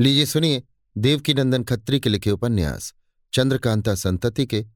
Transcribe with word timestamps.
लीजिए, 0.00 0.26
सुनिए 0.26 0.62
देवकी 0.98 1.34
नंदन 1.34 1.64
खत्री 1.64 2.00
के 2.00 2.08
लिखे 2.08 2.30
उपन्यास, 2.30 2.94
चंद्रकांता 3.32 3.94
संतति 3.94 4.46
के, 4.46 4.66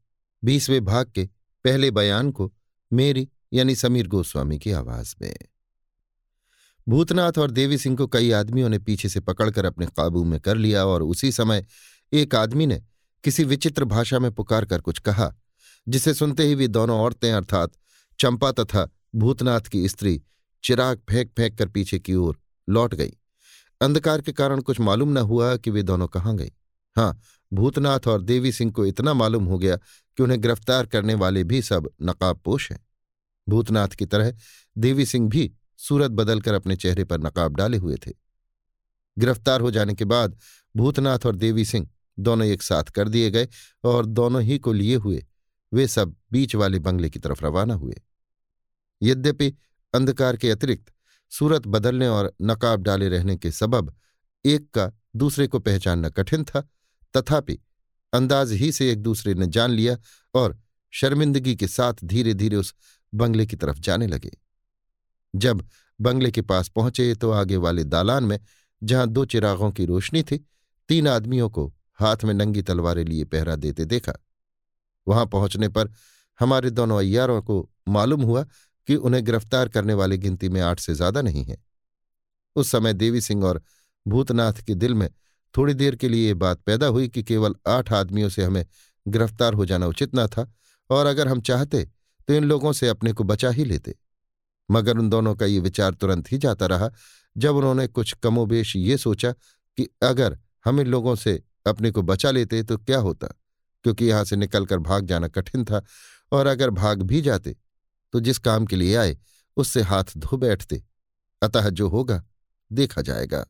बीसवें 0.44 0.84
भाग 0.84 1.12
के, 1.14 1.24
पहले 1.64 1.90
बयान 1.90 2.30
को, 2.30 2.54
मेरी, 2.92 3.28
यानी 3.52 3.74
समीर 3.74 4.06
गोस्वामी 4.08 4.58
की 4.58 4.72
आवाज़ 4.72 5.14
में। 5.22 5.36
भूतनाथ 6.88 7.32
और 7.38 7.50
देवी 7.50 7.78
सिंह 7.78 7.96
को 7.96 8.06
कई 8.06 8.30
आदमियों 8.30 8.68
ने 8.68 8.78
पीछे 8.78 9.08
से 9.08 9.20
पकड़कर 9.20 9.64
अपने 9.64 9.86
काबू 9.86 10.24
में 10.24 10.40
कर 10.40 10.56
लिया 10.56 10.84
और 10.84 11.02
उसी 11.02 11.32
समय 11.32 11.66
एक 12.12 12.34
आदमी 12.34 12.66
ने 12.66 12.82
किसी 13.24 13.44
विचित्र 13.44 13.84
भाषा 13.84 14.18
में 14.18 14.32
पुकार 14.32 14.64
कर 14.64 14.80
कुछ 14.80 14.98
कहा, 14.98 15.34
जिसे 15.88 16.14
सुनते 16.14 16.42
ही 16.42 16.54
वे 16.54 16.68
दोनों 16.68 17.00
औरतें 17.00 17.32
अर्थात 17.32 17.72
चंपा 18.18 18.52
तथा 18.52 18.88
भूतनाथ 19.14 19.60
की 19.60 19.88
स्त्री 19.88 20.22
चिराग 20.64 21.00
फेंक 21.10 21.30
फेंक 21.36 21.58
कर 21.58 21.68
पीछे 21.68 21.98
की 21.98 22.14
ओर 22.14 22.38
लौट 22.68 22.94
गई। 22.94 23.12
अंधकार 23.80 24.20
के 24.20 24.32
कारण 24.32 24.60
कुछ 24.60 24.80
मालूम 24.80 25.12
न 25.12 25.16
हुआ 25.16 25.56
कि 25.56 25.70
वे 25.70 25.82
दोनों 25.82 26.08
कहाँ 26.08 26.36
गए। 26.36 26.50
हाँ 26.96 27.20
भूतनाथ 27.52 28.06
और 28.08 28.22
देवी 28.22 28.52
सिंह 28.52 28.72
को 28.72 28.86
इतना 28.86 29.14
मालूम 29.14 29.44
हो 29.44 29.58
गया 29.58 29.76
कि 29.76 30.22
उन्हें 30.22 30.40
गिरफ़्तार 30.42 30.86
करने 30.86 31.14
वाले 31.14 31.44
भी 31.44 31.62
सब 31.62 31.90
नकाबपोश 32.02 32.70
हैं। 32.72 32.78
भूतनाथ 33.48 33.88
की 33.88 34.06
तरह 34.06 34.34
देवी 34.78 35.06
सिंह 35.06 35.28
भी 35.28 35.50
सूरत 35.78 36.10
बदलकर 36.10 36.54
अपने 36.54 36.76
चेहरे 36.76 37.04
पर 37.04 37.20
नकाब 37.20 37.56
डाले 37.56 37.76
हुए 37.76 37.96
थे। 37.96 38.12
गिरफ़्तार 39.18 39.60
हो 39.60 39.70
जाने 39.70 39.94
के 39.94 40.04
बाद 40.04 40.38
भूतनाथ 40.74 41.26
और 41.26 41.36
देवी 41.36 41.64
सिंह 41.64 41.88
दोनों 42.18 42.46
एक 42.46 42.62
साथ 42.62 42.84
कर 42.84 43.08
दिए 43.08 43.30
गए 43.30 43.48
और 43.84 44.06
दोनों 44.06 44.42
ही 44.42 44.58
को 44.58 44.72
लिए 44.72 44.96
हुए 44.96 45.24
वे 45.72 45.86
सब 45.88 46.14
बीच 46.32 46.54
वाले 46.54 46.78
बंगले 46.78 47.10
की 47.10 47.18
तरफ़ 47.18 47.44
रवाना 47.44 47.74
हुए। 47.74 48.00
यद्यपि 49.02 49.52
अंधकार 49.94 50.36
के 50.36 50.50
अतिरिक्त 50.50 50.92
सूरत 51.30 51.66
बदलने 51.66 52.08
और 52.08 52.32
नकाब 52.42 52.82
डाले 52.82 53.08
रहने 53.08 53.36
के 53.36 53.50
सबब 53.50 53.94
एक 54.44 54.70
का 54.70 54.90
दूसरे 55.16 55.46
को 55.46 55.58
पहचानना 55.58 56.08
कठिन 56.08 56.44
था। 56.44 56.60
तथापि, 57.16 57.58
अंदाज 58.12 58.52
ही 58.52 58.72
से 58.72 58.90
एक 58.92 59.02
दूसरे 59.02 59.34
ने 59.34 59.46
जान 59.46 59.70
लिया 59.70 59.96
और 60.34 60.58
शर्मिंदगी 60.90 61.56
के 61.56 61.68
साथ 61.68 61.94
धीरे 62.04 62.34
धीरे 62.34 62.56
उस 62.56 62.74
बंगले 63.14 63.46
की 63.46 63.56
तरफ़ 63.56 63.78
जाने 63.78 64.06
लगे। 64.06 64.30
जब 65.34 65.68
बंगले 66.00 66.30
के 66.30 66.42
पास 66.42 66.68
पहुँचे 66.68 67.14
तो 67.14 67.30
आगे 67.30 67.56
वाले 67.56 67.84
दालान 67.84 68.24
में, 68.24 68.38
जहाँ 68.82 69.06
दो 69.06 69.24
चिरागों 69.24 69.70
की 69.70 69.84
रोशनी 69.84 70.22
थी, 70.22 70.46
तीन 70.88 71.08
आदमियों 71.08 71.50
को 71.50 71.74
हाथ 71.94 72.16
में 72.24 72.34
नंगी 72.34 72.62
तलवारें 72.62 73.04
लिए 73.04 73.24
पहरा 73.24 73.56
देते 73.56 73.84
देखा। 73.84 74.12
वहाँ 75.08 75.26
पहुँचने 75.26 75.68
पर 75.68 75.92
हमारे 76.40 76.70
दोनों 76.70 76.98
अय्यारों 76.98 77.42
को 77.42 77.70
मालूम 77.88 78.22
हुआ 78.22 78.46
कि 78.88 78.96
उन्हें 78.96 79.24
गिरफ़्तार 79.24 79.68
करने 79.68 79.94
वाली 79.94 80.18
गिनती 80.18 80.48
में 80.48 80.60
आठ 80.60 80.80
से 80.80 80.94
ज़्यादा 80.94 81.22
नहीं 81.22 81.44
है। 81.44 81.56
उस 82.56 82.70
समय 82.70 82.92
देवी 82.92 83.20
सिंह 83.20 83.44
और 83.44 83.62
भूतनाथ 84.06 84.62
के 84.66 84.74
दिल 84.74 84.94
में 84.94 85.08
थोड़ी 85.54 85.74
देर 85.74 85.96
के 85.96 86.08
लिए 86.08 86.26
ये 86.26 86.34
बात 86.34 86.60
पैदा 86.60 86.86
हुई 86.86 87.08
कि 87.08 87.22
केवल 87.22 87.54
आठ 87.68 87.92
आदमियों 87.92 88.28
से 88.28 88.44
हमें 88.44 88.64
गिरफ़्तार 89.06 89.54
हो 89.54 89.64
जाना 89.66 89.86
उचित 89.86 90.14
न 90.14 90.26
था 90.26 90.52
और 90.90 91.06
अगर 91.06 91.28
हम 91.28 91.40
चाहते 91.40 91.84
तो 92.28 92.34
इन 92.34 92.44
लोगों 92.44 92.72
से 92.72 92.88
अपने 92.88 93.12
को 93.12 93.24
बचा 93.24 93.50
ही 93.50 93.64
लेते। 93.64 93.94
मगर 94.68 94.98
उन 94.98 95.08
दोनों 95.10 95.34
का 95.34 95.46
ये 95.46 95.60
विचार 95.60 95.94
तुरंत 95.94 96.30
ही 96.32 96.38
जाता 96.38 96.66
रहा, 96.66 96.90
जब 97.36 97.56
उन्होंने 97.56 97.86
कुछ 97.86 98.12
कमोबेश 98.14 98.74
ये 98.76 98.96
सोचा 98.96 99.32
कि 99.32 99.88
अगर 100.02 100.38
हम 100.64 100.80
इन 100.80 100.86
लोगों 100.86 101.14
से 101.14 101.40
अपने 101.66 101.90
को 101.90 102.02
बचा 102.02 102.30
लेते 102.30 102.62
तो 102.62 102.76
क्या 102.76 102.98
होता? 102.98 103.26
क्योंकि 103.84 104.04
यहाँ 104.04 104.24
से 104.24 104.36
निकलकर 104.36 104.78
भाग 104.78 105.06
जाना 105.06 105.28
कठिन 105.28 105.64
था 105.64 105.82
और 106.32 106.46
अगर 106.46 106.70
भाग 106.70 107.02
भी 107.02 107.20
जाते 107.22 107.56
तो 108.12 108.20
जिस 108.20 108.38
काम 108.38 108.66
के 108.66 108.76
लिए 108.76 108.96
आए, 108.96 109.18
उससे 109.56 109.82
हाथ 109.82 110.04
धो 110.16 110.36
बैठते। 110.36 110.82
अतः 111.42 111.68
जो 111.68 111.88
होगा, 111.88 112.24
देखा 112.72 113.02
जाएगा। 113.02 113.46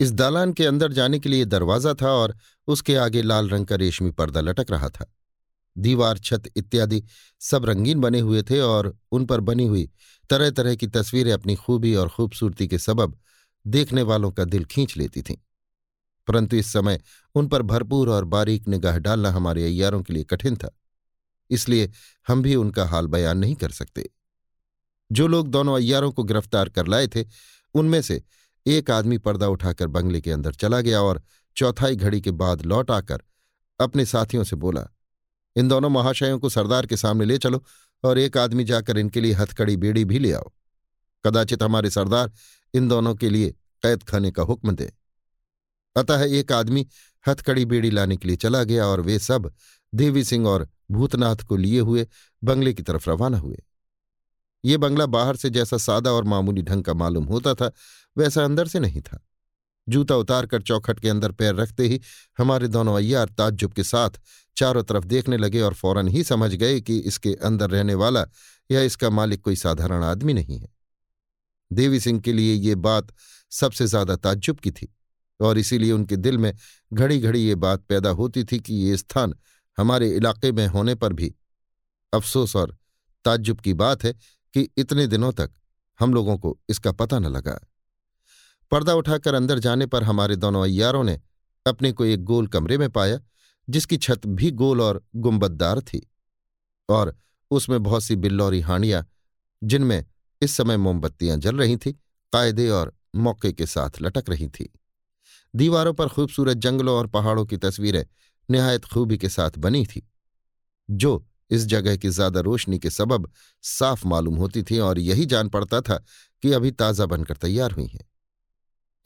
इस 0.00 0.12
दालान 0.12 0.52
के 0.52 0.66
अंदर 0.66 0.92
जाने 0.92 1.18
के 1.18 1.28
लिए 1.28 1.44
दरवाज़ा 1.44 1.94
था 1.94 2.08
और 2.08 2.36
उसके 2.66 2.96
आगे 2.96 3.22
लाल 3.22 3.48
रंग 3.48 3.66
का 3.66 3.76
रेशमी 3.76 4.10
पर्दा 4.10 4.40
लटक 4.40 4.66
रहा 4.70 4.88
था। 4.88 5.14
दीवार, 5.78 6.18
छत 6.18 6.42
इत्यादि 6.56 7.04
सब 7.40 7.64
रंगीन 7.64 8.00
बने 8.00 8.20
हुए 8.20 8.42
थे 8.42 8.60
और 8.60 8.98
उन 9.12 9.26
पर 9.26 9.40
बनी 9.40 9.66
हुई 9.66 9.90
तरह 10.30 10.50
तरह 10.50 10.74
की 10.74 10.86
तस्वीरें 10.86 11.32
अपनी 11.32 11.54
खूबी 11.54 11.94
और 11.94 12.08
खूबसूरती 12.08 12.68
के 12.68 12.78
सबब 12.78 13.18
देखने 13.66 14.02
वालों 14.02 14.30
का 14.30 14.44
दिल 14.44 14.64
खींच 14.64 14.96
लेती 14.96 15.22
थीं। 15.22 15.36
परंतु 16.26 16.56
इस 16.56 16.72
समय 16.72 17.00
उन 17.34 17.46
पर 17.46 17.62
भरपूर 17.62 18.10
और 18.10 18.24
बारीक 18.24 18.68
निगाह 18.68 18.98
डालना 18.98 19.30
हमारे 19.30 19.64
अय्यारों 19.64 20.02
के 20.02 20.12
लिए 20.12 20.24
कठिन 20.24 20.56
था। 20.56 20.70
इसलिए 21.50 21.90
हम 22.28 22.42
भी 22.42 22.54
उनका 22.54 22.84
हाल 22.84 23.06
बयान 23.06 23.38
नहीं 23.38 23.54
कर 23.54 23.70
सकते। 23.70 24.08
जो 25.12 25.26
लोग 25.26 25.48
दोनों 25.48 25.76
अय्यारों 25.76 26.10
को 26.12 26.22
गिरफ़्तार 26.22 26.68
कर 26.68 26.86
लाए 26.86 27.06
थे, 27.06 27.24
उनमें 27.74 28.00
से 28.02 28.22
एक 28.66 28.90
आदमी 28.90 29.18
पर्दा 29.18 29.48
उठाकर 29.48 29.86
बंगले 29.86 30.20
के 30.20 30.32
अंदर 30.32 30.52
चला 30.52 30.80
गया 30.80 31.00
और 31.02 31.22
चौथाई 31.56 31.96
घड़ी 31.96 32.20
के 32.20 32.30
बाद 32.30 32.62
लौट 32.62 32.90
आकर 32.90 33.22
अपने 33.80 34.04
साथियों 34.04 34.44
से 34.44 34.56
बोला, 34.56 34.86
इन 35.56 35.68
दोनों 35.68 35.90
महाशयों 35.90 36.38
को 36.38 36.48
सरदार 36.48 36.86
के 36.86 36.96
सामने 36.96 37.24
ले 37.24 37.38
चलो 37.38 37.64
और 38.04 38.18
एक 38.18 38.36
आदमी 38.36 38.64
जाकर 38.64 38.98
इनके 38.98 39.20
लिए 39.20 39.32
हथकड़ी 39.32 39.76
बेड़ी 39.76 40.04
भी 40.04 40.18
ले 40.18 40.32
आओ। 40.32 40.52
कदाचित 41.26 41.62
हमारे 41.62 41.90
सरदार 41.90 42.32
इन 42.74 42.88
दोनों 42.88 43.14
के 43.14 43.30
लिए 43.30 43.50
कैद 43.82 44.02
खाने 44.02 44.30
का 44.30 44.42
हुक्म 44.42 44.74
दे। 44.74 44.92
अतः 45.96 46.24
एक 46.24 46.52
आदमी 46.52 46.86
हथकड़ी 47.24 47.64
बेड़ी 47.64 47.90
लाने 47.90 48.16
के 48.16 48.28
लिए 48.28 48.36
चला 48.36 48.62
गया 48.64 48.86
और 48.86 49.00
वे 49.00 49.18
सब 49.18 49.52
देवी 49.92 50.24
सिंह 50.24 50.46
और 50.46 50.68
भूतनाथ 50.90 51.36
को 51.36 51.56
लिए 51.56 51.80
हुए 51.80 52.06
बंगले 52.42 52.72
की 52.72 52.82
तरफ़ 52.82 53.10
रवाना 53.10 53.38
हुए। 53.38 53.58
ये 54.64 54.76
बंगला 54.76 55.06
बाहर 55.06 55.36
से 55.36 55.50
जैसा 55.50 55.76
सादा 55.76 56.12
और 56.12 56.24
मामूली 56.24 56.62
ढंग 56.62 56.84
का 56.84 56.94
मालूम 56.94 57.24
होता 57.24 57.54
था, 57.54 57.70
वैसा 58.16 58.44
अंदर 58.44 58.68
से 58.68 58.80
नहीं 58.80 59.00
था। 59.00 59.20
जूता 59.88 60.16
उतारकर 60.16 60.62
चौखट 60.62 61.00
के 61.00 61.08
अंदर 61.08 61.32
पैर 61.32 61.54
रखते 61.54 61.86
ही 61.88 62.00
हमारे 62.38 62.68
दोनों 62.68 62.96
अय्यार 62.96 63.28
ताज्जुब 63.28 63.72
के 63.72 63.84
साथ 63.84 64.20
चारों 64.56 64.82
तरफ़ 64.82 65.04
देखने 65.04 65.36
लगे 65.36 65.60
और 65.60 65.74
फ़ौरन 65.74 66.08
ही 66.08 66.24
समझ 66.24 66.54
गए 66.54 66.80
कि 66.80 66.98
इसके 66.98 67.34
अंदर 67.44 67.70
रहने 67.70 67.94
वाला 67.94 68.24
या 68.70 68.80
इसका 68.80 69.10
मालिक 69.10 69.40
कोई 69.40 69.56
साधारण 69.56 70.02
आदमी 70.02 70.32
नहीं 70.32 70.58
है। 70.58 70.68
देवी 71.70 72.00
सिंह 72.00 72.20
के 72.20 72.32
लिए 72.32 72.54
ये 72.54 72.74
बात 72.76 73.12
सबसे 73.52 73.86
ज़्यादा 73.86 74.16
ताज्जुब 74.16 74.58
की 74.58 74.70
थी 74.70 74.88
और 75.40 75.58
इसीलिए 75.58 75.92
उनके 75.92 76.16
दिल 76.16 76.38
में 76.38 76.52
घड़ी 76.92 77.18
घड़ी 77.18 77.40
ये 77.40 77.54
बात 77.56 77.82
पैदा 77.82 78.10
होती 78.10 78.44
थी 78.44 78.58
कि 78.58 78.74
ये 78.74 78.96
स्थान 78.96 79.34
हमारे 79.80 80.10
इलाके 80.10 80.52
में 80.52 80.66
होने 80.66 80.94
पर 80.94 81.12
भी। 81.12 81.34
अफसोस 82.12 82.56
और 82.56 82.76
ताज्जुब 83.24 83.60
की 83.60 83.74
बात 83.74 84.04
है 84.04 84.12
कि 84.54 84.68
इतने 84.76 85.06
दिनों 85.06 85.32
तक 85.32 85.50
हम 86.00 86.14
लोगों 86.14 86.38
को 86.38 86.58
इसका 86.68 86.92
पता 86.92 87.18
न 87.18 87.26
लगा। 87.26 87.58
पर्दा 88.70 88.94
उठाकर 88.94 89.34
अंदर 89.34 89.58
जाने 89.58 89.86
पर 89.86 90.04
हमारे 90.04 90.36
दोनों 90.36 90.62
अय्यारों 90.62 91.04
ने 91.04 91.20
अपने 91.66 91.92
को 91.92 92.04
एक 92.04 92.24
गोल 92.24 92.46
कमरे 92.46 92.78
में 92.78 92.90
पाया, 92.90 93.20
जिसकी 93.68 93.96
छत 93.96 94.26
भी 94.26 94.50
गोल 94.50 94.80
और 94.80 95.04
गुंबददार 95.16 95.80
थी 95.80 96.10
और 96.88 97.16
उसमें 97.50 97.82
बहुत 97.82 98.02
सी 98.02 98.16
बिल्लौरी 98.16 98.60
हांडियाँ, 98.60 99.06
जिनमें 99.64 100.04
इस 100.42 100.56
समय 100.56 100.76
मोमबत्तियाँ 100.76 101.36
जल 101.36 101.56
रही 101.56 101.76
थीं, 101.76 101.92
कायदे 102.32 102.68
और 102.68 102.94
मौके 103.14 103.52
के 103.52 103.66
साथ 103.66 103.90
लटक 104.02 104.24
रही 104.28 104.48
थी। 104.48 104.72
दीवारों 105.54 105.94
पर 105.94 106.08
खूबसूरत 106.08 106.56
जंगलों 106.56 106.96
और 106.98 107.06
पहाड़ों 107.06 107.46
की 107.46 107.56
तस्वीरें 107.56 108.04
निहायत 108.50 108.84
खूबी 108.84 109.18
के 109.18 109.28
साथ 109.28 109.58
बनी 109.58 109.84
थी, 109.86 110.02
जो 110.88 111.26
इस 111.50 111.64
जगह 111.66 111.96
की 111.96 112.08
ज़्यादा 112.10 112.40
रोशनी 112.40 112.78
के 112.78 112.90
सबब 112.90 113.30
साफ़ 113.64 114.06
मालूम 114.06 114.36
होती 114.36 114.62
थी 114.62 114.78
और 114.80 114.98
यही 115.00 115.26
जान 115.26 115.48
पड़ता 115.48 115.80
था 115.80 115.96
कि 116.42 116.52
अभी 116.52 116.70
ताज़ा 116.72 117.06
बनकर 117.06 117.36
तैयार 117.36 117.72
हुई 117.72 117.86
हैं। 117.86 118.08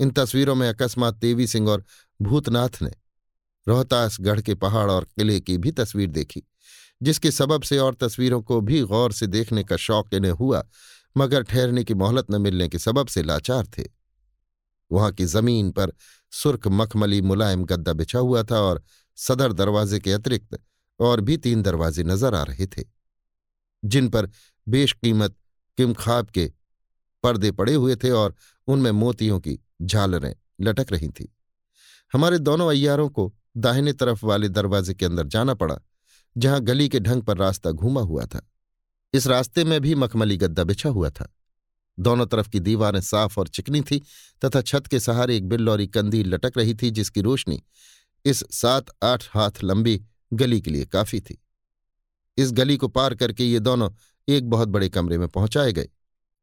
इन 0.01 0.11
तस्वीरों 0.11 0.55
में 0.55 0.69
अकस्मात 0.69 1.15
देवी 1.17 1.47
सिंह 1.47 1.69
और 1.69 1.85
भूतनाथ 2.21 2.83
ने 2.83 2.91
रोहतासगढ़ 3.67 4.41
के 4.41 4.55
पहाड़ 4.57 4.91
और 4.91 5.05
किले 5.07 5.39
की 5.41 5.57
भी 5.59 5.71
तस्वीर 5.73 6.11
देखी, 6.11 6.43
जिसके 7.01 7.31
सबब 7.31 7.63
से 7.63 7.79
और 7.79 7.95
तस्वीरों 7.95 8.41
को 8.43 8.61
भी 8.61 8.81
गौर 8.83 9.13
से 9.13 9.27
देखने 9.27 9.65
का 9.65 9.77
शौक 9.79 10.15
इन्हें 10.15 10.33
हुआ, 10.33 10.63
मगर 11.17 11.43
ठहरने 11.43 11.85
की 11.85 11.95
मोहलत 11.95 12.31
न 12.31 12.41
मिलने 12.41 12.69
के 12.69 12.79
सबब 12.79 13.07
से 13.07 13.23
लाचार 13.23 13.67
थे। 13.79 13.85
वहाँ 14.91 15.11
की 15.13 15.25
ज़मीन 15.27 15.71
पर 15.71 15.93
सुर्ख 16.33 16.67
मखमली 16.69 17.21
मुलायम 17.23 17.65
गद्दा 17.65 17.93
बिछा 17.93 18.19
हुआ 18.19 18.43
था 18.43 18.61
और 18.61 18.83
सदर 19.19 19.53
दरवाजे 19.53 20.01
के 20.01 20.13
अतिरिक्त 20.13 20.59
और 21.01 21.21
भी 21.21 21.37
तीन 21.37 21.63
दरवाजे 21.63 22.05
नज़र 22.05 22.35
आ 22.35 22.43
रहे 22.43 22.67
थे, 22.67 22.85
जिन 23.83 24.09
पर 24.09 24.31
बेशकीमत 24.67 25.37
किमखाब 25.79 26.27
के 26.27 26.51
पर्दे 27.25 27.51
पड़े 27.53 27.75
हुए 27.75 27.97
थे 27.97 28.11
और 28.11 28.35
उनमें 28.69 28.91
मोतियों 28.91 29.41
की 29.41 29.59
झालरें 29.83 30.35
लटक 30.61 30.93
रही 30.93 31.09
थीं। 31.09 31.27
हमारे 32.13 32.39
दोनों 32.39 32.69
अय्यारों 32.71 33.09
को 33.09 33.33
दाहिने 33.57 33.93
तरफ़ 33.93 34.25
वाले 34.27 34.49
दरवाजे 34.49 34.95
के 34.95 35.07
अंदर 35.07 35.27
जाना 35.27 35.55
पड़ा, 35.55 35.79
जहाँ 36.37 36.61
गली 36.61 36.89
के 36.89 37.01
ढंग 37.01 37.23
पर 37.23 37.37
रास्ता 37.37 37.71
घूमा 37.71 38.01
हुआ 38.01 38.27
था। 38.27 38.49
इस 39.15 39.27
रास्ते 39.27 39.65
में 39.65 39.81
भी 39.81 39.95
मखमली 39.95 40.37
गद्दा 40.37 40.65
बिछा 40.65 40.89
हुआ 40.89 41.11
था। 41.11 41.29
दोनों 41.99 42.27
तरफ़ 42.27 42.49
की 42.49 42.61
दीवारें 42.61 43.01
साफ़ 43.01 43.39
और 43.41 43.49
चिकनी 43.49 43.81
थी 43.81 43.99
तथा 44.45 44.61
छत 44.63 44.87
के 44.87 45.01
सहारे 45.01 45.37
एक 45.37 45.49
बिल्लौरी 45.49 45.87
कंदील 45.87 46.35
लटक 46.35 46.53
रही 46.57 46.75
थी 46.75 46.91
जिसकी 46.91 47.21
रोशनी 47.21 47.63
इस 48.25 48.45
सात 48.51 48.87
आठ 49.03 49.25
हाथ 49.31 49.63
लंबी 49.65 50.01
गली 50.33 50.61
के 50.61 50.71
लिए 50.71 50.85
काफ़ी 50.85 51.21
थी। 51.21 51.43
इस 52.39 52.53
गली 52.53 52.77
को 52.77 52.89
पार 52.89 53.15
करके 53.15 53.45
ये 53.45 53.61
दोनों 53.61 53.91
एक 54.29 54.49
बहुत 54.51 54.69
बड़े 54.69 54.89
कमरे 54.89 55.19
में 55.19 55.29
पहुँचाए 55.29 55.73
गए, 55.73 55.89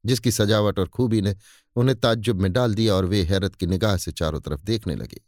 जिसकी 0.03 0.31
सजावट 0.31 0.79
और 0.79 0.87
खूबी 0.87 1.21
ने 1.21 1.35
उन्हें 1.75 1.99
ताज्जुब 1.99 2.41
में 2.41 2.51
डाल 2.53 2.73
दिया 2.75 2.95
और 2.95 3.05
वे 3.05 3.23
हैरत 3.23 3.55
की 3.55 3.65
निगाह 3.65 3.97
से 3.97 4.11
चारों 4.11 4.41
तरफ़ 4.41 4.63
देखने 4.63 4.95
लगे। 4.95 5.21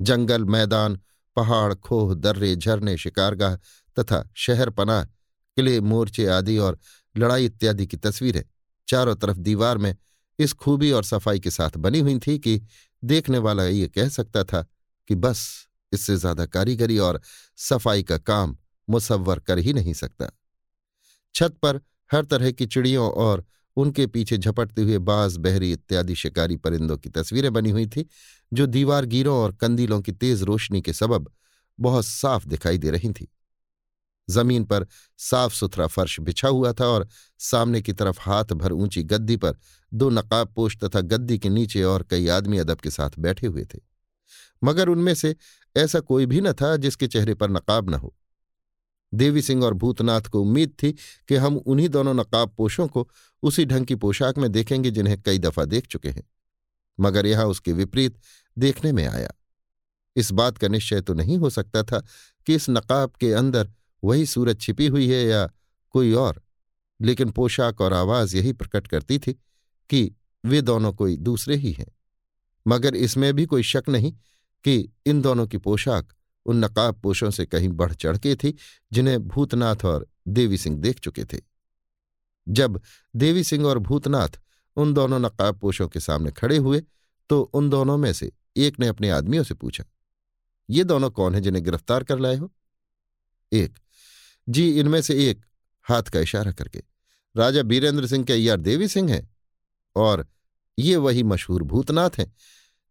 जंगल, 0.00 0.44
मैदान, 0.44 1.00
पहाड़, 1.36 1.74
खोह, 1.74 2.14
दर्रे, 2.14 2.54
झरने, 2.56 2.96
शिकारगाह 2.96 3.56
तथा 3.96 4.24
शहर 4.36 4.70
पनाह, 4.70 5.04
किले, 5.04 5.80
मोर्चे 5.80 6.26
आदि 6.26 6.58
और 6.58 6.78
लड़ाई 7.14 7.44
इत्यादि 7.44 7.86
की 7.86 7.96
तस्वीरें 7.96 8.44
चारों 8.88 9.14
तरफ़ 9.16 9.38
दीवार 9.38 9.78
में 9.78 9.96
इस 10.38 10.52
खूबी 10.52 10.90
और 10.92 11.04
सफ़ाई 11.04 11.40
के 11.40 11.50
साथ 11.50 11.76
बनी 11.76 11.98
हुई 11.98 12.18
थी 12.18 12.38
कि 12.38 12.60
देखने 13.04 13.38
वाला 13.38 13.64
ये 13.64 13.88
कह 13.88 14.08
सकता 14.08 14.44
था 14.44 14.66
कि 15.12 15.16
बस 15.16 15.68
इससे 15.92 16.16
ज़्यादा 16.16 16.44
कारीगरी 16.48 16.98
और 16.98 17.20
सफ़ाई 17.58 18.02
का 18.02 18.18
काम 18.18 18.56
मुसव्वर 18.88 19.38
कर 19.38 19.58
ही 19.58 19.72
नहीं 19.72 19.92
सकता। 19.94 20.30
छत 21.34 21.56
पर 21.62 21.80
हर 22.10 22.24
तरह 22.24 22.50
की 22.50 22.66
चिड़ियों 22.66 23.10
और 23.22 23.44
उनके 23.76 24.06
पीछे 24.06 24.38
झपटते 24.38 24.82
हुए 24.82 24.98
बाज 25.00 25.36
बहरी 25.36 25.72
इत्यादि 25.72 26.14
शिकारी 26.14 26.56
परिंदों 26.56 26.96
की 26.96 27.08
तस्वीरें 27.08 27.52
बनी 27.52 27.70
हुई 27.70 27.86
थी, 27.86 28.06
जो 28.52 28.66
दीवार 28.66 29.06
गिरों 29.06 29.36
और 29.36 29.52
कंदीलों 29.52 30.00
की 30.00 30.12
तेज 30.14 30.42
रोशनी 30.42 30.82
के 30.82 30.92
सबब 30.92 31.30
बहुत 31.78 32.04
साफ़ 32.04 32.46
दिखाई 32.46 32.78
दे 32.78 32.90
रही 32.90 33.12
थी। 33.12 33.28
ज़मीन 34.28 34.64
पर 34.64 34.86
साफ़ 35.18 35.54
सुथरा 35.54 35.86
फर्श 35.86 36.18
बिछा 36.20 36.48
हुआ 36.48 36.72
था 36.72 36.86
और 36.86 37.08
सामने 37.40 37.80
की 37.82 37.92
तरफ़ 37.92 38.20
हाथ 38.20 38.52
भर 38.54 38.72
ऊँची 38.72 39.02
गद्दी 39.04 39.36
पर 39.36 39.58
दो 39.92 40.10
नकाब 40.10 40.52
पोश 40.56 40.78
तथा 40.84 41.00
गद्दी 41.00 41.38
के 41.38 41.48
नीचे 41.50 41.82
और 41.84 42.06
कई 42.10 42.28
आदमी 42.30 42.58
अदब 42.58 42.80
के 42.80 42.90
साथ 42.90 43.18
बैठे 43.18 43.46
हुए 43.46 43.64
थे। 43.64 43.91
मगर 44.62 44.88
उनमें 44.88 45.14
से 45.14 45.34
ऐसा 45.76 46.00
कोई 46.00 46.26
भी 46.26 46.40
न 46.40 46.52
था 46.52 46.76
जिसके 46.76 47.06
चेहरे 47.06 47.34
पर 47.34 47.50
नकाब 47.50 47.90
न 47.90 47.94
हो। 47.94 48.14
देवी 49.12 49.42
सिंह 49.42 49.64
और 49.64 49.74
भूतनाथ 49.74 50.20
को 50.22 50.40
उम्मीद 50.40 50.74
थी 50.82 50.92
कि 51.28 51.36
हम 51.36 51.56
उन्हीं 51.56 51.88
दोनों 51.88 52.14
नकाब 52.14 52.54
पोशों 52.56 52.86
को 52.88 53.08
उसी 53.42 53.64
ढंग 53.64 53.86
की 53.86 53.94
पोशाक 53.94 54.38
में 54.38 54.50
देखेंगे 54.52 54.90
जिन्हें 54.90 55.20
कई 55.22 55.38
दफ़ा 55.38 55.64
देख 55.64 55.86
चुके 55.86 56.08
हैं, 56.08 56.22
मगर 56.98 57.26
यह 57.26 57.42
उसके 57.42 57.72
विपरीत 57.72 58.18
देखने 58.56 58.92
में 58.92 59.06
आया। 59.06 59.32
इस 60.16 60.30
बात 60.32 60.58
का 60.58 60.68
निश्चय 60.68 61.00
तो 61.00 61.14
नहीं 61.14 61.38
हो 61.38 61.50
सकता 61.50 61.82
था 61.82 62.00
कि 62.46 62.54
इस 62.54 62.70
नकाब 62.70 63.12
के 63.20 63.32
अंदर 63.32 63.70
वही 64.02 64.26
सूरज 64.26 64.60
छिपी 64.60 64.86
हुई 64.86 65.08
है 65.08 65.22
या 65.24 65.46
कोई 65.94 66.12
और, 66.12 66.42
लेकिन 67.00 67.30
पोशाक 67.30 67.80
और 67.80 67.92
आवाज़ 67.92 68.36
यही 68.36 68.52
प्रकट 68.52 68.86
करती 68.86 69.18
थी 69.18 69.32
कि 69.90 70.10
वे 70.44 70.60
दोनों 70.62 70.92
कोई 70.92 71.16
दूसरे 71.16 71.56
ही 71.56 71.72
हैं। 71.72 71.90
मगर 72.66 72.94
इसमें 72.96 73.32
भी 73.34 73.46
कोई 73.46 73.62
शक 73.62 73.84
नहीं 73.88 74.12
कि 74.64 74.88
इन 75.06 75.20
दोनों 75.22 75.46
की 75.46 75.58
पोशाक 75.58 76.12
उन 76.46 76.64
नकाब 76.64 77.00
पोशों 77.00 77.30
से 77.30 77.46
कहीं 77.46 77.68
बढ़ 77.70 77.92
चढ़ 77.94 78.18
के 78.18 78.34
थी, 78.34 78.54
जिन्हें 78.92 79.18
भूतनाथ 79.20 79.84
और 79.84 80.06
देवी 80.28 80.58
सिंह 80.58 80.76
देख 80.78 80.98
चुके 80.98 81.24
थे। 81.24 81.40
जब 82.46 82.80
देवी 83.14 83.44
सिंह 83.44 83.66
और 83.66 83.78
भूतनाथ 83.78 84.40
उन 84.76 84.94
दोनों 84.94 85.18
नकाब 85.18 85.58
पोशों 85.58 85.88
के 85.88 86.00
सामने 86.00 86.30
खड़े 86.32 86.56
हुए 86.56 86.82
तो 87.30 87.40
उन 87.42 87.68
दोनों 87.70 87.96
में 87.98 88.12
से 88.12 88.30
एक 88.56 88.80
ने 88.80 88.86
अपने 88.88 89.10
आदमियों 89.10 89.44
से 89.44 89.54
पूछा, 89.54 89.84
ये 90.68 90.84
दोनों 90.84 91.10
कौन 91.10 91.34
है 91.34 91.40
जिन्हें 91.40 91.64
गिरफ़्तार 91.64 92.04
कर 92.04 92.18
लाए 92.18 92.36
हो? 92.36 92.50
एक, 93.52 93.78
जी, 94.48 94.68
इनमें 94.70 95.00
से 95.02 95.14
एक 95.30 95.44
हाथ 95.86 96.02
का 96.02 96.20
इशारा 96.20 96.52
करके, 96.52 96.82
राजा 97.34 97.62
बीरेंद्र 97.62 98.06
सिंह 98.06 98.24
के 98.24 98.32
अय्यार 98.32 98.56
देवी 98.58 98.88
सिंह 98.88 99.12
हैं 99.12 99.28
और 99.96 100.26
ये 100.78 100.96
वही 100.96 101.22
मशहूर 101.22 101.62
भूतनाथ 101.64 102.18
हैं 102.18 102.32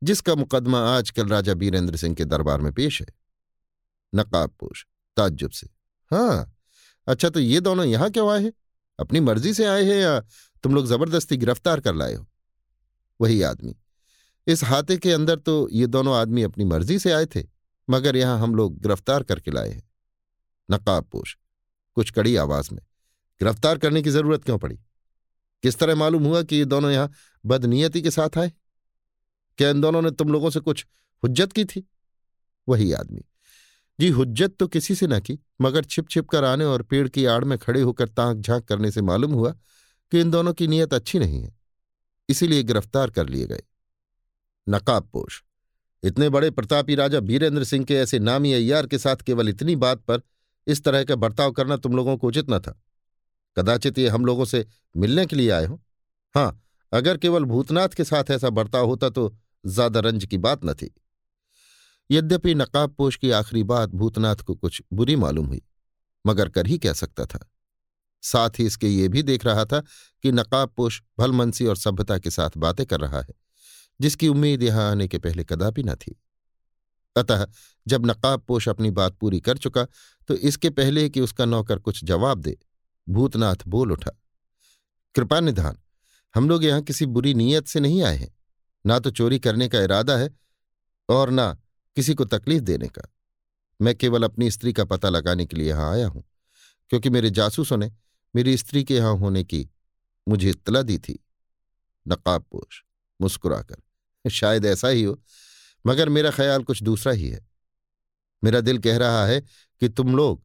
जिसका 0.01 0.36
मुकदमा 0.36 0.80
आजकल 0.89 1.27
राजा 1.27 1.53
बीरेंद्र 1.53 1.98
सिंह 1.98 2.15
के 2.15 2.25
दरबार 2.25 2.62
में 2.62 2.71
पेश 2.74 3.01
है। 3.01 3.07
नकाबपोश 4.13 4.86
ताज्जुब 5.18 5.51
से। 5.51 5.68
हाँ 6.12 6.53
अच्छा 7.07 7.30
तो 7.30 7.39
ये 7.39 7.59
दोनों 7.59 7.86
यहाँ 7.86 8.09
क्यों 8.12 8.31
आए 8.31 8.44
हैं? 8.44 8.51
अपनी 9.00 9.19
मर्ज़ी 9.19 9.53
से 9.53 9.65
आए 9.65 9.83
हैं 9.83 9.95
या 9.95 10.19
तुम 10.63 10.75
लोग 10.75 10.88
ज़बरदस्ती 10.88 11.38
गिरफ़्तार 11.38 11.80
कर 11.80 11.95
लाए 11.95 12.13
हो? 12.13 12.25
वही 13.19 13.42
आदमी। 13.42 13.75
इस 14.48 14.63
हाथे 14.63 14.98
के 14.98 15.12
अंदर 15.12 15.36
तो 15.36 15.68
ये 15.71 15.88
दोनों 15.88 16.15
आदमी 16.15 16.44
अपनी 16.44 16.65
मर्ज़ी 16.65 16.98
से 17.00 17.12
आए 17.12 17.25
थे, 17.25 17.44
मगर 17.88 18.15
यहाँ 18.15 18.39
हम 18.39 18.56
लोग 18.56 18.80
गिरफ़्तार 18.81 19.24
करके 19.24 19.51
लाए 19.51 19.69
हैं। 19.69 19.83
नकाबपोश 20.69 21.38
कुछ 21.98 22.12
कड़ी 22.12 22.36
आवाज़ 22.36 22.69
में, 22.74 22.81
गिरफ़्तार 23.42 23.77
करने 23.77 24.01
की 24.01 24.09
ज़रूरत 24.09 24.44
क्यों 24.44 24.57
पड़ी? 24.57 24.75
किस 25.63 25.77
तरह 25.80 25.95
मालूम 25.95 26.24
हुआ 26.24 26.42
कि 26.44 26.56
ये 26.56 26.65
दोनों 26.65 26.92
यहाँ 26.92 27.12
बदनीयती 27.44 28.01
के 28.01 28.12
साथ 28.12 28.38
आए? 28.38 28.51
क्या 29.62 29.69
इन 29.69 29.81
दोनों 29.81 30.02
ने 30.02 30.12
तुम 30.12 30.30
लोगों 30.30 30.50
से 30.50 30.60
कुछ 30.60 30.86
हुज्जत 31.24 31.52
की 31.54 31.66
थी? 31.66 31.84
वही 32.68 32.92
आदमी। 32.94 33.22
जी, 34.00 34.08
हुज्जत 34.10 34.56
तो 34.60 34.68
किसी 34.68 34.96
से 34.96 35.08
न 35.08 35.19
की, 35.19 35.38
मगर 35.62 35.84
छिप 35.84 36.08
छिप 36.10 36.30
कर 36.30 36.44
आने 36.44 36.66
और 36.66 36.84
पेड़ 36.84 37.08
की 37.08 37.25
आड़ 37.25 37.44
में 37.44 37.58
खड़े 37.58 37.81
होकर 37.81 38.08
तांक 38.08 38.42
झाँक 38.42 38.66
करने 38.66 38.92
से 38.92 39.02
मालूम 39.02 39.34
हुआ 39.34 39.52
कि 40.12 40.22
इन 40.22 40.31
दोनों 40.31 40.54
की 40.54 40.68
नीयत 40.68 40.94
अच्छी 40.94 41.19
नहीं 41.19 41.42
है, 41.42 41.54
इसीलिए 42.30 42.63
गिरफ़्तार 42.63 43.10
कर 43.10 43.30
लिए 43.30 43.46
गए। 43.48 43.62
नकाबपोश 44.68 45.44
इतने 46.04 46.30
बड़े 46.30 46.50
प्रतापी 46.52 46.96
राजा 46.96 47.19
बीरेंद्र 47.19 47.63
सिंह 47.63 47.86
के 47.86 47.96
ऐसे 47.96 48.19
नामी 48.19 48.54
अय्यार 48.54 48.88
के 48.88 48.98
साथ 48.98 49.16
केवल 49.16 49.50
इतनी 49.50 49.75
बात 49.75 50.00
पर 50.02 50.22
इस 50.68 50.84
तरह 50.84 51.04
का 51.04 51.16
बर्ताव 51.16 51.52
करना 51.52 51.78
तुम 51.78 51.96
लोगों 51.96 52.18
को 52.18 52.28
उचित 52.28 52.50
न 52.50 52.60
था। 52.60 52.80
कदाचित 53.58 53.98
ये 54.00 54.08
हम 54.08 54.25
लोगों 54.25 54.46
से 54.46 54.66
मिलने 54.98 55.25
के 55.25 55.36
लिए 55.36 55.50
आए 55.50 55.66
हो। 55.66 55.81
हाँ 56.36 56.62
अगर 56.92 57.18
केवल 57.18 57.44
भूतनाथ 57.44 57.90
के 57.90 58.04
साथ 58.04 58.31
ऐसा 58.31 58.50
बर्ताव 58.50 58.86
होता 58.86 59.10
तो 59.10 59.28
ज़्यादा 59.63 60.00
रंज 60.00 60.25
की 60.25 60.38
बात 60.40 60.66
न 60.66 60.74
थी। 60.74 60.94
यद्यपि 62.10 62.54
नकाबपोश 62.56 63.16
की 63.18 63.31
आखिरी 63.34 63.63
बात 63.66 63.90
भूतनाथ 63.92 64.36
को 64.38 64.56
कुछ 64.56 64.81
बुरी 64.94 65.16
मालूम 65.18 65.46
हुई, 65.46 65.62
मगर 66.25 66.50
कर 66.50 66.68
ही 66.68 66.78
कह 66.78 66.94
सकता 66.96 67.25
था। 67.25 67.48
साथ 68.24 68.60
ही 68.60 68.66
इसके 68.66 68.88
ये 68.88 69.08
भी 69.08 69.24
देख 69.24 69.46
रहा 69.46 69.66
था 69.66 69.80
कि 70.24 70.31
नकाबपोश 70.31 71.02
भलमनसी 71.19 71.66
और 71.66 71.78
सभ्यता 71.78 72.18
के 72.18 72.30
साथ 72.31 72.58
बातें 72.58 72.86
कर 72.86 73.00
रहा 73.00 73.19
है, 73.19 73.34
जिसकी 74.00 74.28
उम्मीद 74.28 74.63
यहाँ 74.63 74.90
आने 74.92 75.08
के 75.08 75.18
पहले 75.19 75.44
कदापि 75.44 75.84
न 75.84 75.96
थी। 75.96 76.16
अतः 77.16 77.46
जब 77.86 78.06
नकाबपोश 78.06 78.68
अपनी 78.69 78.92
बात 78.92 79.16
पूरी 79.16 79.40
कर 79.40 79.58
चुका 79.58 79.86
तो 80.30 80.36
इसके 80.36 80.69
पहले 80.72 81.08
कि 81.10 81.22
उसका 81.22 81.46
नौकर 81.46 81.80
कुछ 81.80 82.04
जवाब 82.06 82.42
दे, 82.42 82.58
भूतनाथ 83.08 83.68
बोल 83.68 83.92
उठा, 83.92 84.12
कृपा 85.16 85.40
निधान, 85.40 85.78
हम 86.36 86.50
लोग 86.50 86.63
यहाँ 86.63 86.81
किसी 86.81 87.06
बुरी 87.08 87.34
नीयत 87.34 87.68
से 87.68 87.80
नहीं 87.80 88.04
आए 88.04 88.18
हैं। 88.18 88.34
ना 88.86 89.00
तो 89.00 89.12
चोरी 89.12 89.39
करने 89.39 89.68
का 89.69 89.80
इरादा 89.80 90.18
है 90.18 90.30
और 91.10 91.30
ना 91.30 91.51
किसी 91.98 92.13
को 92.13 92.25
तकलीफ़ 92.25 92.63
देने 92.63 92.88
का। 92.88 93.01
मैं 93.80 93.95
केवल 93.95 94.24
अपनी 94.24 94.50
स्त्री 94.51 94.74
का 94.74 94.86
पता 94.86 95.10
लगाने 95.10 95.45
के 95.45 95.57
लिए 95.57 95.68
यहाँ 95.68 95.92
आया 95.92 96.07
हूँ, 96.07 96.24
क्योंकि 96.92 97.10
मेरे 97.10 97.30
जासूसों 97.31 97.78
ने 97.78 97.92
मेरी 98.33 98.57
स्त्री 98.57 98.83
के 98.83 98.95
यहाँ 98.95 99.16
होने 99.18 99.44
की 99.44 99.68
मुझे 100.28 100.50
इतला 100.50 100.81
दी 100.81 100.98
थी। 101.00 101.19
नकाबपोश 102.06 102.83
मुस्कुराकर। 103.19 104.30
शायद 104.30 104.66
ऐसा 104.66 104.88
ही 104.88 105.04
हो, 105.04 105.19
मगर 105.86 106.10
मेरा 106.10 106.31
ख्याल 106.31 106.63
कुछ 106.63 106.84
दूसरा 106.84 107.13
ही 107.13 107.29
है। 107.29 107.46
मेरा 108.44 108.62
दिल 108.62 108.77
कह 108.79 108.98
रहा 108.98 109.25
है 109.25 109.39
कि 109.41 109.89
तुम 109.89 110.15
लोग 110.15 110.41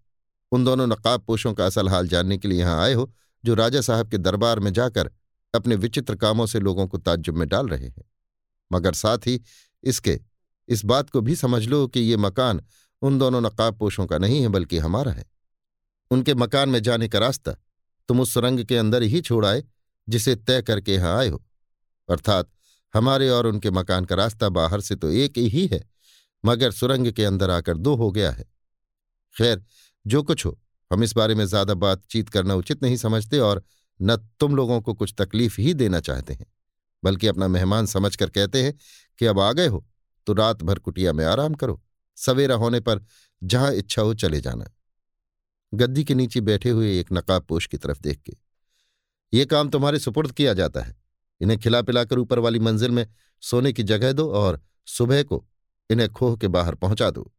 उन 0.52 0.64
दोनों 0.64 0.86
नकाबपोशों 0.86 1.52
का 1.54 1.66
असल 1.66 1.88
हाल 1.88 2.08
जानने 2.08 2.38
के 2.38 2.48
लिए 2.48 2.58
यहाँ 2.58 2.82
आए 2.82 2.92
हो, 2.92 3.12
जो 3.44 3.54
राजा 3.54 3.80
साहब 3.80 4.10
के 4.10 4.18
दरबार 4.18 4.60
में 4.60 4.72
जाकर 4.72 5.10
अपने 5.54 5.74
विचित्र 5.76 6.16
कामों 6.16 6.46
से 6.46 6.60
लोगों 6.60 6.86
को 6.86 6.98
ताज्जुब 6.98 7.36
में 7.36 7.48
डाल 7.48 7.68
रहे 7.68 7.86
हैं। 7.86 8.04
मगर 8.70 8.94
साथ 8.94 9.26
ही 9.26 9.40
इसके, 9.84 10.18
इस 10.68 10.84
बात 10.84 11.10
को 11.10 11.20
भी 11.20 11.36
समझ 11.36 11.66
लो 11.66 11.86
कि 11.88 12.00
ये 12.00 12.16
मकान 12.16 12.60
उन 13.02 13.18
दोनों 13.18 13.40
नकाबपोशों 13.40 14.06
का 14.06 14.18
नहीं 14.18 14.40
है, 14.42 14.48
बल्कि 14.48 14.78
हमारा 14.78 15.12
है। 15.12 15.24
उनके 16.10 16.34
मकान 16.34 16.68
में 16.68 16.82
जाने 16.82 17.08
का 17.08 17.18
रास्ता 17.18 17.52
तुम 18.08 18.20
उस 18.20 18.32
सुरंग 18.34 18.64
के 18.64 18.76
अंदर 18.76 19.02
ही 19.02 19.20
छोड़ 19.20 19.44
आए, 19.46 19.62
जिसे 20.08 20.34
तय 20.36 20.62
करके 20.62 20.94
यहाँ 20.94 21.16
आए 21.18 21.28
हो। 21.28 21.42
अर्थात 22.08 22.50
हमारे 22.94 23.28
और 23.28 23.46
उनके 23.46 23.70
मकान 23.70 24.04
का 24.04 24.14
रास्ता 24.14 24.48
बाहर 24.48 24.80
से 24.80 24.96
तो 24.96 25.10
एक 25.10 25.38
ही 25.38 25.66
है, 25.66 25.80
मगर 26.44 26.70
सुरंग 26.70 27.12
के 27.12 27.24
अंदर 27.24 27.50
आकर 27.50 27.76
दो 27.76 27.94
हो 27.94 28.10
गया 28.10 28.30
है। 28.30 28.44
खैर, 29.36 29.62
जो 30.04 30.22
कुछ 30.22 30.44
हो, 30.46 30.58
हम 30.90 31.02
इस 31.02 31.14
बारे 31.16 31.34
में 31.34 31.44
ज़्यादा 31.44 31.74
बातचीत 31.76 32.28
करना 32.28 32.54
उचित 32.54 32.82
नहीं 32.82 32.96
समझते 32.96 33.38
और 33.38 33.62
न 34.00 34.16
तुम 34.40 34.56
लोगों 34.56 34.80
को 34.80 34.94
कुछ 34.94 35.14
तकलीफ़ 35.18 35.60
ही 35.60 35.74
देना 35.74 36.00
चाहते 36.00 36.34
हैं। 36.34 36.46
बल्कि 37.06 37.26
अपना 37.26 37.48
मेहमान 37.48 37.86
समझकर 37.86 38.30
कहते 38.30 38.62
हैं 38.62 38.74
कि 39.20 39.26
अब 39.26 39.40
आ 39.40 39.52
गए 39.52 39.66
हो 39.66 39.84
तो 40.26 40.32
रात 40.34 40.62
भर 40.62 40.78
कुटिया 40.78 41.12
में 41.12 41.24
आराम 41.24 41.54
करो। 41.54 41.82
सवेरा 42.18 42.54
होने 42.56 42.80
पर 42.80 43.04
जहाँ 43.42 43.72
इच्छा 43.74 44.02
हो 44.02 44.14
चले 44.16 44.40
जाना। 44.40 44.64
गद्दी 45.72 46.04
के 46.04 46.14
नीचे 46.14 46.40
बैठे 46.42 46.70
हुए 46.70 46.98
एक 47.00 47.12
नकाबपोश 47.12 47.66
की 47.66 47.76
तरफ़ 47.76 48.00
देख 48.00 48.20
के, 48.20 48.32
ये 49.32 49.44
काम 49.46 49.68
तुम्हारे 49.68 49.98
सुपुर्द 49.98 50.32
किया 50.32 50.54
जाता 50.54 50.80
है। 50.80 50.96
इन्हें 51.40 51.58
खिला 51.60 51.80
पिलाकर 51.82 52.18
ऊपर 52.18 52.38
वाली 52.38 52.58
मंजिल 52.58 52.90
में 52.90 53.06
सोने 53.42 53.72
की 53.72 53.82
जगह 53.82 54.12
दो 54.12 54.30
और 54.32 54.60
सुबह 54.88 55.22
को 55.22 55.44
इन्हें 55.90 56.08
खोह 56.10 56.36
के 56.36 56.48
बाहर 56.48 56.74
पहुँचा 56.74 57.10
दो। 57.10 57.30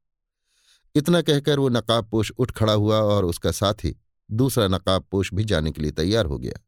इतना 0.96 1.22
कहकर 1.22 1.60
वो 1.60 1.70
नकाबपोश 1.70 2.32
उठ 2.32 2.52
खड़ा 2.52 2.74
हुआ 2.74 3.00
और 3.00 3.26
उसका 3.26 3.52
साथी 3.52 3.96
दूसरा 4.30 4.68
नकाबपोश 4.68 5.34
भी 5.34 5.44
जाने 5.44 5.72
के 5.72 5.82
लिए 5.82 5.92
तैयार 5.94 6.26
हो 6.26 6.38
गया। 6.38 6.60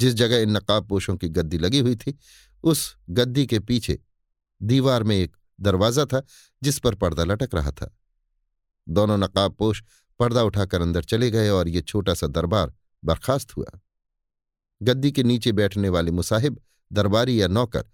जिस 0.00 0.14
जगह 0.14 0.36
इन 0.36 0.50
नकाबपोशों 0.50 1.16
की 1.16 1.28
गद्दी 1.28 1.58
लगी 1.58 1.78
हुई 1.78 1.96
थी, 1.96 2.18
उस 2.64 2.96
गद्दी 3.10 3.46
के 3.46 3.58
पीछे 3.58 3.98
दीवार 4.62 5.02
में 5.02 5.16
एक 5.16 5.36
दरवाज़ा 5.60 6.04
था, 6.04 6.22
जिस 6.62 6.78
पर 6.78 6.94
पर्दा 6.94 7.24
लटक 7.24 7.54
रहा 7.54 7.70
था। 7.70 7.96
दोनों 8.88 9.18
नकाबपोश 9.18 9.82
पर्दा 10.18 10.42
उठाकर 10.42 10.82
अंदर 10.82 11.04
चले 11.04 11.30
गए 11.30 11.48
और 11.48 11.68
ये 11.68 11.80
छोटा 11.80 12.14
सा 12.14 12.26
दरबार 12.26 12.74
बर्खास्त 13.04 13.56
हुआ। 13.56 13.80
गद्दी 14.82 15.12
के 15.12 15.22
नीचे 15.22 15.52
बैठने 15.52 15.88
वाले 15.88 16.10
मुसाहिब, 16.10 16.60
दरबारी 16.92 17.42
या 17.42 17.48
नौकर, 17.48 17.84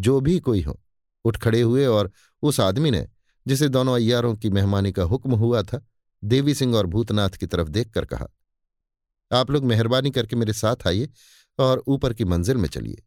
जो 0.00 0.20
भी 0.20 0.38
कोई 0.40 0.62
हो, 0.62 0.80
उठ 1.24 1.36
खड़े 1.36 1.60
हुए 1.60 1.86
और 1.86 2.10
उस 2.42 2.60
आदमी 2.60 2.90
ने, 2.90 3.08
जिसे 3.46 3.68
दोनों 3.68 3.94
अय्यारों 3.94 4.34
की 4.36 4.50
मेहमानी 4.50 4.92
का 4.92 5.02
हुक्म 5.02 5.34
हुआ 5.34 5.62
था, 5.62 5.86
देवी 6.24 6.54
सिंह 6.54 6.76
और 6.76 6.86
भूतनाथ 6.86 7.30
की 7.30 7.46
तरफ़ 7.46 7.68
देखकर 7.68 8.04
कहा, 8.04 8.28
आप 9.32 9.50
लोग 9.50 9.64
मेहरबानी 9.64 10.10
करके 10.10 10.36
मेरे 10.36 10.52
साथ 10.52 10.86
आइए 10.86 11.08
और 11.58 11.82
ऊपर 11.86 12.12
की 12.14 12.24
मंजिल 12.24 12.56
में 12.56 12.68
चलिए। 12.68 13.02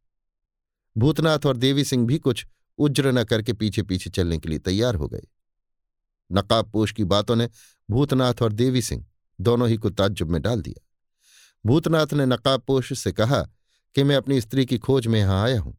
भूतनाथ 0.95 1.45
और 1.45 1.57
देवी 1.57 1.83
सिंह 1.83 2.05
भी 2.07 2.17
कुछ 2.19 2.45
उज्र 2.79 3.11
न 3.11 3.23
करके 3.23 3.53
पीछे 3.53 3.83
पीछे 3.83 4.09
चलने 4.09 4.37
के 4.37 4.49
लिए 4.49 4.59
तैयार 4.59 4.95
हो 4.95 5.07
गए। 5.07 5.27
नकाब 6.29 6.71
पोश 6.71 6.91
की 6.91 7.03
बातों 7.05 7.35
ने 7.35 7.49
भूतनाथ 7.89 8.41
और 8.41 8.53
देवी 8.53 8.81
सिंह 8.81 9.05
दोनों 9.39 9.67
ही 9.69 9.77
को 9.77 9.89
ताज्जुब 9.89 10.29
में 10.29 10.41
डाल 10.41 10.61
दिया। 10.61 10.83
भूतनाथ 11.65 12.13
ने 12.13 12.25
नकाब 12.25 12.61
पोश 12.61 12.97
से 12.99 13.11
कहा 13.11 13.41
कि 13.95 14.03
मैं 14.03 14.15
अपनी 14.15 14.39
स्त्री 14.41 14.65
की 14.65 14.77
खोज 14.77 15.07
में 15.07 15.19
यहाँ 15.19 15.43
आया 15.43 15.59
हूँ, 15.59 15.77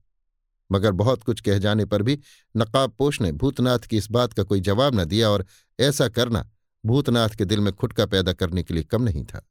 मगर 0.70 0.92
बहुत 0.92 1.22
कुछ 1.22 1.40
कह 1.40 1.58
जाने 1.58 1.84
पर 1.84 2.02
भी 2.02 2.18
नकाब 2.54 2.90
पोश 2.90 3.20
ने 3.20 3.32
भूतनाथ 3.32 3.78
की 3.80 3.96
इस 3.96 4.10
बात 4.10 4.32
का 4.32 4.42
कोई 4.42 4.60
जवाब 4.60 5.00
न 5.00 5.04
दिया 5.04 5.30
और 5.30 5.44
ऐसा 5.78 6.08
करना 6.08 6.48
भूतनाथ 6.84 7.28
के 7.28 7.44
दिल 7.44 7.60
में 7.60 7.72
खुटका 7.72 8.06
पैदा 8.06 8.32
करने 8.32 8.62
के 8.62 8.74
लिए 8.74 8.84
कम 8.84 9.02
नहीं 9.02 9.24
था। 9.24 9.44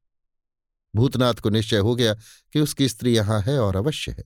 भूतनाथ 0.98 1.34
को 1.34 1.50
निश्चय 1.50 1.77
हो 1.80 1.96
गया 1.96 2.13
कि 2.13 2.60
उसकी 2.60 2.88
स्त्री 2.89 3.16
यहाँ 3.16 3.42
है 3.42 3.60
और 3.60 3.75
अवश्य 3.75 4.12
है। 4.12 4.24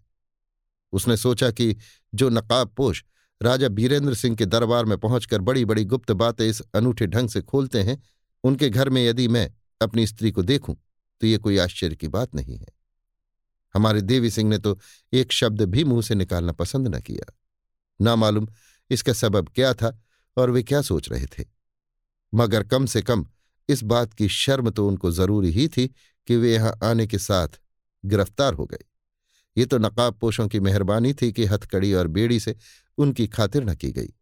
उसने 0.94 1.18
सोचा 1.18 1.50
कि 1.52 1.76
जो 2.14 2.30
नकाब 2.30 2.74
पोश 2.78 3.04
राजा 3.42 3.68
बीरेंद्र 3.70 4.14
सिंह 4.14 4.36
के 4.36 4.46
दरबार 4.46 4.86
में 4.86 4.98
पहुंचकर 4.98 5.42
बड़ी 5.42 5.66
बड़ी 5.66 5.84
गुप्त 5.86 6.12
बातें 6.14 6.46
इस 6.46 6.62
अनूठे 6.76 7.08
ढंग 7.08 7.30
से 7.30 7.42
खोलते 7.42 7.82
हैं, 7.82 8.02
उनके 8.44 8.70
घर 8.70 8.90
में 8.90 9.06
यदि 9.06 9.28
मैं 9.28 9.50
अपनी 9.82 10.06
स्त्री 10.08 10.32
को 10.32 10.44
देखूँ 10.44 10.76
तो 11.22 11.28
ये 11.28 11.38
कोई 11.38 11.58
आश्चर्य 11.58 11.96
की 11.96 12.08
बात 12.08 12.36
नहीं 12.36 12.58
है। 12.58 12.68
हमारे 13.76 14.02
देवी 14.02 14.30
सिंह 14.30 14.50
ने 14.50 14.58
तो 14.58 14.78
एक 15.14 15.32
शब्द 15.32 15.62
भी 15.64 15.84
मुँह 15.84 16.02
से 16.02 16.16
निकालना 16.16 16.52
पसंद 16.54 16.96
न 16.96 17.00
किया। 17.00 17.34
ना 18.00 18.16
मालूम 18.16 18.48
इसका 18.90 19.14
सबब 19.14 19.50
क्या 19.50 19.74
था 19.74 19.98
और 20.38 20.50
वे 20.50 20.64
क्या 20.64 20.82
सोच 20.82 21.10
रहे 21.10 21.26
थे। 21.28 21.46
मगर 22.34 22.64
कम 22.64 22.86
से 22.86 23.02
कम 23.02 23.26
इस 23.70 23.84
बात 23.84 24.14
की 24.14 24.28
शर्म 24.30 24.70
तो 24.70 24.88
उनको 24.88 25.12
ज़रूरी 25.12 25.52
ही 25.52 25.68
थी 25.68 25.90
कि 26.28 26.36
वे 26.36 26.54
यहाँ 26.54 26.80
आने 26.84 27.08
के 27.08 27.18
साथ 27.18 27.48
गिरफ़्तार 28.06 28.54
हो 28.54 28.66
गए। 28.66 28.86
ये 29.58 29.66
तो 29.66 29.78
नकाब 29.78 30.14
पोशों 30.14 30.48
की 30.48 30.60
मेहरबानी 30.60 31.14
थी 31.14 31.32
कि 31.32 31.46
हथकड़ी 31.46 31.94
और 31.94 32.08
बेड़ी 32.08 32.40
से 32.40 32.56
उनकी 32.98 33.28
खातिर 33.28 33.64
न 33.64 33.76
की 33.76 33.92
गई। 33.92 34.14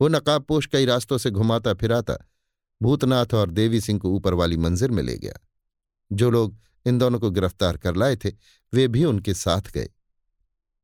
वो 0.00 0.08
नकाब 0.08 0.42
पोश 0.42 0.66
कई 0.66 0.84
रास्तों 0.84 1.18
से 1.18 1.30
घुमाता 1.30 1.74
फिराता 1.74 2.18
भूतनाथ 2.82 3.34
और 3.34 3.50
देवी 3.50 3.80
सिंह 3.80 3.98
को 3.98 4.10
ऊपर 4.10 4.34
वाली 4.34 4.56
मंजिल 4.56 4.90
में 4.90 5.02
ले 5.02 5.18
गया। 5.18 5.32
जो 6.12 6.30
लोग 6.30 6.58
इन 6.86 6.98
दोनों 6.98 7.18
को 7.20 7.30
गिरफ़्तार 7.30 7.76
कर 7.76 7.96
लाए 7.96 8.16
थे, 8.16 8.32
वे 8.74 8.88
भी 8.88 9.04
उनके 9.04 9.34
साथ 9.34 9.60
गए। 9.60 9.88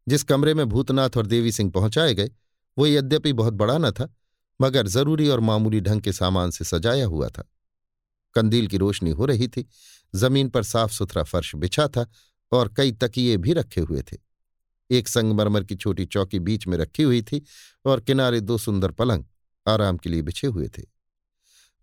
जिस 0.08 0.22
कमरे 0.22 0.54
में 0.54 0.66
भूतनाथ 0.66 1.10
और 1.16 1.26
देवी 1.26 1.52
सिंह 1.52 1.70
पहुँचाए 1.70 2.14
गए, 2.14 2.30
वो 2.78 2.86
यद्यपि 2.86 3.32
बहुत 3.32 3.52
बड़ा 3.52 3.78
न 3.78 3.90
था, 3.90 4.14
मगर 4.60 4.86
ज़रूरी 4.86 5.28
और 5.28 5.40
मामूली 5.40 5.80
ढंग 5.80 6.00
के 6.00 6.12
सामान 6.12 6.50
से 6.50 6.64
सजाया 6.64 7.06
हुआ 7.06 7.28
था। 7.28 7.48
कंदील 8.36 8.66
की 8.66 8.76
रोशनी 8.76 9.10
हो 9.10 9.26
रही 9.26 9.48
थी। 9.48 9.66
ज़मीन 10.14 10.48
पर 10.48 10.62
साफ़ 10.64 10.92
सुथरा 10.92 11.22
फर्श 11.22 11.54
बिछा 11.56 11.86
था 11.88 12.06
और 12.52 12.72
कई 12.76 12.92
तकिए 12.94 13.36
भी 13.36 13.52
रखे 13.52 13.80
हुए 13.80 14.02
थे। 14.02 14.16
एक 14.90 15.08
संगमरमर 15.08 15.64
की 15.64 15.76
छोटी 15.76 16.04
चौकी 16.06 16.38
बीच 16.40 16.66
में 16.66 16.76
रखी 16.78 17.02
हुई 17.02 17.22
थी 17.22 17.42
और 17.84 18.00
किनारे 18.00 18.40
दो 18.40 18.58
सुंदर 18.58 18.90
पलंग 18.90 19.24
आराम 19.66 19.96
के 19.96 20.10
लिए 20.10 20.22
बिछे 20.22 20.46
हुए 20.46 20.68
थे। 20.68 20.82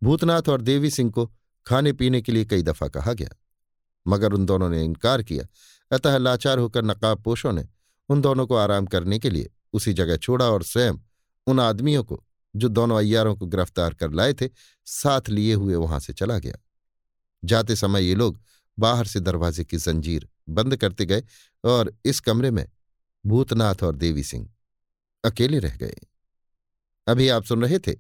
भूतनाथ 0.01 0.49
और 0.49 0.61
देवी 0.61 0.89
सिंह 0.89 1.11
को 1.11 1.25
खाने 1.65 1.93
पीने 1.93 2.21
के 2.21 2.31
लिए 2.31 2.45
कई 2.45 2.61
दफ़ा 2.63 2.87
कहा 2.87 3.13
गया, 3.13 3.29
मगर 4.05 4.33
उन 4.33 4.45
दोनों 4.45 4.69
ने 4.69 4.83
इनकार 4.83 5.23
किया। 5.23 5.47
अतः 5.91 6.17
लाचार 6.17 6.59
होकर 6.59 6.83
नकाब 6.83 7.21
पोशों 7.23 7.51
ने 7.53 7.67
उन 8.09 8.21
दोनों 8.21 8.45
को 8.47 8.55
आराम 8.55 8.85
करने 8.85 9.19
के 9.19 9.29
लिए 9.29 9.49
उसी 9.73 9.93
जगह 9.93 10.17
छोड़ा 10.17 10.45
और 10.45 10.63
स्वयं 10.63 10.93
उन 11.47 11.59
आदमियों 11.59 12.03
को 12.03 12.23
जो 12.55 12.67
दोनों 12.67 12.97
अयारों 12.97 13.35
को 13.35 13.45
गिरफ़्तार 13.47 13.93
कर 13.93 14.11
लाए 14.11 14.33
थे, 14.33 14.49
साथ 14.85 15.29
लिए 15.29 15.53
हुए 15.53 15.75
वहाँ 15.75 15.99
से 15.99 16.13
चला 16.13 16.37
गया। 16.39 16.55
जाते 17.43 17.75
समय 17.75 18.03
ये 18.03 18.15
लोग 18.15 18.41
बाहर 18.79 19.05
से 19.05 19.19
दरवाजे 19.19 19.63
की 19.63 19.77
जंजीर 19.77 20.29
बंद 20.49 20.75
करते 20.75 21.05
गए 21.05 21.23
और 21.63 21.93
इस 22.05 22.19
कमरे 22.19 22.51
में 22.51 22.65
भूतनाथ 23.25 23.83
और 23.83 23.95
देवी 23.95 24.23
सिंह 24.23 24.49
अकेले 25.25 25.59
रह 25.59 25.75
गए। 25.77 25.95
अभी 27.07 27.27
आप 27.29 27.43
सुन 27.43 27.61
रहे 27.61 27.79
थे 27.79 27.95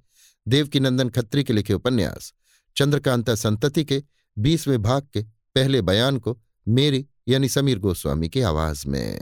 देवकीनंदन 0.47 1.09
खत्री 1.09 1.43
के 1.43 1.53
लिखे 1.53 1.73
उपन्यास, 1.73 2.33
चंद्रकांता 2.75 3.35
संतति 3.35 3.85
के 3.85 4.03
बीसवें 4.37 4.81
भाग 4.81 5.07
के 5.13 5.21
पहले 5.55 5.81
बयान 5.81 6.17
को 6.19 6.41
मेरी 6.67 7.07
यानी 7.27 7.49
समीर 7.49 7.79
गोस्वामी 7.79 8.29
की 8.29 8.41
आवाज़ 8.41 8.87
में। 8.87 9.21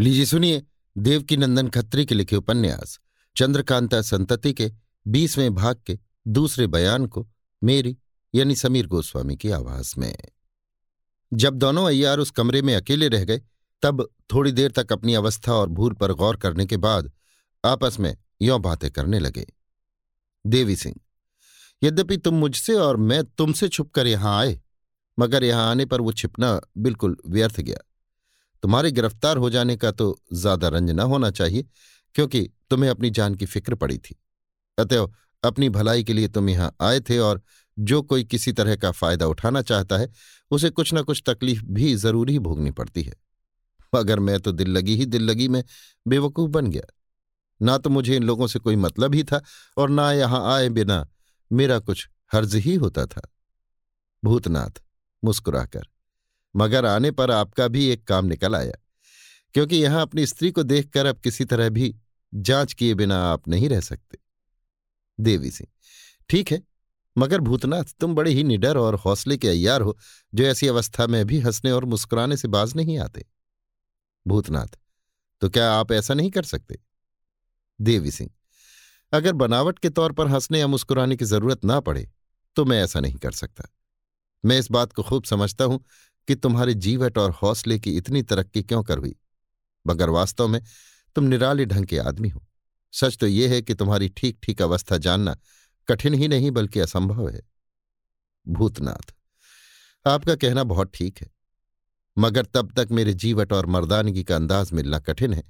लीजिए 0.00 0.26
सुनिए 0.26 0.62
देवकीनंदन 0.98 1.68
खत्री 1.68 2.06
के 2.06 2.14
लिखे 2.14 2.36
उपन्यास 2.36 3.00
चंद्रकांता 3.36 4.00
संतति 4.02 4.52
के 4.52 4.70
बीसवें 5.06 5.54
भाग 5.54 5.76
के 5.86 5.98
दूसरे 6.28 6.66
बयान 6.66 7.06
को 7.06 7.26
मेरी 7.62 7.96
यानी 8.34 8.54
समीर 8.56 8.86
गोस्वामी 8.86 9.36
की 9.36 9.50
आवाज़ 9.50 9.94
में। 9.98 10.14
जब 11.32 11.54
दोनों 11.54 11.86
अय्यार 11.86 12.18
उस 12.18 12.30
कमरे 12.30 12.62
में 12.62 12.74
अकेले 12.76 13.08
रह 13.08 13.24
गए, 13.24 13.40
तब 13.82 14.08
थोड़ी 14.32 14.52
देर 14.52 14.70
तक 14.70 14.92
अपनी 14.92 15.14
अवस्था 15.14 15.52
और 15.52 15.68
भूल 15.68 15.94
पर 15.94 16.12
गौर 16.12 16.36
करने 16.36 16.66
के 16.66 16.76
बाद 16.78 17.10
आपस 17.64 17.98
में 18.00 18.16
यों 18.42 18.60
बातें 18.62 18.90
करने 18.90 19.18
लगे। 19.18 19.46
देवी 20.44 20.76
सिंह, 20.76 20.94
यद्यपि 21.82 22.16
तुम 22.16 22.34
मुझसे 22.34 22.74
और 22.74 22.96
मैं 22.96 23.22
तुमसे 23.28 23.68
छुपकर 23.68 24.06
यहाँ 24.06 24.38
आए, 24.38 24.60
मगर 25.18 25.44
यहाँ 25.44 25.70
आने 25.70 25.84
पर 25.84 26.00
वो 26.00 26.12
छिपना 26.12 26.60
बिल्कुल 26.78 27.16
व्यर्थ 27.26 27.60
गया। 27.60 27.78
तुम्हारे 28.62 28.90
गिरफ़्तार 28.92 29.36
हो 29.36 29.50
जाने 29.50 29.76
का 29.76 29.90
तो 29.90 30.16
ज़्यादा 30.32 30.68
रंज 30.68 30.90
न 30.90 31.00
होना 31.02 31.30
चाहिए। 31.30 31.64
क्योंकि 32.14 32.48
तुम्हें 32.70 32.90
अपनी 32.90 33.10
जान 33.10 33.34
की 33.34 33.46
फ़िक्र 33.46 33.74
पड़ी 33.74 33.98
थी। 33.98 34.16
अतएव 34.78 35.12
अपनी 35.42 35.68
भलाई 35.68 36.04
के 36.04 36.12
लिए 36.12 36.28
तुम 36.28 36.48
यहाँ 36.48 36.74
आए 36.82 37.00
थे 37.00 37.18
और 37.18 37.42
जो 37.76 38.00
कोई 38.02 38.24
किसी 38.24 38.52
तरह 38.52 38.76
का 38.76 38.90
फ़ायदा 38.92 39.26
उठाना 39.26 39.62
चाहता 39.62 39.96
है, 39.96 40.08
उसे 40.50 40.70
कुछ 40.70 40.92
न 40.94 41.02
कुछ 41.02 41.22
तकलीफ़ 41.26 41.62
भी 41.64 41.94
ज़रूर 41.96 42.30
ही 42.30 42.38
भोगनी 42.38 42.70
पड़ती 42.72 43.02
है। 43.02 43.12
अगर 43.92 44.20
मैं 44.20 44.38
तो 44.40 44.52
दिल 44.52 44.70
लगी 44.70 44.94
ही 44.96 45.06
दिल 45.06 45.22
लगी 45.22 45.48
में 45.48 45.62
बेवकूफ़ 46.06 46.50
बन 46.50 46.70
गया। 46.70 46.82
ना 47.60 47.76
तो 47.78 47.90
मुझे 47.90 48.16
इन 48.16 48.22
लोगों 48.22 48.46
से 48.46 48.58
कोई 48.58 48.76
मतलब 48.76 49.14
ही 49.14 49.22
था 49.24 49.40
और 49.76 49.90
ना 49.90 50.10
यहाँ 50.12 50.42
आए 50.54 50.68
बिना 50.68 51.06
मेरा 51.50 51.78
कुछ 51.80 52.08
हर्ज 52.32 52.54
ही 52.56 52.74
होता 52.74 53.04
था। 53.06 53.22
भूतनाथ 54.22 54.80
मुस्कुराकर, 55.22 55.86
मगर 56.54 56.86
आने 56.86 57.10
पर 57.10 57.30
आपका 57.30 57.68
भी 57.68 57.86
एक 57.88 58.04
काम 58.04 58.26
निकल 58.26 58.54
आया, 58.56 58.72
क्योंकि 59.54 59.76
यहाँ 59.76 60.02
अपनी 60.02 60.26
स्त्री 60.26 60.50
को 60.50 60.62
देखकर 60.62 61.06
अब 61.06 61.18
किसी 61.18 61.44
तरह 61.44 61.68
भी 61.70 61.94
जाँच 62.34 62.72
किए 62.72 62.94
बिना 62.94 63.18
आप 63.24 63.48
नहीं 63.48 63.68
रह 63.68 63.80
सकते। 63.80 64.18
देवी 65.18 65.50
सिंह, 65.50 65.68
ठीक 66.30 66.52
है, 66.52 66.62
मगर 67.16 67.40
भूतनाथ, 67.40 67.84
तुम 68.00 68.14
बड़े 68.14 68.30
ही 68.30 68.44
निडर 68.44 68.76
और 68.76 68.94
हौसले 68.96 69.36
के 69.36 69.48
अय्यार 69.48 69.80
हो, 69.80 69.96
जो 70.32 70.44
ऐसी 70.44 70.66
अवस्था 70.66 71.06
में 71.06 71.24
भी 71.26 71.38
हंसने 71.40 71.70
और 71.70 71.84
मुस्कुराने 71.84 72.36
से 72.36 72.48
बाज 72.48 72.74
नहीं 72.76 72.98
आते। 72.98 73.24
भूतनाथ 74.26 74.78
तो 75.42 75.48
क्या 75.50 75.70
आप 75.72 75.92
ऐसा 75.92 76.14
नहीं 76.14 76.30
कर 76.30 76.42
सकते? 76.42 76.78
देवी 77.80 78.10
सिंह, 78.10 78.30
अगर 79.12 79.32
बनावट 79.32 79.78
के 79.78 79.90
तौर 79.90 80.12
पर 80.12 80.28
हंसने 80.28 80.60
या 80.60 80.66
मुस्कुराने 80.66 81.16
की 81.16 81.24
ज़रूरत 81.24 81.64
ना 81.64 81.78
पड़े 81.80 82.08
तो 82.56 82.64
मैं 82.64 82.82
ऐसा 82.82 83.00
नहीं 83.00 83.16
कर 83.16 83.32
सकता। 83.32 83.64
मैं 84.44 84.58
इस 84.58 84.70
बात 84.70 84.92
को 84.92 85.02
खूब 85.02 85.24
समझता 85.24 85.64
हूँ 85.64 85.84
कि 86.28 86.34
तुम्हारे 86.34 86.74
जीवट 86.76 87.18
और 87.18 87.30
हौसले 87.32 87.78
की 87.78 87.96
इतनी 87.96 88.22
तरक्की 88.22 88.62
क्यों 88.62 88.82
कर 88.84 88.98
हुई? 88.98 89.14
मगर 89.84 90.10
वास्तव 90.10 90.48
में 90.48 90.60
तुम 91.16 91.24
निराले 91.24 91.64
ढंग 91.66 91.86
के 91.86 91.98
आदमी 91.98 92.28
हो। 92.28 92.44
सच 92.92 93.16
तो 93.18 93.26
यह 93.26 93.50
है 93.50 93.60
कि 93.62 93.74
तुम्हारी 93.74 94.08
ठीक 94.08 94.38
ठीक 94.42 94.62
अवस्था 94.62 94.96
जानना 94.98 95.36
कठिन 95.88 96.14
ही 96.14 96.28
नहीं, 96.28 96.50
बल्कि 96.50 96.80
असंभव 96.80 97.28
है। 97.28 97.42
भूतनाथ, 98.46 99.14
आपका 100.06 100.34
कहना 100.34 100.64
बहुत 100.64 100.90
ठीक 100.94 101.18
है। 101.18 101.30
मगर 102.16 102.44
तब 102.44 102.72
तक 102.72 102.88
मेरे 102.90 103.14
जीवट 103.14 103.52
और 103.52 103.66
मर्दानगी 103.66 104.24
का 104.24 104.36
अंदाज 104.36 104.72
मिलना 104.72 104.98
कठिन 104.98 105.32
है, 105.34 105.42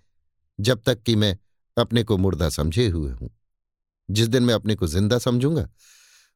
जब 0.59 0.83
तक 0.83 1.03
कि 1.03 1.17
मैं 1.17 1.37
अपने 1.77 2.03
को 2.05 2.17
मुर्दा 2.17 2.49
समझे 2.49 2.89
हुए 2.89 3.13
हूँ। 3.13 3.31
जिस 4.09 4.29
दिन 4.29 4.43
मैं 4.43 4.55
अपने 4.55 4.75
को 4.75 4.87
ज़िंदा 4.87 5.19
समझूँगा, 5.19 5.69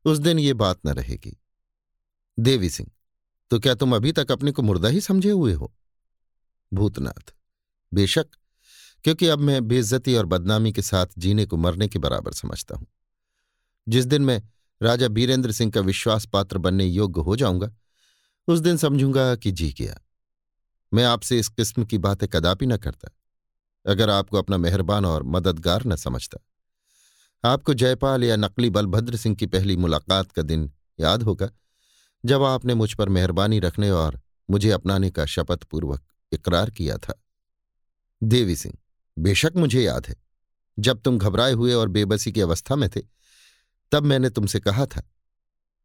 उस 0.04 0.18
दिन 0.18 0.38
ये 0.38 0.52
बात 0.54 0.80
न 0.87 0.90
रहेगी। 0.90 1.37
देवी 2.38 2.70
सिंह 2.70 2.90
तो 3.50 3.58
क्या 3.58 3.75
तुम 3.75 3.94
अभी 3.97 4.12
तक 4.12 4.32
अपने 4.32 4.52
को 4.52 4.62
मुर्दा 4.62 4.88
ही 4.88 5.00
समझे 5.00 5.30
हुए 5.30 5.52
हो? 5.52 5.73
भूतनाथ, 6.73 7.32
बेशक 7.92 8.26
क्योंकि 9.05 9.28
अब 9.28 9.38
मैं 9.38 9.69
बेइज्जती 9.69 10.14
और 10.14 10.26
बदनामी 10.26 10.73
के 10.73 10.83
साथ 10.83 11.07
जीने 11.19 11.47
को 11.47 11.57
मरने 11.57 11.88
के 11.88 11.99
बराबर 11.99 12.33
समझता 12.33 12.76
हूँ। 12.76 12.87
जिस 13.88 14.05
दिन 14.05 14.23
मैं 14.23 14.43
राजा 14.83 15.09
बीरेंद्र 15.09 15.52
सिंह 15.52 15.71
का 15.71 15.81
विश्वास 15.81 16.26
पात्र 16.26 16.59
बनने 16.59 16.85
योग्य 16.85 17.21
हो 17.21 17.37
जाऊँगा, 17.37 17.71
उस 18.49 18.61
दिन 18.61 18.76
समझूँगा 18.76 19.35
कि 19.35 19.50
जी 19.50 19.75
गया। 19.78 20.00
मैं 20.95 21.05
आपसे 21.05 21.38
इस 21.38 21.49
किस्म 21.49 21.85
की 21.85 21.99
बातें 21.99 22.28
कदापि 22.28 22.67
न 22.67 22.76
करता, 22.76 23.09
अगर 23.87 24.11
आपको 24.11 24.38
अपना 24.38 24.57
मेहरबान 24.57 25.05
और 25.05 25.23
मददगार 25.23 25.87
न 25.87 25.97
समझता। 25.97 26.38
आपको 27.45 27.75
जयपाल 27.75 28.25
या 28.25 28.37
नकली 28.37 28.71
बलभद्र 28.71 29.17
सिंह 29.17 29.37
की 29.37 29.47
पहली 29.47 29.76
मुलाकात 29.76 30.33
का 30.33 30.43
दिन 30.43 30.73
याद 31.00 31.23
होगा, 31.23 31.50
जब 32.25 32.43
आपने 32.43 32.75
मुझ 32.75 32.95
पर 32.95 33.09
मेहरबानी 33.09 33.59
रखने 33.59 33.90
और 33.90 34.21
मुझे 34.50 34.71
अपनाने 34.71 35.11
का 35.11 35.26
शपथपूर्वक 35.26 36.02
इकरार 36.33 36.71
किया 36.71 36.97
था। 36.99 37.23
देवी 38.23 38.57
सिंह 38.57 38.75
बेशक 39.18 39.52
मुझे 39.56 39.82
याद 39.82 40.06
है। 40.06 40.14
जब 40.78 41.00
तुम 41.00 41.18
घबराए 41.18 41.52
हुए 41.52 41.72
और 41.72 41.88
बेबसी 41.88 42.32
की 42.32 42.40
अवस्था 42.40 42.76
में 42.76 42.88
थे, 42.88 43.00
तब 43.92 44.02
मैंने 44.02 44.30
तुमसे 44.30 44.60
कहा 44.60 44.87
था 44.87 45.00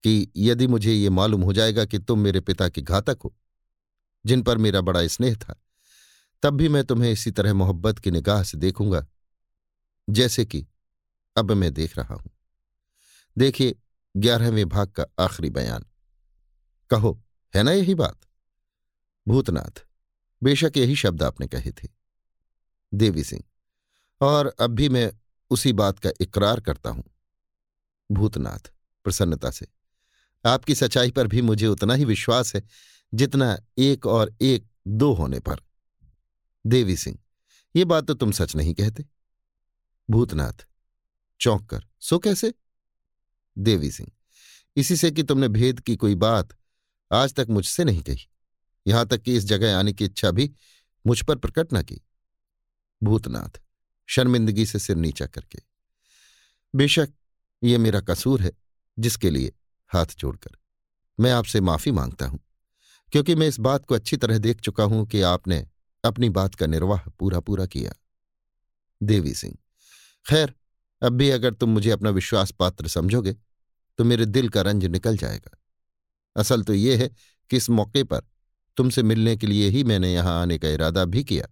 कि 0.04 0.32
यदि 0.38 0.68
मुझे 0.68 0.94
ये 0.94 1.10
मालूम 1.10 1.42
हो 1.42 1.54
जाएगा 1.54 1.86
कि 1.86 2.00
तुम 2.00 2.20
मेरे 2.20 2.40
पिता 2.40 2.70
के 2.70 2.82
घातक 2.82 3.20
हो, 3.26 3.36
जिन 4.26 4.42
पर 4.42 4.58
मेरा 4.58 4.82
बड़ा 4.82 5.08
स्नेह 5.08 5.36
था, 5.36 5.56
तब 6.44 6.54
भी 6.54 6.70
मैं 6.70 6.84
तुम्हें 6.84 7.12
इसी 7.12 7.32
तरह 7.32 7.54
मोहब्बत 7.54 8.00
की 8.00 8.12
निगाह 8.12 8.44
से 8.44 8.58
देखूँगा, 8.58 9.06
जैसे 10.10 10.46
कि 10.46 10.66
अब 11.36 11.52
मैं 11.52 11.74
देख 11.74 11.98
रहा 11.98 12.16
हूँ। 12.16 12.32
देखिए, 13.38 13.76
ग्यारहवें 14.16 14.68
भाग 14.70 14.92
का 14.92 15.06
आखिरी 15.20 15.50
बयान। 15.50 15.86
कहो, 16.90 17.22
है 17.54 17.64
ना 17.64 17.72
यही 17.72 17.96
बात? 17.96 18.20
भूतनाथ, 19.28 19.86
बेशक 20.44 20.74
यही 20.78 20.96
शब्द 20.96 21.24
आपने 21.24 21.48
कहे 21.48 21.72
थे। 21.72 22.03
देवी 22.94 23.24
सिंह। 23.24 23.44
और 24.22 24.56
अब 24.60 24.72
भी 24.72 24.90
मैं 24.90 25.14
उसी 25.50 25.74
बात 25.74 26.00
का 26.00 26.12
इकरार 26.22 26.60
करता 26.60 26.90
हूँ। 26.90 27.04
भूतनाथ, 28.12 28.72
प्रसन्नता 29.04 29.52
से। 29.52 29.68
आपकी 30.46 30.76
सच्चाई 30.76 31.12
पर 31.12 31.28
भी 31.28 31.42
मुझे 31.42 31.68
उतना 31.68 31.94
ही 31.94 32.06
विश्वास 32.06 32.56
है 32.56 32.64
जितना 33.14 33.58
एक 33.78 34.06
और 34.06 34.36
एक 34.42 34.68
दो 34.88 35.14
होने 35.14 35.40
पर। 35.40 35.56
देवी 36.66 36.98
सिंह, 36.98 37.18
ये 37.76 37.86
बात 37.86 38.08
तो 38.08 38.14
तुम 38.14 38.32
सच 38.32 38.56
नहीं 38.56 38.74
कहते। 38.74 39.06
भूतनाथ, 40.10 40.68
चौंक 41.42 41.70
कर, 41.70 41.86
सो 42.00 42.20
कैसे? 42.20 42.54
देवी 43.58 43.92
सिंह, 43.92 44.12
इसी 44.76 44.96
से 44.96 45.12
कि 45.12 45.24
तुमने 45.24 45.48
भेद 45.48 45.80
की 45.80 45.96
कोई 45.96 46.16
बात 46.16 46.50
आज 47.12 47.34
तक 47.34 47.48
मुझसे 47.50 47.84
नहीं 47.84 48.04
कही। 48.04 48.30
यहाँ 48.88 49.08
तक 49.08 49.22
कि 49.22 49.36
इस 49.36 49.44
जगह 49.44 49.78
आने 49.78 49.94
की 49.94 50.06
इच्छा 50.06 50.32
भी 50.32 50.52
मुझ 51.08 51.22
पर 51.24 51.36
प्रकट 51.36 51.74
न 51.74 51.84
की। 51.84 52.02
भूतनाथ, 53.02 53.60
शर्मिंदगी 54.10 54.66
से 54.66 54.80
सिर 54.80 54.96
नीचा 54.98 55.26
करके। 55.26 55.60
बेशक 56.74 57.14
ये 57.62 57.78
मेरा 57.78 58.00
कसूर 58.02 58.42
है, 58.42 58.52
जिसके 58.98 59.30
लिए 59.30 59.54
हाथ 59.92 60.16
जोड़कर। 60.20 60.58
मैं 61.20 61.32
आपसे 61.32 61.62
माफ़ी 61.62 61.92
माँगता 61.92 62.26
हूँ, 62.26 62.40
क्योंकि 63.14 63.36
मैं 63.36 63.48
इस 63.48 63.60
बात 63.60 63.86
को 63.86 63.96
अच्छी 63.96 64.18
तरह 64.18 64.38
देख 64.38 64.62
चुका 64.62 64.84
हूँ 64.84 65.06
कि 65.08 65.22
आपने 65.24 65.66
अपनी 66.04 66.30
बात 66.32 66.56
का 66.56 66.66
निर्वाह 66.66 67.10
पूरा 67.10 67.40
पूरा 67.40 67.66
किया। 67.68 67.94
देवी 69.02 69.34
सिंह, 69.34 69.58
खैर, 70.26 70.54
अब 71.02 71.14
भी 71.14 71.30
अगर 71.30 71.54
तुम 71.54 71.70
मुझे 71.70 71.90
अपना 71.92 72.10
विश्वास 72.12 72.52
पात्र 72.52 72.88
समझोगे 72.88 73.34
तो 74.00 74.04
मेरे 74.04 74.26
दिल 74.26 74.50
का 74.50 74.62
रंज 74.62 74.86
निकल 74.86 75.18
जाएगा। 75.18 75.58
असल 76.36 76.64
तो 76.64 76.74
ये 76.74 76.96
है 76.98 77.10
कि 77.52 77.58
इस 77.58 77.70
मौके 77.70 78.04
पर 78.04 78.22
तुमसे 78.78 79.04
मिलने 79.04 79.36
के 79.38 79.48
लिए 79.48 79.68
ही 79.70 79.84
मैंने 79.84 80.14
यहाँ 80.14 80.42
आने 80.42 80.58
का 80.58 80.70
इरादा 80.70 81.04
भी 81.06 81.24
किया। 81.24 81.48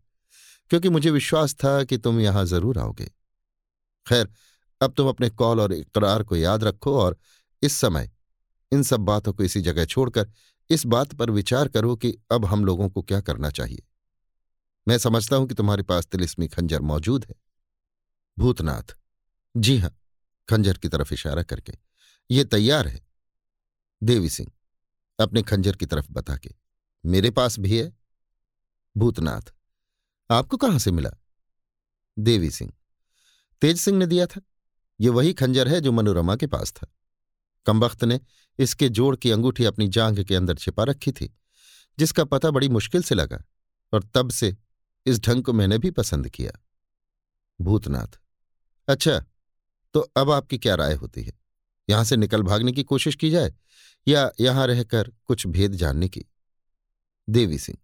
क्योंकि 0.72 0.90
मुझे 0.90 1.12
विश्वास 1.12 1.54
था 1.54 1.84
कि 1.84 1.98
तुम 1.98 2.20
यहाँ 2.20 2.46
ज़रूर 2.46 2.80
आओगे। 2.80 3.06
खैर, 4.08 4.30
अब 4.82 4.94
तुम 4.94 5.08
अपने 5.10 5.30
कॉल 5.30 5.60
और 5.60 5.74
इकरार 5.74 6.24
को 6.24 6.36
याद 6.36 6.64
रखो 6.64 7.00
और 7.00 7.18
इस 7.64 7.76
समय 7.76 8.12
इन 8.72 8.84
सब 8.84 9.00
बातों 9.00 9.34
को 9.34 9.44
इसी 9.44 9.62
जगह 9.62 9.86
छोड़कर 9.86 10.32
इस 10.70 10.86
बात 10.86 11.14
पर 11.14 11.30
विचार 11.30 11.68
करो 11.68 11.96
कि 11.96 12.18
अब 12.32 12.46
हम 12.46 12.66
लोगों 12.66 12.90
को 12.90 13.02
क्या 13.02 13.22
करना 13.22 13.50
चाहिए। 13.50 13.84
मैं 14.88 14.98
समझता 14.98 15.36
हूँ 15.36 15.48
कि 15.48 15.56
तुम्हारे 15.56 15.84
पास 15.84 16.06
तिलिस्मी 16.06 16.48
खंजर 16.48 16.82
मौजूद 16.82 17.26
है। 17.26 17.36
भूतनाथ। 18.40 18.98
जी 19.58 19.78
हाँ, 19.78 19.96
खंजर 20.50 20.78
की 20.78 20.90
तरफ़ 20.90 21.14
इशारा 21.14 21.44
करके। 21.44 21.74
ये 22.32 22.44
तैयार 22.44 22.88
है। 22.88 23.02
देवी 24.04 24.30
सिंह, 24.30 24.52
अपने 25.20 25.42
खंजर 25.42 25.76
की 25.76 25.86
तरफ़ 25.86 26.12
बता 26.12 26.38
के। 26.38 26.56
मेरे 27.06 27.32
पास 27.32 27.60
भी 27.60 27.80
है? 27.80 27.94
भूतनाथ। 28.98 29.54
आपको 30.32 30.58
कहाँ 30.58 30.80
से 30.80 30.92
मिला? 30.92 31.10
देवी 32.20 32.52
सिंह। 32.52 32.74
तेज 33.62 33.78
सिंह 33.78 33.98
ने 33.98 34.06
दिया 34.06 34.26
था। 34.26 34.42
ये 35.00 35.10
वही 35.10 35.34
खंजर 35.34 35.68
है 35.68 35.82
जो 35.82 35.92
मनोरमा 35.92 36.36
के 36.36 36.48
पास 36.48 36.72
था। 36.72 36.88
कमबख्त 37.66 38.04
ने 38.04 38.20
इसके 38.60 38.90
जोड़ 38.90 39.16
की 39.16 39.32
अंगूठी 39.32 39.66
अपनी 39.66 39.88
जांग 39.88 40.24
के 40.24 40.36
अंदर 40.36 40.56
छिपा 40.56 40.84
रखी 40.84 41.12
थी, 41.12 41.38
जिसका 42.00 42.24
पता 42.24 42.52
बड़ी 42.52 42.70
मुश्किल 42.70 43.04
से 43.04 43.16
लगा, 43.16 43.44
और 43.94 44.04
तब 44.04 44.30
से 44.30 44.58
इस 45.06 45.20
ढंग 45.20 45.44
को 45.44 45.54
मैंने 45.54 45.78
भी 45.78 45.92
पसंद 45.92 46.30
किया। 46.30 46.52
भूतनाथ। 47.62 48.20
अच्छा 48.88 49.26
तो 49.94 50.00
अब 50.00 50.32
आपकी 50.32 50.58
क्या 50.58 50.76
राय 50.76 50.94
होती 50.94 51.24
है? 51.24 51.34
यहाँ 51.90 52.04
से 52.04 52.18
निकल 52.18 52.44
भागने 52.44 52.72
की 52.72 52.84
कोशिश 52.84 53.16
की 53.16 53.30
जाए, 53.30 53.54
या 54.08 54.32
यहाँ 54.40 54.68
रहकर 54.68 55.12
कुछ 55.26 55.48
भेद 55.48 55.72
जानने 55.72 56.10
की? 56.10 56.26
देवी 57.30 57.60
सिंह। 57.60 57.78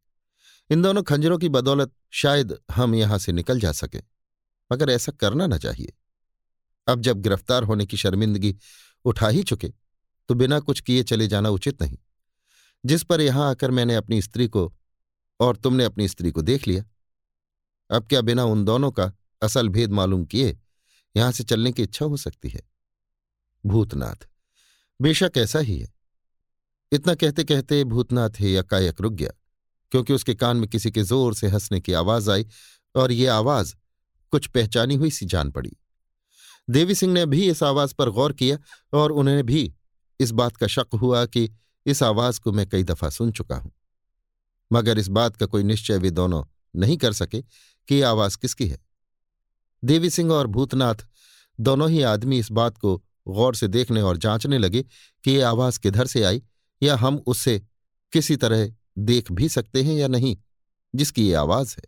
इन 0.70 0.82
दोनों 0.82 1.04
खंजरों 1.04 1.38
की 1.38 1.50
बदौलत 1.50 1.92
शायद 2.12 2.58
हम 2.72 2.96
यहाँ 2.96 3.18
से 3.18 3.32
निकल 3.32 3.60
जा 3.60 3.72
सकें। 3.72 4.02
मगर 4.72 4.90
ऐसा 4.90 5.12
करना 5.12 5.48
न 5.48 5.58
चाहिए। 5.58 5.94
अब 6.88 7.02
जब 7.02 7.22
गिरफ़्तार 7.22 7.64
होने 7.64 7.86
की 7.86 7.98
शर्मिंदगी 7.98 8.56
उठा 9.06 9.28
ही 9.28 9.44
चुके 9.44 9.70
तो 10.30 10.36
बिना 10.36 10.60
कुछ 10.60 10.80
किए 10.80 11.04
चले 11.04 11.28
जाना 11.28 11.50
उचित 11.50 11.82
नहीं। 11.82 11.98
जिस 12.84 13.04
पर 13.04 13.22
यहाँ 13.22 13.50
आकर 13.50 13.72
मैंने 13.72 13.96
अपनी 13.96 14.22
स्त्री 14.22 14.48
को 14.48 14.72
और 15.40 15.56
तुमने 15.56 15.84
अपनी 15.84 16.08
स्त्री 16.08 16.32
को 16.32 16.42
देख 16.42 16.68
लिया। 16.68 16.84
अब 17.90 18.08
क्या 18.08 18.22
बिना 18.22 18.44
उन 18.44 18.64
दोनों 18.66 18.92
का 18.92 19.12
असल 19.42 19.70
भेद 19.70 19.92
मालूम 19.92 20.26
किए 20.26 20.58
यहाँ 21.16 21.32
से 21.32 21.44
चलने 21.44 21.72
की 21.72 21.84
इच्छा 21.84 22.06
हो 22.06 22.18
सकती 22.18 22.50
है? 22.50 22.62
भूतनाथ, 23.64 24.28
बेशक 25.00 25.32
ऐसा 25.38 25.60
ही 25.60 25.80
है। 25.80 25.92
इतना 26.92 27.16
कहते 27.16 27.44
कहते 27.44 27.84
भूतनाथ 27.84 28.40
ही 28.40 28.56
एकाएक 28.56 29.02
रुक 29.02 29.14
गया। 29.14 29.32
क्योंकि 29.92 30.14
उसके 30.14 30.34
कान 30.36 30.58
में 30.58 30.70
किसी 30.70 30.92
के 30.92 31.04
ज़ोर 31.04 31.34
से 31.36 31.48
हंसने 31.48 31.80
की 31.82 31.94
आवाज़ 31.94 32.32
आई 32.32 32.46
और 32.96 33.12
ये 33.12 33.28
आवाज़ 33.28 33.74
कुछ 34.34 34.48
पहचानी 34.48 34.96
हुई 34.96 35.10
सी 35.12 35.26
जान 35.26 35.52
पड़ी। 35.52 35.72
देवी 36.70 36.96
सिंह 36.96 37.14
ने 37.14 37.26
भी 37.26 37.50
इस 37.50 37.64
आवाज़ 37.64 37.94
पर 37.94 38.10
गौर 38.10 38.34
किया 38.34 38.58
और 38.94 39.12
उन्हें 39.12 39.46
भी 39.46 39.74
इस 40.20 40.32
बात 40.32 40.58
का 40.58 40.68
शक 40.68 40.96
हुआ 41.02 41.26
कि 41.26 41.50
इस 41.86 42.04
आवाज़ 42.04 42.40
को 42.40 42.52
मैं 42.52 42.68
कई 42.70 42.84
दफ़ा 42.84 43.10
सुन 43.10 43.32
चुका 43.32 43.56
हूँ। 43.56 43.72
मगर 44.72 45.00
इस 45.00 45.08
बात 45.08 45.36
का 45.36 45.46
कोई 45.46 45.64
निश्चय 45.64 45.98
वे 45.98 46.10
दोनों 46.12 46.44
नहीं 46.76 46.98
कर 46.98 47.14
सके 47.14 47.42
कि 47.42 47.96
यह 47.96 48.10
आवाज़ 48.10 48.38
किसकी 48.38 48.68
है। 48.68 48.80
देवी 49.84 50.10
सिंह 50.10 50.32
और 50.32 50.48
भूतनाथ 50.48 51.06
दोनों 51.60 51.90
ही 51.90 52.02
आदमी 52.02 52.40
इस 52.40 52.52
बात 52.52 52.78
को 52.78 52.96
गौर 53.28 53.56
से 53.56 53.68
देखने 53.68 54.02
और 54.02 54.18
जांचने 54.18 54.58
लगे 54.58 54.82
कि 55.24 55.32
ये 55.32 55.42
आवाज़ 55.42 55.80
किधर 55.80 56.08
से 56.08 56.24
आई 56.24 56.42
या 56.82 56.96
हम 56.96 57.18
उससे 57.28 57.60
किसी 58.14 58.36
तरह 58.36 58.68
देख 58.98 59.32
भी 59.32 59.50
सकते 59.50 59.84
हैं 59.84 59.96
या 59.96 60.08
नहीं, 60.08 60.38
जिसकी 60.96 61.28
ये 61.28 61.34
आवाज़ 61.34 61.76
है। 61.78 61.84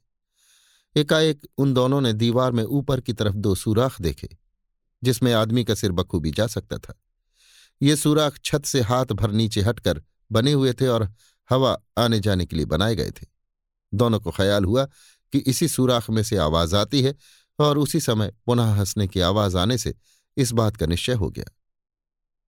एकाएक 1.02 1.48
उन 1.58 1.74
दोनों 1.74 2.02
ने 2.02 2.14
दीवार 2.14 2.52
में 2.52 2.64
ऊपर 2.64 3.02
की 3.02 3.14
तरफ़ 3.14 3.36
दो 3.36 3.56
सुराख 3.56 4.02
देखे, 4.02 4.30
जिसमें 5.04 5.34
आदमी 5.34 5.64
का 5.64 5.76
सिर 5.76 5.92
बखूबी 5.92 6.32
जा 6.32 6.48
सकता 6.48 6.78
था। 6.78 7.02
ये 7.82 7.96
सुराख 7.96 8.40
छत 8.46 8.66
से 8.66 8.82
हाथ 8.82 9.06
भर 9.06 9.32
नीचे 9.32 9.62
हटकर 9.62 10.04
बने 10.32 10.52
हुए 10.52 10.74
थे 10.74 10.88
और 10.88 11.14
हवा 11.50 11.82
आने 11.98 12.20
जाने 12.20 12.46
के 12.46 12.56
लिए 12.56 12.66
बनाए 12.66 12.96
गए 12.96 13.12
थे। 13.12 13.26
दोनों 13.94 14.20
को 14.20 14.32
ख्याल 14.32 14.66
हुआ 14.66 14.86
कि 15.34 15.38
इसी 15.38 15.68
सुराख 15.68 16.10
में 16.10 16.24
से 16.24 16.38
आवाज़ 16.38 16.76
आती 16.76 17.02
है 17.02 17.16
और 17.60 17.78
उसी 17.78 18.00
समय 18.00 18.34
पुनः 18.46 18.64
हंसने 18.64 19.08
की 19.08 19.20
आवाज़ 19.20 19.58
आने 19.58 19.78
से 19.78 19.96
इस 20.38 20.52
बात 20.52 20.78
का 20.78 20.86
निश्चय 20.86 21.14
हो 21.14 21.30
गया। 21.30 21.46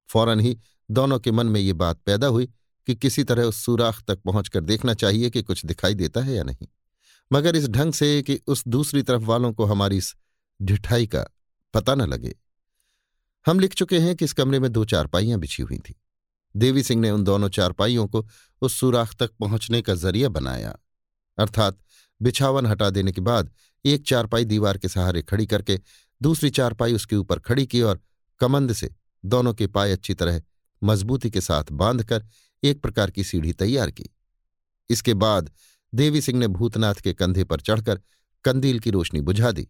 फ़ौरन 0.10 0.39
ही 0.39 0.60
दोनों 0.91 1.19
के 1.19 1.32
मन 1.32 1.47
में 1.47 1.62
ये 1.62 1.74
बात 1.74 1.97
पैदा 1.97 2.28
हुई 2.28 2.50
कि 2.91 2.95
किसी 2.95 3.23
तरह 3.23 3.43
उस 3.43 3.65
सुराख 3.65 4.04
तक 4.08 4.19
पहुंचकर 4.21 4.62
देखना 4.62 4.93
चाहिए 4.93 5.30
कि 5.30 5.43
कुछ 5.43 5.65
दिखाई 5.65 5.93
देता 5.93 6.21
है 6.21 6.34
या 6.34 6.43
नहीं। 6.43 6.67
मगर 7.34 7.56
इस 7.56 7.67
ढंग 7.67 7.93
से 7.93 8.21
कि 8.21 8.39
उस 8.47 8.67
दूसरी 8.67 9.01
तरफ़ 9.01 9.21
वालों 9.21 9.54
को 9.54 9.65
हमारी 9.65 9.97
इस 9.97 10.15
ढिठाई 10.62 11.08
का 11.08 11.25
पता 11.73 11.95
न 11.95 12.01
लगे। 12.01 12.36
हम 13.45 13.60
लिख 13.60 13.73
चुके 13.73 13.99
हैं 13.99 14.15
कि 14.15 14.25
इस 14.25 14.34
कमरे 14.34 14.60
में 14.60 14.71
दो 14.71 14.86
चारपाइयाँ 14.86 15.39
बिछी 15.39 15.63
हुई 15.63 15.77
थी। 15.77 16.01
देवी 16.56 16.84
सिंह 16.84 17.01
ने 17.01 17.12
उन 17.12 17.23
दोनों 17.23 17.49
चारपाइयों 17.49 18.08
को 18.08 18.27
उस 18.62 18.80
सुराख 18.80 19.15
तक 19.15 19.32
पहुँचने 19.32 19.82
का 19.82 19.95
ज़रिया 19.95 20.30
बनाया। 20.30 20.80
अर्थात 21.38 21.77
बिछावन 22.21 22.65
हटा 22.65 22.89
देने 22.89 23.12
के 23.12 23.21
बाद 23.21 23.54
एक 23.86 24.08
चारपाई 24.08 24.45
दीवार 24.45 24.77
के 24.77 24.88
सहारे 24.88 25.21
खड़ी 25.21 25.45
करके 25.45 25.80
दूसरी 26.21 26.49
चारपाई 26.49 26.93
उसके 26.93 27.15
ऊपर 27.15 27.39
खड़ी 27.39 27.65
की 27.65 27.82
और 27.82 28.01
कमंद 28.39 28.73
से 28.73 28.95
दोनों 29.25 29.54
के 29.54 29.67
पाए 29.67 29.91
अच्छी 29.91 30.13
तरह 30.13 30.41
मजबूती 30.84 31.30
के 31.30 31.41
साथ 31.41 31.63
बांधकर 31.71 32.25
एक 32.63 32.82
प्रकार 32.82 33.12
की 33.12 33.24
सीढ़ी 33.24 33.54
तैयार 33.54 33.91
की। 33.91 34.10
इसके 34.89 35.13
बाद 35.13 35.52
देवी 35.95 36.21
सिंह 36.21 36.39
ने 36.39 36.47
भूतनाथ 36.47 36.95
के 36.95 37.13
कंधे 37.13 37.43
पर 37.43 37.62
चढ़कर 37.62 38.02
कंदील 38.45 38.80
की 38.80 38.89
रोशनी 38.89 39.21
बुझा 39.21 39.52
दी 39.52 39.67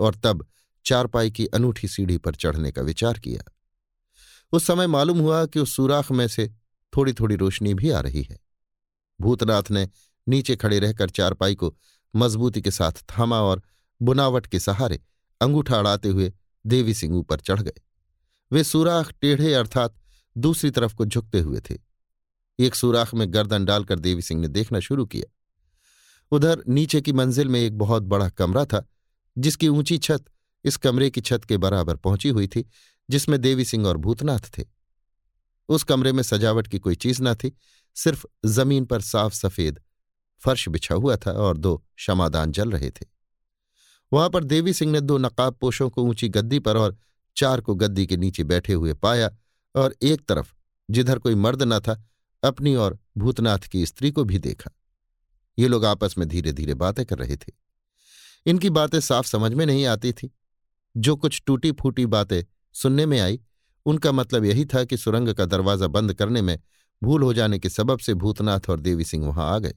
और 0.00 0.14
तब 0.14 0.46
चारपाई 0.84 1.30
की 1.30 1.46
अनूठी 1.46 1.88
सीढ़ी 1.88 2.18
पर 2.18 2.34
चढ़ने 2.34 2.72
का 2.72 2.82
विचार 2.82 3.18
किया। 3.18 3.52
उस 4.52 4.66
समय 4.66 4.86
मालूम 4.86 5.18
हुआ 5.18 5.46
कि 5.46 5.60
उस 5.60 5.76
सुराख 5.76 6.12
में 6.12 6.28
से 6.28 6.54
थोड़ी 6.96 7.12
थोड़ी 7.12 7.36
रोशनी 7.36 7.74
भी 7.74 7.90
आ 7.90 8.00
रही 8.00 8.22
है। 8.22 8.38
भूतनाथ 9.20 9.62
ने 9.70 9.88
नीचे 10.28 10.56
खड़े 10.56 10.78
रहकर 10.78 11.10
चारपाई 11.10 11.54
को 11.54 11.76
मजबूती 12.16 12.62
के 12.62 12.70
साथ 12.70 12.92
थामा 12.92 13.40
और 13.40 13.62
बुनावट 14.02 14.46
के 14.46 14.60
सहारे 14.60 15.00
अंगूठा 15.40 15.78
अड़ाते 15.78 16.08
हुए 16.08 16.32
देवी 16.66 16.94
सिंह 16.94 17.16
ऊपर 17.16 17.40
चढ़ 17.40 17.62
गए। 17.62 17.80
वे 18.52 18.64
सुराख 18.64 19.12
टेढ़े 19.20 19.54
अर्थात 19.54 19.94
दूसरी 20.38 20.70
तरफ़ 20.70 20.94
को 20.94 21.06
झुकते 21.06 21.40
हुए 21.40 21.60
थे। 21.60 21.78
एक 22.58 22.74
सुराख 22.74 23.14
में 23.14 23.34
गर्दन 23.34 23.64
डालकर 23.64 23.98
देवी 23.98 24.22
सिंह 24.22 24.40
ने 24.40 24.48
देखना 24.48 24.80
शुरू 24.80 25.06
किया। 25.06 25.32
उधर 26.32 26.62
नीचे 26.68 27.00
की 27.00 27.12
मंजिल 27.12 27.48
में 27.48 27.60
एक 27.60 27.78
बहुत 27.78 28.02
बड़ा 28.02 28.28
कमरा 28.28 28.64
था, 28.64 28.88
जिसकी 29.38 29.68
ऊँची 29.68 29.98
छत 29.98 30.24
इस 30.64 30.76
कमरे 30.76 31.10
की 31.10 31.20
छत 31.20 31.44
के 31.44 31.56
बराबर 31.56 31.96
पहुँची 31.96 32.28
हुई 32.28 32.46
थी, 32.46 32.70
जिसमें 33.10 33.40
देवी 33.40 33.64
सिंह 33.64 33.86
और 33.86 33.96
भूतनाथ 33.96 34.58
थे। 34.58 34.64
उस 35.68 35.84
कमरे 35.84 36.12
में 36.12 36.22
सजावट 36.22 36.66
की 36.66 36.78
कोई 36.78 36.94
चीज़ 36.94 37.22
न 37.22 37.34
थी, 37.34 37.56
सिर्फ़ 37.94 38.26
ज़मीन 38.46 38.84
पर 38.84 39.00
साफ़ 39.00 39.34
सफ़ेद 39.34 39.80
फर्श 40.38 40.68
बिछा 40.68 40.94
हुआ 40.94 41.16
था 41.16 41.32
और 41.32 41.56
दो 41.56 41.84
क्षमादान 41.96 42.52
जल 42.52 42.70
रहे 42.70 42.90
थे। 42.90 43.06
वहाँ 44.12 44.30
पर 44.30 44.44
देवी 44.44 44.72
सिंह 44.72 44.92
ने 44.92 45.00
दो 45.00 45.18
नकाब 45.18 45.54
पोषों 45.54 45.90
को 45.90 46.02
ऊँची 46.02 46.28
गद्दी 46.28 46.58
पर 46.58 46.76
और 46.76 46.96
चार 47.36 47.60
को 47.60 47.74
गद्दी 47.74 48.06
के 48.06 48.16
नीचे 48.16 48.44
बैठे 48.44 48.72
हुए 48.72 48.94
पाया 48.94 49.30
और 49.74 49.94
एक 50.02 50.26
तरफ़ 50.26 50.52
जिधर 50.90 51.18
कोई 51.18 51.34
मर्द 51.34 51.62
न 51.62 51.80
था 51.80 52.08
अपनी 52.44 52.74
और 52.74 52.98
भूतनाथ 53.18 53.58
की 53.58 53.86
स्त्री 53.86 54.10
को 54.10 54.24
भी 54.24 54.38
देखा। 54.38 54.70
ये 55.58 55.68
लोग 55.68 55.84
आपस 55.84 56.14
में 56.18 56.28
धीरे 56.28 56.52
धीरे 56.52 56.74
बातें 56.74 57.06
कर 57.06 57.18
रहे 57.18 57.36
थे। 57.36 57.52
इनकी 58.46 58.70
बातें 58.70 59.00
साफ़ 59.00 59.26
समझ 59.26 59.54
में 59.54 59.66
नहीं 59.66 59.86
आती 59.86 60.12
थी। 60.12 60.34
जो 60.96 61.16
कुछ 61.16 61.42
टूटी 61.46 61.72
फूटी 61.72 62.06
बातें 62.06 62.42
सुनने 62.72 63.06
में 63.06 63.20
आई, 63.20 63.40
उनका 63.86 64.12
मतलब 64.12 64.44
यही 64.44 64.64
था 64.64 64.84
कि 64.84 64.96
सुरंग 64.96 65.34
का 65.34 65.44
दरवाज़ा 65.44 65.86
बंद 65.86 66.14
करने 66.14 66.42
में 66.42 66.58
भूल 67.02 67.22
हो 67.22 67.34
जाने 67.34 67.58
के 67.58 67.68
सबब 67.68 67.98
से 67.98 68.14
भूतनाथ 68.14 68.60
और 68.70 68.80
देवी 68.80 69.04
सिंह 69.04 69.26
वहाँ 69.26 69.54
आ 69.54 69.58
गए। 69.58 69.74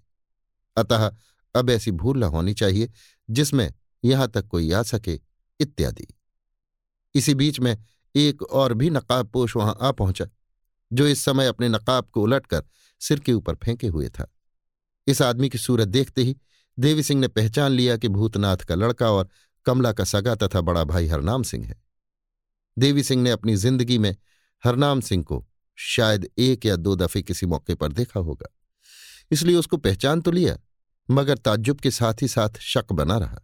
अतः 0.78 1.12
अब 1.56 1.70
ऐसी 1.70 1.92
भूल 1.92 2.18
न 2.18 2.24
होनी 2.24 2.54
चाहिए, 2.54 2.90
जिसमें 3.30 3.74
यहाँ 4.04 4.28
तक 4.28 4.48
कोई 4.48 4.72
आ 4.72 4.84
सके, 4.84 5.20
इत्यादि। 5.60 6.08
इसी 7.16 7.36
बीच 7.36 7.60
में 7.60 7.78
एक 8.16 8.44
और 8.44 8.74
भी 8.74 8.90
नकाबपोश 8.90 9.56
वहाँ 9.56 9.78
आ 9.82 9.92
पहुँचा। 9.92 10.26
जो 10.92 11.08
इस 11.08 11.24
समय 11.26 11.48
अपने 11.48 11.70
नकाब 11.70 12.10
को 12.10 12.22
उलटकर 12.22 12.64
सिर 13.02 13.20
के 13.20 13.34
ऊपर 13.34 13.56
फेंके 13.56 13.88
हुए 13.88 14.10
था। 14.10 14.32
इस 15.08 15.22
आदमी 15.22 15.50
की 15.50 15.58
सूरत 15.58 15.88
देखते 15.88 16.24
ही 16.24 16.36
देवी 16.78 17.04
सिंह 17.04 17.20
ने 17.22 17.28
पहचान 17.28 17.72
लिया 17.72 17.98
कि 17.98 18.08
भूतनाथ 18.08 18.58
का 18.58 18.76
लड़का 18.76 19.12
और 19.12 19.30
कमला 19.66 19.92
का 19.92 20.04
सगा 20.04 20.36
तथा 20.36 20.62
बड़ा 20.62 20.84
भाई 20.84 21.08
हरनाम 21.08 21.44
सिंह 21.44 21.66
है। 21.66 21.76
देवी 22.78 23.04
सिंह 23.04 23.22
ने 23.24 23.32
अपनी 23.32 23.56
ज़िंदगी 23.56 23.98
में 23.98 24.16
हरनाम 24.64 25.02
सिंह 25.02 25.24
को 25.24 25.46
शायद 25.78 26.30
एक 26.38 26.66
या 26.66 26.76
दो 26.76 26.96
दफे 26.96 27.22
किसी 27.22 27.46
मौके 27.46 27.76
पर 27.76 27.92
देखा 27.92 28.20
होगा। 28.20 28.50
इसलिए 29.32 29.56
उसको 29.56 29.78
पहचान 29.78 30.22
तो 30.22 30.32
लिया, 30.32 30.58
मगर 31.10 31.38
ताज्जुब 31.38 31.80
के 31.80 31.92
साथ 31.92 32.22
ही 32.22 32.28
साथ 32.28 32.60
शक 32.60 32.92
बना 32.92 33.18
रहा। 33.18 33.40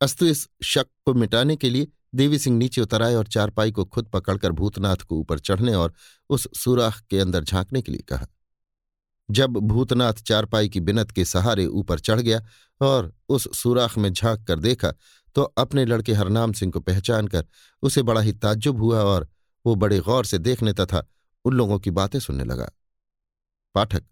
अस्तु 0.00 0.26
इस 0.26 0.48
शक 0.62 0.86
को 1.06 1.14
मिटाने 1.14 1.56
के 1.56 1.70
लिए 1.70 1.88
देवी 2.14 2.38
सिंह 2.38 2.56
नीचे 2.58 2.80
उतर 2.80 3.02
आए 3.02 3.14
और 3.14 3.26
चारपाई 3.26 3.72
को 3.72 3.84
खुद 3.84 4.06
पकड़कर 4.06 4.52
भूतनाथ 4.52 4.96
को 4.96 5.16
ऊपर 5.16 5.38
चढ़ने 5.38 5.74
और 5.74 5.92
उस 6.30 6.48
सुराख 6.58 7.00
के 7.00 7.18
अंदर 7.18 7.44
झांकने 7.44 7.82
के 7.82 7.92
लिए 7.92 8.02
कहा। 8.08 8.26
जब 9.28 9.50
भूतनाथ 9.50 10.14
चारपाई 10.14 10.68
की 10.68 10.80
बिनत 10.80 11.10
के 11.10 11.24
सहारे 11.24 11.66
ऊपर 11.66 11.98
चढ़ 11.98 12.20
गया 12.20 12.40
और 12.80 13.12
उस 13.28 13.48
सुराख 13.58 13.96
में 13.98 14.12
झाँक 14.12 14.46
कर 14.46 14.58
देखा 14.58 14.92
तो 15.36 15.42
अपने 15.42 15.84
लड़के 15.84 16.12
हरनाम 16.12 16.52
सिंह 16.52 16.72
को 16.72 16.80
पहचान 16.80 17.28
कर 17.28 17.46
उसे 17.82 18.02
बड़ा 18.02 18.20
ही 18.20 18.32
ताज्जुब 18.32 18.80
हुआ 18.80 19.02
और 19.02 19.28
वो 19.64 19.74
बड़े 19.74 19.98
गौर 20.00 20.24
से 20.24 20.38
देखने 20.38 20.72
तथा 20.72 21.04
उन 21.44 21.54
लोगों 21.54 21.78
की 21.78 21.90
बातें 21.90 22.18
सुनने 22.20 22.44
लगा। 22.44 22.70
पाठक, 23.74 24.02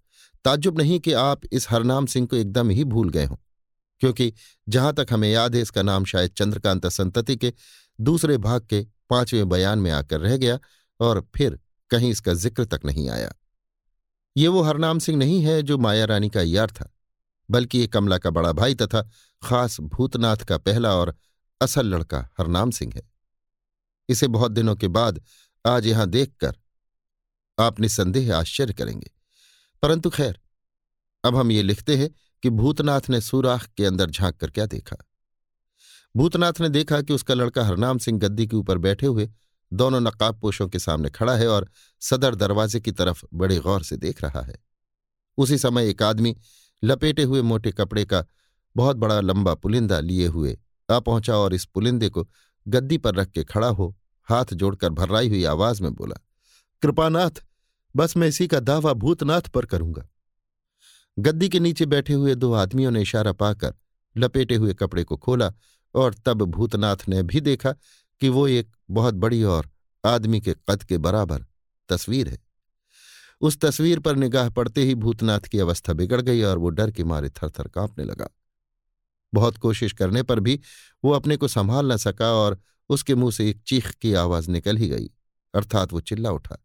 ताज्जुब 0.45 0.79
नहीं 0.79 0.99
कि 1.01 1.13
आप 1.13 1.41
इस 1.53 1.71
हरनाम 1.71 2.07
सिंह 2.07 2.27
को 2.27 2.37
एकदम 2.37 2.71
ही 2.71 2.85
भूल 2.85 3.11
गए 3.11 3.25
हों, 3.25 3.37
क्योंकि 4.01 4.33
जहाँ 4.69 4.93
तक 4.95 5.07
हमें 5.11 5.31
याद 5.31 5.55
है 5.55 5.63
इसका 5.63 5.83
नाम 5.83 6.05
शायद 6.05 6.31
चंद्रकांत 6.31 6.87
संतति 6.87 7.37
के 7.37 7.53
दूसरे 7.99 8.37
भाग 8.39 8.67
के 8.67 8.87
पाँचवें 9.11 9.49
बयान 9.49 9.79
में 9.79 9.91
आकर 9.91 10.21
रह 10.21 10.37
गया 10.37 10.59
और 11.01 11.27
फिर 11.35 11.59
कहीं 11.91 12.11
इसका 12.11 12.33
ज़िक्र 12.35 12.65
तक 12.65 12.85
नहीं 12.85 13.09
आया। 13.11 13.33
ये 14.37 14.49
वो 14.49 14.63
हरनाम 14.63 14.99
सिंह 14.99 15.19
नहीं 15.19 15.43
है 15.43 15.63
जो 15.63 15.79
माया 15.79 16.05
रानी 16.05 16.29
का 16.31 16.43
यार 16.43 16.71
था, 16.71 16.89
बल्कि 17.49 17.79
ये 17.79 17.87
कमला 17.87 18.19
का 18.19 18.31
बड़ा 18.31 18.53
भाई 18.53 18.75
तथा 18.75 19.03
खास 19.43 19.81
भूतनाथ 19.81 20.45
का 20.45 20.59
पहला 20.59 20.95
और 20.97 21.15
असल 21.61 21.87
लड़का 21.87 22.29
हरनाम 22.39 22.71
सिंह 22.71 22.93
है। 22.95 23.03
इसे 24.09 24.29
बहुत 24.29 24.53
दिनों 24.53 24.77
के 24.77 24.89
बाद 24.89 25.21
आज 25.65 25.87
यहाँ 25.87 26.09
देखकर 26.09 26.57
आप 27.59 27.81
निसंदेह 27.81 28.35
आश्चर्य 28.37 28.73
करेंगे। 28.73 29.11
परंतु 29.83 30.11
खैर, 30.11 30.39
अब 31.25 31.37
हम 31.37 31.51
ये 31.53 31.63
लिखते 31.63 31.97
हैं 31.97 32.09
कि 32.43 32.51
भूतनाथ 32.51 33.09
ने 33.11 33.21
सुराख 33.21 33.67
के 33.67 33.85
अंदर 33.85 34.11
झाँक 34.11 34.37
कर 34.37 34.51
क्या 34.51 34.67
देखा? 34.67 34.97
भूतनाथ 36.17 36.53
ने 36.61 36.69
देखा 36.69 37.03
कि 37.03 37.13
उसका 37.13 37.35
लड़का 37.35 37.65
हरनाम 37.65 37.99
सिंह 37.99 38.19
गद्दी 38.19 38.47
के 38.47 38.57
ऊपर 38.57 38.79
बैठे 38.79 39.07
हुए 39.07 39.31
दोनों 39.73 40.01
नकाब 40.01 40.41
पोशों 40.41 40.69
के 40.69 40.79
सामने 40.79 41.11
खड़ा 41.11 41.37
है 41.37 41.49
और 41.49 41.71
सदर 42.01 42.35
दरवाजे 42.35 42.81
की 42.81 42.93
तरफ़ 42.93 43.25
बड़े 43.35 43.59
गौर 43.59 43.83
से 43.83 43.97
देख 43.97 44.23
रहा 44.23 44.41
है। 44.41 44.55
उसी 45.39 45.59
समय 45.59 45.89
एक 45.89 46.03
आदमी 46.03 46.37
लपेटे 46.85 47.23
हुए 47.23 47.43
मोटे 47.43 47.73
कपड़े 47.73 48.05
का 48.05 48.25
बहुत 48.77 48.97
बड़ा 48.97 49.21
लंबा 49.21 49.55
पुलिंदा 49.55 50.01
लिए 50.01 50.27
हुए 50.27 50.59
आ 50.91 51.01
पहुँचा 51.01 51.37
और 51.37 51.55
इस 51.55 51.65
पुलिंदे 51.65 52.09
को 52.09 52.29
गद्दी 52.69 52.99
पर 52.99 53.15
रख 53.15 53.29
के 53.29 53.45
खड़ा 53.45 53.69
हो 53.69 53.99
हाथ 54.23 54.45
जोड़कर 54.53 54.91
भर्राई 54.91 55.29
हुई 55.29 55.45
आवाज़ 55.45 55.83
में 55.83 55.95
बोला 55.95 56.17
कृपानाथ 56.83 57.45
बस 57.97 58.17
मैं 58.17 58.29
इसी 58.29 58.47
का 58.47 58.61
दावा 58.61 58.93
भूतनाथ 58.93 59.41
पर 59.41 59.67
करूँगा। 59.67 60.09
गद्दी 61.19 61.49
के 61.49 61.61
नीचे 61.61 61.87
बैठे 61.87 62.13
हुए 62.13 62.35
दो 62.35 62.53
आदमियों 62.53 62.91
ने 62.91 63.03
इशारा 63.03 63.33
पाकर 63.33 63.75
लपेटे 64.17 64.55
हुए 64.55 64.75
कपड़े 64.75 65.05
को 65.05 65.17
खोला 65.17 65.53
और 65.95 66.15
तब 66.27 66.43
भूतनाथ 66.43 66.97
ने 67.09 67.23
भी 67.23 67.41
देखा 67.41 67.73
कि 68.21 68.29
वो 68.29 68.47
एक 68.49 68.77
बहुत 68.91 69.15
बड़ी 69.15 69.43
और 69.43 69.71
आदमी 70.05 70.41
के 70.41 70.55
कद 70.69 70.83
के 70.83 70.99
बराबर 70.99 71.45
तस्वीर 71.89 72.29
है। 72.29 72.39
उस 73.41 73.59
तस्वीर 73.61 74.01
पर 74.01 74.17
निगाह 74.17 74.49
पड़ते 74.49 74.83
ही 74.83 74.95
भूतनाथ 74.95 75.41
की 75.41 75.59
अवस्था 75.59 75.93
बिगड़ 75.93 76.21
गई 76.21 76.43
और 76.43 76.59
वो 76.59 76.69
डर 76.69 76.91
के 76.91 77.05
मारे 77.05 77.29
थर 77.29 77.51
थर 77.51 77.69
कांपने 77.69 78.05
लगा। 78.05 78.29
बहुत 79.33 79.57
कोशिश 79.57 79.93
करने 79.93 80.23
पर 80.23 80.41
भी 80.41 80.61
वो 81.05 81.13
अपने 81.13 81.37
को 81.37 81.49
संभाल 81.49 81.93
न 81.93 81.97
सका 81.97 82.33
और 82.33 82.61
उसके 82.91 83.15
मुँह 83.15 83.31
से 83.31 83.49
एक 83.51 83.63
चीख 83.67 83.91
की 83.91 84.15
आवाज़ 84.15 84.51
निकल 84.51 84.77
ही 84.77 84.89
गई, 84.89 85.11
अर्थात 85.55 85.93
वो 85.93 86.01
चिल्ला 86.01 86.31
उठा। 86.31 86.57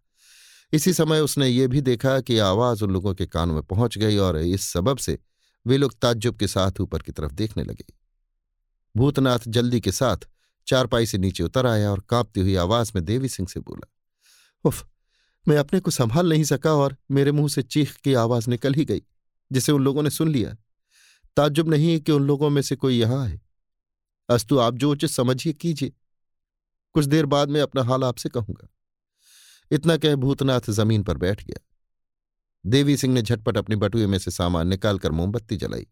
इसी 0.73 0.93
समय 0.93 1.19
उसने 1.19 1.47
ये 1.47 1.67
भी 1.67 1.81
देखा 1.81 2.19
कि 2.21 2.37
आवाज़ 2.39 2.83
उन 2.83 2.91
लोगों 2.91 3.13
के 3.13 3.25
कानों 3.25 3.53
में 3.53 3.63
पहुँच 3.63 3.97
गई 3.97 4.17
और 4.17 4.37
इस 4.37 4.61
सबब 4.61 4.97
से 4.97 5.17
वे 5.65 5.77
लोग 5.77 5.93
ताज्जुब 5.99 6.35
के 6.35 6.47
साथ 6.47 6.81
ऊपर 6.81 7.01
की 7.01 7.11
तरफ़ 7.11 7.33
देखने 7.33 7.63
लगे। 7.63 7.85
भूतनाथ 8.97 9.39
जल्दी 9.47 9.81
के 9.81 9.91
साथ 9.91 10.17
चारपाई 10.67 11.05
से 11.05 11.17
नीचे 11.17 11.43
उतर 11.43 11.65
आया 11.65 11.91
और 11.91 11.99
कांपती 11.99 12.41
हुई 12.41 12.55
आवाज़ 12.55 12.91
में 12.95 13.05
देवी 13.05 13.29
सिंह 13.29 13.47
से 13.47 13.59
बोला, 13.59 13.87
उफ, 14.63 14.87
मैं 15.47 15.57
अपने 15.57 15.79
को 15.79 15.91
संभाल 15.91 16.29
नहीं 16.29 16.43
सका 16.43 16.73
और 16.73 16.97
मेरे 17.11 17.31
मुँह 17.31 17.49
से 17.49 17.61
चीख 17.61 17.95
की 17.95 18.13
आवाज़ 18.13 18.49
निकल 18.49 18.73
ही 18.73 18.85
गई, 18.85 19.01
जिसे 19.51 19.71
उन 19.71 19.83
लोगों 19.83 20.03
ने 20.03 20.09
सुन 20.09 20.29
लिया। 20.29 20.55
ताज्जुब 21.37 21.69
नहीं 21.69 21.99
कि 21.99 22.11
उन 22.11 22.23
लोगों 22.23 22.49
में 22.49 22.61
से 22.61 22.75
कोई 22.75 22.99
यहाँ 22.99 23.27
है। 23.27 23.41
अस्तु, 24.29 24.59
आप 24.59 24.73
जो 24.73 24.91
उचित 24.91 25.09
समझिए, 25.09 25.53
कीजिए। 25.53 25.93
कुछ 26.93 27.05
देर 27.05 27.25
बाद 27.25 27.49
मैं 27.49 27.61
अपना 27.61 27.83
हाल 27.83 28.03
आपसे 28.03 28.29
कहूँगा। 28.29 28.67
इतना 29.71 29.97
कह 29.97 30.15
भूतनाथ 30.15 30.61
ज़मीन 30.69 31.03
पर 31.03 31.17
बैठ 31.17 31.43
गया। 31.43 31.61
देवी 32.65 32.97
सिंह 32.97 33.13
ने 33.13 33.21
झटपट 33.21 33.57
अपने 33.57 33.75
बटुए 33.75 34.05
में 34.05 34.17
से 34.17 34.31
सामान 34.31 34.67
निकालकर 34.67 35.11
मोमबत्ती 35.11 35.57
जलाई। 35.57 35.87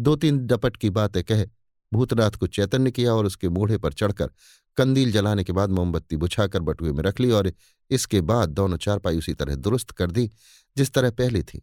दो 0.00 0.16
तीन 0.16 0.38
डपट 0.38 0.76
की 0.76 0.90
बातें 0.90 1.24
कह 1.24 1.55
भूतनाथ 1.92 2.30
को 2.30 2.46
चैतन्य 2.46 2.90
किया 2.90 3.14
और 3.14 3.26
उसके 3.26 3.48
मूढ़े 3.48 3.78
पर 3.78 3.92
चढ़कर 3.92 4.30
कंदील 4.76 5.12
जलाने 5.12 5.44
के 5.44 5.52
बाद 5.52 5.70
मोमबत्ती 5.70 6.16
बुझाकर 6.16 6.60
बटुए 6.60 6.92
में 6.92 7.02
रख 7.02 7.20
ली 7.20 7.30
और 7.30 7.52
इसके 7.90 8.20
बाद 8.20 8.48
दोनों 8.48 8.76
चारपाई 8.76 9.18
उसी 9.18 9.34
तरह 9.34 9.54
दुरुस्त 9.54 9.90
कर 9.90 10.10
दी, 10.10 10.30
जिस 10.76 10.92
तरह 10.92 11.10
पहले 11.10 11.42
थी। 11.42 11.62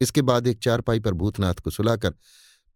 इसके 0.00 0.22
बाद 0.22 0.46
एक 0.46 0.58
चारपाई 0.58 1.00
पर 1.00 1.12
भूतनाथ 1.14 1.54
को 1.54 1.70
सुलाकर 1.70 2.14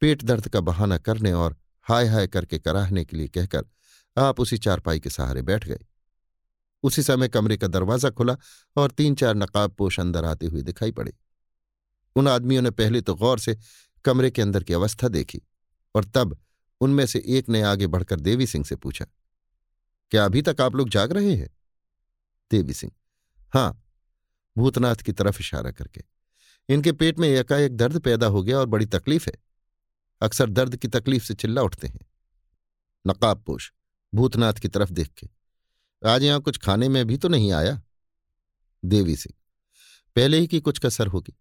पेट 0.02 0.22
दर्द 0.24 0.48
का 0.48 0.60
बहाना 0.60 0.98
करने 0.98 1.32
और 1.32 1.56
हाय 1.86 2.06
हाय 2.06 2.26
करके 2.26 2.58
कराहने 2.58 3.04
के 3.04 3.16
लिए 3.16 3.28
कहकर 3.28 3.64
आप 4.16 4.40
उसी 4.40 4.58
चारपाई 4.58 5.00
के 5.00 5.10
सहारे 5.10 5.42
बैठ 5.42 5.66
गए। 5.68 5.78
उसी 6.84 7.02
समय 7.02 7.28
कमरे 7.28 7.56
का 7.56 7.66
दरवाज़ा 7.66 8.10
खुला 8.10 8.36
और 8.76 8.90
तीन 8.90 9.14
चार 9.14 9.34
नकाब 9.34 9.70
पोश 9.70 9.98
अंदर 10.00 10.24
आते 10.24 10.46
हुए 10.46 10.62
दिखाई 10.62 10.92
पड़े। 10.92 11.12
उन 12.16 12.28
आदमियों 12.28 12.62
ने 12.62 12.70
पहले 12.70 13.00
तो 13.00 13.14
गौर 13.14 13.38
से 13.38 13.56
कमरे 14.04 14.30
के 14.30 14.42
अंदर 14.42 14.62
की 14.62 14.72
अवस्था 14.72 15.08
देखी। 15.08 15.40
और 15.94 16.05
तब 16.05 16.37
उनमें 16.81 17.05
से 17.07 17.22
एक 17.28 17.48
ने 17.48 17.62
आगे 17.62 17.87
बढ़कर 17.87 18.20
देवी 18.20 18.46
सिंह 18.46 18.64
से 18.64 18.76
पूछा, 18.76 19.07
क्या 20.12 20.24
अभी 20.24 20.42
तक 20.42 20.61
आप 20.61 20.74
लोग 20.74 20.88
जाग 20.88 21.12
रहे 21.12 21.35
हैं? 21.35 21.48
देवी 22.50 22.74
सिंह, 22.74 22.92
हाँ, 23.52 23.83
भूतनाथ 24.57 24.96
की 24.96 25.12
तरफ़ 25.12 25.40
इशारा 25.40 25.70
करके। 25.70 26.02
इनके 26.68 26.92
पेट 26.92 27.18
में 27.18 27.28
एकाएक 27.28 27.76
दर्द 27.76 27.98
पैदा 28.00 28.26
हो 28.26 28.42
गया 28.42 28.59
और 28.59 28.66
बड़ी 28.66 28.87
तकलीफ़ 28.87 29.28
है। 29.28 29.35
अक्सर 30.20 30.50
दर्द 30.50 30.76
की 30.76 30.88
तकलीफ़ 30.88 31.24
से 31.24 31.35
चिल्ला 31.35 31.62
उठते 31.62 31.87
हैं। 31.87 32.00
नकाबपोश 33.05 33.72
भूतनाथ 34.12 34.55
की 34.55 34.68
तरफ़ 34.68 34.90
देख 34.90 35.09
के, 35.11 35.28
आज 36.02 36.22
यहाँ 36.22 36.40
कुछ 36.40 36.59
खाने 36.59 36.88
में 36.88 37.07
भी 37.07 37.16
तो 37.16 37.28
नहीं 37.28 37.52
आया? 37.52 37.81
देवी 38.83 39.16
सिंह, 39.16 39.35
पहले 40.16 40.38
ही 40.38 40.46
की 40.46 40.61
कुछ 40.61 40.78
कसर 40.78 41.07
होगी। 41.07 41.35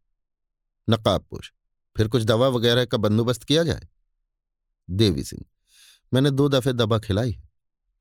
नकाबपोश 0.88 1.52
फिर 1.96 2.08
कुछ 2.08 2.24
दवा 2.24 2.48
वगैरह 2.48 2.86
का 2.86 2.98
बंदोबस्त 2.98 3.44
किया 3.44 3.64
जाए? 3.64 3.88
देवी 4.90 5.24
सिंह। 5.24 5.46
मैंने 6.14 6.32
दो 6.32 6.50
दफे 6.50 6.74
दबा 6.74 7.00
खिलाई। 7.00 7.32
है 7.32 7.44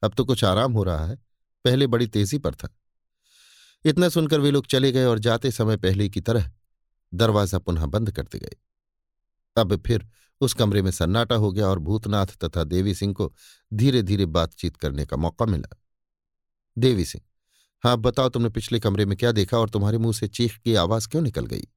अब 0.02 0.14
तो 0.14 0.24
कुछ 0.24 0.44
आराम 0.44 0.72
हो 0.72 0.82
रहा 0.82 1.06
है। 1.06 1.16
पहले 1.64 1.86
बड़ी 1.86 2.06
तेज़ी 2.06 2.38
पर 2.38 2.54
था। 2.54 2.76
इतना 3.84 4.08
सुनकर 4.08 4.40
वे 4.40 4.50
लोग 4.50 4.66
चले 4.66 4.92
गए 4.92 5.04
और 5.04 5.18
जाते 5.18 5.50
समय 5.50 5.76
पहले 5.76 6.08
की 6.08 6.20
तरह 6.20 6.50
दरवाज़ा 7.14 7.58
पुनः 7.58 7.86
बंद 7.86 8.10
करते 8.10 8.38
गए। 8.38 8.56
अब 9.56 9.82
फिर 9.86 10.08
उस 10.40 10.54
कमरे 10.54 10.82
में 10.82 10.90
सन्नाटा 10.90 11.34
हो 11.34 11.52
गया 11.52 11.66
और 11.66 11.78
भूतनाथ 11.78 12.26
तथा 12.26 12.64
देवी 12.64 12.94
सिंह 12.94 13.14
को 13.14 13.34
धीरे 13.74 14.02
धीरे 14.02 14.26
बातचीत 14.26 14.76
करने 14.76 15.06
का 15.06 15.16
मौका 15.16 15.46
मिला। 15.46 15.76
देवी 16.78 17.04
सिंह 17.04 17.24
हाँ 17.84 17.96
बताओ 17.96 18.28
तुमने 18.28 18.48
पिछले 18.48 18.80
कमरे 18.80 19.04
में 19.04 19.18
क्या 19.18 19.32
देखा 19.32 19.58
और 19.58 19.70
तुम्हारे 19.70 19.98
मुँह 19.98 20.12
से 20.12 20.28
चीख 20.28 20.58
की 20.58 20.74
आवाज़ 20.74 21.08
क्यों 21.08 21.22
निकल 21.22 21.46
गई? 21.46 21.68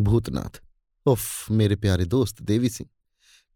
भूतनाथ, 0.00 0.62
उफ, 1.06 1.50
मेरे 1.50 1.76
प्यारे 1.76 2.04
दोस्त 2.04 2.42
देवी 2.42 2.68
सिंह। 2.68 2.90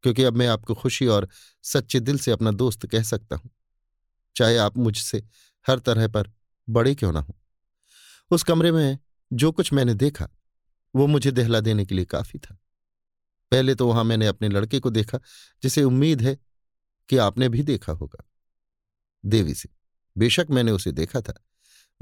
क्योंकि 0.04 0.24
अब 0.24 0.36
मैं 0.36 0.46
आपको 0.46 0.74
खुशी 0.74 1.06
और 1.06 1.28
सच्चे 1.62 2.00
दिल 2.00 2.18
से 2.18 2.30
अपना 2.30 2.50
दोस्त 2.50 2.86
कह 2.86 3.02
सकता 3.02 3.36
हूँ। 3.36 3.50
चाहे 4.36 4.56
आप 4.56 4.78
मुझसे 4.78 5.22
हर 5.68 5.78
तरह 5.78 6.08
पर 6.08 6.30
बड़े 6.68 6.94
क्यों 6.94 7.12
ना 7.12 7.20
हो। 7.20 7.34
उस 8.30 8.42
कमरे 8.42 8.72
में 8.72 8.98
जो 9.32 9.52
कुछ 9.52 9.72
मैंने 9.72 9.94
देखा, 9.94 10.28
वो 10.94 11.06
मुझे 11.06 11.30
दहला 11.30 11.60
देने 11.60 11.86
के 11.86 11.94
लिए 11.94 12.04
काफ़ी 12.04 12.38
था। 12.38 12.58
पहले 13.50 13.74
तो 13.74 13.88
वहाँ 13.88 14.04
मैंने 14.04 14.26
अपने 14.26 14.48
लड़के 14.48 14.80
को 14.80 14.90
देखा, 14.90 15.18
जिसे 15.62 15.82
उम्मीद 15.82 16.22
है 16.22 16.38
कि 17.08 17.16
आपने 17.16 17.48
भी 17.48 17.62
देखा 17.62 17.92
होगा। 17.92 18.24
देवी 19.26 19.54
से, 19.54 19.68
बेशक 20.18 20.46
मैंने 20.50 20.72
उसे 20.72 20.92
देखा 20.92 21.20
था, 21.20 21.34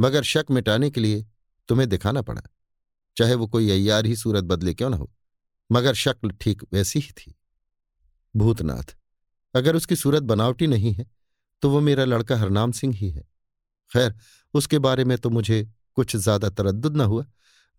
मगर 0.01 0.23
शक 0.23 0.47
मिटाने 0.51 0.91
के 0.91 1.01
लिए 1.01 1.27
तुम्हें 1.69 1.89
दिखाना 1.89 2.23
पड़ा, 2.23 2.43
चाहे 3.17 3.35
वो 3.35 3.47
कोई 3.47 3.71
अय्यार 3.71 4.07
ही 4.07 4.17
सूरत 4.17 4.45
बदले 4.45 4.75
क्यों 4.75 4.91
ना 4.91 4.97
हो, 4.97 5.13
मगर 5.73 5.95
शक्ल 5.95 6.31
ठीक 6.31 6.63
वैसी 6.73 7.01
ही 7.01 7.13
थी। 7.13 7.35
भूतनाथ। 8.35 8.97
अगर 9.55 9.77
उसकी 9.77 9.97
सूरत 9.97 10.23
बनावटी 10.23 10.67
नहीं 10.67 10.93
है 10.93 11.07
तो 11.63 11.71
वो 11.71 11.81
मेरा 11.81 12.05
लड़का 12.05 12.37
हरनाम 12.37 12.73
सिंह 12.73 12.95
ही 12.95 13.11
है। 13.11 13.23
खैर, 13.93 14.15
उसके 14.55 14.79
बारे 14.79 15.05
में 15.05 15.17
तो 15.19 15.31
मुझे 15.31 15.63
कुछ 15.95 16.17
ज़्यादा 16.17 16.49
तरद्दुद 16.51 16.97
न 16.97 17.01
हुआ, 17.03 17.25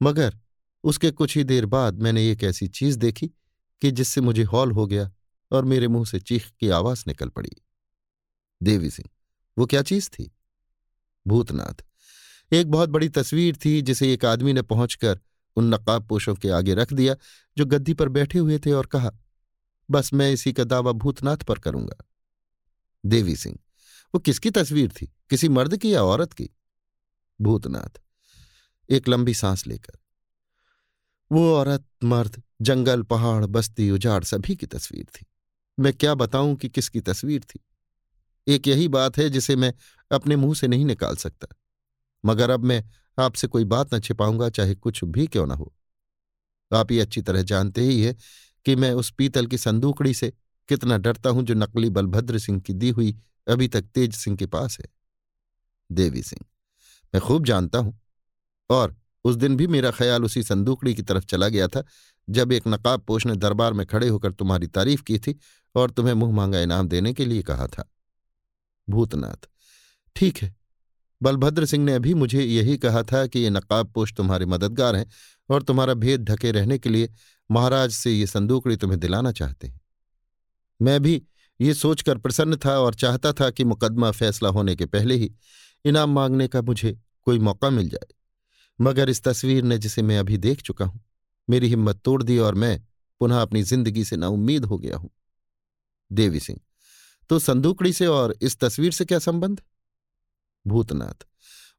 मगर 0.02 0.38
उसके 0.84 1.12
कुछ 1.12 1.36
ही 1.38 1.44
देर 1.44 1.66
बाद 1.66 2.02
मैंने 2.02 2.30
एक 2.32 2.44
ऐसी 2.44 2.68
चीज़ 2.70 2.98
देखी 2.98 3.28
कि 3.82 3.92
जिससे 3.92 4.22
मुझे 4.22 4.44
हॉल 4.44 4.72
हो 4.72 4.86
गया 4.88 5.12
और 5.52 5.66
मेरे 5.66 5.88
मुँह 5.88 6.06
से 6.06 6.20
चीख 6.20 6.50
की 6.60 6.70
आवाज़ 6.72 7.04
निकल 7.08 7.30
पड़ी। 7.30 7.52
देवी 8.62 8.90
सिंह, 8.90 9.10
वो 9.58 9.66
क्या 9.66 9.82
चीज़ 9.82 10.10
थी? 10.10 10.32
भूतनाथ, 11.26 11.84
एक 12.52 12.72
बहुत 12.72 12.90
बड़ी 12.90 13.10
तस्वीर 13.10 13.58
थी 13.66 13.82
जिसे 13.82 14.12
एक 14.14 14.26
आदमी 14.26 14.54
ने 14.54 14.62
पहुंचकर 14.64 15.20
उन 15.58 15.74
नकाब 15.74 16.08
पोषों 16.08 16.36
के 16.36 16.50
आगे 16.52 16.74
रख 16.74 16.94
दिया 16.94 17.16
जो 17.58 17.66
गद्दी 17.66 17.94
पर 17.94 18.10
बैठे 18.10 18.40
हुए 18.40 18.60
थे 18.60 18.72
और 18.72 18.86
कहा 18.86 19.12
बस 19.90 20.14
मैं 20.14 20.32
इसी 20.32 20.54
का 20.54 20.64
दावा 20.64 20.92
भूतनाथ 20.92 21.38
पर 21.38 21.60
करूँगा। 21.60 22.06
देवी 23.06 23.36
सिंह, 23.36 23.60
वो 24.16 24.20
किसकी 24.20 24.52
तस्वीर 24.52 24.92
थी? 24.92 25.14
किसी 25.30 25.50
मर्द 25.50 25.78
की 25.78 25.94
या 25.94 26.04
औरत 26.04 26.34
की? 26.34 26.50
भूतनाथ, 27.42 28.02
एक 28.90 29.08
लंबी 29.08 29.34
सांस 29.34 29.68
लेकर। 29.68 30.00
वो 31.32 31.56
औरत, 31.56 31.86
मर्द, 32.04 32.44
जंगल, 32.62 33.04
पहाड़, 33.04 33.46
बस्ती, 33.46 33.92
उजाड़, 33.92 34.24
सभी 34.24 34.56
की 34.56 34.66
तस्वीर 34.66 35.06
थी। 35.06 35.26
मैं 35.80 35.94
क्या 35.94 36.16
बताऊँ 36.16 36.56
कि 36.56 36.70
किसकी 36.70 37.02
तस्वीर 37.02 37.42
थी? 37.44 37.60
एक 38.48 38.68
यही 38.68 38.88
बात 38.88 39.18
है 39.18 39.30
जिसे 39.30 39.56
मैं 39.56 39.74
अपने 40.12 40.36
मुँह 40.36 40.56
से 40.56 40.68
नहीं 40.68 40.86
निकाल 40.86 41.16
सकता। 41.16 41.48
मगर 42.26 42.50
अब 42.50 42.64
मैं 42.64 42.84
आपसे 43.20 43.48
कोई 43.48 43.64
बात 43.64 43.94
न 43.94 44.00
छिपाऊँगा, 44.00 44.50
चाहे 44.50 44.76
कुछ 44.76 45.04
भी 45.04 45.28
क्यों 45.28 45.48
ना 45.48 45.54
हो। 45.54 45.74
आप 46.74 46.92
ये 46.92 47.00
अच्छी 47.00 47.22
तरह 47.22 47.42
जानते 47.42 47.82
ही 47.82 48.04
है 48.04 48.16
कि 48.66 48.76
मैं 48.76 48.92
उस 48.94 49.12
पीतल 49.12 49.48
की 49.48 49.58
संदूकड़ी 49.58 50.14
से 50.14 50.32
कितना 50.70 50.98
डरता 50.98 51.30
हूँ 51.30 51.44
जो 51.44 51.54
नकली 51.54 51.90
बलभद्र 51.90 52.40
सिंह 52.40 52.60
की 52.60 52.74
दी 52.74 52.90
हुई 52.90 53.16
अभी 53.48 53.68
तक 53.68 53.86
तेज 53.96 54.16
सिंह 54.16 54.38
के 54.38 54.46
पास 54.46 54.78
है। 54.80 54.86
देवी 55.90 56.24
सिंह, 56.24 56.46
मैं 57.14 57.22
खूब 57.22 57.46
जानता 57.46 57.80
हूँ। 57.80 58.00
और 58.70 58.96
उस 59.26 59.36
दिन 59.36 59.56
भी 59.58 59.68
मेरा 59.68 59.92
ख्याल 59.92 60.24
उसी 60.24 60.44
संदूकड़ी 60.44 60.94
की 60.96 61.02
तरफ़ 61.02 61.26
चला 61.26 61.48
गया 61.48 61.68
था, 61.68 61.84
जब 62.28 62.52
एक 62.52 62.64
नकाब 62.68 63.02
पोष 63.02 63.26
ने 63.26 63.36
दरबार 63.36 63.74
में 63.74 63.86
खड़े 63.86 64.08
होकर 64.08 64.32
तुम्हारी 64.32 64.68
तारीफ़ 64.68 65.04
की 65.04 65.20
थी 65.20 65.38
और 65.76 65.92
तुम्हें 65.92 66.14
मुँह 66.14 66.34
मांगा 66.36 66.60
इनाम 66.60 66.88
देने 66.88 67.14
के 67.14 67.26
लिए 67.26 67.42
कहा 67.42 67.68
था। 67.68 67.90
भूतनाथ, 68.88 69.48
ठीक 70.16 70.38
है, 70.38 70.56
बलभद्र 71.22 71.66
सिंह 71.66 71.84
ने 71.86 71.94
अभी 71.94 72.14
मुझे 72.14 72.44
यही 72.44 72.78
कहा 72.78 73.04
था 73.04 73.26
कि 73.28 73.40
ये 73.40 73.50
नकाब 73.50 73.92
पोष 73.92 74.14
तुम्हारे 74.14 74.46
मददगार 74.46 74.96
हैं 74.96 75.06
और 75.50 75.64
तुम्हारा 75.64 75.94
भेद 75.94 76.24
ढके 76.24 76.52
रहने 76.52 76.78
के 76.78 76.90
लिए 76.90 77.10
महाराज 77.50 77.92
से 77.92 78.12
ये 78.12 78.28
संदूकड़ी 78.28 78.76
तुम्हें 78.76 79.00
दिलाना 79.00 79.32
चाहते 79.32 79.68
हैं। 79.68 79.80
मैं 80.80 81.00
भी 81.02 81.22
ये 81.60 81.74
सोचकर 81.74 82.18
प्रसन्न 82.18 82.58
था 82.58 82.78
और 82.80 82.96
चाहता 82.96 83.32
था 83.34 83.50
कि 83.50 83.64
मुकदमा 83.64 84.12
फैसला 84.12 84.50
होने 84.50 84.76
के 84.76 84.86
पहले 84.88 85.16
ही 85.16 85.32
इनाम 85.86 86.10
मांगने 86.10 86.48
का 86.48 86.62
मुझे 86.62 86.98
कोई 87.28 87.40
मौका 87.40 87.70
मिल 87.70 87.90
जाए। 87.90 88.14
मगर 88.80 89.10
इस 89.10 89.24
तस्वीर 89.24 89.64
ने 89.64 89.78
जिसे 89.78 90.02
मैं 90.02 90.18
अभी 90.20 90.38
देख 90.40 90.62
चुका 90.62 90.86
हूँ, 90.86 91.00
मेरी 91.48 91.68
हिम्मत 91.70 92.02
तोड़ 92.02 92.22
दी 92.24 92.38
और 92.38 92.56
मैं 92.56 92.80
पुनः 93.22 93.42
अपनी 93.42 93.64
ज़िंदगी 93.64 94.04
से 94.06 94.16
नाउम्मीद 94.18 94.66
हो 94.66 94.78
गया 94.78 94.98
हूँ। 94.98 95.10
देवी 96.12 96.40
सिंह 96.40 96.60
तो 97.30 97.40
संदूकड़ी 97.40 97.92
से 97.94 98.08
और 98.08 98.36
इस 98.42 98.58
तस्वीर 98.60 98.92
से 98.92 99.06
क्या 99.06 99.20
संबंध? 99.20 99.62
भूतनाथ, 100.66 101.26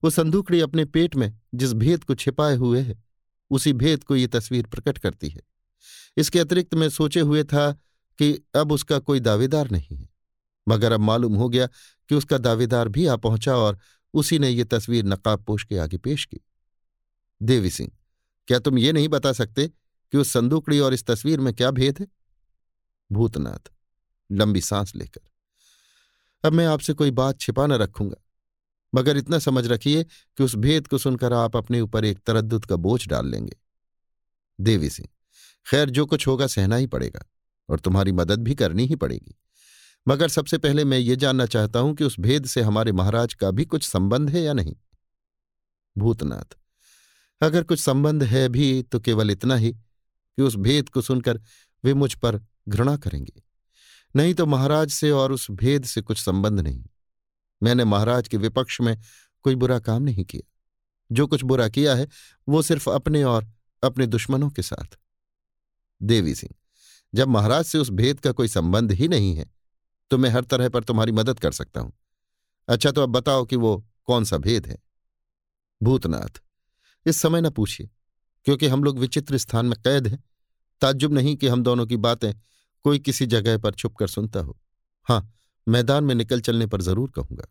वो 0.02 0.10
संदूकड़ी 0.10 0.60
अपने 0.60 0.84
पेट 0.86 1.16
में 1.16 1.32
जिस 1.54 1.72
भेद 1.74 2.04
को 2.04 2.14
छिपाए 2.14 2.56
हुए 2.56 2.80
है, 2.80 2.96
उसी 3.50 3.72
भेद 3.74 4.04
को 4.04 4.16
ये 4.16 4.26
तस्वीर 4.28 4.66
प्रकट 4.66 4.98
करती 4.98 5.28
है। 5.28 5.40
इसके 6.16 6.40
अतिरिक्त 6.40 6.74
मैं 6.74 6.88
सोचे 6.88 7.20
हुए 7.20 7.44
था 7.44 7.70
कि 8.18 8.32
अब 8.56 8.72
उसका 8.72 8.98
कोई 8.98 9.20
दावेदार 9.20 9.70
नहीं 9.70 9.96
है। 9.96 10.08
मगर 10.66 10.92
अब 10.92 11.00
मालूम 11.00 11.34
हो 11.34 11.48
गया 11.48 11.66
कि 12.10 12.14
उसका 12.14 12.38
दावेदार 12.38 12.88
भी 12.88 13.06
आ 13.06 13.16
पहुँचा 13.16 13.56
और 13.56 13.78
उसी 14.14 14.38
ने 14.38 14.48
ये 14.50 14.64
तस्वीर 14.64 15.04
नकाब 15.04 15.44
पोष 15.44 15.64
के 15.64 15.78
आगे 15.78 15.98
पेश 15.98 16.24
की। 16.24 16.40
देवी 17.40 17.70
सिंह, 17.70 17.90
क्या 18.48 18.58
तुम 18.58 18.78
ये 18.78 18.92
नहीं 18.92 19.08
बता 19.08 19.32
सकते 19.32 19.66
कि 19.68 20.18
उस 20.18 20.32
संदूकड़ी 20.32 20.78
और 20.78 20.94
इस 20.94 21.04
तस्वीर 21.06 21.40
में 21.40 21.52
क्या 21.54 21.70
भेद 21.70 21.98
है? 22.00 22.06
भूतनाथ, 23.10 23.70
लंबी 24.30 24.60
सांस 24.60 24.94
लेकर। 24.96 25.20
अब 26.44 26.52
मैं 26.52 26.66
आपसे 26.66 26.92
कोई 26.92 27.10
बात 27.10 27.40
छिपा 27.40 27.66
न 27.66 27.72
रखूँगा, 27.72 28.16
मगर 28.92 29.16
इतना 29.16 29.38
समझ 29.38 29.66
रखिए 29.66 30.04
कि 30.04 30.44
उस 30.44 30.54
भेद 30.56 30.86
को 30.86 30.98
सुनकर 30.98 31.32
आप 31.32 31.56
अपने 31.56 31.80
ऊपर 31.80 32.04
एक 32.04 32.18
तरद्दुत 32.18 32.64
का 32.64 32.76
बोझ 32.76 33.06
डाल 33.08 33.26
लेंगे। 33.26 33.56
देवी 34.58 34.90
सिंह 34.90 35.08
खैर, 35.66 35.90
जो 35.90 36.06
कुछ 36.06 36.26
होगा 36.26 36.46
सहना 36.46 36.76
ही 36.76 36.86
पड़ेगा 36.86 37.24
और 37.68 37.80
तुम्हारी 37.80 38.12
मदद 38.12 38.40
भी 38.40 38.54
करनी 38.54 38.86
ही 38.86 38.96
पड़ेगी। 38.96 39.34
मगर 40.08 40.28
सबसे 40.28 40.58
पहले 40.58 40.84
मैं 40.84 40.98
ये 40.98 41.16
जानना 41.16 41.46
चाहता 41.46 41.78
हूँ 41.78 41.94
कि 41.94 42.04
उस 42.04 42.18
भेद 42.20 42.46
से 42.46 42.62
हमारे 42.62 42.92
महाराज 42.92 43.34
का 43.34 43.50
भी 43.50 43.64
कुछ 43.64 43.88
संबंध 43.88 44.30
है 44.30 44.42
या 44.42 44.52
नहीं? 44.52 44.74
भूतनाथ, 45.96 46.56
अगर 47.40 47.62
कुछ 47.62 47.80
संबंध 47.80 48.22
है 48.22 48.48
भी 48.48 48.82
तो 48.82 49.00
केवल 49.00 49.30
इतना 49.30 49.56
ही 49.56 49.72
कि 49.72 50.42
उस 50.42 50.56
भेद 50.56 50.88
को 50.88 51.00
सुनकर 51.00 51.40
वे 51.84 51.94
मुझ 51.94 52.14
पर 52.14 52.40
घृणा 52.68 52.96
करेंगे। 52.96 53.42
नहीं 54.16 54.34
तो 54.34 54.46
महाराज 54.46 54.90
से 54.90 55.10
और 55.10 55.32
उस 55.32 55.50
भेद 55.50 55.84
से 55.84 56.00
कुछ 56.00 56.18
संबंध 56.18 56.60
नहीं। 56.60 56.84
मैंने 57.62 57.84
महाराज 57.84 58.28
के 58.28 58.36
विपक्ष 58.36 58.80
में 58.80 58.96
कोई 59.44 59.54
बुरा 59.54 59.78
काम 59.78 60.02
नहीं 60.02 60.24
किया। 60.24 60.50
जो 61.12 61.26
कुछ 61.26 61.42
बुरा 61.42 61.68
किया 61.68 61.94
है, 61.94 62.08
वो 62.48 62.62
सिर्फ़ 62.62 62.90
अपने 62.90 63.22
और 63.24 63.50
अपने 63.82 64.06
दुश्मनों 64.06 64.50
के 64.50 64.62
साथ। 64.62 64.96
देवी 66.00 66.34
सिंह, 66.34 66.54
जब 67.12 67.28
महाराज 67.28 67.64
से 67.64 67.78
उस 67.78 67.90
भेद 67.92 68.20
का 68.20 68.32
कोई 68.32 68.48
संबंध 68.48 68.92
ही 68.92 69.08
नहीं 69.08 69.34
है 69.34 69.50
तो 70.10 70.18
मैं 70.18 70.30
हर 70.30 70.44
तरह 70.44 70.68
पर 70.68 70.84
तुम्हारी 70.84 71.12
मदद 71.12 71.38
कर 71.40 71.52
सकता 71.52 71.80
हूँ। 71.80 71.92
अच्छा 72.68 72.90
तो 72.90 73.02
अब 73.02 73.08
बताओ 73.10 73.44
कि 73.44 73.56
वो 73.56 73.76
कौन 74.04 74.24
सा 74.24 74.36
भेद 74.38 74.66
है? 74.66 74.76
भूतनाथ, 75.80 76.40
इस 77.06 77.16
समय 77.16 77.40
न 77.40 77.50
पूछिए, 77.50 77.88
क्योंकि 78.46 78.66
हम 78.66 78.84
लोग 78.84 78.98
विचित्र 78.98 79.38
स्थान 79.38 79.66
में 79.66 79.76
कैद 79.78 80.06
हैं। 80.06 80.22
ताज्जुब 80.82 81.12
नहीं 81.12 81.34
कि 81.36 81.48
हम 81.48 81.62
दोनों 81.62 81.86
की 81.86 81.96
बातें 81.98 82.32
कोई 82.84 82.98
किसी 82.98 83.26
जगह 83.26 83.58
पर 83.58 83.74
छुप 83.74 83.96
कर 83.96 84.08
सुनता 84.08 84.40
हो। 84.40 84.58
हाँ 85.08 85.32
मैदान 85.66 86.04
में 86.04 86.14
निकल 86.14 86.40
चलने 86.40 86.66
पर 86.66 86.82
ज़रूर 86.82 87.10
कहूँगा। 87.10 87.46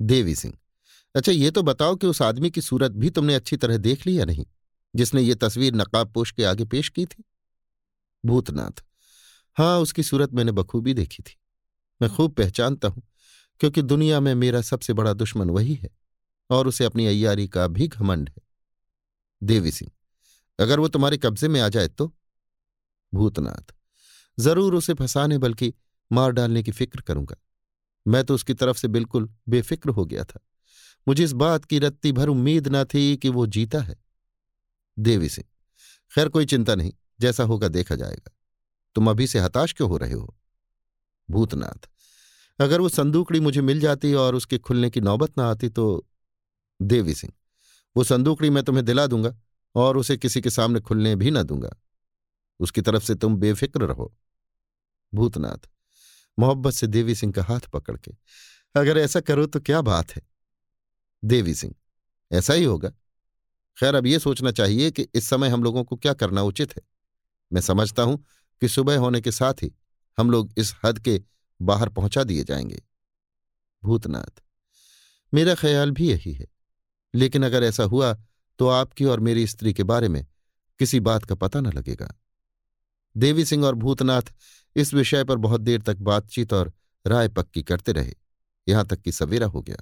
देवी 0.00 0.34
सिंह 0.34 0.54
अच्छा 1.14 1.32
ये 1.32 1.50
तो 1.50 1.62
बताओ 1.62 1.96
कि 1.96 2.06
उस 2.06 2.22
आदमी 2.22 2.50
की 2.50 2.60
सूरत 2.60 2.92
भी 2.92 3.10
तुमने 3.10 3.34
अच्छी 3.34 3.56
तरह 3.56 3.76
देख 3.78 4.06
ली 4.06 4.18
या 4.18 4.24
नहीं, 4.24 4.44
जिसने 4.94 5.22
ये 5.22 5.34
तस्वीर 5.36 5.74
नकाब 5.74 6.12
पोष 6.12 6.30
के 6.30 6.44
आगे 6.44 6.64
पेश 6.66 6.88
की 6.88 7.06
थी? 7.06 7.24
भूतनाथ। 8.24 8.82
हाँ 9.56 9.78
उसकी 9.78 10.02
सूरत 10.02 10.32
मैंने 10.32 10.52
बखूबी 10.52 10.94
देखी 10.94 11.22
थी। 11.22 11.36
मैं 12.00 12.10
खूब 12.10 12.34
पहचानता 12.34 12.88
हूँ, 12.88 13.02
क्योंकि 13.60 13.82
दुनिया 13.82 14.20
में 14.20 14.34
मेरा 14.34 14.60
सबसे 14.60 14.92
बड़ा 14.92 15.12
दुश्मन 15.12 15.50
वही 15.50 15.74
है, 15.74 15.90
और 16.50 16.68
उसे 16.68 16.84
अपनी 16.84 17.06
अय्यारी 17.06 17.48
का 17.48 17.66
भी 17.66 17.88
घमंड 17.88 18.28
है। 18.28 18.42
देवी 19.42 19.70
सिंह, 19.70 19.90
अगर 20.58 20.80
वो 20.80 20.88
तुम्हारे 20.88 21.16
कब्जे 21.16 21.48
में 21.48 21.60
आ 21.60 21.68
जाए 21.68 21.88
तो? 21.88 22.12
भूतनाथ, 23.12 23.74
ज़रूर 24.38 24.74
उसे 24.74 24.94
फंसाने, 24.94 25.38
बल्कि 25.38 25.72
मार 26.10 26.30
डालने 26.30 26.62
की 26.62 26.70
फ़िक्र 26.70 27.00
करूँगा। 27.00 27.36
मैं 28.06 28.24
तो 28.24 28.34
उसकी 28.34 28.54
तरफ़ 28.54 28.76
से 28.76 28.88
बिल्कुल 28.88 29.28
बेफिक्र 29.48 29.90
हो 29.90 30.04
गया 30.04 30.24
था। 30.24 30.40
मुझे 31.06 31.24
इस 31.24 31.32
बात 31.32 31.64
की 31.64 31.78
रत्ती 31.78 32.12
भर 32.12 32.28
उम्मीद 32.28 32.68
न 32.68 32.84
थी 32.84 33.16
कि 33.16 33.28
वो 33.28 33.46
जीता 33.46 33.80
है। 33.80 33.96
देवी 34.98 35.28
सिंह, 35.28 35.46
खैर 36.12 36.28
कोई 36.28 36.46
चिंता 36.46 36.74
नहीं। 36.74 36.92
जैसा 37.22 37.44
होगा 37.44 37.68
देखा 37.68 37.94
जाएगा। 37.94 38.30
तुम 38.96 39.10
अभी 39.10 39.26
से 39.26 39.38
हताश 39.38 39.72
क्यों 39.72 39.88
हो 39.90 39.96
रहे 39.96 40.12
हो? 40.12 40.34
भूतनाथ, 41.28 41.88
अगर 42.58 42.80
वो 42.80 42.88
संदूकड़ी 42.88 43.40
मुझे 43.40 43.60
मिल 43.60 43.80
जाती 43.80 44.12
और 44.14 44.34
उसके 44.34 44.58
खुलने 44.58 44.90
की 44.90 45.00
नौबत 45.00 45.38
ना 45.38 45.50
आती 45.50 45.68
तो 45.68 46.06
देवी 46.80 47.14
सिंह, 47.14 47.32
वो 47.96 48.04
संदूकड़ी 48.04 48.50
मैं 48.50 48.62
तुम्हें 48.64 48.84
दिला 48.84 49.06
दूँगा 49.06 49.34
और 49.74 49.96
उसे 49.96 50.16
किसी 50.16 50.40
के 50.40 50.50
सामने 50.50 50.80
खुलने 50.80 51.14
भी 51.16 51.30
ना 51.30 51.42
दूँगा। 51.42 51.70
उसकी 52.60 52.80
तरफ़ 52.80 53.04
से 53.04 53.14
तुम 53.14 53.36
बेफिक्र 53.36 53.84
रहो। 53.84 54.12
भूतनाथ, 55.12 55.68
मोहब्बत 56.38 56.72
से 56.72 56.86
देवी 56.86 57.14
सिंह 57.14 57.32
का 57.32 57.42
हाथ 57.42 57.60
पकड़ 57.60 57.96
के, 57.96 58.12
अगर 58.74 58.98
ऐसा 58.98 59.20
करो 59.20 59.46
तो 59.46 59.60
क्या 59.60 59.80
बात 59.82 60.10
है? 60.10 60.22
देवी 61.22 61.54
सिंह, 61.54 61.74
ऐसा 62.30 62.54
ही 62.54 62.64
होगा। 62.64 62.90
खैर, 63.76 63.94
अब 63.94 64.06
यह 64.06 64.18
सोचना 64.18 64.50
चाहिए 64.50 64.90
कि 64.90 65.06
इस 65.14 65.28
समय 65.28 65.48
हम 65.48 65.62
लोगों 65.64 65.84
को 65.84 65.96
क्या 65.96 66.12
करना 66.14 66.42
उचित 66.42 66.76
है। 66.76 66.82
मैं 67.52 67.60
समझता 67.60 68.02
हूँ 68.02 68.24
कि 68.62 68.68
सुबह 68.68 68.98
होने 68.98 69.20
के 69.20 69.32
साथ 69.32 69.54
ही 69.62 69.72
हम 70.18 70.30
लोग 70.30 70.52
इस 70.56 70.74
हद 70.84 70.98
के 70.98 71.22
बाहर 71.62 71.88
पहुँचा 71.88 72.24
दिए 72.24 72.44
जाएँगे। 72.44 72.82
भूतनाथ, 73.84 74.42
मेरा 75.34 75.54
ख्याल 75.54 75.90
भी 75.90 76.10
यही 76.10 76.32
है। 76.32 76.46
लेकिन 77.14 77.44
अगर 77.44 77.62
ऐसा 77.62 77.84
हुआ 77.84 78.16
तो 78.58 78.68
आपकी 78.68 79.04
और 79.04 79.20
मेरी 79.20 79.46
स्त्री 79.46 79.74
के 79.74 79.82
बारे 79.82 80.08
में 80.08 80.26
किसी 80.78 81.00
बात 81.00 81.24
का 81.24 81.34
पता 81.34 81.60
न 81.60 81.66
लगेगा। 81.66 82.14
देवी 83.16 83.44
सिंह 83.44 83.64
और 83.64 83.74
भूतनाथ 83.74 84.22
इस 84.76 84.94
विषय 84.94 85.24
पर 85.24 85.36
बहुत 85.36 85.60
देर 85.60 85.82
तक 85.82 85.96
बातचीत 85.96 86.52
और 86.52 86.72
राय 87.06 87.28
पक्की 87.28 87.62
करते 87.62 87.92
रहे। 87.92 88.14
यहाँ 88.68 88.86
तक 88.86 89.00
कि 89.00 89.12
सवेरा 89.12 89.46
हो 89.46 89.62
गया। 89.62 89.76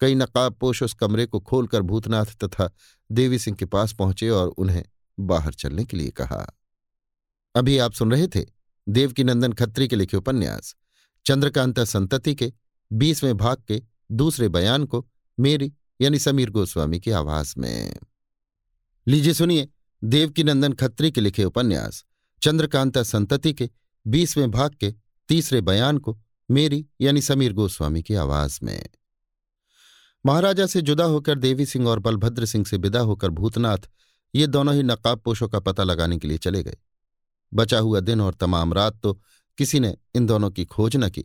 कई 0.00 0.14
नकाब 0.14 0.54
पोश 0.54 0.82
उस 0.82 0.94
कमरे 0.94 1.26
को 1.26 1.40
खोलकर 1.40 1.82
भूतनाथ 1.82 2.26
तथा 2.44 2.70
देवी 3.12 3.38
सिंह 3.38 3.56
के 3.56 3.64
पास 3.64 3.92
पहुँचे 3.92 4.28
और 4.28 4.48
उन्हें 4.48 4.84
बाहर 5.20 5.54
चलने 5.54 5.84
के 5.84 5.96
लिए 5.96 6.10
कहा। 6.10 6.46
अभी 7.54 7.78
आप 7.78 7.92
सुन 7.92 8.12
रहे 8.12 8.26
थे 8.26 8.44
देवकीनंदन 8.88 9.52
खत्री 9.52 9.88
के 9.88 9.96
लिखे 9.96 10.16
उपन्यास, 10.16 10.76
चंद्रकांता 11.26 11.84
संतति 11.84 12.34
के, 12.34 12.52
बीसवें 12.92 13.36
भाग 13.36 13.62
के, 13.68 13.82
दूसरे 14.12 14.48
बयान 14.48 14.84
को, 14.84 15.08
मेरी 15.40 15.72
यानी 16.00 16.18
समीर 16.18 16.50
गोस्वामी 16.50 17.00
की 17.00 17.10
आवाज़ 17.10 17.54
में। 17.58 17.96
लीजिए 19.08 19.34
सुनिए 19.34 19.68
देवकीनंदन 20.04 20.72
खत्री 20.72 21.10
के 21.10 21.20
लिखे 21.20 21.44
उपन्यास, 21.44 22.04
चंद्रकांता 22.42 23.02
संतति 23.02 23.54
के, 23.54 23.70
बीसवें 24.06 24.50
भाग 24.50 24.74
के, 24.74 24.94
तीसरे 25.28 25.60
बयान 25.60 25.98
को, 25.98 26.20
मेरी 26.50 26.86
यानी 27.00 27.22
समीर 27.22 27.52
गोस्वामी 27.52 28.02
की 28.02 28.14
आवाज़ 28.14 28.58
में। 28.62 28.88
महाराजा 30.26 30.66
से 30.66 30.82
जुदा 30.82 31.04
होकर 31.04 31.38
देवी 31.38 31.66
सिंह 31.66 31.88
और 31.88 31.98
बलभद्र 31.98 32.46
सिंह 32.46 32.64
से 32.64 32.76
विदा 32.76 33.00
होकर 33.00 33.30
भूतनाथ 33.30 33.78
ये 34.34 34.46
दोनों 34.46 34.74
ही 34.74 34.82
नकाब 34.82 35.20
पोशों 35.20 35.48
का 35.48 35.60
पता 35.60 35.82
लगाने 35.82 36.18
के 36.18 36.28
लिए 36.28 36.38
चले 36.38 36.62
गए। 36.62 36.76
बचा 37.54 37.78
हुआ 37.78 38.00
दिन 38.00 38.20
और 38.20 38.34
तमाम 38.34 38.72
रात 38.72 39.00
तो 39.02 39.12
किसी 39.58 39.80
ने 39.80 39.94
इन 40.14 40.26
दोनों 40.26 40.50
की 40.50 40.64
खोज 40.64 40.96
न 40.96 41.08
की, 41.08 41.24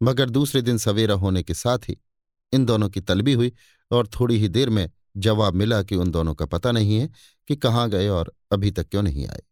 मगर 0.00 0.30
दूसरे 0.30 0.62
दिन 0.62 0.78
सवेरा 0.78 1.14
होने 1.14 1.42
के 1.42 1.54
साथ 1.54 1.88
ही 1.88 1.96
इन 2.52 2.64
दोनों 2.64 2.88
की 2.88 3.00
तलबी 3.00 3.32
हुई 3.32 3.52
और 3.90 4.06
थोड़ी 4.10 4.38
ही 4.38 4.48
देर 4.48 4.70
में 4.70 4.90
जवाब 5.16 5.54
मिला 5.54 5.82
कि 5.82 5.96
उन 5.96 6.10
दोनों 6.10 6.34
का 6.34 6.46
पता 6.46 6.72
नहीं 6.72 6.98
है 6.98 7.08
कि 7.48 7.56
कहाँ 7.56 7.88
गए 7.90 8.08
और 8.08 8.32
अभी 8.52 8.70
तक 8.70 8.88
क्यों 8.88 9.02
नहीं 9.02 9.26
आए। 9.26 9.42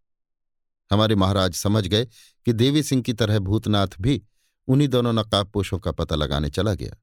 हमारे 0.90 1.14
महाराज 1.14 1.54
समझ 1.54 1.86
गए 1.86 2.04
कि 2.46 2.52
देवी 2.52 2.82
सिंह 2.82 3.02
की 3.02 3.12
तरह 3.12 3.38
भूतनाथ 3.38 4.00
भी 4.00 4.20
उन्हीं 4.68 4.88
दोनों 4.88 5.12
नकाबपोशों 5.12 5.78
का 5.78 5.92
पता 5.92 6.16
लगाने 6.16 6.50
चला 6.50 6.74
गया, 6.74 6.96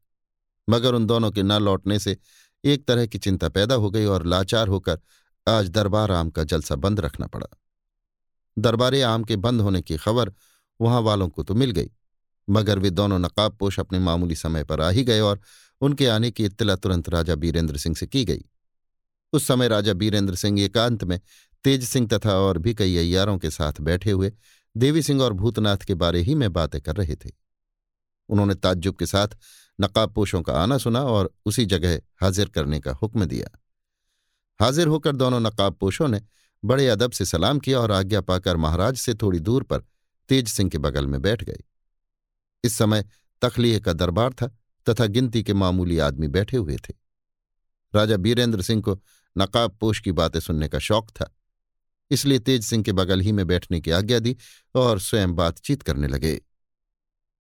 मगर 0.68 0.94
उन 0.94 1.06
दोनों 1.06 1.32
के 1.32 1.44
न 1.44 1.58
लौटने 1.60 2.00
से 2.00 2.18
एक 2.64 2.86
तरह 2.88 3.06
की 3.06 3.18
चिंता 3.18 3.50
पैदा 3.50 3.76
हो 3.76 3.90
गई 3.92 4.06
और 4.06 4.26
लाचार 4.26 4.68
होकर 4.68 5.00
आज 5.48 5.70
दरबार 5.70 6.12
आम 6.12 6.30
का 6.30 6.44
जलसा 6.44 6.76
बंद 6.76 7.00
रखना 7.00 7.28
पड़ा। 7.28 7.48
दरबारे 8.58 9.02
आम 9.02 9.24
के 9.24 9.36
बंद 9.36 9.62
होने 9.62 9.82
की 9.82 9.98
खबर 9.98 10.34
वहाँ 10.82 11.02
वालों 11.02 11.30
को 11.30 11.44
तो 11.44 11.56
मिल 11.56 11.72
गई। 11.72 11.92
मगर 12.50 12.80
वे 12.80 12.90
दोनों 12.90 13.20
नकाबपोश 13.20 13.80
अपने 13.80 14.00
मामूली 14.00 14.36
समय 14.36 14.64
पर 14.64 14.82
आ 14.82 14.90
ही 14.90 15.04
गए 15.04 15.20
और 15.20 15.40
उनके 15.82 16.08
आने 16.08 16.32
की 16.32 16.46
इत्तला 16.46 16.76
तुरंत 16.76 17.10
राजा 17.10 17.36
बीरेंद्र 17.36 17.78
सिंह 17.78 17.96
से 17.96 18.08
की 18.08 18.26
गई। 18.26 18.46
उस 19.34 19.48
समय 19.48 19.68
राजा 19.68 19.94
बीरेंद्र 19.94 20.36
सिंह 20.36 20.62
एकांत 20.62 21.04
में 21.04 21.20
तेज 21.64 21.84
सिंह 21.84 22.08
तथा 22.08 22.34
और 22.34 22.58
भी 22.58 22.74
कई 22.74 22.98
अयारों 22.98 23.38
के 23.38 23.50
साथ 23.50 23.74
बैठे 23.82 24.12
हुए 24.12 24.32
देवी 24.78 25.02
सिंह 25.02 25.22
और 25.22 25.34
भूतनाथ 25.34 25.78
के 25.78 25.94
बारे 25.94 26.22
ही 26.22 26.36
में 26.36 26.54
बातें 26.54 26.82
कर 26.82 26.96
रहे 26.96 27.16
थे। 27.16 27.30
उन्होंने 28.30 28.56
ताज्जुब 28.56 28.96
के 28.96 29.06
साथ 29.06 29.28
नकाबपोशों 29.82 30.42
का 30.42 30.54
आना 30.54 30.78
सुना 30.78 31.02
और 31.02 31.34
उसी 31.46 31.66
जगह 31.66 32.02
हाजिर 32.22 32.50
करने 32.50 32.80
का 32.80 32.92
हुक्म 32.92 33.26
दिया। 33.26 33.60
हाजिर 34.62 34.88
होकर 34.88 35.16
दोनों 35.16 35.40
नकाबपोशों 35.40 36.08
ने 36.08 36.22
बड़े 36.64 36.88
अदब 36.88 37.12
से 37.12 37.26
सलाम 37.26 37.60
किया 37.60 37.80
और 37.80 37.92
आज्ञा 37.92 38.22
पाकर 38.22 38.58
महाराज 38.58 38.98
से 38.98 39.14
थोड़ी 39.14 39.40
दूर 39.40 39.64
पर 39.64 39.84
तेज 40.30 40.48
सिंह 40.48 40.70
के 40.70 40.78
बगल 40.78 41.08
में 41.08 41.22
बैठ 41.22 41.44
गए 41.44 41.64
इस 42.64 42.74
समय 42.74 43.04
तखलीह 43.42 43.80
का 43.80 43.94
दरबार 43.94 44.34
था 44.34 44.48
तथा 44.88 45.06
गिनती 45.06 45.44
के 45.44 45.54
मामूली 45.54 45.98
आदमी 46.00 46.28
बैठे 46.28 46.58
हुए 46.58 46.78
थे। 46.80 46.94
राजा 47.94 48.18
बीरेंद्र 48.18 48.62
सिंह 48.62 48.82
को 48.82 49.00
नकाब 49.36 49.78
पोश 49.78 50.00
की 50.00 50.12
बातें 50.12 50.40
सुनने 50.40 50.68
का 50.68 50.80
शौक 50.80 51.10
था, 51.10 51.34
इसलिए 52.12 52.40
तेज 52.40 52.64
सिंह 52.64 52.84
के 52.84 52.92
बगल 52.94 53.22
ही 53.22 53.32
में 53.32 53.46
बैठने 53.48 53.80
की 53.82 53.92
आज्ञा 53.92 54.20
दी 54.20 54.36
और 54.76 55.00
स्वयं 55.00 55.36
बातचीत 55.36 55.82
करने 55.82 56.08
लगे। 56.08 56.40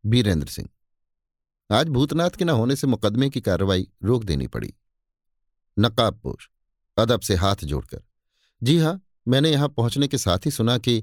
बीरेंद्र 0.03 0.47
सिंह, 0.47 0.69
आज 1.69 1.89
भूतनाथ 1.89 2.29
के 2.29 2.45
न 2.45 2.49
होने 2.51 2.75
से 2.75 2.87
मुकदमे 2.87 3.29
की 3.29 3.41
कार्रवाई 3.41 3.87
रोक 4.03 4.23
देनी 4.23 4.47
पड़ी। 4.47 4.73
नकाबपोश 5.77 6.49
अदब 6.97 7.21
से 7.21 7.35
हाथ 7.35 7.63
जोड़कर, 7.63 8.01
जी 8.61 8.77
हाँ 8.79 9.01
मैंने 9.29 9.51
यहाँ 9.51 9.67
पहुँचने 9.69 10.07
के 10.07 10.17
साथ 10.17 10.45
ही 10.45 10.51
सुना 10.51 10.77
कि 10.77 11.01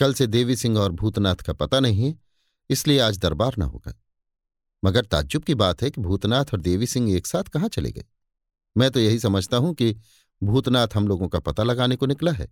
कल 0.00 0.14
से 0.14 0.26
देवी 0.26 0.56
सिंह 0.56 0.78
और 0.78 0.92
भूतनाथ 0.92 1.36
का 1.36 1.52
पता 1.52 1.80
नहीं 1.80 2.06
है, 2.06 2.14
इसलिए 2.70 2.98
आज 2.98 3.18
दरबार 3.18 3.54
न 3.58 3.62
होगा। 3.62 3.92
मगर 4.82 5.04
ताज्जुब 5.04 5.44
की 5.44 5.54
बात 5.54 5.82
है 5.82 5.90
कि 5.90 6.00
भूतनाथ 6.00 6.44
और 6.44 6.60
देवी 6.60 6.86
सिंह 6.86 7.14
एक 7.16 7.26
साथ 7.26 7.44
कहाँ 7.44 7.68
चले 7.68 7.90
गए? 7.92 8.04
मैं 8.76 8.90
तो 8.90 9.00
यही 9.00 9.18
समझता 9.18 9.56
हूँ 9.56 9.74
कि 9.74 9.94
भूतनाथ 10.42 10.88
हम 10.94 11.08
लोगों 11.08 11.28
का 11.28 11.40
पता 11.40 11.62
लगाने 11.62 11.96
को 11.96 12.06
निकला 12.06 12.32
है, 12.32 12.48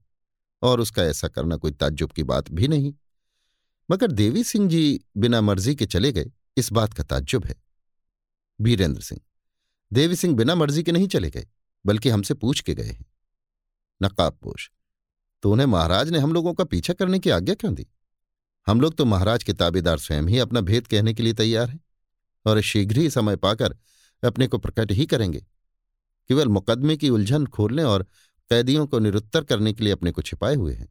और 0.62 0.80
उसका 0.80 1.02
ऐसा 1.02 1.28
करना 1.28 1.56
कोई 1.56 1.72
ताज्जुब 1.72 2.12
की 2.12 2.22
बात 2.24 2.50
भी 2.50 2.68
नहीं। 2.68 2.92
मगर 3.88 4.12
देवी 4.12 4.44
सिंह 4.44 4.68
जी 4.68 5.00
बिना 5.16 5.40
मर्ज़ी 5.40 5.74
के 5.74 5.86
चले 5.86 6.12
गए, 6.12 6.30
इस 6.56 6.72
बात 6.72 6.92
का 6.92 7.04
ताज्जुब 7.04 7.44
है। 7.44 7.56
वीरेंद्र 8.60 9.00
सिंह, 9.00 9.20
देवी 9.90 10.16
सिंह 10.16 10.36
बिना 10.36 10.54
मर्ज़ी 10.54 10.82
के 10.82 10.92
नहीं 10.92 11.08
चले 11.08 11.30
गए, 11.30 11.46
बल्कि 11.84 12.08
हमसे 12.08 12.34
पूछ 12.34 12.60
के 12.60 12.74
गए 12.74 12.84
हैं। 12.84 13.04
नकाबपोश 14.00 14.70
तो 15.44 15.52
उन्हें 15.52 15.66
महाराज 15.66 16.10
ने 16.10 16.18
हम 16.18 16.32
लोगों 16.32 16.54
का 16.54 16.64
पीछा 16.64 16.92
करने 16.92 17.18
की 17.18 17.30
आज्ञा 17.30 17.54
क्यों 17.54 17.74
दी? 17.74 17.86
हम 18.66 18.80
लोग 18.80 18.94
तो 18.94 19.04
महाराज 19.04 19.42
के 19.44 19.52
ताबेदार 19.52 19.98
स्वयं 19.98 20.22
ही 20.22 20.38
अपना 20.38 20.60
भेद 20.60 20.86
कहने 20.86 21.14
के 21.14 21.22
लिए 21.22 21.32
तैयार 21.32 21.68
हैं 21.70 21.80
और 22.46 22.60
शीघ्र 22.60 22.98
ही 22.98 23.10
समय 23.10 23.36
पाकर 23.36 23.76
अपने 24.22 24.46
को 24.46 24.58
प्रकट 24.58 24.92
ही 24.92 25.06
करेंगे। 25.06 25.40
केवल 26.28 26.48
मुकदमे 26.48 26.96
की 26.96 27.10
उलझन 27.10 27.46
खोलने 27.46 27.82
और 27.82 28.02
कैदियों 28.50 28.86
को 28.86 28.98
निरुत्तर 28.98 29.44
करने 29.44 29.72
के 29.72 29.84
लिए 29.84 29.92
अपने 29.92 30.10
को 30.10 30.22
छिपाए 30.22 30.54
हुए 30.54 30.74
हैं। 30.74 30.88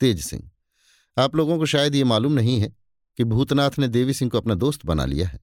तेज 0.00 0.24
सिंह, 0.24 0.50
आप 1.18 1.36
लोगों 1.36 1.58
को 1.58 1.66
शायद 1.66 1.94
ये 1.94 2.04
मालूम 2.04 2.32
नहीं 2.32 2.60
है 2.60 2.72
कि 3.18 3.24
भूतनाथ 3.24 3.78
ने 3.78 3.88
देवी 3.88 4.14
सिंह 4.14 4.30
को 4.30 4.38
अपना 4.38 4.54
दोस्त 4.54 4.86
बना 4.86 5.04
लिया 5.04 5.28
है। 5.28 5.40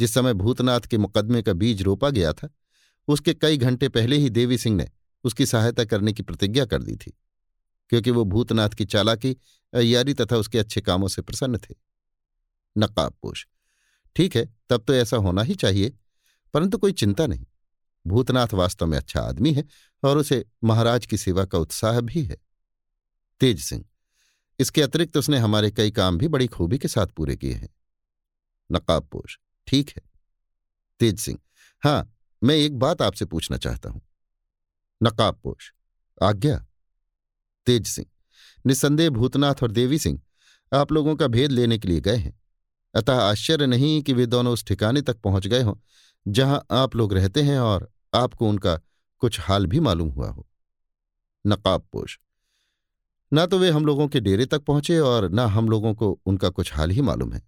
जिस 0.00 0.14
समय 0.14 0.34
भूतनाथ 0.34 0.80
के 0.80 0.98
मुकदमे 0.98 1.42
का 1.42 1.52
बीज 1.52 1.82
रोपा 1.82 2.10
गया 2.10 2.32
था, 2.32 2.48
उसके 3.08 3.34
कई 3.34 3.56
घंटे 3.56 3.88
पहले 3.88 4.16
ही 4.16 4.30
देवी 4.30 4.58
सिंह 4.58 4.76
ने 4.76 4.88
उसकी 5.24 5.46
सहायता 5.46 5.84
करने 5.84 6.12
की 6.12 6.22
प्रतिज्ञा 6.22 6.64
कर 6.64 6.82
दी 6.82 6.96
थी, 6.96 7.12
क्योंकि 7.92 8.10
वो 8.10 8.24
भूतनाथ 8.24 8.70
की 8.70 8.84
चालाकी 8.86 9.36
अयारी 9.72 10.14
तथा 10.14 10.36
उसके 10.36 10.58
अच्छे 10.58 10.80
कामों 10.80 11.08
से 11.08 11.22
प्रसन्न 11.22 11.58
थे। 11.58 11.74
नकाबपोश 12.76 13.46
ठीक 14.16 14.36
है, 14.36 14.44
तब 14.70 14.84
तो 14.84 14.94
ऐसा 14.94 15.16
होना 15.16 15.42
ही 15.42 15.54
चाहिए, 15.54 15.92
परंतु 16.54 16.78
कोई 16.78 16.92
चिंता 16.94 17.26
नहीं। 17.26 17.46
भूतनाथ 18.04 18.54
वास्तव 18.54 18.86
में 18.86 18.96
अच्छा 18.98 19.20
आदमी 19.20 19.52
है 19.52 19.64
और 20.02 20.18
उसे 20.18 20.44
महाराज 20.64 21.06
की 21.06 21.16
सेवा 21.16 21.44
का 21.44 21.58
उत्साह 21.58 22.00
भी 22.00 22.22
है। 22.22 22.36
तेज 23.40 23.60
सिंह, 23.60 23.84
इसके 24.58 24.82
अतिरिक्त 24.82 25.16
उसने 25.16 25.38
हमारे 25.38 25.70
कई 25.70 25.90
काम 25.90 26.18
भी 26.18 26.28
बड़ी 26.28 26.46
खूबी 26.48 26.78
के 26.78 26.88
साथ 26.88 27.06
पूरे 27.06 27.36
किए 27.36 27.52
हैं। 27.52 27.68
नकाबपोश 28.70 29.38
ठीक 29.68 29.90
है। 29.90 30.02
तेज 31.00 31.18
सिंह, 31.18 31.38
हाँ, 31.82 32.12
मैं 32.42 32.54
एक 32.56 32.78
बात 32.78 33.02
आपसे 33.02 33.24
पूछना 33.24 33.56
चाहता 33.58 33.90
हूँ। 33.90 34.00
नकाबपोश। 35.00 35.72
आज्ञा। 36.22 36.56
तेज 37.66 37.86
सिंह। 37.86 38.06
निसंदेह 38.64 39.10
भूतनाथ 39.10 39.62
और 39.62 39.70
देवी 39.70 39.98
सिंह 39.98 40.20
आप 40.72 40.92
लोगों 40.92 41.14
का 41.16 41.26
भेद 41.26 41.52
लेने 41.52 41.78
के 41.78 41.88
लिए 41.88 42.00
गए 42.00 42.16
हैं। 42.16 42.38
अतः 42.94 43.20
आश्चर्य 43.20 43.66
नहीं 43.66 44.02
कि 44.02 44.12
वे 44.12 44.26
दोनों 44.26 44.52
उस 44.52 44.64
ठिकाने 44.64 45.02
तक 45.02 45.20
पहुँच 45.20 45.46
गए 45.46 45.62
हों, 45.62 45.74
जहाँ 46.26 46.64
आप 46.70 46.96
लोग 46.96 47.14
रहते 47.14 47.42
हैं 47.42 47.58
और 47.58 47.88
आपको 48.14 48.48
उनका 48.48 48.78
कुछ 49.22 49.40
हाल 49.40 49.66
भी 49.66 49.80
मालूम 49.80 50.08
हुआ 50.08 50.28
हो। 50.28 50.46
नकाबपोश। 51.44 52.18
न 53.32 53.46
तो 53.46 53.58
वे 53.58 53.70
हम 53.70 53.86
लोगों 53.86 54.08
के 54.08 54.20
डेरे 54.20 54.46
तक 54.46 54.62
पहुँचे 54.62 54.98
और 54.98 55.28
ना 55.30 55.46
हम 55.46 55.68
लोगों 55.68 55.94
को 55.94 56.18
उनका 56.26 56.48
कुछ 56.48 56.74
हाल 56.74 56.90
ही 56.90 57.00
मालूम 57.00 57.32
है। 57.32 57.42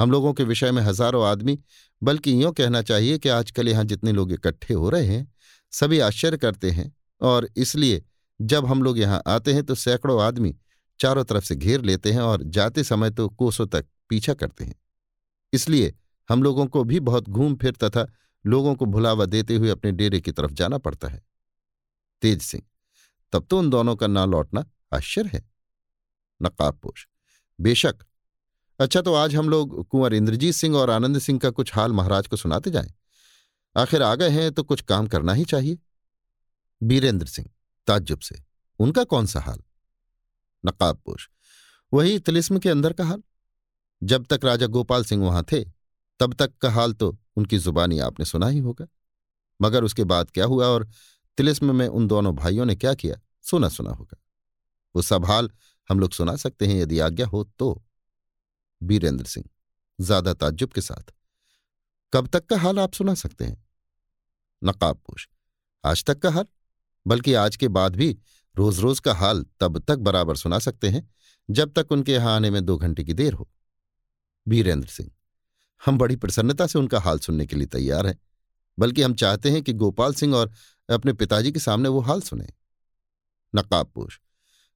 हम 0.00 0.10
लोगों 0.10 0.32
के 0.32 0.44
विषय 0.44 0.70
में 0.72 0.82
हज़ारों 0.82 1.24
आदमी, 1.26 1.58
बल्कि 2.02 2.42
यूँ 2.42 2.52
कहना 2.52 2.82
चाहिए 2.82 3.18
कि 3.18 3.28
आजकल 3.28 3.68
यहाँ 3.68 3.84
जितने 3.84 4.12
लोग 4.12 4.32
इकट्ठे 4.32 4.74
हो 4.74 4.90
रहे 4.90 5.06
हैं 5.06 5.32
सभी 5.72 5.98
आश्चर्य 5.98 6.38
करते 6.38 6.70
हैं 6.70 6.92
और 7.20 7.48
इसलिए 7.56 8.02
जब 8.40 8.66
हम 8.66 8.82
लोग 8.82 8.98
यहाँ 8.98 9.22
आते 9.26 9.52
हैं 9.52 9.62
तो 9.64 9.74
सैकड़ों 9.74 10.20
आदमी 10.22 10.54
चारों 11.00 11.24
तरफ़ 11.24 11.44
से 11.44 11.56
घेर 11.56 11.80
लेते 11.80 12.12
हैं 12.12 12.20
और 12.20 12.42
जाते 12.44 12.84
समय 12.84 13.10
तो 13.10 13.28
कोसों 13.28 13.66
तक 13.66 13.86
पीछा 14.08 14.34
करते 14.34 14.64
हैं। 14.64 14.74
इसलिए 15.52 15.94
हम 16.28 16.42
लोगों 16.42 16.66
को 16.66 16.82
भी 16.84 17.00
बहुत 17.00 17.28
घूम 17.28 17.54
फिर 17.56 17.76
तथा 17.82 18.06
लोगों 18.44 18.74
को 18.74 18.86
भुलावा 18.86 19.24
देते 19.26 19.56
हुए 19.56 19.70
अपने 19.70 19.92
डेरे 19.92 20.20
की 20.20 20.32
तरफ़ 20.32 20.52
जाना 20.52 20.78
पड़ता 20.78 21.08
है। 21.08 21.22
तेज 22.22 22.42
सिंह, 22.42 22.62
तब 23.32 23.46
तो 23.50 23.58
उन 23.58 23.70
दोनों 23.70 23.96
का 23.96 24.06
ना 24.06 24.24
लौटना 24.24 24.64
आश्चर्य 24.92 25.30
है। 25.32 25.42
नकाबपोश 26.40 27.06
बेशक। 27.58 28.04
अच्छा 28.80 29.00
तो 29.00 29.14
आज 29.14 29.34
हम 29.36 29.48
लोग 29.48 29.86
कुंवर 29.88 30.14
इंद्रजीत 30.14 30.54
सिंह 30.54 30.76
और 30.76 30.90
आनंद 30.90 31.18
सिंह 31.18 31.38
का 31.38 31.50
कुछ 31.50 31.74
हाल 31.74 31.92
महाराज 31.92 32.26
को 32.26 32.36
सुनाते 32.36 32.70
जाएँ। 32.70 32.92
आखिर 33.76 34.02
आ 34.02 34.14
गए 34.14 34.28
हैं 34.30 34.50
तो 34.52 34.62
कुछ 34.62 34.80
काम 34.80 35.06
करना 35.06 35.32
ही 35.32 35.44
चाहिए। 35.44 35.78
बीरेंद्र 36.80 37.26
सिंह, 37.26 37.48
ताज्जुब 37.88 38.20
से, 38.20 38.42
उनका 38.80 39.04
कौन 39.04 39.26
सा 39.26 39.40
हाल? 39.40 39.62
नकाबपोश 40.64 41.28
वही 41.92 42.18
तिलिस्म 42.18 42.58
के 42.58 42.68
अंदर 42.68 42.92
का 42.92 43.04
हाल? 43.04 43.22
जब 44.02 44.26
तक 44.26 44.44
राजा 44.44 44.66
गोपाल 44.66 45.04
सिंह 45.04 45.24
वहाँ 45.24 45.44
थे, 45.52 45.64
तब 46.20 46.34
तक 46.34 46.56
का 46.56 46.70
हाल 46.70 46.92
तो 46.92 47.16
उनकी 47.36 47.58
जुबानी 47.58 47.98
आपने 47.98 48.24
सुना 48.24 48.46
ही 48.46 48.58
होगा। 48.58 48.86
मगर 49.60 49.84
उसके 49.84 50.04
बाद 50.04 50.30
क्या 50.30 50.44
हुआ 50.44 50.66
और 50.66 50.88
तिलिस्म 51.38 51.74
में 51.76 51.86
उन 51.88 52.06
दोनों 52.06 52.34
भाइयों 52.36 52.64
ने 52.64 52.76
क्या 52.76 52.94
किया, 52.94 53.16
सुना 53.42 53.68
सुना 53.68 53.90
होगा। 53.90 54.16
वो 54.94 55.02
सब 55.02 55.24
हाल 55.24 55.50
हम 55.90 56.00
लोग 56.00 56.12
सुना 56.12 56.36
सकते 56.36 56.66
हैं 56.66 56.74
यदि 56.74 56.98
आज्ञा 56.98 57.26
हो 57.26 57.44
तो। 57.58 57.82
बीरेंद्र 58.80 59.24
सिंह, 59.24 59.46
ज़्यादा 59.98 60.32
ताज्जुब 60.34 60.72
के 60.72 60.80
साथ। 60.80 61.12
कब 62.12 62.26
तक 62.26 62.46
का 62.46 62.56
हाल 62.58 62.78
आप 62.78 62.92
सुना 62.92 63.14
सकते 63.14 63.44
हैं? 63.44 63.56
नकाबपोश 64.62 65.28
आज 65.84 66.04
तक 66.04 66.18
का 66.18 66.30
हाल? 66.30 66.46
बल्कि 67.06 67.34
आज 67.34 67.56
के 67.56 67.68
बाद 67.68 67.96
भी 67.96 68.16
रोज 68.56 68.80
रोज 68.80 69.00
का 69.00 69.14
हाल 69.14 69.44
तब 69.60 69.78
तक 69.78 69.98
बराबर 69.98 70.36
सुना 70.36 70.58
सकते 70.58 70.88
हैं, 70.88 71.08
जब 71.48 71.72
तक 71.72 71.92
उनके 71.92 72.12
यहाँ 72.12 72.34
आने 72.36 72.50
में 72.50 72.64
दो 72.64 72.76
घंटे 72.78 73.04
की 73.04 73.14
देर 73.14 73.32
हो। 73.32 73.48
वीरेंद्र 74.46 74.88
सिंह, 74.88 75.10
हम 75.82 75.98
बड़ी 75.98 76.16
प्रसन्नता 76.16 76.66
से 76.66 76.78
उनका 76.78 77.00
हाल 77.00 77.18
सुनने 77.18 77.46
के 77.46 77.56
लिए 77.56 77.66
तैयार 77.66 78.06
हैं, 78.06 78.18
बल्कि 78.78 79.02
हम 79.02 79.14
चाहते 79.14 79.50
हैं 79.50 79.62
कि 79.62 79.72
गोपाल 79.72 80.14
सिंह 80.14 80.34
और 80.36 80.52
अपने 80.88 81.12
पिताजी 81.12 81.52
के 81.52 81.58
सामने 81.58 81.88
वो 81.88 82.00
हाल 82.00 82.20
सुने। 82.20 82.48
नकाबपोश 83.54 84.20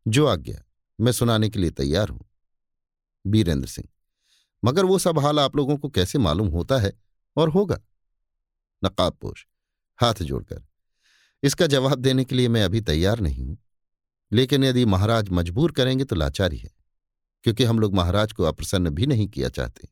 जो 0.06 0.26
आज्ञा 0.26 0.62
मैं 0.98 1.12
सुनाने 1.12 1.48
के 1.48 1.58
लिए 1.58 1.70
तैयार 1.72 2.08
हूँ। 2.08 2.24
बीरेंद्र 3.24 3.68
सिंह, 3.68 3.88
मगर 4.62 4.84
वो 4.84 4.98
सब 4.98 5.18
हाल 5.18 5.40
आप 5.40 5.56
लोगों 5.56 5.76
को 5.76 5.88
कैसे 5.88 6.18
मालूम 6.18 6.48
होता 6.48 6.78
है? 6.78 6.92
और 7.36 7.48
होगा। 7.50 7.78
नकाबपोश 8.82 9.46
हाथ 9.98 10.22
जोड़कर, 10.22 10.62
इसका 11.42 11.66
जवाब 11.66 11.98
देने 11.98 12.24
के 12.24 12.34
लिए 12.34 12.48
मैं 12.48 12.62
अभी 12.64 12.80
तैयार 12.82 13.20
नहीं 13.20 13.44
हूँ। 13.44 13.56
लेकिन 14.32 14.64
यदि 14.64 14.84
महाराज 14.86 15.28
मजबूर 15.30 15.72
करेंगे 15.72 16.04
तो 16.04 16.16
लाचारी 16.16 16.56
है, 16.56 16.70
क्योंकि 17.44 17.64
हम 17.64 17.78
लोग 17.78 17.94
महाराज 17.94 18.32
को 18.32 18.44
अप्रसन्न 18.44 18.90
भी 18.90 19.06
नहीं 19.06 19.28
किया 19.28 19.48
चाहते। 19.50 19.88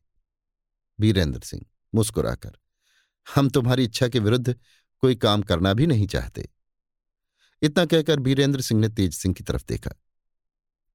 वीरेंद्र 0.99 1.39
सिंह 1.41 1.65
मुस्कुराकर, 1.93 2.57
हम 3.27 3.49
तुम्हारी 3.49 3.83
इच्छा 3.83 4.07
के 4.07 4.19
विरुद्ध 4.19 4.55
कोई 5.03 5.15
काम 5.17 5.41
करना 5.43 5.73
भी 5.73 5.87
नहीं 5.87 6.07
चाहते। 6.07 6.47
इतना 7.61 7.85
कहकर 7.85 8.19
वीरेंद्र 8.19 8.61
सिंह 8.61 8.79
ने 8.81 8.89
तेज 8.89 9.13
सिंह 9.13 9.33
की 9.33 9.43
तरफ़ 9.43 9.63
देखा। 9.67 9.91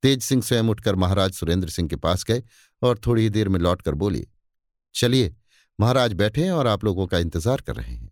तेज 0.02 0.22
सिंह 0.22 0.42
स्वयं 0.42 0.64
उठकर 0.64 0.96
महाराज 0.96 1.32
सुरेंद्र 1.32 1.68
सिंह 1.68 1.88
के 1.88 1.96
पास 1.98 2.24
गए 2.24 2.42
और 2.82 2.98
थोड़ी 2.98 3.28
देर 3.30 3.48
में 3.48 3.58
लौटकर 3.60 3.94
बोलिए 3.94 4.26
चलिए 4.94 5.34
महाराज 5.78 6.12
बैठे 6.12 6.44
हैं 6.44 6.52
और 6.52 6.66
आप 6.66 6.84
लोगों 6.84 7.06
का 7.06 7.18
इंतज़ार 7.18 7.60
कर 7.60 7.76
रहे 7.76 7.94
हैं। 7.94 8.10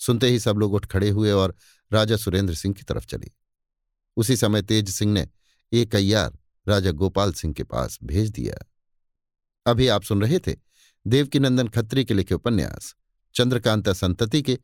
सुनते 0.00 0.28
ही 0.28 0.38
सब 0.38 0.58
लोग 0.58 0.72
उठ 0.74 0.86
खड़े 0.86 1.08
हुए 1.10 1.30
और 1.30 1.54
राजा 1.92 2.16
सुरेंद्र 2.16 2.54
सिंह 2.54 2.74
की 2.74 2.82
तरफ़ 2.82 3.06
चले। 3.06 3.30
उसी 4.16 4.36
समय 4.36 4.62
तेज 4.62 4.90
सिंह 4.90 5.12
ने 5.12 5.26
एक 5.72 5.94
अय्यार 5.94 6.38
राजा 6.66 6.90
गोपाल 6.90 7.32
सिंह 7.32 7.54
के 7.54 7.64
पास 7.64 7.98
भेज 8.02 8.30
दिया। 8.30 8.56
अभी 9.66 9.88
आप 9.88 10.02
सुन 10.02 10.22
रहे 10.22 10.38
थे 10.38 10.54
देवकीनंदन 11.06 11.68
खत्री 11.68 12.04
के 12.04 12.14
लिखे 12.14 12.34
उपन्यास, 12.34 12.94
चंद्रकांता 13.34 13.92
संतति 13.92 14.42
के 14.42 14.58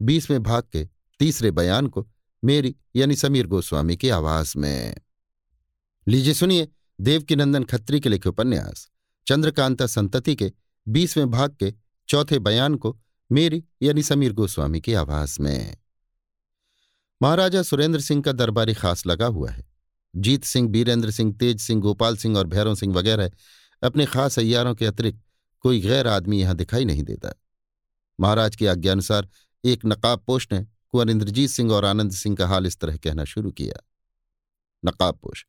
बीसवें 0.00 0.42
भाग 0.42 0.62
के 0.72 0.84
तीसरे 1.20 1.50
बयान 1.50 1.86
को 1.86 2.06
मेरी 2.42 2.74
यानी 2.96 3.16
समीर 3.16 3.46
गोस्वामी 3.46 3.96
की 3.96 4.08
आवाज़ 4.08 4.52
में। 4.58 4.94
लीजिए 6.06 6.34
सुनिए 6.34 6.68
देवकीनंदन 7.00 7.64
खत्री 7.64 8.00
के 8.00 8.08
लिखे 8.08 8.28
उपन्यास, 8.28 8.88
चंद्रकांता 9.26 9.86
संतति 9.86 10.36
के 10.36 10.52
बीसवें 10.88 11.30
भाग 11.30 11.56
के 11.60 11.74
चौथे 12.08 12.38
बयान 12.38 12.74
को 12.74 13.00
मेरी 13.32 13.64
यानी 13.82 14.02
समीर 14.02 14.32
गोस्वामी 14.32 14.80
की 14.80 14.94
आवाज़ 14.94 15.42
में। 15.42 15.76
महाराजा 17.22 17.62
सुरेंद्र 17.62 18.00
सिंह 18.00 18.22
का 18.22 18.32
दरबारी 18.32 18.74
खास 18.74 19.06
लगा 19.06 19.26
हुआ 19.26 19.50
है। 19.50 19.66
जीत 20.16 20.44
सिंह, 20.44 20.68
बीरेंद्र 20.68 21.10
सिंह, 21.10 21.32
तेज 21.32 21.60
सिंह, 21.60 21.82
गोपाल 21.82 22.16
सिंह 22.16 22.38
और 22.38 22.46
भैरव 22.46 22.74
सिंह 22.74 22.94
वगैरह 22.94 23.30
अपने 23.82 24.06
खास 24.06 24.38
अयारों 24.38 24.74
के 24.74 24.86
अतिरिक्त 24.86 25.20
कोई 25.60 25.80
गैर 25.80 26.06
आदमी 26.06 26.40
यहाँ 26.40 26.54
दिखाई 26.54 26.84
नहीं 26.84 27.02
देता। 27.02 27.32
महाराज 28.20 28.56
की 28.56 28.66
आज्ञानुसार 28.66 29.28
एक 29.64 29.80
नकाब 29.86 30.24
पोष 30.26 30.48
ने 30.52 30.66
कुंवर 30.88 31.10
इंद्रजीत 31.10 31.50
सिंह 31.50 31.72
और 31.72 31.84
आनंद 31.84 32.12
सिंह 32.12 32.36
का 32.36 32.46
हाल 32.46 32.66
इस 32.66 32.78
तरह 32.78 32.96
कहना 32.96 33.24
शुरू 33.24 33.50
किया। 33.50 33.86
नकाब 34.84 35.18
पोष 35.22 35.44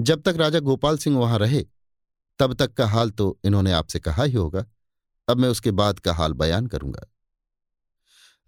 जब 0.00 0.22
तक 0.22 0.34
राजा 0.36 0.58
गोपाल 0.58 0.98
सिंह 0.98 1.18
वहाँ 1.18 1.38
रहे 1.38 1.66
तब 2.38 2.54
तक 2.54 2.72
का 2.72 2.86
हाल 2.86 3.10
तो 3.10 3.38
इन्होंने 3.44 3.72
आपसे 3.72 4.00
कहा 4.00 4.22
ही 4.22 4.32
होगा। 4.32 4.64
अब 5.28 5.36
मैं 5.36 5.48
उसके 5.48 5.70
बाद 5.70 5.98
का 5.98 6.12
हाल 6.14 6.32
बयान 6.32 6.66
करूँगा। 6.66 7.06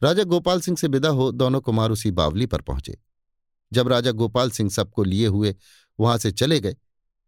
राजा 0.03 0.25
गोपाल 0.25 0.61
सिंह 0.61 0.77
से 0.77 0.89
विदा 0.89 1.09
हो 1.09 1.31
दोनों 1.33 1.61
कुमार 1.61 1.91
उसी 1.91 2.11
बावली 2.11 2.47
पर 2.47 2.61
पहुँचे। 2.61 2.99
जब 3.73 3.89
राजा 3.89 4.11
गोपाल 4.11 4.51
सिंह 4.51 4.71
सबको 4.71 5.05
लिए 5.05 5.27
हुए 5.27 5.55
वहाँ 5.99 6.19
से 6.19 6.33
चले 6.33 6.61
गए, 6.61 6.77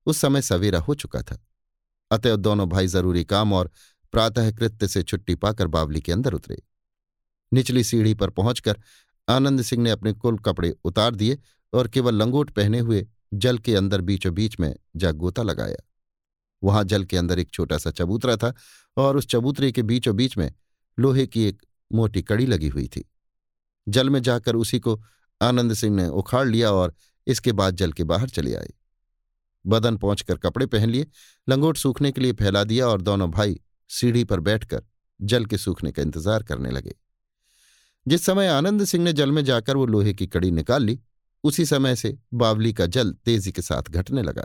उस 0.07 0.19
समय 0.19 0.43
सवेरा 0.43 0.79
हो 0.79 0.95
चुका 0.95 1.23
था। 1.23 1.39
अतएव 2.11 2.37
दोनों 2.37 2.69
भाई 2.69 2.87
ज़रूरी 2.87 3.25
काम 3.25 3.53
और 3.53 3.71
प्रातः 4.13 4.51
कृत्य 4.51 4.89
से 4.89 5.03
छुट्टी 5.03 5.35
पाकर 5.35 5.67
बावली 5.67 6.01
के 6.01 6.13
अंदर 6.13 6.35
उतरे। 6.35 6.63
निचली 7.53 7.85
सीढ़ी 7.85 8.15
पर 8.15 8.31
पहुंचकर 8.31 8.81
आनंद 9.29 9.63
सिंह 9.63 9.83
ने 9.83 9.91
अपने 9.91 10.13
कुल 10.13 10.39
कपड़े 10.39 10.75
उतार 10.85 11.15
दिए 11.15 11.39
और 11.73 11.89
केवल 11.89 12.15
लंगोट 12.15 12.51
पहने 12.51 12.79
हुए 12.79 13.07
जल 13.35 13.59
के 13.59 13.75
अंदर 13.77 14.01
बीचों 14.01 14.35
बीच 14.35 14.61
में 14.61 14.75
जा 14.97 15.13
गोता 15.13 15.43
लगाया। 15.43 15.77
वहाँ 16.63 16.85
जल 16.85 17.05
के 17.05 17.17
अंदर 17.17 17.39
एक 17.39 17.51
छोटा 17.51 17.79
सा 17.79 17.91
चबूतरा 17.91 18.37
था 18.37 18.53
और 18.97 19.17
उस 19.17 19.27
चबूतरे 19.27 19.73
के 19.73 19.83
बीचों 19.83 20.17
बीच 20.17 20.37
में 20.39 20.53
लोहे 20.99 21.27
की 21.27 21.45
एक 21.45 21.63
मोटी 21.91 22.23
कड़ी 22.23 22.47
लगी 22.47 22.69
हुई 22.69 22.87
थी। 22.87 23.05
जल 23.87 24.11
में 24.11 24.21
जाकर 24.23 24.57
उसी 24.57 24.81
को 24.81 25.01
आनंद 25.41 25.75
सिंह 25.75 25.95
ने 25.97 26.09
उखाड़ 26.09 26.47
लिया 26.49 26.73
और 26.73 26.95
इसके 27.27 27.53
बाद 27.53 27.77
जल 27.77 27.93
के 27.93 28.05
बाहर 28.05 28.29
चले 28.29 28.55
आए। 28.55 28.73
बदन 29.65 29.97
पहुंचकर 29.97 30.37
कपड़े 30.37 30.67
पहन 30.67 30.91
लिए, 30.91 31.07
लंगोट 31.49 31.77
सूखने 31.77 32.13
के 32.13 32.21
लिए 32.21 32.33
फैला 32.33 32.65
दिया 32.65 32.87
और 32.87 33.03
दोनों 33.03 33.31
भाई 33.31 33.61
सीढ़ी 33.91 34.25
पर 34.25 34.41
बैठकर 34.41 34.83
जल 35.21 35.45
के 35.45 35.59
सूखने 35.59 35.93
का 35.93 36.03
इंतज़ार 36.03 36.43
करने 36.43 36.71
लगे। 36.71 36.95
जिस 38.07 38.25
समय 38.27 38.47
आनंद 38.47 38.85
सिंह 38.85 39.05
ने 39.05 39.13
जल 39.13 39.33
में 39.33 39.45
जाकर 39.45 39.77
वो 39.77 39.87
लोहे 39.87 40.13
की 40.15 40.27
कड़ी 40.27 40.51
निकाल 40.51 40.83
ली, 40.83 40.99
उसी 41.45 41.65
समय 41.65 41.97
से 41.97 42.17
बावली 42.35 42.73
का 42.73 42.87
जल 42.87 43.13
तेज़ी 43.25 43.53
के 43.53 43.63
साथ 43.63 43.91
घटने 43.91 44.23
लगा। 44.23 44.45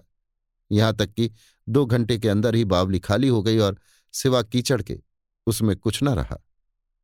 यहाँ 0.71 0.95
तक 0.95 1.13
कि 1.13 1.29
दो 1.67 1.85
घंटे 1.85 2.17
के 2.17 2.29
अंदर 2.29 2.55
ही 2.55 2.65
बावली 2.65 2.99
खाली 2.99 3.27
हो 3.27 3.41
गई 3.43 3.57
और 3.57 3.79
सिवा 4.13 4.41
कीचड़ 4.41 4.81
के 4.81 4.99
उसमें 5.47 5.75
कुछ 5.75 6.01
न 6.03 6.09
रहा। 6.09 6.37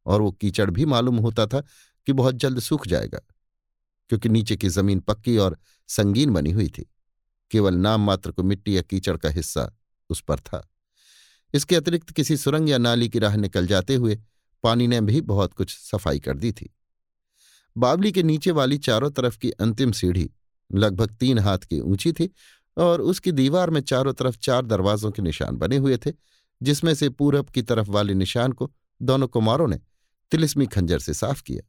और 0.05 0.21
वो 0.21 0.31
कीचड़ 0.31 0.69
भी 0.71 0.85
मालूम 0.85 1.17
होता 1.17 1.45
था 1.47 1.61
कि 2.07 2.13
बहुत 2.13 2.35
जल्द 2.35 2.59
सूख 2.59 2.87
जाएगा, 2.87 3.19
क्योंकि 4.09 4.29
नीचे 4.29 4.57
की 4.57 4.69
ज़मीन 4.69 4.99
पक्की 4.99 5.37
और 5.37 5.57
संगीन 5.89 6.33
बनी 6.33 6.51
हुई 6.51 6.67
थी। 6.69 6.89
केवल 7.51 7.75
नाम 7.75 8.01
मात्र 8.01 8.31
को 8.31 8.43
मिट्टी 8.43 8.77
या 8.77 8.81
कीचड़ 8.81 9.17
का 9.17 9.29
हिस्सा 9.29 9.71
उस 10.09 10.21
पर 10.21 10.39
था। 10.39 10.67
इसके 11.53 11.75
अतिरिक्त 11.75 12.11
किसी 12.11 12.37
सुरंग 12.37 12.69
या 12.69 12.77
नाली 12.77 13.09
की 13.09 13.19
राह 13.19 13.35
निकल 13.35 13.67
जाते 13.67 13.95
हुए 13.95 14.19
पानी 14.63 14.87
ने 14.87 14.99
भी 15.01 15.21
बहुत 15.21 15.53
कुछ 15.53 15.77
सफ़ाई 15.77 16.19
कर 16.19 16.37
दी 16.37 16.51
थी। 16.51 16.69
बावली 17.75 18.11
के 18.11 18.23
नीचे 18.23 18.51
वाली 18.51 18.77
चारों 18.77 19.09
तरफ़ 19.11 19.37
की 19.37 19.51
अंतिम 19.51 19.91
सीढ़ी 19.91 20.29
लगभग 20.69 21.15
तीन 21.15 21.39
हाथ 21.39 21.57
की 21.59 21.79
ऊँची 21.79 22.11
थी 22.11 22.29
और 22.79 23.01
उसकी 23.01 23.31
दीवार 23.31 23.69
में 23.69 23.81
चारों 23.81 24.13
तरफ़ 24.13 24.37
चार 24.37 24.65
दरवाजों 24.65 25.11
के 25.11 25.21
निशान 25.21 25.55
बने 25.55 25.77
हुए 25.77 25.97
थे, 25.97 26.11
जिसमें 26.61 26.93
से 26.93 27.09
पूरब 27.09 27.49
की 27.49 27.61
तरफ़ 27.61 27.89
वाले 27.89 28.13
निशान 28.13 28.51
को 28.51 28.71
दोनों 29.01 29.27
कुमारों 29.27 29.67
ने 29.67 29.79
तिलिस्मी 30.31 30.65
खंजर 30.67 30.99
से 30.99 31.13
साफ़ 31.13 31.43
किया। 31.43 31.61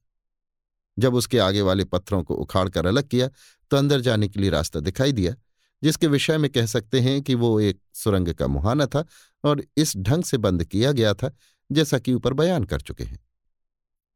जब 0.99 1.15
उसके 1.15 1.39
आगे 1.39 1.61
वाले 1.61 1.85
पत्थरों 1.85 2.23
को 2.25 2.35
उखाड़कर 2.35 2.87
अलग 2.87 3.09
किया 3.09 3.29
तो 3.71 3.77
अंदर 3.77 4.01
जाने 4.01 4.29
के 4.29 4.41
लिए 4.41 4.51
रास्ता 4.51 4.81
दिखाई 4.81 5.13
दिया, 5.13 5.35
जिसके 5.83 6.07
विषय 6.07 6.39
में 6.39 6.51
कह 6.51 6.67
सकते 6.67 7.01
हैं 7.01 7.21
कि 7.23 7.35
वो 7.35 7.59
एक 7.61 7.81
सुरंग 7.95 8.33
का 8.35 8.47
मुहाना 8.47 8.87
था 8.87 9.05
और 9.45 9.63
इस 9.77 9.97
ढंग 9.97 10.25
से 10.25 10.37
बंद 10.39 10.65
किया 10.65 10.93
गया 10.93 11.15
था 11.15 11.31
जैसा 11.71 11.99
कि 11.99 12.15
ऊपर 12.15 12.33
बयान 12.33 12.65
कर 12.65 12.81
चुके 12.81 13.05
हैं। 13.05 13.19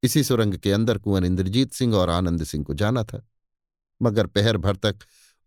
इसी 0.02 0.22
सुरंग 0.24 0.54
के 0.54 0.72
अंदर 0.72 0.98
कुंवर 0.98 1.24
इंद्रजीत 1.24 1.72
सिंह 1.72 1.94
और 1.96 2.10
आनंद 2.10 2.44
सिंह 2.44 2.64
को 2.64 2.74
जाना 2.74 3.04
था, 3.04 3.22
मगर 4.00 4.26
पहर 4.26 4.56
भर 4.56 4.76
तक 4.76 4.96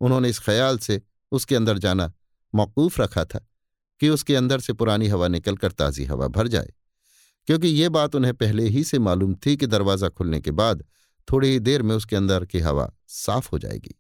उन्होंने 0.01 0.29
इस 0.29 0.39
ख्याल 0.39 0.77
से 0.77 1.01
उसके 1.32 1.55
अंदर 1.55 1.78
जाना 1.78 2.11
मौकूफ 2.53 2.99
रखा 2.99 3.23
था 3.25 3.39
कि 4.01 4.09
उसके 4.09 4.36
अंदर 4.36 4.59
से 4.59 4.73
पुरानी 4.73 5.07
हवा 5.07 5.28
निकलकर 5.28 5.71
ताज़ी 5.71 6.05
हवा 6.05 6.28
भर 6.28 6.47
जाए। 6.47 6.73
क्योंकि 7.47 7.67
ये 7.67 7.89
बात 7.89 8.15
उन्हें 8.15 8.34
पहले 8.34 8.67
ही 8.67 8.84
से 8.84 8.99
मालूम 8.99 9.36
थी 9.45 9.55
कि 9.57 9.67
दरवाज़ा 9.67 10.09
खुलने 10.09 10.39
के 10.41 10.51
बाद 10.51 10.84
थोड़ी 11.28 11.49
ही 11.49 11.59
देर 11.59 11.82
में 11.82 11.95
उसके 11.95 12.15
अंदर 12.15 12.45
की 12.45 12.59
हवा 12.59 12.91
साफ़ 13.07 13.49
हो 13.51 13.59
जाएगी। 13.59 13.95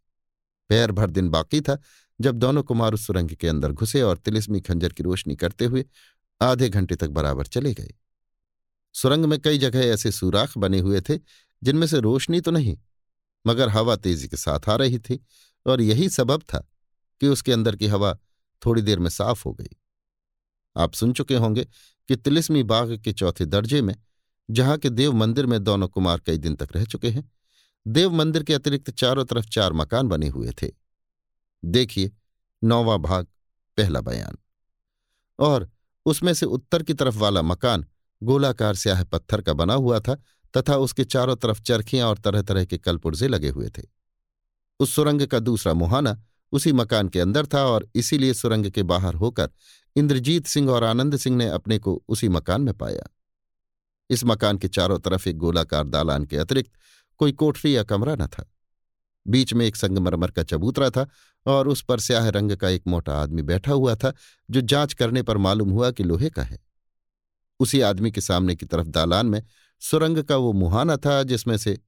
पैर 0.69 0.91
भर 0.91 1.09
दिन 1.09 1.29
बाकी 1.29 1.61
था 1.61 1.77
जब 2.19 2.35
दोनों 2.35 2.63
कुमार 2.63 2.93
उस 2.93 3.05
सुरंग 3.07 3.29
के 3.29 3.47
अंदर 3.47 3.71
घुसे 3.71 4.01
और 4.01 4.17
तिलिस्मी 4.17 4.61
खंजर 4.61 4.93
की 4.93 5.03
रोशनी 5.03 5.35
करते 5.35 5.65
हुए 5.65 5.85
आधे 6.41 6.69
घंटे 6.69 6.95
तक 6.95 7.09
बराबर 7.09 7.45
चले 7.45 7.73
गए। 7.73 7.93
सुरंग 8.95 9.25
में 9.25 9.39
कई 9.39 9.57
जगह 9.57 9.79
ऐसे 9.79 10.11
सुराख 10.11 10.57
बने 10.57 10.79
हुए 10.79 11.01
थे 11.01 11.17
जिनमें 11.61 11.87
से 11.87 11.99
रोशनी 11.99 12.41
तो 12.41 12.51
नहीं, 12.51 12.77
मगर 13.45 13.69
हवा 13.69 13.95
तेज़ी 13.95 14.27
के 14.27 14.37
साथ 14.37 14.69
आ 14.69 14.75
रही 14.75 14.99
थी 14.99 15.19
और 15.65 15.81
यही 15.81 16.09
सबब 16.09 16.41
था 16.43 16.67
कि 17.19 17.27
उसके 17.27 17.51
अंदर 17.51 17.75
की 17.75 17.87
हवा 17.87 18.17
थोड़ी 18.65 18.81
देर 18.81 18.99
में 18.99 19.09
साफ़ 19.09 19.43
हो 19.45 19.53
गई। 19.53 19.77
आप 20.77 20.93
सुन 20.93 21.13
चुके 21.13 21.35
होंगे 21.35 21.65
कि 22.07 22.15
तिलिस्मी 22.15 22.63
बाग 22.63 22.97
के 22.97 23.13
चौथे 23.13 23.45
दर्जे 23.45 23.81
में, 23.81 23.95
जहाँ 24.51 24.77
के 24.77 24.89
देव 24.89 25.13
मंदिर 25.13 25.45
में 25.45 25.63
दोनों 25.63 25.87
कुमार 25.87 26.19
कई 26.19 26.37
दिन 26.37 26.55
तक 26.55 26.69
रह 26.75 26.85
चुके 26.85 27.09
हैं, 27.09 27.31
देव 27.87 28.11
मंदिर 28.11 28.43
के 28.43 28.53
अतिरिक्त 28.53 28.91
चारों 28.91 29.25
तरफ़ 29.25 29.45
चार 29.45 29.73
मकान 29.73 30.07
बने 30.07 30.27
हुए 30.27 30.51
थे। 30.51 30.71
देखिए, 31.65 32.11
नौवा 32.63 32.97
भाग, 32.97 33.27
पहला 33.77 34.01
बयान। 34.01 34.37
और 35.39 35.69
उसमें 36.05 36.33
से 36.33 36.45
उत्तर 36.45 36.83
की 36.83 36.93
तरफ़ 36.93 37.17
वाला 37.17 37.41
मकान 37.41 37.85
गोलाकार 38.23 38.75
स्याह 38.75 39.03
पत्थर 39.03 39.41
का 39.41 39.53
बना 39.53 39.73
हुआ 39.73 39.99
था 39.99 40.15
तथा 40.57 40.77
उसके 40.77 41.05
चारों 41.05 41.35
तरफ़ 41.35 41.61
चरखियाँ 41.61 42.09
और 42.09 42.17
तरह 42.17 42.41
तरह 42.41 42.65
के 42.65 42.77
कलपुर्जे 42.77 43.27
लगे 43.27 43.49
हुए 43.49 43.69
थे। 43.69 43.83
उस 44.79 44.93
सुरंग 44.93 45.27
का 45.27 45.39
दूसरा 45.39 45.73
मुहाना 45.73 46.23
उसी 46.51 46.71
मकान 46.71 47.07
के 47.07 47.19
अंदर 47.19 47.45
था 47.45 47.65
और 47.65 47.87
इसीलिए 47.95 48.33
सुरंग 48.33 48.65
के 48.71 48.83
बाहर 48.83 49.13
होकर 49.13 49.49
इंद्रजीत 49.95 50.47
सिंह 50.47 50.69
और 50.69 50.83
आनंद 50.83 51.17
सिंह 51.17 51.37
ने 51.37 51.47
अपने 51.49 51.79
को 51.79 52.03
उसी 52.07 52.29
मकान 52.29 52.61
में 52.61 52.73
पाया। 52.73 53.15
इस 54.09 54.25
मकान 54.25 54.57
के 54.57 54.67
चारों 54.67 54.99
तरफ़ 54.99 55.29
एक 55.29 55.37
गोलाकार 55.37 55.87
दालान 55.87 56.25
के 56.25 56.37
अतिरिक्त 56.37 56.71
कोई 57.17 57.31
कोठरी 57.31 57.75
या 57.75 57.83
कमरा 57.83 58.15
न 58.15 58.27
था। 58.27 58.51
बीच 59.27 59.53
में 59.53 59.65
एक 59.65 59.75
संगमरमर 59.75 60.31
का 60.31 60.43
चबूतरा 60.43 60.89
था 60.89 61.07
और 61.45 61.67
उस 61.67 61.81
पर 61.81 61.99
स्याह 61.99 62.29
रंग 62.29 62.51
का 62.51 62.69
एक 62.69 62.83
मोटा 62.87 63.21
आदमी 63.21 63.41
बैठा 63.41 63.71
हुआ 63.71 63.95
था, 63.95 64.13
जो 64.51 64.61
जाँच 64.61 64.93
करने 64.93 65.21
पर 65.21 65.37
मालूम 65.37 65.69
हुआ 65.69 65.91
कि 65.91 66.03
लोहे 66.03 66.29
का 66.29 66.43
है। 66.43 66.59
उसी 67.59 67.81
आदमी 67.81 68.11
के 68.11 68.21
सामने 68.21 68.55
की 68.55 68.65
तरफ़ 68.65 68.87
दालान 68.87 69.25
में 69.25 69.43
सुरंग 69.79 70.23
का 70.23 70.37
वो 70.37 70.53
मुहाना 70.53 70.97
था 70.97 71.23
जिसमें 71.23 71.57
से 71.57 71.79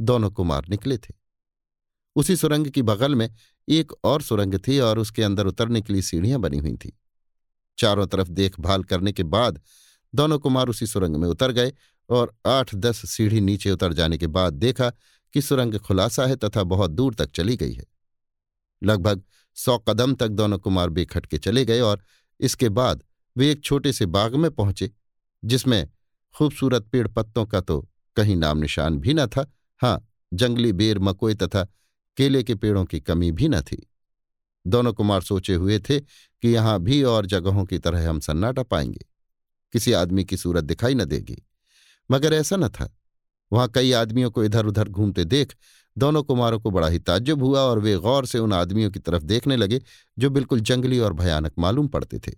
दोनों 0.00 0.30
कुमार 0.30 0.66
निकले 0.70 0.98
थे। 0.98 1.25
उसी 2.16 2.36
सुरंग 2.36 2.66
की 2.66 2.82
बगल 2.82 3.14
में 3.14 3.28
एक 3.68 3.92
और 4.04 4.22
सुरंग 4.22 4.54
थी 4.58 4.78
और 4.78 4.98
उसके 4.98 5.22
अंदर 5.22 5.46
उतरने 5.46 5.80
के 5.80 5.92
लिए 5.92 6.02
सीढ़ियाँ 6.02 6.40
बनी 6.40 6.58
हुई 6.58 6.72
थीं। 6.74 6.90
चारों 7.78 8.06
तरफ़ 8.06 8.28
देखभाल 8.28 8.82
करने 8.82 9.12
के 9.12 9.22
बाद 9.24 9.60
दोनों 10.14 10.38
कुमार 10.38 10.68
उसी 10.68 10.86
सुरंग 10.86 11.16
में 11.16 11.28
उतर 11.28 11.52
गए 11.52 11.72
और 12.08 12.34
आठ 12.46 12.74
दस 12.74 13.10
सीढ़ी 13.10 13.40
नीचे 13.40 13.70
उतर 13.70 13.92
जाने 13.92 14.18
के 14.18 14.26
बाद 14.26 14.52
देखा 14.54 14.90
कि 15.34 15.42
सुरंग 15.42 15.74
खुलासा 15.78 16.26
है 16.26 16.36
तथा 16.36 16.62
बहुत 16.62 16.90
दूर 16.90 17.14
तक 17.14 17.30
चली 17.30 17.56
गई 17.56 17.72
है। 17.72 17.84
लगभग 18.82 19.22
सौ 19.56 19.78
कदम 19.78 20.14
तक 20.14 20.28
दोनों 20.28 20.58
कुमार 20.58 20.88
बेखटके 20.88 21.38
चले 21.38 21.64
गए 21.64 21.80
और 21.80 22.02
इसके 22.40 22.68
बाद 22.68 23.02
वे 23.36 23.50
एक 23.50 23.62
छोटे 23.64 23.92
से 23.92 24.06
बाग 24.06 24.34
में 24.34 24.50
पहुँचे, 24.50 24.90
जिसमें 25.42 25.88
खूबसूरत 26.34 26.82
पेड़ 26.82 27.06
पत्तों 27.08 27.44
का 27.46 27.60
तो 27.60 27.80
कहीं 28.16 28.36
नाम 28.36 28.58
निशान 28.58 28.98
भी 28.98 29.14
न 29.14 29.26
था। 29.26 29.50
हाँ 29.80 30.06
जंगली 30.32 30.72
बेर 30.72 30.98
मकोई 30.98 31.34
तथा 31.34 31.66
केले 32.16 32.42
के 32.42 32.54
पेड़ों 32.54 32.84
की 32.84 33.00
कमी 33.00 33.32
भी 33.32 33.48
न 33.48 33.60
थी। 33.60 33.90
दोनों 34.66 34.92
कुमार 34.92 35.22
सोचे 35.22 35.54
हुए 35.54 35.78
थे 35.78 36.00
कि 36.42 36.48
यहाँ 36.48 36.80
भी 36.80 37.02
और 37.02 37.26
जगहों 37.26 37.64
की 37.64 37.78
तरह 37.78 38.08
हम 38.10 38.20
सन्नाटा 38.20 38.62
पाएँगे। 38.62 39.06
किसी 39.72 39.92
आदमी 39.92 40.24
की 40.24 40.36
सूरत 40.36 40.64
दिखाई 40.64 40.94
न 40.94 41.04
देगी। 41.04 41.42
मगर 42.10 42.32
ऐसा 42.32 42.56
न 42.56 42.68
था। 42.68 42.96
वहाँ 43.52 43.68
कई 43.68 43.92
आदमियों 43.92 44.30
को 44.30 44.44
इधर 44.44 44.66
उधर 44.66 44.88
घूमते 44.88 45.24
देख 45.24 45.56
दोनों 45.98 46.22
कुमारों 46.22 46.60
को 46.60 46.70
बड़ा 46.70 46.88
ही 46.88 46.98
ताज्जुब 46.98 47.42
हुआ 47.42 47.60
और 47.60 47.78
वे 47.78 47.96
गौर 47.96 48.26
से 48.26 48.38
उन 48.38 48.52
आदमियों 48.52 48.90
की 48.90 48.98
तरफ़ 48.98 49.22
देखने 49.22 49.56
लगे 49.56 49.82
जो 50.18 50.30
बिल्कुल 50.30 50.60
जंगली 50.60 50.98
और 50.98 51.12
भयानक 51.12 51.52
मालूम 51.58 51.88
पड़ते 51.88 52.18
थे। 52.18 52.32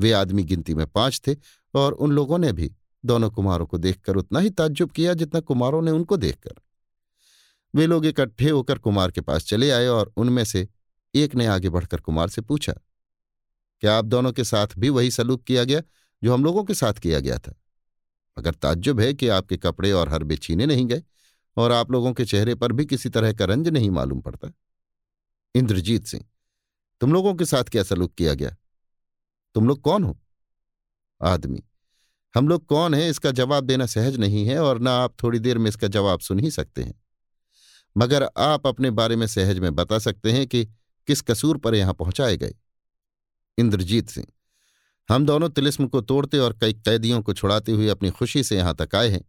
वे 0.00 0.12
आदमी 0.12 0.44
गिनती 0.44 0.74
में 0.74 0.86
पाँच 0.86 1.20
थे 1.26 1.36
और 1.74 1.92
उन 1.92 2.12
लोगों 2.12 2.38
ने 2.38 2.52
भी 2.52 2.74
दोनों 3.04 3.30
कुमारों 3.30 3.66
को 3.66 3.78
देखकर 3.78 4.16
उतना 4.16 4.38
ही 4.38 4.50
ताज्जुब 4.50 4.90
किया 4.90 5.14
जितना 5.14 5.40
कुमारों 5.40 5.82
ने 5.82 5.90
उनको 5.90 6.16
देखकर। 6.16 6.54
वे 7.74 7.86
लोग 7.86 8.06
इकट्ठे 8.06 8.50
होकर 8.50 8.78
कुमार 8.78 9.10
के 9.10 9.20
पास 9.20 9.44
चले 9.44 9.70
आए 9.70 9.86
और 9.86 10.12
उनमें 10.16 10.44
से 10.44 10.66
एक 11.14 11.34
ने 11.34 11.46
आगे 11.46 11.68
बढ़कर 11.68 12.00
कुमार 12.00 12.28
से 12.28 12.42
पूछा, 12.42 12.72
क्या 13.82 13.96
आप 13.98 14.04
दोनों 14.04 14.32
के 14.32 14.44
साथ 14.44 14.78
भी 14.78 14.88
वही 14.88 15.10
सलूक 15.10 15.42
किया 15.44 15.64
गया 15.64 15.82
जो 16.22 16.34
हम 16.34 16.44
लोगों 16.44 16.64
के 16.64 16.74
साथ 16.74 16.94
किया 16.94 17.20
गया 17.20 17.38
था? 17.38 17.54
मगर 18.36 18.54
ताज्जुब 18.54 19.00
है 19.00 19.12
कि 19.14 19.28
आपके 19.28 19.56
कपड़े 19.56 19.92
और 19.92 20.08
हरबे 20.08 20.36
छीने 20.36 20.66
नहीं 20.66 20.86
गए 20.86 21.02
और 21.56 21.72
आप 21.72 21.90
लोगों 21.90 22.12
के 22.12 22.24
चेहरे 22.24 22.54
पर 22.54 22.72
भी 22.72 22.86
किसी 22.86 23.08
तरह 23.08 23.32
का 23.32 23.44
रंज 23.44 23.68
नहीं 23.68 23.90
मालूम 23.90 24.20
पड़ता। 24.20 24.52
इंद्रजीत 25.54 26.06
सिंह, 26.06 26.24
तुम 27.00 27.12
लोगों 27.12 27.34
के 27.34 27.44
साथ 27.44 27.64
क्या 27.64 27.82
सलूक 27.82 28.14
किया 28.14 28.34
गया? 28.34 28.56
तुम 29.54 29.68
लोग 29.68 29.80
कौन 29.80 30.04
हो? 30.04 30.18
आदमी, 31.20 31.62
हम 32.34 32.48
लोग 32.48 32.66
कौन 32.66 32.94
हैं 32.94 33.08
इसका 33.10 33.30
जवाब 33.32 33.64
देना 33.64 33.86
सहज 33.86 34.16
नहीं 34.16 34.46
है 34.46 34.58
और 34.60 34.78
ना 34.78 34.92
आप 34.94 35.14
थोड़ी 35.22 35.38
देर 35.38 35.58
में 35.58 35.68
इसका 35.68 35.88
जवाब 35.88 36.20
सुन 36.20 36.40
ही 36.40 36.50
सकते 36.50 36.82
हैं। 36.82 36.94
मगर 37.98 38.28
आप 38.38 38.66
अपने 38.66 38.90
बारे 38.92 39.16
में 39.16 39.26
सहज 39.26 39.58
में 39.58 39.74
बता 39.74 39.98
सकते 39.98 40.32
हैं 40.32 40.46
कि 40.46 40.64
किस 41.08 41.20
कसूर 41.22 41.58
पर 41.58 41.74
यहाँ 41.74 41.94
पहुँचाए 41.94 42.36
गए। 42.36 42.54
इंद्रजीत 43.58 44.08
सिंह, 44.08 44.26
हम 45.08 45.26
दोनों 45.26 45.48
तिलिस्म 45.50 45.86
को 45.86 46.00
तोड़ते 46.02 46.38
और 46.38 46.52
कई 46.52 46.72
कैदियों 46.74 47.20
को 47.22 47.32
छुड़ाते 47.34 47.72
हुए 47.72 47.88
अपनी 47.88 48.10
खुशी 48.10 48.42
से 48.44 48.56
यहाँ 48.56 48.74
तक 48.76 48.94
आए 48.94 49.08
हैं, 49.08 49.24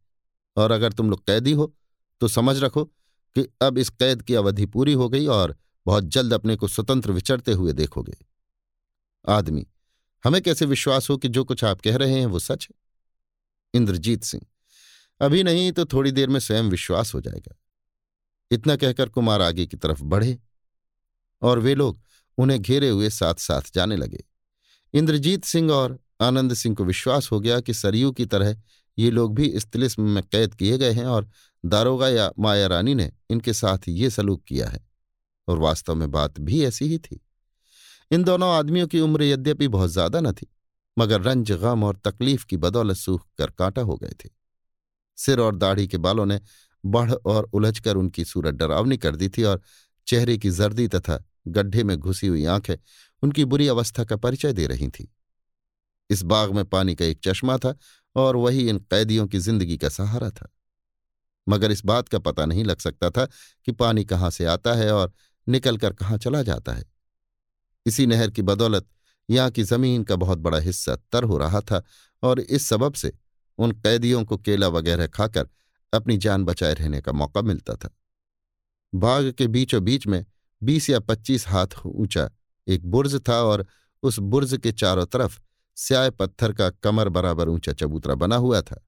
और 0.57 0.71
अगर 0.71 0.93
तुम 0.93 1.09
लोग 1.09 1.25
कैदी 1.27 1.51
हो 1.51 1.73
तो 2.21 2.27
समझ 2.27 2.57
रखो 2.59 2.83
कि 2.85 3.47
अब 3.61 3.77
इस 3.77 3.89
कैद 3.91 4.21
की 4.21 4.35
अवधि 4.35 4.65
पूरी 4.65 4.93
हो 4.93 5.07
गई 5.09 5.25
और 5.27 5.55
बहुत 5.85 6.03
जल्द 6.05 6.33
अपने 6.33 6.55
को 6.55 6.67
स्वतंत्र 6.67 7.11
विचरते 7.11 7.51
हुए 7.53 7.73
देखोगे। 7.73 8.17
आदमी, 9.25 9.65
हमें 10.23 10.41
कैसे 10.41 10.65
विश्वास 10.65 11.09
हो 11.09 11.17
कि 11.17 11.27
जो 11.29 11.43
कुछ 11.43 11.63
आप 11.63 11.81
कह 11.81 11.97
रहे 11.97 12.13
हैं 12.13 12.25
वो 12.25 12.39
सच 12.39 12.67
है? 12.69 12.75
इंद्रजीत 13.73 14.23
सिंह, 14.23 14.45
अभी 15.21 15.43
नहीं 15.43 15.71
तो 15.71 15.85
थोड़ी 15.85 16.11
देर 16.11 16.29
में 16.29 16.39
स्वयं 16.39 16.69
विश्वास 16.69 17.13
हो 17.13 17.21
जाएगा। 17.21 17.55
इतना 18.51 18.75
कहकर 18.75 19.09
कुमार 19.09 19.41
आगे 19.41 19.65
की 19.65 19.77
तरफ़ 19.77 20.03
बढ़े 20.03 20.37
और 21.41 21.59
वे 21.59 21.75
लोग 21.75 21.99
उन्हें 22.37 22.61
घेरे 22.61 22.89
हुए 22.89 23.09
साथ 23.09 23.35
साथ 23.39 23.73
जाने 23.75 23.95
लगे। 23.95 24.23
इंद्रजीत 24.93 25.45
सिंह 25.45 25.71
और 25.71 25.97
आनंद 26.21 26.53
सिंह 26.53 26.75
को 26.75 26.83
विश्वास 26.85 27.31
हो 27.31 27.39
गया 27.39 27.59
कि 27.59 27.73
सरयू 27.73 28.11
की 28.11 28.25
तरह 28.25 28.55
ये 28.97 29.09
लोग 29.11 29.35
भी 29.35 29.45
इस 29.47 29.65
तिलिस्म 29.65 30.03
में 30.05 30.23
कैद 30.23 30.53
किए 30.53 30.77
गए 30.77 30.91
हैं 30.91 31.05
और 31.05 31.29
दारोगा 31.63 32.07
या 32.09 32.29
माया 32.39 32.67
रानी 32.67 32.95
ने 32.95 33.11
इनके 33.31 33.53
साथ 33.53 33.87
ये 33.89 34.09
सलूक 34.09 34.43
किया 34.43 34.67
है। 34.69 34.87
और 35.47 35.57
वास्तव 35.57 35.95
में 35.95 36.09
बात 36.11 36.39
भी 36.39 36.63
ऐसी 36.65 36.85
ही 36.85 36.97
थी। 36.97 37.19
इन 38.11 38.23
दोनों 38.23 38.49
आदमियों 38.49 38.87
की 38.87 38.99
उम्र 38.99 39.23
यद्यपि 39.23 39.67
बहुत 39.67 39.89
ज़्यादा 39.89 40.19
न 40.21 40.31
थी, 40.31 40.47
मगर 40.97 41.21
रंज, 41.21 41.51
गम 41.51 41.83
और 41.83 41.95
तकलीफ़ 41.97 42.45
की 42.45 42.57
बदौलत 42.57 42.97
सूख 42.97 43.25
कर 43.37 43.49
कांटा 43.49 43.81
हो 43.81 43.95
गए 43.95 44.13
थे। 44.23 44.29
सिर 45.17 45.39
और 45.39 45.55
दाढ़ी 45.55 45.87
के 45.87 45.97
बालों 45.97 46.25
ने 46.25 46.39
बढ़ 46.85 47.11
और 47.11 47.49
उलझकर 47.53 47.95
उनकी 47.95 48.25
सूरत 48.25 48.55
डरावनी 48.55 48.97
कर 48.97 49.15
दी 49.15 49.29
थी 49.29 49.43
और 49.43 49.61
चेहरे 50.07 50.37
की 50.37 50.49
जर्दी 50.49 50.87
तथा 50.87 51.23
गड्ढे 51.47 51.83
में 51.83 51.97
घुसी 51.97 52.27
हुई 52.27 52.45
आँखें 52.45 52.75
उनकी 53.23 53.45
बुरी 53.45 53.67
अवस्था 53.67 54.03
का 54.05 54.15
परिचय 54.15 54.53
दे 54.53 54.67
रही 54.67 54.87
थी। 54.87 55.11
इस 56.09 56.23
बाग 56.23 56.51
में 56.51 56.65
पानी 56.65 56.95
का 56.95 57.05
एक 57.05 57.19
चश्मा 57.23 57.57
था 57.57 57.75
और 58.15 58.35
वही 58.35 58.69
इन 58.69 58.77
कैदियों 58.77 59.27
की 59.27 59.39
ज़िंदगी 59.39 59.77
का 59.77 59.89
सहारा 59.89 60.29
था। 60.29 60.49
मगर 61.47 61.71
इस 61.71 61.85
बात 61.85 62.07
का 62.09 62.19
पता 62.19 62.45
नहीं 62.45 62.63
लग 62.63 62.79
सकता 62.79 63.09
था 63.09 63.25
कि 63.65 63.71
पानी 63.71 64.05
कहाँ 64.05 64.29
से 64.29 64.45
आता 64.45 64.73
है 64.73 64.91
और 64.93 65.11
निकलकर 65.47 65.93
कहाँ 65.93 66.17
चला 66.17 66.41
जाता 66.43 66.73
है। 66.73 66.83
इसी 67.85 68.05
नहर 68.07 68.31
की 68.31 68.41
बदौलत 68.41 68.87
यहाँ 69.29 69.51
की 69.51 69.63
ज़मीन 69.63 70.03
का 70.03 70.15
बहुत 70.15 70.37
बड़ा 70.37 70.57
हिस्सा 70.57 70.95
तर 71.11 71.23
हो 71.23 71.37
रहा 71.37 71.61
था 71.61 71.83
और 72.23 72.39
इस 72.39 72.67
सबब 72.67 72.93
से 72.93 73.11
उन 73.57 73.71
कैदियों 73.71 74.23
को 74.25 74.37
केला 74.37 74.67
वगैरह 74.67 75.07
खाकर 75.07 75.47
अपनी 75.93 76.17
जान 76.17 76.43
बचाए 76.45 76.73
रहने 76.73 77.01
का 77.01 77.11
मौका 77.11 77.41
मिलता 77.41 77.73
था। 77.73 77.89
बाग 78.93 79.31
के 79.31 79.47
बीचों 79.47 79.83
बीच 79.83 80.07
में 80.07 80.25
बीस 80.61 80.89
या 80.89 80.99
पच्चीस 80.99 81.47
हाथ 81.47 81.77
ऊँचा 81.85 82.29
एक 82.67 82.85
बुर्ज 82.85 83.21
था 83.29 83.41
और 83.43 83.65
उस 84.03 84.19
बुर्ज 84.19 84.59
के 84.63 84.71
चारों 84.71 85.05
तरफ़ 85.05 85.39
स्याय 85.77 86.09
पत्थर 86.11 86.53
का 86.53 86.69
कमर 86.69 87.09
बराबर 87.09 87.49
ऊँचा 87.49 87.73
चबूतरा 87.73 88.15
बना 88.15 88.35
हुआ 88.35 88.61
था। 88.61 88.83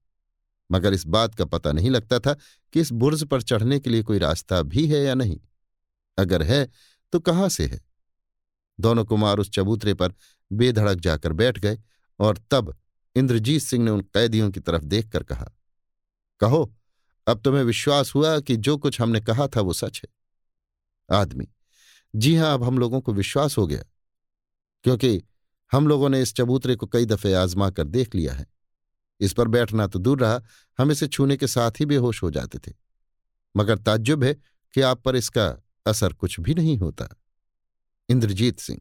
मगर 0.70 0.94
इस 0.94 1.06
बात 1.06 1.34
का 1.34 1.44
पता 1.44 1.72
नहीं 1.72 1.90
लगता 1.90 2.18
था 2.18 2.34
कि 2.72 2.80
इस 2.80 2.92
बुर्ज 2.92 3.24
पर 3.24 3.42
चढ़ने 3.42 3.78
के 3.80 3.90
लिए 3.90 4.02
कोई 4.02 4.18
रास्ता 4.18 4.62
भी 4.62 4.86
है 4.86 5.02
या 5.04 5.14
नहीं। 5.14 5.38
अगर 6.18 6.42
है 6.42 6.68
तो 7.12 7.20
कहाँ 7.20 7.48
से 7.48 7.66
है? 7.66 7.80
दोनों 8.80 9.04
कुमार 9.04 9.38
उस 9.38 9.50
चबूतरे 9.50 9.94
पर 9.94 10.14
बेधड़क 10.52 10.98
जाकर 10.98 11.32
बैठ 11.32 11.58
गए 11.58 11.78
और 12.20 12.38
तब 12.50 12.74
इंद्रजीत 13.16 13.62
सिंह 13.62 13.84
ने 13.84 13.90
उन 13.90 14.00
कैदियों 14.14 14.50
की 14.50 14.60
तरफ़ 14.60 14.84
देखकर 14.84 15.22
कहा, 15.22 15.50
कहो 16.40 16.72
अब 17.26 17.40
तुम्हें 17.40 17.62
विश्वास 17.62 18.14
हुआ 18.14 18.38
कि 18.40 18.56
जो 18.56 18.76
कुछ 18.76 19.00
हमने 19.00 19.20
कहा 19.20 19.46
था 19.46 19.60
वो 19.60 19.72
सच 19.72 20.00
है। 20.04 21.16
आदमी, 21.18 21.46
जी 22.14 22.34
हाँ, 22.36 22.54
अब 22.54 22.62
हम 22.64 22.78
लोगों 22.78 23.00
को 23.00 23.12
विश्वास 23.12 23.56
हो 23.58 23.66
गया, 23.66 23.82
क्योंकि 24.84 25.22
हम 25.72 25.86
लोगों 25.88 26.08
ने 26.08 26.20
इस 26.22 26.34
चबूतरे 26.34 26.76
को 26.76 26.86
कई 26.86 27.04
दफे 27.04 27.32
आजमा 27.34 27.70
कर 27.70 27.84
देख 27.84 28.14
लिया 28.14 28.32
है। 28.34 28.46
इस 29.20 29.32
पर 29.32 29.48
बैठना 29.48 29.86
तो 29.86 29.98
दूर 29.98 30.20
रहा, 30.20 30.40
हम 30.78 30.90
इसे 30.90 31.06
छूने 31.08 31.36
के 31.36 31.46
साथ 31.46 31.80
ही 31.80 31.86
बेहोश 31.86 32.22
हो 32.22 32.30
जाते 32.30 32.58
थे। 32.58 32.72
मगर 33.54 33.78
ताज्जुब 33.78 34.24
है 34.24 34.34
कि 34.74 34.80
आप 34.80 35.02
पर 35.02 35.16
इसका 35.16 35.46
असर 35.86 36.12
कुछ 36.12 36.38
भी 36.40 36.54
नहीं 36.54 36.76
होता। 36.78 37.08
इंद्रजीत 38.08 38.58
सिंह, 38.58 38.80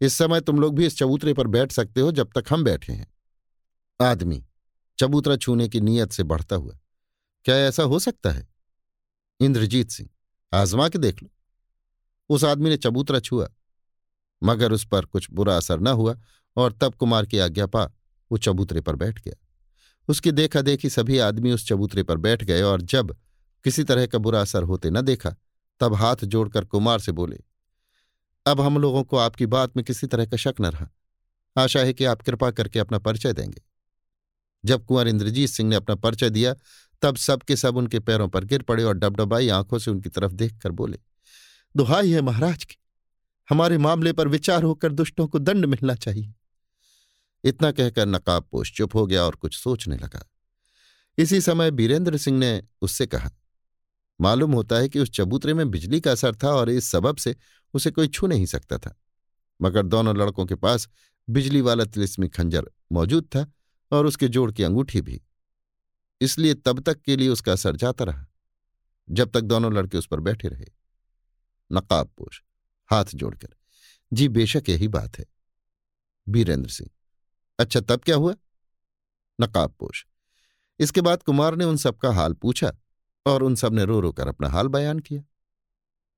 इस 0.00 0.14
समय 0.14 0.40
तुम 0.40 0.60
लोग 0.60 0.74
भी 0.74 0.86
इस 0.86 0.96
चबूतरे 0.98 1.34
पर 1.34 1.46
बैठ 1.46 1.72
सकते 1.72 2.00
हो 2.00 2.12
जब 2.12 2.30
तक 2.36 2.52
हम 2.52 2.64
बैठे 2.64 2.92
हैं। 2.92 3.12
आदमी, 4.00 4.42
चबूतरा 4.98 5.36
छूने 5.36 5.68
की 5.68 5.80
नीयत 5.80 6.12
से 6.12 6.22
बढ़ता 6.22 6.56
हुआ 6.56 6.78
क्या 7.44 7.56
ऐसा 7.56 7.82
हो 7.82 7.98
सकता 7.98 8.30
है? 8.30 8.48
इंद्रजीत 9.40 9.90
सिंह, 9.90 10.08
आजमा 10.52 10.88
के 10.88 10.98
देख 10.98 11.22
लो। 11.22 11.30
उस 12.28 12.44
आदमी 12.44 12.70
ने 12.70 12.76
चबूतरा 12.76 13.20
छुआ, 13.20 13.48
मगर 14.42 14.72
उस 14.72 14.86
पर 14.86 15.04
कुछ 15.04 15.30
बुरा 15.30 15.56
असर 15.56 15.80
न 15.80 15.86
हुआ 15.86 16.16
और 16.56 16.72
तब 16.72 16.94
कुमार 16.94 17.26
की 17.26 17.38
आज्ञा 17.38 17.66
पा, 17.66 17.84
वो 18.32 18.38
चबूतरे 18.38 18.80
पर 18.80 18.96
बैठ 18.96 19.24
गया। 19.24 19.34
उसकी 20.08 20.32
देखा 20.32 20.60
देखी 20.60 20.90
सभी 20.90 21.18
आदमी 21.18 21.52
उस 21.52 21.68
चबूतरे 21.68 22.02
पर 22.02 22.16
बैठ 22.16 22.44
गए 22.44 22.62
और 22.62 22.82
जब 22.82 23.16
किसी 23.64 23.84
तरह 23.84 24.06
का 24.06 24.18
बुरा 24.18 24.40
असर 24.40 24.62
होते 24.62 24.90
न 24.90 25.00
देखा, 25.00 25.36
तब 25.80 25.94
हाथ 25.94 26.16
जोड़कर 26.16 26.64
कुमार 26.64 26.98
से 26.98 27.12
बोले, 27.12 27.40
अब 28.46 28.60
हम 28.60 28.78
लोगों 28.78 29.04
को 29.04 29.16
आपकी 29.16 29.46
बात 29.46 29.76
में 29.76 29.84
किसी 29.84 30.06
तरह 30.06 30.26
का 30.26 30.36
शक 30.36 30.54
न 30.60 30.66
रहा। 30.66 30.88
आशा 31.56 31.80
है 31.80 31.92
कि 31.92 32.04
आप 32.04 32.22
कृपा 32.22 32.50
करके 32.50 32.78
अपना 32.78 32.98
परिचय 32.98 33.32
देंगे। 33.32 33.62
जब 34.64 34.84
कुंवर 34.84 35.08
इंद्रजीत 35.08 35.50
सिंह 35.50 35.70
ने 35.70 35.76
अपना 35.76 35.94
परिचय 35.94 36.30
दिया 36.30 36.54
तब 37.04 37.16
सब 37.16 37.42
के 37.42 37.56
सब 37.56 37.76
उनके 37.76 37.98
पैरों 38.00 38.28
पर 38.28 38.44
गिर 38.44 38.62
पड़े 38.62 38.84
और 38.84 38.94
डबडबाई 38.94 39.48
आँखों 39.48 39.78
से 39.78 39.90
उनकी 39.90 40.08
तरफ़ 40.08 40.32
देखकर 40.32 40.70
बोले 40.70 40.98
दुहाई 41.74 42.10
है 42.10 42.20
महाराज 42.20 42.64
की, 42.64 42.76
हमारे 43.48 43.78
मामले 43.78 44.12
पर 44.12 44.28
विचार 44.28 44.62
होकर 44.62 44.92
दुष्टों 44.92 45.26
को 45.28 45.38
दंड 45.38 45.64
मिलना 45.64 45.94
चाहिए। 45.94 46.32
इतना 47.44 47.70
कहकर 47.72 48.06
नकाब 48.06 48.48
पोष 48.52 48.72
चुप 48.72 48.94
हो 48.94 49.06
गया 49.06 49.22
और 49.22 49.34
कुछ 49.34 49.56
सोचने 49.56 49.96
लगा। 49.96 50.24
इसी 51.18 51.40
समय 51.40 51.70
बीरेंद्र 51.70 52.16
सिंह 52.16 52.38
ने 52.38 52.62
उससे 52.82 53.06
कहा, 53.06 53.30
मालूम 54.20 54.52
होता 54.52 54.76
है 54.76 54.88
कि 54.88 55.00
उस 55.00 55.10
चबूतरे 55.10 55.54
में 55.54 55.70
बिजली 55.70 56.00
का 56.00 56.12
असर 56.12 56.34
था 56.34 56.48
और 56.48 56.70
इस 56.70 56.90
सबब 56.90 57.16
से 57.16 57.36
उसे 57.74 57.90
कोई 57.90 58.08
छू 58.08 58.26
नहीं 58.26 58.46
सकता 58.46 58.78
था। 58.78 58.94
मगर 59.62 59.86
दोनों 59.86 60.16
लड़कों 60.16 60.46
के 60.46 60.54
पास 60.54 60.88
बिजली 61.28 61.60
वाला 61.60 61.84
तिलिस्मी 61.84 62.28
खंजर 62.28 62.70
मौजूद 62.92 63.24
था 63.24 63.46
और 63.92 64.06
उसके 64.06 64.28
जोड़ 64.28 64.50
की 64.52 64.62
अंगूठी 64.62 65.00
भी। 65.00 65.20
इसलिए 66.24 66.54
तब 66.54 66.80
तक 66.80 67.00
के 67.00 67.16
लिए 67.16 67.28
उसका 67.28 67.52
असर 67.52 67.76
जाता 67.76 68.04
रहा, 68.04 68.26
जब 69.10 69.30
तक 69.30 69.40
दोनों 69.40 69.72
लड़के 69.72 69.98
उस 69.98 70.06
पर 70.06 70.20
बैठे 70.20 70.48
रहे। 70.48 70.66
नकाब 71.70 72.08
पोष 72.08 72.40
हाथ 72.90 73.04
जोड़कर, 73.14 73.48
जी, 74.12 74.28
बेशक 74.28 74.68
यही 74.68 74.88
बात 74.88 75.18
है। 75.18 75.24
बीरेंद्र 76.26 76.70
सिंह 76.70 76.90
अच्छा 77.58 77.80
तब 77.80 78.00
क्या 78.00 78.16
हुआ? 78.16 78.34
नकाब 79.40 79.70
पोष 79.70 80.04
इसके 80.80 81.00
बाद 81.00 81.22
कुमार 81.22 81.56
ने 81.56 81.64
उन 81.64 81.76
सबका 81.76 82.12
हाल 82.12 82.32
पूछा 82.32 82.72
और 83.26 83.42
उन 83.42 83.54
सबने 83.54 83.84
रो 83.84 84.00
रो 84.00 84.12
कर 84.12 84.28
अपना 84.28 84.48
हाल 84.48 84.68
बयान 84.68 84.98
किया। 84.98 85.22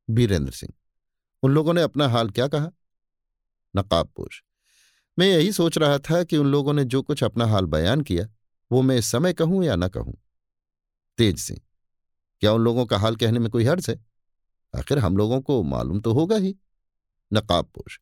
बीरेंद्र 0.08 0.52
सिंह, 0.52 0.72
उन 1.42 1.50
लोगों 1.50 1.74
ने 1.74 1.82
अपना 1.82 2.08
हाल 2.08 2.30
क्या 2.30 2.48
कहा? 2.48 2.70
नकाब 3.76 4.08
पोष 4.08 4.42
मैं 5.18 5.26
यही 5.28 5.52
सोच 5.52 5.78
रहा 5.78 5.98
था 6.00 6.22
कि 6.24 6.36
उन 6.36 6.46
लोगों 6.46 6.72
ने 6.72 6.84
जो 6.84 7.02
कुछ 7.02 7.22
अपना 7.24 7.46
हाल 7.46 7.66
बयान 7.66 8.00
किया 8.00 8.28
वो 8.70 8.82
मैं 8.82 8.96
इस 8.96 9.06
समय 9.06 9.32
कहूँ 9.32 9.64
या 9.64 9.76
न 9.76 9.88
कहूँ? 9.88 10.16
तेज 11.18 11.38
सिंह 11.38 11.60
क्या 12.42 12.52
उन 12.52 12.60
लोगों 12.60 12.84
का 12.86 12.98
हाल 12.98 13.16
कहने 13.16 13.38
में 13.38 13.50
कोई 13.50 13.64
हर्ज 13.64 13.88
है? 13.90 13.96
आखिर 14.74 14.98
हम 14.98 15.16
लोगों 15.16 15.40
को 15.40 15.62
मालूम 15.62 16.00
तो 16.00 16.12
होगा 16.12 16.36
ही। 16.36 16.54
नकाब 17.30 17.70
पोष 17.74 17.98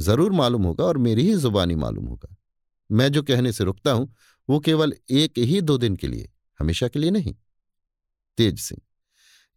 ज़रूर 0.00 0.32
मालूम 0.32 0.64
होगा 0.64 0.84
और 0.84 0.98
मेरी 0.98 1.22
ही 1.22 1.36
जुबानी 1.36 1.74
मालूम 1.74 2.04
होगा। 2.04 2.36
मैं 2.90 3.08
जो 3.12 3.22
कहने 3.22 3.52
से 3.52 3.64
रुकता 3.64 3.92
हूँ, 3.92 4.14
वो 4.48 4.58
केवल 4.60 4.94
एक 5.10 5.38
ही 5.38 5.60
दो 5.60 5.76
दिन 5.78 5.96
के 5.96 6.08
लिए, 6.08 6.28
हमेशा 6.60 6.88
के 6.88 6.98
लिए 6.98 7.10
नहीं। 7.10 7.34
तेज 8.38 8.58
सिंह 8.58 8.80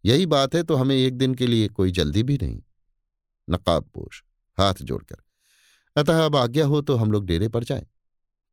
यही 0.04 0.26
बात 0.26 0.54
है 0.54 0.62
तो 0.62 0.74
हमें 0.74 0.96
एक 0.96 1.16
दिन 1.18 1.34
के 1.34 1.46
लिए 1.46 1.68
कोई 1.68 1.90
जल्दी 1.90 2.22
भी 2.22 2.38
नहीं। 2.42 2.62
नकाब 3.48 3.84
पोष 3.84 4.22
हाथ 4.58 4.74
जोड़कर। 4.74 5.16
अतः 5.96 6.24
अब 6.24 6.36
आज्ञा 6.36 6.66
हो 6.66 6.80
तो 6.80 6.96
हम 6.96 7.12
लोग 7.12 7.26
डेरे 7.26 7.48
पर 7.48 7.64
जाएँ। 7.64 7.86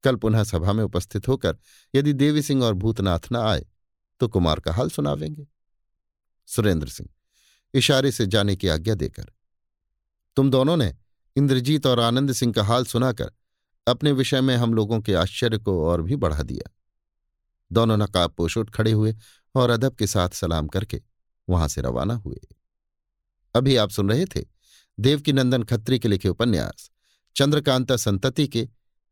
कल 0.04 0.16
पुनः 0.16 0.44
सभा 0.44 0.74
में 0.74 0.84
उपस्थित 0.84 1.28
होकर 1.28 1.58
यदि 1.94 2.14
देवी 2.14 2.42
सिंह 2.42 2.64
और 2.64 2.74
भूतनाथ 2.74 3.32
न 3.32 3.36
आए 3.38 3.66
तो 4.22 4.28
कुमार 4.28 4.60
का 4.60 4.74
हाल 4.74 4.90
सुनावेंगे 4.90 5.48
सुरेंद्र 6.48 6.88
सिंह, 6.88 7.10
इशारे 7.74 8.12
से 8.12 8.26
जाने 8.26 8.56
की 8.56 8.68
आज्ञा 8.68 8.96
देकर, 8.96 9.32
तुम 10.38 10.50
दोनों 10.52 10.78
ने 10.78 10.94
इंद्रजीत 11.36 11.86
और 11.86 12.00
आनंद 12.00 12.32
सिंह 12.32 12.54
का 12.54 12.64
हाल 12.64 12.86
सुनाकर 12.86 13.32
अपने 13.88 14.12
विषय 14.12 14.42
में 14.42 14.56
हम 14.56 14.74
लोगों 14.74 15.00
के 15.02 15.14
आश्चर्य 15.14 15.58
को 15.58 15.84
और 15.86 16.02
भी 16.02 16.16
बढ़ा 16.16 16.44
दिया। 16.44 16.70
दोनों 17.72 17.98
नकाब 17.98 18.32
पोष 18.32 18.58
उठ 18.58 18.70
खड़े 18.70 18.92
हुए 18.92 19.16
और 19.56 19.70
अदब 19.70 19.96
के 19.96 20.08
साथ 20.08 20.30
सलाम 20.30 20.68
करके 20.68 21.02
वहाँ 21.48 21.68
से 21.68 21.82
रवाना 21.82 22.14
हुए। 22.16 22.40
अभी 23.56 23.76
आप 23.76 23.90
सुन 23.90 24.10
रहे 24.10 24.26
थे 24.26 24.46
देवकी 24.98 25.34
नंदन 25.34 25.64
खत्री 25.64 26.00
के 26.00 26.08
लिखे 26.08 26.30
उपन्यास, 26.30 26.92
चंद्रकांता 27.36 27.98
संतति 27.98 28.48
के 28.48 28.68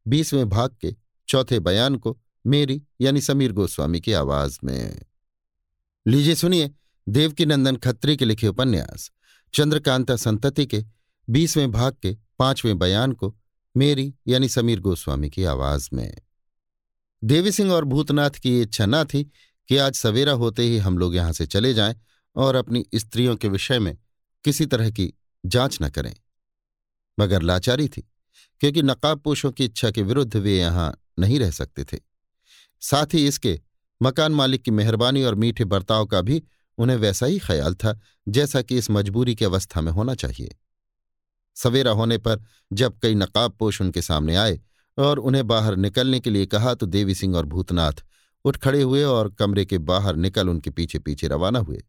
बीसवें 0.07 0.49
भाग 0.49 0.75
के 0.81 0.95
चौथे 1.27 1.59
बयान 1.59 1.95
को 1.95 2.19
मेरी 2.47 2.83
यानी 3.01 3.21
समीर 3.21 3.51
गोस्वामी 3.51 4.01
की 4.01 4.13
आवाज़ 4.13 4.59
में। 4.63 5.01
लीजिए 6.07 6.35
सुनिए 6.35 6.71
देवकी 7.09 7.45
नंदन 7.45 7.75
खत्री 7.75 8.17
के 8.17 8.25
लिखे 8.25 8.47
उपन्यास, 8.47 9.11
चंद्रकांता 9.53 10.15
संतति 10.15 10.65
के 10.65 10.85
बीसवें 11.29 11.71
भाग 11.71 11.93
के 12.01 12.17
पाँचवें 12.39 12.79
बयान 12.79 13.11
को 13.11 13.37
मेरी 13.77 14.15
यानी 14.27 14.49
समीर 14.49 14.79
गोस्वामी 14.79 15.29
की 15.29 15.43
आवाज़ 15.43 15.89
में। 15.93 16.17
देवी 17.23 17.51
सिंह 17.51 17.71
और 17.71 17.85
भूतनाथ 17.85 18.29
की 18.29 18.61
इच्छा 18.61 18.85
न 18.85 19.03
थी 19.03 19.31
कि 19.67 19.77
आज 19.77 19.93
सवेरा 19.93 20.31
होते 20.31 20.63
ही 20.63 20.77
हम 20.77 20.97
लोग 20.97 21.15
यहाँ 21.15 21.33
से 21.33 21.47
चले 21.47 21.73
जाएँ 21.73 21.95
और 22.35 22.55
अपनी 22.55 22.85
स्त्रियों 22.95 23.35
के 23.35 23.47
विषय 23.47 23.79
में 23.79 23.97
किसी 24.43 24.65
तरह 24.65 24.91
की 24.91 25.13
जाँच 25.45 25.77
न 25.81 25.89
करें। 25.89 26.15
मगर 27.19 27.41
लाचारी 27.41 27.87
थी। 27.87 28.10
क्योंकि 28.61 28.81
नकाबपोशों 28.83 29.51
की 29.51 29.65
इच्छा 29.65 29.91
के 29.91 30.01
विरुद्ध 30.01 30.35
वे 30.35 30.57
यहाँ 30.57 30.93
नहीं 31.19 31.39
रह 31.39 31.51
सकते 31.51 31.83
थे। 31.83 31.97
साथ 32.81 33.13
ही 33.13 33.27
इसके 33.27 33.59
मकान 34.01 34.31
मालिक 34.31 34.61
की 34.61 34.71
मेहरबानी 34.71 35.23
और 35.23 35.35
मीठे 35.35 35.65
बर्ताव 35.65 36.05
का 36.05 36.21
भी 36.21 36.41
उन्हें 36.77 36.97
वैसा 36.97 37.25
ही 37.25 37.39
ख्याल 37.39 37.73
था, 37.73 37.99
जैसा 38.27 38.61
कि 38.61 38.77
इस 38.77 38.89
मजबूरी 38.91 39.35
की 39.35 39.45
अवस्था 39.45 39.81
में 39.81 39.91
होना 39.91 40.15
चाहिए। 40.15 40.55
सवेरा 41.57 41.91
होने 41.91 42.17
पर 42.17 42.43
जब 42.73 42.97
कई 42.99 43.15
नकाबपोश 43.15 43.81
उनके 43.81 44.01
सामने 44.01 44.35
आए 44.35 44.59
और 44.97 45.19
उन्हें 45.19 45.45
बाहर 45.47 45.75
निकलने 45.75 46.19
के 46.19 46.29
लिए 46.29 46.45
कहा 46.45 46.73
तो 46.73 46.85
देवी 46.85 47.15
सिंह 47.15 47.35
और 47.37 47.45
भूतनाथ 47.45 48.03
उठ 48.45 48.57
खड़े 48.57 48.81
हुए 48.81 49.03
और 49.03 49.29
कमरे 49.33 49.65
के 49.65 49.77
बाहर 49.77 50.15
निकल 50.15 50.49
उनके 50.49 50.69
पीछे 50.69 50.99
पीछे 50.99 51.27
रवाना 51.27 51.59
हुए। 51.59 51.83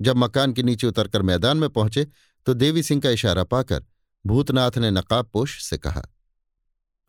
जब 0.00 0.16
मकान 0.16 0.52
के 0.52 0.62
नीचे 0.62 0.86
उतरकर 0.86 1.22
मैदान 1.22 1.56
में 1.56 1.68
पहुँचे 1.70 2.06
तो 2.46 2.54
देवी 2.54 2.82
सिंह 2.82 3.00
का 3.00 3.10
इशारा 3.10 3.44
पाकर 3.44 3.84
भूतनाथ 4.24 4.78
ने 4.78 4.90
नकाबपोश 4.90 5.62
से 5.64 5.78
कहा, 5.78 6.02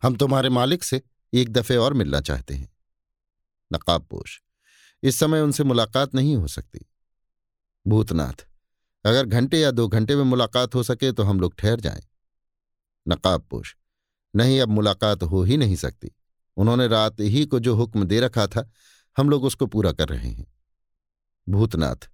हम 0.02 0.16
तुम्हारे 0.16 0.48
मालिक 0.48 0.84
से 0.84 1.00
एक 1.32 1.52
दफे 1.52 1.76
और 1.76 1.94
मिलना 1.94 2.20
चाहते 2.20 2.54
हैं। 2.54 2.68
नकाबपोश 3.70 4.40
इस 5.02 5.16
समय 5.16 5.40
उनसे 5.40 5.64
मुलाकात 5.64 6.14
नहीं 6.14 6.36
हो 6.36 6.48
सकती। 6.48 6.86
भूतनाथ, 7.86 8.46
अगर 9.04 9.26
घंटे 9.26 9.58
या 9.58 9.70
दो 9.70 9.86
घंटे 9.88 10.16
में 10.16 10.22
मुलाकात 10.24 10.74
हो 10.74 10.82
सके 10.82 11.12
तो 11.12 11.22
हम 11.22 11.40
लोग 11.40 11.54
ठहर 11.54 11.80
जाएँ। 11.80 12.02
नकाबपोश 13.06 13.76
नहीं, 14.34 14.60
अब 14.60 14.68
मुलाकात 14.68 15.22
हो 15.22 15.42
ही 15.42 15.56
नहीं 15.56 15.76
सकती। 15.76 16.10
उन्होंने 16.56 16.86
रात 16.88 17.20
ही 17.20 17.44
को 17.46 17.58
जो 17.60 17.74
हुक्म 17.74 18.04
दे 18.04 18.20
रखा 18.20 18.46
था, 18.46 18.68
हम 19.16 19.30
लोग 19.30 19.44
उसको 19.44 19.66
पूरा 19.66 19.92
कर 19.92 20.08
रहे 20.08 20.30
हैं। 20.30 20.46
भूतनाथ, 21.46 22.08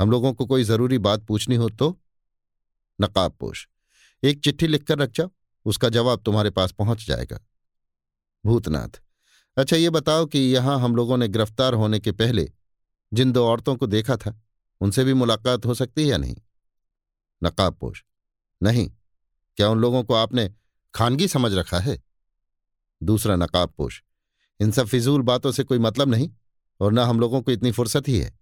हम 0.00 0.10
लोगों 0.10 0.32
को 0.32 0.46
कोई 0.46 0.64
ज़रूरी 0.64 0.98
बात 0.98 1.24
पूछनी 1.24 1.56
हो 1.56 1.68
तो? 1.70 1.90
नकाबपोश 2.98 3.66
एक 4.22 4.40
चिट्ठी 4.40 4.66
लिखकर 4.66 4.98
रख 4.98 5.10
जाओ, 5.10 5.30
उसका 5.66 5.88
जवाब 5.88 6.22
तुम्हारे 6.24 6.50
पास 6.50 6.72
पहुँच 6.72 7.06
जाएगा। 7.06 7.38
भूतनाथ 8.44 9.00
अच्छा 9.56 9.76
ये 9.76 9.90
बताओ 9.90 10.26
कि 10.26 10.38
यहाँ 10.38 10.78
हम 10.80 10.96
लोगों 10.96 11.16
ने 11.16 11.28
गिरफ़्तार 11.28 11.74
होने 11.74 12.00
के 12.00 12.12
पहले 12.12 12.50
जिन 13.12 13.32
दो 13.32 13.44
औरतों 13.46 13.76
को 13.76 13.86
देखा 13.86 14.16
था, 14.16 14.40
उनसे 14.80 15.04
भी 15.04 15.14
मुलाकात 15.14 15.66
हो 15.66 15.74
सकती 15.74 16.02
है 16.02 16.08
या 16.08 16.16
नहीं? 16.16 16.36
नकाबपोश 17.42 18.04
नहीं, 18.62 18.90
क्या 19.56 19.68
उन 19.68 19.78
लोगों 19.78 20.02
को 20.04 20.14
आपने 20.14 20.50
खानगी 20.94 21.28
समझ 21.28 21.52
रखा 21.54 21.78
है? 21.78 21.98
दूसरा 23.02 23.36
नकाबपोश 23.36 24.02
इन 24.60 24.70
सब 24.70 24.86
फिजूल 24.86 25.22
बातों 25.22 25.52
से 25.52 25.64
कोई 25.64 25.78
मतलब 25.78 26.08
नहीं, 26.08 26.30
और 26.80 26.92
न 26.92 26.98
हम 26.98 27.20
लोगों 27.20 27.42
को 27.42 27.50
इतनी 27.50 27.72
फुर्सत 27.72 28.08
ही 28.08 28.18
है। 28.18 28.38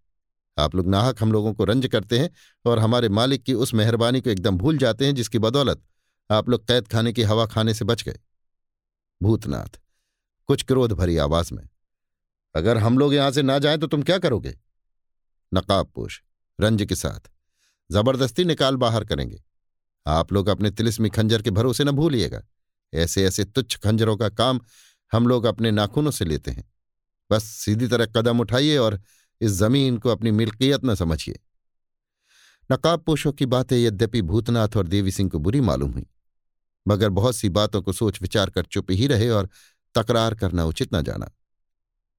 आप 0.59 0.75
लोग 0.75 0.89
नाहक 0.89 1.23
हम 1.23 1.33
लोगों 1.33 1.53
को 1.55 1.65
रंज 1.65 1.87
करते 1.87 2.19
हैं 2.19 2.31
और 2.65 2.79
हमारे 2.79 3.09
मालिक 3.11 3.43
की 3.43 3.55
उस 3.55 3.75
मेहरबानी 3.75 4.21
को 4.21 4.31
एकदम 4.31 4.59
भूल 4.59 4.79
जाते 4.79 5.07
हैं 5.07 5.15
जिसकी 5.15 5.39
बदौलत 5.39 5.83
आप 6.31 6.49
लोग 6.49 6.67
कैद 6.67 6.89
खाने 6.89 7.13
की 7.13 7.23
हवा 7.23 7.47
खाने 7.47 7.75
से 7.75 7.85
बच 7.85 8.03
गए। 8.03 8.19
भूतनाथ, 9.21 9.81
कुछ 10.49 10.63
क्रोध 10.63 10.93
भरी 10.93 11.17
आवाज़ 11.17 11.53
में, 11.55 11.69
अगर 12.55 12.79
हम 12.79 12.99
लोग 12.99 13.15
यहाँ 13.15 13.31
से 13.31 13.43
ना 13.43 13.59
जाएँ 13.59 13.79
तो 13.79 13.87
तुम 13.87 14.03
क्या 14.03 14.19
करोगे? 14.19 14.55
नकाबपोश 15.53 16.21
रंज 16.59 16.83
के 16.83 16.95
साथ, 16.95 17.31
ज़बरदस्ती 17.91 18.45
निकाल 18.45 18.77
बाहर 18.77 19.05
करेंगे। 19.05 19.43
आप 20.07 20.33
लोग 20.33 20.49
अपने 20.49 20.71
तिलिस्मी 20.71 21.09
खंजर 21.11 21.43
के 21.43 21.51
भरोसे 21.51 21.85
न 21.85 21.91
भूलिएगा। 21.91 22.43
ऐसे 22.93 23.25
ऐसे 23.25 23.45
तुच्छ 23.45 23.77
खंजरों 23.77 24.17
का 24.17 24.29
काम 24.31 24.61
हम 25.13 25.27
लोग 25.27 25.45
अपने 25.45 25.71
नाखूनों 25.71 26.11
से 26.11 26.25
लेते 26.25 26.51
हैं। 26.51 26.65
बस 27.31 27.45
सीधी 27.45 27.87
तरह 27.87 28.07
कदम 28.07 28.41
उठाइए 28.41 28.77
और 28.77 29.01
इस 29.41 29.53
ज़मीन 29.53 29.99
को 29.99 30.11
अपनी 30.11 30.31
मिल्कियत 30.33 30.85
न 30.85 30.95
समझिए। 30.95 31.39
नकाबपोशों 32.71 33.33
की 33.33 33.47
बातें 33.47 33.77
यद्यपि 33.79 34.23
भूतनाथ 34.23 34.77
और 34.77 34.87
देवी 34.89 35.11
सिंह 35.11 35.31
को 35.31 35.39
बुरी 35.39 35.61
मालूम 35.61 35.91
हुई, 35.91 36.07
मगर 36.87 37.09
बहुत 37.11 37.37
सी 37.37 37.49
बातों 37.51 37.83
को 37.83 37.93
सोच 37.93 38.21
विचार 38.23 38.51
कर 38.51 38.65
चुप 38.65 38.91
ही 38.91 39.07
रहे 39.07 39.29
और 39.31 39.49
तकरार 39.95 40.35
करना 40.35 40.65
उचित 40.65 40.95
न 40.95 41.03
जाना। 41.03 41.31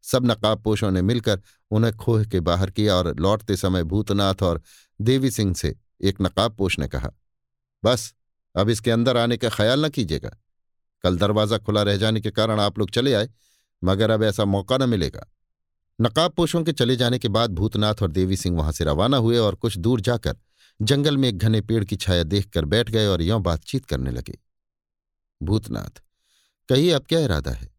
सब 0.04 0.26
नकाबपोशों 0.26 0.92
ने 0.92 1.02
मिलकर 1.02 1.42
उन्हें 1.72 1.94
खोह 1.96 2.26
के 2.26 2.40
बाहर 2.42 2.72
किया 2.72 2.96
और 2.96 3.16
लौटते 3.20 3.56
समय 3.56 3.84
भूतनाथ 3.84 4.44
और 4.44 4.62
देवी 5.00 5.32
सिंह 5.32 5.54
से 5.54 5.76
एक 6.02 6.22
नकाबपोश 6.22 6.78
ने 6.80 6.88
कहा, 6.88 7.12
बस, 7.84 8.14
अब 8.56 8.70
इसके 8.70 8.92
अंदर 8.92 9.18
आने 9.18 9.38
का 9.38 9.50
ख्याल 9.50 9.86
न 9.86 9.90
कीजिएगा। 9.90 10.30
कल 11.04 11.18
दरवाज़ा 11.18 11.58
खुला 11.58 11.82
रह 11.84 11.98
जाने 11.98 12.22
के 12.22 12.32
कारण 12.32 12.60
आप 12.60 12.80
लोग 12.80 12.90
चले 12.92 13.14
आए, 13.14 13.30
मगर 13.82 14.10
अब 14.10 14.24
ऐसा 14.24 14.46
मौका 14.46 14.78
न 14.78 14.90
मिलेगा। 14.90 15.26
नकाबपोशों 16.02 16.64
के 16.64 16.72
चले 16.72 16.96
जाने 16.96 17.20
के 17.20 17.28
बाद 17.28 17.52
भूतनाथ 17.52 18.02
और 18.02 18.12
देवी 18.12 18.38
सिंह 18.38 18.58
वहाँ 18.58 18.72
से 18.72 18.84
रवाना 18.84 19.18
हुए 19.18 19.38
और 19.38 19.56
कुछ 19.56 19.78
दूर 19.78 20.02
जाकर 20.02 20.38
जंगल 20.80 21.18
में 21.18 21.28
एक 21.30 21.38
घने 21.38 21.62
पेड़ 21.62 21.84
की 21.84 21.96
छाया 21.96 22.24
देखकर 22.24 22.66
बैठ 22.66 22.90
गए 22.90 23.06
और 23.06 23.22
यों 23.22 23.42
बातचीत 23.44 23.86
करने 23.86 24.12
लगे। 24.12 24.38
भूतनाथ, 25.42 26.02
कहिए 26.70 26.92
अब 26.92 27.06
क्या 27.06 27.20
इरादा 27.20 27.52
है? 27.52 27.70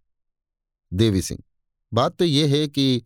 देवी 0.93 1.23
सिंह, 1.23 1.41
बात 1.93 2.17
तो 2.17 2.25
ये 2.25 2.47
है 2.49 2.67
कि 2.69 3.03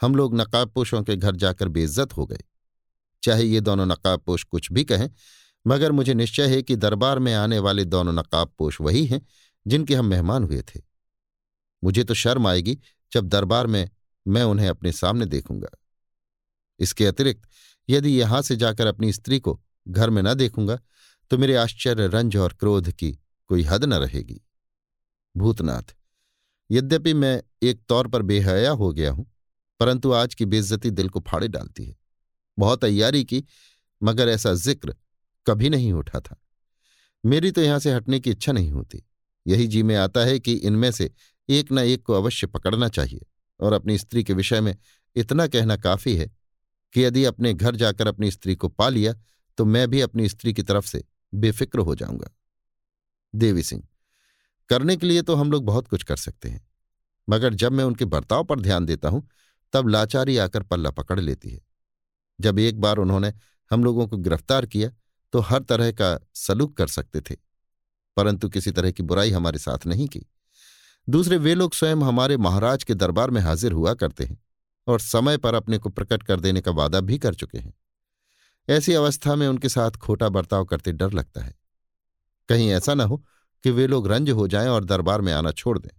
हम 0.00 0.14
लोग 0.14 0.34
नकाबपोशों 0.34 1.02
के 1.02 1.16
घर 1.16 1.36
जाकर 1.36 1.68
बेइज्जत 1.68 2.16
हो 2.16 2.26
गए। 2.26 2.42
चाहे 3.22 3.44
ये 3.44 3.60
दोनों 3.60 3.86
नकाबपोश 3.86 4.44
कुछ 4.44 4.72
भी 4.72 4.84
कहें, 4.84 5.10
मगर 5.66 5.92
मुझे 5.92 6.14
निश्चय 6.14 6.46
है 6.46 6.62
कि 6.62 6.76
दरबार 6.76 7.18
में 7.18 7.32
आने 7.34 7.58
वाले 7.58 7.84
दोनों 7.84 8.12
नकाबपोश 8.12 8.80
वही 8.80 9.04
हैं 9.06 9.20
जिनके 9.66 9.94
हम 9.94 10.06
मेहमान 10.06 10.44
हुए 10.44 10.62
थे। 10.62 10.80
मुझे 11.84 12.04
तो 12.04 12.14
शर्म 12.14 12.46
आएगी 12.46 12.78
जब 13.12 13.28
दरबार 13.28 13.66
में 13.66 13.88
मैं 14.26 14.42
उन्हें 14.44 14.68
अपने 14.68 14.92
सामने 14.92 15.26
देखूँगा। 15.26 15.68
इसके 16.80 17.06
अतिरिक्त, 17.06 17.48
यदि 17.88 18.10
यहाँ 18.10 18.42
से 18.42 18.56
जाकर 18.56 18.86
अपनी 18.86 19.12
स्त्री 19.12 19.38
को 19.40 19.60
घर 19.86 20.10
में 20.10 20.22
न 20.22 20.34
देखूँगा 20.34 20.78
तो 21.30 21.38
मेरे 21.38 21.54
आश्चर्य, 21.56 22.06
रंज 22.08 22.36
और 22.36 22.52
क्रोध 22.52 22.90
की 22.90 23.10
कोई 23.50 23.62
हद 23.64 23.84
न 23.84 23.94
रहेगी। 23.94 24.40
भूतनाथ, 25.34 25.94
यद्यपि 26.70 27.14
मैं 27.14 27.42
एक 27.62 27.80
तौर 27.88 28.08
पर 28.08 28.22
बेहया 28.22 28.70
हो 28.72 28.92
गया 28.92 29.10
हूँ, 29.12 29.26
परंतु 29.80 30.12
आज 30.12 30.34
की 30.34 30.44
बेइज्जती 30.46 30.90
दिल 30.90 31.08
को 31.08 31.20
फाड़े 31.22 31.48
डालती 31.48 31.84
है। 31.84 31.96
बहुत 32.58 32.80
तैयारी 32.80 33.24
की, 33.24 33.44
मगर 34.00 34.28
ऐसा 34.28 34.52
ज़िक्र 34.54 34.94
कभी 35.46 35.70
नहीं 35.70 35.92
उठा 35.92 36.20
था। 36.20 36.36
मेरी 37.24 37.50
तो 37.50 37.62
यहाँ 37.62 37.78
से 37.78 37.92
हटने 37.92 38.20
की 38.20 38.30
इच्छा 38.30 38.52
नहीं 38.52 38.70
होती। 38.70 39.02
यही 39.46 39.66
जी 39.66 39.82
में 39.82 39.94
आता 39.96 40.20
है 40.20 40.38
कि 40.38 40.54
इनमें 40.54 40.90
से 40.90 41.10
एक 41.48 41.72
न 41.72 41.78
एक 41.78 42.02
को 42.02 42.14
अवश्य 42.14 42.46
पकड़ना 42.46 42.88
चाहिए। 42.90 43.26
और 43.60 43.72
अपनी 43.72 43.98
स्त्री 43.98 44.24
के 44.24 44.32
विषय 44.32 44.60
में 44.60 44.76
इतना 45.16 45.46
कहना 45.46 45.76
काफ़ी 45.78 46.16
है 46.16 46.30
कि 46.94 47.04
यदि 47.04 47.24
अपने 47.24 47.52
घर 47.54 47.76
जाकर 47.76 48.06
अपनी 48.06 48.30
स्त्री 48.30 48.54
को 48.56 48.68
पा 48.68 48.88
लिया 48.88 49.14
तो 49.58 49.64
मैं 49.64 49.88
भी 49.90 50.00
अपनी 50.00 50.28
स्त्री 50.28 50.52
की 50.52 50.62
तरफ़ 50.62 50.86
से 50.86 51.02
बेफिक्र 51.32 51.78
हो 51.80 51.94
जाऊँगा। 51.94 52.30
देवी 53.34 53.62
सिंह, 53.62 53.82
करने 54.70 54.96
के 54.96 55.06
लिए 55.06 55.22
तो 55.22 55.34
हम 55.34 55.52
लोग 55.52 55.64
बहुत 55.64 55.88
कुछ 55.88 56.02
कर 56.02 56.16
सकते 56.16 56.48
हैं, 56.48 56.66
मगर 57.28 57.54
जब 57.54 57.72
मैं 57.72 57.84
उनके 57.84 58.04
बर्ताव 58.06 58.44
पर 58.44 58.60
ध्यान 58.60 58.86
देता 58.86 59.08
हूँ, 59.08 59.26
तब 59.72 59.88
लाचारी 59.88 60.36
आकर 60.38 60.62
पल्ला 60.62 60.90
पकड़ 60.92 61.18
लेती 61.20 61.50
है। 61.50 61.60
जब 62.38 62.58
एक 62.58 62.80
बार 62.80 62.98
उन्होंने 62.98 63.32
हम 63.70 63.84
लोगों 63.84 64.06
को 64.06 64.16
गिरफ़्तार 64.18 64.66
किया 64.66 64.90
तो 65.32 65.40
हर 65.40 65.62
तरह 65.62 65.90
का 65.92 66.18
सलूक 66.36 66.76
कर 66.76 66.86
सकते 66.88 67.20
थे, 67.20 67.36
परंतु 68.16 68.48
किसी 68.48 68.70
तरह 68.70 68.90
की 68.90 69.02
बुराई 69.02 69.30
हमारे 69.30 69.58
साथ 69.58 69.86
नहीं 69.86 70.06
की। 70.08 70.24
दूसरे 71.08 71.36
वे 71.36 71.54
लोग 71.54 71.74
स्वयं 71.74 71.96
हमारे 71.96 72.36
महाराज 72.36 72.84
के 72.84 72.94
दरबार 72.94 73.30
में 73.30 73.40
हाजिर 73.40 73.72
हुआ 73.72 73.94
करते 73.94 74.24
हैं 74.24 74.38
और 74.86 75.00
समय 75.00 75.36
पर 75.36 75.54
अपने 75.54 75.78
को 75.78 75.88
प्रकट 75.88 76.22
कर 76.22 76.40
देने 76.40 76.60
का 76.60 76.70
वादा 76.70 77.00
भी 77.00 77.18
कर 77.18 77.34
चुके 77.34 77.58
हैं। 77.58 77.72
ऐसी 78.68 78.92
अवस्था 78.92 79.34
में 79.36 79.46
उनके 79.48 79.68
साथ 79.68 79.90
खोटा 79.90 80.28
बर्ताव 80.28 80.64
करते 80.64 80.92
डर 80.92 81.12
लगता 81.12 81.42
है। 81.42 81.54
कहीं 82.48 82.70
ऐसा 82.70 82.94
ना 82.94 83.04
हो 83.04 83.16
कि 83.64 83.70
वे 83.70 83.86
लोग 83.86 84.06
रंज 84.08 84.30
हो 84.30 84.46
जाएँ 84.48 84.68
और 84.68 84.84
दरबार 84.84 85.20
में 85.20 85.32
आना 85.32 85.52
छोड़ 85.52 85.78
दें। 85.78 85.90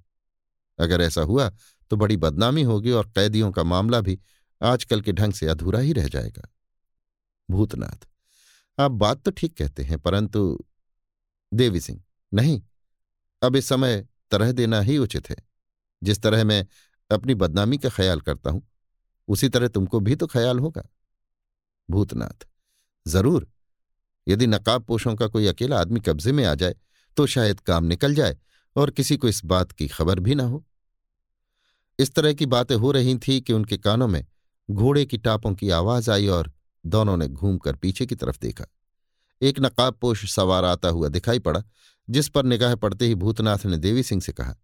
अगर 0.80 1.02
ऐसा 1.02 1.22
हुआ 1.22 1.50
तो 1.92 1.98
बड़ी 1.98 2.18
बदनामी 2.18 2.64
होगी 2.64 2.92
और 2.92 3.08
कैदियों 3.08 3.52
का 3.52 3.64
मामला 3.64 4.02
भी 4.02 4.20
आजकल 4.62 5.02
के 5.02 5.12
ढंग 5.12 5.34
से 5.34 5.48
अधूरा 5.48 5.80
ही 5.80 5.94
रह 5.94 6.08
जाएगा। 6.08 6.48
भूतनाथ, 7.50 8.08
आप 8.78 8.92
बात 8.92 9.22
तो 9.22 9.32
ठीक 9.32 9.58
कहते 9.58 9.84
हैं, 9.84 10.00
परंतु 10.00 10.66
देवी 11.52 11.80
सिंह, 11.80 12.02
नहीं, 12.34 12.62
अब 13.42 13.56
इस 13.56 13.66
समय 13.66 14.06
तरह 14.32 14.52
देना 14.52 14.80
ही 14.82 14.98
उचित 14.98 15.30
है। 15.30 15.36
जिस 16.02 16.22
तरह 16.22 16.44
मैं 16.44 16.66
अपनी 17.12 17.36
बदनामी 17.36 17.78
का 17.78 17.90
ख्याल 17.90 18.22
करता 18.22 18.50
हूँ, 18.50 18.68
उसी 19.28 19.50
तरह 19.50 19.68
तुमको 19.68 20.00
भी 20.00 20.16
तो 20.16 20.28
ख्याल 20.28 20.60
होगा। 20.60 20.84
भूतनाथ, 21.90 22.48
ज़रूर। 23.06 23.48
यदि 24.28 24.48
नकाब 24.48 24.84
पोषों 24.84 25.16
का 25.16 25.28
कोई 25.28 25.48
अकेला 25.48 25.80
आदमी 25.80 26.00
कब्जे 26.00 26.32
में 26.32 26.44
आ 26.46 26.54
जाए 26.56 26.76
तो 27.18 27.26
शायद 27.28 27.60
काम 27.60 27.84
निकल 27.84 28.16
जाए 28.16 28.38
और 28.76 28.90
किसी 28.90 29.18
को 29.18 29.28
इस 29.28 29.44
बात 29.46 29.72
की 29.72 29.88
खबर 29.88 30.20
भी 30.20 30.36
ना 30.36 30.44
हो। 30.44 30.64
इस 32.00 32.14
तरह 32.16 32.34
की 32.34 32.46
बातें 32.46 32.76
हो 32.76 32.92
रही 32.92 33.18
थी 33.18 33.40
कि 33.42 33.54
उनके 33.54 33.78
कानों 33.78 34.08
में 34.08 34.26
घोड़े 34.70 35.06
की 35.06 35.18
टापों 35.18 35.54
की 35.56 35.70
आवाज़ 35.70 36.12
आई 36.12 36.28
और 36.28 36.52
दोनों 36.86 37.18
ने 37.18 37.28
घूमकर 37.28 37.76
पीछे 37.76 38.06
की 38.06 38.16
तरफ़ 38.16 38.40
देखा। 38.42 38.66
एक 39.42 39.60
नकाबपोश 39.60 40.34
सवार 40.34 40.66
आता 40.66 40.90
हुआ 40.90 41.08
दिखाई 41.08 41.40
पड़ा 41.40 41.64
जिस 42.12 42.30
पर 42.30 42.46
निगाह 42.46 42.76
पड़ते 42.76 43.06
ही 43.06 43.16
भूतनाथ 43.16 43.66
ने 43.66 43.78
देवी 43.78 44.04
सिंह 44.04 44.22
से 44.22 44.32
कहा 44.32 44.56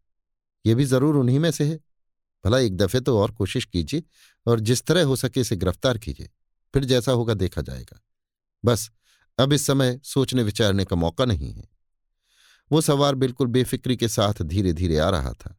यह 0.65 0.75
भी 0.75 0.85
ज़रूर 0.85 1.15
उन्हीं 1.15 1.39
में 1.39 1.51
से 1.51 1.65
है। 1.65 1.79
भला 2.43 2.57
एक 2.59 2.75
दफे 2.77 2.99
तो 2.99 3.17
और 3.19 3.31
कोशिश 3.31 3.65
कीजिए 3.65 4.03
और 4.45 4.59
जिस 4.59 4.85
तरह 4.85 5.03
हो 5.03 5.15
सके 5.15 5.41
इसे 5.41 5.55
गिरफ़्तार 5.55 5.97
कीजिए, 5.97 6.29
फिर 6.73 6.85
जैसा 6.85 7.11
होगा 7.11 7.33
देखा 7.33 7.61
जाएगा। 7.61 7.99
बस, 8.63 8.89
अब 9.37 9.53
इस 9.53 9.65
समय 9.67 9.99
सोचने 10.05 10.43
विचारने 10.43 10.85
का 10.85 10.95
मौका 10.95 11.25
नहीं 11.25 11.53
है। 11.53 11.67
वो 12.71 12.81
सवार 12.81 13.15
बिल्कुल 13.15 13.47
बेफिक्री 13.47 13.97
के 13.97 14.07
साथ 14.07 14.41
धीरे 14.43 14.73
धीरे 14.73 14.97
आ 14.97 15.09
रहा 15.09 15.31
था। 15.33 15.55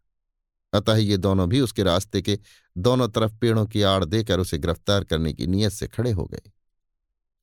अतः 0.73 0.97
ये 0.97 1.17
दोनों 1.17 1.49
भी 1.49 1.61
उसके 1.61 1.83
रास्ते 1.83 2.23
के 2.23 2.39
दोनों 2.77 3.09
तरफ़ 3.09 3.35
पेड़ों 3.35 3.67
की 3.67 3.83
आड़ 3.83 4.05
देकर 4.05 4.41
उसे 4.41 4.59
गिरफ़्तार 4.59 5.05
करने 5.05 5.33
की 5.33 5.47
नीयत 5.47 5.73
से 5.73 5.87
खड़े 5.89 6.11
हो 6.11 6.25
गए। 6.25 6.51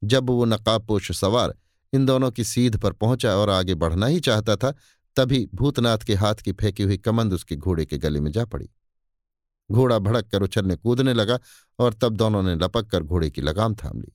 जब 0.01 0.29
वो 0.29 0.45
नकाबपोश 0.45 1.11
सवार 1.11 1.55
इन 1.93 2.05
दोनों 2.05 2.31
की 2.31 2.43
सीध 2.43 2.77
पर 2.77 2.93
पहुँचा 2.93 3.35
और 3.35 3.49
आगे 3.49 3.75
बढ़ना 3.75 4.05
ही 4.05 4.19
चाहता 4.19 4.55
था, 4.55 4.73
तभी 5.15 5.49
भूतनाथ 5.53 5.97
के 5.97 6.15
हाथ 6.15 6.35
की 6.35 6.51
फेंकी 6.51 6.83
हुई 6.83 6.97
कमंद 6.97 7.33
उसके 7.33 7.55
घोड़े 7.55 7.85
के 7.85 7.97
गले 7.97 8.19
में 8.19 8.31
जा 8.31 8.45
पड़ी। 8.45 8.69
घोड़ा 9.71 9.99
भड़क 9.99 10.27
कर 10.27 10.41
उछलने 10.41 10.75
कूदने 10.75 11.13
लगा 11.13 11.39
और 11.79 11.93
तब 11.93 12.15
दोनों 12.17 12.43
ने 12.43 12.55
लपक 12.55 12.87
कर 12.87 13.03
घोड़े 13.03 13.29
की 13.29 13.41
लगाम 13.41 13.75
थाम 13.75 14.01
ली। 14.01 14.11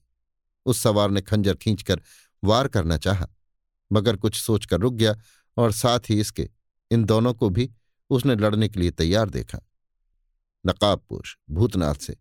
उस 0.65 0.79
सवार 0.79 1.11
ने 1.11 1.21
खंजर 1.21 1.55
खींचकर 1.55 2.01
वार 2.43 2.67
करना 2.67 2.97
चाहा, 2.97 3.27
मगर 3.91 4.15
कुछ 4.15 4.35
सोचकर 4.41 4.79
रुक 4.79 4.93
गया 4.93 5.15
और 5.57 5.71
साथ 5.71 5.99
ही 6.09 6.19
इसके, 6.19 6.49
इन 6.91 7.03
दोनों 7.05 7.33
को 7.33 7.49
भी 7.49 7.71
उसने 8.09 8.35
लड़ने 8.35 8.69
के 8.69 8.79
लिए 8.79 8.91
तैयार 8.91 9.29
देखा। 9.29 9.59
नकाबपोश 10.65 11.37
भूतनाथ 11.49 11.95
से, 11.95 12.17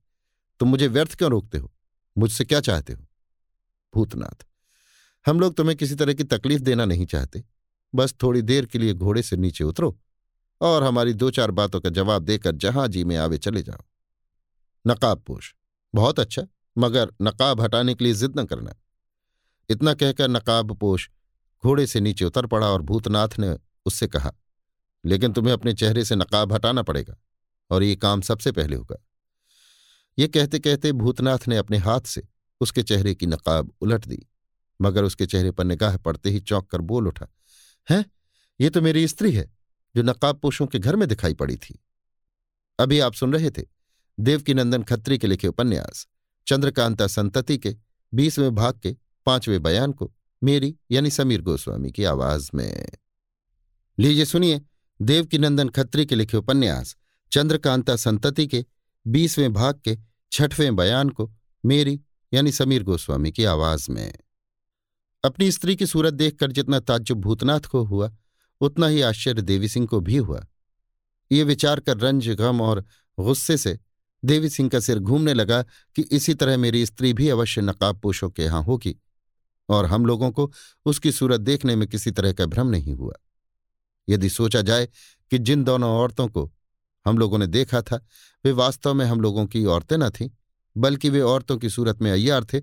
तुम 0.60 0.68
मुझे 0.68 0.86
व्यर्थ 0.86 1.14
क्यों 1.14 1.30
रोकते 1.30 1.58
हो? 1.58 1.72
मुझसे 2.18 2.44
क्या 2.44 2.60
चाहते 2.60 2.92
हो? 2.92 3.06
भूतनाथ 3.94 4.46
हम 5.26 5.40
लोग 5.40 5.54
तुम्हें 5.54 5.76
किसी 5.76 5.94
तरह 5.94 6.12
की 6.12 6.24
तकलीफ़ 6.24 6.62
देना 6.62 6.84
नहीं 6.84 7.06
चाहते। 7.06 7.42
बस 7.92 8.14
थोड़ी 8.22 8.42
देर 8.42 8.66
के 8.66 8.78
लिए 8.78 8.94
घोड़े 8.94 9.22
से 9.22 9.36
नीचे 9.36 9.64
उतरो 9.64 9.98
और 10.60 10.82
हमारी 10.82 11.12
दो 11.14 11.30
चार 11.30 11.50
बातों 11.50 11.80
का 11.80 11.90
जवाब 11.90 12.22
देकर 12.22 12.56
जहाँ 12.56 12.86
जी 12.88 13.04
में 13.04 13.16
आवे 13.16 13.38
चले 13.38 13.62
जाओ। 13.62 13.84
नकाबपोश 14.84 15.54
बहुत 15.94 16.20
अच्छा 16.20 16.46
मगर 16.76 17.12
नकाब 17.22 17.60
हटाने 17.60 17.94
के 17.94 18.04
लिए 18.04 18.14
जिद 18.14 18.38
न 18.38 18.44
करना। 18.44 18.74
इतना 19.68 19.94
कहकर 19.94 20.28
नकाबपोश 20.28 21.08
घोड़े 21.64 21.86
से 21.86 22.00
नीचे 22.00 22.24
उतर 22.24 22.46
पड़ा 22.46 22.66
और 22.66 22.82
भूतनाथ 22.82 23.38
ने 23.38 23.56
उससे 23.86 24.06
कहा, 24.06 24.32
लेकिन 25.04 25.32
तुम्हें 25.32 25.52
अपने 25.52 25.72
चेहरे 25.74 26.04
से 26.04 26.16
नकाब 26.16 26.52
हटाना 26.52 26.82
पड़ेगा 26.82 27.16
और 27.70 27.82
ये 27.82 27.96
काम 27.96 28.20
सबसे 28.20 28.52
पहले 28.52 28.76
होगा। 28.76 28.96
ये 30.18 30.28
कहते 30.28 30.58
कहते 30.58 30.92
भूतनाथ 30.92 31.48
ने 31.48 31.56
अपने 31.56 31.78
हाथ 31.78 32.00
से 32.06 32.22
उसके 32.60 32.82
चेहरे 32.82 33.14
की 33.14 33.26
नकाब 33.26 33.72
उलट 33.80 34.06
दी। 34.06 34.26
मगर 34.80 35.04
उसके 35.04 35.26
चेहरे 35.26 35.50
पर 35.50 35.64
निगाह 35.64 35.96
पड़ते 35.96 36.30
ही 36.30 36.40
चौंक 36.40 36.70
कर 36.70 36.80
बोल 36.80 37.08
उठा, 37.08 37.26
है? 37.90 38.04
ये 38.60 38.70
तो 38.70 38.82
मेरी 38.82 39.08
स्त्री 39.08 39.32
है, 39.32 39.50
जो 39.96 40.02
नकाबपोशों 40.02 40.66
के 40.66 40.78
घर 40.78 40.96
में 40.96 41.08
दिखाई 41.08 41.34
पड़ी 41.34 41.56
थी। 41.56 41.84
अभी 42.80 43.00
आप 43.00 43.14
सुन 43.14 43.32
रहे 43.32 43.50
थे 43.50 43.62
देवकीनंदन 44.20 44.82
खत्री 44.82 45.18
के 45.18 45.26
लिखे 45.26 45.48
उपन्यास, 45.48 46.06
चंद्रकांता 46.46 47.06
संतति 47.06 47.58
के, 47.58 47.76
बीसवें 48.14 48.54
भाग 48.54 48.80
के, 48.82 48.96
पाँचवें 49.26 49.62
बयान 49.62 49.92
को, 49.92 50.12
मेरी 50.44 50.76
यानी 50.90 51.10
समीर 51.10 51.42
गोस्वामी 51.42 51.92
की 51.92 52.04
आवाज़ 52.04 52.50
में। 52.54 52.88
लीजिए 53.98 54.24
सुनिए 54.24 54.62
देवकीनंदन 55.02 55.68
खत्री 55.68 56.06
के 56.06 56.14
लिखे 56.14 56.36
उपन्यास, 56.36 56.96
चंद्रकांता 57.32 57.96
संतति 57.96 58.46
के, 58.46 58.64
बीसवें 59.06 59.52
भाग 59.52 59.80
के, 59.84 59.98
छठवें 60.32 60.76
बयान 60.76 61.08
को, 61.08 61.32
मेरी 61.66 62.00
यानी 62.34 62.52
समीर 62.52 62.82
गोस्वामी 62.82 63.32
की 63.32 63.44
आवाज़ 63.44 63.90
में। 63.90 64.18
अपनी 65.24 65.52
स्त्री 65.52 65.76
की 65.76 65.86
सूरत 65.86 66.14
देखकर 66.14 66.52
जितना 66.52 66.80
ताज्जुब 66.80 67.20
भूतनाथ 67.20 67.60
को 67.60 67.84
हुआ, 67.84 68.12
उतना 68.60 68.86
ही 68.86 69.00
आश्चर्य 69.00 69.42
देवी 69.42 69.68
सिंह 69.68 69.86
को 69.86 70.00
भी 70.00 70.16
हुआ। 70.16 70.46
ये 71.32 71.44
विचार 71.44 71.80
कर 71.80 71.98
रंज, 71.98 72.28
गम 72.28 72.60
और 72.60 72.84
गुस्से 73.18 73.56
से 73.56 73.78
देवी 74.24 74.48
सिंह 74.48 74.68
का 74.68 74.80
सिर 74.80 74.98
घूमने 74.98 75.34
लगा 75.34 75.62
कि 75.96 76.02
इसी 76.02 76.34
तरह 76.34 76.56
मेरी 76.56 76.86
स्त्री 76.86 77.12
भी 77.12 77.28
अवश्य 77.28 77.60
नकाबपोशों 77.60 78.30
के 78.30 78.42
यहाँ 78.42 78.62
होगी 78.62 78.96
और 79.68 79.86
हम 79.86 80.06
लोगों 80.06 80.30
को 80.30 80.52
उसकी 80.86 81.12
सूरत 81.12 81.40
देखने 81.40 81.76
में 81.76 81.88
किसी 81.88 82.10
तरह 82.10 82.32
का 82.32 82.46
भ्रम 82.46 82.66
नहीं 82.66 82.94
हुआ। 82.94 83.14
यदि 84.08 84.28
सोचा 84.28 84.62
जाए 84.62 84.88
कि 85.30 85.38
जिन 85.38 85.64
दोनों 85.64 85.90
औरतों 85.90 86.28
को 86.28 86.52
हम 87.06 87.18
लोगों 87.18 87.38
ने 87.38 87.46
देखा 87.46 87.82
था, 87.82 88.06
वे 88.44 88.52
वास्तव 88.52 88.94
में 88.94 89.06
हम 89.06 89.20
लोगों 89.20 89.46
की 89.46 89.64
औरतें 89.64 89.96
न 89.96 90.10
थीं, 90.10 90.30
बल्कि 90.76 91.10
वे 91.10 91.20
औरतों 91.20 91.58
की 91.58 91.70
सूरत 91.70 92.02
में 92.02 92.12
अय्यार 92.12 92.44
थे 92.44 92.60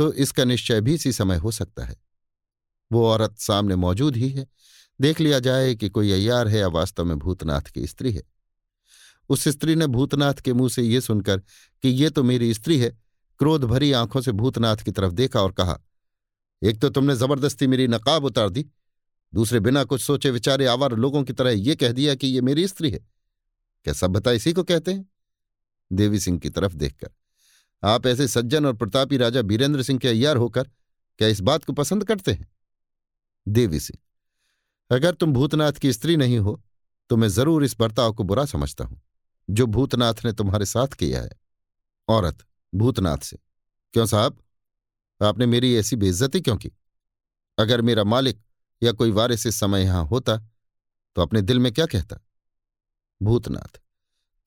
तो 0.00 0.12
इसका 0.12 0.44
निश्चय 0.44 0.80
भी 0.80 0.94
इसी 0.94 1.12
समय 1.12 1.36
हो 1.36 1.50
सकता 1.50 1.84
है। 1.84 1.96
वो 2.92 3.06
औरत 3.06 3.38
सामने 3.38 3.76
मौजूद 3.76 4.16
ही 4.16 4.28
है। 4.28 4.46
देख 5.00 5.20
लिया 5.20 5.38
जाए 5.38 5.74
कि 5.74 5.88
कोई 5.88 6.12
अय्यार 6.12 6.48
है 6.48 6.58
या 6.58 6.68
वास्तव 6.68 7.04
में 7.04 7.18
भूतनाथ 7.18 7.60
की 7.60 7.86
स्त्री 7.86 8.12
है। 8.12 8.22
उस 9.28 9.48
स्त्री 9.48 9.74
ने 9.74 9.86
भूतनाथ 9.86 10.34
के 10.34 10.52
मुँह 10.52 10.68
से 10.68 10.82
ये 10.82 11.00
सुनकर 11.00 11.38
कि 11.82 11.88
ये 11.88 12.10
तो 12.10 12.22
मेरी 12.22 12.54
स्त्री 12.54 12.78
है, 12.78 12.98
क्रोध 13.38 13.64
भरी 13.64 13.92
आँखों 13.92 14.20
से 14.20 14.32
भूतनाथ 14.32 14.76
की 14.76 14.90
तरफ़ 14.90 15.12
देखा 15.12 15.40
और 15.40 15.52
कहा, 15.52 15.78
एक 16.62 16.80
तो 16.80 16.88
तुमने 16.88 17.16
ज़बरदस्ती 17.16 17.66
मेरी 17.66 17.88
नकाब 17.88 18.24
उतार 18.24 18.48
दी। 18.48 18.66
दूसरे 19.34 19.60
बिना 19.60 19.84
कुछ 19.84 20.02
सोचे 20.02 20.30
विचारे 20.30 20.66
आवार 20.66 20.96
लोगों 20.96 21.24
की 21.24 21.32
तरह 21.32 21.50
यह 21.50 21.74
कह 21.74 21.92
दिया 21.92 22.14
कि 22.14 22.26
ये 22.26 22.40
मेरी 22.40 22.68
स्त्री 22.68 22.90
है। 22.90 23.06
क्या 23.84 23.94
सभ्यता 23.94 24.32
इसी 24.32 24.52
को 24.52 24.62
कहते 24.62 24.92
हैं? 24.92 25.10
देवी 25.92 26.20
सिंह 26.20 26.38
की 26.38 26.50
तरफ़ 26.50 26.74
देखकर 26.74 27.10
आप 27.82 28.06
ऐसे 28.06 28.28
सज्जन 28.28 28.66
और 28.66 28.76
प्रतापी 28.76 29.16
राजा 29.16 29.42
बीरेंद्र 29.42 29.82
सिंह 29.82 29.98
के 29.98 30.08
अय्यार 30.08 30.36
होकर 30.36 30.68
क्या 31.18 31.28
इस 31.28 31.40
बात 31.40 31.64
को 31.64 31.72
पसंद 31.72 32.04
करते 32.04 32.32
हैं? 32.32 32.46
देवी 33.46 33.80
सिंह 33.80 33.98
अगर 34.90 35.14
तुम 35.14 35.32
भूतनाथ 35.32 35.72
की 35.72 35.92
स्त्री 35.92 36.16
नहीं 36.16 36.38
हो 36.38 36.60
तो 37.10 37.16
मैं 37.16 37.28
ज़रूर 37.28 37.64
इस 37.64 37.76
बर्ताव 37.78 38.12
को 38.12 38.24
बुरा 38.24 38.44
समझता 38.44 38.84
हूँ। 38.84 39.00
जो 39.48 39.66
भूतनाथ 39.66 40.24
ने 40.24 40.32
तुम्हारे 40.32 40.66
साथ 40.66 40.88
किया 40.88 41.22
है, 41.22 41.30
औरत, 42.08 42.44
भूतनाथ 42.72 43.18
से। 43.18 43.38
क्यों 43.94 44.06
साहब? 44.06 44.38
आपने 45.20 45.46
मेरी 45.46 45.74
ऐसी 45.76 45.96
बेइज्जती 45.96 46.40
क्यों 46.40 46.56
की? 46.56 46.70
अगर 47.58 47.82
मेरा 47.82 48.04
मालिक 48.04 48.42
या 48.82 48.92
कोई 48.92 49.10
वारिस 49.10 49.46
इस 49.46 49.60
समय 49.60 49.82
यहाँ 49.82 50.04
होता 50.04 50.36
तो 51.16 51.22
अपने 51.22 51.42
दिल 51.42 51.58
में 51.58 51.72
क्या 51.72 51.86
कहता? 51.86 52.20
भूतनाथ, 53.20 53.80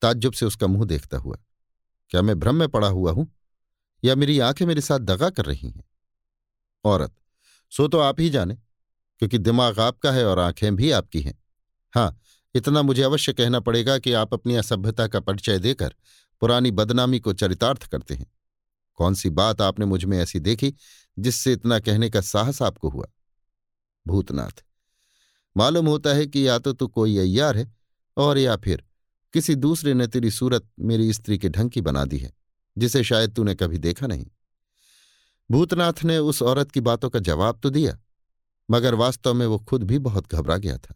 ताज्जुब 0.02 0.32
से 0.32 0.46
उसका 0.46 0.66
मुँह 0.66 0.86
देखता 0.86 1.18
हुआ 1.18 1.36
क्या 2.14 2.22
मैं 2.22 2.40
भ्रम 2.40 2.54
में 2.54 2.68
पड़ा 2.68 2.88
हुआ 2.88 3.12
हूँ? 3.12 3.34
या 4.04 4.14
मेरी 4.14 4.38
आँखें 4.38 4.66
मेरे 4.66 4.80
साथ 4.80 4.98
दगा 4.98 5.30
कर 5.30 5.44
रही 5.44 5.70
हैं? 5.70 5.84
औरत, 6.84 7.14
सो 7.70 7.88
तो 7.88 7.98
आप 7.98 8.20
ही 8.20 8.30
जाने, 8.30 8.54
क्योंकि 9.18 9.38
दिमाग 9.38 9.80
आपका 9.80 10.12
है 10.12 10.26
और 10.26 10.38
आँखें 10.38 10.76
भी 10.76 10.90
आपकी 10.90 11.20
हैं। 11.20 11.42
हाँ, 11.94 12.20
इतना 12.54 12.82
मुझे 12.82 13.02
अवश्य 13.02 13.32
कहना 13.32 13.60
पड़ेगा 13.60 13.98
कि 13.98 14.12
आप 14.12 14.34
अपनी 14.34 14.54
असभ्यता 14.54 15.06
का 15.06 15.20
परिचय 15.20 15.58
देकर 15.58 15.94
पुरानी 16.40 16.70
बदनामी 16.70 17.20
को 17.20 17.32
चरितार्थ 17.32 17.86
करते 17.86 18.14
हैं। 18.14 18.32
कौन 18.94 19.14
सी 19.14 19.30
बात 19.30 19.60
आपने 19.60 19.86
मुझमें 19.86 20.18
ऐसी 20.18 20.40
देखी 20.40 20.74
जिससे 21.18 21.52
इतना 21.52 21.78
कहने 21.78 22.10
का 22.10 22.20
साहस 22.20 22.62
आपको 22.62 22.88
हुआ? 22.88 23.06
भूतनाथ, 24.06 24.64
मालूम 25.56 25.86
होता 25.86 26.10
है 26.10 26.26
कि 26.26 26.48
या 26.48 26.58
तो 26.58 26.72
तू 26.72 26.88
कोई 26.88 27.18
अय्यार 27.18 27.56
है 27.56 27.74
और 28.16 28.38
या 28.38 28.56
फिर 28.56 28.84
किसी 29.34 29.54
दूसरे 29.54 29.94
ने 29.94 30.06
तेरी 30.06 30.30
सूरत 30.30 30.68
मेरी 30.80 31.12
स्त्री 31.12 31.38
के 31.38 31.48
ढंग 31.48 31.70
की 31.70 31.80
बना 31.80 32.04
दी 32.04 32.18
है, 32.18 32.32
जिसे 32.76 33.02
शायद 33.04 33.34
तूने 33.34 33.54
कभी 33.54 33.78
देखा 33.78 34.06
नहीं। 34.06 34.26
भूतनाथ 35.50 36.04
ने 36.04 36.18
उस 36.18 36.42
औरत 36.42 36.70
की 36.70 36.80
बातों 36.80 37.10
का 37.10 37.18
जवाब 37.18 37.58
तो 37.62 37.70
दिया, 37.70 37.98
मगर 38.70 38.94
वास्तव 38.94 39.34
में 39.34 39.46
वो 39.46 39.58
खुद 39.58 39.82
भी 39.82 39.98
बहुत 39.98 40.32
घबरा 40.34 40.56
गया 40.56 40.76
था। 40.78 40.94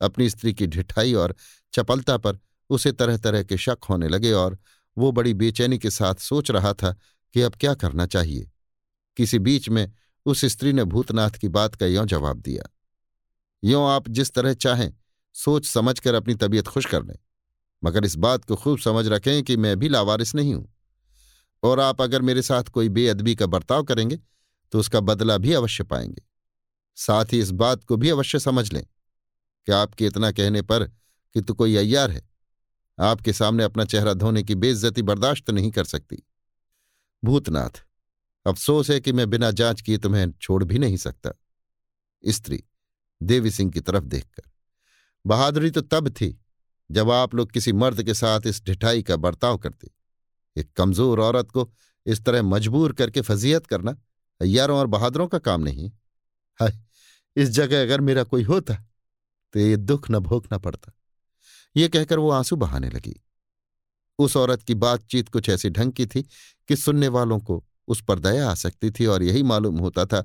अपनी 0.00 0.28
स्त्री 0.30 0.52
की 0.54 0.66
ढिठाई 0.66 1.14
और 1.14 1.34
चपलता 1.72 2.16
पर 2.16 2.38
उसे 2.70 2.92
तरह 2.92 3.16
तरह 3.16 3.42
के 3.42 3.56
शक 3.56 3.78
होने 3.90 4.08
लगे 4.08 4.32
और 4.32 4.58
वो 4.96 5.12
बड़ी 5.12 5.34
बेचैनी 5.34 5.78
के 5.78 5.90
साथ 5.90 6.14
सोच 6.14 6.50
रहा 6.50 6.72
था 6.72 6.92
कि 7.34 7.42
अब 7.42 7.54
क्या 7.54 7.74
करना 7.74 8.06
चाहिए। 8.06 8.50
किसी 9.16 9.38
बीच 9.38 9.68
में 9.68 9.90
उस 10.26 10.44
स्त्री 10.44 10.72
ने 10.72 10.84
भूतनाथ 10.84 11.30
की 11.30 11.48
बात 11.48 11.74
का 11.74 11.86
यों 11.86 12.06
जवाब 12.06 12.40
दिया, 12.40 12.68
यों 13.62 13.88
आप 13.90 14.08
जिस 14.08 14.32
तरह 14.32 14.54
चाहें 14.56 14.92
सोच 15.34 15.66
समझकर 15.66 16.14
अपनी 16.14 16.34
तबीयत 16.34 16.68
खुश 16.68 16.86
कर 16.86 17.04
लें। 17.04 17.16
मगर 17.84 18.04
इस 18.04 18.16
बात 18.16 18.44
को 18.44 18.56
खूब 18.56 18.78
समझ 18.78 19.06
रखें 19.08 19.42
कि 19.42 19.56
मैं 19.56 19.76
भी 19.76 19.88
लावारिस 19.88 20.34
नहीं 20.34 20.54
हूँ। 20.54 20.74
और 21.62 21.80
आप 21.80 22.02
अगर 22.02 22.22
मेरे 22.22 22.42
साथ 22.42 22.64
कोई 22.64 22.88
बेअदबी 22.88 23.34
का 23.34 23.46
बर्ताव 23.46 23.82
करेंगे 23.82 24.18
तो 24.72 24.78
उसका 24.78 25.00
बदला 25.00 25.36
भी 25.38 25.52
अवश्य 25.52 25.84
पाएँगे। 25.84 26.22
साथ 26.96 27.24
ही 27.32 27.38
इस 27.40 27.50
बात 27.50 27.84
को 27.84 27.96
भी 27.96 28.10
अवश्य 28.10 28.38
समझ 28.38 28.72
लें 28.72 28.84
कि 29.66 29.72
आपके 29.72 30.06
इतना 30.06 30.30
कहने 30.32 30.62
पर 30.62 30.84
कि 31.34 31.40
तू 31.40 31.54
कोई 31.54 31.76
अय्यार 31.76 32.10
है। 32.10 32.28
आपके 32.98 33.32
सामने 33.32 33.64
अपना 33.64 33.84
चेहरा 33.84 34.14
धोने 34.14 34.42
की 34.42 34.54
बेइज्जती 34.54 35.02
बर्दाश्त 35.02 35.50
नहीं 35.50 35.70
कर 35.70 35.84
सकती। 35.84 36.22
भूतनाथ, 37.24 37.82
अफसोस 38.46 38.90
है 38.90 39.00
कि 39.00 39.12
मैं 39.12 39.30
बिना 39.30 39.50
जाँच 39.50 39.80
किए 39.80 39.98
तुम्हें 39.98 40.32
छोड़ 40.32 40.64
भी 40.64 40.78
नहीं 40.78 40.96
सकता। 40.96 41.30
स्त्री, 42.24 42.62
देवी 43.22 43.50
सिंह 43.50 43.70
की 43.70 43.80
तरफ़ 43.80 44.04
देखकर। 44.04 44.50
बहादुरी 45.26 45.70
तो 45.70 45.80
तब 45.80 46.08
थी 46.10 46.38
जब 46.90 47.10
आप 47.10 47.34
लोग 47.34 47.50
किसी 47.52 47.72
मर्द 47.72 48.02
के 48.02 48.14
साथ 48.14 48.46
इस 48.46 48.62
ढिठाई 48.64 49.02
का 49.02 49.16
बर्ताव 49.16 49.56
करते, 49.58 49.90
एक 50.56 50.72
कमज़ोर 50.72 51.20
औरत 51.20 51.50
को 51.50 51.70
इस 52.06 52.24
तरह 52.24 52.42
मजबूर 52.42 52.92
करके 52.92 53.20
फजीयत 53.20 53.66
करना 53.66 53.96
अयारों 54.40 54.78
और 54.78 54.86
बहादुरों 54.86 55.26
का 55.28 55.38
काम 55.38 55.62
नहीं 55.62 55.90
हाय, 56.60 56.78
इस 57.36 57.48
जगह 57.48 57.82
अगर 57.82 58.00
मेरा 58.00 58.22
कोई 58.24 58.42
होता 58.42 58.74
तो 59.54 59.58
ये 59.60 59.76
दुख 59.76 60.10
न 60.10 60.18
भोगना 60.18 60.58
पड़ता। 60.58 60.92
ये 61.76 61.88
कहकर 61.88 62.18
वो 62.18 62.30
आँसू 62.30 62.56
बहाने 62.56 62.88
लगी। 62.90 63.14
उस 64.18 64.36
औरत 64.36 64.62
की 64.62 64.74
बातचीत 64.74 65.28
कुछ 65.28 65.48
ऐसी 65.48 65.70
ढंग 65.70 65.92
की 65.92 66.06
थी 66.06 66.22
कि 66.68 66.76
सुनने 66.76 67.08
वालों 67.08 67.38
को 67.40 67.64
उस 67.88 68.02
पर 68.02 68.18
दया 68.18 68.50
आ 68.50 68.54
सकती 68.54 68.90
थी 68.90 69.06
और 69.06 69.22
यही 69.22 69.42
मालूम 69.42 69.78
होता 69.78 70.04
था 70.06 70.20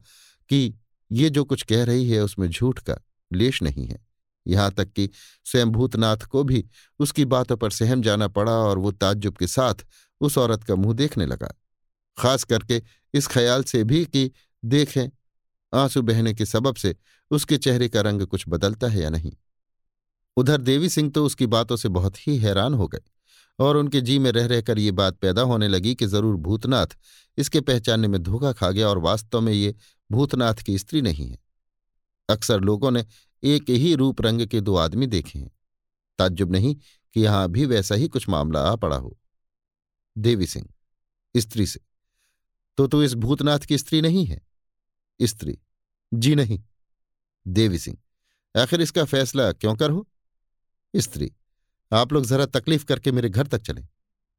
कि 0.49 0.73
ये 1.11 1.29
जो 1.29 1.43
कुछ 1.43 1.63
कह 1.63 1.83
रही 1.83 2.09
है 2.09 2.21
उसमें 2.21 2.47
झूठ 2.49 2.79
का 2.79 2.97
लेश 3.31 3.61
नहीं 3.61 3.85
है। 3.87 3.99
यहाँ 4.45 4.71
तक 4.71 4.91
कि 4.91 5.09
स्वयं 5.45 5.71
भूतनाथ 5.71 6.25
को 6.25 6.43
भी 6.43 6.63
उसकी 6.99 7.25
बातों 7.25 7.57
पर 7.57 7.71
सहम 7.71 8.01
जाना 8.01 8.27
पड़ा 8.27 8.51
और 8.51 8.77
वो 8.77 8.91
ताज्जुब 8.91 9.37
के 9.37 9.47
साथ 9.47 9.85
उस 10.21 10.37
औरत 10.37 10.63
का 10.63 10.75
मुँह 10.75 10.93
देखने 10.93 11.25
लगा। 11.25 11.53
खास 12.17 12.43
करके 12.43 12.81
इस 13.13 13.27
ख्याल 13.27 13.63
से 13.63 13.83
भी 13.83 14.03
कि 14.05 14.29
देखें, 14.63 15.09
आँसू 15.73 16.01
बहने 16.01 16.33
के 16.33 16.45
सबब 16.45 16.75
से 16.75 16.95
उसके 17.31 17.57
चेहरे 17.57 17.87
का 17.89 18.01
रंग 18.01 18.21
कुछ 18.21 18.45
बदलता 18.47 18.87
है 18.87 19.01
या 19.01 19.09
नहीं। 19.09 19.31
उधर 20.37 20.61
देवी 20.61 20.89
सिंह 20.89 21.09
तो 21.11 21.25
उसकी 21.25 21.45
बातों 21.47 21.75
से 21.75 21.89
बहुत 21.89 22.27
ही 22.27 22.37
हैरान 22.37 22.73
हो 22.73 22.87
गए 22.87 23.01
और 23.59 23.77
उनके 23.77 24.01
जी 24.01 24.17
में 24.19 24.31
रह 24.31 24.45
रहकर 24.45 24.79
ये 24.79 24.91
बात 24.91 25.17
पैदा 25.17 25.41
होने 25.41 25.67
लगी 25.67 25.93
कि 25.95 26.05
ज़रूर 26.05 26.35
भूतनाथ 26.35 26.95
इसके 27.37 27.61
पहचानने 27.61 28.07
में 28.07 28.21
धोखा 28.23 28.51
खा 28.53 28.69
गया 28.71 28.87
और 28.87 28.97
वास्तव 28.97 29.41
में 29.41 29.51
ये 29.53 29.73
भूतनाथ 30.09 30.63
की 30.65 30.77
स्त्री 30.77 31.01
नहीं 31.01 31.29
है। 31.29 31.37
अक्सर 32.29 32.59
लोगों 32.59 32.91
ने 32.91 33.05
एक 33.43 33.69
ही 33.69 33.95
रूप 33.95 34.21
रंग 34.21 34.45
के 34.47 34.61
दो 34.61 34.75
आदमी 34.75 35.07
देखे 35.07 35.39
हैं। 35.39 35.51
ताज्जुब 36.19 36.51
नहीं 36.51 36.75
कि 37.13 37.21
यहाँ 37.21 37.49
भी 37.49 37.65
वैसा 37.65 37.95
ही 37.95 38.07
कुछ 38.07 38.29
मामला 38.29 38.61
आ 38.61 38.75
पड़ा 38.75 38.97
हो। 38.97 39.17
देवी 40.17 40.47
सिंह, 40.47 40.67
स्त्री 41.35 41.65
से 41.67 41.79
तो 42.77 42.87
तू 42.87 43.01
इस 43.03 43.13
भूतनाथ 43.13 43.59
की 43.59 43.77
स्त्री 43.77 44.01
नहीं 44.01 44.25
है? 44.25 44.41
स्त्री, 45.21 45.57
जी 46.13 46.35
नहीं। 46.35 46.63
देवी 47.47 47.79
सिंह, 47.79 47.97
आखिर 48.55 48.81
इसका 48.81 49.03
फैसला 49.03 49.51
क्यों 49.51 49.75
कर 49.75 49.91
हो? 49.91 50.07
स्त्री, 50.95 51.31
आप 51.91 52.13
लोग 52.13 52.25
जरा 52.25 52.45
तकलीफ़ 52.45 52.85
करके 52.85 53.11
मेरे 53.11 53.29
घर 53.29 53.47
तक 53.47 53.61
चलें। 53.61 53.87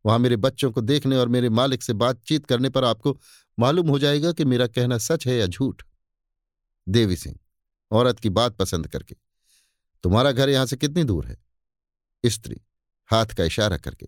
वहाँ 0.06 0.18
मेरे 0.18 0.36
बच्चों 0.36 0.70
को 0.72 0.80
देखने 0.80 1.16
और 1.16 1.28
मेरे 1.28 1.48
मालिक 1.48 1.82
से 1.82 1.92
बातचीत 1.92 2.46
करने 2.46 2.68
पर 2.68 2.84
आपको 2.84 3.18
मालूम 3.58 3.88
हो 3.88 3.98
जाएगा 3.98 4.32
कि 4.32 4.44
मेरा 4.44 4.66
कहना 4.66 4.98
सच 4.98 5.26
है 5.26 5.36
या 5.36 5.46
झूठ। 5.46 5.82
देवी 6.88 7.16
सिंह 7.16 7.38
औरत 7.94 8.18
की 8.18 8.28
बात 8.28 8.56
पसंद 8.56 8.88
करके। 8.88 9.16
तुम्हारा 10.04 10.32
घर 10.32 10.48
यहाँ 10.48 10.66
से 10.66 10.76
कितनी 10.76 11.04
दूर 11.04 11.26
है? 11.26 11.36
स्त्री, 12.26 12.60
हाथ 13.10 13.26
का 13.26 13.44
इशारा 13.44 13.76
करके। 13.76 14.06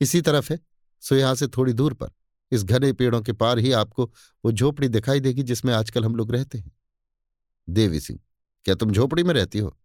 इसी 0.00 0.20
तरफ़ 0.20 0.52
है, 0.52 0.58
सो 1.02 1.14
यहाँ 1.14 1.34
से 1.34 1.48
थोड़ी 1.48 1.72
दूर 1.72 1.94
पर। 1.94 2.10
इस 2.52 2.64
घने 2.64 2.92
पेड़ों 2.92 3.20
के 3.22 3.32
पार 3.32 3.58
ही 3.58 3.72
आपको 3.72 4.04
वो 4.44 4.52
झोपड़ी 4.52 4.88
दिखाई 4.88 5.20
देगी 5.20 5.42
जिसमें 5.42 5.72
आजकल 5.74 6.04
हम 6.04 6.16
लोग 6.16 6.32
रहते 6.32 6.58
हैं। 6.58 6.72
देवी 7.68 8.00
सिंह, 8.00 8.18
क्या 8.66 8.74
तुम 8.74 8.90
झोपड़ी 8.90 9.22
में 9.22 9.34
रहती 9.34 9.58
हो? 9.58 9.76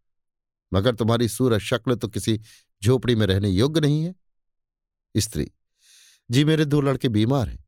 मगर 0.73 0.95
तुम्हारी 0.95 1.27
सूरज 1.27 1.61
शक्ल 1.61 1.95
तो 1.95 2.07
किसी 2.07 2.39
झोपड़ी 2.83 3.15
में 3.15 3.25
रहने 3.27 3.49
योग्य 3.49 3.81
नहीं 3.81 4.03
है। 4.03 4.15
स्त्री, 5.15 5.51
जी 6.31 6.43
मेरे 6.45 6.65
दो 6.65 6.81
लड़के 6.81 7.09
बीमार 7.09 7.49
हैं। 7.49 7.63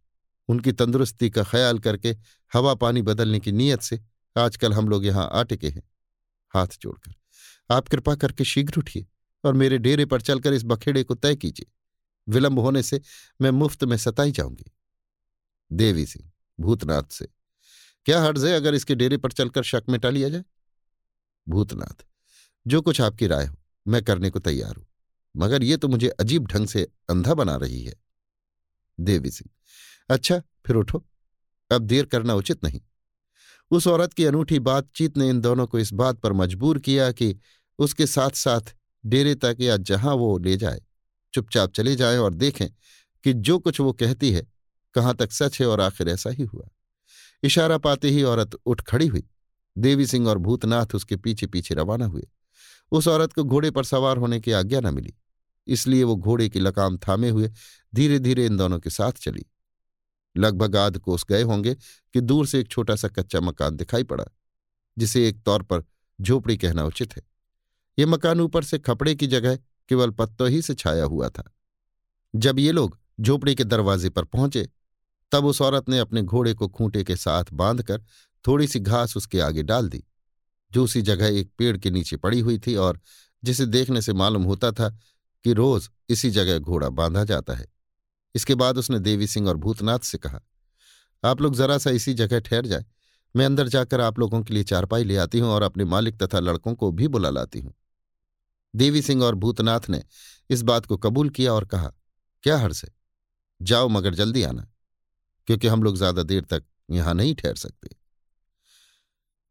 उनकी 0.48 0.72
तंदुरुस्ती 0.72 1.30
का 1.30 1.44
ख्याल 1.44 1.80
करके 1.80 2.16
हवा 2.54 2.74
पानी 2.76 3.02
बदलने 3.02 3.40
की 3.40 3.52
नीयत 3.52 3.82
से 3.82 4.00
आजकल 4.36 4.74
हम 4.74 4.90
लोग 4.90 5.06
यहाँ 5.06 5.30
आ 5.32 5.44
टिके 5.44 5.70
हैं, 5.70 5.84
हाथ 6.54 6.78
जोड़कर। 6.82 7.14
आप 7.70 7.88
कृपा 7.88 8.16
करके 8.16 8.44
शीघ्र 8.44 8.80
उठिए 8.80 9.06
और 9.44 9.54
मेरे 9.54 9.78
डेरे 9.78 10.06
पर 10.06 10.22
चलकर 10.22 10.54
इस 10.54 10.64
बखेड़े 10.64 11.04
को 11.04 11.16
तय 11.16 11.36
कीजिए। 11.36 11.72
विलंब 12.28 12.60
होने 12.60 12.84
से 12.84 13.02
मैं 13.42 13.52
मुफ़्त 13.52 13.84
में 13.84 13.98
सताई 13.98 14.32
जाऊँगी। 14.32 14.72
देवी 15.72 16.06
सिंह, 16.06 16.32
भूतनाथ 16.60 17.04
से, 17.04 17.28
क्या 18.06 18.22
हर्ज 18.24 18.46
है 18.46 18.54
अगर 18.54 18.74
इसके 18.74 18.96
डेरे 18.96 19.18
पर 19.18 19.32
चलकर 19.32 19.64
शक 19.64 19.84
में 19.90 20.00
लिया 20.06 20.30
जाए? 20.30 20.44
भूतनाथ, 21.48 22.06
जो 22.66 22.82
कुछ 22.82 23.02
आपकी 23.02 23.28
राय 23.28 23.46
हो, 23.46 23.56
मैं 23.86 24.04
करने 24.04 24.30
को 24.30 24.40
तैयार 24.40 24.76
हूँ, 24.76 24.86
मगर 25.36 25.64
ये 25.64 25.78
तो 25.78 25.88
मुझे 25.88 26.10
अजीब 26.10 26.48
ढंग 26.48 26.68
से 26.68 26.88
अंधा 27.10 27.34
बना 27.34 27.56
रही 27.56 27.84
है। 27.84 27.94
देवी 28.98 29.32
सिंह 29.32 29.50
अच्छा 30.10 30.42
फिर 30.66 30.76
उठो। 30.76 31.04
अब 31.72 31.82
देर 31.82 32.06
करना 32.06 32.34
उचित 32.34 32.64
नहीं। 32.64 32.80
उस 33.72 33.88
औरत 33.88 34.14
की 34.14 34.26
अनूठी 34.26 34.60
बातचीत 34.60 35.18
ने 35.18 35.30
इन 35.30 35.40
दोनों 35.42 35.68
को 35.68 35.80
इस 35.80 35.94
बात 35.94 36.20
पर 36.20 36.34
मजबूर 36.34 36.80
किया 36.80 37.12
कि 37.12 37.36
उसके 37.80 38.06
साथ 38.08 38.30
साथ 38.30 38.76
डेरे 39.04 39.36
तक 39.36 39.58
या 39.60 39.78
जहाँ 39.78 40.14
वो 40.14 40.38
ले 40.38 40.58
जाए, 40.58 40.82
चुपचाप 41.34 41.72
चले 41.72 41.96
जाएँ 41.96 42.18
और 42.18 42.34
देखें 42.34 42.68
कि 43.26 43.34
जो 43.34 43.58
कुछ 43.60 43.80
वो 43.80 43.94
कहती 43.94 44.32
है, 44.32 44.48
कहाँ 44.96 45.16
तक 45.16 45.32
सच 45.32 45.60
है 45.62 45.68
और 45.68 45.82
आखिर 45.82 46.10
ऐसा 46.10 46.30
ही 46.30 46.44
हुआ। 46.44 46.68
इशारा 47.44 47.78
पाते 47.78 48.10
ही 48.10 48.24
औरत 48.24 48.56
उठ 48.66 48.82
खड़ी 48.82 49.08
हुई। 49.08 49.24
देवी 49.76 50.06
सिंह 50.08 50.28
और 50.28 50.38
भूतनाथ 50.38 50.96
उसके 50.96 51.16
पीछे 51.16 51.48
पीछे 51.48 51.76
रवाना 51.76 52.06
हुए। 52.06 52.28
उस 52.92 53.08
औरत 53.08 53.34
को 53.34 53.44
घोड़े 53.44 53.72
पर 53.72 53.84
सवार 53.84 54.18
होने 54.18 54.40
की 54.40 54.52
आज्ञा 54.52 54.80
न 54.80 54.94
मिली, 54.94 55.14
इसलिए 55.68 56.04
वो 56.04 56.16
घोड़े 56.16 56.50
की 56.50 56.60
लकाम 56.60 56.98
थामे 56.98 57.30
हुए 57.30 57.52
धीरे 57.94 58.20
धीरे 58.20 58.46
इन 58.46 58.58
दोनों 58.58 58.80
के 58.80 58.90
साथ 58.90 59.12
चली। 59.12 59.46
लगभग 60.38 60.76
आध 60.76 60.98
कोस 60.98 61.26
गए 61.30 61.42
होंगे 61.42 61.76
कि 61.76 62.22
दूर 62.22 62.48
से 62.48 62.60
एक 62.60 62.68
छोटा 62.68 62.96
सा 62.96 63.08
कच्चा 63.08 63.40
मकान 63.40 63.76
दिखाई 63.76 64.04
पड़ा, 64.04 64.26
जिसे 64.98 65.28
एक 65.28 65.42
तौर 65.44 65.64
पर 65.64 65.84
झोपड़ी 66.22 66.58
कहना 66.58 66.84
उचित 66.84 67.16
है। 67.18 67.24
ये 68.00 68.06
मकान 68.06 68.42
ऊपर 68.42 68.64
से 68.64 68.80
खपड़े 68.80 69.16
की 69.16 69.28
जगह 69.28 69.56
केवल 69.90 70.10
पत्तों 70.10 70.50
ही 70.50 70.62
से 70.62 70.74
छाया 70.74 71.04
हुआ 71.04 71.30
था। 71.30 71.56
जब 72.36 72.60
ये 72.60 72.72
लोग 72.72 72.98
झोपड़ी 73.22 73.56
के 73.56 73.64
दरवाजे 73.64 74.10
पर 74.10 74.24
पहुँचे, 74.24 74.70
तब 75.32 75.46
उस 75.46 75.62
औरत 75.62 75.90
ने 75.90 76.00
अपने 76.00 76.22
घोड़े 76.22 76.54
को 76.54 76.68
खूंटे 76.68 77.04
के 77.04 77.16
साथ 77.16 77.46
बांधकर 77.54 78.04
थोड़ी 78.48 78.68
सी 78.68 78.80
घास 78.80 79.18
उसके 79.18 79.40
आगे 79.40 79.64
डाल 79.64 79.90
दी। 79.90 80.04
जो 80.72 80.84
उसी 80.84 81.02
जगह 81.02 81.28
एक 81.28 81.52
पेड़ 81.58 81.78
के 81.78 81.92
नीचे 81.92 82.18
पड़ी 82.18 82.40
हुई 82.40 82.60
थी 82.60 82.76
और 82.76 83.00
जिसे 83.44 83.66
देखने 83.66 84.02
से 84.02 84.14
मालूम 84.14 84.44
होता 84.44 84.72
था 84.72 84.90
कि 85.44 85.54
रोज 85.54 85.90
इसी 86.10 86.30
जगह 86.32 86.60
घोड़ा 86.60 86.90
बांधा 86.90 87.24
जाता 87.24 87.54
है। 87.54 87.75
इसके 88.36 88.56
बाद 88.56 88.78
उसने 88.78 89.00
देवी 89.02 89.28
सिंह 89.28 89.48
और 89.50 89.58
भूतनाथ 89.58 90.00
से 90.02 90.18
कहा, 90.18 90.42
आप 91.24 91.42
लोग 91.42 91.56
जरा 91.56 91.78
सा 91.78 91.90
इसी 91.92 92.14
जगह 92.16 92.40
ठहर 92.42 92.66
जाए। 92.66 92.86
मैं 93.36 93.46
अंदर 93.46 93.68
जाकर 93.68 94.02
आप 94.02 94.20
लोगों 94.20 94.42
के 94.44 94.54
लिए 94.54 94.64
चारपाई 94.66 95.04
ले 95.04 95.18
आती 95.18 95.40
हूँ 95.40 95.50
और 95.50 95.64
अपने 95.64 95.86
मालिक 95.86 96.22
तथा 96.24 96.40
लड़कों 96.40 96.74
को 96.76 96.92
भी 96.92 97.08
बुला 97.08 97.30
लाती 97.30 97.60
हूँ। 97.60 97.74
देवी 98.74 99.02
सिंह 99.02 99.24
और 99.24 99.36
भूतनाथ 99.36 99.90
ने 99.90 100.04
इस 100.50 100.62
बात 100.64 100.86
को 100.86 100.98
कबूल 100.98 101.30
किया 101.30 101.54
और 101.54 101.66
कहा, 101.66 101.92
क्या 102.44 102.58
हर्ष 102.58 102.84
है? 102.84 102.90
जाओ 103.60 103.88
मगर 103.90 104.14
जल्दी 104.14 104.44
आना, 104.44 104.68
क्योंकि 105.48 105.68
हम 105.68 105.84
लोग 105.84 105.98
ज़्यादा 105.98 106.24
देर 106.24 106.44
तक 106.44 106.64
यहाँ 106.92 107.14
नहीं 107.14 107.36
ठहर 107.36 107.56
सकते। 107.56 107.96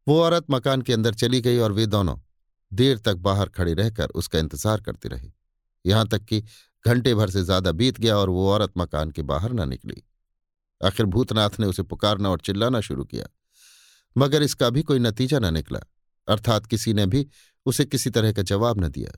वो 0.07 0.19
औरत 0.21 0.45
मकान 0.51 0.81
के 0.81 0.93
अंदर 0.93 1.13
चली 1.15 1.41
गई 1.41 1.57
और 1.57 1.71
वे 1.71 1.85
दोनों 1.87 2.17
देर 2.71 2.97
तक 2.97 3.15
बाहर 3.19 3.49
खड़े 3.49 3.73
रहकर 3.73 4.09
उसका 4.11 4.39
इंतज़ार 4.39 4.81
करते 4.81 5.09
रहे। 5.09 5.31
यहाँ 5.85 6.07
तक 6.07 6.23
कि 6.23 6.43
घंटे 6.85 7.13
भर 7.15 7.29
से 7.29 7.43
ज़्यादा 7.43 7.71
बीत 7.73 7.99
गया 7.99 8.17
और 8.17 8.29
वो 8.29 8.49
औरत 8.49 8.73
मकान 8.77 9.11
के 9.11 9.21
बाहर 9.23 9.53
न 9.53 9.67
निकली। 9.69 10.03
आखिर 10.81 11.05
भूतनाथ 11.07 11.59
ने 11.59 11.65
उसे 11.65 11.83
पुकारना 11.83 12.29
और 12.29 12.39
चिल्लाना 12.41 12.81
शुरू 12.81 13.03
किया, 13.05 13.25
मगर 14.15 14.43
इसका 14.43 14.69
भी 14.69 14.83
कोई 14.83 14.99
नतीजा 14.99 15.39
न 15.39 15.53
निकला, 15.53 15.79
अर्थात 16.27 16.65
किसी 16.65 16.93
ने 16.93 17.05
भी 17.05 17.25
उसे 17.65 17.85
किसी 17.85 18.09
तरह 18.09 18.31
का 18.31 18.41
जवाब 18.43 18.83
न 18.83 18.89
दिया। 18.89 19.11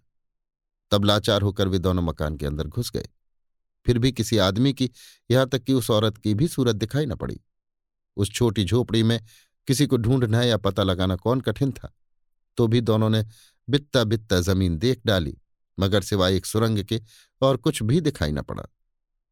तब 0.91 1.05
लाचार 1.05 1.41
होकर 1.41 1.67
वे 1.67 1.79
दोनों 1.79 2.03
मकान 2.03 2.37
के 2.37 2.45
अंदर 2.45 2.67
घुस 2.67 2.91
गए। 2.91 3.07
फिर 3.85 3.99
भी 3.99 4.11
किसी 4.11 4.37
आदमी 4.39 4.73
की 4.73 4.89
यहाँ 5.29 5.47
तक 5.47 5.63
कि 5.63 5.73
उस 5.73 5.89
औरत 5.91 6.17
की 6.17 6.33
भी 6.33 6.47
सूरत 6.47 6.75
दिखाई 6.75 7.05
न 7.05 7.15
पड़ी। 7.15 7.39
उस 8.17 8.31
छोटी 8.31 8.63
झोपड़ी 8.65 9.03
में 9.03 9.19
किसी 9.67 9.85
को 9.87 9.97
ढूंढना 9.97 10.41
या 10.43 10.57
पता 10.59 10.83
लगाना 10.83 11.15
कौन 11.17 11.41
कठिन 11.41 11.71
था 11.73 11.91
तो 12.57 12.67
भी 12.67 12.81
दोनों 12.81 13.09
ने 13.09 13.23
बित्ता 13.67 14.03
बित्ता 14.03 14.39
ज़मीन 14.41 14.77
देख 14.77 15.01
डाली, 15.05 15.37
मगर 15.77 16.01
सिवाय 16.01 16.35
एक 16.35 16.45
सुरंग 16.45 16.83
के 16.83 16.99
और 17.41 17.57
कुछ 17.57 17.83
भी 17.83 18.01
दिखाई 18.01 18.31
न 18.31 18.41
पड़ा। 18.41 18.63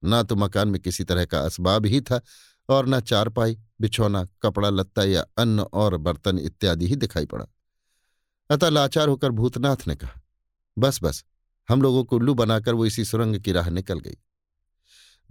ना 0.04 0.24
तो 0.24 0.36
मकान 0.36 0.68
में 0.68 0.82
किसी 0.82 1.04
तरह 1.04 1.26
का 1.26 1.40
असबाब 1.40 1.86
ही 1.86 2.02
था 2.02 2.22
और 2.70 2.88
न 2.88 3.00
चारपाई, 3.00 3.58
बिछौना, 3.82 4.26
कपड़ा 4.42 4.70
लत्ता 4.70 5.04
या 5.04 5.26
अन्न 5.38 5.60
और 5.60 5.98
बर्तन 5.98 6.40
इत्यादि 6.40 6.88
ही 6.88 6.96
दिखाई 6.96 7.26
पड़ा। 7.26 7.46
अतः 8.50 8.70
लाचार 8.70 9.08
होकर 9.08 9.32
भूतनाथ 9.32 9.88
ने 9.88 9.96
कहा, 9.96 10.22
बस 10.78 11.00
बस, 11.04 11.26
हम 11.70 11.82
लोगों 11.82 12.04
को 12.04 12.16
उल्लू 12.16 12.34
बनाकर 12.34 12.74
वो 12.74 12.86
इसी 12.86 13.06
सुरंग 13.06 13.40
की 13.40 13.52
राह 13.52 13.70
निकल 13.70 14.00
गई। 14.00 14.18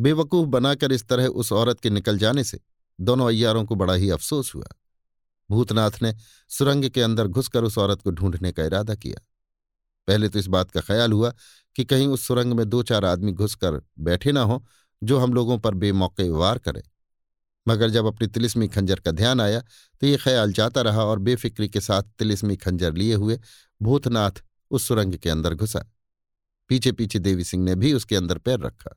बेवकूफ़ 0.01 0.49
बनाकर 0.49 0.93
इस 0.93 1.09
तरह 1.09 1.27
उस 1.27 1.53
औरत 1.53 1.81
के 1.81 1.91
निकल 1.91 2.19
जाने 2.19 2.45
से 2.45 2.61
दोनों 3.01 3.29
अय्यारों 3.29 3.65
को 3.65 3.75
बड़ा 3.75 3.95
ही 3.95 4.11
अफसोस 4.11 4.55
हुआ। 4.55 4.67
भूतनाथ 5.51 5.91
ने 6.03 6.15
सुरंग 6.49 6.89
के 6.89 7.03
अंदर 7.03 7.27
घुसकर 7.27 7.65
उस 7.65 7.79
औरत 7.79 8.03
को 8.03 8.11
ढूँढने 8.11 8.53
का 8.53 8.65
इरादा 8.65 8.95
किया। 8.95 9.27
पहले 10.09 10.29
तो 10.29 10.39
इस 10.39 10.47
बात 10.47 10.71
का 10.71 10.81
ख्याल 10.81 11.13
हुआ 11.13 11.33
कि 11.77 11.85
कहीं 11.85 12.07
उस 12.07 12.27
सुरंग 12.27 12.53
में 12.53 12.69
दो 12.69 12.83
चार 12.83 13.05
आदमी 13.05 13.33
घुसकर 13.33 13.81
बैठे 13.99 14.33
ना 14.33 14.43
हो, 14.43 14.65
जो 15.03 15.19
हम 15.19 15.35
लोगों 15.35 15.59
पर 15.59 15.75
बेमौके 15.75 16.29
वार 16.31 16.59
करें। 16.59 16.83
मगर 17.67 17.91
जब 17.91 18.07
अपनी 18.07 18.27
तिलिस्मी 18.29 18.69
खंजर 18.69 19.01
का 19.01 19.11
ध्यान 19.11 19.41
आया 19.41 19.61
तो 20.01 20.07
ये 20.07 20.17
ख्याल 20.17 20.53
जाता 20.53 20.81
रहा 20.81 21.05
और 21.05 21.19
बेफिक्री 21.19 21.69
के 21.69 21.81
साथ 21.81 22.03
तिलिस्मी 22.19 22.57
खंजर 22.57 22.95
लिए 22.95 23.15
हुए 23.15 23.39
भूतनाथ 23.81 24.43
उस 24.71 24.87
सुरंग 24.89 25.15
के 25.15 25.31
अंदर 25.31 25.55
घुसा। 25.55 25.85
पीछे 26.69 26.93
पीछे 26.93 27.19
देवी 27.19 27.45
सिंह 27.45 27.65
ने 27.65 27.75
भी 27.75 27.93
उसके 27.93 28.17
अंदर 28.17 28.39
पैर 28.39 28.61
रखा। 28.61 28.95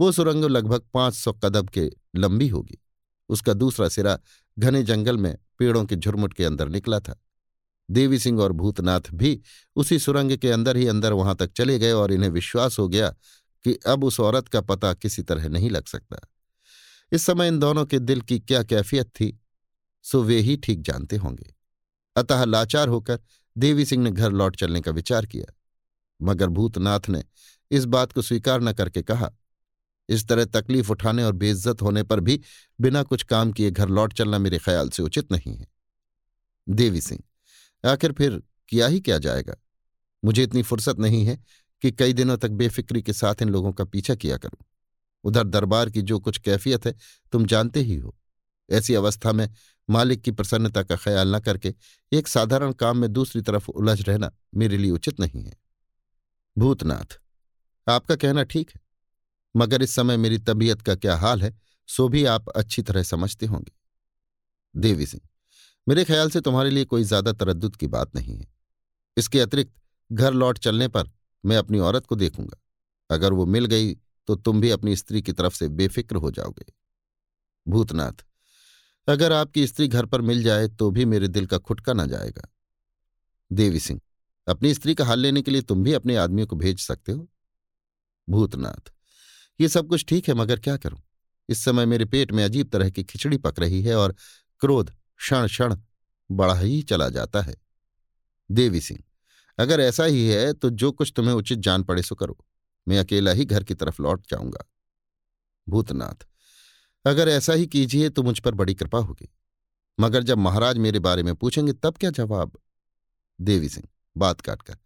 वो 0.00 0.10
सुरंग 0.12 0.44
लगभग 0.44 0.82
पाँच 0.94 1.14
सौ 1.14 1.32
कदम 1.32 1.66
के 1.66 1.90
लंबी 2.16 2.48
होगी। 2.48 2.78
उसका 3.28 3.52
दूसरा 3.52 3.88
सिरा 3.88 4.18
घने 4.58 4.82
जंगल 4.82 5.16
में 5.16 5.36
पेड़ों 5.58 5.84
के 5.84 5.96
झुरमुट 5.96 6.34
के 6.34 6.44
अंदर 6.44 6.68
निकला 6.68 7.00
था। 7.00 7.20
देवी 7.90 8.18
सिंह 8.18 8.40
और 8.40 8.52
भूतनाथ 8.52 9.00
भी 9.14 9.40
उसी 9.76 9.98
सुरंग 9.98 10.36
के 10.36 10.50
अंदर 10.50 10.76
ही 10.76 10.86
अंदर 10.86 11.12
वहाँ 11.12 11.34
तक 11.36 11.52
चले 11.52 11.78
गए 11.78 11.92
और 11.92 12.12
इन्हें 12.12 12.30
विश्वास 12.30 12.78
हो 12.78 12.88
गया 12.88 13.08
कि 13.64 13.78
अब 13.86 14.04
उस 14.04 14.20
औरत 14.20 14.48
का 14.48 14.60
पता 14.60 14.94
किसी 14.94 15.22
तरह 15.22 15.48
नहीं 15.48 15.70
लग 15.70 15.86
सकता। 15.86 16.18
इस 17.12 17.22
समय 17.22 17.48
इन 17.48 17.58
दोनों 17.58 17.84
के 17.86 17.98
दिल 17.98 18.20
की 18.20 18.38
क्या 18.38 18.62
कैफियत 18.62 19.06
थी, 19.06 19.40
सो 20.02 20.22
वे 20.22 20.38
ही 20.38 20.56
ठीक 20.56 20.82
जानते 20.82 21.16
होंगे। 21.16 21.54
अतः 22.16 22.44
लाचार 22.44 22.88
होकर 22.88 23.18
देवी 23.56 23.84
सिंह 23.84 24.02
ने 24.04 24.10
घर 24.10 24.32
लौट 24.32 24.56
चलने 24.56 24.80
का 24.80 24.90
विचार 24.90 25.26
किया। 25.26 25.52
मगर 26.20 26.48
भूतनाथ 26.48 27.08
ने 27.08 27.24
इस 27.70 27.84
बात 27.84 28.12
को 28.12 28.22
स्वीकार 28.22 28.60
न 28.60 28.72
करके 28.72 29.02
कहा, 29.02 29.30
इस 30.08 30.26
तरह 30.28 30.44
तकलीफ़ 30.44 30.90
उठाने 30.90 31.24
और 31.24 31.32
बेइज्जत 31.32 31.82
होने 31.82 32.02
पर 32.02 32.20
भी 32.20 32.40
बिना 32.80 33.02
कुछ 33.02 33.22
काम 33.22 33.52
किए 33.52 33.70
घर 33.70 33.88
लौट 33.88 34.12
चलना 34.12 34.38
मेरे 34.38 34.58
ख्याल 34.58 34.88
से 34.88 35.02
उचित 35.02 35.32
नहीं 35.32 35.56
है। 35.56 35.66
देवी 36.68 37.00
सिंह 37.00 37.22
आखिर 37.84 38.12
फिर 38.12 38.42
किया 38.68 38.86
ही 38.86 39.00
क्या 39.00 39.18
जाएगा? 39.18 39.54
मुझे 40.24 40.42
इतनी 40.42 40.62
फुर्सत 40.62 40.98
नहीं 40.98 41.24
है 41.24 41.38
कि 41.82 41.90
कई 41.92 42.12
दिनों 42.12 42.36
तक 42.36 42.50
बेफिक्री 42.50 43.02
के 43.02 43.12
साथ 43.12 43.42
इन 43.42 43.48
लोगों 43.48 43.72
का 43.72 43.84
पीछा 43.84 44.14
किया 44.14 44.36
करूँ। 44.36 44.64
उधर 45.24 45.44
दरबार 45.44 45.90
की 45.90 46.02
जो 46.02 46.18
कुछ 46.18 46.38
कैफियत 46.38 46.86
है, 46.86 46.94
तुम 47.32 47.46
जानते 47.46 47.80
ही 47.80 47.96
हो। 47.96 48.16
ऐसी 48.70 48.94
अवस्था 48.94 49.32
में 49.32 49.48
मालिक 49.88 50.20
की 50.20 50.30
प्रसन्नता 50.30 50.82
का 50.82 50.96
ख्याल 50.96 51.34
न 51.36 51.40
करके 51.40 51.74
एक 52.12 52.28
साधारण 52.28 52.72
काम 52.72 52.98
में 52.98 53.12
दूसरी 53.12 53.42
तरफ़ 53.42 53.68
उलझ 53.68 54.00
रहना 54.02 54.32
मेरे 54.54 54.76
लिए 54.78 54.90
उचित 54.90 55.20
नहीं 55.20 55.44
है। 55.44 55.52
भूतनाथ, 56.56 57.18
आपका 57.86 58.16
कहना 58.16 58.42
ठीक 58.42 58.70
है, 58.70 58.80
मगर 59.56 59.82
इस 59.82 59.94
समय 59.94 60.16
मेरी 60.16 60.38
तबीयत 60.38 60.82
का 60.82 60.94
क्या 60.94 61.16
हाल 61.16 61.42
है, 61.42 61.54
सो 61.88 62.08
भी 62.08 62.24
आप 62.24 62.48
अच्छी 62.48 62.82
तरह 62.82 63.02
समझते 63.02 63.46
होंगे। 63.46 63.72
देवी 64.74 65.06
सिंह 65.06 65.28
मेरे 65.86 66.04
ख्याल 66.04 66.30
से 66.30 66.40
तुम्हारे 66.40 66.70
लिए 66.70 66.84
कोई 66.84 67.04
ज़्यादा 67.04 67.32
तरद्दुत 67.34 67.76
की 67.76 67.86
बात 67.88 68.14
नहीं 68.16 68.36
है। 68.36 68.46
इसके 69.16 69.40
अतिरिक्त, 69.40 69.72
घर 70.10 70.32
लौट 70.34 70.58
चलने 70.58 70.88
पर 70.88 71.10
मैं 71.44 71.56
अपनी 71.56 71.78
औरत 71.80 72.06
को 72.06 72.16
देखूँगा। 72.16 72.60
अगर 73.10 73.32
वो 73.32 73.46
मिल 73.46 73.66
गई 73.66 73.94
तो 74.28 74.34
तुम 74.36 74.60
भी 74.60 74.70
अपनी 74.70 74.96
स्त्री 74.96 75.22
की 75.22 75.32
तरफ़ 75.32 75.54
से 75.54 75.68
बेफिक्र 75.70 76.16
हो 76.16 76.30
जाओगे। 76.30 76.64
भूतनाथ, 77.66 78.24
अगर 79.08 79.32
आपकी 79.32 79.66
स्त्री 79.66 79.88
घर 79.88 80.06
पर 80.06 80.20
मिल 80.22 80.42
जाए 80.42 80.68
तो 80.68 80.90
भी 80.90 81.04
मेरे 81.04 81.28
दिल 81.28 81.46
का 81.46 81.58
खुटका 81.58 81.92
न 81.92 82.06
जाएगा। 82.08 82.48
देवी 83.50 83.80
सिंह, 83.80 84.00
अपनी 84.46 84.72
स्त्री 84.74 84.94
का 84.94 85.04
हाल 85.04 85.18
लेने 85.18 85.42
के 85.42 85.50
लिए 85.50 85.62
तुम 85.62 85.82
भी 85.84 85.92
अपने 85.92 86.16
आदमियों 86.16 86.46
को 86.46 86.56
भेज 86.56 86.80
सकते 86.80 87.12
हो? 87.12 87.28
भूतनाथ, 88.28 88.90
ये 89.60 89.68
सब 89.68 89.88
कुछ 89.88 90.04
ठीक 90.08 90.28
है, 90.28 90.34
मगर 90.34 90.60
क्या 90.60 90.76
करूँ? 90.76 91.00
इस 91.48 91.64
समय 91.64 91.86
मेरे 91.86 92.04
पेट 92.06 92.32
में 92.32 92.44
अजीब 92.44 92.68
तरह 92.68 92.90
की 92.90 93.04
खिचड़ी 93.04 93.38
पक 93.38 93.58
रही 93.60 93.82
है 93.82 93.96
और 93.96 94.14
क्रोध 94.62 94.92
क्षण 95.20 95.46
क्षण 95.46 95.76
बढ़ा 96.30 96.54
ही 96.54 96.82
चला 96.82 97.08
जाता 97.08 97.40
है। 97.40 97.54
देवी 98.50 98.80
सिंह, 98.80 99.02
अगर 99.58 99.80
ऐसा 99.80 100.04
ही 100.04 100.28
है 100.28 100.52
तो 100.52 100.70
जो 100.70 100.90
कुछ 100.92 101.12
तुम्हें 101.16 101.34
उचित 101.34 101.58
जान 101.58 101.82
पड़े 101.82 102.02
सो 102.02 102.14
करो। 102.14 102.38
मैं 102.86 102.98
अकेला 102.98 103.30
ही 103.30 103.44
घर 103.44 103.64
की 103.64 103.74
तरफ़ 103.74 104.02
लौट 104.02 104.26
जाऊँगा। 104.30 104.64
भूतनाथ, 105.66 106.26
अगर 107.04 107.28
ऐसा 107.28 107.52
ही 107.52 107.66
कीजिए 107.66 108.08
तो 108.08 108.22
मुझ 108.22 108.38
पर 108.38 108.54
बड़ी 108.54 108.74
कृपा 108.74 108.98
होगी। 108.98 109.28
मगर 109.98 110.22
जब 110.22 110.38
महाराज 110.38 110.78
मेरे 110.78 110.98
बारे 110.98 111.22
में 111.22 111.34
पूछेंगे, 111.34 111.72
तब 111.72 111.96
क्या 111.96 112.10
जवाब? 112.10 112.58
देवी 113.38 113.68
सिंह, 113.68 113.88
बात 114.16 114.40
काटकर, 114.40 114.76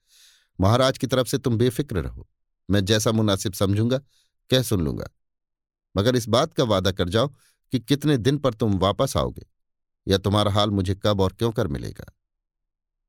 महाराज 0.58 0.98
की 0.98 1.06
तरफ़ 1.06 1.28
से 1.28 1.38
तुम 1.38 1.56
बेफिक्र 1.58 1.96
रहो। 1.96 2.28
मैं 2.68 2.84
जैसा 2.84 3.12
मुनासिब 3.12 3.52
समझूँगा, 3.52 3.98
कह 4.50 4.62
सुन 4.62 4.80
लूँगा। 4.80 5.08
मगर 5.96 6.16
इस 6.16 6.28
बात 6.28 6.52
का 6.52 6.64
वादा 6.64 6.92
कर 6.92 7.08
जाओ 7.08 7.28
कि 7.72 7.78
कितने 7.80 8.16
दिन 8.16 8.38
पर 8.38 8.54
तुम 8.54 8.78
वापस 8.78 9.16
आओगे। 9.16 9.46
या 10.08 10.18
तुम्हारा 10.18 10.52
हाल 10.52 10.70
मुझे 10.70 10.94
कब 10.94 11.20
और 11.20 11.32
क्यों 11.32 11.50
कर 11.52 11.68
मिलेगा? 11.68 12.12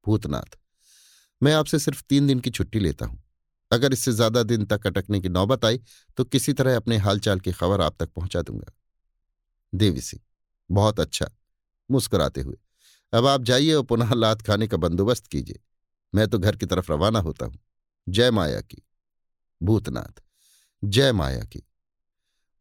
भूतनाथ, 0.06 0.58
मैं 1.42 1.54
आपसे 1.54 1.80
सिर्फ़ 1.80 2.04
तीन 2.10 2.28
दिन 2.28 2.40
की 2.40 2.50
छुट्टी 2.50 2.80
लेता 2.80 3.06
हूँ। 3.06 3.22
अगर 3.72 3.94
इससे 3.94 4.12
ज़्यादा 4.12 4.44
दिन 4.44 4.66
तक 4.66 4.88
अटकने 4.88 5.20
की 5.22 5.30
नौबत 5.30 5.66
आई 5.66 5.80
तो 6.18 6.24
किसी 6.24 6.54
तरह 6.54 6.76
अपने 6.76 6.98
हालचाल 6.98 7.40
की 7.40 7.52
खबर 7.52 7.82
आप 7.82 7.96
तक 8.00 8.10
पहुँचा 8.10 8.42
दूँगा। 8.42 8.72
देवी 9.74 10.02
सिंह, 10.02 10.22
बहुत 10.70 11.00
अच्छा 11.00 11.30
मुस्कुराते 11.90 12.42
हुए। 12.42 12.58
अब 13.14 13.26
आप 13.26 13.44
जाइए 13.44 13.74
और 13.74 13.84
पुनः 13.84 14.14
लात 14.14 14.42
खाने 14.42 14.68
का 14.68 14.78
बंदोबस्त 14.78 15.28
कीजिए। 15.28 15.60
मैं 16.14 16.28
तो 16.28 16.40
घर 16.40 16.56
की 16.56 16.66
तरफ़ 16.66 16.92
रवाना 16.92 17.20
होता 17.20 17.46
हूँ। 17.46 17.60
जय 18.08 18.32
माया 18.32 18.62
की। 18.62 18.82
भूतनाथ, 19.62 20.22
जय 20.84 21.12
माया 21.12 21.44
की। 21.44 21.64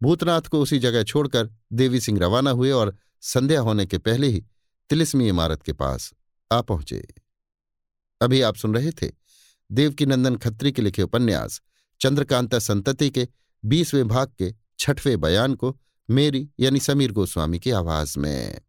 भूतनाथ 0.01 0.43
को 0.43 0.61
उसी 0.61 0.78
जगह 0.78 1.03
छोड़कर 1.03 1.51
देवी 1.72 2.01
सिंह 2.01 2.18
रवाना 2.20 2.51
हुए 2.51 2.70
और 2.70 2.97
संध्या 3.21 3.61
होने 3.61 3.87
के 3.87 3.99
पहले 3.99 4.27
ही 4.27 4.45
तिलिस्मी 4.91 5.29
इमारत 5.29 5.62
के 5.62 5.73
पास 5.73 6.12
आ 6.53 6.61
पहुँचे। 6.61 7.09
अभी 8.23 8.41
आप 8.41 8.57
सुन 8.57 8.75
रहे 8.75 8.91
थे 8.93 9.11
देवकी 9.73 10.07
नंदन 10.07 10.37
खत्री 10.37 10.73
के 10.73 10.83
लिखे 10.83 11.03
उपन्यास 11.03 11.61
चंद्रकांता 12.01 12.59
संतति 12.59 13.11
के 13.11 13.29
बीसवें 13.64 14.09
भाग 14.09 14.33
के 14.39 14.55
छठवें 14.79 15.21
बयान 15.21 15.55
को 15.55 15.81
मेरी 16.11 16.51
यानी 16.61 16.81
समीर 16.81 17.12
गोस्वामी 17.12 17.59
की 17.59 17.71
आवाज़ 17.71 18.19
में। 18.19 18.61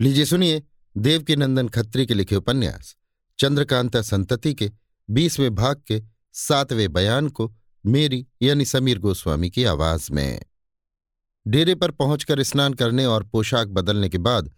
लीजिए 0.00 0.24
सुनिए 0.24 0.62
देवकी 0.96 1.36
नंदन 1.36 1.68
खत्री 1.68 2.06
के 2.06 2.14
लिखे 2.14 2.36
उपन्यास 2.36 2.96
चंद्रकांता 3.38 4.02
संतति 4.02 4.54
के 4.54 4.72
बीसवें 5.10 5.54
भाग 5.54 5.82
के 5.86 6.02
सातवें 6.32 6.92
बयान 6.92 7.28
को 7.28 7.54
मेरी 7.86 8.26
यानी 8.42 8.64
समीर 8.64 8.98
गोस्वामी 8.98 9.50
की 9.50 9.64
आवाज़ 9.64 10.12
में। 10.12 10.42
डेरे 11.46 11.74
पर 11.74 11.90
पहुंचकर 11.90 12.42
स्नान 12.42 12.74
करने 12.74 13.06
और 13.06 13.24
पोशाक 13.24 13.68
बदलने 13.68 14.08
के 14.08 14.18
बाद 14.18 14.50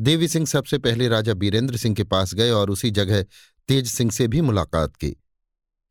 देवी 0.00 0.28
सिंह 0.28 0.46
सबसे 0.46 0.78
पहले 0.78 1.08
राजा 1.08 1.34
बीरेंद्र 1.34 1.76
सिंह 1.76 1.94
के 1.94 2.04
पास 2.04 2.34
गए 2.34 2.50
और 2.50 2.70
उसी 2.70 2.90
जगह 2.90 3.22
तेज 3.68 3.86
सिंह 3.86 4.10
से 4.10 4.28
भी 4.28 4.40
मुलाकात 4.40 4.96
की। 4.96 5.16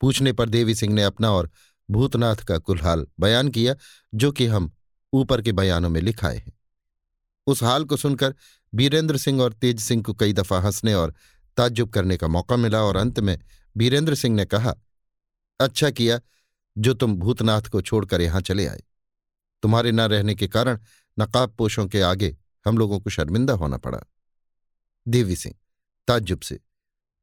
पूछने 0.02 0.34
पर 0.34 0.50
देवी 0.50 0.76
सिंह 0.76 0.94
ने 0.94 1.04
अपना 1.04 1.32
और 1.32 1.50
भूतनाथ 1.90 2.36
का 2.36 2.58
कुलहाल 2.58 3.08
बयान 3.20 3.50
किया, 3.50 3.76
जो 4.16 4.32
कि 4.32 4.46
हम 4.46 4.72
ऊपर 5.14 5.42
के 5.42 5.52
बयानों 5.52 5.90
में 5.90 6.02
लिखाए 6.02 6.38
हैं। 6.38 6.54
उस 7.48 7.64
हाल 7.64 7.86
को 7.86 7.98
सुनकर 7.98 8.36
बीरेंद्र 8.76 9.18
सिंह 9.18 9.42
और 9.42 9.54
तेज 9.54 9.80
सिंह 9.80 10.04
को 10.04 10.14
कई 10.14 10.34
दफ़ा 10.34 10.60
हंसने 10.60 10.94
और 10.94 11.14
ताज्जुब 11.58 11.90
करने 11.90 12.18
का 12.18 12.28
मौका 12.28 12.56
मिला 12.56 12.82
और 12.82 12.96
अंत 12.96 13.20
में 13.20 13.40
बीरेंद्र 13.78 14.16
सिंह 14.16 14.36
ने 14.36 14.46
कहा 14.46 14.76
अच्छा 15.60 15.90
किया, 15.90 16.20
जो 16.78 16.94
तुम 16.94 17.16
भूतनाथ 17.16 17.62
को 17.62 17.82
छोड़कर 17.82 18.22
यहाँ 18.22 18.42
चले 18.42 18.68
आए। 18.68 18.84
तुम्हारे 19.64 19.92
न 19.92 20.02
रहने 20.02 20.36
के 20.36 20.48
कारण 20.48 20.80
नकाब 21.18 21.56
पोषों 21.56 21.88
के 21.88 22.02
आगे 22.02 22.36
हम 22.66 22.78
लोगों 22.78 23.00
को 23.00 23.10
शर्मिंदा 23.10 23.54
होना 23.54 23.78
पड़ा। 23.78 24.00
देवी 25.06 25.36
सिंह, 25.36 25.56
ताज्जुब 26.08 26.40
से, 26.40 26.60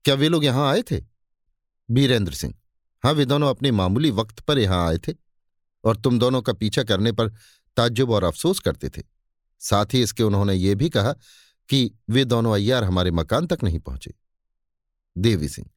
क्या 0.05 0.15
वे 0.15 0.29
लोग 0.29 0.45
यहाँ 0.45 0.69
आए 0.71 0.83
थे? 0.83 1.03
बीरेंद्र 1.89 2.33
सिंह 2.33 2.55
हाँ 3.05 3.13
वे 3.13 3.25
दोनों 3.25 3.49
अपने 3.51 3.71
मामूली 3.71 4.11
वक्त 4.11 4.41
पर 4.41 4.59
यहाँ 4.59 4.87
आए 4.89 4.99
थे 4.99 5.13
और 5.85 5.97
तुम 5.97 6.19
दोनों 6.19 6.43
का 6.43 6.53
पीछा 6.53 6.83
करने 6.83 7.13
पर 7.13 7.29
ताज्जुब 7.77 8.11
और 8.11 8.25
अफसोस 8.25 8.61
करते 8.61 8.89
थे। 8.89 9.03
साथ 9.61 9.95
ही 9.95 10.03
इसके 10.03 10.23
उन्होंने 10.23 10.55
ये 10.55 10.75
भी 10.75 10.89
कहा 10.89 11.13
कि 11.69 11.91
वे 12.11 12.25
दोनों 12.25 12.55
अय्यार 12.55 12.85
हमारे 12.85 13.11
मकान 13.11 13.47
तक 13.47 13.65
नहीं 13.65 13.79
पहुँचे। 13.79 14.15
देवी 15.17 15.49
सिंह, 15.49 15.69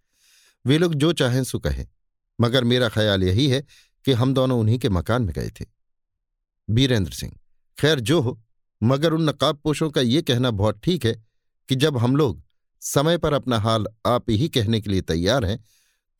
वे 0.66 0.78
लोग 0.78 0.94
जो 0.94 1.12
चाहें 1.14 1.44
सो 1.44 1.60
कहें, 1.60 1.86
मगर 2.40 2.64
मेरा 2.64 2.90
ख्याल 2.90 3.24
यही 3.24 3.48
है 3.48 3.64
कि 4.06 4.12
हम 4.12 4.34
दोनों 4.34 4.60
उन्हीं 4.60 4.80
के 4.80 4.90
मकान 4.90 5.22
में 5.22 5.34
गए 5.34 5.50
थे। 5.50 5.66
बीरेंद्र 6.72 7.12
सिंह। 7.12 7.34
खैर, 7.78 8.00
जो 8.00 8.20
हो, 8.22 8.42
मगर 8.82 9.14
उन 9.14 9.30
नकाबपोशों 9.30 9.90
का 9.90 10.02
ये 10.02 10.22
कहना 10.22 10.52
बहुत 10.52 10.80
ठीक 10.84 11.06
है 11.06 11.14
कि 11.70 11.76
जब 11.76 11.98
हम 11.98 12.16
लोग 12.16 12.42
समय 12.82 13.18
पर 13.18 13.34
अपना 13.34 13.60
हाल 13.60 13.86
आप 14.06 14.30
ही 14.30 14.48
कहने 14.50 14.82
के 14.82 14.90
लिए 14.90 15.02
तैयार 15.04 15.46
हैं 15.46 15.64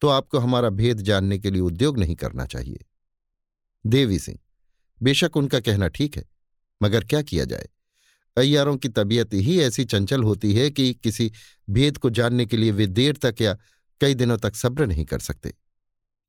तो 0.02 0.08
आपको 0.08 0.38
हमारा 0.38 0.68
भेद 0.70 1.00
जानने 1.00 1.38
के 1.38 1.50
लिए 1.50 1.60
उद्योग 1.60 1.98
नहीं 1.98 2.14
करना 2.14 2.46
चाहिए। 2.46 2.84
देवी 3.84 4.18
सिंह, 4.18 4.38
बेशक 5.00 5.36
उनका 5.36 5.60
कहना 5.60 5.88
ठीक 5.88 6.16
है, 6.16 6.24
मगर 6.80 7.04
क्या 7.04 7.22
किया 7.22 7.44
जाए? 7.44 7.68
अय्यारों 8.36 8.76
की 8.76 8.88
तबीयत 8.88 9.34
ही 9.34 9.58
ऐसी 9.60 9.84
चंचल 9.84 10.22
होती 10.22 10.52
है 10.54 10.70
कि 10.70 10.92
किसी 10.94 11.30
भेद 11.70 11.98
को 11.98 12.10
जानने 12.10 12.46
के 12.46 12.56
लिए 12.56 12.70
वे 12.70 12.86
देर 12.88 13.16
तक 13.16 13.40
या 13.40 13.56
कई 14.00 14.14
दिनों 14.14 14.38
तक 14.38 14.56
सब्र 14.56 14.86
नहीं 14.86 15.04
कर 15.04 15.18
सकते। 15.18 15.54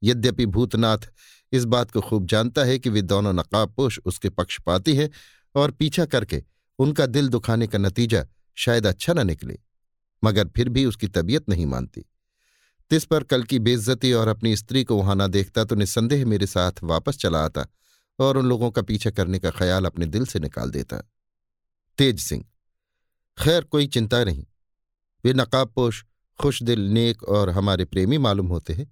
यद्यपि 0.04 0.46
भूतनाथ 0.48 1.10
इस 1.52 1.66
बात 1.66 1.92
को 1.92 2.02
खूब 2.02 2.26
जानता 2.28 2.64
है 2.64 2.78
कि 2.80 2.90
वे 2.90 3.02
दोनों 3.04 3.34
नकाबपोश 3.34 4.00
उसके 4.06 4.30
पक्षपाती 4.32 4.96
हैं 4.96 5.10
और 5.56 5.72
पीछा 5.72 6.06
करके 6.06 6.44
उनका 6.80 7.06
दिल 7.08 7.28
दुखाने 7.30 7.68
का 7.68 7.78
नतीजा 7.78 8.26
शायद 8.58 8.88
अच्छा 8.88 9.14
न 9.14 9.26
निकले, 9.28 9.58
मगर 10.24 10.48
फिर 10.48 10.70
भी 10.70 10.86
उसकी 10.86 11.08
तबीयत 11.10 11.50
नहीं 11.50 11.66
मानती। 11.66 12.06
तिस 12.92 13.06
पर 13.06 13.24
कल 13.24 13.44
की 13.44 13.60
बेइज्जती 13.60 14.12
और 14.14 14.28
अपनी 14.28 14.56
स्त्री 14.56 14.84
को 14.84 14.96
वहाँ 14.96 15.16
न 15.16 15.28
देखता 15.28 15.64
तो 15.64 15.76
निस्संदेह 15.76 16.26
मेरे 16.26 16.48
साथ 16.48 16.84
वापस 16.86 17.18
चला 17.18 17.44
आता 17.46 17.66
और 18.20 18.38
उन 18.38 18.46
लोगों 18.46 18.70
का 18.72 18.82
पीछा 18.82 19.12
करने 19.12 19.40
का 19.40 19.52
ख्याल 19.52 19.86
अपने 19.86 20.06
दिल 20.08 20.26
से 20.26 20.40
निकाल 20.40 20.72
देता। 20.72 20.98
तेज 22.00 22.20
सिंह, 22.20 22.44
खैर 23.38 23.64
कोई 23.64 23.88
चिंता 23.88 24.24
नहीं, 24.24 24.46
वे 25.24 25.34
नकाबपोश, 25.34 26.04
खुश 26.40 26.62
दिल, 26.64 26.82
नेक 26.90 27.24
और 27.26 27.50
हमारे 27.50 27.86
प्रेमी 27.86 28.18
मालूम 28.18 28.48
होते 28.48 28.74
हैं। 28.74 28.92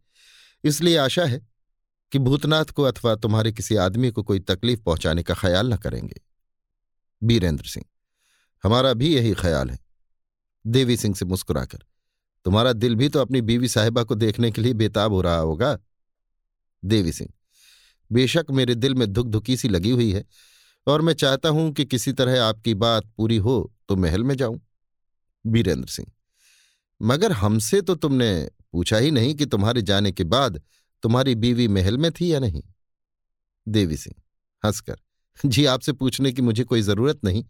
इसलिए 0.64 0.98
आशा 0.98 1.26
है 1.26 1.42
कि 2.12 2.20
भूतनाथ 2.20 2.66
को 2.66 2.84
अथवा 2.84 3.16
तुम्हारे 3.16 3.52
किसी 3.52 3.76
आदमी 3.78 4.12
को 4.12 4.24
कोई 4.24 4.40
तकलीफ़ 4.42 4.82
पहुँचाने 4.82 5.24
का 5.24 5.34
ख्याल 5.34 5.74
न 5.74 5.78
करेंगे। 5.78 6.22
बीरेंद्र 7.22 7.66
सिंह, 7.66 7.86
हमारा 8.64 8.94
भी 8.94 9.14
यही 9.16 9.34
ख्याल 9.34 9.70
है। 9.70 9.80
देवी 10.66 10.98
सिंह 10.98 11.16
से 11.16 11.26
मुस्कुराकर, 11.26 11.80
तुम्हारा 12.46 12.74
दिल 12.74 12.96
भी 12.96 13.10
तो 13.10 13.20
अपनी 13.20 13.42
बीवी 13.42 13.68
साहिबा 13.68 14.04
को 14.04 14.16
देखने 14.16 14.52
के 14.52 14.62
लिए 14.62 14.74
बेताब 14.74 15.14
हो 15.14 15.22
रहा 15.22 15.38
होगा। 15.38 15.78
देवी 16.84 17.12
सिंह, 17.12 17.30
बेशक 18.12 18.46
मेरे 18.52 18.76
दिल 18.76 18.96
में 18.96 19.08
धुक 19.08 19.28
धुकी 19.28 19.58
सी 19.58 19.68
लगी 19.68 19.92
हुई 19.92 20.12
है 20.12 20.24
और 20.88 21.02
मैं 21.02 21.14
चाहता 21.14 21.50
हूँ 21.50 21.72
कि 21.74 21.86
किसी 21.86 22.14
तरह 22.14 22.44
आपकी 22.44 22.74
बात 22.76 23.06
पूरी 23.18 23.38
हो 23.40 23.72
तो 23.90 23.96
महल 23.96 24.24
में 24.24 24.36
जाऊँ। 24.36 24.60
बीरेंद्र 25.46 25.88
सिंह, 25.88 26.12
मगर 27.02 27.32
हमसे 27.34 27.82
तो 27.82 27.96
तुमने 27.96 28.50
पूछा 28.74 28.98
ही 28.98 29.12
नहीं 29.12 29.36
कि 29.36 29.46
तुम्हारे 29.46 29.82
जाने 29.82 30.12
के 30.12 30.24
बाद 30.24 30.62
तुम्हारी 31.04 31.36
बीवी 31.36 31.68
महल 31.68 31.98
में 31.98 32.12
थी 32.12 32.34
या 32.34 32.40
नहीं? 32.40 32.62
देवी 33.68 33.98
सिंह, 33.98 34.16
हंसकर, 34.64 34.98
जी 35.38 35.66
आपसे 35.66 35.94
पूछने 35.94 36.32
की 36.32 36.42
मुझे 36.42 36.64
कोई 36.64 36.82
ज़रूरत 36.82 37.20
नहीं, 37.24 37.44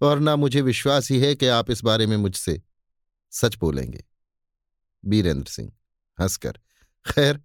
और 0.00 0.18
ना 0.18 0.36
मुझे 0.36 0.60
विश्वास 0.60 1.10
ही 1.10 1.20
है 1.20 1.34
कि 1.34 1.46
आप 1.46 1.70
इस 1.70 1.82
बारे 1.84 2.06
में 2.06 2.16
मुझसे 2.16 2.60
सच 3.32 3.56
बोलेंगे। 3.56 4.04
बीरेंद्र 5.04 5.50
सिंह, 5.50 5.72
हंसकर, 6.18 6.58
खैर, 7.06 7.40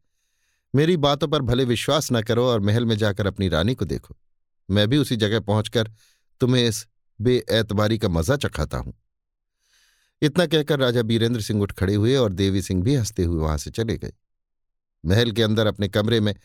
मेरी 0.73 0.97
बातों 0.97 1.27
पर 1.27 1.41
भले 1.41 1.65
विश्वास 1.65 2.11
न 2.11 2.21
करो 2.21 2.45
और 2.45 2.59
महल 2.59 2.85
में 2.85 2.95
जाकर 2.97 3.27
अपनी 3.27 3.47
रानी 3.49 3.75
को 3.75 3.85
देखो। 3.85 4.15
मैं 4.69 4.87
भी 4.87 4.97
उसी 4.97 5.15
जगह 5.15 5.39
पहुंचकर 5.39 5.91
तुम्हें 6.41 6.67
इस 6.67 6.85
बेएतबारी 7.19 7.97
का 7.97 8.07
मज़ा 8.07 8.35
चखाता 8.35 8.77
हूँ। 8.77 8.93
इतना 10.23 10.45
कहकर 10.45 10.79
राजा 10.79 11.01
बीरेंद्र 11.01 11.41
सिंह 11.41 11.61
उठ 11.61 11.71
खड़े 11.71 11.95
हुए 11.95 12.15
और 12.15 12.33
देवी 12.33 12.61
सिंह 12.61 12.83
भी 12.83 12.95
हँसते 12.95 13.23
हुए 13.23 13.39
वहाँ 13.39 13.57
से 13.57 13.71
चले 13.71 13.97
गए। 13.97 14.13
महल 15.05 15.31
के 15.31 15.43
अंदर 15.43 15.67
अपने 15.67 15.87
कमरे 15.87 16.19
में 16.19 16.35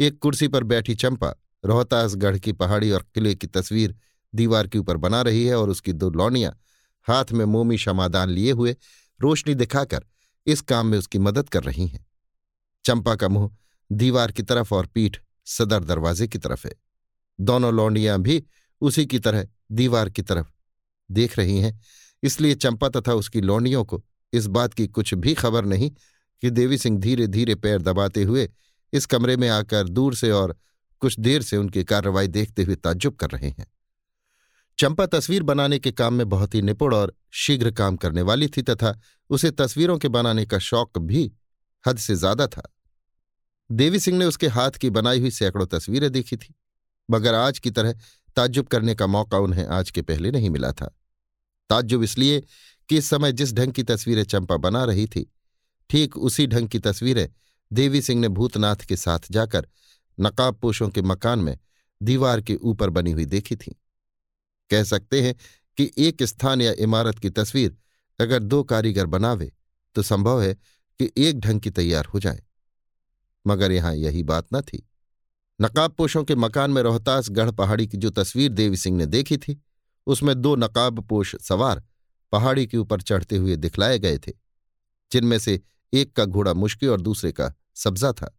एक 0.00 0.18
कुर्सी 0.18 0.48
पर 0.48 0.64
बैठी 0.64 0.94
चंपा 0.94 1.34
रोहतासगढ़ 1.64 2.38
की 2.38 2.52
पहाड़ी 2.52 2.90
और 2.90 3.06
किले 3.14 3.34
की 3.34 3.46
तस्वीर 3.46 3.96
दीवार 4.34 4.66
के 4.66 4.78
ऊपर 4.78 4.96
बना 4.96 5.22
रही 5.22 5.44
है 5.46 5.56
और 5.56 5.70
उसकी 5.70 5.92
दो 5.92 6.10
लौनियाँ 6.10 6.60
हाथ 7.08 7.24
में 7.32 7.44
मोमी 7.44 7.76
क्षमादान 7.76 8.28
लिए 8.30 8.52
हुए 8.52 8.76
रोशनी 9.20 9.54
दिखाकर 9.54 10.04
इस 10.46 10.60
काम 10.60 10.86
में 10.86 10.98
उसकी 10.98 11.18
मदद 11.18 11.48
कर 11.48 11.62
रही 11.62 11.86
हैं। 11.86 12.06
चंपा 12.84 13.14
का 13.14 13.28
मुँह 13.28 13.56
दीवार 13.92 14.32
की 14.32 14.42
तरफ़ 14.42 14.74
और 14.74 14.86
पीठ 14.86 15.16
सदर 15.44 15.84
दरवाजे 15.84 16.28
की 16.28 16.38
तरफ़ 16.38 16.66
है। 16.66 16.74
दोनों 17.40 17.74
लौंडियाँ 17.74 18.20
भी 18.20 18.44
उसी 18.80 19.06
की 19.06 19.18
तरह 19.18 19.46
दीवार 19.72 20.10
की 20.10 20.22
तरफ़ 20.22 20.46
देख 21.10 21.38
रही 21.38 21.60
हैं। 21.60 21.80
इसलिए 22.22 22.54
चंपा 22.54 22.88
तथा 22.88 23.14
उसकी 23.14 23.40
लौंडियों 23.40 23.84
को 23.84 24.02
इस 24.32 24.46
बात 24.46 24.74
की 24.74 24.86
कुछ 24.88 25.14
भी 25.14 25.34
खबर 25.34 25.64
नहीं 25.64 25.90
कि 26.42 26.50
देवी 26.50 26.78
सिंह 26.78 26.98
धीरे 27.00 27.26
धीरे 27.26 27.54
पैर 27.54 27.82
दबाते 27.82 28.22
हुए 28.22 28.48
इस 28.92 29.06
कमरे 29.06 29.36
में 29.36 29.48
आकर 29.48 29.88
दूर 29.88 30.14
से 30.14 30.30
और 30.30 30.56
कुछ 31.02 31.18
देर 31.20 31.42
से 31.42 31.56
उनकी 31.56 31.84
कार्रवाई 31.84 32.28
देखते 32.28 32.62
हुए 32.62 32.74
ताज्जुब 32.76 33.14
कर 33.14 33.30
रहे 33.30 33.48
हैं। 33.48 33.66
चंपा 34.78 35.06
तस्वीर 35.06 35.42
बनाने 35.42 35.78
के 35.78 35.90
काम 35.92 36.14
में 36.14 36.28
बहुत 36.28 36.54
ही 36.54 36.62
निपुण 36.62 36.94
और 36.94 37.14
शीघ्र 37.34 37.70
काम 37.70 37.96
करने 37.96 38.22
वाली 38.22 38.48
थी 38.48 38.62
तथा 38.62 38.94
उसे 39.30 39.50
तस्वीरों 39.50 39.96
के 39.98 40.08
बनाने 40.08 40.44
का 40.46 40.58
शौक 40.60 40.98
भी 40.98 41.30
हद 41.84 41.98
से 41.98 42.14
ज़्यादा 42.14 42.46
था। 42.46 42.62
देवी 43.70 43.98
सिंह 44.00 44.18
ने 44.18 44.24
उसके 44.24 44.46
हाथ 44.48 44.70
की 44.70 44.90
बनाई 44.90 45.20
हुई 45.20 45.30
सैकड़ों 45.30 45.66
तस्वीरें 45.68 46.10
देखी 46.12 46.36
थी, 46.36 46.54
मगर 47.08 47.34
आज 47.34 47.58
की 47.58 47.70
तरह 47.70 47.92
ताज्जुब 48.36 48.66
करने 48.66 48.94
का 48.94 49.06
मौका 49.06 49.38
उन्हें 49.38 49.66
आज 49.66 49.90
के 49.90 50.02
पहले 50.02 50.30
नहीं 50.30 50.50
मिला 50.50 50.72
था। 50.72 50.94
ताज्जुब 51.70 52.02
इसलिए 52.02 52.40
कि 52.88 52.96
इस 52.96 53.08
समय 53.10 53.32
जिस 53.32 53.52
ढंग 53.52 53.72
की 53.72 53.82
तस्वीरें 53.82 54.24
चंपा 54.24 54.56
बना 54.56 54.84
रही 54.84 55.06
थी, 55.06 55.30
ठीक 55.90 56.16
उसी 56.16 56.46
ढंग 56.46 56.68
की 56.68 56.78
तस्वीरें 56.78 57.28
देवी 57.70 58.02
सिंह 58.02 58.20
ने 58.20 58.28
भूतनाथ 58.28 58.76
के 58.76 58.96
साथ 58.96 59.30
जाकर 59.30 59.68
नकाबपोशों 60.18 60.88
के 60.88 61.02
मकान 61.02 61.38
में 61.38 61.58
दीवार 62.00 62.40
के 62.40 62.54
ऊपर 62.54 62.90
बनी 62.90 63.12
हुई 63.12 63.24
देखी 63.24 63.56
थी। 63.56 63.74
कह 64.70 64.84
सकते 64.84 65.22
हैं 65.22 65.34
कि 65.78 65.90
एक 65.98 66.22
स्थान 66.22 66.60
या 66.60 66.72
इमारत 66.78 67.18
की 67.18 67.30
तस्वीर 67.30 67.76
अगर 68.18 68.42
दो 68.42 68.62
कारीगर 68.62 69.06
बनावे 69.06 69.52
तो 69.96 70.02
संभव 70.02 70.42
है 70.42 70.54
कि 71.00 71.10
एक 71.16 71.40
ढंग 71.40 71.60
की 71.60 71.70
तैयार 71.70 72.04
हो 72.04 72.20
जाए। 72.20 72.42
मगर 73.46 73.72
यहाँ 73.72 73.94
यही 73.94 74.22
बात 74.22 74.46
न 74.54 74.60
थी। 74.60 74.82
नकाबपोशों 75.60 76.24
के 76.24 76.34
मकान 76.34 76.70
में 76.70 76.82
रोहतास 76.82 77.30
गढ़ 77.30 77.50
पहाड़ी 77.50 77.86
की 77.86 77.96
जो 77.96 78.10
तस्वीर 78.10 78.52
देवी 78.52 78.76
सिंह 78.76 78.96
ने 78.96 79.06
देखी 79.06 79.36
थी 79.36 79.60
उसमें 80.08 80.34
दो 80.34 80.54
नकाबपोश 80.56 81.34
सवार 81.36 81.82
पहाड़ी 82.32 82.66
के 82.66 82.76
ऊपर 82.76 83.00
चढ़ते 83.00 83.36
हुए 83.36 83.56
दिखलाए 83.56 83.98
गए 83.98 84.18
थे, 84.18 84.32
जिनमें 85.12 85.38
से 85.38 85.60
एक 85.92 86.12
का 86.12 86.24
घोड़ा 86.24 86.54
मुश्किल 86.54 86.88
और 86.88 87.00
दूसरे 87.00 87.32
का 87.32 87.52
सब्जा 87.74 88.12
था। 88.12 88.34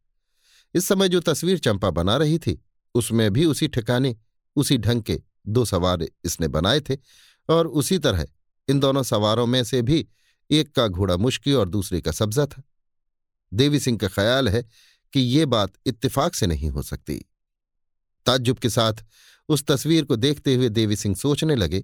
इस 0.76 0.88
समय 0.88 1.10
जो 1.10 1.20
तस्वीर 1.20 1.60
चंपा 1.60 1.90
बना 1.90 2.18
रही 2.18 2.38
थी, 2.40 2.60
उसमें 2.96 3.32
भी 3.34 3.46
उसी 3.46 3.68
ठिकाने, 3.68 4.16
उसी 4.56 4.78
ढंग 4.78 5.04
के 5.04 5.22
दो 5.48 5.66
सवार 5.66 6.06
इसने 6.26 6.48
बनाए 6.48 6.80
थे 6.80 6.98
और 7.50 7.68
उसी 7.68 7.98
तरह 8.00 8.26
इन 8.68 8.80
दोनों 8.80 9.04
सवारों 9.04 9.46
में 9.48 9.64
से 9.64 9.82
भी 9.82 10.08
एक 10.50 10.72
का 10.76 10.88
घोड़ा 10.88 11.18
मुश्की 11.18 11.54
और 11.54 11.70
दूसरे 11.70 12.02
का 12.02 12.12
सब्जा 12.12 12.46
था। 12.46 12.62
देवी 13.52 13.80
सिंह 13.80 13.98
का 13.98 14.08
ख्याल 14.08 14.50
है 14.50 14.64
कि 15.14 15.20
ये 15.20 15.46
बात 15.46 15.74
इत्तेफाक 15.86 16.36
से 16.36 16.48
नहीं 16.48 16.70
हो 16.70 16.82
सकती। 16.82 17.18
ताज्जुब 18.26 18.58
के 18.58 18.70
साथ 18.70 19.04
उस 19.50 19.66
तस्वीर 19.66 20.06
को 20.06 20.16
देखते 20.18 20.56
हुए 20.56 20.70
देवी 20.70 20.96
सिंह 20.96 21.16
सोचने 21.16 21.56
लगे, 21.56 21.84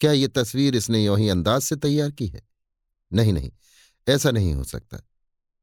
क्या 0.00 0.12
ये 0.12 0.28
तस्वीर 0.30 0.76
इसने 0.76 1.04
यों 1.04 1.18
ही 1.18 1.28
अंदाज 1.28 1.62
से 1.62 1.76
तैयार 1.78 2.10
की 2.10 2.26
है? 2.26 2.42
नहीं 3.12 3.32
नहीं, 3.32 3.50
ऐसा 4.06 4.30
नहीं 4.30 4.54
हो 4.54 4.64
सकता। 4.64 5.00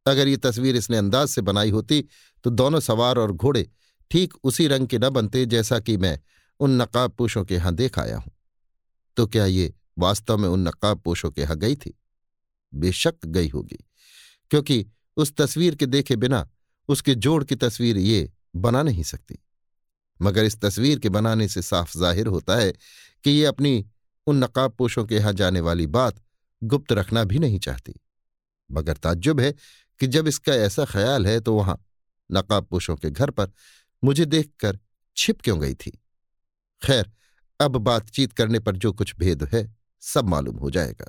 अगर 0.06 0.28
ये 0.28 0.38
तस्वीर 0.40 0.76
इसने 0.76 0.98
अंदाज 0.98 1.28
से 1.28 1.42
बनाई 1.44 1.70
होती 1.72 2.04
तो 2.46 2.50
दोनों 2.52 2.80
सवार 2.82 3.18
और 3.18 3.32
घोड़े 3.34 3.70
ठीक 4.12 4.34
उसी 4.44 4.68
रंग 4.68 4.88
के 4.88 4.98
न 5.00 5.10
बनते 5.10 5.46
जैसा 5.48 5.80
कि 5.80 5.98
मैं 5.98 6.20
उन 6.60 6.82
नकाब 6.82 7.12
पोशों 7.12 7.44
के 7.46 7.56
यहाँ 7.56 7.74
देख 7.76 8.00
आया 8.00 8.18
हूँ। 8.18 8.32
तो 9.18 9.26
क्या 9.28 9.46
ये 9.46 9.74
वास्तव 10.00 10.38
में 10.38 10.48
उन 10.50 10.68
नकाब 10.68 11.00
पोशों 11.00 11.32
के 11.32 11.42
यहाँ 11.42 11.58
गई 11.58 11.76
थी? 11.76 11.94
बेशक 12.74 13.26
गई 13.26 13.48
होगी, 13.50 13.78
क्योंकि 14.52 14.86
उस 15.18 15.36
तस्वीर 15.36 15.76
के 15.76 15.86
देखे 15.88 16.16
बिना 16.16 16.48
उसके 16.90 17.16
जोड़ 17.16 17.44
की 17.44 17.56
तस्वीर 17.58 17.98
ये 17.98 18.30
बना 18.56 18.82
नहीं 18.84 19.04
सकती। 19.04 19.38
मगर 20.20 20.46
इस 20.46 20.60
तस्वीर 20.62 21.00
के 21.00 21.10
बनाने 21.10 21.48
से 21.48 21.62
साफ़ 21.62 21.98
ज़ाहिर 21.98 22.28
होता 22.28 22.56
है 22.56 22.72
कि 23.24 23.32
ये 23.32 23.46
अपनी 23.46 23.86
उन 24.28 24.44
नकाब 24.44 24.72
पोशों 24.72 25.06
के 25.06 25.16
यहाँ 25.16 25.34
जाने 25.34 25.60
वाली 25.60 25.88
बात 25.88 26.22
गुप्त 26.62 26.92
रखना 26.92 27.24
भी 27.24 27.40
नहीं 27.40 27.60
चाहती। 27.60 27.94
मगर 28.70 28.98
ताज्जुब 28.98 29.40
है 29.40 29.54
कि 30.00 30.08
जब 30.08 30.28
इसका 30.28 30.54
ऐसा 30.56 30.86
ख्याल 30.86 31.28
है 31.28 31.40
तो 31.40 31.54
वहाँ 31.56 31.80
नकाब 32.30 32.66
पोशों 32.66 32.96
के 32.96 33.10
घर 33.10 33.30
पर 33.32 33.52
मुझे 34.04 34.26
देखकर 34.26 34.80
छिप 35.18 35.42
क्यों 35.42 35.60
गई 35.62 35.74
थी? 35.76 35.92
खैर, 36.82 37.12
अब 37.60 37.78
बातचीत 37.78 38.34
करने 38.34 38.60
पर 38.60 38.76
जो 38.76 38.92
कुछ 38.94 39.16
भेद 39.20 39.44
है, 39.54 39.76
सब 40.04 40.28
मालूम 40.30 40.58
हो 40.58 40.70
जाएगा। 40.70 41.06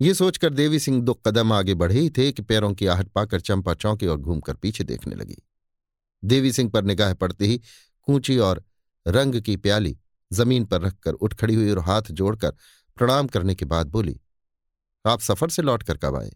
ये 0.00 0.14
सोचकर 0.14 0.52
देवी 0.52 0.78
सिंह 0.78 1.00
दो 1.02 1.14
कदम 1.26 1.52
आगे 1.52 1.74
बढ़े 1.74 2.00
ही 2.00 2.10
थे 2.10 2.30
कि 2.32 2.42
पैरों 2.42 2.72
की 2.74 2.86
आहट 2.86 3.08
पाकर 3.08 3.40
चंपा 3.40 3.74
चौंकी 3.74 4.06
और 4.06 4.16
घूमकर 4.16 4.54
पीछे 4.54 4.84
देखने 4.84 5.14
लगी। 5.14 5.36
देवी 6.22 6.52
सिंह 6.52 6.70
पर 6.70 6.84
निगाह 6.84 7.14
पड़ते 7.14 7.46
ही 7.46 7.60
कूची 8.06 8.38
और 8.38 8.64
रंग 9.06 9.40
की 9.40 9.56
प्याली 9.56 9.96
ज़मीन 10.30 10.64
पर 10.64 10.80
रखकर 10.80 11.12
उठ 11.12 11.34
खड़ी 11.34 11.54
हुई 11.54 11.70
और 11.70 11.78
हाथ 11.78 12.10
जोड़कर 12.10 12.50
प्रणाम 12.96 13.26
करने 13.26 13.54
के 13.54 13.64
बाद 13.64 13.86
बोली, 13.86 14.20
आप 15.04 15.20
सफ़र 15.20 15.50
से 15.50 15.62
लौटकर 15.62 15.96
कब 15.96 16.16
आए? 16.16 16.30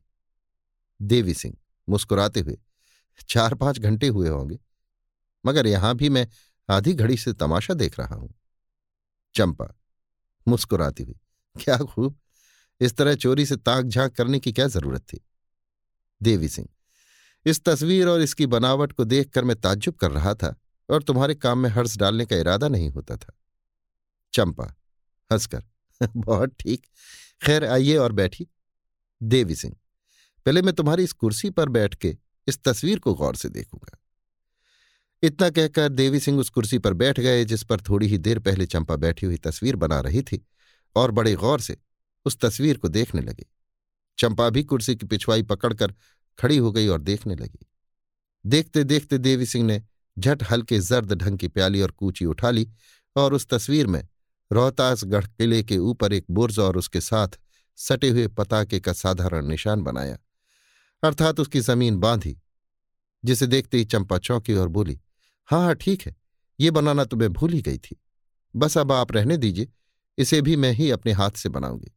देवी 1.00 1.34
सिंह 1.34 1.56
मुस्कुराते 1.88 2.40
हुए, 2.40 2.58
चार 3.28 3.54
पाँच 3.54 3.78
घंटे 3.78 4.08
हुए 4.08 4.28
होंगे, 4.28 4.58
मगर 5.44 5.66
यहाँ 5.66 5.94
भी 5.96 6.08
मैं 6.08 6.26
आधी 6.68 6.92
घड़ी 6.94 7.16
से 7.16 7.32
तमाशा 7.32 7.74
देख 7.74 7.98
रहा 8.00 8.14
हूँ। 8.14 8.34
चंपा 9.34 9.74
मुस्कुराती 10.46 11.02
हुई, 11.02 11.14
क्या 11.56 11.76
खूब, 11.78 12.18
इस 12.80 12.96
तरह 12.96 13.14
चोरी 13.14 13.46
से 13.46 13.56
ताक 13.56 13.84
झाँक 13.84 14.14
करने 14.16 14.38
की 14.40 14.52
क्या 14.52 14.66
ज़रूरत 14.66 15.02
थी? 15.02 15.20
देवी 16.20 16.48
सिंह, 16.48 16.68
इस 17.46 17.64
तस्वीर 17.64 18.08
और 18.08 18.20
इसकी 18.20 18.46
बनावट 18.46 18.92
को 18.92 19.04
देखकर 19.04 19.44
मैं 19.44 19.56
ताज्जुब 19.56 19.94
कर 19.94 20.10
रहा 20.10 20.34
था। 20.34 20.54
और 20.90 21.02
तुम्हारे 21.02 21.34
काम 21.34 21.58
में 21.58 21.70
हर्ष 21.70 21.96
डालने 21.96 22.26
का 22.26 22.36
इरादा 22.36 22.68
नहीं 22.68 22.90
होता 22.90 23.16
था। 23.16 23.38
चंपा, 24.32 24.76
हंसकर, 25.32 25.62
बहुत 26.16 26.54
ठीक। 26.60 26.86
खैर, 27.46 27.64
आइए 27.64 27.96
और 27.96 28.12
बैठी 28.12 28.48
देवी 29.22 29.54
सिंह, 29.54 29.76
पहले 30.46 30.62
मैं 30.62 30.74
तुम्हारी 30.74 31.04
इस 31.04 31.12
कुर्सी 31.12 31.50
पर 31.50 31.68
बैठ 31.68 31.94
के 31.94 32.16
इस 32.48 32.62
तस्वीर 32.62 32.98
को 32.98 33.14
गौर 33.14 33.36
से 33.36 33.48
देखूँगा। 33.48 33.98
इतना 35.22 35.50
कहकर 35.50 35.88
देवी 35.88 36.20
सिंह 36.20 36.40
उस 36.40 36.50
कुर्सी 36.50 36.78
पर 36.78 36.92
बैठ 36.92 37.20
गए, 37.20 37.44
जिस 37.44 37.62
पर 37.62 37.80
थोड़ी 37.80 38.06
ही 38.06 38.18
देर 38.18 38.38
पहले 38.38 38.66
चंपा 38.66 38.96
बैठी 38.96 39.26
हुई 39.26 39.36
तस्वीर 39.36 39.76
बना 39.76 40.00
रही 40.00 40.22
थी, 40.22 40.46
और 40.96 41.10
बड़े 41.10 41.34
गौर 41.34 41.60
से 41.60 41.76
उस 42.24 42.38
तस्वीर 42.38 42.78
को 42.78 42.88
देखने 42.88 43.20
लगे। 43.20 43.46
चंपा 44.18 44.50
भी 44.50 44.62
कुर्सी 44.62 44.96
की 44.96 45.06
पिछवाई 45.06 45.42
पकड़कर 45.42 45.94
खड़ी 46.38 46.56
हो 46.56 46.72
गई 46.72 46.88
और 46.88 47.00
देखने 47.00 47.34
लगी। 47.34 47.66
देखते 48.46 48.84
देखते 48.84 49.18
देवी 49.18 49.46
सिंह 49.46 49.66
ने 49.66 49.82
झट 50.18 50.42
हल्के 50.50 50.78
जर्द 50.80 51.12
ढंग 51.14 51.38
की 51.38 51.48
प्याली 51.48 51.80
और 51.80 51.90
कूची 51.90 52.24
उठा 52.24 52.50
ली 52.50 52.68
और 53.16 53.34
उस 53.34 53.46
तस्वीर 53.48 53.86
में 53.86 54.02
रोहतासगढ़ 54.50 55.26
किले 55.26 55.62
के 55.62 55.78
ऊपर 55.78 56.12
एक 56.12 56.24
बुर्ज 56.30 56.58
और 56.58 56.76
उसके 56.76 57.00
साथ 57.00 57.38
सटे 57.78 58.08
हुए 58.08 58.26
पताके 58.28 58.80
का 58.80 58.92
साधारण 58.92 59.46
निशान 59.46 59.82
बनाया। 59.82 60.18
अर्थात 61.02 61.40
उसकी 61.40 61.60
ज़मीन 61.60 61.96
बांधी, 61.96 62.36
जिसे 63.24 63.46
देखते 63.46 63.78
ही 63.78 63.84
चंपा 63.84 64.18
चौंकी 64.18 64.54
और 64.54 64.68
बोली 64.68 64.98
हाँ 65.48 65.60
हाँ 65.60 65.74
ठीक 65.74 66.02
है, 66.02 66.14
ये 66.58 66.70
बनाना 66.70 67.04
तो 67.04 67.16
मैं 67.16 67.32
भूल 67.32 67.52
ही 67.52 67.60
गई 67.62 67.78
थी। 67.78 67.96
बस 68.54 68.78
अब 68.78 68.92
आप 68.92 69.12
रहने 69.12 69.36
दीजिए, 69.36 69.68
इसे 70.18 70.40
भी 70.42 70.56
मैं 70.56 70.72
ही 70.72 70.90
अपने 70.90 71.12
हाथ 71.12 71.30
से 71.30 71.48
बनाऊँगी। 71.48 71.92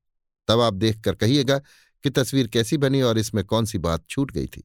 तब 0.47 0.59
आप 0.59 0.73
देखकर 0.73 1.15
कहिएगा 1.15 1.57
कि 2.03 2.09
तस्वीर 2.09 2.47
कैसी 2.47 2.77
बनी 2.77 3.01
और 3.01 3.17
इसमें 3.17 3.43
कौन 3.45 3.65
सी 3.65 3.77
बात 3.77 4.05
छूट 4.09 4.31
गई 4.31 4.47
थी? 4.47 4.63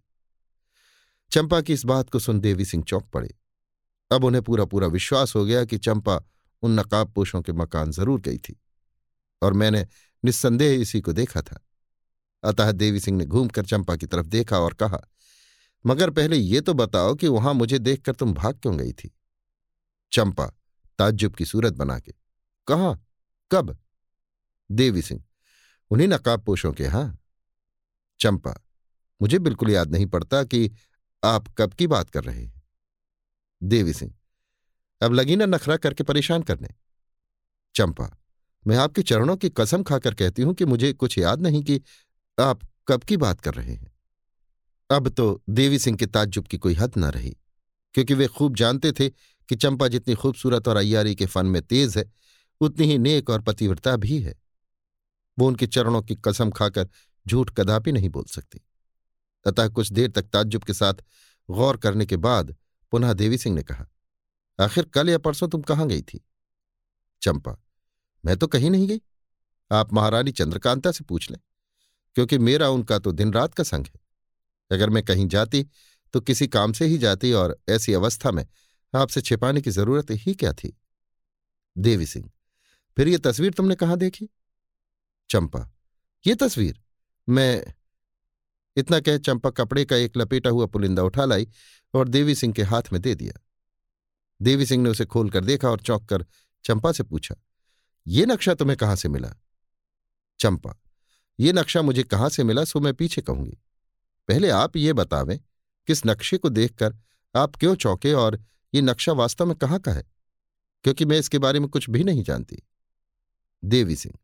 चंपा 1.33 1.61
की 1.61 1.73
इस 1.73 1.85
बात 1.85 2.11
को 2.11 2.19
सुन 2.19 2.41
देवी 2.41 2.65
सिंह 2.65 2.85
चौंक 2.85 3.05
पड़े। 3.05 3.35
अब 4.11 4.25
उन्हें 4.25 4.43
पूरा 4.45 4.65
पूरा 4.65 4.87
विश्वास 4.87 5.35
हो 5.37 5.45
गया 5.45 5.65
कि 5.65 5.79
चंपा 5.79 6.21
उन 6.63 6.79
नकाब 6.81 7.13
पोशों 7.13 7.43
के 7.43 7.53
मकान 7.53 7.91
ज़रूर 7.91 8.21
गई 8.21 8.39
थी 8.39 8.61
और 9.43 9.53
मैंने 9.53 9.87
निस्संदेह 10.25 10.81
इसी 10.81 11.01
को 11.01 11.13
देखा 11.13 11.43
था। 11.43 11.61
अतः 12.45 12.71
देवी 12.73 13.01
सिंह 13.01 13.19
ने 13.19 13.25
घूमकर 13.25 13.67
चंपा 13.67 13.97
की 13.97 14.07
तरफ़ 14.07 14.27
देखा 14.27 14.59
और 14.59 14.75
कहा, 14.75 15.01
मगर 15.85 16.11
पहले 16.11 16.37
ये 16.37 16.61
तो 16.61 16.75
बताओ 16.75 17.15
कि 17.15 17.29
वहाँ 17.29 17.55
मुझे 17.55 17.79
देखकर 17.79 18.15
तुम 18.15 18.33
भाग 18.35 18.59
क्यों 18.59 18.77
गई 18.79 18.93
थी? 18.93 19.11
चंपा 20.13 20.47
ताज्जुब 20.99 21.35
की 21.35 21.45
सूरत 21.45 21.73
बना 21.73 21.99
के, 21.99 22.13
कहा? 22.69 22.95
कब? 23.51 23.77
देवी 24.71 25.03
सिंह, 25.03 25.23
उन्हीं 25.91 26.09
नकाब 26.09 26.45
पोशों 26.45 26.73
के 26.73 26.87
हाँ 26.87 27.19
चंपा, 28.21 28.55
मुझे 29.21 29.39
बिल्कुल 29.39 29.71
याद 29.71 29.91
नहीं 29.91 30.07
पड़ता 30.07 30.43
कि 30.45 30.71
आप 31.23 31.49
कब 31.59 31.75
की 31.75 31.87
बात 31.87 32.11
कर 32.11 32.25
रहे 32.25 32.43
हैं। 32.43 32.56
देवी 33.63 33.93
सिंह। 33.93 34.15
अब 35.01 35.13
लगी 35.13 35.37
ना 35.37 35.47
नखरा 35.47 35.77
करके 35.77 36.05
परेशान 36.05 36.43
करने। 36.43 36.69
चंपा, 37.75 38.11
मैं 38.65 38.77
आपके 38.77 39.03
चरणों 39.03 39.37
की 39.37 39.49
कसम 39.51 39.83
खाकर 39.83 40.15
कहती 40.15 40.43
हूँ 40.43 40.55
कि 40.55 40.65
मुझे 40.65 40.93
कुछ 40.93 41.19
याद 41.19 41.41
नहीं 41.41 41.63
कि 41.63 41.81
आप 42.39 42.61
कब 42.89 43.03
की 43.03 43.17
बात 43.17 43.41
कर 43.41 43.55
रहे 43.55 43.75
हैं। 43.75 43.93
अब 44.91 45.09
तो 45.09 45.43
देवी 45.51 45.79
सिंह 45.79 45.97
के 45.97 46.07
ताज्जुब 46.07 46.47
की 46.47 46.59
कोई 46.59 46.75
हद 46.75 46.93
न 46.99 47.05
रही, 47.05 47.37
क्योंकि 47.95 48.15
वे 48.15 48.27
खूब 48.27 48.57
जानते 48.57 48.93
थे 48.93 49.09
कि 49.09 49.57
चंपा 49.57 49.89
जितनी 49.89 50.15
खूबसूरत 50.15 50.69
और 50.69 50.77
अयारी 50.77 51.15
के 51.15 51.27
फन 51.27 51.47
में 51.47 51.61
तेज 51.63 51.97
है, 51.99 52.11
उतनी 52.61 52.87
ही 52.87 52.99
नेक 52.99 53.31
और 53.31 53.43
पतिव्रता 53.43 53.97
भी 53.97 54.19
है। 54.23 54.35
वो 55.39 55.47
उनके 55.47 55.67
चरणों 55.67 56.03
की 56.03 56.15
कसम 56.15 56.51
खाकर 56.51 56.89
झूठ 57.27 57.51
कदापि 57.51 57.93
नहीं 57.93 58.09
बोल 58.09 58.25
सकती। 58.25 58.61
अतः 59.47 59.69
कुछ 59.69 59.93
देर 59.93 60.11
तक 60.11 60.23
ताज्जुब 60.23 60.65
के 60.65 60.75
साथ 60.75 61.03
गौर 61.49 61.77
करने 61.77 62.07
के 62.07 62.17
बाद 62.19 62.55
पुनः 62.93 63.13
देवी 63.13 63.39
सिंह 63.39 63.55
ने 63.57 63.63
कहा, 63.63 63.87
आखिर 64.59 64.85
कल 64.85 65.09
या 65.11 65.19
परसों 65.19 65.49
तुम 65.49 65.63
कहाँ 65.63 65.87
गई 65.89 66.03
थी? 66.03 66.25
चंपा, 67.23 67.57
मैं 68.25 68.37
तो 68.37 68.47
कहीं 68.47 68.71
नहीं 68.71 68.87
गई। 68.89 69.01
आप 69.71 69.93
महारानी 69.93 70.33
चंद्रकांता 70.33 70.93
से 70.93 71.05
पूछ 71.05 71.31
लें, 71.31 71.39
क्योंकि 72.17 72.39
मेरा 72.39 72.69
उनका 72.69 72.99
तो 72.99 73.13
दिन 73.13 73.33
रात 73.33 73.55
का 73.55 73.65
संग 73.65 73.87
है। 73.87 74.01
अगर 74.71 74.91
मैं 74.91 75.03
कहीं 75.05 75.27
जाती 75.29 75.67
तो 76.15 76.21
किसी 76.21 76.47
काम 76.49 76.73
से 76.73 76.87
ही 76.87 76.99
जाती 76.99 77.33
और 77.33 77.57
ऐसी 77.69 77.93
अवस्था 77.93 78.31
में 78.31 78.47
आपसे 78.93 79.21
छिपाने 79.21 79.61
की 79.61 79.71
ज़रूरत 79.71 80.11
ही 80.11 80.35
क्या 80.35 80.53
थी? 80.53 80.77
देवी 81.77 82.07
सिंह, 82.07 82.31
फिर 82.97 83.09
ये 83.09 83.19
तस्वीर 83.19 83.53
तुमने 83.53 83.75
कहाँ 83.75 83.97
देखी? 83.99 84.29
चंपा, 85.31 85.71
ये 86.25 86.35
तस्वीर 86.35 86.81
मैं 87.29 87.75
इतना 88.77 89.01
कह 89.01 89.19
चंपा 89.19 89.51
कपड़े 89.51 89.85
का 89.85 89.97
एक 89.97 90.17
लपेटा 90.17 90.51
हुआ 90.51 90.67
पुलिंदा 90.67 91.03
उठा 91.03 91.25
लाई 91.25 91.49
और 91.95 92.09
देवी 92.09 92.35
सिंह 92.35 92.53
के 92.55 92.63
हाथ 92.63 92.93
में 92.93 93.01
दे 93.03 93.15
दिया। 93.15 93.41
देवी 94.41 94.67
सिंह 94.67 94.83
ने 94.83 94.91
उसे 94.91 95.05
खोलकर 95.05 95.45
देखा 95.45 95.69
और 95.69 95.81
चौंक 95.81 96.09
कर 96.09 96.25
चंपा 96.65 96.93
से 96.93 97.03
पूछा, 97.03 97.35
ये 98.07 98.27
नक्शा 98.27 98.55
तुम्हें 98.55 98.77
कहाँ 98.77 98.97
से 98.97 99.09
मिला? 99.09 99.33
चंपा, 100.41 100.75
ये 101.39 101.53
नक्शा 101.53 101.83
मुझे 101.83 102.03
कहाँ 102.03 102.29
से 102.29 102.45
मिला 102.45 102.65
सो 102.65 102.81
मैं 102.81 102.93
पीछे 102.95 103.23
कहूँगी। 103.23 103.59
पहले 104.29 104.51
आप 104.51 104.77
ये 104.77 104.93
बतावें, 104.93 105.39
किस 105.89 106.07
नक्शे 106.07 106.37
को 106.37 106.49
देखकर 106.49 106.97
आप 107.35 107.57
क्यों 107.57 107.75
चौंके 107.75 108.13
और 108.13 108.39
ये 108.75 108.81
नक्शा 108.83 109.13
वास्तव 109.13 109.47
में 109.47 109.57
कहाँ 109.57 109.79
का 109.79 109.93
है? 109.93 110.05
क्योंकि 110.85 111.05
मैं 111.05 111.19
इसके 111.19 111.39
बारे 111.39 111.61
में 111.61 111.69
कुछ 111.69 111.89
भी 111.91 112.05
नहीं 112.05 112.23
जानती। 112.23 112.63
देवी 113.63 113.97
सिंह 113.97 114.15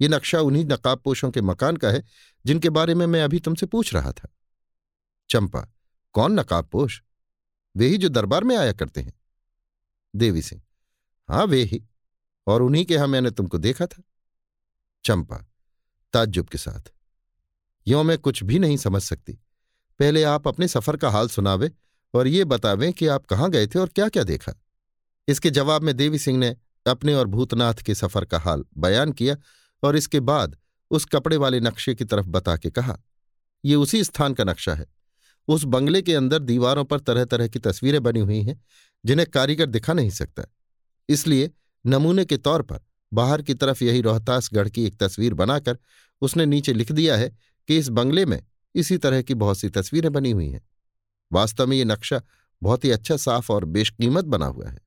ये 0.00 0.08
नक्शा 0.08 0.40
उन्हीं 0.40 0.64
नकाबपोशों 0.64 1.30
के 1.30 1.40
मकान 1.40 1.76
का 1.76 1.90
है, 1.90 2.02
जिनके 2.44 2.70
बारे 2.70 2.94
में 2.94 3.06
मैं 3.06 3.22
अभी 3.22 3.38
तुमसे 3.40 3.66
पूछ 3.66 3.94
रहा 3.94 4.12
था। 4.12 4.28
चंपा, 5.30 5.60
कौन 6.14 6.38
नकाबपोश? 6.40 7.02
वे 7.76 7.86
ही 7.86 7.98
जो 7.98 8.08
दरबार 8.08 8.44
में 8.44 8.56
आया 8.56 8.72
करते 8.72 9.00
हैं। 9.00 9.12
देवी 10.14 10.42
सिंह 10.42 10.62
हाँ 11.28 11.44
वे 11.44 11.62
ही, 11.62 11.82
और 12.46 12.62
उन्हीं 12.62 12.84
के 12.84 12.94
यहाँ 12.94 13.06
मैंने 13.06 13.30
तुमको 13.30 13.58
देखा 13.58 13.86
था। 13.86 14.02
चंपा, 15.04 15.36
ताज्जुब 16.14 16.48
के 16.48 16.58
साथ, 16.58 16.90
यों 17.86 18.04
मैं 18.04 18.18
कुछ 18.18 18.42
भी 18.42 18.58
नहीं 18.58 18.76
समझ 18.76 19.02
सकती। 19.02 19.32
पहले 20.00 20.22
आप 20.22 20.48
अपने 20.48 20.68
सफ़र 20.68 20.96
का 20.96 21.10
हाल 21.10 21.28
सुनावे 21.28 21.70
और 22.14 22.28
ये 22.28 22.44
बतावें 22.44 22.92
कि 22.92 23.06
आप 23.06 23.26
कहाँ 23.26 23.50
गए 23.50 23.66
थे 23.66 23.78
और 23.78 23.88
क्या 23.88 24.08
क्या 24.08 24.22
देखा। 24.22 24.52
इसके 25.28 25.50
जवाब 25.50 25.82
में 25.82 25.96
देवी 25.96 26.18
सिंह 26.18 26.38
ने 26.38 26.56
अपने 26.86 27.14
और 27.14 27.26
भूतनाथ 27.26 27.74
के 27.74 27.94
सफ़र 27.94 28.24
का 28.24 28.38
हाल 28.38 28.64
बयान 28.76 29.12
किया 29.12 29.36
और 29.82 29.96
इसके 29.96 30.20
बाद 30.20 30.56
उस 30.90 31.04
कपड़े 31.04 31.36
वाले 31.36 31.60
नक्शे 31.60 31.94
की 31.94 32.04
तरफ़ 32.04 32.26
बता 32.26 32.56
के 32.56 32.70
कहा, 32.70 32.98
ये 33.64 33.74
उसी 33.74 34.04
स्थान 34.04 34.34
का 34.34 34.44
नक्शा 34.44 34.74
है। 34.74 34.86
उस 35.48 35.64
बंगले 35.64 36.02
के 36.02 36.14
अंदर 36.14 36.38
दीवारों 36.38 36.84
पर 36.84 37.00
तरह 37.00 37.24
तरह 37.24 37.48
की 37.48 37.58
तस्वीरें 37.58 38.02
बनी 38.02 38.20
हुई 38.20 38.42
हैं, 38.42 38.64
जिन्हें 39.04 39.30
कारीगर 39.30 39.66
दिखा 39.66 39.92
नहीं 39.92 40.10
सकता। 40.10 40.42
इसलिए 41.08 41.50
नमूने 41.86 42.24
के 42.24 42.36
तौर 42.36 42.62
पर 42.62 42.80
बाहर 43.12 43.42
की 43.42 43.54
तरफ़ 43.54 43.84
यही 43.84 44.00
रोहतासगढ़ 44.00 44.68
की 44.68 44.84
एक 44.84 44.96
तस्वीर 44.96 45.34
बनाकर 45.34 45.78
उसने 46.20 46.46
नीचे 46.46 46.72
लिख 46.72 46.92
दिया 46.92 47.16
है 47.16 47.36
कि 47.68 47.78
इस 47.78 47.88
बंगले 47.88 48.26
में 48.26 48.42
इसी 48.74 48.98
तरह 48.98 49.22
की 49.22 49.34
बहुत 49.34 49.58
सी 49.58 49.68
तस्वीरें 49.68 50.12
बनी 50.12 50.30
हुई 50.30 50.48
हैं। 50.48 50.68
वास्तव 51.32 51.66
में 51.66 51.76
ये 51.76 51.84
नक्शा 51.84 52.22
बहुत 52.62 52.84
ही 52.84 52.90
अच्छा 52.90 53.16
साफ़ 53.16 53.52
और 53.52 53.64
बेशकीमत 53.64 54.24
बना 54.24 54.46
हुआ 54.46 54.68
है। 54.68 54.78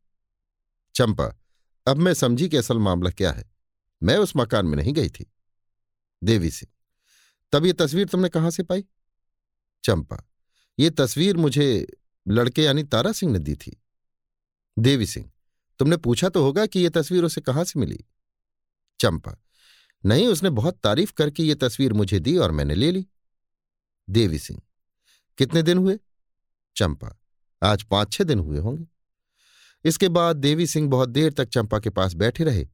चंपा, 0.96 1.40
अब 1.88 1.98
मैं 1.98 2.14
समझी 2.14 2.50
कि 2.50 2.58
असल 2.58 2.78
मामला 2.78 3.10
क्या 3.10 3.32
है। 3.32 3.51
मैं 4.04 4.18
उस 4.18 4.34
मकान 4.38 4.66
में 4.66 4.76
नहीं 4.78 4.94
गई 4.94 5.10
थी। 5.10 5.32
देवी 6.24 6.52
सिंह 6.52 6.72
तब 7.54 7.66
ये 7.66 7.74
तस्वीर 7.74 8.08
तुमने 8.08 8.30
कहाँ 8.30 8.52
से 8.52 8.64
पाई? 8.64 8.86
चंपा, 9.84 10.18
ये 10.80 10.90
तस्वीर 10.90 11.38
मुझे 11.38 11.88
लड़के 12.28 12.64
यानी 12.64 12.84
तारा 12.84 13.12
सिंह 13.12 13.32
ने 13.34 13.40
दी 13.40 13.56
थी। 13.56 13.82
देवी 14.80 15.06
सिंह, 15.06 15.32
तुमने 15.80 15.98
पूछा 15.98 16.30
तो 16.30 16.44
होगा 16.44 16.66
कि 16.66 16.80
यह 16.80 16.90
तस्वीर 16.90 17.24
उसे 17.24 17.42
कहाँ 17.42 17.64
से 17.64 17.80
मिली? 17.80 18.00
चंपा, 19.00 19.36
नहीं, 20.06 20.28
उसने 20.28 20.50
बहुत 20.50 20.80
तारीफ़ 20.80 21.14
करके 21.14 21.44
ये 21.44 21.56
तस्वीर 21.56 21.94
मुझे 21.94 22.20
दी 22.20 22.38
और 22.38 22.52
मैंने 22.52 22.76
ले 22.76 22.92
ली। 22.92 23.06
देवी 24.10 24.40
सिंह, 24.40 24.62
कितने 25.38 25.64
दिन 25.64 25.78
हुए? 25.78 26.00
चंपा, 26.76 27.20
आज 27.62 27.84
पाँच 27.84 28.14
छह 28.14 28.24
दिन 28.24 28.40
हुए 28.40 28.60
होंगे। 28.60 28.88
इसके 29.86 30.10
बाद 30.10 30.36
देवी 30.36 30.68
सिंह 30.68 30.90
बहुत 30.90 31.10
देर 31.10 31.34
तक 31.34 31.50
चंपा 31.50 31.80
के 31.80 31.90
पास 31.90 32.14
बैठे 32.14 32.44
रहे 32.44 32.68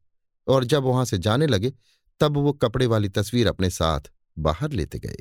और 0.49 0.63
जब 0.63 0.83
वहाँ 0.83 1.05
से 1.05 1.17
जाने 1.17 1.47
लगे, 1.47 1.73
तब 2.19 2.37
वो 2.37 2.53
कपड़े 2.53 2.85
वाली 2.85 3.09
तस्वीर 3.09 3.47
अपने 3.47 3.69
साथ 3.69 4.01
बाहर 4.39 4.71
लेते 4.71 4.99
गए। 4.99 5.17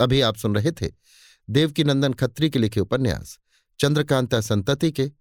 अभी 0.00 0.20
आप 0.20 0.36
सुन 0.36 0.54
रहे 0.54 0.72
थे 0.72 0.92
देवकीनंदन 1.50 2.12
खत्री 2.12 2.50
के 2.50 2.58
लिखे 2.58 2.80
उपन्यास, 2.80 3.38
चंद्रकांता 3.80 4.40
संतति 4.40 4.92
के 4.92 5.12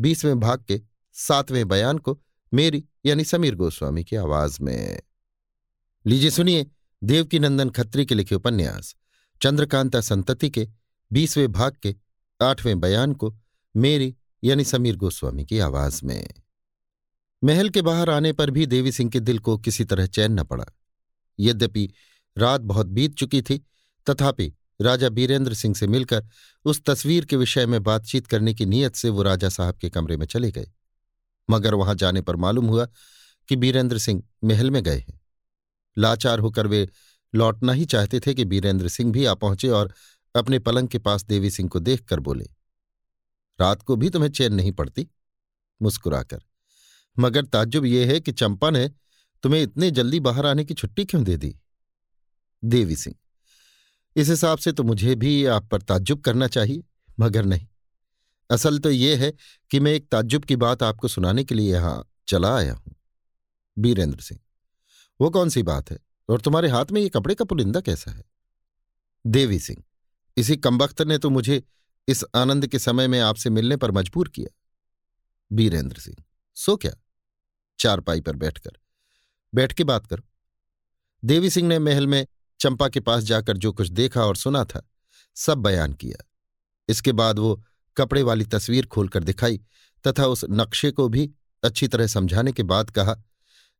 बीसवें 0.00 0.40
भाग 0.40 0.64
के 0.64 0.80
सातवें 1.12 1.68
बयान 1.68 1.98
को 1.98 2.22
मेरी 2.54 2.84
यानी 3.06 3.24
समीर 3.24 3.54
गोस्वामी 3.54 4.04
की 4.04 4.16
आवाज़ 4.16 4.62
में। 4.62 5.00
लीजिए 6.06 6.30
सुनिए 6.30 6.66
देवकीनंदन 7.04 7.70
खत्री 7.70 8.06
के 8.06 8.14
लिखे 8.14 8.34
उपन्यास, 8.34 8.96
चंद्रकांता 9.42 10.00
संतति 10.00 10.50
के 10.50 10.68
बीसवें 11.12 11.52
भाग 11.52 11.76
के 11.82 11.96
आठवें 12.42 12.80
बयान 12.80 13.12
को 13.12 13.38
मेरी 13.76 14.16
यानी 14.44 14.64
समीर 14.64 14.96
गोस्वामी 14.96 15.44
की 15.44 15.58
आवाज़ 15.58 16.04
में। 16.04 16.34
महल 17.44 17.68
के 17.70 17.82
बाहर 17.82 18.10
आने 18.10 18.32
पर 18.32 18.50
भी 18.50 18.66
देवी 18.66 18.92
सिंह 18.92 19.10
के 19.10 19.20
दिल 19.20 19.38
को 19.38 19.58
किसी 19.58 19.84
तरह 19.84 20.06
चैन 20.06 20.32
न 20.32 20.44
पड़ा। 20.44 20.64
यद्यपि 21.38 21.88
रात 22.36 22.60
बहुत 22.60 22.86
बीत 22.86 23.14
चुकी 23.14 23.42
थी, 23.42 23.58
तथापि 24.06 24.52
राजा 24.80 25.08
बीरेंद्र 25.08 25.54
सिंह 25.54 25.74
से 25.74 25.86
मिलकर 25.86 26.26
उस 26.64 26.82
तस्वीर 26.84 27.24
के 27.24 27.36
विषय 27.36 27.66
में 27.66 27.82
बातचीत 27.82 28.26
करने 28.26 28.54
की 28.54 28.66
नीयत 28.66 28.96
से 28.96 29.08
वो 29.08 29.22
राजा 29.22 29.48
साहब 29.48 29.76
के 29.76 29.90
कमरे 29.90 30.16
में 30.16 30.26
चले 30.26 30.50
गए। 30.50 30.70
मगर 31.50 31.74
वहाँ 31.74 31.94
जाने 31.94 32.20
पर 32.20 32.36
मालूम 32.36 32.66
हुआ 32.66 32.86
कि 33.48 33.56
बीरेंद्र 33.56 33.98
सिंह 33.98 34.22
महल 34.44 34.70
में 34.70 34.82
गए 34.82 34.98
हैं। 34.98 35.20
लाचार 35.96 36.38
होकर 36.38 36.66
वे 36.66 36.88
लौटना 37.34 37.72
ही 37.72 37.84
चाहते 37.84 38.20
थे 38.20 38.34
कि 38.34 38.44
बीरेंद्र 38.44 38.88
सिंह 38.88 39.12
भी 39.12 39.24
आ 39.24 39.34
पहुँचे 39.34 39.68
और 39.68 39.92
अपने 40.34 40.58
पलंग 40.58 40.88
के 40.88 40.98
पास 40.98 41.24
देवी 41.24 41.50
सिंह 41.50 41.68
को 41.68 41.80
देखकर 41.80 42.20
बोले, 42.20 42.44
रात 43.58 43.82
को 43.82 43.96
भी 43.96 44.10
तुम्हें 44.10 44.30
चैन 44.30 44.54
नहीं 44.54 44.72
पड़ती? 44.72 45.08
मुस्कुराकर 45.82 46.42
मगर 47.18 47.44
ताज्जुब 47.44 47.84
यह 47.84 48.08
है 48.08 48.20
कि 48.20 48.32
चंपा 48.32 48.70
ने 48.70 48.88
तुम्हें 49.44 49.62
इतने 49.62 49.90
जल्दी 49.90 50.20
बाहर 50.20 50.46
आने 50.46 50.64
की 50.64 50.74
छुट्टी 50.74 51.04
क्यों 51.04 51.22
दे 51.24 51.36
दी? 51.36 51.54
देवी 52.62 52.96
सिंह, 52.96 53.16
इस 54.16 54.28
हिसाब 54.28 54.58
से 54.58 54.72
तो 54.72 54.82
मुझे 54.82 55.14
भी 55.14 55.44
आप 55.46 55.68
पर 55.68 55.82
ताज्जुब 55.82 56.20
करना 56.20 56.46
चाहिए, 56.48 56.82
मगर 57.20 57.44
नहीं। 57.44 57.66
असल 58.50 58.78
तो 58.78 58.90
यह 58.90 59.18
है 59.18 59.32
कि 59.70 59.80
मैं 59.80 59.92
एक 59.92 60.08
ताज्जुब 60.08 60.44
की 60.44 60.56
बात 60.56 60.82
आपको 60.82 61.08
सुनाने 61.08 61.44
के 61.44 61.54
लिए 61.54 61.72
यहाँ 61.72 62.04
चला 62.28 62.56
आया 62.56 62.74
हूँ। 62.74 62.94
बीरेंद्र 63.76 64.20
सिंह, 64.20 64.40
वो 65.20 65.30
कौन 65.30 65.48
सी 65.48 65.62
बात 65.62 65.90
है? 65.90 65.98
और 66.28 66.40
तुम्हारे 66.40 66.68
हाथ 66.68 66.86
में 66.92 67.00
ये 67.00 67.08
कपड़े 67.08 67.34
का 67.34 67.44
पुलिंदा 67.44 67.80
कैसा 67.80 68.10
है? 68.10 68.24
देवी 69.24 69.58
सिंह, 69.58 69.82
इसी 70.36 70.56
कमबख्त 70.56 71.02
ने 71.02 71.18
तो 71.18 71.30
मुझे 71.30 71.62
इस 72.08 72.24
आनंद 72.34 72.66
के 72.66 72.78
समय 72.78 73.08
में 73.08 73.18
आपसे 73.20 73.50
मिलने 73.50 73.76
पर 73.76 73.90
मजबूर 73.90 74.28
किया। 74.28 74.48
बीरेंद्र 75.50 75.98
सिंह, 75.98 76.16
सो 76.56 76.76
क्या? 76.76 76.92
चारपाई 77.78 78.20
पर 78.20 78.36
बैठकर। 78.36 78.70
बैठ 79.54 79.72
के 79.72 79.84
बात 79.84 80.06
करो। 80.06 80.22
देवी 81.24 81.50
सिंह 81.50 81.68
ने 81.68 81.78
महल 81.78 82.06
में 82.06 82.26
चंपा 82.60 82.88
के 82.88 83.00
पास 83.00 83.22
जाकर 83.24 83.56
जो 83.56 83.72
कुछ 83.72 83.88
देखा 83.88 84.24
और 84.24 84.36
सुना 84.36 84.64
था, 84.64 84.88
सब 85.34 85.58
बयान 85.58 85.92
किया। 85.92 86.24
इसके 86.88 87.12
बाद 87.12 87.38
वो 87.38 87.62
कपड़े 87.96 88.22
वाली 88.22 88.44
तस्वीर 88.44 88.86
खोलकर 88.86 89.24
दिखाई 89.24 89.60
तथा 90.06 90.26
उस 90.26 90.44
नक्शे 90.50 90.90
को 90.90 91.08
भी 91.08 91.30
अच्छी 91.62 91.88
तरह 91.88 92.06
समझाने 92.06 92.52
के 92.52 92.62
बाद 92.62 92.90
कहा 92.90 93.16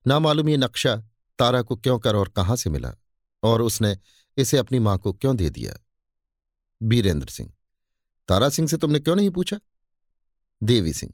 ना 0.06 0.18
मालूम 0.18 0.48
ये 0.48 0.56
नक्शा 0.56 0.96
तारा 1.38 1.62
को 1.62 1.76
क्यों 1.76 1.98
कर 1.98 2.16
और 2.16 2.28
कहाँ 2.28 2.56
से 2.56 2.70
मिला? 2.70 2.92
और 3.42 3.62
उसने 3.62 3.96
इसे 4.36 4.58
अपनी 4.58 4.78
माँ 4.78 4.98
को 4.98 5.12
क्यों 5.12 5.36
दे 5.36 5.50
दिया? 5.50 5.74
बीरेंद्र 6.82 7.28
सिंह, 7.28 7.52
तारा 8.28 8.48
सिंह 8.48 8.68
से 8.68 8.76
तुमने 8.76 9.00
क्यों 9.00 9.16
नहीं 9.16 9.30
पूछा? 9.30 9.58
देवी 10.62 10.92
सिंह 10.92 11.12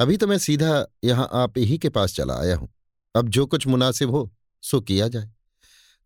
अभी 0.00 0.16
तो 0.16 0.26
मैं 0.26 0.38
सीधा 0.38 0.86
यहाँ 1.04 1.28
आप 1.32 1.58
ही 1.58 1.78
के 1.78 1.88
पास 1.88 2.14
चला 2.14 2.34
आया 2.34 2.56
हूँ। 2.56 2.68
अब 3.14 3.28
जो 3.28 3.46
कुछ 3.46 3.66
मुनासिब 3.66 4.10
हो, 4.10 4.30
सो 4.62 4.80
किया 4.80 5.08
जाए। 5.08 5.30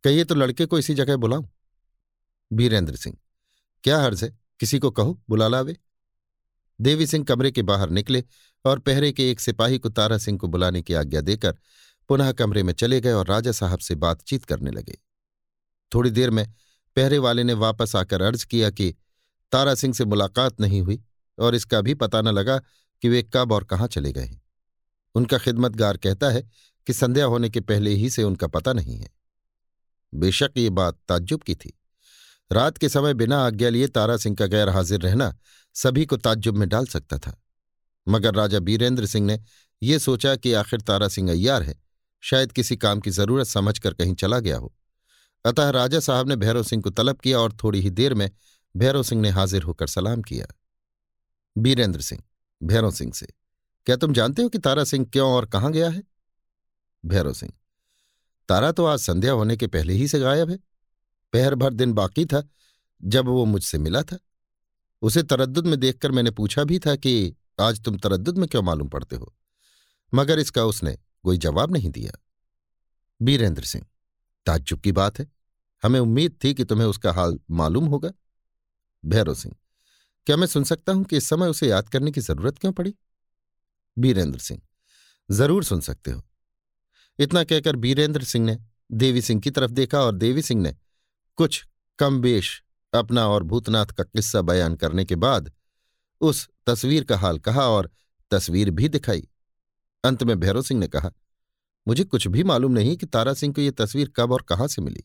कहिए 0.05 0.25
तो 0.25 0.35
लड़के 0.35 0.67
को 0.67 0.79
इसी 0.79 0.95
जगह 0.95 1.17
बुलाऊं। 1.17 1.45
बीरेंद्र 2.53 2.97
सिंह, 2.97 3.17
क्या 3.85 4.01
हर्ज 4.03 4.25
है? 4.25 4.39
किसी 4.61 4.79
को 4.79 4.91
कहो, 4.91 5.21
बुला 5.29 5.49
लावे। 5.49 5.77
देवी 6.81 7.07
सिंह 7.07 7.25
कमरे 7.25 7.51
के 7.51 7.63
बाहर 7.63 7.91
निकले 7.91 8.25
और 8.65 8.79
पहरे 8.79 9.13
के 9.13 9.31
एक 9.31 9.41
सिपाही 9.41 9.79
को 9.79 9.89
तारा 9.89 10.19
सिंह 10.19 10.39
को 10.39 10.49
बुलाने 10.49 10.83
की 10.83 10.95
आज्ञा 10.95 11.21
देकर 11.21 11.57
पुनः 12.09 12.33
कमरे 12.33 12.63
में 12.63 12.73
चले 12.73 13.01
गए 13.01 13.13
और 13.13 13.27
राजा 13.27 13.53
साहब 13.53 13.79
से 13.79 13.95
बातचीत 13.95 14.45
करने 14.45 14.71
लगे। 14.71 14.99
थोड़ी 15.95 16.11
देर 16.11 16.31
में 16.31 16.47
पहरे 16.97 17.19
वाले 17.19 17.45
ने 17.45 17.53
वापस 17.53 17.97
आकर 17.97 18.23
अर्ज़ 18.23 18.47
किया 18.47 18.71
कि 18.71 18.95
तारा 19.53 19.75
सिंह 19.75 19.95
से 19.95 20.05
मुलाकात 20.05 20.61
नहीं 20.61 20.81
हुई 20.81 21.03
और 21.39 21.55
इसका 21.55 21.81
भी 21.81 21.95
पता 21.95 22.21
न 22.23 22.29
लगा 22.29 22.61
कि 23.03 23.09
वे 23.09 23.23
कब 23.35 23.53
और 23.53 23.65
कहाँ 23.65 23.89
चले 23.89 24.13
गए 24.13 24.31
उनका 25.15 25.39
खिदमतगार 25.39 25.97
कहता 25.97 26.31
है 26.31 26.43
कि 26.87 26.93
संध्या 26.93 27.25
होने 27.25 27.51
के 27.51 27.61
पहले 27.61 27.91
ही 27.91 28.11
से 28.11 28.23
उनका 28.23 28.47
पता 28.47 28.73
नहीं 28.73 28.97
है। 28.97 29.11
बेशक 30.15 30.51
ये 30.57 30.71
बात 30.71 30.99
ताज्जुब 31.09 31.43
की 31.43 31.55
थी। 31.55 31.79
रात 32.53 32.79
के 32.79 32.89
समय 32.89 33.15
बिना 33.15 33.39
आज्ञा 33.47 33.69
लिए 33.69 33.89
तारा 33.89 34.17
सिंह 34.17 34.37
का 34.37 34.47
गैर 34.47 34.69
हाजिर 34.69 35.01
रहना 35.01 35.37
सभी 35.75 36.07
को 36.07 36.17
ताज्जुब 36.17 36.57
में 36.57 36.69
डाल 36.69 36.87
सकता 36.87 37.19
था। 37.19 37.43
मगर 38.09 38.35
राजा 38.35 38.59
बीरेंद्र 38.59 39.07
सिंह 39.07 39.27
ने 39.27 39.41
यह 39.83 39.99
सोचा 39.99 40.37
कि 40.37 40.53
आखिर 40.53 40.81
तारा 40.81 41.09
सिंह 41.09 41.31
अय्यार 41.31 41.63
है, 41.63 41.75
शायद 42.21 42.53
किसी 42.53 42.77
काम 42.77 43.01
की 43.01 43.11
ज़रूरत 43.11 43.47
समझकर 43.47 43.95
कहीं 43.95 44.15
चला 44.15 44.39
गया 44.39 44.57
हो। 44.57 44.75
अतः 45.45 45.71
राजा 45.71 46.01
साहब 46.01 46.29
ने 46.29 46.37
भैरव 46.37 46.63
सिंह 46.63 46.83
को 46.83 46.91
तलब 46.91 47.17
किया 47.17 47.39
और 47.39 47.53
थोड़ी 47.53 47.81
ही 47.81 47.91
देर 47.91 48.15
में 48.15 48.31
भैरव 48.77 49.03
सिंह 49.03 49.23
ने 49.23 49.31
हाजिर 49.31 49.63
होकर 49.63 49.87
सलाम 49.87 50.23
किया। 50.23 50.47
बीरेंद्र 51.59 52.01
सिंह 52.01 52.23
भैरव 52.63 52.91
सिंह 52.91 53.13
से। 53.13 53.27
क्या 53.87 53.97
तुम 53.97 54.13
जानते 54.13 54.43
हो 54.43 54.49
कि 54.49 54.59
तारा 54.59 54.85
सिंह 54.85 55.07
क्यों 55.13 55.31
और 55.31 55.47
कहाँ 55.47 55.73
गया 55.73 55.89
है? 55.91 56.03
भैरव 57.05 57.33
सिंह, 57.33 57.53
तारा 58.49 58.73
तो 58.73 58.85
आज 58.85 58.99
संध्या 58.99 59.33
होने 59.33 59.57
के 59.57 59.67
पहले 59.67 59.93
ही 59.93 60.09
से 60.09 60.21
गायब 60.21 60.51
है। 60.51 60.59
पहर 61.33 61.55
भर 61.55 61.73
दिन 61.73 61.93
बाकी 61.93 62.25
था 62.27 62.43
जब 63.01 63.27
वो 63.27 63.45
मुझसे 63.45 63.79
मिला 63.79 64.03
था। 64.03 64.19
उसे 65.03 65.23
तरद्दुद 65.23 65.67
में 65.67 65.79
देखकर 65.81 66.11
मैंने 66.11 66.31
पूछा 66.31 66.65
भी 66.65 66.79
था 66.79 66.95
कि 66.97 67.35
आज 67.61 67.81
तुम 67.81 67.99
तरद्दुद 67.99 68.39
में 68.39 68.49
क्यों 68.49 68.63
मालूम 68.63 68.89
पड़ते 68.89 69.17
हो? 69.17 69.35
मगर 70.13 70.39
इसका 70.39 70.65
उसने 70.65 70.97
कोई 71.25 71.39
जवाब 71.39 71.73
नहीं 71.73 71.91
दिया। 71.91 72.13
बीरेंद्र 73.21 73.65
सिंह, 73.65 73.87
ताज्जुब 74.47 74.81
की 74.81 74.93
बात 74.93 75.19
है। 75.19 75.27
हमें 75.83 76.01
उम्मीद 76.01 76.39
थी 76.45 76.55
कि 76.55 76.65
तुम्हें 76.65 76.87
उसका 76.87 77.13
हाल 77.13 77.39
मालूम 77.51 77.87
होगा। 77.87 78.11
भैरव 79.05 79.35
सिंह 79.35 79.55
क्या 80.29 80.37
मैं 80.37 80.47
सुन 80.47 80.65
सकता 80.65 80.93
हूँ 80.93 81.05
कि 81.05 81.17
इस 81.17 81.29
समय 81.29 81.49
उसे 81.49 81.69
याद 81.69 81.89
करने 81.89 82.11
की 82.11 82.21
ज़रूरत 82.21 82.59
क्यों 82.59 82.73
पड़ी? 82.73 82.93
बीरेंद्र 83.97 84.39
सिंह, 84.39 84.61
ज़रूर 85.29 85.65
सुन 85.65 85.81
सकते 85.81 86.11
हो। 86.11 86.23
इतना 87.19 87.43
कहकर 87.45 87.77
बीरेंद्र 87.77 88.25
सिंह 88.25 88.45
ने 88.47 88.57
देवी 88.95 89.21
सिंह 89.23 89.41
की 89.41 89.51
तरफ़ 89.51 89.71
देखा 89.71 90.01
और 90.01 90.15
देवी 90.15 90.43
सिंह 90.43 90.61
ने 90.63 90.75
कुछ 91.39 91.65
कम 91.99 92.21
बेश 92.21 92.51
अपना 92.93 93.27
और 93.29 93.43
भूतनाथ 93.43 93.87
का 93.89 94.05
किस्सा 94.05 94.43
बयान 94.43 94.75
करने 94.75 95.05
के 95.05 95.17
बाद 95.17 95.51
उस 96.21 96.47
तस्वीर 96.67 97.05
का 97.05 97.17
हाल 97.19 97.39
कहा 97.39 97.65
और 97.67 97.91
तस्वीर 98.31 98.71
भी 98.71 98.89
दिखाई। 98.89 99.27
अंत 100.05 100.23
में 100.23 100.39
भैरव 100.41 100.63
सिंह 100.63 100.81
ने 100.81 100.89
कहा, 100.89 101.11
मुझे 101.87 102.05
कुछ 102.05 102.27
भी 102.27 102.45
मालूम 102.45 102.73
नहीं 102.73 102.97
कि 102.97 103.07
तारा 103.07 103.35
सिंह 103.35 103.55
को 103.55 103.61
यह 103.61 103.71
तस्वीर 103.79 104.13
कब 104.17 104.33
और 104.33 104.43
कहाँ 104.43 104.69
से 104.69 104.83
मिली, 104.83 105.03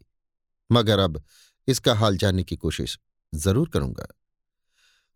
मगर 0.69 0.99
अब 0.99 1.23
इसका 1.67 1.95
हाल 1.95 2.17
जानने 2.17 2.43
की 2.43 2.55
कोशिश 2.57 2.97
ज़रूर 3.33 3.69
करूँगा। 3.69 4.07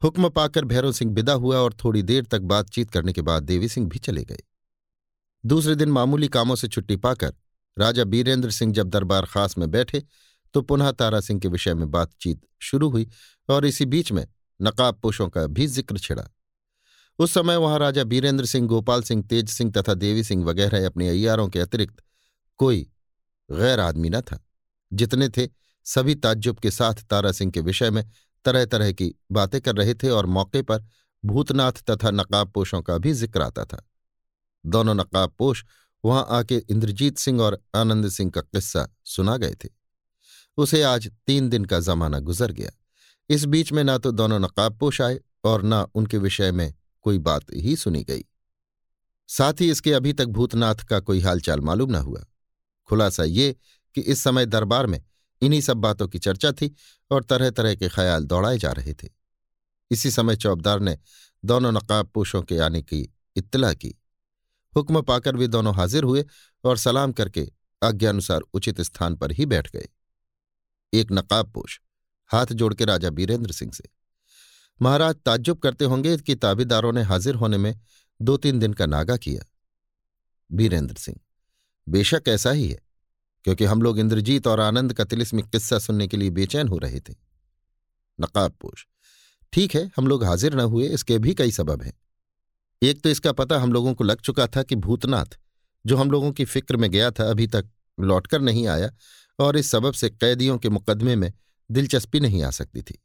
हुक्म 0.04 0.30
पाकर 0.30 0.66
भैरव 0.66 0.92
सिंह 0.92 1.14
विदा 1.14 1.34
हुआ 1.34 1.58
और 1.58 1.74
थोड़ी 1.74 2.02
देर 2.02 2.26
तक 2.26 2.42
बातचीत 2.42 2.92
करने 2.92 3.14
के 3.14 3.22
बाद 3.22 3.44
देवी 3.44 3.68
सिंह 3.68 3.88
भी 3.90 4.00
चले 4.00 4.24
गए। 4.24 4.44
दूसरे 5.44 5.76
दिन 5.76 5.90
मामूली 5.90 6.28
कामों 6.28 6.56
से 6.56 6.68
छुट्टी 6.68 6.96
पाकर 6.96 7.34
राजा 7.78 8.04
बीरेंद्र 8.04 8.52
सिंह 8.52 8.74
जब 8.74 8.90
दरबार 8.90 9.26
खास 9.26 9.58
में 9.58 9.70
बैठे 9.72 10.04
तो 10.54 10.62
पुनः 10.62 10.92
तारा 10.92 11.20
सिंह 11.20 11.40
के 11.40 11.48
विषय 11.48 11.74
में 11.74 11.90
बातचीत 11.92 12.42
शुरू 12.62 12.90
हुई 12.90 13.08
और 13.50 13.66
इसी 13.66 13.86
बीच 13.86 14.12
में 14.12 14.26
नकाब 14.60 15.00
पोषों 15.02 15.28
का 15.30 15.46
भी 15.48 15.68
ज़िक्र 15.68 15.98
छिड़ा। 15.98 16.28
उस 17.20 17.34
समय 17.34 17.56
वहाँ 17.56 17.80
राजा 17.80 18.04
बीरेंद्र 18.04 18.46
सिंह, 18.46 18.68
गोपाल 18.68 19.02
सिंह, 19.04 19.24
तेज 19.24 19.50
सिंह 19.50 19.72
तथा 19.72 19.94
देवी 19.94 20.24
सिंह 20.24 20.44
वगैरह 20.46 20.86
अपने 20.86 21.10
अयारों 21.10 21.48
के 21.50 21.60
अतिरिक्त 21.60 22.04
कोई 22.60 22.82
गैर 23.50 23.80
आदमी 23.80 24.10
न 24.10 24.22
था। 24.22 24.40
जितने 24.92 25.30
थे, 25.30 25.48
सभी 25.86 26.16
ताज्जुब 26.16 26.60
के 26.60 26.72
साथ 26.72 27.04
तारा 27.10 27.32
सिंह 27.32 27.52
के 27.52 27.62
विषय 27.62 27.90
में 27.90 28.04
तरह 28.48 28.66
तरह 28.66 28.92
की 28.92 29.14
बातें 29.32 29.60
कर 29.62 29.76
रहे 29.76 29.94
थे 29.94 30.10
और 30.10 30.26
मौके 30.28 30.62
पर 30.62 30.86
भूतनाथ 31.24 31.84
तथा 31.90 32.12
नकाबपोशों 32.12 32.82
का 32.82 32.98
भी 32.98 33.14
ज़िक्र 33.14 33.42
आता 33.42 33.66
था। 33.66 33.84
दोनों 34.66 34.94
नकाब 34.96 35.34
पोष 35.38 35.64
वहाँ 36.04 36.26
आके 36.30 36.58
इंद्रजीत 36.70 37.18
सिंह 37.18 37.42
और 37.42 37.60
आनंद 37.76 38.10
सिंह 38.10 38.32
का 38.32 38.42
किस्सा 38.42 38.88
सुना 39.06 39.38
गए 39.38 39.56
थे। 39.64 39.70
उसे 40.58 40.82
आज 40.84 41.10
तीन 41.28 41.50
दिन 41.50 41.66
का 41.66 41.80
जमाना 41.80 42.20
गुजर 42.20 42.52
गया। 42.52 42.70
इस 43.30 43.46
बीच 43.46 43.72
में 43.74 43.84
ना 43.84 43.98
तो 43.98 44.12
दोनों 44.12 44.40
नकाब 44.40 44.78
पोष 44.78 45.02
आए 45.02 45.20
और 45.44 45.64
ना 45.64 45.82
उनके 45.96 46.18
विषय 46.18 46.52
में 46.52 46.74
कोई 47.06 47.18
बात 47.20 47.52
ही 47.54 47.76
सुनी 47.76 48.04
गई। 48.04 48.24
साथ 49.30 49.62
ही 49.62 49.70
इसके 49.72 49.94
अभी 49.94 50.14
तक 50.14 50.26
भूतनाथ 50.28 50.84
का 50.84 51.00
कोई 51.00 51.20
हालचाल 51.20 51.62
मालूम 51.62 51.92
न 51.92 51.96
हुआ। 51.96 52.24
खुलासा 52.90 53.24
ये 53.24 53.56
कि 53.96 54.02
इस 54.02 54.24
समय 54.24 54.46
दरबार 54.46 54.88
में 54.88 55.02
इन्हीं 55.42 55.62
सब 55.62 55.78
बातों 55.78 56.08
की 56.08 56.20
चर्चा 56.20 56.52
थी 56.52 56.74
और 57.12 57.24
तरह 57.24 57.50
तरह 57.50 57.76
के 57.76 57.90
ख्याल 57.90 58.24
दौड़ाए 58.24 58.58
जा 58.58 58.72
रहे 58.72 58.94
थे। 58.94 59.10
इसी 59.92 60.12
समय 60.12 60.36
चौबदार 60.36 60.80
ने 60.80 60.98
दोनों 61.44 61.72
नकाब 61.72 62.08
पोषों 62.08 62.42
के 62.42 62.60
आने 62.60 62.82
की 62.82 63.02
इत्तला 63.36 63.74
की। 63.74 63.94
हुक्म 64.74 65.02
पाकर 65.02 65.36
वे 65.36 65.48
दोनों 65.48 65.76
हाजिर 65.76 66.04
हुए 66.04 66.26
और 66.64 66.78
सलाम 66.78 67.12
करके 67.12 67.48
आज्ञानुसार 67.82 68.42
उचित 68.54 68.82
स्थान 68.82 69.16
पर 69.16 69.32
ही 69.32 69.46
बैठ 69.46 69.72
गए। 69.72 69.88
एक 70.94 71.12
नकाब 71.12 71.52
पोष 71.52 71.80
हाथ 72.30 72.46
जोड़ 72.46 72.74
के 72.74 72.86
राजा 72.86 73.10
बीरेंद्र 73.10 73.52
सिंह 73.52 73.72
से, 73.72 73.84
महाराज, 74.82 75.16
ताज्जुब 75.16 75.58
करते 75.58 75.86
होंगे 75.86 76.18
कि 76.18 76.36
ताबेदारों 76.36 76.92
ने 76.94 77.02
हाजिर 77.02 77.36
होने 77.36 77.58
में 77.58 77.80
दो 78.20 78.38
तीन 78.38 78.60
दिन 78.60 78.74
का 78.74 78.86
नागा 78.86 79.18
किया। 79.18 79.44
बीरेंद्र 80.52 80.96
सिंह, 80.96 81.20
बेशक 81.88 82.24
ऐसा 82.28 82.52
ही 82.52 82.68
है। 82.70 82.87
क्योंकि 83.46 83.66
हम 83.66 83.82
लोग 83.82 84.00
इंद्रजीत 84.00 84.48
और 84.48 84.60
आनंद 84.60 84.94
का 84.94 85.04
तिलिस्मिक 85.04 85.46
किस्सा 85.46 85.80
सुनने 85.80 86.08
के 86.08 86.18
लिए 86.18 86.30
बेचैन 86.30 86.68
हो 86.68 86.78
रहे 86.78 87.00
थे। 87.00 87.14
नकाबपोश 88.20 88.86
ठीक 89.54 89.76
है, 89.76 89.92
हम 89.98 90.08
लोग 90.08 90.24
हाजिर 90.24 90.56
न 90.56 90.60
हुए, 90.60 90.88
इसके 90.88 91.18
भी 91.18 91.34
कई 91.34 91.52
सबब 91.52 91.82
हैं। 91.82 91.94
एक 92.82 93.02
तो 93.02 93.10
इसका 93.10 93.32
पता 93.32 93.60
हम 93.60 93.74
लोगों 93.74 93.94
को 93.94 94.04
लग 94.04 94.22
चुका 94.22 94.48
था 94.48 94.64
कि 94.64 94.76
भूतनाथ, 94.76 95.38
जो 95.86 95.98
हम 95.98 96.12
लोगों 96.12 96.32
की 96.32 96.46
फ़िक्र 96.46 96.78
में 96.78 96.90
गया 96.92 97.12
था, 97.12 97.30
अभी 97.30 97.48
तक 97.48 97.70
लौटकर 98.00 98.42
नहीं 98.42 98.68
आया 98.68 98.90
और 99.40 99.58
इस 99.58 99.72
सबब 99.72 99.94
से 99.94 100.10
कैदियों 100.10 100.58
के 100.58 100.70
मुकदमे 100.70 101.16
में 101.16 101.32
दिलचस्पी 101.72 102.20
नहीं 102.20 102.44
आ 102.44 102.50
सकती 102.50 102.82
थी। 102.82 102.98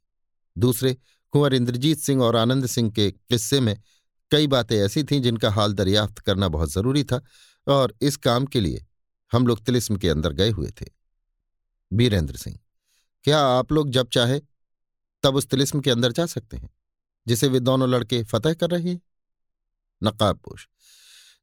दूसरे, 0.57 0.97
कुंवर 1.33 1.53
इंद्रजीत 1.53 1.99
सिंह 1.99 2.23
और 2.23 2.35
आनंद 2.35 2.65
सिंह 2.65 2.89
के 2.91 3.09
किस्से 3.11 3.59
में 3.59 3.77
कई 4.31 4.47
बातें 4.47 4.75
ऐसी 4.77 5.03
थीं 5.03 5.21
जिनका 5.21 5.51
हाल 5.51 5.73
दरियाफ्त 5.73 6.19
करना 6.19 6.47
बहुत 6.47 6.71
ज़रूरी 6.71 7.03
था 7.03 7.21
और 7.67 7.93
इस 8.01 8.17
काम 8.17 8.45
के 8.45 8.61
लिए 8.61 8.85
हम 9.33 9.47
लोग 9.47 9.63
तिलिस्म 9.63 9.97
के 9.97 10.09
अंदर 10.09 10.33
गए 10.33 10.49
हुए 10.49 10.71
थे। 10.81 10.85
बीरेंद्र 11.93 12.35
सिंह, 12.35 12.59
क्या 13.23 13.39
आप 13.39 13.71
लोग 13.71 13.89
जब 13.89 14.09
चाहे, 14.09 14.39
तब 15.23 15.35
उस 15.35 15.47
तिलिस्म 15.47 15.81
के 15.81 15.91
अंदर 15.91 16.11
जा 16.11 16.25
सकते 16.25 16.57
हैं, 16.57 16.69
जिसे 17.27 17.47
वे 17.47 17.59
दोनों 17.59 17.89
लड़के 17.89 18.23
फतेह 18.23 18.53
कर 18.53 18.69
रहे 18.69 18.89
हैं? 18.89 19.01
नकाबपोश 20.03 20.67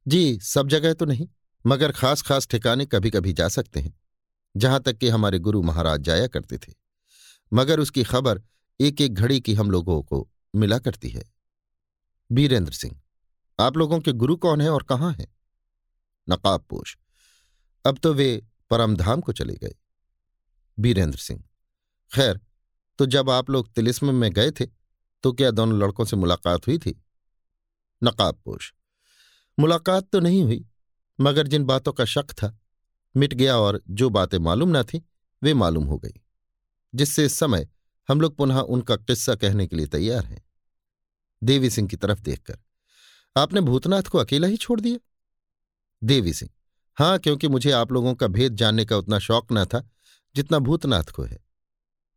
जी, 0.07 0.39
सब 0.39 0.67
जगह 0.67 0.93
तो 0.93 1.05
नहीं, 1.05 1.27
मगर 1.65 1.91
खास 1.91 2.21
खास 2.21 2.47
ठिकाने 2.47 2.85
कभी 2.85 3.09
कभी 3.09 3.33
जा 3.33 3.47
सकते 3.47 3.79
हैं, 3.79 3.93
जहाँ 4.57 4.79
तक 4.81 4.97
कि 4.97 5.09
हमारे 5.09 5.39
गुरु 5.39 5.61
महाराज 5.61 6.01
जाया 6.01 6.27
करते 6.27 6.57
थे। 6.57 6.73
मगर 7.53 7.79
उसकी 7.79 8.03
खबर 8.03 8.41
एक 8.79 9.01
एक 9.01 9.13
घड़ी 9.13 9.39
की 9.41 9.53
हम 9.53 9.71
लोगों 9.71 10.01
को 10.03 10.27
मिला 10.55 10.79
करती 10.79 11.09
है। 11.09 11.23
बीरेंद्र 12.31 12.73
सिंह, 12.73 12.99
आप 13.59 13.77
लोगों 13.77 13.99
के 13.99 14.11
गुरु 14.11 14.35
कौन 14.35 14.61
है 14.61 14.69
और 14.69 14.83
कहाँ 14.83 15.11
हैं? 15.13 15.27
नकाबपोश 16.29 16.97
अब 17.85 17.97
तो 17.97 18.13
वे 18.13 18.41
परमधाम 18.69 19.21
को 19.21 19.31
चले 19.31 19.53
गए। 19.53 19.75
बीरेंद्र 20.77 21.17
सिंह, 21.17 21.43
खैर 22.11 22.39
तो 22.99 23.05
जब 23.05 23.29
आप 23.29 23.49
लोग 23.49 23.73
तिलिस्म 23.73 24.15
में 24.15 24.31
गए 24.31 24.51
थे 24.51 24.65
तो 25.23 25.31
क्या 25.33 25.51
दोनों 25.51 25.79
लड़कों 25.79 26.05
से 26.05 26.15
मुलाकात 26.15 26.67
हुई 26.67 26.77
थी? 26.77 27.01
नकाबपोश 28.01 28.73
मुलाकात 29.57 30.07
तो 30.09 30.19
नहीं 30.19 30.43
हुई, 30.43 30.65
मगर 31.19 31.47
जिन 31.47 31.63
बातों 31.63 31.93
का 31.93 32.05
शक 32.05 32.31
था, 32.31 32.57
मिट 33.15 33.33
गया 33.33 33.57
और 33.57 33.81
जो 33.89 34.09
बातें 34.09 34.37
मालूम 34.39 34.77
न 34.77 34.83
थी, 34.83 35.03
वे 35.41 35.53
मालूम 35.53 35.83
हो 35.83 35.97
गई, 35.97 36.13
जिससे 36.93 37.25
इस 37.25 37.37
समय 37.39 37.67
हम 38.09 38.21
लोग 38.21 38.35
पुनः 38.35 38.59
उनका 38.59 38.95
किस्सा 38.95 39.35
कहने 39.35 39.67
के 39.67 39.75
लिए 39.75 39.87
तैयार 39.87 40.25
हैं। 40.25 40.43
देवी 41.41 41.69
सिंह 41.69 41.87
की 41.87 41.97
तरफ़ 41.97 42.21
देखकर, 42.21 42.57
आपने 43.35 43.61
भूतनाथ 43.61 44.03
को 44.03 44.17
अकेला 44.17 44.47
ही 44.47 44.57
छोड़ 44.57 44.79
दिया? 44.81 44.97
देवी 46.01 46.33
सिंह 46.33 46.51
हाँ 46.97 47.19
क्योंकि 47.19 47.47
मुझे 47.47 47.71
आप 47.71 47.91
लोगों 47.91 48.13
का 48.15 48.27
भेद 48.27 48.55
जानने 48.55 48.85
का 48.85 48.97
उतना 48.97 49.19
शौक 49.19 49.47
न 49.51 49.65
था, 49.65 49.89
जितना 50.35 50.59
भूतनाथ 50.59 51.03
को 51.03 51.23
है। 51.23 51.39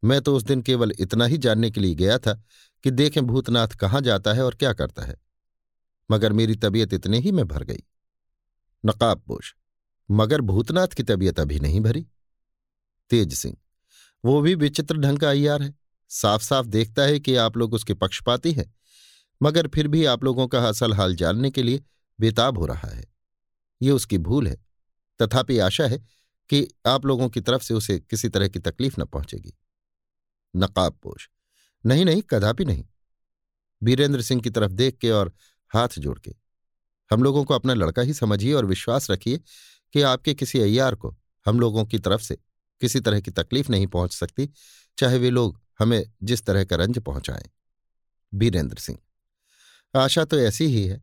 मैं 0.05 0.21
तो 0.21 0.37
उस 0.37 0.43
दिन 0.43 0.63
केवल 0.63 0.93
इतना 0.99 1.25
ही 1.25 1.39
जानने 1.39 1.71
के 1.71 1.81
लिए 1.81 1.95
गया 1.95 2.19
था 2.19 2.43
कि 2.85 2.91
देखें 2.91 3.27
भूतनाथ 3.27 3.69
कहाँ 3.69 4.01
जाता 4.01 4.33
है 4.33 4.43
और 4.43 4.55
क्या 4.55 4.73
करता 4.73 5.03
है। 5.03 5.17
मगर 6.11 6.33
मेरी 6.33 6.55
तबीयत 6.55 6.93
इतने 6.95 7.19
ही 7.19 7.33
में 7.33 7.47
भर 7.49 7.65
गई। 7.65 7.83
नकाबपोश 8.85 9.55
मगर 10.11 10.41
भूतनाथ 10.41 10.89
की 10.89 11.03
तबीयत 11.03 11.41
अभी 11.41 11.61
नहीं 11.61 11.81
भरी। 11.81 12.07
तेज 13.11 13.35
सिंह, 13.35 13.57
वो 14.25 14.41
भी 14.41 14.55
विचित्र 14.55 14.97
ढंग 14.97 15.19
का 15.19 15.31
अयार 15.31 15.63
है। 15.63 15.75
साफ़ 16.11 16.43
साफ़ 16.43 16.67
देखता 16.67 17.03
है 17.03 17.21
कि 17.21 17.37
आप 17.37 17.57
लोग 17.57 17.75
उसके 17.75 17.95
पक्षपाती 17.95 18.53
हैं, 18.53 18.75
मगर 19.43 19.69
फिर 19.69 19.89
भी 19.89 20.05
आप 20.05 20.25
लोगों 20.25 20.47
का 20.49 20.69
असल 20.69 20.93
हाल 20.93 21.15
जानने 21.15 21.51
के 21.51 21.63
लिए 21.63 21.83
बेताब 22.21 22.59
हो 22.59 22.67
रहा 22.67 22.89
है। 22.89 23.14
ये 23.83 23.91
उसकी 23.91 24.19
भूल 24.19 24.47
है। 24.47 24.57
तथापि 25.23 25.59
आशा 25.59 25.87
है 25.87 25.99
कि 26.49 26.69
आप 26.87 27.07
लोगों 27.07 27.29
की 27.29 27.41
तरफ़ 27.41 27.63
से 27.63 27.75
उसे 27.75 27.99
किसी 27.99 28.29
तरह 28.29 28.49
की 28.49 28.59
तकलीफ़ 28.59 29.01
न 29.01 29.05
पहुंचेगी। 29.05 29.55
नकाबपोश 30.57 31.31
नहीं 31.87 32.05
नहीं, 32.05 32.23
कदापि 32.23 32.65
नहीं। 32.65 32.85
वीरेंद्र 33.83 34.23
सिंह 34.23 34.43
की 34.43 34.51
तरफ़ 34.51 34.73
देख 34.73 34.97
के 34.97 35.11
और 35.11 35.33
हाथ 35.69 35.89
जोड़ 35.99 36.19
के। 36.19 36.35
हम 37.11 37.23
लोगों 37.23 37.45
को 37.45 37.55
अपना 37.55 37.75
लड़का 37.75 38.03
ही 38.03 38.15
समझिए 38.15 38.53
और 38.53 38.65
विश्वास 38.65 39.11
रखिए 39.11 39.41
कि 39.93 40.03
आपके 40.03 40.35
किसी 40.35 40.61
अय्यार 40.61 40.95
को 40.95 41.17
हम 41.47 41.61
लोगों 41.61 41.85
की 41.85 41.99
तरफ़ 41.99 42.23
से 42.23 42.39
किसी 42.81 43.01
तरह 43.01 43.21
की 43.21 43.31
तकलीफ़ 43.31 43.71
नहीं 43.71 43.87
पहुँच 43.87 44.13
सकती, 44.13 44.51
चाहे 44.99 45.19
वे 45.19 45.31
लोग 45.31 45.61
हमें 45.79 46.13
जिस 46.23 46.43
तरह 46.47 46.65
का 46.65 46.77
रंज 46.77 46.99
पहुंचाएँ। 46.99 47.51
वीरेंद्र 48.35 48.79
सिंह। 48.79 48.99
आशा 49.97 50.25
तो 50.25 50.39
ऐसी 50.39 50.65
ही 50.65 50.87
है। 50.87 51.03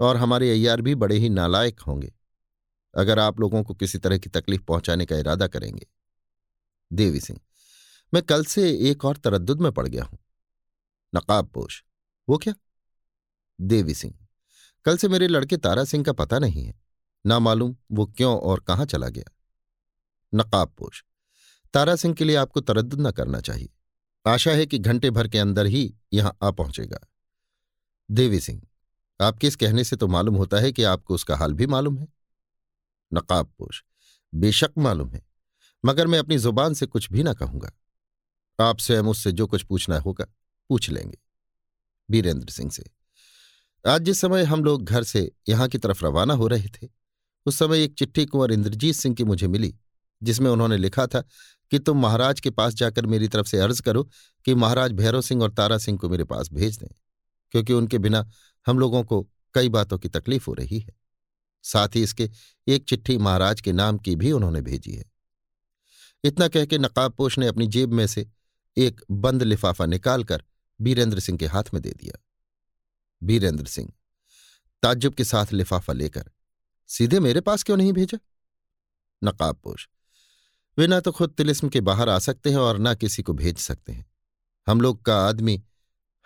और 0.00 0.16
हमारे 0.16 0.50
अय्यार 0.50 0.80
भी 0.80 0.94
बड़े 0.94 1.16
ही 1.16 1.28
नालायक 1.28 1.80
होंगे। 1.80 2.12
अगर 2.94 3.18
आप 3.18 3.40
लोगों 3.40 3.62
को 3.62 3.74
किसी 3.74 3.98
तरह 3.98 4.18
की 4.18 4.28
तकलीफ़ 4.28 4.62
पहुँचाने 4.62 5.06
का 5.06 5.16
इरादा 5.16 5.46
करेंगे। 5.46 5.86
देवी 6.92 7.20
सिंह, 7.20 7.40
मैं 8.14 8.22
कल 8.22 8.44
से 8.44 8.70
एक 8.90 9.04
और 9.04 9.16
तरद्दुद 9.16 9.60
में 9.60 9.72
पड़ 9.72 9.86
गया 9.88 10.04
हूँ। 10.04 10.18
नकाबपोश 11.14 11.84
वो 12.28 12.38
क्या? 12.38 12.54
देवी 13.60 13.94
सिंह, 13.94 14.14
कल 14.84 14.96
से 14.96 15.08
मेरे 15.08 15.28
लड़के 15.28 15.56
तारा 15.56 15.84
सिंह 15.84 16.04
का 16.04 16.12
पता 16.12 16.38
नहीं 16.38 16.64
है। 16.64 16.74
ना 17.26 17.38
मालूम 17.38 17.76
वो 17.92 18.06
क्यों 18.06 18.38
और 18.38 18.60
कहाँ 18.60 18.86
चला 18.86 19.08
गया। 19.08 19.30
नकाबपोश 20.34 21.04
तारा 21.74 21.96
सिंह 21.96 22.14
के 22.14 22.24
लिए 22.24 22.36
आपको 22.36 22.60
तरद्द 22.60 22.94
न 23.00 23.10
करना 23.10 23.40
चाहिए। 23.40 23.68
आशा 24.26 24.50
है 24.50 24.66
कि 24.66 24.78
घंटे 24.78 25.10
भर 25.10 25.28
के 25.28 25.38
अंदर 25.38 25.66
ही 25.66 25.94
यहाँ 26.12 26.36
आ 26.42 26.50
पहुंचेगा। 26.50 26.98
देवी 28.10 28.40
सिंह 28.40 28.62
आपके 29.20 29.46
इस 29.46 29.56
कहने 29.56 29.84
से 29.84 29.96
तो 29.96 30.08
मालूम 30.08 30.34
होता 30.34 30.58
है 30.58 30.72
कि 30.72 30.82
आपको 30.84 31.14
उसका 31.14 31.36
हाल 31.36 31.52
भी 31.52 31.66
मालूम 31.68 31.98
है। 31.98 32.06
नकाबपोश 33.12 33.82
बेशक 34.32 34.72
मालूम 34.78 35.10
है, 35.10 35.22
मगर 35.84 36.06
मैं 36.06 36.18
अपनी 36.18 36.38
ज़ुबान 36.38 36.74
से 36.74 36.86
कुछ 36.86 37.10
भी 37.12 37.22
ना 37.22 37.32
कहूँगा। 37.34 37.72
आप 38.58 38.78
स्वयं 38.80 39.02
उससे 39.04 39.32
जो 39.32 39.46
कुछ 39.46 39.62
पूछना 39.62 39.98
होगा, 39.98 40.24
पूछ 40.70 40.90
लेंगे। 40.90 41.18
बीरेंद्र 42.08 42.50
सिंह 42.50 42.70
से, 42.70 42.84
आज 43.84 44.02
जिस 44.02 44.20
समय 44.20 44.42
हम 44.44 44.64
लोग 44.64 44.84
घर 44.84 45.02
से 45.04 45.30
यहाँ 45.48 45.68
की 45.68 45.78
तरफ़ 45.78 46.04
रवाना 46.04 46.34
हो 46.34 46.46
रहे 46.46 46.68
थे, 46.72 46.88
उस 47.46 47.58
समय 47.58 47.82
एक 47.84 47.94
चिट्ठी 47.94 48.24
कुंवर 48.26 48.52
इंद्रजीत 48.52 48.94
सिंह 48.94 49.14
की 49.14 49.24
मुझे 49.24 49.48
मिली, 49.48 49.74
जिसमें 50.22 50.50
उन्होंने 50.50 50.76
लिखा 50.76 51.06
था 51.06 51.20
कि 51.72 51.78
तुम 51.78 52.00
महाराज 52.02 52.40
के 52.40 52.50
पास 52.50 52.74
जाकर 52.74 53.06
मेरी 53.06 53.28
तरफ़ 53.28 53.46
से 53.46 53.58
अर्ज़ 53.60 53.82
करो 53.82 54.02
कि 54.46 54.54
महाराज 54.54 54.92
भैरव 54.92 55.20
सिंह 55.22 55.42
और 55.42 55.52
तारा 55.52 55.78
सिंह 55.78 55.98
को 55.98 56.08
मेरे 56.08 56.24
पास 56.24 56.52
भेज 56.52 56.78
दें, 56.78 56.88
क्योंकि 57.54 57.72
उनके 57.72 57.98
बिना 57.98 58.24
हम 58.66 58.78
लोगों 58.78 59.02
को 59.04 59.22
कई 59.54 59.68
बातों 59.68 59.98
की 59.98 60.08
तकलीफ़ 60.08 60.44
हो 60.46 60.54
रही 60.54 60.78
है। 60.78 60.94
साथ 61.64 61.88
ही 61.88 62.02
इसके 62.02 62.30
एक 62.68 62.84
चिट्ठी 62.84 63.16
महाराज 63.18 63.60
के 63.60 63.72
नाम 63.72 63.98
की 63.98 64.16
भी 64.16 64.32
उन्होंने 64.32 64.60
भेजी 64.60 64.92
है। 64.92 65.04
इतना 66.24 66.48
कह 66.48 66.64
के 66.64 66.78
नकाबपोश 66.78 67.38
ने 67.38 67.46
अपनी 67.46 67.66
जेब 67.66 67.92
में 67.92 68.06
से 68.06 68.26
एक 68.76 69.00
बंद 69.10 69.42
लिफाफा 69.42 69.86
निकालकर 69.86 70.42
बीरेंद्र 70.80 71.20
सिंह 71.20 71.38
के 71.38 71.46
हाथ 71.46 71.64
में 71.74 71.82
दे 71.82 71.90
दिया। 71.90 72.18
बीरेंद्र 73.22 73.66
सिंह 73.66 73.92
ताज्जुब 74.82 75.14
के 75.14 75.24
साथ 75.24 75.52
लिफाफा 75.52 75.92
लेकर, 75.92 76.30
सीधे 76.90 77.20
मेरे 77.20 77.40
पास 77.40 77.62
क्यों 77.62 77.76
नहीं 77.76 77.92
भेजा? 77.92 78.18
नकाबपोश 79.22 79.88
वे 80.78 80.86
ना 80.86 81.00
तो 81.00 81.12
खुद 81.12 81.30
तिलिस्म 81.30 81.68
के 81.68 81.80
बाहर 81.80 82.08
आ 82.08 82.18
सकते 82.18 82.50
हैं 82.50 82.56
और 82.56 82.78
ना 82.78 82.94
किसी 82.94 83.22
को 83.22 83.32
भेज 83.32 83.58
सकते 83.58 83.92
हैं। 83.92 84.06
हम 84.66 84.80
लोग 84.80 85.02
का 85.02 85.16
आदमी 85.20 85.62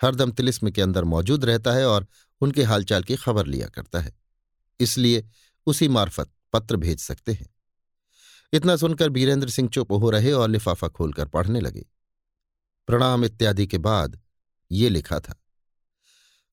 हरदम 0.00 0.30
तिलिस्म 0.30 0.70
के 0.70 0.82
अंदर 0.82 1.04
मौजूद 1.04 1.44
रहता 1.44 1.72
है 1.72 1.86
और 1.86 2.06
उनके 2.40 2.62
हालचाल 2.62 3.02
की 3.02 3.16
खबर 3.16 3.46
लिया 3.46 3.68
करता 3.68 4.00
है। 4.00 4.12
इसलिए 4.80 5.24
उसी 5.66 5.88
मार्फत 5.88 6.30
पत्र 6.52 6.76
भेज 6.76 6.98
सकते 6.98 7.32
हैं। 7.32 7.48
इतना 8.52 8.76
सुनकर 8.76 9.08
बीरेंद्र 9.08 9.48
सिंह 9.48 9.68
चुप 9.68 9.92
हो 9.92 10.10
रहे 10.10 10.32
और 10.32 10.48
लिफाफा 10.50 10.88
खोलकर 10.88 11.28
पढ़ने 11.28 11.60
लगे। 11.60 11.86
प्रणाम 12.88 13.24
इत्यादि 13.24 13.66
के 13.66 13.78
बाद 13.78 14.20
ये 14.70 14.88
लिखा 14.88 15.18
था, 15.20 15.34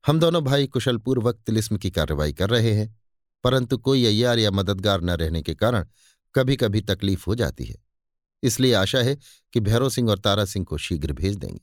हम 0.03 0.19
दोनों 0.19 0.43
भाई 0.43 0.67
कुशलपूर्वक 0.67 1.41
तिलिस्म 1.45 1.77
की 1.77 1.91
कार्रवाई 1.91 2.33
कर 2.33 2.49
रहे 2.49 2.71
हैं, 2.73 2.99
परंतु 3.43 3.77
कोई 3.77 4.05
अय्यार 4.05 4.39
या 4.39 4.51
मददगार 4.51 5.01
न 5.01 5.09
रहने 5.09 5.41
के 5.41 5.55
कारण 5.55 5.87
कभी 6.35 6.55
कभी 6.55 6.81
तकलीफ़ 6.81 7.23
हो 7.27 7.35
जाती 7.35 7.65
है। 7.65 7.75
इसलिए 8.43 8.73
आशा 8.73 8.99
है 8.99 9.17
कि 9.53 9.59
भैरव 9.59 9.89
सिंह 9.89 10.09
और 10.09 10.19
तारा 10.19 10.45
सिंह 10.45 10.65
को 10.65 10.77
शीघ्र 10.77 11.13
भेज 11.13 11.35
देंगे। 11.35 11.61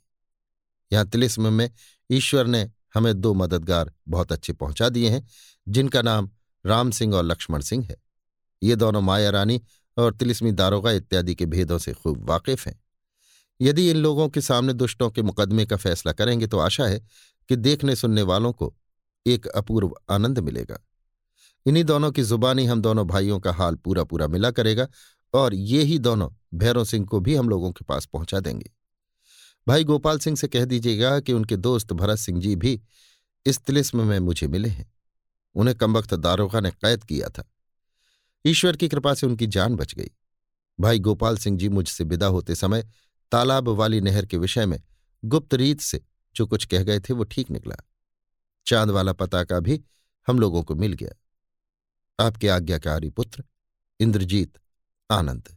यहाँ 0.93 1.07
तिलिस्म 1.07 1.53
में 1.53 1.71
ईश्वर 2.11 2.47
ने 2.47 2.71
हमें 2.95 3.21
दो 3.21 3.33
मददगार 3.35 3.93
बहुत 4.09 4.33
अच्छे 4.33 4.53
पहुँचा 4.53 4.89
दिए 4.89 5.09
हैं, 5.11 5.27
जिनका 5.67 6.03
नाम 6.03 6.31
राम 6.65 6.91
सिंह 6.91 7.15
और 7.15 7.25
लक्ष्मण 7.25 7.61
सिंह 7.61 7.85
है। 7.85 7.97
ये 8.63 8.77
दोनों 8.77 9.01
माया 9.01 9.31
रानी 9.31 9.61
और 9.97 10.15
तिलिस्मी 10.15 10.53
दारोगा 10.53 10.91
इत्यादि 10.91 11.35
के 11.35 11.47
भेदों 11.47 11.79
से 11.79 11.93
खूब 11.93 12.31
वाकिफ 12.31 12.67
हैं। 12.67 12.81
यदि 13.61 13.89
इन 13.91 13.97
लोगों 13.97 14.29
के 14.29 14.41
सामने 14.41 14.73
दुष्टों 14.73 15.11
के 15.11 15.23
मुकदमे 15.23 15.67
का 15.67 15.77
फैसला 15.77 16.13
करेंगे 16.13 16.47
तो 16.47 16.59
आशा 16.59 16.87
है 16.87 17.01
कि 17.49 17.57
देखने 17.57 17.97
सुनने 17.97 18.23
वालों 18.23 18.53
को 18.53 18.75
एक 19.27 19.47
अपूर्व 19.47 19.95
आनंद 20.11 20.39
मिलेगा। 20.39 20.79
इन्हीं 21.67 21.85
दोनों 21.85 22.11
की 22.13 22.23
जुबानी 22.23 22.65
हम 22.67 22.83
दोनों 22.83 23.07
भाइयों 23.07 23.39
का 23.41 23.53
हाल 23.53 23.75
पूरा 23.75 24.05
पूरा 24.05 24.27
मिला 24.27 24.51
करेगा 24.51 24.87
और 25.35 25.55
ये 25.55 25.83
ही 25.83 25.99
दोनों 25.99 26.31
भैरों 26.55 26.85
सिंह 26.85 27.07
को 27.07 27.21
भी 27.21 27.35
हम 27.35 27.49
लोगों 27.49 27.73
के 27.73 27.85
पास 27.85 28.07
पहुँचा 28.07 28.41
देंगे। 28.41 28.71
भाई 29.69 29.85
गोपाल 29.85 30.19
सिंह 30.19 30.37
से 30.37 30.49
कह 30.49 30.65
दीजिएगा 30.65 31.21
कि 31.21 31.33
उनके 31.33 31.57
दोस्त 31.57 31.93
भरत 31.93 32.19
सिंह 32.19 32.41
जी 32.41 32.57
भी 32.57 32.83
इस 33.47 33.59
तिलिस्म 33.59 34.07
में 34.07 34.19
मुझे 34.19 34.49
मिले 34.49 34.69
हैं। 34.69 34.95
उन्हें 35.55 35.77
कमबख्त 35.77 36.15
दारोगा 36.15 36.61
ने 36.61 36.71
कैद 36.71 37.05
किया 37.05 37.29
था। 37.29 37.51
ईश्वर 38.47 38.77
की 38.77 38.89
कृपा 38.89 39.15
से 39.15 39.27
उनकी 39.27 39.47
जान 39.47 39.75
बच 39.75 39.95
गई। 39.95 40.11
भाई 40.81 40.99
गोपाल 40.99 41.39
सिंह 41.39 41.59
जी 41.59 41.69
मुझसे 41.69 42.05
विदा 42.05 42.27
होते 42.27 42.55
समय 42.55 42.89
तालाब 43.33 43.69
वाली 43.69 44.01
नहर 44.01 44.27
के 44.27 44.37
विषय 44.37 44.67
में 44.67 44.83
गुप्त 45.25 45.55
रीत 45.55 45.81
से 45.81 46.01
जो 46.35 46.47
कुछ 46.47 46.65
कह 46.65 46.83
गए 46.83 47.01
थे 47.01 47.15
वो 47.15 47.25
ठीक 47.25 47.51
निकला। 47.51 47.77
चाँद 48.67 48.91
वाला 48.91 49.13
पताका 49.13 49.61
भी 49.61 49.85
हम 50.29 50.39
लोगों 50.39 50.63
को 50.63 50.75
मिल 50.75 50.93
गया। 50.93 51.13
आपके 52.27 52.49
आज्ञाकारी 52.49 53.11
पुत्र 53.11 53.45
इंद्रजीत 54.01 54.59
आनंद। 55.11 55.57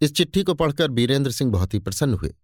इस 0.00 0.14
चिट्ठी 0.14 0.42
को 0.42 0.54
पढ़कर 0.54 0.88
बीरेंद्र 0.88 1.30
सिंह 1.30 1.52
बहुत 1.52 1.74
ही 1.74 1.78
प्रसन्न 1.78 2.14
हुए। 2.14 2.34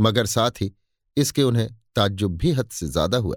मगर 0.00 0.26
साथ 0.28 0.60
ही 0.60 0.72
इसके 1.16 1.42
उन्हें 1.42 1.68
ताज्जुब 1.96 2.36
भी 2.36 2.50
हद 2.52 2.68
से 2.70 2.86
ज़्यादा 2.88 3.18
हुआ। 3.18 3.36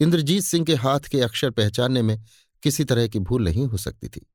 इंद्रजीत 0.00 0.42
सिंह 0.44 0.64
के 0.64 0.74
हाथ 0.76 1.08
के 1.10 1.20
अक्षर 1.20 1.50
पहचानने 1.52 2.02
में 2.02 2.18
किसी 2.62 2.84
तरह 2.84 3.06
की 3.08 3.18
भूल 3.20 3.44
नहीं 3.44 3.66
हो 3.66 3.76
सकती 3.78 4.08
थी। 4.08 4.26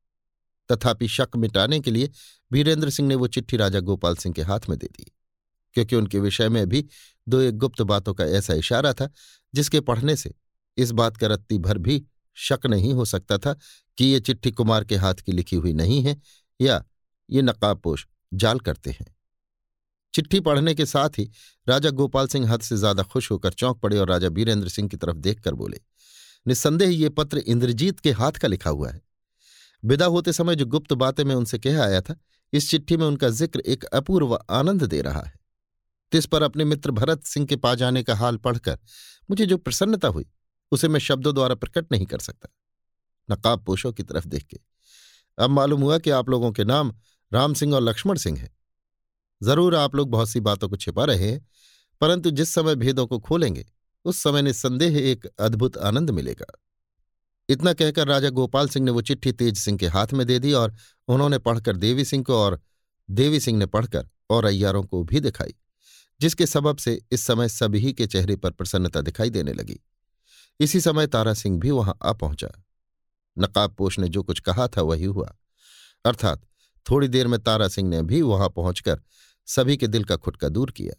तथापि 0.69 1.07
शक 1.07 1.35
मिटाने 1.35 1.79
के 1.79 1.91
लिए 1.91 2.09
वीरेंद्र 2.51 2.89
सिंह 2.89 3.07
ने 3.07 3.15
वो 3.15 3.27
चिट्ठी 3.27 3.57
राजा 3.57 3.79
गोपाल 3.81 4.15
सिंह 4.15 4.33
के 4.35 4.41
हाथ 4.41 4.69
में 4.69 4.77
दे 4.77 4.87
दी, 4.87 5.11
क्योंकि 5.75 5.95
उनके 5.95 6.19
विषय 6.19 6.49
में 6.49 6.67
भी 6.69 6.85
दो 7.27 7.39
एक 7.41 7.57
गुप्त 7.57 7.81
बातों 7.83 8.13
का 8.13 8.25
ऐसा 8.27 8.53
इशारा 8.55 8.93
था, 8.93 9.09
जिसके 9.53 9.79
पढ़ने 9.81 10.15
से 10.15 10.33
इस 10.77 10.91
बात 10.91 11.17
का 11.17 11.27
रत्ती 11.27 11.57
भर 11.59 11.77
भी 11.77 12.03
शक 12.37 12.65
नहीं 12.65 12.93
हो 12.93 13.05
सकता 13.05 13.37
था 13.37 13.53
कि 13.97 14.05
ये 14.05 14.19
चिट्ठी 14.19 14.51
कुमार 14.51 14.83
के 14.83 14.95
हाथ 14.95 15.15
की 15.15 15.31
लिखी 15.31 15.55
हुई 15.55 15.73
नहीं 15.73 16.01
है 16.03 16.15
या 16.59 16.83
ये 17.29 17.41
नकाबपोश 17.41 18.05
जाल 18.33 18.59
करते 18.59 18.91
हैं। 18.91 19.05
चिट्ठी 20.13 20.39
पढ़ने 20.39 20.73
के 20.75 20.85
साथ 20.85 21.19
ही 21.19 21.29
राजा 21.67 21.89
गोपाल 21.91 22.27
सिंह 22.27 22.49
हद 22.51 22.61
से 22.61 22.77
ज़्यादा 22.77 23.03
खुश 23.03 23.29
होकर 23.31 23.53
चौंक 23.53 23.79
पड़े 23.79 23.97
और 23.97 24.09
राजा 24.09 24.27
वीरेंद्र 24.29 24.69
सिंह 24.69 24.89
की 24.89 24.97
तरफ़ 24.97 25.17
देखकर 25.17 25.53
बोले, 25.53 25.79
निस्संदेह 26.45 26.89
ये 26.91 27.09
पत्र 27.11 27.37
इंद्रजीत 27.39 27.99
के 27.99 28.11
हाथ 28.13 28.31
का 28.33 28.47
लिखा 28.47 28.69
हुआ 28.69 28.89
है। 28.89 29.01
विदा 29.83 30.05
होते 30.07 30.33
समय 30.33 30.55
जो 30.55 30.65
गुप्त 30.67 30.93
बातें 30.95 31.23
मैं 31.23 31.35
उनसे 31.35 31.59
कह 31.59 31.81
आया 31.83 32.01
था, 32.01 32.15
इस 32.53 32.69
चिट्ठी 32.69 32.97
में 32.97 33.05
उनका 33.07 33.29
ज़िक्र 33.31 33.59
एक 33.59 33.83
अपूर्व 33.85 34.37
आनंद 34.49 34.83
दे 34.83 35.01
रहा 35.01 35.21
है। 35.21 35.39
तिस 36.11 36.25
पर 36.25 36.43
अपने 36.43 36.65
मित्र 36.65 36.91
भरत 36.91 37.23
सिंह 37.23 37.45
के 37.45 37.55
पा 37.55 37.73
जाने 37.75 38.03
का 38.03 38.15
हाल 38.15 38.37
पढ़कर 38.37 38.77
मुझे 39.29 39.45
जो 39.45 39.57
प्रसन्नता 39.57 40.07
हुई, 40.07 40.25
उसे 40.71 40.87
मैं 40.87 40.99
शब्दों 40.99 41.33
द्वारा 41.33 41.55
प्रकट 41.55 41.91
नहीं 41.91 42.05
कर 42.05 42.19
सकता। 42.19 42.49
नकाब 43.29 43.63
पोशों 43.65 43.91
की 43.93 44.03
तरफ़ 44.03 44.27
देख 44.27 44.43
के। 44.43 44.59
अब 45.37 45.49
मालूम 45.49 45.81
हुआ 45.81 45.97
कि 45.97 46.09
आप 46.09 46.29
लोगों 46.29 46.51
के 46.51 46.63
नाम 46.63 46.93
राम 47.31 47.53
सिंह 47.53 47.73
और 47.75 47.81
लक्ष्मण 47.81 48.17
सिंह 48.17 48.37
हैं। 48.39 48.49
ज़रूर 49.41 49.75
आप 49.75 49.95
लोग 49.95 50.09
बहुत 50.09 50.29
सी 50.29 50.39
बातों 50.39 50.69
को 50.69 50.75
छिपा 50.75 51.05
रहे 51.05 51.29
हैं, 51.31 51.47
परंतु 52.01 52.31
जिस 52.31 52.53
समय 52.53 52.75
भेदों 52.75 53.07
को 53.07 53.19
खोलेंगे, 53.19 53.65
उस 54.05 54.23
समय 54.23 54.41
निस्संदेह 54.41 54.97
एक 54.97 55.25
अद्भुत 55.39 55.77
आनंद 55.77 56.09
मिलेगा। 56.09 56.45
इतना 57.49 57.73
कहकर 57.73 58.07
राजा 58.07 58.29
गोपाल 58.29 58.69
सिंह 58.69 58.85
ने 58.85 58.91
वो 58.91 59.01
चिट्ठी 59.01 59.31
तेज 59.31 59.57
सिंह 59.57 59.77
के 59.77 59.87
हाथ 59.87 60.13
में 60.13 60.25
दे 60.27 60.39
दी 60.39 60.53
और 60.53 60.75
उन्होंने 61.07 61.37
पढ़कर 61.37 61.77
देवी 61.77 62.05
सिंह 62.05 62.23
को 62.23 62.35
और 62.35 62.59
देवी 63.09 63.39
सिंह 63.39 63.57
ने 63.57 63.65
पढ़कर 63.65 64.07
और 64.29 64.45
अय्यारों 64.45 64.83
को 64.83 65.03
भी 65.03 65.19
दिखाई, 65.19 65.53
जिसके 66.21 66.45
सबब 66.45 66.77
से 66.77 66.99
इस 67.11 67.21
समय 67.21 67.49
सभी 67.49 67.93
के 67.93 68.07
चेहरे 68.07 68.35
पर 68.35 68.51
प्रसन्नता 68.51 69.01
दिखाई 69.01 69.29
देने 69.29 69.53
लगी। 69.53 69.79
इसी 70.59 70.81
समय 70.81 71.07
तारा 71.07 71.33
सिंह 71.33 71.59
भी 71.59 71.71
वहाँ 71.71 71.97
आ 72.03 72.13
पहुँचा। 72.13 72.47
नकाबपोश 73.37 73.99
ने 73.99 74.07
जो 74.07 74.23
कुछ 74.23 74.39
कहा 74.39 74.67
था 74.67 74.81
वही 74.81 75.05
हुआ। 75.05 75.35
अर्थात 76.05 76.41
थोड़ी 76.85 77.07
देर 77.07 77.27
में 77.27 77.39
तारा 77.39 77.67
सिंह 77.67 77.89
ने 77.89 78.01
भी 78.01 78.21
वहाँ 78.21 78.49
पहुंचकर 78.49 79.01
सभी 79.51 79.77
के 79.77 79.87
दिल 79.87 80.03
का 80.03 80.15
खुटका 80.15 80.49
दूर 80.49 80.71
किया। 80.71 80.93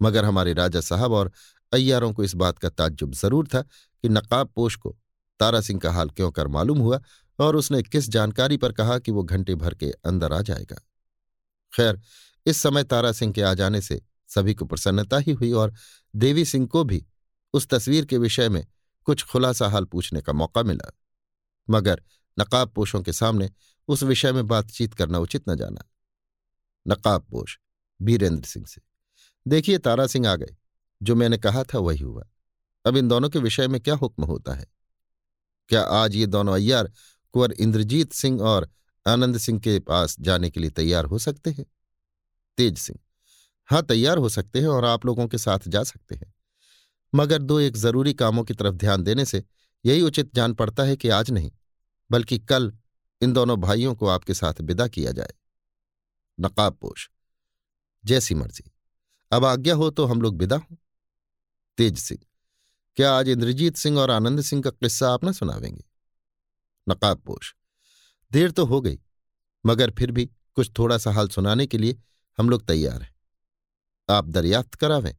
मगर 0.00 0.24
हमारे 0.24 0.52
राजा 0.52 0.80
साहब 0.80 1.12
और 1.12 1.32
अय्यारों 1.72 2.12
को 2.12 2.24
इस 2.24 2.34
बात 2.34 2.58
का 2.58 2.68
ताज्जुब 2.68 3.14
ज़रूर 3.14 3.46
था 3.46 3.62
कि 3.62 4.08
नकाबपोश 4.08 4.76
को 4.76 4.96
तारा 5.40 5.60
सिंह 5.60 5.80
का 5.80 5.92
हाल 5.92 6.10
क्यों 6.10 6.30
कर 6.30 6.48
मालूम 6.48 6.78
हुआ 6.78 7.00
और 7.38 7.56
उसने 7.56 7.82
किस 7.82 8.08
जानकारी 8.08 8.56
पर 8.56 8.72
कहा 8.72 8.98
कि 8.98 9.12
वो 9.12 9.22
घंटे 9.22 9.54
भर 9.54 9.74
के 9.74 9.90
अंदर 10.04 10.32
आ 10.32 10.40
जाएगा। 10.40 10.76
खैर, 11.72 12.00
इस 12.46 12.56
समय 12.56 12.84
तारा 12.84 13.12
सिंह 13.12 13.32
के 13.32 13.42
आ 13.42 13.54
जाने 13.54 13.80
से 13.80 14.00
सभी 14.30 14.54
को 14.54 14.64
प्रसन्नता 14.64 15.18
ही 15.18 15.32
हुई 15.32 15.52
और 15.52 15.72
देवी 16.14 16.44
सिंह 16.44 16.66
को 16.66 16.84
भी 16.84 17.04
उस 17.54 17.68
तस्वीर 17.68 18.04
के 18.04 18.18
विषय 18.18 18.48
में 18.48 18.64
कुछ 19.06 19.24
खुलासा 19.24 19.68
हाल 19.68 19.84
पूछने 19.84 20.20
का 20.20 20.32
मौका 20.32 20.62
मिला। 20.62 20.90
मगर 21.68 22.02
नकाबपोशों 22.36 23.02
के 23.02 23.12
सामने 23.12 23.50
उस 23.88 24.02
विषय 24.02 24.32
में 24.32 24.46
बातचीत 24.46 24.94
करना 24.94 25.18
उचित 25.18 25.48
न 25.48 25.56
जाना। 25.56 25.84
नकाबपोश 26.86 27.58
बीरेंद्र 28.02 28.44
सिंह 28.46 28.66
से। 28.66 28.82
देखिए, 29.48 29.78
तारा 29.78 30.06
सिंह 30.06 30.28
आ 30.28 30.36
गए। 30.36 30.56
जो 31.02 31.14
मैंने 31.14 31.38
कहा 31.38 31.64
था 31.64 31.78
वही 31.78 32.02
हुआ। 32.02 32.28
अब 32.86 32.96
इन 32.96 33.08
दोनों 33.08 33.30
के 33.30 33.38
विषय 33.38 33.68
में 33.68 33.80
क्या 33.80 33.94
हुक्म 33.94 34.24
होता 34.24 34.54
है? 34.54 34.66
क्या 35.68 35.82
आज 35.82 36.14
ये 36.14 36.26
दोनों 36.26 36.54
अय्यार 36.54 36.92
कुंवर 37.32 37.52
इंद्रजीत 37.52 38.12
सिंह 38.12 38.42
और 38.42 38.70
आनंद 39.06 39.38
सिंह 39.38 39.60
के 39.60 39.78
पास 39.78 40.16
जाने 40.20 40.50
के 40.50 40.60
लिए 40.60 40.70
तैयार 40.70 41.04
हो 41.04 41.18
सकते 41.18 41.50
हैं? 41.50 41.66
तेज 42.56 42.78
सिंह। 42.78 42.98
हाँ 43.66 43.82
तैयार 43.82 44.18
हो 44.18 44.28
सकते 44.28 44.60
हैं 44.60 44.66
और 44.66 44.84
आप 44.84 45.06
लोगों 45.06 45.28
के 45.28 45.38
साथ 45.38 45.58
जा 45.68 45.82
सकते 45.82 46.14
हैं। 46.14 46.34
मगर 47.14 47.42
दो 47.42 47.60
एक 47.60 47.76
ज़रूरी 47.76 48.14
कामों 48.14 48.44
की 48.44 48.54
तरफ़ 48.54 48.74
ध्यान 48.74 49.02
देने 49.02 49.24
से 49.24 49.44
यही 49.86 50.02
उचित 50.02 50.34
जान 50.34 50.54
पड़ता 50.54 50.82
है 50.82 50.96
कि 50.96 51.08
आज 51.08 51.30
नहीं, 51.30 51.52
बल्कि 52.10 52.38
कल 52.38 52.72
इन 53.22 53.32
दोनों 53.32 53.60
भाइयों 53.60 53.94
को 53.94 54.06
आपके 54.06 54.34
साथ 54.34 54.54
विदा 54.60 54.88
किया 54.88 55.12
जाए। 55.12 55.30
नकाबपोश। 56.40 57.10
जैसी 58.04 58.34
मर्ज़ी। 58.34 58.70
अब 59.32 59.44
आज्ञा 59.44 59.74
हो 59.74 59.90
तो 59.90 60.04
हम 60.06 60.22
लोग 60.22 60.38
विदा 60.38 60.56
हों। 60.56 60.76
तेज 61.78 61.98
सिंह, 61.98 62.20
क्या 62.98 63.12
आज 63.12 63.28
इंद्रजीत 63.28 63.76
सिंह 63.76 63.98
और 63.98 64.10
आनंद 64.10 64.40
सिंह 64.42 64.62
का 64.62 64.70
किस्सा 64.72 65.12
आप 65.12 65.24
न 65.24 65.32
सुनावेंगे? 65.32 65.84
नकाबपोश 66.86 67.54
देर 68.30 68.50
तो 68.50 68.64
हो 68.66 68.80
गई, 68.80 68.98
मगर 69.64 69.90
फिर 69.90 70.10
भी 70.10 70.24
कुछ 70.56 70.70
थोड़ा 70.78 70.98
सा 70.98 71.12
हाल 71.12 71.28
सुनाने 71.28 71.66
के 71.66 71.78
लिए 71.78 71.96
हम 72.38 72.50
लोग 72.50 72.66
तैयार 72.66 73.02
हैं। 73.02 73.14
आप 74.08 74.28
दरियाफ्त 74.28 74.74
करावें, 74.74 75.14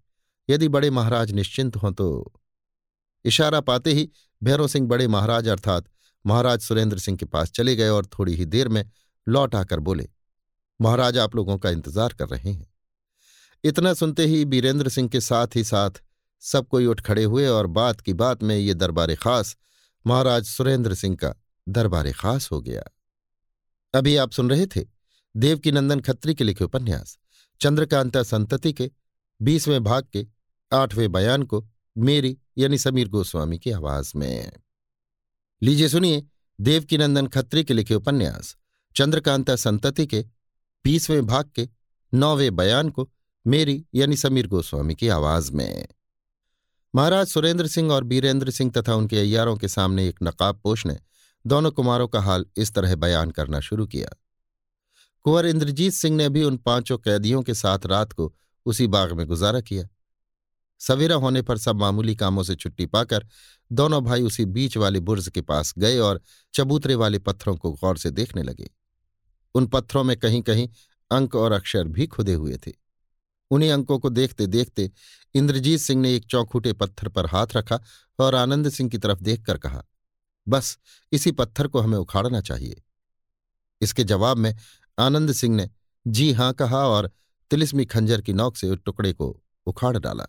यदि 0.50 0.68
बड़े 0.70 0.90
महाराज 0.92 1.32
निश्चिंत 1.32 1.76
हों 1.76 1.92
तो 1.94 2.34
इशारा 3.26 3.60
पाते 3.62 3.92
ही 3.92 4.10
भैरव 4.42 4.68
सिंह 4.68 4.88
बड़े 4.88 5.08
महाराज 5.08 5.48
अर्थात 5.48 5.90
महाराज 6.26 6.62
सुरेंद्र 6.62 7.00
सिंह 7.00 7.18
के 7.18 7.26
पास 7.28 7.52
चले 7.52 7.76
गए 7.76 7.90
और 7.90 8.06
थोड़ी 8.10 8.36
ही 8.36 8.46
देर 8.48 8.68
में 8.68 8.84
लौट 9.28 9.56
आकर 9.56 9.80
बोले, 9.80 10.08
महाराज, 10.80 11.18
आप 11.18 11.36
लोगों 11.36 11.58
का 11.58 11.70
इंतज़ार 11.70 12.14
कर 12.14 12.28
रहे 12.28 12.52
हैं। 12.52 12.73
इतना 13.64 13.94
सुनते 13.94 14.26
ही 14.26 14.46
बीरेंद्र 14.46 14.90
सिंह 14.90 15.10
के 15.10 15.22
साथ 15.22 15.48
ही 15.56 15.64
साथ 15.64 15.92
सब 16.40 16.68
कोई 16.68 16.86
उठ 16.86 17.02
खड़े 17.02 17.24
हुए 17.24 17.48
और 17.48 17.68
बात 17.68 18.02
की 18.02 18.14
बात 18.14 18.44
में 18.44 18.58
ये 18.58 18.74
दरबार 18.74 19.16
खास, 19.16 19.58
महाराज 20.08 20.46
सुरेंद्र 20.46 20.94
सिंह 20.94 21.16
का 21.16 21.36
दरबार 21.70 22.12
खास 22.12 22.52
हो 22.52 22.62
गया। 22.62 22.84
अभी 23.94 24.16
आप 24.16 24.32
सुन 24.32 24.50
रहे 24.50 24.66
थे 24.66 24.86
देवकी 25.38 25.72
नंदन 25.72 26.00
खत्री 26.00 26.36
के 26.36 26.44
लिखे 26.44 26.64
उपन्यास, 26.64 27.18
चंद्रकांता 27.62 28.24
संतति 28.24 28.74
के, 28.74 28.92
बीसवें 29.42 29.84
भाग 29.84 30.08
के, 30.14 30.28
आठवें 30.74 31.12
बयान 31.12 31.44
को, 31.44 31.70
मेरी 31.98 32.38
यानी 32.58 32.78
समीर 32.78 33.08
गोस्वामी 33.08 33.60
की 33.60 33.72
आवाज़ 33.72 34.14
में। 34.16 34.52
लीजिए 35.62 35.90
सुनिए 35.90 36.24
देवकीनंदन 36.62 37.28
खत्री 37.28 37.64
के 37.64 37.74
लिखे 37.74 37.96
उपन्यास, 37.96 38.56
चंद्रकांता 38.96 39.56
संतति 39.56 40.08
के, 40.08 40.26
बीसवें 40.84 41.26
भाग 41.26 41.52
के, 41.56 41.70
नौवें 42.14 42.56
बयान 42.56 42.90
को 42.90 43.10
मेरी 43.48 43.86
यानी 43.96 44.18
समीर 44.18 44.48
गोस्वामी 44.48 44.96
की 44.96 45.08
आवाज़ 45.08 45.52
में। 45.52 45.88
महाराज 46.96 47.28
सुरेंद्र 47.28 47.68
सिंह 47.68 47.92
और 47.92 48.04
बीरेंद्र 48.04 48.52
सिंह 48.52 48.72
तथा 48.72 48.96
उनके 48.96 49.20
अयारों 49.20 49.58
के 49.58 49.68
सामने 49.68 50.08
एक 50.08 50.20
नकाब 50.24 50.60
पोष 50.64 50.86
ने 50.86 51.00
दोनों 51.48 51.72
कुमारों 51.72 52.08
का 52.08 52.22
हाल 52.22 52.46
इस 52.58 52.74
तरह 52.74 52.96
बयान 52.96 53.32
करना 53.32 53.60
शुरू 53.60 53.86
किया। 53.86 54.10
कुंवर 55.24 55.46
इंद्रजीत 55.46 55.94
सिंह 55.94 56.18
ने 56.18 56.30
भी 56.30 56.44
उन 56.44 56.58
पाँचों 56.58 56.98
कैदियों 56.98 57.42
के 57.42 57.54
साथ 57.54 57.80
रात 57.86 58.14
को 58.14 58.36
उसी 58.66 58.88
बाग 58.88 59.12
में 59.12 59.28
गुजारा 59.28 59.62
किया। 59.62 59.88
सवेरा 60.80 61.16
होने 61.16 61.42
पर 61.42 61.58
सब 61.58 61.76
मामूली 61.76 62.16
कामों 62.16 62.44
से 62.44 62.56
छुट्टी 62.56 62.86
पाकर 62.86 63.28
दोनों 63.72 64.04
भाई 64.04 64.22
उसी 64.22 64.46
बीच 64.46 64.78
वाले 64.78 65.00
बुर्ज 65.00 65.30
के 65.30 65.42
पास 65.42 65.74
गए 65.78 65.98
और 65.98 66.22
चबूतरे 66.54 66.96
वाले 66.96 67.20
पत्थरों 67.20 67.56
को 67.56 67.72
गौर 67.72 67.98
से 67.98 68.12
देखने 68.12 68.44
लगे। 68.44 68.70
उन 69.56 69.68
पत्थरों 69.68 70.04
में 70.04 70.18
कहीं 70.18 70.42
कहीं 70.42 70.70
अंक 71.12 71.36
और 71.36 71.52
अक्षर 71.52 71.88
भी 71.88 72.08
खुदे 72.08 72.34
हुए 72.34 72.58
थे। 72.68 72.83
उन्हीं 73.54 73.72
अंकों 73.72 74.00
को 74.00 74.10
देखते 74.10 74.48
देखते 74.48 74.92
इंद्रजीत 75.36 75.80
सिंह 75.80 76.02
ने 76.02 76.16
एक 76.16 76.26
चौखूटे 76.26 76.74
पत्थर 76.74 77.08
पर 77.08 77.26
हाथ 77.26 77.48
रखा 77.56 77.80
और 78.20 78.36
आनंद 78.36 78.70
सिंह 78.70 78.90
की 78.90 78.98
तरफ़ 78.98 79.20
देखकर 79.20 79.58
कहा, 79.58 79.84
बस, 80.48 80.78
इसी 81.12 81.32
पत्थर 81.32 81.68
को 81.68 81.80
हमें 81.80 81.98
उखाड़ना 81.98 82.42
चाहिए। 82.42 82.84
इसके 83.82 84.04
जवाब 84.04 84.38
में 84.38 84.56
आनंद 85.00 85.32
सिंह 85.32 85.56
ने, 85.56 85.70
जी 86.08 86.32
हाँ, 86.32 86.54
कहा 86.54 86.78
और 86.78 87.12
तिलिस्मी 87.52 87.86
खंजर 87.86 88.22
की 88.22 88.34
नोक 88.34 88.58
से 88.58 88.70
उस 88.70 88.80
टुकड़े 88.86 89.14
को 89.14 89.44
उखाड़ 89.66 89.98
डाला। 89.98 90.26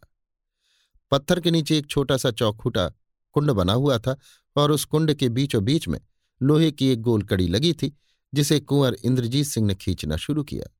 पत्थर 1.10 1.40
के 1.40 1.51
नीचे 1.51 1.78
एक 1.78 1.86
छोटा 1.86 2.16
सा 2.16 2.30
चौखूटा 2.30 2.88
कुंड 3.32 3.51
बना 3.51 3.72
हुआ 3.72 3.98
था 3.98 4.16
और 4.56 4.70
उस 4.70 4.84
कुंड 4.84 5.14
के 5.14 5.28
बीचों 5.28 5.64
बीच 5.64 5.88
में 5.88 6.01
लोहे 6.42 6.70
की 6.72 6.88
एक 6.88 7.01
गोल 7.01 7.22
कड़ी 7.22 7.48
लगी 7.48 7.72
थी, 7.72 7.96
जिसे 8.34 8.60
कुंवर 8.60 8.96
इंद्रजीत 9.05 9.46
सिंह 9.46 9.66
ने 9.66 9.74
खींचना 9.74 10.16
शुरू 10.16 10.42
किया। 10.42 10.70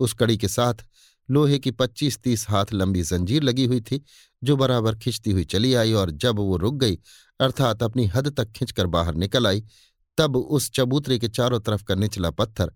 उस 0.00 0.12
कड़ी 0.12 0.38
के 0.38 0.48
साथ 0.48 0.74
लोहे 1.30 1.58
की 1.58 1.70
पच्चीस 1.70 2.18
तीस 2.18 2.48
हाथ 2.48 2.72
लंबी 2.72 3.02
जंजीर 3.02 3.42
लगी 3.42 3.64
हुई 3.64 3.80
थी, 3.80 4.02
जो 4.44 4.56
बराबर 4.56 4.96
खिंचती 4.96 5.30
हुई 5.30 5.44
चली 5.44 5.74
आई 5.74 5.92
और 5.92 6.10
जब 6.10 6.36
वो 6.36 6.56
रुक 6.56 6.74
गई, 6.74 6.98
अर्थात 7.40 7.82
अपनी 7.82 8.06
हद 8.06 8.28
तक 8.28 8.52
खिंचकर 8.52 8.86
बाहर 8.86 9.14
निकल 9.14 9.46
आई, 9.46 9.64
तब 10.18 10.36
उस 10.36 10.70
चबूतरे 10.70 11.18
के 11.18 11.28
चारों 11.28 11.60
तरफ़ 11.60 11.84
का 11.84 11.94
निचला 11.94 12.30
पत्थर 12.30 12.72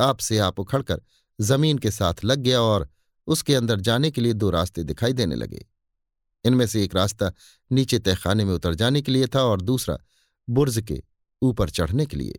आप 0.00 0.18
से 0.18 0.38
आप 0.38 0.60
उखड़कर 0.60 1.00
ज़मीन 1.40 1.78
के 1.78 1.90
साथ 1.90 2.24
लग 2.24 2.38
गया 2.38 2.60
और 2.60 2.88
उसके 3.26 3.54
अंदर 3.54 3.80
जाने 3.80 4.10
के 4.10 4.20
लिए 4.20 4.32
दो 4.32 4.50
रास्ते 4.50 4.84
दिखाई 4.84 5.12
देने 5.12 5.36
लगे। 5.36 5.66
इनमें 6.44 6.66
से 6.66 6.84
एक 6.84 6.94
रास्ता 6.94 7.32
नीचे 7.72 7.98
तहखाने 7.98 8.44
में 8.44 8.54
उतर 8.54 8.74
जाने 8.74 9.02
के 9.02 9.12
लिए 9.12 9.26
था 9.26 9.42
और 9.42 9.60
दूसरा 9.60 9.98
बुर्ज 10.48 10.80
के 10.80 11.02
ऊपर 11.42 11.70
चढ़ने 11.70 12.06
के 12.06 12.16
लिए। 12.16 12.38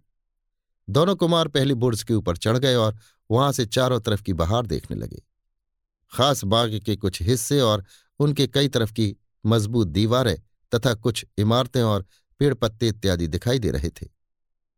दोनों 0.89 1.15
कुमार 1.15 1.47
पहले 1.47 1.73
बुर्ज 1.73 2.03
के 2.03 2.13
ऊपर 2.13 2.37
चढ़ 2.37 2.57
गए 2.57 2.75
और 2.75 2.97
वहाँ 3.31 3.51
से 3.51 3.65
चारों 3.65 3.99
तरफ़ 3.99 4.23
की 4.23 4.33
बहार 4.33 4.65
देखने 4.65 4.97
लगे। 4.97 5.21
खास 6.13 6.43
बाग 6.43 6.79
के 6.85 6.95
कुछ 6.95 7.21
हिस्से 7.21 7.61
और 7.61 7.83
उनके 8.19 8.47
कई 8.47 8.67
तरफ़ 8.67 8.93
की 8.93 9.15
मज़बूत 9.45 9.87
दीवारें 9.87 10.37
तथा 10.75 10.93
कुछ 10.93 11.25
इमारतें 11.37 11.81
और 11.81 12.05
पेड़ 12.39 12.53
पत्ते 12.53 12.87
इत्यादि 12.87 13.27
दिखाई 13.27 13.59
दे 13.59 13.71
रहे 13.71 13.89
थे। 13.89 14.07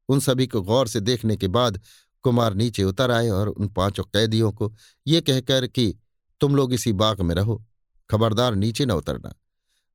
उन 0.10 0.20
सभी 0.20 0.48
को 0.48 0.62
गौर 0.62 0.88
से 0.88 1.00
देखने 1.00 1.38
के 1.38 1.48
बाद 1.48 1.82
कुमार 2.24 2.54
नीचे 2.54 2.84
उतर 2.84 3.12
आए 3.12 3.30
और 3.30 3.48
उन 3.48 3.68
पाँचों 3.68 4.04
कैदियों 4.04 4.52
को 4.52 4.74
ये 5.08 5.22
कहकर 5.22 5.68
कि, 5.68 6.00
तुम 6.42 6.56
लोग 6.56 6.74
इसी 6.74 6.94
बाग 6.94 7.22
में 7.22 7.36
रहो, 7.36 7.66
खबरदार 8.10 8.56
नीचे 8.56 8.86
न 8.86 8.92
उतरना। 8.92 9.34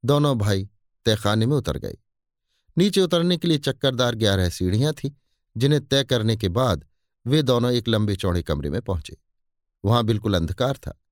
दोनों 0.05 0.39
भाई 0.39 0.69
तहखाने 1.07 1.47
में 1.47 1.57
उतर 1.57 1.79
गए। 1.79 1.97
नीचे 2.79 3.01
उतरने 3.01 3.37
के 3.37 3.49
लिए 3.49 3.59
चक्करदार 3.59 4.15
ग्यारह 4.15 4.49
सीढ़ियाँ 4.49 4.93
थीं, 4.93 5.11
जिन्हें 5.57 5.87
तय 5.87 6.05
करने 6.05 6.37
के 6.37 6.49
बाद 6.49 6.85
वे 7.27 7.43
दोनों 7.43 7.73
एक 7.73 7.89
लंबे 7.89 8.17
चौड़े 8.17 8.43
कमरे 8.43 8.71
में 8.71 8.83
पहुँचे। 8.83 9.17
वहाँ 9.85 10.05
बिल्कुल 10.05 10.35
अंधकार 10.35 10.77
था। 10.77 11.03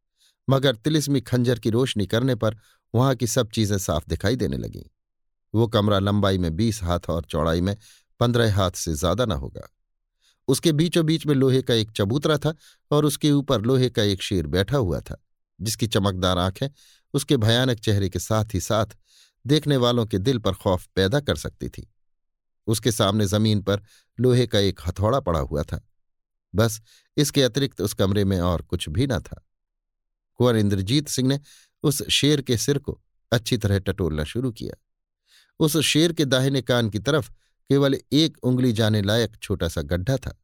मगर 0.48 0.76
तिलिस्मी 0.76 1.20
खंजर 1.20 1.58
की 1.58 1.70
रोशनी 1.70 2.06
करने 2.06 2.34
पर 2.34 2.56
वहाँ 2.94 3.14
की 3.14 3.26
सब 3.26 3.50
चीज़ें 3.50 3.78
साफ़ 3.78 4.04
दिखाई 4.08 4.36
देने 4.36 4.56
लगीं। 4.56 4.82
वो 5.54 5.66
कमरा 5.66 5.98
लंबाई 5.98 6.38
में 6.38 6.56
बीस 6.56 6.82
हाथ 6.82 7.00
और 7.08 7.24
चौड़ाई 7.24 7.60
में 7.60 7.76
पंद्रह 8.20 8.54
हाथ 8.56 8.70
से 8.70 8.94
ज़्यादा 8.94 9.24
न 9.24 9.32
होगा। 9.32 9.68
उसके 10.48 10.72
बीचों 10.72 11.06
बीच 11.06 11.26
में 11.26 11.34
लोहे 11.34 11.62
का 11.62 11.74
एक 11.74 11.90
चबूतरा 11.90 12.38
था 12.38 12.54
और 12.90 13.04
उसके 13.04 13.30
ऊपर 13.32 13.60
लोहे 13.60 13.90
का 13.90 14.02
एक 14.02 14.22
शेर 14.22 14.46
बैठा 14.46 14.76
हुआ 14.76 15.00
था, 15.00 15.16
जिसकी 15.60 15.86
चमकदार 15.86 16.38
आँखें 16.38 16.68
उसके 17.14 17.36
भयानक 17.36 17.78
चेहरे 17.78 18.08
के 18.08 18.18
साथ 18.18 18.54
ही 18.54 18.60
साथ 18.60 18.86
देखने 19.46 19.76
वालों 19.76 20.06
के 20.06 20.18
दिल 20.18 20.38
पर 20.38 20.52
खौफ 20.52 20.86
पैदा 20.86 21.20
कर 21.20 21.36
सकती 21.36 21.68
थी। 21.68 21.92
उसके 22.66 22.92
सामने 22.92 23.26
ज़मीन 23.26 23.62
पर 23.62 23.82
लोहे 24.20 24.46
का 24.46 24.58
एक 24.58 24.80
हथौड़ा 24.86 25.20
पड़ा 25.20 25.40
हुआ 25.40 25.62
था। 25.62 25.80
बस 26.54 26.80
इसके 27.16 27.42
अतिरिक्त 27.42 27.80
उस 27.80 27.94
कमरे 27.94 28.24
में 28.24 28.40
और 28.40 28.62
कुछ 28.62 28.88
भी 28.88 29.06
न 29.06 29.18
था। 29.18 29.46
कुंवर 30.36 30.56
इंद्रजीत 30.56 31.08
सिंह 31.08 31.28
ने 31.28 31.40
उस 31.82 32.08
शेर 32.08 32.40
के 32.40 32.56
सिर 32.56 32.78
को 32.78 33.00
अच्छी 33.32 33.56
तरह 33.56 33.78
टटोलना 33.78 34.24
शुरू 34.24 34.50
किया। 34.52 34.74
उस 35.60 35.76
शेर 35.76 36.12
के 36.12 36.24
दाहिने 36.24 36.62
कान 36.62 36.90
की 36.90 36.98
तरफ़ 36.98 37.30
केवल 37.70 37.96
एक 38.12 38.38
उंगली 38.42 38.72
जाने 38.72 39.02
लायक 39.02 39.36
छोटा 39.42 39.68
सा 39.68 39.82
गड्ढा 39.82 40.16
था। 40.16 40.40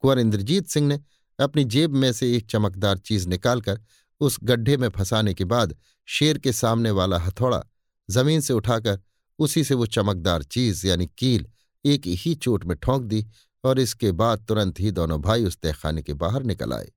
कुंवर 0.00 0.18
इंद्रजीत 0.18 0.66
सिंह 0.66 0.88
ने 0.88 1.00
अपनी 1.40 1.64
जेब 1.64 1.94
में 1.94 2.12
से 2.12 2.36
एक 2.36 2.46
चमकदार 2.46 2.98
चीज़ 2.98 3.28
निकालकर 3.28 3.80
उस 4.20 4.38
गड्ढे 4.42 4.76
में 4.76 4.88
फंसाने 4.88 5.34
के 5.34 5.44
बाद 5.44 5.76
शेर 6.06 6.38
के 6.38 6.52
सामने 6.52 6.90
वाला 6.90 7.18
हथौड़ा 7.18 7.64
ज़मीन 8.10 8.40
से 8.40 8.52
उठाकर 8.52 9.00
उसी 9.38 9.64
से 9.64 9.74
वो 9.74 9.86
चमकदार 9.86 10.42
चीज़ 10.42 10.86
यानी 10.86 11.06
कील 11.18 11.46
एक 11.84 12.02
ही 12.06 12.34
चोट 12.34 12.64
में 12.64 12.76
ठोंक 12.76 13.02
दी 13.02 13.26
और 13.64 13.78
इसके 13.78 14.12
बाद 14.12 14.44
तुरंत 14.46 14.80
ही 14.80 14.90
दोनों 14.90 15.20
भाई 15.22 15.44
उस 15.44 15.56
तहखाने 15.56 16.02
के 16.02 16.14
बाहर 16.14 16.42
निकल 16.42 16.72
आए। 16.72 16.92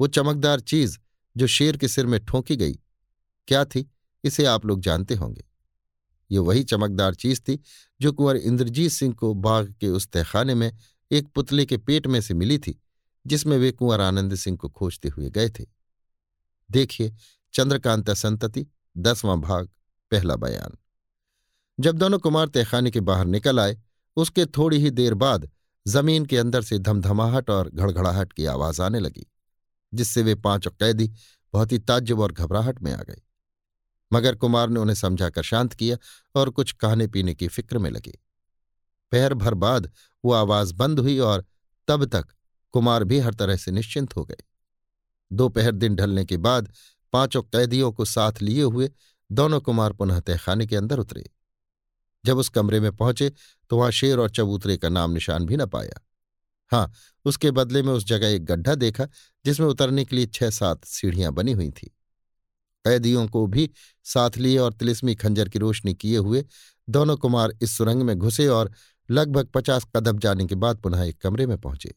वो 0.00 0.06
चमकदार 0.06 0.60
चीज़ 0.60 0.98
जो 1.36 1.46
शेर 1.46 1.76
के 1.76 1.88
सिर 1.88 2.06
में 2.06 2.24
ठोंकी 2.24 2.56
गई। 2.56 2.72
क्या 3.48 3.64
थी? 3.64 3.90
इसे 4.24 4.44
आप 4.44 4.66
लोग 4.66 4.80
जानते 4.80 5.14
होंगे। 5.14 5.44
ये 6.30 6.38
वही 6.38 6.64
चमकदार 6.64 7.14
चीज़ 7.14 7.40
थी 7.40 7.60
जो 8.00 8.12
कुंवर 8.12 8.36
इंद्रजीत 8.36 8.92
सिंह 8.92 9.14
को 9.14 9.34
बाघ 9.34 9.72
के 9.72 9.88
उस 9.88 10.08
तहखाने 10.08 10.54
में 10.54 10.76
एक 11.10 11.28
पुतले 11.28 11.66
के 11.66 11.76
पेट 11.76 12.06
में 12.06 12.20
से 12.20 12.34
मिली 12.34 12.58
थी, 12.58 12.82
जिसमें 13.26 13.58
वे 13.58 13.72
कुंवर 13.72 14.00
आनंद 14.00 14.34
सिंह 14.34 14.56
को 14.56 14.68
खोजते 14.68 15.08
हुए 15.08 15.30
गए 15.30 15.50
थे। 15.50 15.66
देखिए, 16.70 17.14
चंद्रकांता 17.52 18.14
संतति, 18.14 18.66
दसवां 18.98 19.40
भाग, 19.40 19.68
पहला 20.10 20.36
बयान। 20.36 20.78
जब 21.80 21.98
दोनों 21.98 22.18
कुमार 22.18 22.48
तहखाने 22.48 22.90
के 22.90 23.00
बाहर 23.00 23.26
निकल 23.26 23.60
आए, 23.60 23.78
उसके 24.16 24.46
थोड़ी 24.46 24.78
ही 24.78 24.90
देर 24.90 25.14
बाद 25.14 25.50
ज़मीन 25.88 26.26
के 26.26 26.38
अंदर 26.38 26.62
से 26.62 26.78
धमधमाहट 26.78 27.50
और 27.50 27.70
घड़घड़ाहट 27.74 28.32
की 28.32 28.44
आवाज़ 28.44 28.82
आने 28.82 29.00
लगी। 29.00 29.26
जिससे 29.94 30.22
वे 30.22 30.34
पाँचों 30.34 30.70
कैदी 30.70 31.10
बहुत 31.54 31.72
ही 31.72 31.78
ताज्जुब 31.78 32.20
और 32.20 32.32
घबराहट 32.32 32.82
में 32.82 32.92
आ 32.92 33.02
गए 33.02 33.20
मगर 34.10 34.34
कुमार 34.34 34.68
ने 34.68 34.80
उन्हें 34.80 34.94
समझाकर 34.94 35.42
शांत 35.42 35.72
किया 35.72 35.96
और 36.34 36.50
कुछ 36.50 36.72
खाने 36.72 37.06
पीने 37.06 37.34
की 37.34 37.48
फ़िक्र 37.48 37.78
में 37.78 37.90
लगे। 37.90 38.18
पैर 39.12 39.34
भर 39.34 39.54
बाद 39.54 39.90
वो 40.24 40.32
आवाज़ 40.32 40.74
बंद 40.74 41.00
हुई 41.00 41.18
और 41.18 41.44
तब 41.88 42.04
तक 42.04 42.26
कुमार 42.74 43.04
भी 43.04 43.18
हर 43.18 43.34
तरह 43.34 43.56
से 43.56 43.70
निश्चिंत 43.70 44.16
हो 44.16 44.24
गए। 44.24 44.42
दोपहर 45.30 45.72
दिन 45.72 45.96
ढलने 45.96 46.24
के 46.24 46.36
बाद 46.36 46.72
पाँचों 47.12 47.42
कैदियों 47.42 47.92
को 47.92 48.04
साथ 48.04 48.42
लिए 48.42 48.62
हुए 48.62 48.90
दोनों 49.30 49.60
कुमार 49.60 49.92
पुनः 49.92 50.20
तहखाने 50.20 50.66
के 50.66 50.76
अंदर 50.76 50.98
उतरे। 50.98 51.24
जब 52.24 52.38
उस 52.38 52.48
कमरे 52.48 52.80
में 52.80 52.92
पहुँचे 52.96 53.32
तो 53.70 53.76
वहाँ 53.76 53.90
शेर 53.90 54.18
और 54.18 54.30
चबूतरे 54.30 54.76
का 54.76 54.88
नाम 54.88 55.10
निशान 55.10 55.46
भी 55.46 55.56
न 55.56 55.66
पाया। 55.66 56.00
हाँ 56.70 56.90
उसके 57.24 57.50
बदले 57.50 57.82
में 57.82 57.92
उस 57.92 58.04
जगह 58.06 58.28
एक 58.28 58.44
गड्ढा 58.44 58.74
देखा, 58.74 59.06
जिसमें 59.44 59.66
उतरने 59.66 60.04
के 60.04 60.16
लिए 60.16 60.26
छह 60.26 60.50
सात 60.50 60.84
सीढ़ियाँ 60.84 61.32
बनी 61.32 61.52
हुई 61.52 61.70
थीं। 61.70 61.88
कैदियों 62.84 63.26
को 63.28 63.46
भी 63.46 63.70
साथ 64.04 64.36
लिए 64.38 64.58
और 64.58 64.72
तिलिस्मी 64.72 65.14
खंजर 65.14 65.48
की 65.48 65.58
रोशनी 65.58 65.94
किए 65.94 66.16
हुए 66.16 66.44
दोनों 66.88 67.16
कुमार 67.16 67.52
इस 67.62 67.76
सुरंग 67.76 68.02
में 68.02 68.18
घुसे 68.18 68.46
और 68.48 68.70
लगभग 69.10 69.46
पचास 69.46 69.86
कदम 69.96 70.18
जाने 70.18 70.46
के 70.46 70.54
बाद 70.54 70.78
पुनः 70.78 71.02
एक 71.02 71.20
कमरे 71.20 71.46
में 71.46 71.58
पहुँचे। 71.58 71.94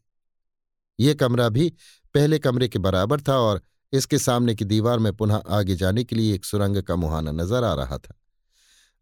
ये 1.00 1.14
कमरा 1.14 1.50
भी 1.50 1.70
पहले 2.16 2.40
कमरे 2.40 2.68
के 2.68 2.80
बराबर 2.80 3.22
था 3.22 3.38
और 3.38 3.62
इसके 3.94 4.18
सामने 4.18 4.56
की 4.56 4.66
दीवार 4.66 5.00
में 5.00 5.14
पुनः 5.14 5.36
आगे 5.36 5.76
जाने 5.76 6.04
के 6.04 6.16
लिए 6.16 6.34
एक 6.34 6.46
सुरंग 6.46 6.82
का 6.82 6.96
मुहाना 6.96 7.32
नज़र 7.32 7.64
आ 7.64 7.74
रहा 7.74 7.98
था। 7.98 8.16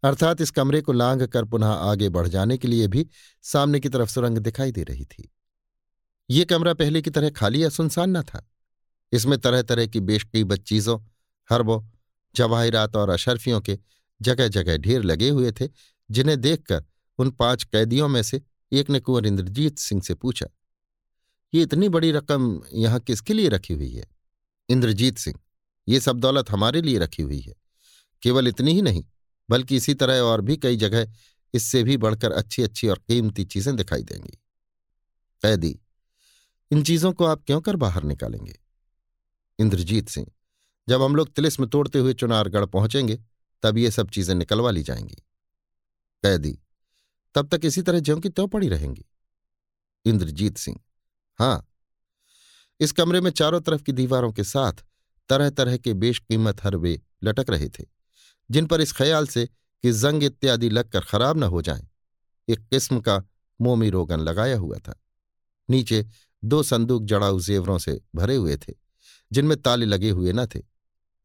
अर्थात 0.02 0.40
इस 0.40 0.50
कमरे 0.50 0.80
को 0.80 0.92
लांघ 0.92 1.22
कर 1.26 1.44
पुनः 1.44 1.66
आगे 1.66 2.08
बढ़ 2.08 2.28
जाने 2.28 2.58
के 2.58 2.68
लिए 2.68 2.88
भी 2.88 3.06
सामने 3.42 3.80
की 3.80 3.88
तरफ़ 3.88 4.10
सुरंग 4.10 4.38
दिखाई 4.38 4.72
दे 4.72 4.82
रही 4.82 5.04
थी। 5.04 5.30
ये 6.30 6.44
कमरा 6.44 6.74
पहले 6.74 7.02
की 7.02 7.10
तरह 7.10 7.30
खाली 7.30 7.62
या 7.62 7.68
सुनसान 7.68 8.16
न 8.16 8.22
था। 8.22 8.46
इसमें 9.12 9.38
तरह 9.38 9.62
तरह 9.62 9.86
की 9.86 10.00
बेशकीबत 10.00 10.62
चीज़ों, 10.62 10.98
हरबों, 11.50 11.82
जवाहिरात 12.34 12.96
और 12.96 13.10
अशरफियों 13.10 13.60
के 13.60 13.78
जगह 14.20 14.48
जगह 14.48 14.76
ढेर 14.76 15.02
लगे 15.02 15.28
हुए 15.28 15.52
थे, 15.52 15.68
जिन्हें 16.10 16.40
देखकर 16.40 16.84
उन 17.18 17.30
पाँच 17.30 17.64
कैदियों 17.64 18.08
में 18.08 18.22
से 18.22 18.40
एक 18.72 18.90
ने 18.90 19.00
कुंवर 19.00 19.26
इंद्रजीत 19.26 19.78
सिंह 19.78 20.00
से 20.02 20.14
पूछा, 20.14 20.46
ये 21.52 21.62
इतनी 21.62 21.88
बड़ी 21.88 22.10
रकम 22.12 22.60
यहाँ 22.74 23.00
किसके 23.00 23.34
लिए 23.34 23.48
रखी 23.48 23.74
हुई 23.74 23.90
है? 23.90 24.06
इंद्रजीत 24.68 25.18
सिंह, 25.18 25.38
ये 25.88 26.00
सब 26.00 26.20
दौलत 26.20 26.50
हमारे 26.50 26.82
लिए 26.82 26.98
रखी 26.98 27.22
हुई 27.22 27.40
है। 27.40 27.54
केवल 28.22 28.48
इतनी 28.48 28.72
ही 28.72 28.82
नहीं, 28.82 29.04
बल्कि 29.48 29.76
इसी 29.76 29.94
तरह 29.94 30.20
और 30.22 30.40
भी 30.40 30.56
कई 30.56 30.76
जगह 30.76 31.12
इससे 31.54 31.82
भी 31.82 31.96
बढ़कर 31.96 32.32
अच्छी 32.32 32.62
अच्छी 32.62 32.88
और 32.88 32.98
कीमती 32.98 33.44
चीज़ें 33.44 33.74
दिखाई 33.76 34.02
देंगी। 34.02 34.38
कैदी 35.42 35.78
इन 36.72 36.82
चीज़ों 36.82 37.12
को 37.12 37.24
आप 37.24 37.42
क्यों 37.46 37.60
कर 37.60 37.76
बाहर 37.76 38.02
निकालेंगे? 38.02 38.58
इंद्रजीत 39.58 40.08
सिंह, 40.08 40.26
जब 40.88 41.02
हम 41.02 41.16
लोग 41.16 41.32
तिलिस्म 41.32 41.66
तोड़ते 41.66 41.98
हुए 41.98 42.14
चुनारगढ़ 42.14 42.64
पहुँचेंगे, 42.64 43.18
तब 43.62 43.78
ये 43.78 43.90
सब 43.90 44.10
चीज़ें 44.10 44.34
निकलवा 44.34 44.70
ली 44.70 44.82
जाएँगी। 44.82 45.14
कैदी, 46.24 46.58
तब 47.34 47.48
तक 47.48 47.64
इसी 47.64 47.82
तरह 47.82 48.00
ज्यों 48.00 48.18
की 48.20 48.28
त्यों 48.28 48.46
पड़ी 48.48 48.68
रहेंगी। 48.68 49.04
इंद्रजीत 50.04 50.56
सिंह, 50.56 50.80
हाँ, 51.38 51.68
इस 52.80 52.92
कमरे 52.92 53.20
में 53.20 53.30
चारों 53.30 53.60
तरफ़ 53.60 53.82
की 53.82 53.92
दीवारों 53.92 54.32
के 54.32 54.44
साथ 54.44 54.84
तरह 55.28 55.50
तरह 55.50 55.76
के 55.76 55.94
बेशकीमत 55.94 56.64
हरवे 56.64 57.00
लटक 57.24 57.50
रहे 57.50 57.68
थे, 57.68 57.84
जिन 58.50 58.66
पर 58.66 58.80
इस 58.80 58.92
ख्याल 58.92 59.26
से 59.26 59.46
कि 59.46 59.92
जंग 59.92 60.24
इत्यादि 60.24 60.68
लगकर 60.68 61.00
खराब 61.00 61.36
न 61.36 61.42
हो 61.42 61.62
जाएँ, 61.62 61.88
एक 62.48 62.66
किस्म 62.68 63.00
का 63.00 63.22
मोमी 63.60 63.90
रोगन 63.90 64.20
लगाया 64.20 64.56
हुआ 64.56 64.78
था। 64.78 65.00
नीचे 65.68 66.06
दो 66.44 66.62
संदूक 66.62 67.04
जड़ाऊ 67.04 67.40
जेवरों 67.40 67.78
से 67.78 68.00
भरे 68.14 68.36
हुए 68.36 68.56
थे, 68.56 68.74
जिनमें 69.32 69.62
ताले 69.62 69.86
लगे 69.86 70.10
हुए 70.10 70.32
न 70.32 70.46
थे। 70.46 70.60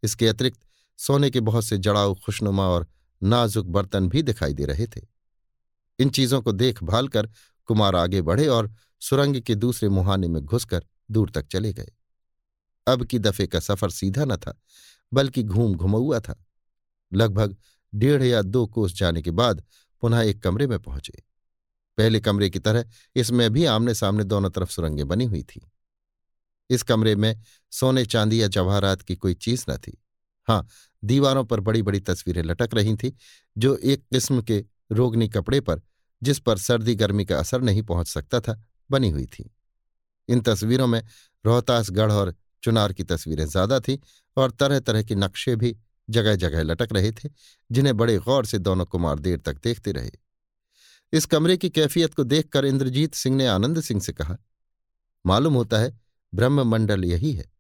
इसके 0.04 0.28
अतिरिक्त 0.28 0.60
सोने 1.00 1.30
के 1.30 1.40
बहुत 1.40 1.66
से 1.66 1.78
जड़ाऊ 1.78 2.16
खुशनुमा 2.16 2.68
और 2.68 2.88
नाजुक 3.24 3.66
बर्तन 3.66 4.10
भी 4.10 4.22
दिखाई 4.24 4.54
दे 4.54 4.66
रहे 4.66 4.88
थे। 4.88 5.02
इन 6.00 6.10
चीज़ों 6.10 6.42
को 6.42 6.52
देखभाल 6.52 7.08
कर 7.08 7.30
कुमार 7.66 7.96
आगे 7.96 8.22
बढ़े 8.22 8.48
और 8.48 8.74
सुरंग 9.00 9.42
के 9.42 9.56
दूसरे 9.56 9.90
मुहाने 9.90 10.28
में 10.28 10.42
घुसकर 10.42 10.86
दूर 11.12 11.30
तक 11.30 11.48
चले 11.48 11.74
गए। 11.74 11.92
अब 12.88 13.06
की 13.06 13.20
दफे 13.20 13.48
का 13.48 13.60
सफ़र 13.60 13.90
सीधा 13.90 14.26
न 14.26 14.36
था, 14.38 14.62
बल्कि 15.14 15.44
घूम 15.44 15.76
घुमौआ 15.76 16.20
था। 16.20 16.46
लगभग 17.14 17.58
डेढ़ 17.96 18.24
या 18.24 18.42
दो 18.42 18.66
कोस 18.68 18.94
जाने 18.94 19.22
के 19.22 19.32
बाद 19.32 19.64
पुनः 20.02 20.22
एक 20.22 20.44
कमरे 20.44 20.68
में 20.68 20.80
पहुँचे। 20.80 21.24
पहले 21.98 22.20
कमरे 22.20 22.50
की 22.50 22.60
तरह 22.60 22.86
इसमें 23.16 23.50
भी 23.50 23.66
आमने 23.66 23.94
सामने 23.94 24.24
दोनों 24.24 24.50
तरफ़ 24.50 24.70
सुरंगें 24.70 25.08
बनी 25.08 25.26
हुई 25.26 25.44
थी। 25.44 25.62
इस 26.70 26.84
कमरे 26.84 27.16
में 27.16 27.36
सोने, 27.74 28.06
चांदी 28.06 28.42
या 28.42 28.48
जवाहरात 28.48 29.02
की 29.02 29.16
कोई 29.16 29.34
चीज़ 29.34 29.66
न 29.70 29.78
थी। 29.78 29.98
हाँ 30.48 30.68
दीवारों 31.04 31.44
पर 31.46 31.60
बड़ी 31.60 31.82
बड़ी 31.82 32.00
तस्वीरें 32.00 32.42
लटक 32.44 32.74
रही 32.74 32.96
थीं, 32.96 33.12
जो 33.56 33.76
एक 33.76 34.04
किस्म 34.14 34.42
के 34.42 34.64
रोगनी 34.92 35.28
कपड़े 35.30 35.60
पर, 35.62 35.82
जिस 36.22 36.40
पर 36.40 36.58
सर्दी, 36.58 36.96
गर्मी 36.96 37.26
का 37.26 37.40
असर 37.40 37.62
नहीं 37.62 37.82
पहुँच 37.82 38.08
सकता 38.08 38.40
था, 38.40 38.62
बनी 38.90 39.10
हुई 39.10 39.26
थी। 39.26 39.50
इन 40.30 40.42
तस्वीरों 40.42 40.88
में 40.88 41.02
रोहतासगढ़ 41.46 42.12
और 42.12 42.34
चुनार 42.64 42.94
की 42.94 43.04
तस्वीरें 43.04 43.46
ज़्यादा 43.46 43.80
थीं 43.80 43.98
और 44.38 44.52
तरह 44.52 44.80
तरह 44.80 45.04
के 45.04 45.16
नक्शे 45.16 45.56
भी 45.56 45.76
जगह 46.10 46.36
जगह 46.36 46.64
लटक 46.64 46.94
रहे 46.94 47.12
थे, 47.12 47.30
जिन्हें 47.70 47.98
बड़े 47.98 48.18
गौर 48.18 48.46
से 48.46 48.60
दोनों 48.60 48.86
कुमार 48.86 49.20
देर 49.20 49.40
तक 49.40 49.62
देखते 49.64 49.92
रहे। 49.92 50.12
इस 51.14 51.26
कमरे 51.26 51.58
की 51.58 51.70
कैफियत 51.70 52.14
को 52.14 52.24
देखकर 52.24 52.66
इंद्रजीत 52.66 53.14
सिंह 53.14 53.36
ने 53.36 53.48
आनंद 53.48 53.82
सिंह 53.82 54.02
से 54.02 54.14
कहा, 54.14 54.38
मालूम 55.26 55.54
होता 55.54 55.80
है 55.80 56.00
ब्रह्म 56.34 56.64
मंडल 56.64 57.06
यही 57.06 57.34
है। 57.34 57.52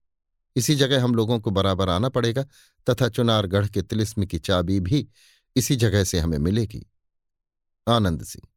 इसी 0.55 0.75
जगह 0.75 1.03
हम 1.03 1.15
लोगों 1.15 1.39
को 1.39 1.51
बराबर 1.51 1.89
आना 1.89 2.09
पड़ेगा, 2.09 2.43
तथा 2.87 3.09
चुनारगढ़ 3.09 3.67
के 3.67 3.81
तिलिस्म 3.81 4.25
की 4.25 4.39
चाबी 4.39 4.79
भी 4.79 5.07
इसी 5.55 5.75
जगह 5.75 6.03
से 6.03 6.19
हमें 6.19 6.37
मिलेगी। 6.37 6.85
आनंद 7.87 8.23
सिंह, 8.23 8.47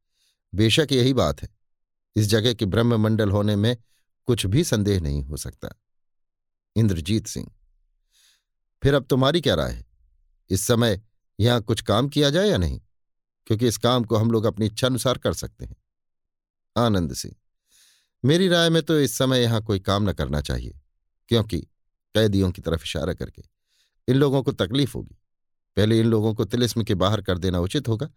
बेशक 0.52 0.88
यही 0.92 1.12
बात 1.14 1.42
है। 1.42 1.48
इस 2.16 2.26
जगह 2.26 2.54
के 2.54 2.66
ब्रह्म 2.66 2.96
मंडल 2.96 3.30
होने 3.30 3.56
में 3.56 3.76
कुछ 4.28 4.46
भी 4.46 4.64
संदेह 4.64 5.00
नहीं 5.00 5.22
हो 5.24 5.36
सकता। 5.36 5.68
इंद्रजीत 6.76 7.26
सिंह, 7.26 7.50
फिर 8.82 8.94
अब 8.94 9.04
तुम्हारी 9.04 9.40
क्या 9.40 9.54
राय 9.54 9.72
है? 9.72 9.86
इस 10.50 10.62
समय 10.62 11.00
यहाँ 11.40 11.60
कुछ 11.62 11.80
काम 11.80 12.08
किया 12.08 12.30
जाए 12.30 12.48
या 12.48 12.56
नहीं? 12.56 12.80
क्योंकि 13.50 13.66
इस 13.68 13.76
काम 13.78 14.04
को 14.04 14.16
हम 14.16 14.30
लोग 14.30 14.44
अपनी 14.44 14.66
इच्छा 14.66 14.86
अनुसार 14.86 15.18
कर 15.18 15.32
सकते 15.34 15.64
हैं। 15.64 15.76
आनंद 16.76 17.12
सिंह 17.14 17.34
मेरी 18.24 18.48
राय 18.48 18.68
में 18.70 18.82
तो 18.82 18.98
इस 19.00 19.16
समय 19.18 19.42
यहाँ 19.42 19.62
कोई 19.62 19.78
काम 19.80 20.08
न 20.08 20.12
करना 20.12 20.40
चाहिए, 20.40 20.78
क्योंकि 21.28 21.58
कैदियों 22.14 22.50
की 22.50 22.62
तरफ़ 22.62 22.82
इशारा 22.84 23.14
करके 23.14 23.42
इन 24.08 24.16
लोगों 24.16 24.42
को 24.42 24.52
तकलीफ़ 24.54 24.96
होगी। 24.96 25.16
पहले 25.76 25.98
इन 26.00 26.06
लोगों 26.06 26.34
को 26.34 26.44
तिलिस्म 26.44 26.84
के 26.84 26.94
बाहर 26.96 27.22
कर 27.22 27.38
देना 27.38 27.60
उचित 27.60 27.88
होगा, 27.88 28.10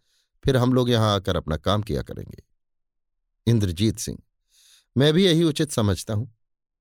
फिर 0.46 0.58
हम 0.58 0.74
लोग 0.74 0.90
यहाँ 0.90 1.16
आकर 1.16 1.36
अपना 1.36 1.58
काम 1.60 1.82
किया 1.82 2.02
करेंगे। 2.04 2.44
इंद्रजीत 3.48 4.00
सिंह, 4.00 4.18
मैं 4.96 5.12
भी 5.14 5.26
यही 5.26 5.44
उचित 5.44 5.72
समझता 5.72 6.14
हूँ। 6.14 6.32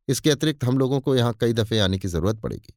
इसके 0.08 0.30
अतिरिक्त 0.30 0.64
हम 0.64 0.78
लोगों 0.78 1.00
को 1.00 1.16
यहाँ 1.16 1.36
कई 1.40 1.52
दफे 1.54 1.78
आने 1.78 1.98
की 1.98 2.08
ज़रूरत 2.08 2.40
पड़ेगी। 2.40 2.74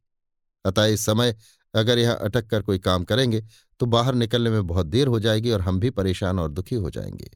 अतः 0.65 0.85
इस 0.85 1.05
समय 1.05 1.35
अगर 1.75 1.97
यहाँ 1.97 2.15
अटक 2.17 2.47
कर 2.47 2.61
कोई 2.61 2.79
काम 2.79 3.03
करेंगे 3.03 3.43
तो 3.79 3.85
बाहर 3.85 4.15
निकलने 4.15 4.49
में 4.49 4.67
बहुत 4.67 4.85
देर 4.85 5.07
हो 5.07 5.19
जाएगी 5.19 5.51
और 5.51 5.61
हम 5.61 5.79
भी 5.79 5.89
परेशान 5.91 6.39
और 6.39 6.51
दुखी 6.51 6.75
हो 6.75 6.89
जाएँगे। 6.89 7.29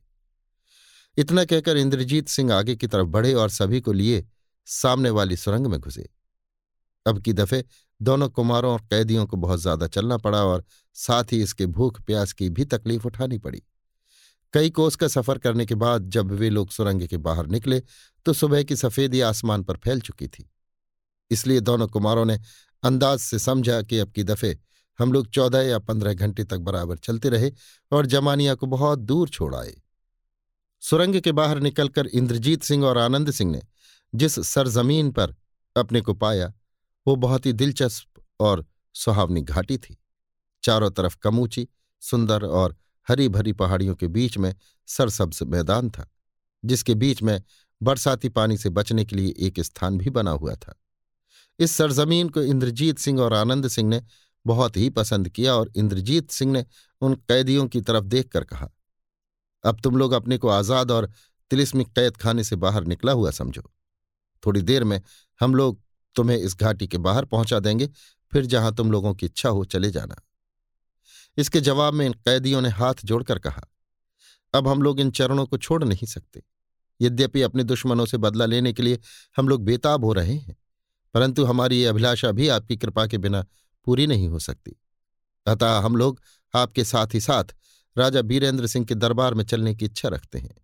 इतना 1.18 1.44
कहकर 1.46 1.78
इंद्रजीत 1.78 2.28
सिंह 2.28 2.54
आगे 2.54 2.76
की 2.76 2.88
तरफ़ 2.88 3.08
बढ़े 3.08 3.34
और 3.34 3.50
सभी 3.50 3.82
को 3.82 3.92
लिए 3.94 4.26
सामने 4.68 5.10
वाली 5.10 5.38
सुरंग 5.38 5.68
में 5.68 5.80
घुसे। 5.80 6.08
अब 7.06 7.22
की 7.22 7.34
दफे 7.34 7.64
दोनों 8.02 8.30
कुमारों 8.30 8.72
और 8.74 8.82
कैदियों 8.82 9.26
को 9.28 9.38
बहुत 9.38 9.60
ज़्यादा 9.60 9.88
चलना 9.88 10.18
पड़ा 10.18 10.44
और 10.44 10.64
साथ 10.96 11.32
ही 11.32 11.42
इसके 11.44 11.66
भूख 11.68 12.02
प्यास 12.02 12.34
की 12.34 12.50
भी 12.50 12.66
तकलीफ़ 12.66 13.08
उठानी 13.08 13.38
पड़ी। 13.38 13.62
कई 14.54 14.70
कोस 14.70 14.96
का 14.96 15.08
सफ़र 15.08 15.38
करने 15.38 15.66
के 15.66 15.76
बाद 15.76 16.10
जब 16.10 16.32
वे 16.32 16.50
लोग 16.50 16.70
सुरंग 16.70 17.08
के 17.08 17.18
बाहर 17.20 17.48
निकले 17.48 17.82
तो 18.26 18.34
सुबह 18.34 18.64
की 18.64 18.76
सफेदी 18.76 19.22
आसमान 19.22 19.64
पर 19.64 19.78
फैल 19.78 20.02
चुकी 20.02 20.28
थी। 20.28 20.50
इसलिए 21.32 21.60
दोनों 21.60 21.88
कुमारों 21.88 22.26
ने 22.26 22.40
अंदाज 22.84 23.20
से 23.20 23.40
समझा 23.40 23.82
कि 23.82 24.00
अब 24.00 24.12
की 24.12 24.24
दफे 24.24 24.60
हम 25.00 25.14
लोग 25.14 25.28
चौदह 25.28 25.60
या 25.60 25.80
पंद्रह 25.80 26.14
घंटे 26.14 26.44
तक 26.44 26.58
बराबर 26.58 26.98
चलते 26.98 27.30
रहे 27.30 27.52
और 27.92 28.06
जमानिया 28.06 28.56
को 28.56 28.68
बहुत 28.68 29.00
दूर 29.00 29.30
छोड़ 29.30 29.56
आए। 29.56 29.82
सुरंग 30.82 31.22
के 31.22 31.32
बाहर 31.32 31.60
निकलकर 31.60 32.08
इंद्रजीत 32.08 32.64
सिंह 32.64 32.86
और 32.86 32.98
आनंद 32.98 33.32
सिंह 33.32 33.52
ने 33.52 33.62
जिस 34.16 34.40
सरजमीन 34.40 35.12
पर 35.12 35.36
अपने 35.76 36.02
को 36.02 36.14
पाया, 36.14 36.54
वो 37.08 37.16
बहुत 37.16 37.46
ही 37.46 37.54
दिलचस्प 37.54 38.24
और 38.40 38.66
सुहावनी 38.94 39.42
घाटी 39.42 39.78
थी। 39.78 39.98
चारों 40.64 40.92
तरफ़ 40.92 41.18
कमूची, 41.18 41.68
सुंदर 42.02 42.46
और 42.46 42.78
हरी 43.10 43.30
भरी 43.30 43.54
पहाड़ियों 43.54 43.96
के 43.96 44.08
बीच 44.08 44.38
में 44.38 44.56
सरसब्ज 44.88 45.40
मैदान 45.44 45.90
था, 45.90 46.10
जिसके 46.66 46.96
बीच 46.96 47.24
में 47.24 47.42
बरसाती 47.84 48.30
पानी 48.30 48.58
से 48.58 48.70
बचने 48.70 49.06
के 49.06 49.16
लिए 49.16 49.34
एक 49.38 49.60
स्थान 49.60 49.98
भी 49.98 50.10
बना 50.10 50.32
हुआ 50.32 50.56
था। 50.56 50.80
इस 51.60 51.72
सरजमीन 51.72 52.30
को 52.30 52.42
इंद्रजीत 52.44 53.00
सिंह 53.00 53.22
और 53.22 53.34
आनंद 53.34 53.68
सिंह 53.68 53.90
ने 53.90 54.02
बहुत 54.46 54.78
ही 54.78 54.90
पसंद 54.92 55.30
किया 55.30 55.56
और 55.56 55.72
इंद्रजीत 55.76 56.32
सिंह 56.32 56.52
ने 56.52 56.66
उन 57.02 57.16
कैदियों 57.24 57.68
की 57.68 57.82
तरफ़ 57.82 58.06
देखकर 58.06 58.44
कहा, 58.44 58.70
अब 59.64 59.80
तुम 59.82 59.98
लोग 59.98 60.12
अपने 60.14 60.38
को 60.38 60.50
आज़ाद 60.50 60.92
और 60.92 61.12
तिलिस्मिक 61.52 61.88
कैद 61.90 62.18
खाने 62.18 62.44
से 62.44 62.56
बाहर 62.58 62.86
निकला 62.86 63.12
हुआ 63.12 63.32
समझो। 63.32 63.62
थोड़ी 64.44 64.62
देर 64.62 64.84
में 64.84 65.02
हम 65.42 65.56
लोग 65.56 65.80
तुम्हें 66.16 66.38
इस 66.38 66.56
घाटी 66.58 66.88
के 66.88 66.98
बाहर 67.00 67.26
पहुँचा 67.26 67.60
देंगे, 67.60 67.88
फिर 68.34 68.46
जहाँ 68.46 68.74
तुम 68.76 68.92
लोगों 68.92 69.14
की 69.14 69.26
इच्छा 69.26 69.50
हो 69.50 69.66
चले 69.66 69.90
जाना। 69.92 70.22
इसके 71.38 71.62
जवाब 71.62 71.94
में 71.94 72.06
इन 72.06 72.14
कैदियों 72.16 72.62
ने 72.62 72.70
हाथ 72.70 73.04
जोड़कर 73.04 73.40
कहा, 73.40 73.62
अब 74.54 74.68
हम 74.68 74.82
लोग 74.82 75.00
इन 75.00 75.12
चरणों 75.12 75.46
को 75.46 75.58
छोड़ 75.58 75.84
नहीं 75.84 76.08
सकते। 76.08 76.44
यद्यपि 77.00 77.42
अपने 77.42 77.64
दुश्मनों 77.64 78.06
से 78.06 78.18
बदला 78.18 78.46
लेने 78.46 78.74
के 78.74 78.84
लिए 78.84 79.00
हम 79.38 79.48
लोग 79.48 79.64
बेताब 79.66 80.06
हो 80.06 80.14
रहे 80.14 80.34
हैं। 80.34 80.56
परंतु 81.14 81.46
हमारी 81.46 81.80
ये 81.80 81.86
अभिलाषा 81.86 82.32
भी 82.32 82.48
आपकी 82.48 82.78
कृपा 82.78 83.08
के 83.08 83.18
बिना 83.18 83.46
पूरी 83.86 84.08
नहीं 84.08 84.28
हो 84.28 84.40
सकती। 84.40 84.76
अतः 85.48 85.80
हम 85.80 85.96
लोग 85.96 86.22
आपके 86.56 86.84
साथ 86.84 87.08
ही 87.14 87.22
साथ 87.22 87.44
राजा 87.98 88.22
बीरेंद्र 88.22 88.68
सिंह 88.68 88.86
के 88.86 88.96
दरबार 88.96 89.34
में 89.34 89.44
चलने 89.44 89.76
की 89.76 89.86
इच्छा 89.86 90.10
रखते 90.10 90.40
हैं। 90.40 90.56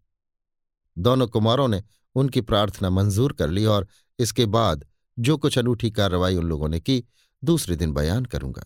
दोनों 0.98 1.28
कुमारों 1.28 1.68
ने 1.68 1.84
उनकी 2.16 2.42
प्रार्थना 2.42 2.90
मंजूर 2.90 3.34
कर 3.34 3.50
ली 3.50 3.66
और 3.66 3.88
इसके 4.20 4.46
बाद 4.46 4.86
जो 5.20 5.38
कुछ 5.38 5.58
अनूठी 5.58 5.92
कार्रवाई 5.92 6.36
उन 6.36 6.44
लोगों 6.44 6.70
ने 6.70 6.80
की, 6.80 7.04
दूसरे 7.44 7.76
दिन 7.76 7.94
बयान 7.94 8.26
करूँगा। 8.26 8.66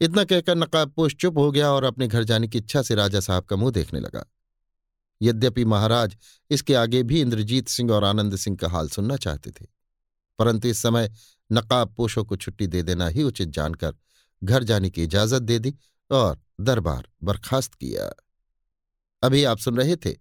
इतना 0.00 0.24
कहकर 0.24 0.54
नकाबपोश 0.54 1.14
चुप 1.14 1.38
हो 1.38 1.52
गया 1.52 1.70
और 1.70 1.84
अपने 1.84 2.08
घर 2.08 2.24
जाने 2.24 2.48
की 2.48 2.58
इच्छा 2.58 2.82
से 2.82 2.94
राजा 2.94 3.20
साहब 3.20 3.44
का 3.44 3.56
मुँह 3.56 3.70
देखने 3.70 4.00
लगा। 4.00 4.24
यद्यपि 5.22 5.64
महाराज 5.64 6.16
इसके 6.50 6.74
आगे 6.74 7.02
भी 7.02 7.20
इंद्रजीत 7.20 7.68
सिंह 7.68 7.92
और 7.92 8.04
आनंद 8.04 8.36
सिंह 8.36 8.56
का 8.56 8.68
हाल 8.68 8.88
सुनना 8.88 9.16
चाहते 9.16 9.50
थे। 9.50 9.81
परंतु 10.42 10.68
इस 10.68 10.82
समय 10.82 11.10
नकाबपोशों 11.52 12.24
को 12.24 12.36
छुट्टी 12.36 12.66
दे 12.66 12.82
देना 12.82 13.08
ही 13.08 13.22
उचित 13.22 13.48
जानकर 13.48 13.94
घर 14.44 14.62
जाने 14.62 14.90
की 14.90 15.02
इजाज़त 15.04 15.42
दे 15.42 15.58
दी 15.58 15.74
और 16.10 16.40
दरबार 16.60 17.08
बर्खास्त 17.22 17.74
किया। 17.74 18.12
अभी 19.22 19.44
आप 19.44 19.58
सुन 19.58 19.76
रहे 19.76 19.96
थे 19.96 20.14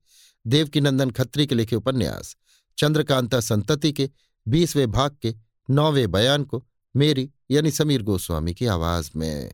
देवकीनंदन 0.47 1.11
खत्री 1.11 1.47
के 1.47 1.55
लिखे 1.55 1.75
उपन्यास, 1.75 2.35
चंद्रकांता 2.77 3.39
संतति 3.39 3.93
के 3.93 4.09
बीसवें 4.47 4.91
भाग 4.91 5.17
के 5.21 5.35
नौवें 5.69 6.11
बयान 6.11 6.43
को 6.43 6.67
मेरी 6.95 7.31
यानी 7.51 7.71
समीर 7.71 8.01
गोस्वामी 8.01 8.53
की 8.53 8.65
आवाज़ 8.65 9.11
में। 9.15 9.53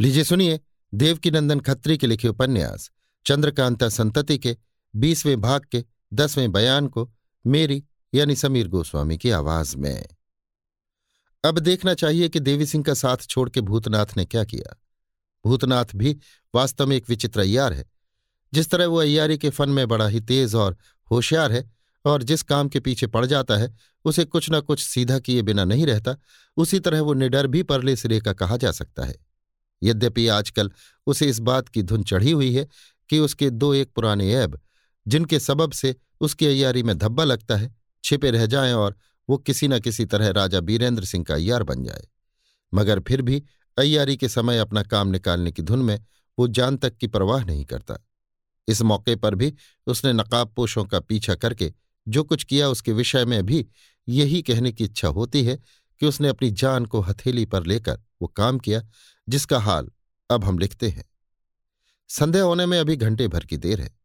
लीजिए 0.00 0.24
सुनिए 0.24 0.60
देवकीनंदन 0.94 1.60
खत्री 1.60 1.98
के 1.98 2.06
लिखे 2.06 2.28
उपन्यास, 2.28 2.90
चंद्रकांता 3.26 3.88
संतति 3.88 4.38
के 4.38 4.56
बीसवें 4.96 5.40
भाग 5.40 5.64
के 5.72 5.84
दसवें 6.14 6.52
बयान 6.52 6.86
को 6.86 7.12
मेरी 7.46 7.84
यानी 8.14 8.36
समीर 8.36 8.68
गोस्वामी 8.68 9.18
की 9.18 9.30
आवाज़ 9.30 9.76
में। 9.76 10.06
अब 11.44 11.58
देखना 11.58 11.94
चाहिए 11.94 12.28
कि 12.28 12.40
देवी 12.40 12.66
सिंह 12.66 12.84
का 12.84 12.94
साथ 12.94 13.16
छोड़ 13.16 13.50
के 13.50 13.60
भूतनाथ 13.60 14.06
ने 14.16 14.24
क्या 14.24 14.44
किया। 14.44 14.76
भूतनाथ 15.44 15.84
भी 15.96 16.18
वास्तव 16.54 16.86
में 16.86 16.96
एक 16.96 17.08
विचित्र 17.08 17.40
अय्यार 17.40 17.72
है। 17.72 17.84
जिस 18.54 18.70
तरह 18.70 18.86
वो 18.86 18.96
अय्यारी 18.96 19.38
के 19.38 19.50
फन 19.50 19.70
में 19.70 19.88
बड़ा 19.88 20.08
ही 20.08 20.20
तेज 20.20 20.54
और 20.54 20.76
होशियार 21.10 21.52
है 21.52 21.70
और 22.04 22.22
जिस 22.22 22.42
काम 22.42 22.68
के 22.68 22.80
पीछे 22.80 23.06
पड़ 23.06 23.26
जाता 23.26 23.56
है, 23.56 23.74
उसे 24.04 24.24
कुछ 24.24 24.48
न 24.50 24.60
कुछ 24.60 24.84
सीधा 24.84 25.18
किए 25.18 25.42
बिना 25.42 25.64
नहीं 25.64 25.86
रहता, 25.86 26.16
उसी 26.56 26.80
तरह 26.80 27.00
वो 27.00 27.14
निडर 27.14 27.46
भी 27.46 27.62
परले 27.62 27.96
सिरे 27.96 28.20
का 28.20 28.32
कहा 28.32 28.56
जा 28.56 28.72
सकता 28.72 29.04
है। 29.04 29.16
यद्यपि 29.82 30.28
आजकल 30.28 30.72
उसे 31.06 31.26
इस 31.26 31.38
बात 31.38 31.68
की 31.68 31.82
धुन 31.82 32.02
चढ़ी 32.02 32.30
हुई 32.30 32.54
है 32.54 32.68
कि 33.08 33.18
उसके 33.18 33.50
दो 33.50 33.74
एक 33.74 33.92
पुराने 33.92 34.34
ऐब, 34.34 34.60
जिनके 35.08 35.40
सबब 35.40 35.72
से 35.72 35.96
उसकी 36.20 36.46
अय्यारी 36.46 36.82
में 36.82 36.98
धब्बा 36.98 37.24
लगता 37.24 37.56
है 37.56 37.85
छिपे 38.06 38.30
रह 38.30 38.46
जाएँ 38.46 38.72
और 38.72 38.96
वो 39.28 39.38
किसी 39.38 39.68
न 39.68 39.80
किसी 39.80 40.04
तरह 40.04 40.30
राजा 40.30 40.60
बीरेंद्र 40.60 41.04
सिंह 41.04 41.24
का 41.24 41.34
अय्यार 41.34 41.62
बन 41.62 41.84
जाए। 41.84 42.08
मगर 42.74 43.00
फिर 43.00 43.22
भी 43.22 43.42
अय्यारी 43.78 44.16
के 44.16 44.28
समय 44.28 44.58
अपना 44.58 44.82
काम 44.82 45.08
निकालने 45.08 45.52
की 45.52 45.62
धुन 45.62 45.78
में 45.78 46.04
वो 46.38 46.48
जान 46.48 46.76
तक 46.76 46.96
की 46.96 47.06
परवाह 47.06 47.44
नहीं 47.44 47.64
करता। 47.64 47.96
इस 48.68 48.82
मौके 48.82 49.16
पर 49.16 49.34
भी 49.34 49.54
उसने 49.86 50.12
नकाब 50.12 50.52
पोशों 50.56 50.84
का 50.84 51.00
पीछा 51.00 51.34
करके 51.34 51.72
जो 52.08 52.24
कुछ 52.24 52.44
किया 52.44 52.68
उसके 52.68 52.92
विषय 52.92 53.24
में 53.24 53.46
भी 53.46 53.66
यही 54.08 54.42
कहने 54.42 54.72
की 54.72 54.84
इच्छा 54.84 55.08
होती 55.08 55.44
है 55.44 55.58
कि 56.00 56.06
उसने 56.06 56.28
अपनी 56.28 56.50
जान 56.50 56.86
को 56.86 57.00
हथेली 57.00 57.44
पर 57.44 57.66
लेकर 57.66 58.00
वो 58.22 58.28
काम 58.28 58.58
किया, 58.58 58.82
जिसका 59.28 59.58
हाल 59.58 59.90
अब 60.30 60.44
हम 60.44 60.58
लिखते 60.58 60.88
हैं। 60.88 61.04
संध्या 62.08 62.42
होने 62.42 62.66
में 62.66 62.78
अभी 62.78 62.96
घंटे 62.96 63.28
भर 63.28 63.44
की 63.44 63.56
देर 63.56 63.80
है। 63.80 63.95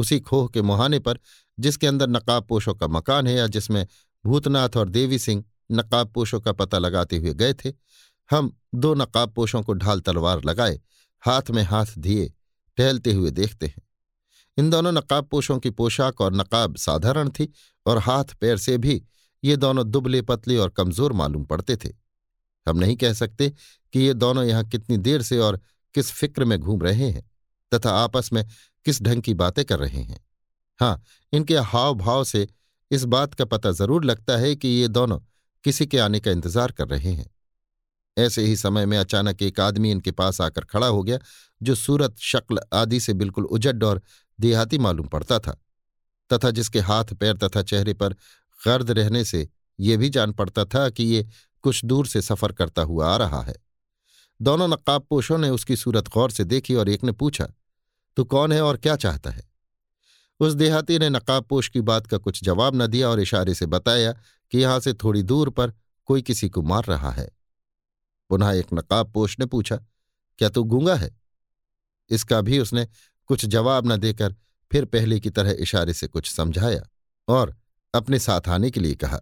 उसी 0.00 0.18
खोह 0.20 0.48
के 0.48 0.62
मुहाने 0.62 0.98
पर, 0.98 1.18
जिसके 1.58 1.86
अंदर 1.86 2.08
नकाब 2.08 2.46
पोशों 2.46 2.74
का 2.74 2.86
मकान 2.88 3.26
है 3.26 3.34
या 3.34 3.46
जिसमें 3.48 3.86
भूतनाथ 4.24 4.76
और 4.76 4.88
देवी 4.88 5.18
सिंह 5.18 5.44
नकाब 5.72 6.12
पोशों 6.12 6.40
का 6.40 6.52
पता 6.54 6.78
लगाते 6.78 7.16
हुए 7.16 7.34
गए 7.34 7.54
थे, 7.54 7.72
हम 8.30 8.52
दो 8.74 8.94
नकाब 8.94 9.32
पोशों 9.32 9.62
को 9.62 9.74
ढाल 9.74 10.00
तलवार 10.00 10.44
लगाए, 10.44 10.80
हाथ 11.22 11.50
में 11.50 11.62
हाथ 11.64 11.98
दिए, 11.98 12.32
टहलते 12.78 13.12
हुए 13.12 13.30
देखते 13.32 13.66
हैं। 13.66 13.82
इन 14.56 14.70
दोनों 14.70 14.92
नकाब 14.92 15.26
पोशों 15.26 15.58
की 15.58 15.70
पोशाक 15.70 16.20
और 16.20 16.34
नकाब 16.34 16.76
साधारण 16.76 17.28
थी 17.30 17.48
और 17.86 17.98
हाथ 17.98 18.34
पैर 18.40 18.56
से 18.58 18.76
भी 18.78 19.02
ये 19.42 19.56
दोनों 19.56 19.90
दुबले 19.90 20.22
पतले 20.22 20.56
और 20.56 20.68
कमज़ोर 20.68 21.12
मालूम 21.12 21.44
पड़ते 21.44 21.76
थे। 21.76 21.88
हम 22.66 22.78
नहीं 22.78 22.96
कह 22.96 23.12
सकते 23.12 23.48
कि 23.94 24.00
ये 24.00 24.14
दोनों 24.14 24.44
यहाँ 24.44 24.64
कितनी 24.64 24.96
देर 24.98 25.22
से 25.22 25.38
और 25.38 25.60
किस 25.94 26.10
फ़िक्र 26.12 26.44
में 26.44 26.58
घूम 26.58 26.82
रहे 26.82 27.10
हैं। 27.10 27.29
तथा 27.72 27.90
आपस 27.94 28.32
में 28.32 28.44
किस 28.86 29.02
ढंग 29.02 29.22
की 29.22 29.34
बातें 29.34 29.64
कर 29.64 29.78
रहे 29.78 30.02
हैं। 30.02 30.20
हाँ 30.80 31.02
इनके 31.32 31.56
हाव 31.56 31.94
भाव 31.94 32.24
से 32.24 32.46
इस 32.90 33.04
बात 33.06 33.34
का 33.34 33.44
पता 33.44 33.70
ज़रूर 33.72 34.04
लगता 34.04 34.36
है 34.36 34.54
कि 34.56 34.68
ये 34.68 34.88
दोनों 34.88 35.18
किसी 35.64 35.86
के 35.86 35.98
आने 35.98 36.20
का 36.20 36.30
इंतज़ार 36.30 36.72
कर 36.72 36.88
रहे 36.88 37.12
हैं। 37.12 37.28
ऐसे 38.16 38.42
ही 38.42 38.56
समय 38.56 38.86
में 38.86 38.96
अचानक 38.98 39.42
एक 39.42 39.60
आदमी 39.60 39.90
इनके 39.90 40.10
पास 40.10 40.40
आकर 40.40 40.64
खड़ा 40.64 40.86
हो 40.86 41.02
गया, 41.02 41.18
जो 41.60 41.74
सूरत, 41.74 42.16
शक्ल 42.18 42.60
आदि 42.72 43.00
से 43.00 43.12
बिल्कुल 43.14 43.44
उजड 43.46 43.84
और 43.84 44.02
देहाती 44.38 44.78
मालूम 44.78 45.06
पड़ता 45.08 45.38
था, 45.38 45.52
तथा 46.30 46.50
जिसके 46.50 46.80
हाथ, 46.80 47.04
पैर 47.14 47.36
तथा 47.36 47.62
चेहरे 47.62 47.94
पर 47.94 48.14
गर्द 48.60 48.90
रहने 48.90 49.24
से 49.24 49.48
ये 49.78 49.96
भी 49.96 50.08
जान 50.08 50.32
पड़ता 50.32 50.64
था 50.64 50.88
कि 50.90 51.04
ये 51.04 51.26
कुछ 51.64 51.84
दूर 51.84 52.06
से 52.06 52.22
सफ़र 52.22 52.52
करता 52.52 52.82
हुआ 52.82 53.08
आ 53.08 53.16
रहा 53.16 53.42
है। 53.42 53.54
दोनों 54.40 54.68
नकाबपोशों 54.68 55.38
ने 55.38 55.48
उसकी 55.50 55.76
सूरत 55.76 56.08
गौर 56.08 56.30
से 56.30 56.44
देखी 56.44 56.74
और 56.74 56.88
एक 56.88 57.04
ने 57.04 57.12
पूछा 57.12 57.48
तू 58.16 58.24
कौन 58.24 58.52
है 58.52 58.62
और 58.62 58.76
क्या 58.76 58.96
चाहता 58.96 59.30
है? 59.30 59.50
उस 60.40 60.52
देहाती 60.52 60.98
ने 60.98 61.10
नकाबपोश 61.10 61.68
की 61.68 61.80
बात 61.80 62.06
का 62.06 62.18
कुछ 62.18 62.44
जवाब 62.44 62.82
न 62.82 62.86
दिया 62.86 63.08
और 63.08 63.20
इशारे 63.20 63.54
से 63.54 63.66
बताया 63.66 64.12
कि 64.50 64.58
यहाँ 64.58 64.80
से 64.80 64.94
थोड़ी 64.94 65.22
दूर 65.22 65.50
पर 65.50 65.72
कोई 66.04 66.22
किसी 66.22 66.48
को 66.48 66.62
मार 66.62 66.84
रहा 66.84 67.10
है। 67.10 67.30
पुनः 68.30 68.50
एक 68.50 68.66
नकाबपोश 68.74 69.38
ने 69.38 69.46
पूछा, 69.46 69.76
क्या 70.38 70.48
तू 70.48 70.64
गूँगा 70.64 70.94
है? 70.94 71.18
इसका 72.10 72.40
भी 72.40 72.58
उसने 72.58 72.88
कुछ 73.26 73.44
जवाब 73.44 73.92
न 73.92 73.96
देकर 73.96 74.34
फिर 74.72 74.84
पहले 74.84 75.20
की 75.20 75.30
तरह 75.30 75.50
इशारे 75.50 75.94
से 75.94 76.06
कुछ 76.06 76.30
समझाया 76.30 76.82
और 77.28 77.56
अपने 77.94 78.18
साथ 78.18 78.48
आने 78.48 78.70
के 78.70 78.80
लिए 78.80 78.94
कहा। 78.94 79.20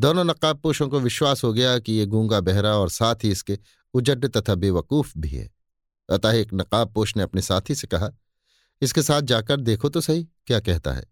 दोनों 0.00 0.24
नकाबपोशों 0.24 0.88
को 0.88 1.00
विश्वास 1.00 1.44
हो 1.44 1.52
गया 1.52 1.78
कि 1.78 1.92
ये 1.92 2.06
गूँगा 2.06 2.40
बहरा 2.40 2.76
और 2.76 2.90
साथ 2.90 3.14
ही 3.24 3.30
इसके 3.30 3.58
उजड 3.94 4.28
तथा 4.28 4.54
बेवकूफ़ 4.54 5.12
भी 5.18 5.28
है। 5.28 5.57
अतः 6.08 6.32
एक 6.32 6.54
नकाबपोश 6.54 7.16
ने 7.16 7.22
अपने 7.22 7.42
साथी 7.42 7.74
से 7.74 7.86
कहा, 7.86 8.10
इसके 8.82 9.02
साथ 9.02 9.22
जाकर 9.22 9.60
देखो 9.60 9.88
तो 9.88 10.00
सही, 10.00 10.24
क्या 10.46 10.60
कहता 10.60 10.92
है। 10.92 11.04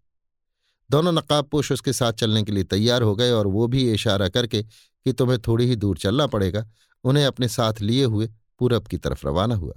दोनों 0.89 1.11
नकाबपोश 1.11 1.71
उसके 1.71 1.93
साथ 1.93 2.13
चलने 2.13 2.43
के 2.43 2.51
लिए 2.51 2.63
तैयार 2.63 3.01
हो 3.01 3.15
गए 3.15 3.31
और 3.31 3.47
वो 3.47 3.67
भी 3.67 3.91
इशारा 3.93 4.29
करके 4.29 4.61
कि 4.63 5.13
तुम्हें 5.13 5.39
थोड़ी 5.39 5.65
ही 5.65 5.75
दूर 5.75 5.97
चलना 5.97 6.27
पड़ेगा, 6.27 6.65
उन्हें 7.03 7.25
अपने 7.25 7.47
साथ 7.47 7.81
लिए 7.81 8.05
हुए 8.05 8.29
पूरब 8.59 8.87
की 8.87 8.97
तरफ़ 8.97 9.25
रवाना 9.27 9.55
हुआ। 9.55 9.73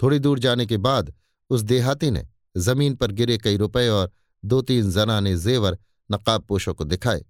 थोड़ी 0.00 0.18
दूर 0.18 0.38
जाने 0.38 0.66
के 0.66 0.76
बाद 0.76 1.12
उस 1.50 1.60
देहाती 1.60 2.10
ने 2.10 2.26
ज़मीन 2.56 2.94
पर 2.94 3.12
गिरे 3.12 3.36
कई 3.38 3.56
रुपए 3.56 3.88
और 3.88 4.10
दो 4.42 4.60
तीन 4.62 4.90
जना 4.90 5.18
ने 5.20 5.36
जेवर 5.36 5.78
नकाबपोशों 6.10 6.74
को 6.74 6.84
दिखाए, 6.84 7.24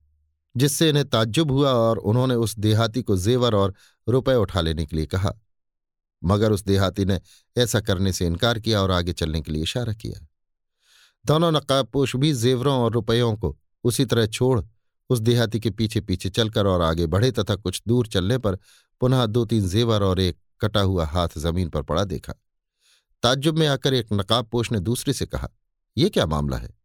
जिससे 0.57 0.89
इन्हें 0.89 1.05
ताज्जुब 1.09 1.51
हुआ 1.51 1.73
और 1.73 1.99
उन्होंने 1.99 2.35
उस 2.35 2.59
देहाती 2.59 3.03
को 3.03 3.17
जेवर 3.17 3.55
और 3.55 3.75
रुपए 4.09 4.35
उठा 4.35 4.61
लेने 4.61 4.87
के 4.87 4.97
लिए 4.97 5.07
कहा। 5.07 5.33
मगर 6.25 6.53
उस 6.53 6.63
देहाती 6.63 7.05
ने 7.05 7.21
ऐसा 7.57 7.81
करने 7.81 8.13
से 8.13 8.27
इनकार 8.27 8.59
किया 8.59 8.83
और 8.83 8.91
आगे 8.91 9.13
चलने 9.13 9.41
के 9.41 9.53
लिए 9.53 9.63
इशारा 9.63 9.93
किया। 9.93 10.27
दोनों 11.27 11.53
नकाबपोश 11.53 12.17
भी 12.17 12.33
जेवरों 12.33 12.79
और 12.79 12.93
रुपयों 12.93 13.37
को 13.37 13.59
उसी 13.85 14.05
तरह 14.05 14.27
छोड़ 14.27 14.61
उस 15.11 15.19
देहाती 15.19 15.61
के 15.61 15.71
पीछे 15.71 16.01
पीछे 16.01 16.31
चलकर 16.31 16.67
और 16.67 16.83
आगे 16.83 17.07
बढ़े 17.07 17.31
तथा 17.31 17.57
कुछ 17.57 17.83
दूर 17.89 18.07
चलने 18.07 18.39
पर 18.39 18.59
पुनः 19.01 19.27
दो 19.27 19.45
तीन 19.45 19.69
जेवर 19.69 20.03
और 20.03 20.21
एक 20.21 20.39
कटा 20.61 20.81
हुआ 20.81 21.07
हाथ 21.07 21.29
ज़मीन 21.39 21.69
पर 21.69 21.83
पड़ा 21.83 22.05
देखा। 22.05 22.33
ताज्जुब 23.23 23.59
में 23.59 23.67
आकर 23.67 23.95
एक 23.95 24.07
नकाबपोश 24.13 24.73
ने 24.73 24.81
दूसरे 24.81 25.13
से 25.13 25.27
कहा 25.27 25.49
यह 25.99 26.09
क्या 26.09 26.27
मामला 26.27 26.57
है? 26.57 26.79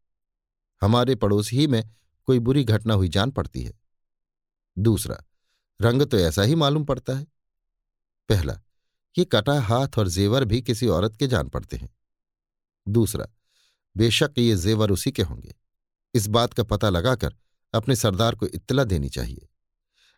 हमारे 0.81 1.15
पड़ोस 1.15 1.51
ही 1.51 1.67
में 1.67 1.89
कोई 2.25 2.39
बुरी 2.39 2.63
घटना 2.63 2.93
हुई 2.93 3.09
जान 3.09 3.31
पड़ती 3.31 3.63
है। 3.63 3.73
दूसरा, 4.77 5.23
रंग 5.81 6.01
तो 6.01 6.17
ऐसा 6.17 6.41
ही 6.41 6.55
मालूम 6.55 6.85
पड़ता 6.85 7.13
है। 7.13 7.27
पहला 8.29 8.61
ये 9.17 9.25
कटा 9.25 9.59
हाथ 9.61 9.97
और 9.97 10.07
जेवर 10.07 10.45
भी 10.45 10.61
किसी 10.61 10.87
औरत 10.87 11.15
के 11.15 11.27
जान 11.27 11.47
पड़ते 11.47 11.77
हैं। 11.77 11.89
दूसरा, 12.87 13.27
बेशक 13.95 14.33
ये 14.37 14.55
जेवर 14.55 14.91
उसी 14.91 15.11
के 15.11 15.21
होंगे। 15.21 15.55
इस 16.13 16.27
बात 16.27 16.53
का 16.53 16.63
पता 16.63 16.89
लगाकर 16.89 17.35
अपने 17.73 17.95
सरदार 17.95 18.35
को 18.35 18.47
इत्तला 18.47 18.83
देनी 18.83 19.09
चाहिए। 19.09 19.47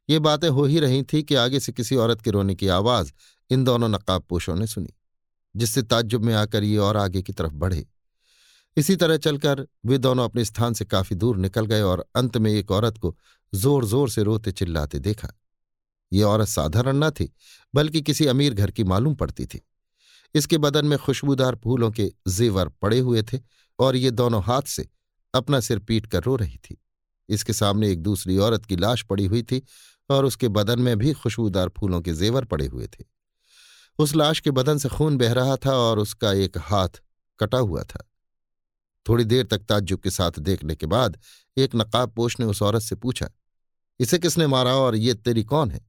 ये 0.10 0.20
बातें 0.20 0.48
हो 0.50 0.66
ही 0.66 0.80
रही 0.80 1.04
थी 1.04 1.22
कि 1.24 1.36
आगे 1.36 1.60
से 1.60 1.72
किसी 1.72 1.96
औरत 1.96 2.22
के 2.22 2.32
रोने 2.32 2.56
की 2.56 2.68
आवाज़ 2.68 3.12
इन 3.50 3.64
दोनों 3.64 3.90
नकाबपोशों 3.90 4.56
ने 4.56 4.68
सुनी, 4.68 4.94
जिससे 5.56 5.82
ताज्जुब 5.82 6.24
में 6.24 6.34
आकर 6.34 6.64
ये 6.64 6.78
और 6.78 6.98
आगे 6.98 7.22
की 7.22 7.34
तरफ़ 7.34 7.54
बढ़े। 7.54 7.86
इसी 8.78 8.96
तरह 8.96 9.18
चलकर 9.18 9.66
वे 9.86 9.98
दोनों 9.98 10.24
अपने 10.24 10.46
स्थान 10.46 10.74
से 10.74 10.86
काफ़ी 10.86 11.16
दूर 11.16 11.38
निकल 11.38 11.66
गए 11.66 11.82
और 11.82 12.06
अंत 12.16 12.38
में 12.38 12.52
एक 12.52 12.72
औरत 12.72 12.98
को 12.98 13.16
ज़ोर 13.54 13.86
ज़ोर 13.86 14.10
से 14.10 14.24
रोते 14.24 14.52
चिल्लाते 14.52 15.00
देखा। 15.00 15.30
ये 16.16 16.24
औरत 16.24 16.48
साधारण 16.48 16.98
न 16.98 17.10
थी, 17.10 17.32
बल्कि 17.74 18.02
किसी 18.02 18.26
अमीर 18.28 18.54
घर 18.54 18.72
की 18.72 18.84
मालूम 18.84 19.16
पड़ती 19.16 19.46
थी। 19.46 19.62
इसके 20.36 20.58
बदन 20.58 20.86
में 20.86 20.98
खुशबूदार 21.00 21.56
फूलों 21.56 21.92
के 21.92 22.12
जेवर 22.28 22.70
पड़े 22.72 23.00
हुए 23.00 23.24
थे 23.24 23.40
और 23.80 23.96
ये 23.96 24.12
दोनों 24.12 24.42
हाथ 24.44 24.62
से 24.68 24.88
अपना 25.34 25.60
सिर 25.60 25.80
पीट 25.80 26.06
कर 26.06 26.24
रो 26.24 26.36
रही 26.36 26.58
थी। 26.60 26.78
इसके 27.30 27.54
सामने 27.54 27.92
एक 27.92 28.02
दूसरी 28.02 28.38
औरत 28.38 28.66
की 28.66 28.76
लाश 28.76 29.04
पड़ी 29.04 29.26
हुई 29.26 29.42
थी 29.44 29.62
और 30.10 30.26
उसके 30.26 30.48
बदन 30.50 30.80
में 30.80 30.98
भी 30.98 31.14
खुशबूदार 31.14 31.70
फूलों 31.70 32.02
के 32.02 32.14
जेवर 32.14 32.46
पड़े 32.46 32.66
हुए 32.68 32.88
थे। 32.90 33.04
उस 34.00 34.16
लाश 34.16 34.40
के 34.40 34.52
बदन 34.52 34.78
से 34.78 34.90
खून 34.90 35.18
बह 35.18 35.34
रहा 35.34 35.56
था 35.56 35.76
और 35.78 36.00
उसका 36.00 36.32
एक 36.34 36.58
हाथ 36.58 37.02
कटा 37.40 37.58
हुआ 37.58 37.84
था। 37.84 38.04
थोड़ी 39.06 39.24
देर 39.24 39.46
तक 39.46 39.60
ताज्जुब 39.60 40.00
के 40.00 40.10
साथ 40.10 40.40
देखने 40.40 40.76
के 40.76 40.86
बाद 40.86 41.18
एक 41.58 41.76
नकाब 41.76 42.12
पोश 42.12 42.40
ने 42.40 42.46
उस 42.46 42.62
औरत 42.62 42.82
से 42.82 42.96
पूछा, 42.96 43.30
इसे 44.00 44.18
किसने 44.20 44.48
मारा 44.48 44.76
और 44.76 44.96
ये 44.96 45.14
तेरी 45.16 45.44
कौन 45.44 45.72
है? 45.72 45.80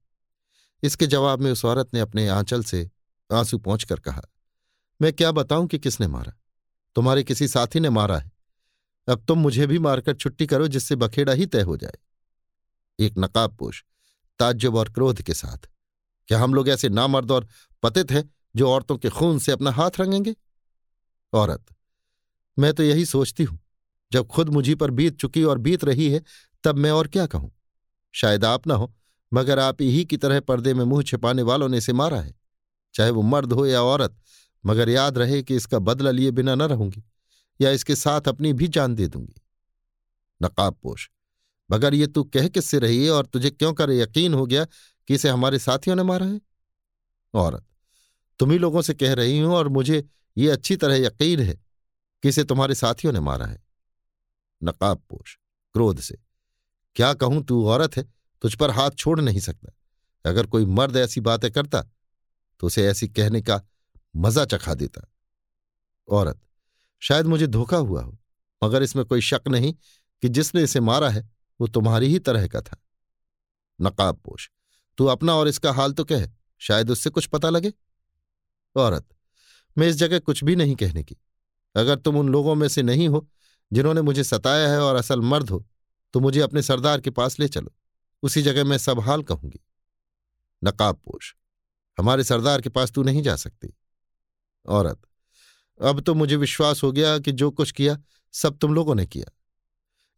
इसके 0.83 1.07
जवाब 1.07 1.41
में 1.41 1.51
उस 1.51 1.63
औरत 1.65 1.93
ने 1.93 1.99
अपने 1.99 2.27
आंचल 2.27 2.63
से 2.63 2.89
आँसू 3.29 3.57
पहुंचकर 3.57 3.99
कहा, 3.99 4.21
मैं 4.99 5.13
क्या 5.13 5.31
बताऊँ 5.31 5.67
कि 5.67 5.79
किसने 5.79 6.07
मारा? 6.07 6.33
तुम्हारे 6.95 7.23
किसी 7.23 7.47
साथी 7.47 7.79
ने 7.79 7.89
मारा 7.89 8.17
है। 8.17 8.31
अब 9.07 9.23
तुम 9.27 9.39
मुझे 9.39 9.67
भी 9.67 9.79
मारकर 9.79 10.15
छुट्टी 10.15 10.45
करो 10.45 10.67
जिससे 10.67 10.95
बखेड़ा 10.95 11.33
ही 11.33 11.45
तय 11.45 11.61
हो 11.61 11.77
जाए। 11.77 11.97
एक 12.99 13.17
नकाबपोश 13.17 13.83
ताज्जुब 14.39 14.75
और 14.75 14.89
क्रोध 14.89 15.21
के 15.21 15.33
साथ, 15.33 15.57
क्या 16.29 16.39
हम 16.39 16.53
लोग 16.53 16.69
ऐसे 16.69 16.89
नामर्द 16.89 17.31
और 17.31 17.47
पतित 17.83 18.11
हैं 18.11 18.23
जो 18.55 18.69
औरतों 18.69 18.97
के 18.97 19.09
खून 19.09 19.39
से 19.39 19.51
अपना 19.51 19.71
हाथ 19.71 19.99
रंगेंगे? 19.99 20.35
औरत, 21.33 21.65
मैं 22.57 22.73
तो 22.73 22.83
यही 22.83 23.05
सोचती 23.05 23.43
हूँ, 23.43 23.59
जब 24.11 24.27
खुद 24.27 24.49
मुझी 24.49 24.75
पर 24.75 24.91
बीत 24.91 25.19
चुकी 25.19 25.43
और 25.43 25.57
बीत 25.57 25.83
रही 25.83 26.09
है, 26.11 26.21
तब 26.63 26.77
मैं 26.77 26.91
और 26.91 27.07
क्या 27.07 27.25
कहूँ? 27.25 27.51
शायद 28.13 28.45
आप 28.45 28.67
ना 28.67 28.75
हो 28.75 28.93
मगर 29.31 29.59
आप 29.59 29.81
ही 29.81 30.03
की 30.05 30.17
तरह 30.17 30.39
पर्दे 30.39 30.73
में 30.73 30.83
मुँह 30.85 31.03
छिपाने 31.03 31.41
वालों 31.41 31.69
ने 31.69 31.77
इसे 31.77 31.93
मारा 31.93 32.19
है, 32.21 32.33
चाहे 32.95 33.11
वो 33.11 33.21
मर्द 33.21 33.53
हो 33.53 33.65
या 33.65 33.81
औरत। 33.81 34.17
मगर 34.63 34.89
याद 34.89 35.17
रहे 35.17 35.41
कि 35.43 35.55
इसका 35.55 35.79
बदला 35.79 36.11
लिए 36.11 36.31
बिना 36.31 36.55
न 36.55 36.61
रहूँगी, 36.61 37.03
या 37.59 37.71
इसके 37.71 37.95
साथ 37.95 38.27
अपनी 38.27 38.53
भी 38.53 38.67
जान 38.67 38.95
दे 38.95 39.07
दूँगी। 39.07 39.41
नकाबपोश 40.41 41.09
मगर 41.69 41.93
ये 41.93 42.07
तू 42.07 42.23
कह 42.23 42.47
किससे 42.47 42.79
रही 42.79 43.03
है 43.05 43.11
और 43.11 43.25
तुझे 43.25 43.49
क्यों 43.49 43.73
कर 43.73 43.91
यकीन 43.91 44.33
हो 44.33 44.45
गया 44.45 44.65
कि 44.65 45.13
इसे 45.13 45.29
हमारे 45.29 45.59
साथियों 45.59 45.95
ने 45.95 46.03
मारा 46.03 46.25
है? 46.25 46.39
औरत 47.33 47.65
तुम्ही 48.39 48.57
लोगों 48.57 48.81
से 48.81 48.93
कह 48.93 49.13
रही 49.13 49.39
हूँ 49.39 49.53
और 49.55 49.67
मुझे 49.67 50.03
ये 50.37 50.49
अच्छी 50.49 50.75
तरह 50.75 50.95
यकीन 50.97 51.39
है 51.39 51.53
कि 52.23 52.29
इसे 52.29 52.43
तुम्हारे 52.43 52.75
साथियों 52.75 53.13
ने 53.13 53.19
मारा 53.19 53.45
है। 53.45 53.61
नकाब 54.61 55.01
पोष 55.09 55.35
क्रोध 55.75 55.99
से, 55.99 56.17
क्या 56.95 57.13
कहूँ 57.13 57.43
तू 57.43 57.65
औरत 57.67 57.97
है? 57.97 58.05
तुझ 58.43 58.53
पर 58.55 58.71
हाथ 58.71 58.91
छोड़ 58.91 59.19
नहीं 59.21 59.39
सकता। 59.39 59.71
अगर 60.25 60.45
कोई 60.45 60.65
मर्द 60.67 60.97
ऐसी 60.97 61.21
बातें 61.21 61.51
करता 61.51 61.81
तो 62.61 62.67
उसे 62.67 62.85
ऐसी 62.87 63.07
कहने 63.07 63.41
का 63.41 63.61
मज़ा 64.15 64.45
चखा 64.47 64.73
देता। 64.73 65.01
औरत, 66.07 66.39
शायद 67.01 67.25
मुझे 67.25 67.47
धोखा 67.47 67.77
हुआ 67.77 68.01
हो, 68.03 68.17
मगर 68.61 68.83
इसमें 68.83 69.03
कोई 69.05 69.21
शक 69.21 69.47
नहीं 69.47 69.73
कि 70.23 70.29
जिसने 70.29 70.63
इसे 70.63 70.79
मारा 70.81 71.09
है, 71.09 71.29
वो 71.59 71.67
तुम्हारी 71.67 72.07
ही 72.07 72.19
तरह 72.19 72.47
का 72.47 72.61
था। 72.61 72.77
नकाब 73.79 74.17
पोष 74.17 74.49
तू 74.97 75.05
अपना 75.07 75.33
और 75.35 75.47
इसका 75.47 75.71
हाल 75.71 75.93
तो 75.93 76.03
कह, 76.03 76.27
शायद 76.61 76.91
उससे 76.91 77.09
कुछ 77.09 77.25
पता 77.27 77.49
लगे। 77.49 77.73
औरत, 78.75 79.07
मैं 79.77 79.87
इस 79.87 79.95
जगह 79.95 80.19
कुछ 80.19 80.43
भी 80.43 80.55
नहीं 80.55 80.75
कहने 80.75 81.03
की। 81.03 81.17
अगर 81.75 81.95
तुम 81.97 82.17
उन 82.17 82.29
लोगों 82.29 82.55
में 82.55 82.67
से 82.67 82.81
नहीं 82.83 83.07
हो, 83.07 83.27
जिन्होंने 83.71 84.01
मुझे 84.01 84.23
सताया 84.23 84.69
है 84.69 84.79
और 84.79 84.95
असल 84.95 85.21
मर्द 85.23 85.49
हो 85.49 85.65
तो 86.13 86.19
मुझे 86.19 86.41
अपने 86.41 86.61
सरदार 86.61 87.01
के 87.01 87.09
पास 87.11 87.39
ले 87.39 87.47
चलो। 87.47 87.71
उसी 88.23 88.41
जगह 88.41 88.63
मैं 88.63 88.77
सब 88.77 88.99
हाल 88.99 89.23
कहूँगी। 89.23 89.59
नकाब 90.63 90.95
पोष 90.95 91.33
हमारे 91.99 92.23
सरदार 92.23 92.61
के 92.61 92.69
पास 92.69 92.91
तू 92.91 93.03
नहीं 93.03 93.21
जा 93.21 93.35
सकती। 93.35 93.77
औरत, 94.65 95.01
अब 95.81 95.99
तो 95.99 96.13
मुझे 96.13 96.35
विश्वास 96.35 96.83
हो 96.83 96.91
गया 96.91 97.19
कि 97.19 97.31
जो 97.31 97.51
कुछ 97.51 97.71
किया, 97.71 97.97
सब 98.33 98.57
तुम 98.57 98.73
लोगों 98.73 98.95
ने 98.95 99.05
किया। 99.05 99.31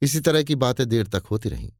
इसी 0.01 0.19
तरह 0.19 0.43
की 0.43 0.55
बातें 0.55 0.89
देर 0.89 1.07
तक 1.07 1.23
होती 1.31 1.49
रहीं। 1.49 1.71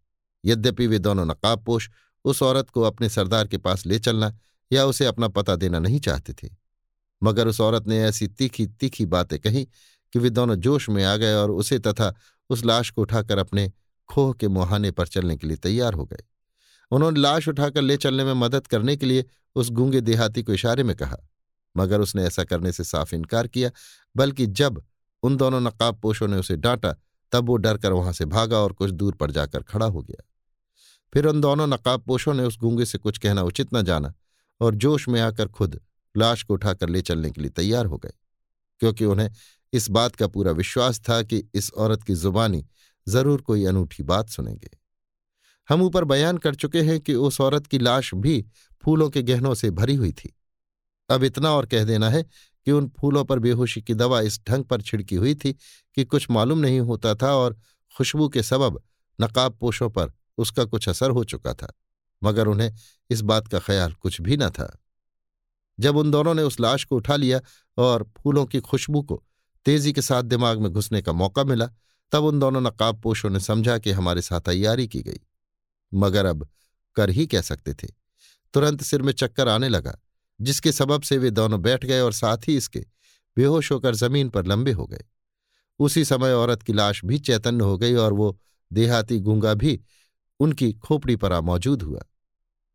यद्यपि 0.46 0.88
वे 0.88 1.00
दोनों 1.00 1.26
नकाबपोश 1.26 1.90
उस 2.26 2.44
औरत 2.44 2.70
को 2.70 2.82
अपने 2.82 3.10
सरदार 3.10 3.48
के 3.48 3.58
पास 3.58 3.86
ले 3.86 4.00
चलना 4.00 4.38
या 4.72 4.86
उसे 4.86 5.06
अपना 5.06 5.28
पता 5.28 5.56
देना 5.56 5.80
नहीं 5.80 6.00
चाहते 6.00 6.34
थे। 6.34 6.50
मगर 7.24 7.48
उस 7.48 7.62
औरत 7.62 7.88
ने 7.88 8.04
ऐसी 8.04 8.28
तीखी 8.28 8.68
तीखी 8.68 9.06
बातें 9.06 9.40
कही 9.40 9.68
कि 10.14 10.20
वे 10.20 10.30
दोनों 10.30 10.56
जोश 10.56 10.90
में 10.90 11.04
आ 11.04 11.16
गए 11.16 11.34
और 11.34 11.52
उसे 11.52 11.80
तथा 11.80 12.16
उस 12.50 12.66
लाश 12.66 12.90
को 12.90 13.02
उठाकर 13.02 13.38
अपने 13.38 13.72
खोह 14.10 14.34
के 14.34 14.48
मुहाने 14.48 14.92
पर 14.92 15.08
चलने 15.08 15.38
के 15.38 15.48
लिए 15.48 15.58
तैयार 15.58 15.94
हो 15.94 16.06
गए। 16.06 16.24
उन्होंने 16.92 17.20
लाश 17.20 17.48
उठाकर 17.48 17.82
ले 17.82 17.98
चलने 17.98 18.24
में 18.24 18.34
मदद 18.34 18.68
करने 18.68 18.96
के 18.98 19.06
लिए 19.06 19.26
उस 19.56 19.70
गूँगे 19.72 20.02
देहाती 20.02 20.44
को 20.44 20.54
इशारे 20.54 20.84
में 20.84 20.96
कहा, 20.96 21.18
मगर 21.76 22.02
उसने 22.02 22.24
ऐसा 22.24 22.44
करने 22.44 22.72
से 22.72 22.84
साफ़ 22.84 23.16
इनकार 23.16 23.48
किया, 23.48 23.70
बल्कि 24.16 24.46
जब 24.48 24.84
उन 25.24 25.36
दोनों 25.38 25.60
नकाब 25.62 26.00
पोशों 26.00 26.28
ने 26.28 26.38
उसे 26.38 26.56
डांटा, 26.56 26.96
तब 27.32 27.48
वो 27.48 27.56
डरकर 27.58 27.92
वहाँ 27.92 28.14
से 28.14 28.26
भागा 28.26 28.58
और 28.58 28.74
कुछ 28.74 28.92
दूर 28.92 29.16
पर 29.16 29.32
जाकर 29.32 29.64
खड़ा 29.64 29.86
हो 29.86 30.02
गया। 30.02 30.24
फिर 31.14 31.26
उन 31.26 31.42
दोनों 31.42 31.68
नकाब 31.68 32.02
पोशों 32.02 32.34
ने 32.34 32.44
उस 32.44 32.58
गूँगे 32.60 32.86
से 32.86 32.98
कुछ 32.98 33.18
कहना 33.18 33.44
उचित 33.44 33.74
न 33.74 33.82
जाना 33.84 34.14
और 34.62 34.76
जोश 34.76 35.08
में 35.08 35.20
आकर 35.22 35.48
खुद 35.48 35.80
लाश 36.16 36.44
को 36.44 36.54
उठाकर 36.54 36.90
ले 36.90 37.02
चलने 37.02 37.32
के 37.32 37.42
लिए 37.42 37.50
तैयार 37.50 37.86
हो 37.86 37.98
गए, 37.98 38.14
क्योंकि 38.82 39.06
उन्हें 39.06 39.30
इस 39.74 39.90
बात 39.90 40.16
का 40.16 40.28
पूरा 40.28 40.52
विश्वास 40.52 41.00
था 41.00 41.22
कि 41.24 41.44
इस 41.54 41.72
औरत 41.74 42.04
की 42.04 42.16
जुबानी 42.16 42.66
ज़रूर 43.10 43.42
कोई 43.42 43.66
अनूठी 43.66 44.04
बात 44.04 44.30
सुनेंगे। 44.30 44.70
हम 45.70 45.82
ऊपर 45.82 46.04
बयान 46.06 46.38
कर 46.38 46.56
चुके 46.56 46.82
हैं 46.82 47.00
कि 47.00 47.14
उस 47.16 47.40
औरत 47.42 47.68
की 47.68 47.80
लाश 47.80 48.14
भी 48.16 48.42
फूलों 48.84 49.10
के 49.10 49.22
गहनों 49.24 49.54
से 49.54 49.70
भरी 49.72 49.96
हुई 49.96 50.12
थी। 50.14 50.34
अब 51.10 51.24
इतना 51.24 51.52
और 51.52 51.66
कह 51.66 51.84
देना 51.84 52.10
है 52.10 52.24
कि 52.24 52.72
उन 52.72 52.88
फूलों 52.98 53.24
पर 53.26 53.40
बेहोशी 53.40 53.82
की 53.82 53.94
दवा 53.94 54.20
इस 54.22 54.40
ढंग 54.48 54.64
पर 54.64 54.82
छिड़की 54.82 55.16
हुई 55.16 55.36
थी 55.36 55.54
कि 55.98 56.04
कुछ 56.06 56.30
मालूम 56.32 56.60
नहीं 56.60 56.80
होता 56.82 57.14
था 57.16 57.34
और 57.36 57.58
खुशबू 57.96 58.28
के 58.30 58.44
सबब 58.44 58.82
नकाब 59.20 59.58
पोशों 59.58 59.90
पर 59.90 60.12
उसका 60.38 60.64
कुछ 60.66 60.88
असर 60.90 61.10
हो 61.10 61.24
चुका 61.24 61.54
था, 61.54 61.74
मगर 62.22 62.48
उन्हें 62.48 62.76
इस 63.10 63.22
बात 63.22 63.48
का 63.48 63.60
ख्याल 63.60 63.94
कुछ 63.94 64.22
भी 64.22 64.38
न 64.38 64.50
था। 64.50 64.76
जब 65.78 65.98
उन 65.98 66.12
दोनों 66.12 66.34
ने 66.34 66.42
उस 66.42 66.60
लाश 66.60 66.84
को 66.84 66.96
उठा 66.96 67.16
लिया 67.16 67.40
और 67.78 68.04
फूलों 68.18 68.46
की 68.46 68.60
खुशबू 68.62 69.02
को 69.02 69.24
तेज़ी 69.66 69.94
के 69.94 70.02
साथ 70.02 70.24
दिमाग 70.24 70.60
में 70.60 70.72
घुसने 70.72 71.02
का 71.02 71.14
मौका 71.14 71.44
मिला 71.44 71.70
तब 72.12 72.24
उन 72.24 72.40
दोनों 72.40 72.62
नकाब 72.62 73.02
पोशों 73.02 73.30
ने 73.30 73.40
समझा 73.40 73.78
कि 73.78 73.92
हमारे 73.92 74.22
साथ 74.22 74.42
तैयारी 74.42 74.88
की 74.88 75.02
गई। 75.02 75.20
मगर 75.94 76.26
अब 76.26 76.50
कर 76.96 77.10
ही 77.10 77.28
कह 77.28 77.42
सकते 77.42 77.74
थे। 77.74 77.88
तुरंत 78.54 78.84
सिर 78.84 79.02
में 79.02 79.14
चक्कर 79.14 79.48
आने 79.48 79.70
लगा, 79.70 79.98
जिसके 80.42 80.72
सबब 80.72 81.02
से 81.02 81.18
वे 81.18 81.32
दोनों 81.32 81.62
बैठ 81.62 81.86
गए 81.86 82.00
और 82.00 82.14
साथ 82.14 82.38
ही 82.48 82.58
इसके 82.58 82.86
बेहोश 83.38 83.72
होकर 83.72 83.96
ज़मीन 83.96 84.30
पर 84.30 84.46
लंबे 84.46 84.72
हो 84.72 84.86
गए। 84.86 85.04
उसी 85.80 86.06
समय 86.06 86.34
औरत 86.34 86.64
की 86.64 86.74
लाश 86.74 87.06
भी 87.06 87.20
चैतन्य 87.20 87.64
हो 87.64 87.78
गई 87.78 87.94
और 87.94 88.14
वो 88.14 88.40
देहाती 88.74 89.20
गूँगा 89.20 89.54
भी 89.54 89.82
उनकी 90.40 90.74
खोपड़ी 90.74 91.16
पर 91.16 91.34
आ 91.34 91.42
मौजूद 91.42 91.82
हुआ। 91.82 92.02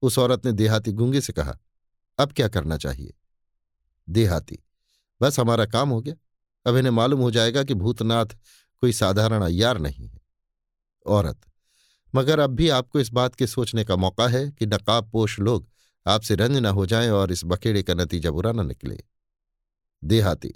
उस 0.03 0.19
औरत 0.19 0.47
ने 0.47 0.53
देहाती 0.53 0.93
गूँगे 0.93 1.21
से 1.21 1.33
कहा, 1.33 1.59
अब 2.19 2.33
क्या 2.33 2.49
करना 2.49 2.77
चाहिए? 2.77 3.15
देहाती? 4.09 4.59
बस 5.23 5.41
हमारा 5.41 5.67
काम 5.67 5.89
हो 5.89 6.01
गया। 6.01 6.15
अब 6.67 6.77
इन्हें 6.77 6.91
मालूम 6.91 7.21
हो 7.21 7.31
जाएगा 7.31 7.65
कि 7.65 7.75
भूतनाथ 7.75 8.27
कोई 8.85 8.93
साधारण 8.93 9.43
अयार 9.43 9.79
नहीं 9.79 10.09
है। 10.09 10.21
औरत, 11.07 11.41
मगर 12.15 12.39
अब 12.39 12.51
भी 12.51 12.69
आपको 12.69 13.01
इस 13.01 13.13
बात 13.13 13.35
के 13.35 13.47
सोचने 13.47 13.85
का 13.85 13.97
मौका 13.97 14.27
है 14.29 14.51
कि 14.51 14.67
नकाब 14.67 15.11
पोष 15.11 15.39
लोग 15.39 15.67
आपसे 16.07 16.35
रंज 16.35 16.57
न 16.57 16.67
हो 16.67 16.85
जाएँ 16.87 17.11
और 17.11 17.33
इस 17.33 17.45
बखेड़े 17.45 17.83
का 17.83 17.95
नतीजा 17.95 18.31
बुरा 18.31 18.53
न 18.53 18.67
निकले। 18.67 18.99
देहाती, 20.05 20.53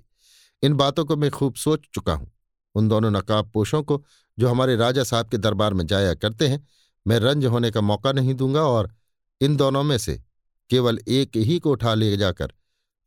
इन 0.62 0.74
बातों 0.74 1.04
को 1.04 1.16
मैं 1.16 1.30
खूब 1.30 1.54
सोच 1.54 1.88
चुका 1.94 2.12
हूँ। 2.12 2.30
उन 2.74 2.88
दोनों 2.88 3.10
नकाब 3.10 3.50
पोषों 3.50 3.82
को 3.82 4.04
जो 4.38 4.48
हमारे 4.48 4.76
राजा 4.76 5.04
साहब 5.04 5.28
के 5.28 5.38
दरबार 5.38 5.74
में 5.74 5.86
जाया 5.86 6.14
करते 6.14 6.48
हैं, 6.48 6.66
मैं 7.06 7.18
रंज 7.18 7.46
होने 7.46 7.70
का 7.70 7.80
मौका 7.80 8.12
नहीं 8.12 8.34
दूँगा 8.34 8.62
और 8.62 8.94
इन 9.40 9.56
दोनों 9.56 9.82
में 9.82 9.98
से 9.98 10.22
केवल 10.70 11.00
एक 11.08 11.36
ही 11.36 11.58
को 11.58 11.72
उठा 11.72 11.94
ले 11.94 12.16
जाकर 12.16 12.52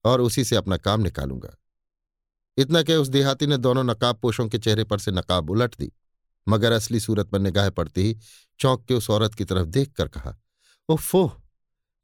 और 0.06 0.22
उसी 0.22 0.43
से 0.43 0.56
अपना 0.56 0.77
काम 0.77 1.02
निकालूँगा। 1.02 1.57
इतना 2.57 2.81
कह 2.83 2.95
उस 2.95 3.07
देहाती 3.07 3.47
ने 3.47 3.57
दोनों 3.57 3.83
नकाब 3.83 4.19
पोषों 4.19 4.47
के 4.49 4.59
चेहरे 4.59 4.83
पर 4.83 4.99
से 4.99 5.11
नकाब 5.11 5.49
उलट 5.49 5.75
दी, 5.79 5.91
मगर 6.47 6.71
असली 6.71 6.99
सूरत 6.99 7.27
पर 7.27 7.39
निगाह 7.39 7.69
पड़ती 7.69 8.01
ही 8.01 8.17
चौंक 8.59 8.85
के 8.85 8.93
उस 8.93 9.09
औरत 9.09 9.35
की 9.35 9.45
तरफ़ 9.45 9.67
देख 9.67 9.91
कर 9.91 10.07
कहा 10.07 10.35
ओफोह 10.89 11.31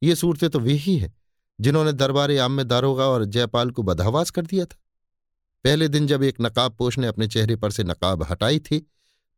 ये 0.02 0.16
सूरतें 0.16 0.50
तो 0.50 0.60
वे 0.60 0.74
ही 0.74 0.98
हैं 0.98 1.14
जिन्होंने 1.60 1.92
दरबार 1.94 2.32
आम 2.32 2.52
में 2.52 2.68
दारोगा 2.68 3.06
और 3.06 3.26
जयपाल 3.26 3.72
को 3.72 3.84
बदहवास 3.84 4.30
कर 4.30 4.46
दिया 4.46 4.66
था। 4.66 4.78
पहले 5.66 5.88
दिन 5.88 6.08
जब 6.08 6.24
एक 6.24 6.36
नकाब 6.42 6.76
पोष 6.76 6.98
ने 6.98 7.08
अपने 7.08 7.28
चेहरे 7.28 7.56
पर 7.56 7.72
से 7.72 7.84
नकाब 7.84 8.24
हटाई 8.24 8.60
थी 8.60 8.80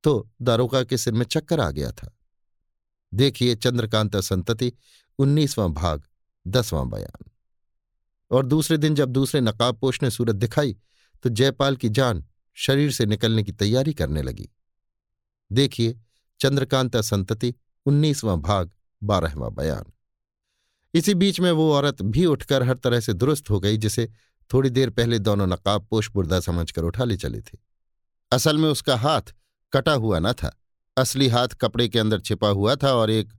तो 0.04 0.30
दारोगा 0.42 0.84
के 0.84 0.98
सिर 0.98 1.14
में 1.14 1.26
चक्कर 1.26 1.60
आ 1.60 1.70
गया 1.72 1.92
था। 1.92 2.12
देखिए 3.14 3.56
चंद्रकांता 3.56 4.22
संतति, 4.22 4.72
उन्नीसवां 5.20 5.72
भाग, 5.74 6.04
दसवां 6.46 6.90
बयान। 6.90 7.30
और 8.32 8.46
दूसरे 8.46 8.78
दिन 8.78 8.96
जब 8.96 9.10
दूसरे 9.10 9.42
नकाबपोश 9.42 10.02
ने 10.04 10.10
सूरत 10.12 10.36
दिखाई 10.36 10.78
तो 11.24 11.30
जयपाल 11.30 11.76
की 11.76 11.90
जान 11.90 12.26
शरीर 12.54 12.92
से 12.92 13.06
निकलने 13.06 13.44
की 13.44 13.52
तैयारी 13.52 13.94
करने 13.94 14.22
लगी। 14.22 14.50
देखिए, 15.52 16.00
चंद्रकांता 16.40 17.02
संतति, 17.02 17.54
उन्नीसवां 17.86 18.38
भाग, 18.38 18.72
बारहवां 19.04 19.56
बयान। 19.56 19.84
इसी 20.94 21.14
बीच 21.14 21.40
में 21.40 21.52
वो 21.52 21.74
औरत 21.74 22.02
भी 22.02 22.26
उठकर 22.26 22.64
हर 22.64 22.78
तरह 22.78 23.00
से 23.00 23.14
दुरुस्त 23.14 23.50
हो 23.50 23.60
गई, 23.60 23.78
जिसे 23.78 24.12
थोड़ी 24.54 24.70
देर 24.70 24.90
पहले 24.90 25.20
दोनों 25.20 25.48
नकाब 25.48 25.86
पोश 25.86 26.12
बुर्दा 26.12 26.40
समझकर 26.40 26.84
उठा 26.84 27.04
ले 27.04 27.18
चले 27.18 27.42
थे। 27.42 27.58
असल 28.32 28.58
में 28.58 28.70
उसका 28.70 28.98
हाथ 28.98 29.22
कटा 29.74 29.94
हुआ 29.94 30.20
न 30.20 30.34
था। 30.34 30.62
असली 30.98 31.28
हाथ 31.28 31.48
कपड़े 31.48 31.90
के 31.90 32.00
अंदर 32.00 32.20
छिपा 32.20 32.48
हुआ 32.48 32.76
था 32.76 32.94
और 32.94 33.10
एक 33.10 33.34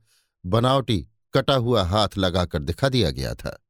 बनावटी 0.46 1.06
कटा 1.34 1.54
हुआ 1.54 1.82
हाथ 1.82 2.08
लगाकर 2.18 2.58
दिखा 2.58 2.88
दिया 2.88 3.10
गया 3.10 3.34
था। 3.34 3.64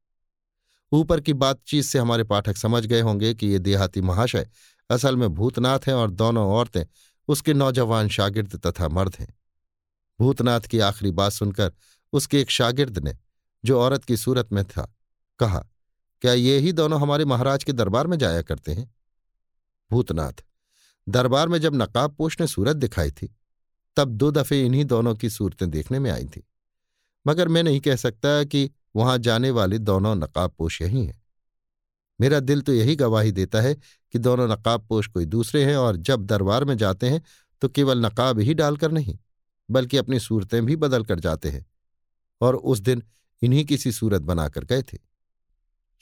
ऊपर 0.92 1.20
की 1.20 1.32
बातचीत 1.32 1.84
से 1.84 1.98
हमारे 1.98 2.24
पाठक 2.24 2.56
समझ 2.56 2.86
गए 2.86 3.00
होंगे 3.00 3.34
कि 3.34 3.46
ये 3.46 3.58
देहाती 3.58 4.00
महाशय 4.00 4.48
असल 4.90 5.16
में 5.16 5.28
भूतनाथ 5.28 5.78
हैं 5.86 5.94
और 5.94 6.10
दोनों 6.10 6.48
औरतें 6.48 6.84
उसके 7.28 7.54
नौजवान 7.54 8.08
शागिर्द 8.08 8.56
तथा 8.66 8.88
मर्द 8.88 9.16
हैं। 9.20 9.38
भूतनाथ 10.20 10.60
की 10.60 10.78
आखिरी 10.78 11.10
बात 11.10 11.32
सुनकर 11.32 11.72
उसके 12.12 12.40
एक 12.40 12.50
शागिर्द 12.50 12.98
ने, 12.98 13.18
जो 13.64 13.80
औरत 13.80 14.04
की 14.04 14.16
सूरत 14.16 14.52
में 14.52 14.64
था, 14.64 14.96
कहा, 15.38 15.66
क्या 16.20 16.32
ये 16.32 16.58
ही 16.58 16.72
दोनों 16.72 17.00
हमारे 17.00 17.24
महाराज 17.24 17.64
के 17.64 17.72
दरबार 17.72 18.06
में 18.06 18.18
जाया 18.18 18.42
करते 18.42 18.72
हैं? 18.72 18.94
भूतनाथ, 19.90 20.32
दरबार 21.08 21.48
में 21.48 21.58
जब 21.58 21.74
नकाब 21.74 22.14
पोष 22.14 22.40
ने 22.40 22.46
सूरत 22.46 22.76
दिखाई 22.76 23.10
थी, 23.10 23.36
तब 23.96 24.08
दो 24.08 24.30
दफे 24.30 24.66
इन्हीं 24.66 24.84
दोनों 24.84 25.14
की 25.14 25.30
सूरतें 25.30 25.70
देखने 25.70 25.98
में 25.98 26.10
आई 26.10 26.24
थी। 26.24 26.48
मगर 27.26 27.48
मैं 27.48 27.62
नहीं 27.62 27.80
कह 27.80 27.96
सकता 27.96 28.44
कि 28.44 28.70
वहाँ 28.94 29.16
जाने 29.18 29.50
वाले 29.50 29.78
दोनों 29.78 30.14
नकाबपोश 30.14 30.80
यही 30.82 31.04
हैं। 31.04 31.18
मेरा 32.20 32.40
दिल 32.40 32.60
तो 32.62 32.72
यही 32.72 32.96
गवाही 32.96 33.32
देता 33.32 33.60
है 33.60 33.74
कि 33.74 34.18
दोनों 34.18 34.48
नकाबपोश 34.48 35.06
कोई 35.06 35.24
दूसरे 35.26 35.64
हैं 35.64 35.76
और 35.76 35.96
जब 35.98 36.24
दरबार 36.26 36.64
में 36.64 36.76
जाते 36.76 37.10
हैं 37.10 37.22
तो 37.62 37.68
केवल 37.68 38.04
नकाब 38.06 38.38
ही 38.38 38.54
डालकर 38.54 38.92
नहीं, 38.92 39.18
बल्कि 39.68 39.96
अपनी 39.96 40.20
सूरतें 40.20 40.64
भी 40.66 40.76
बदल 40.76 41.04
कर 41.04 41.20
जाते 41.20 41.50
हैं 41.50 41.64
और 42.40 42.56
उस 42.56 42.78
दिन 42.80 43.02
इन्हीं 43.42 43.64
किसी 43.64 43.92
सूरत 43.92 44.22
बनाकर 44.22 44.64
गए 44.64 44.82
थे। 44.82 44.98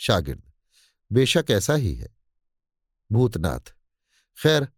शागिर्द, 0.01 0.43
बेशक 1.11 1.47
ऐसा 1.51 1.75
ही 1.75 1.95
है। 1.95 2.09
भूतनाथ, 3.11 3.73
खैर, 4.39 4.69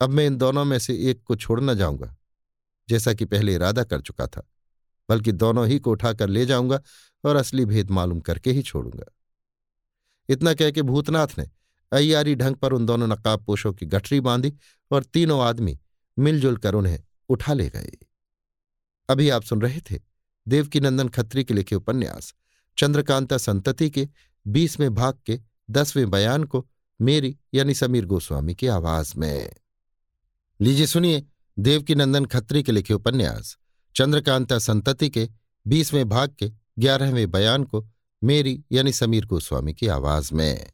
अब 0.00 0.10
मैं 0.10 0.26
इन 0.26 0.36
दोनों 0.36 0.64
में 0.64 0.78
से 0.78 0.94
एक 1.10 1.22
को 1.22 1.36
छोड़ना 1.36 1.74
जाऊँगा, 1.74 2.14
जैसा 2.88 3.12
कि 3.14 3.24
पहले 3.24 3.54
इरादा 3.54 3.84
कर 3.84 4.00
चुका 4.00 4.26
था, 4.26 4.42
बल्कि 5.08 5.32
दोनों 5.32 5.66
ही 5.66 5.78
को 5.78 5.90
उठाकर 5.90 6.28
ले 6.28 6.46
जाऊँगा 6.46 6.80
और 7.26 7.36
असली 7.36 7.64
भेद 7.64 7.90
मालूम 7.90 8.20
करके 8.20 8.52
ही 8.52 8.62
छोड़ूँगा। 8.62 9.12
इतना 10.28 10.54
कह 10.54 10.70
के 10.70 10.82
भूतनाथ 10.82 11.38
ने 11.38 11.48
अयारी 11.92 12.34
ढंग 12.34 12.56
पर 12.56 12.72
उन 12.72 12.86
दोनों 12.86 13.06
नकाब 13.06 13.44
पोषों 13.44 13.72
की 13.72 13.86
गठरी 13.86 14.20
बांधी 14.20 14.52
और 14.90 15.04
तीनों 15.04 15.40
आदमी 15.40 15.78
मिलजुल 16.18 16.56
कर 16.56 16.74
उन्हें 16.74 16.98
उठा 17.28 17.52
ले 17.52 17.68
गए। 17.68 17.92
अभी 19.08 19.28
आप 19.28 19.42
सुन 19.42 19.62
रहे 19.62 19.80
थे 19.80 20.00
देवकीनंदन 20.48 21.08
खत्री 21.08 21.44
के 21.44 21.54
लिखे 21.54 21.74
उपन्यास, 21.74 22.34
चंद्रकांता 22.78 23.38
संतति 23.38 23.90
के 23.90 24.08
बीसवें 24.46 24.94
भाग 24.94 25.18
के 25.26 25.40
दसवें 25.70 26.10
बयान 26.10 26.44
को 26.44 26.66
मेरी 27.00 27.36
यानी 27.54 27.74
समीर 27.74 28.06
गोस्वामी 28.06 28.54
की 28.54 28.66
आवाज़ 28.66 29.12
में। 29.16 29.52
लीजिए 30.60 30.86
सुनिए 30.86 31.24
देवकीनंदन 31.58 32.24
खत्री 32.24 32.62
के 32.62 32.72
लिखे 32.72 32.94
उपन्यास, 32.94 33.56
चंद्रकांता 33.96 34.58
संतति 34.58 35.10
के 35.10 35.28
बीसवें 35.66 36.08
भाग 36.08 36.34
के 36.38 36.52
ग्यारहवें 36.78 37.30
बयान 37.30 37.64
को 37.64 37.88
मेरी 38.24 38.64
यानी 38.72 38.92
समीर 38.92 39.26
गोस्वामी 39.26 39.74
की 39.74 39.86
आवाज़ 39.86 40.34
में। 40.34 40.72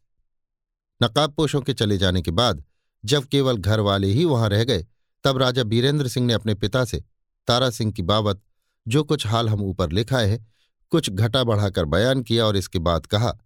नकाबपोशों 1.03 1.61
के 1.61 1.75
चले 1.75 1.99
जाने 1.99 2.23
के 2.23 2.31
बाद, 2.31 2.65
जब 3.05 3.25
केवल 3.25 3.57
घर 3.57 3.81
वाले 3.81 4.07
ही 4.07 4.25
वहाँ 4.25 4.49
रह 4.49 4.65
गए, 4.65 4.87
तब 5.25 5.39
राजा 5.39 5.63
बीरेंद्र 5.63 6.09
सिंह 6.09 6.27
ने 6.27 6.33
अपने 6.33 6.55
पिता 6.55 6.85
से, 6.85 7.05
तारा 7.47 7.71
सिंह 7.71 7.93
की 7.93 8.03
बाबत, 8.03 8.43
जो 8.89 9.05
कुछ 9.05 9.27
हाल 9.27 9.49
हम 9.49 9.63
ऊपर 9.63 9.93
लिखा 9.93 10.19
है, 10.19 10.47
कुछ 10.91 11.11
घटा 11.11 11.45
बढ़ाकर 11.45 11.85
बयान 11.85 12.23
किया 12.23 12.47
और 12.47 12.57
इसके 12.57 12.79
बाद 12.79 13.07
कहा, 13.07 13.39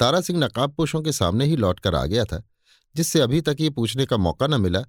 तारा 0.00 0.20
सिंह 0.20 0.38
नकाबपोशों 0.38 1.02
के 1.02 1.12
सामने 1.12 1.44
ही 1.44 1.56
लौटकर 1.56 1.94
आ 1.94 2.06
गया 2.06 2.24
था, 2.24 2.42
जिससे 2.96 3.20
अभी 3.20 3.40
तक 3.40 3.56
ये 3.60 3.70
पूछने 3.70 4.06
का 4.06 4.16
मौका 4.16 4.46
न 4.46 4.60
मिला 4.60 4.80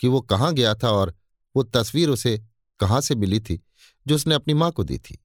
कि 0.00 0.08
वो 0.08 0.20
कहाँ 0.20 0.52
गया 0.54 0.74
था 0.74 0.90
और 0.90 1.14
वो 1.56 1.62
तस्वीर 1.62 2.08
उसे 2.08 2.44
कहाँ 2.80 3.00
से 3.00 3.14
मिली 3.14 3.40
थी, 3.40 3.64
जो 4.06 4.14
उसने 4.14 4.34
अपनी 4.34 4.54
माँ 4.54 4.72
को 4.72 4.84
दी 4.84 4.98
थी। 4.98 5.23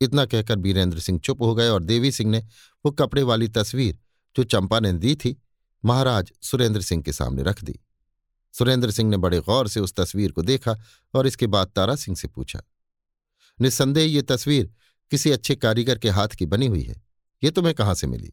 इतना 0.00 0.24
कहकर 0.26 0.56
बीरेंद्र 0.56 1.00
सिंह 1.00 1.18
चुप 1.18 1.42
हो 1.42 1.54
गए 1.54 1.68
और 1.68 1.82
देवी 1.84 2.10
सिंह 2.12 2.30
ने 2.30 2.38
वो 2.84 2.90
कपड़े 2.92 3.22
वाली 3.22 3.48
तस्वीर, 3.48 3.98
जो 4.36 4.44
चंपा 4.44 4.80
ने 4.80 4.92
दी 4.94 5.14
थी, 5.14 5.36
महाराज 5.84 6.32
सुरेंद्र 6.42 6.80
सिंह 6.82 7.02
के 7.02 7.12
सामने 7.12 7.42
रख 7.42 7.62
दी। 7.64 7.78
सुरेंद्र 8.54 8.90
सिंह 8.90 9.10
ने 9.10 9.16
बड़े 9.16 9.40
गौर 9.40 9.68
से 9.68 9.80
उस 9.80 9.94
तस्वीर 9.94 10.32
को 10.32 10.42
देखा 10.42 10.76
और 11.14 11.26
इसके 11.26 11.46
बाद 11.46 11.72
तारा 11.76 11.96
सिंह 11.96 12.16
से 12.16 12.28
पूछा, 12.28 12.62
निस्संदेह 13.58 14.06
ये 14.06 14.22
तस्वीर 14.24 14.70
किसी 15.12 15.30
अच्छे 15.30 15.54
कारीगर 15.56 15.98
के 15.98 16.10
हाथ 16.10 16.28
की 16.28 16.46
बनी 16.46 16.66
हुई 16.66 16.82
है? 16.82 17.02
ये 17.42 17.50
तुम्हें 17.50 17.74
कहाँ 17.74 17.94
से 17.94 18.06
मिली? 18.06 18.32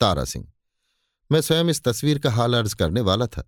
तारा 0.00 0.24
सिंह, 0.24 0.46
मैं 1.30 1.40
स्वयं 1.40 1.68
इस 1.68 1.82
तस्वीर 1.82 2.18
का 2.18 2.30
हाल 2.30 2.54
अर्ज़ 2.54 2.74
करने 2.74 3.00
वाला 3.00 3.26
था, 3.26 3.42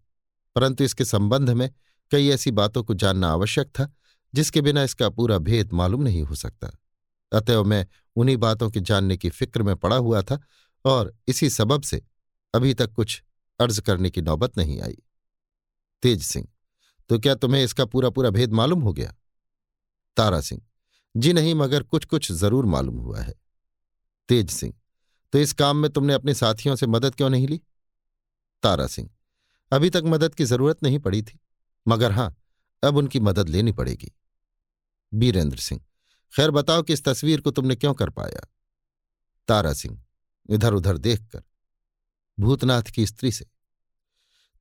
परंतु 0.57 0.85
इसके 0.85 1.05
संबंध 1.05 1.51
में 1.51 1.71
कई 2.13 2.29
ऐसी 2.29 2.51
बातों 2.51 2.83
को 2.85 2.95
जानना 2.95 3.29
आवश्यक 3.29 3.69
था, 3.69 3.93
जिसके 4.35 4.61
बिना 4.61 4.83
इसका 4.83 5.09
पूरा 5.09 5.39
भेद 5.41 5.73
मालूम 5.73 6.03
नहीं 6.03 6.23
हो 6.23 6.35
सकता। 6.35 6.71
अतएव 7.35 7.65
मैं 7.65 7.87
उन्हीं 8.17 8.37
बातों 8.37 8.71
के 8.71 8.81
जानने 8.81 9.17
की 9.17 9.31
फ़िक्र 9.31 9.63
में 9.63 9.75
पड़ा 9.77 9.97
हुआ 9.97 10.23
था 10.23 10.39
और 10.85 11.15
इसी 11.29 11.51
सबब 11.51 11.83
से 11.83 12.03
अभी 12.55 12.75
तक 12.75 12.93
कुछ 12.93 13.23
अर्ज़ 13.61 13.81
करने 13.81 14.11
की 14.11 14.23
नौबत 14.23 14.57
नहीं 14.59 14.81
आई। 14.81 14.97
तेज 16.03 16.23
सिंह 16.23 16.47
तो 17.11 17.19
क्या 17.19 17.35
तुम्हें 17.35 17.63
इसका 17.65 17.85
पूरा 17.85 18.11
पूरा 18.11 18.31
भेद 18.31 18.53
मालूम 18.53 18.83
हो 18.83 18.93
गया? 18.93 19.15
तारा 20.17 20.41
सिंह, 20.41 20.61
जी 21.15 21.33
नहीं, 21.33 21.55
मगर 21.55 21.83
कुछ 21.83 22.05
कुछ 22.05 22.31
ज़रूर 22.33 22.67
मालूम 22.67 22.99
हुआ 22.99 23.21
है। 23.21 23.35
तेज 24.29 24.51
सिंह 24.51 24.73
तो 25.33 25.39
इस 25.39 25.53
काम 25.53 25.77
में 25.77 25.91
तुमने 25.91 26.15
अपने 26.15 26.35
साथियों 26.35 26.77
से 26.77 26.87
मदद 26.87 27.15
क्यों 27.15 27.31
नहीं 27.31 27.49
ली? 27.49 27.61
तारा 28.63 28.87
सिंह, 28.87 29.09
अभी 29.73 29.91
तक 29.91 30.03
मदद 30.07 30.35
की 30.35 30.45
ज़रूरत 30.45 30.83
नहीं 30.83 30.99
पड़ी 30.99 31.23
थी, 31.23 31.39
मगर 31.87 32.13
हाँ, 32.13 32.35
अब 32.83 32.97
उनकी 32.97 33.21
मदद 33.21 33.49
लेनी 33.49 33.73
पड़ेगी। 33.73 34.13
बीरेंद्र 35.13 35.59
सिंह 35.59 35.81
खैर 36.35 36.51
बताओ 36.51 36.83
कि 36.83 36.93
इस 36.93 37.05
तस्वीर 37.05 37.41
को 37.41 37.51
तुमने 37.51 37.77
क्यों 37.77 37.95
कर 37.95 38.11
पाया? 38.11 38.47
तारा 39.49 39.73
सिंह 39.73 40.03
इधर 40.51 40.75
उधर 40.75 40.99
देखकर। 40.99 41.43
भूतनाथ 42.39 42.83
की 42.83 43.07
स्त्री 43.07 43.33
से। 43.33 43.47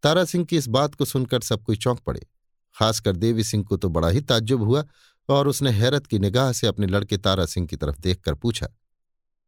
तारा 0.03 0.25
सिंह 0.25 0.45
की 0.45 0.57
इस 0.57 0.67
बात 0.67 0.95
को 0.95 1.05
सुनकर 1.05 1.41
सब 1.41 1.63
कोई 1.63 1.77
चौंक 1.77 1.99
पड़े। 1.99 2.27
खासकर 2.75 3.15
देवी 3.15 3.43
सिंह 3.43 3.63
को 3.63 3.77
तो 3.77 3.89
बड़ा 3.89 4.09
ही 4.09 4.21
ताज्जुब 4.21 4.61
हुआ 4.61 4.83
और 5.29 5.47
उसने 5.47 5.71
हैरत 5.71 6.07
की 6.07 6.19
निगाह 6.19 6.51
से 6.51 6.67
अपने 6.67 6.87
लड़के 6.87 7.17
तारा 7.17 7.45
सिंह 7.45 7.67
की 7.67 7.75
तरफ़ 7.75 7.99
देखकर 7.99 8.33
पूछा, 8.35 8.67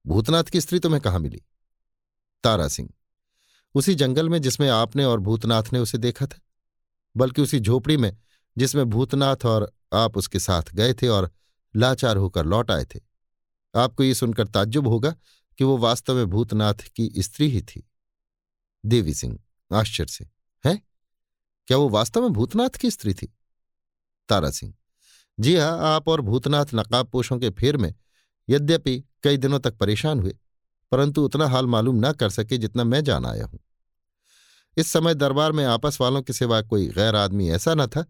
भूतनाथ 0.06 0.44
की 0.44 0.62
स्त्री 0.62 0.80
तुम्हें 0.80 1.02
कहाँ 1.02 1.20
मिली? 1.20 1.42
तारा 2.44 2.68
सिंह, 2.68 2.90
उसी 3.76 3.96
जंगल 3.96 4.30
में 4.30 4.42
जिसमें 4.42 4.70
आपने 4.70 5.06
और 5.06 5.20
भूतनाथ 5.20 5.64
ने 5.74 5.80
उसे 5.80 5.98
देखा 5.98 6.28
था, 6.28 6.40
बल्कि 7.18 7.42
उसी 7.42 7.60
झोपड़ी 7.60 7.98
में 7.98 8.16
जिसमें 8.58 8.86
भूतनाथ 8.86 9.46
और 9.46 9.72
आप 9.94 10.18
उसके 10.18 10.40
साथ 10.40 10.74
गए 10.74 10.94
थे 10.94 11.08
और 11.08 11.32
लाचार 11.76 12.18
होकर 12.18 12.46
लौट 12.46 12.72
आए 12.72 12.86
थे। 12.86 13.00
आपको 13.74 14.04
ये 14.04 14.14
सुनकर 14.14 14.48
ताज्जुब 14.48 14.88
होगा 14.88 15.16
कि 15.60 15.64
वो 15.64 15.78
वास्तव 15.78 16.16
में 16.16 16.26
भूतनाथ 16.26 16.88
की 16.96 17.12
स्त्री 17.18 17.50
ही 17.50 17.62
थी। 17.62 17.88
देवी 18.84 19.14
सिंह, 19.14 19.40
आश्चर्य 19.72 20.08
से, 20.08 20.28
है? 20.64 20.80
क्या 21.68 21.78
वो 21.78 21.90
वास्तव 21.90 22.22
में 22.22 22.32
भूतनाथ 22.32 22.78
की 22.80 22.92
स्त्री 22.92 23.14
थी? 23.14 23.34
तारा 24.30 24.50
सिंह, 24.52 24.74
जी 25.38 25.56
हाँ 25.56 25.78
आप 25.86 26.08
और 26.08 26.22
भूतनाथ 26.22 26.66
नकाबपोशों 26.76 27.40
के 27.40 27.50
फेर 27.50 27.78
में 27.78 27.94
यद्यपि 28.48 29.04
कई 29.24 29.38
दिनों 29.38 29.60
तक 29.60 29.78
परेशान 29.78 30.20
हुए, 30.20 30.36
परंतु 30.92 31.24
उतना 31.26 31.48
हाल 31.48 31.68
मालूम 31.68 32.06
न 32.06 32.12
कर 32.12 32.30
सके 32.30 32.58
जितना 32.58 32.84
मैं 32.84 33.04
जान 33.04 33.26
आया 33.26 33.46
हूँ। 33.46 33.60
इस 34.78 34.88
समय 34.88 35.16
दरबार 35.16 35.52
में 35.52 35.64
आपस 35.66 35.98
वालों 36.02 36.22
के 36.22 36.34
सिवा 36.34 36.62
कोई 36.62 36.88
गैर 36.88 37.16
आदमी 37.16 37.50
ऐसा 37.50 37.74
न 37.74 37.88
था 37.88 38.06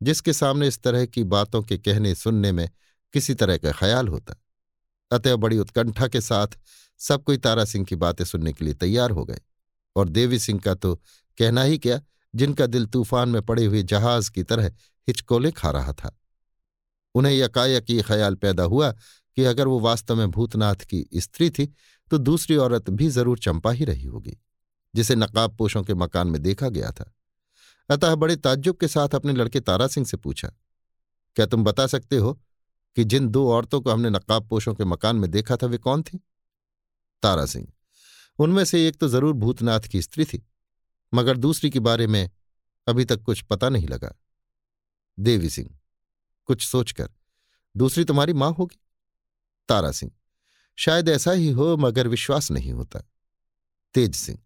जिसके 0.00 0.32
सामने 0.32 0.68
इस 0.68 0.82
तरह 0.82 1.06
की 1.06 1.24
बातों 1.24 1.62
के 1.62 1.78
कहने 1.78 2.14
सुनने 2.14 2.52
में 2.52 2.68
किसी 3.14 3.34
तरह 3.34 3.56
का 3.58 3.72
ख्याल 3.72 4.08
होता। 4.08 4.34
अतः 5.10 5.36
बड़ी 5.36 5.58
उत्कंठा 5.58 6.08
के 6.08 6.20
साथ 6.20 6.58
सब 7.00 7.22
कोई 7.24 7.36
तारा 7.38 7.64
सिंह 7.64 7.84
की 7.84 7.96
बातें 7.96 8.24
सुनने 8.24 8.52
के 8.52 8.64
लिए 8.64 8.74
तैयार 8.76 9.10
हो 9.10 9.24
गए। 9.24 9.40
और 9.96 10.08
देवी 10.08 10.38
सिंह 10.38 10.60
का 10.60 10.74
तो 10.74 10.94
कहना 11.38 11.62
ही 11.62 11.78
क्या, 11.78 12.00
जिनका 12.34 12.66
दिल 12.68 12.86
तूफ़ान 12.86 13.28
में 13.28 13.40
पड़े 13.42 13.64
हुए 13.64 13.82
जहाज़ 13.84 14.30
की 14.30 14.42
तरह 14.44 14.66
हिचकोले 15.08 15.50
खा 15.52 15.70
रहा 15.70 15.92
था। 15.94 16.16
उन्हें 17.14 17.32
यकायक 17.32 17.90
ये 17.90 18.02
ख्याल 18.02 18.34
पैदा 18.36 18.62
हुआ 18.64 18.90
कि 18.92 19.44
अगर 19.44 19.68
वो 19.68 19.78
वास्तव 19.80 20.16
में 20.16 20.30
भूतनाथ 20.30 20.84
की 20.84 21.06
स्त्री 21.16 21.48
थी 21.50 21.66
तो 22.10 22.18
दूसरी 22.18 22.56
औरत 22.58 22.90
भी 22.90 23.08
ज़रूर 23.10 23.38
चंपा 23.38 23.70
ही 23.72 23.84
रही 23.84 24.04
होगी, 24.04 24.36
जिसे 24.94 25.14
नकाब 25.16 25.56
पोशों 25.56 25.82
के 25.82 25.94
मकान 25.94 26.28
में 26.28 26.40
देखा 26.42 26.68
गया 26.68 26.90
था। 26.90 27.12
अतः 27.90 28.14
बड़े 28.16 28.36
ताज्जुब 28.38 28.76
के 28.76 28.88
साथ 28.88 29.14
अपने 29.14 29.32
लड़के 29.32 29.60
तारा 29.60 29.86
सिंह 29.86 30.06
से 30.06 30.16
पूछा, 30.16 30.48
क्या 31.36 31.46
तुम 31.46 31.64
बता 31.64 31.86
सकते 31.88 32.16
हो 32.16 32.38
कि 32.96 33.04
जिन 33.04 33.28
दो 33.28 33.48
औरतों 33.50 33.80
को 33.80 33.90
हमने 33.90 34.10
नकाब 34.10 34.48
पोशों 34.48 34.74
के 34.74 34.84
मकान 34.84 35.16
में 35.16 35.30
देखा 35.30 35.56
था, 35.56 35.66
वे 35.66 35.78
कौन 35.78 36.02
थी? 36.02 36.18
तारा 37.22 37.46
सिंह। 37.46 37.66
उनमें 38.38 38.64
से 38.64 38.86
एक 38.88 38.96
तो 38.96 39.08
ज़रूर 39.08 39.32
भूतनाथ 39.32 39.80
की 39.80 40.02
स्त्री 40.02 40.24
थी, 40.24 40.42
मगर 41.14 41.36
दूसरी 41.36 41.70
के 41.70 41.80
बारे 41.80 42.06
में 42.06 42.30
अभी 42.86 43.04
तक 43.04 43.22
कुछ 43.22 43.42
पता 43.42 43.68
नहीं 43.68 43.88
लगा। 43.88 44.14
देवी 45.18 45.50
सिंह, 45.50 45.70
कुछ 46.44 46.66
सोचकर, 46.66 47.10
दूसरी 47.76 48.04
तुम्हारी 48.04 48.32
माँ 48.32 48.52
होगी? 48.52 48.80
तारा 49.68 49.90
सिंह, 49.92 50.12
शायद 50.78 51.08
ऐसा 51.08 51.32
ही 51.32 51.50
हो, 51.50 51.76
मगर 51.76 52.08
विश्वास 52.08 52.50
नहीं 52.50 52.72
होता। 52.72 53.00
तेज 53.94 54.14
सिंह, 54.14 54.38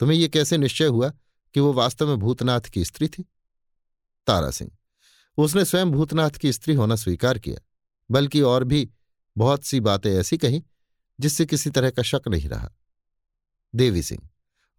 तुम्हें 0.00 0.18
यह 0.18 0.28
कैसे 0.28 0.58
निश्चय 0.58 0.86
हुआ 0.86 1.12
कि 1.54 1.60
वो 1.60 1.72
वास्तव 1.72 2.08
में 2.08 2.16
भूतनाथ 2.16 2.60
की 2.60 2.84
स्त्री 2.84 3.08
थी? 3.08 3.22
तारा 4.26 4.50
सिंह, 4.50 4.70
उसने 5.38 5.64
स्वयं 5.64 5.90
भूतनाथ 5.90 6.30
की 6.30 6.52
स्त्री 6.52 6.74
होना 6.74 6.96
स्वीकार 6.96 7.38
किया। 7.38 7.64
बल्कि 8.10 8.40
और 8.40 8.64
भी 8.64 8.88
बहुत 9.36 9.64
सी 9.64 9.80
बातें 9.80 10.10
ऐसी 10.12 10.38
कहीं, 10.38 10.62
जिससे 11.20 11.46
किसी 11.46 11.70
तरह 11.70 11.90
का 11.90 12.02
शक 12.02 12.22
नहीं 12.28 12.48
रहा। 12.48 12.70
देवी 13.74 14.02
सिंह, 14.02 14.28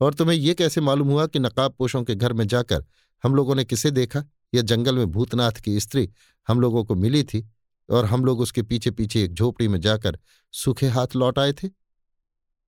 और 0.02 0.14
तुम्हें 0.14 0.38
यह 0.38 0.54
कैसे 0.54 0.82
मालूम 0.82 1.08
हुआ 1.08 1.28
कि 1.28 1.40
नकाब 1.40 1.74
पोशों 1.74 2.04
के 2.04 2.16
घर 2.16 2.34
में 2.34 2.48
जाकर 2.48 2.86
हम 3.24 3.36
लोगों 3.36 3.56
ने 3.56 3.66
किसे 3.66 3.92
देखा? 3.92 4.24
या 4.54 4.62
जंगल 4.62 4.96
में 4.96 5.06
भूतनाथ 5.08 5.52
की 5.52 5.80
स्त्री 5.80 6.10
हम 6.48 6.60
लोगों 6.62 6.84
को 6.86 6.96
मिली 6.96 7.24
थी, 7.24 7.48
और 7.90 8.06
हम 8.06 8.26
लोग 8.26 8.40
उसके 8.40 8.62
पीछे 8.62 8.92
पीछे 8.92 9.24
एक 9.24 9.34
झोपड़ी 9.34 9.68
में 9.68 9.80
जाकर 9.82 10.20
सूखे 10.54 10.88
हाथ 10.88 11.16
लौट 11.16 11.40
आए 11.40 11.54
थे? 11.54 11.68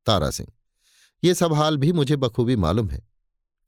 तारा 0.08 0.30
सिंह, 0.32 0.50
ये 1.24 1.34
सब 1.34 1.54
हाल 1.54 1.78
भी 1.78 1.92
मुझे 1.92 2.16
बखूबी 2.16 2.56
मालूम 2.56 2.90
है, 2.90 3.02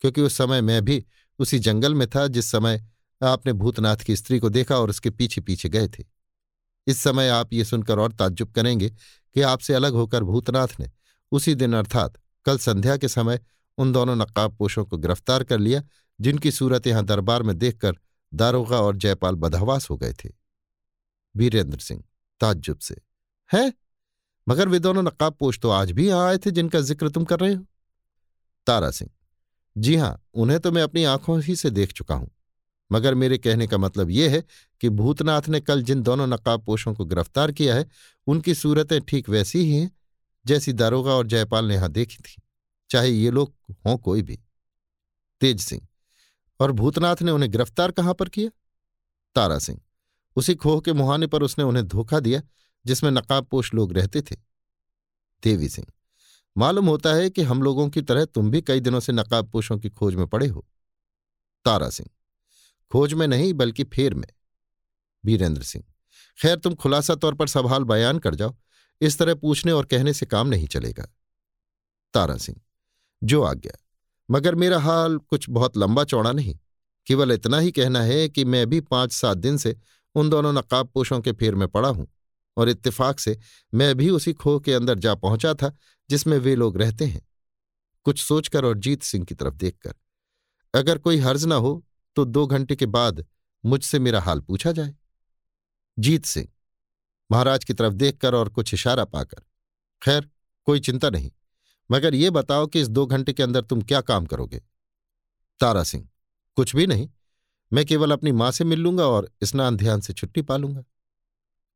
क्योंकि 0.02 0.22
उस 0.22 0.38
समय 0.38 0.62
मैं 0.62 0.82
भी 0.86 1.04
उसी 1.40 1.60
जंगल 1.60 1.96
में 1.96 2.08
था 2.08 2.28
जिस 2.28 2.52
समय 2.52 2.84
आपने 3.22 3.54
भूतनाथ 3.54 3.98
की 3.98 4.16
स्त्री 4.16 4.40
को 4.40 4.50
देखा 4.50 4.78
और 4.78 4.90
उसके 4.90 5.10
पीछे 5.10 5.42
पीछे 5.42 5.70
गए 5.70 5.88
थे। 5.88 6.04
इस 6.88 6.98
समय 6.98 7.30
आप 7.30 7.54
ये 7.54 7.64
सुनकर 7.66 8.00
और 8.00 8.12
ताज्जुब 8.12 8.52
करेंगे 8.52 8.90
कि 8.90 9.42
आपसे 9.42 9.74
अलग 9.74 9.94
होकर 9.94 10.24
भूतनाथ 10.24 10.80
ने 10.80 10.90
उसी 11.32 11.56
दिन 11.56 11.74
अर्थात 11.74 12.18
कल 12.46 12.58
संध्या 12.58 12.98
के 12.98 13.08
समय 13.08 13.40
उन 13.78 13.92
दोनों 13.92 14.16
नकाबपोशों 14.16 14.86
को 14.86 14.98
गिरफ़्तार 14.98 15.44
कर 15.44 15.60
लिया, 15.60 15.82
जिनकी 16.20 16.52
सूरत 16.52 16.88
यहाँ 16.88 17.04
दरबार 17.06 17.44
में 17.44 17.58
देखकर 17.58 17.96
दारोगा 18.32 18.80
और 18.80 18.98
जयपाल 18.98 19.36
बदहवास 19.36 19.90
हो 19.90 19.98
गए 19.98 20.14
थे। 20.14 20.30
वीरेंद्र 21.36 21.80
सिंह 21.80 22.04
ताज्जुब 22.42 22.78
से, 22.78 22.96
है? 23.50 23.74
मगर 24.48 24.68
वे 24.70 24.80
दोनों 24.80 25.04
नकाबपोश 25.04 25.60
तो 25.60 25.70
आज 25.70 25.92
भी 25.92 26.08
यहाँ 26.08 26.28
आए 26.28 26.38
थे 26.38 26.52
जिनका 26.52 26.80
ज़िक्र 26.82 27.10
तुम 27.10 27.26
कर 27.26 27.40
रहे 27.40 27.54
हो? 27.54 27.66
तारा 28.68 28.92
सिंह, 28.92 29.10
जी 29.76 29.96
हाँ, 29.96 30.22
उन्हें 30.34 30.60
तो 30.60 30.72
मैं 30.72 30.82
अपनी 30.82 31.04
आँखों 31.06 31.42
ही 31.42 31.56
से 31.56 31.70
देख 31.70 31.92
चुका 31.92 32.16
हूँ। 32.16 32.30
मगर 32.94 33.16
मेरे 33.16 33.38
कहने 33.38 33.68
का 33.68 33.78
मतलब 33.78 34.10
यह 34.10 34.32
है 34.32 34.44
कि 34.82 34.90
भूतनाथ 34.90 35.48
ने 35.50 35.60
कल 35.60 35.82
जिन 35.84 36.02
दोनों 36.02 36.28
नकाब 36.28 36.64
पोषों 36.64 36.94
को 36.94 37.06
गिरफ़्तार 37.06 37.52
किया 37.52 37.76
है, 37.76 37.86
उनकी 38.28 38.54
सूरतें 38.56 39.00
ठीक 39.02 39.30
वैसी 39.30 39.60
ही 39.60 39.78
हैं, 39.78 39.92
जैसी 40.46 40.74
दारोगा 40.74 41.12
और 41.12 41.28
जयपाल 41.28 41.66
ने 41.66 41.76
यहाँ 41.76 41.92
देखी 41.92 42.18
थी, 42.18 42.42
चाहे 42.90 43.10
ये 43.10 43.32
लोग 43.32 43.54
हों 43.86 43.98
कोई 43.98 44.22
भी। 44.22 44.40
तेज 45.42 45.62
सिंह, 45.62 45.82
और 46.60 46.72
भूतनाथ 46.72 47.22
ने 47.22 47.32
उन्हें 47.32 47.52
गिरफ़्तार 47.52 47.92
कहाँ 47.92 48.14
पर 48.14 48.30
किया? 48.30 48.50
तारा 49.36 49.60
सिंह, 49.60 49.80
उसी 50.36 50.56
खोह 50.56 50.80
के 50.82 50.94
मुहाने 50.94 51.28
पर 51.28 51.44
उसने 51.44 51.64
उन्हें 51.64 51.88
धोखा 51.88 52.20
दिया, 52.20 52.42
जिसमें 52.86 53.12
नकाबपोश 53.12 53.74
लोग 53.74 53.94
रहते 53.94 54.22
थे। 54.22 54.36
देवी 55.44 55.70
सिंह, 55.70 55.88
मालूम 56.56 56.88
होता 56.88 57.14
है 57.14 57.30
कि 57.30 57.42
हम 57.42 57.64
लोगों 57.64 57.88
की 57.90 58.02
तरह 58.02 58.26
तुम 58.26 58.52
भी 58.52 58.62
कई 58.62 58.80
दिनों 58.80 59.00
से 59.00 59.14
नकाबपोशों 59.14 59.78
की 59.80 59.90
खोज 59.90 60.16
में 60.16 60.28
पड़े 60.28 60.48
हो। 60.48 60.66
तारा 61.66 61.90
सिंह 61.90 62.10
खोज 62.94 63.14
में 63.14 63.28
नहीं, 63.28 63.54
बल्कि 63.54 63.84
फेर 63.86 64.14
में। 64.14 64.28
वीरेंद्र 65.24 65.64
सिंह, 65.64 65.84
खैर 66.40 66.58
तुम 66.58 66.74
खुलासा 66.76 67.16
तौर 67.16 67.36
पर 67.36 67.48
सवाल 67.48 67.84
बयान 67.86 68.20
कर 68.20 68.36
जाओ। 68.36 68.56
इस 69.02 69.18
तरह 69.18 69.36
पूछने 69.36 69.72
और 69.72 69.86
कहने 69.86 70.14
से 70.14 70.26
काम 70.26 70.48
नहीं 70.48 70.68
चलेगा। 70.68 71.08
तारा 72.14 72.38
सिंह, 72.38 72.60
जो 73.22 73.42
आ 73.44 73.54
गया 73.54 73.78
मगर 74.30 74.56
मेरा 74.56 74.80
हाल 74.80 75.18
कुछ 75.20 75.50
बहुत 75.50 75.78
लंबा 75.78 76.04
चौड़ा 76.04 76.32
नहीं। 76.32 76.58
केवल 77.08 77.32
इतना 77.32 77.58
ही 77.60 77.72
कहना 77.72 78.02
है 78.02 78.28
कि 78.30 78.46
मैं 78.46 78.66
भी 78.70 78.80
पाँच 78.82 79.12
सात 79.12 79.38
दिन 79.38 79.58
से 79.58 79.76
उन 80.16 80.30
दोनों 80.30 80.52
नकाब 80.54 80.88
पोषों 80.88 81.20
के 81.22 81.32
फेर 81.32 81.56
में 81.56 81.68
पड़ा 81.68 81.90
हूँ, 81.90 82.08
और 82.58 82.70
इत्तेफाक 82.70 83.20
से 83.20 83.38
मैं 83.74 83.96
भी 83.96 84.10
उसी 84.10 84.34
खोह 84.34 84.60
के 84.60 84.74
अंदर 84.74 85.00
जा 85.00 85.16
पहुँचा 85.16 85.54
था, 85.54 85.72
जिसमें 86.10 86.38
वे 86.38 86.56
लोग 86.56 86.78
रहते 86.78 87.06
हैं। 87.06 87.22
कुछ 88.06 88.22
सोचकर 88.22 88.66
और 88.66 88.78
जीत 88.78 89.04
सिंह 89.04 89.26
की 89.26 89.36
तरफ़ 89.36 89.56
देखकर, 89.56 89.94
अगर 90.74 90.98
कोई 90.98 91.18
हर्ज 91.20 91.46
न 91.46 91.52
हो 91.54 91.84
तो 92.16 92.26
दो 92.26 92.46
घंटे 92.48 92.76
के 92.76 92.86
बाद 92.86 93.26
मुझसे 93.64 94.00
मेरा 94.00 94.22
हाल 94.22 94.40
पूछा 94.40 94.72
जाए। 94.72 94.96
जीत 95.98 96.26
सिंह, 96.26 96.48
महाराज 97.32 97.64
की 97.64 97.74
तरफ़ 97.74 97.94
देखकर 97.94 98.36
और 98.36 98.50
कुछ 98.50 98.74
इशारा 98.74 99.06
पाकर, 99.06 99.44
खैर, 100.02 100.30
कोई 100.68 100.80
चिंता 100.80 101.10
नहीं, 101.10 101.32
मगर 101.90 102.16
ये 102.16 102.30
बताओ 102.30 102.68
कि 102.68 102.82
इस 102.82 102.88
दो 102.88 103.06
घंटे 103.06 103.34
के 103.34 103.44
अंदर 103.44 103.62
तुम 103.62 103.82
क्या 103.82 104.02
काम 104.02 104.26
करोगे? 104.26 104.62
तारा 105.60 105.84
सिंह, 105.84 106.08
कुछ 106.58 106.76
भी 106.76 106.88
नहीं, 106.88 107.10
मैं 107.72 107.86
केवल 107.86 108.12
अपनी 108.12 108.32
माँ 108.32 108.52
से 108.52 108.64
मिल 108.64 108.80
लूँगा 108.80 109.06
और 109.06 109.30
स्नान 109.44 109.78
ध्यान 109.78 110.02
से 110.02 110.14
छुट्टी 110.14 110.42
पालूँगा 110.42 110.84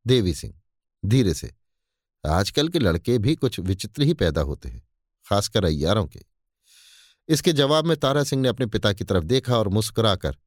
देवी 0.05 0.33
सिंह, 0.33 0.53
धीरे 1.03 1.33
से, 1.33 1.53
आजकल 2.23 2.69
के 2.69 2.79
लड़के 2.79 3.17
भी 3.17 3.35
कुछ 3.35 3.59
विचित्र 3.59 4.03
ही 4.03 4.13
पैदा 4.13 4.41
होते 4.41 4.69
हैं, 4.69 4.81
खासकर 5.25 5.65
अयारों 5.65 6.05
के। 6.05 6.23
इसके 7.29 7.53
जवाब 7.53 7.85
में 7.85 7.95
तारा 7.97 8.23
सिंह 8.23 8.41
ने 8.41 8.49
अपने 8.49 8.65
पिता 8.65 8.91
की 8.93 9.03
तरफ़ 9.03 9.23
देखा 9.23 9.57
और 9.57 9.67
मुस्कुराकर 9.69 10.37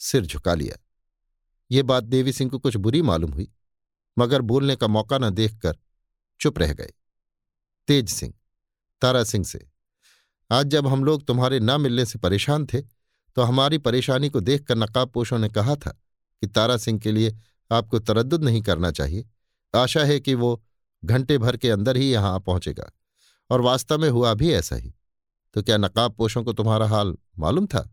सिर 0.00 0.26
झुका 0.26 0.54
लिया। 0.54 0.76
ये 1.70 1.82
बात 1.82 2.04
देवी 2.04 2.32
सिंह 2.32 2.50
को 2.50 2.58
कुछ 2.58 2.76
बुरी 2.76 3.02
मालूम 3.02 3.32
हुई, 3.32 3.48
मगर 4.16 4.40
बोलने 4.42 4.76
का 4.76 4.86
मौका 4.88 5.18
न 5.18 5.30
देखकर 5.30 5.78
चुप 6.40 6.58
रह 6.58 6.72
गए। 6.72 6.92
तेज 7.88 8.08
सिंह, 8.08 8.34
तारा 9.02 9.22
सिंह 9.24 9.44
से, 9.44 9.66
आज 10.50 10.66
जब 10.66 10.86
हम 10.86 11.04
लोग 11.04 11.26
तुम्हारे 11.26 11.60
न 11.60 11.80
मिलने 11.80 12.04
से 12.04 12.18
परेशान 12.18 12.66
थे 12.66 12.82
तो 13.36 13.42
हमारी 13.42 13.78
परेशानी 13.78 14.28
को 14.28 14.40
देखकर 14.40 14.76
नकाब 14.76 15.08
पोषों 15.08 15.38
ने 15.38 15.48
कहा 15.48 15.74
था 15.76 15.90
कि 15.90 16.46
तारा 16.46 16.76
सिंह 16.76 16.98
के 16.98 17.12
लिए 17.12 17.36
आपको 17.70 17.98
तरद्दुद 17.98 18.44
नहीं 18.44 18.62
करना 18.62 18.90
चाहिए। 18.90 19.24
आशा 19.74 20.04
है 20.04 20.18
कि 20.20 20.34
वो 20.34 20.62
घंटे 21.02 21.38
भर 21.38 21.56
के 21.56 21.70
अंदर 21.70 21.96
ही 21.96 22.10
यहाँ 22.10 22.38
पहुंचेगा, 22.40 22.90
और 23.50 23.60
वास्तव 23.60 23.98
में 23.98 24.08
हुआ 24.10 24.32
भी 24.34 24.52
ऐसा 24.52 24.76
ही। 24.76 24.92
तो 25.54 25.62
क्या 25.62 25.76
नकाब 25.76 26.14
पोषों 26.14 26.44
को 26.44 26.52
तुम्हारा 26.52 26.88
हाल 26.88 27.16
मालूम 27.38 27.66
था? 27.66 27.88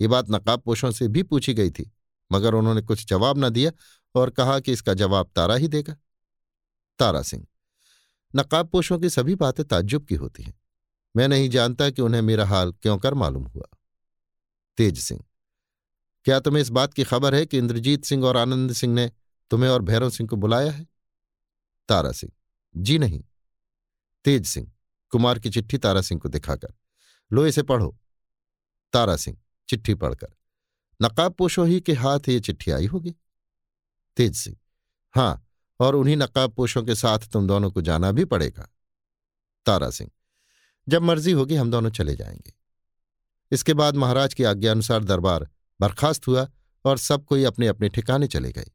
ये 0.00 0.08
बात 0.08 0.30
नकाब 0.30 0.60
पोषों 0.60 0.90
से 0.90 1.08
भी 1.08 1.22
पूछी 1.22 1.54
गई 1.54 1.70
थी, 1.70 1.90
मगर 2.30 2.54
उन्होंने 2.54 2.82
कुछ 2.82 3.04
जवाब 3.06 3.38
न 3.38 3.48
दिया 3.48 3.72
और 4.14 4.30
कहा 4.30 4.58
कि 4.60 4.72
इसका 4.72 4.94
जवाब 4.94 5.30
तारा 5.36 5.54
ही 5.54 5.68
देगा। 5.68 5.96
तारा 6.98 7.22
सिंह, 7.22 7.46
नकाब 8.34 8.68
पोषों 8.68 8.98
की 8.98 9.10
सभी 9.10 9.34
बातें 9.34 9.64
ताज्जुब 9.66 10.04
की 10.04 10.14
होती 10.14 10.42
हैं। 10.42 10.54
मैं 11.14 11.28
नहीं 11.28 11.48
जानता 11.48 11.88
कि 11.90 12.02
उन्हें 12.02 12.22
मेरा 12.22 12.46
हाल 12.46 12.72
क्यों 12.72 12.98
कर 12.98 13.14
मालूम 13.14 13.44
हुआ। 13.44 13.66
तेज 14.78 14.98
सिंह, 14.98 15.24
क्या 16.26 16.38
तुम्हें 16.40 16.62
इस 16.62 16.68
बात 16.70 16.94
की 16.94 17.04
खबर 17.04 17.34
है 17.34 17.44
कि 17.46 17.58
इंद्रजीत 17.58 18.04
सिंह 18.04 18.24
और 18.24 18.36
आनंद 18.36 18.72
सिंह 18.72 18.94
ने 18.94 19.10
तुम्हें 19.50 19.70
और 19.70 19.82
भैरव 19.82 20.10
सिंह 20.10 20.28
को 20.28 20.36
बुलाया 20.36 20.70
है? 20.70 20.86
तारा 21.88 22.12
सिंह, 22.12 22.32
जी 22.74 22.98
नहीं। 22.98 23.22
तेज 24.24 24.46
सिंह 24.46 24.70
कुमार 25.12 25.38
की 25.38 25.50
चिट्ठी 25.50 25.78
तारा 25.78 26.00
सिंह 26.00 26.20
को 26.20 26.28
दिखाकर। 26.28 26.72
लो 27.30 27.46
इसे 27.46 27.62
पढ़ो। 27.62 27.96
तारा 28.92 29.16
सिंह, 29.16 29.36
चिट्ठी 29.68 29.94
पढ़कर। 29.94 30.28
नकाब 31.00 31.32
पोशो 31.32 31.64
ही 31.64 31.80
के 31.80 31.92
हाथ 31.92 32.28
ये 32.28 32.40
चिट्ठी 32.40 32.70
आई 32.70 32.86
होगी? 32.86 33.14
तेज 34.16 34.34
सिंह, 34.36 34.56
हाँ, 35.14 35.46
और 35.80 35.94
उन्हीं 35.94 36.16
नकाब 36.16 36.52
पोशों 36.52 36.82
के 36.82 36.94
साथ 36.94 37.18
तुम 37.32 37.46
दोनों 37.46 37.70
को 37.70 37.82
जाना 37.82 38.10
भी 38.12 38.24
पड़ेगा। 38.24 38.68
तारा 39.66 39.90
सिंह, 39.90 40.10
जब 40.88 41.02
मर्ज़ी 41.02 41.32
होगी 41.32 41.54
हम 41.54 41.70
दोनों 41.70 41.90
चले 41.90 42.16
जाएँगे। 42.16 42.52
इसके 43.52 43.74
बाद 43.74 43.96
महाराज 43.96 44.34
की 44.34 44.44
आज्ञानुसार 44.44 45.04
दरबार 45.04 45.48
बर्खास्त 45.80 46.26
हुआ 46.28 46.48
और 46.84 46.98
सब 46.98 47.24
कोई 47.24 47.44
अपने 47.44 47.66
अपने 47.66 47.88
ठिकाने 47.88 48.26
चले 48.26 48.52
गए। 48.52 48.70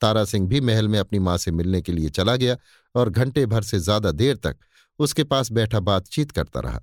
तारा 0.00 0.24
सिंह 0.24 0.48
भी 0.48 0.60
महल 0.60 0.88
में 0.88 0.98
अपनी 0.98 1.18
माँ 1.18 1.36
से 1.38 1.50
मिलने 1.50 1.80
के 1.82 1.92
लिए 1.92 2.10
चला 2.10 2.36
गया 2.36 2.56
और 2.94 3.10
घंटे 3.10 3.46
भर 3.46 3.62
से 3.62 3.78
ज़्यादा 3.78 4.10
देर 4.12 4.36
तक 4.36 4.56
उसके 5.00 5.24
पास 5.24 5.50
बैठा 5.52 5.80
बातचीत 5.80 6.30
करता 6.30 6.60
रहा। 6.60 6.80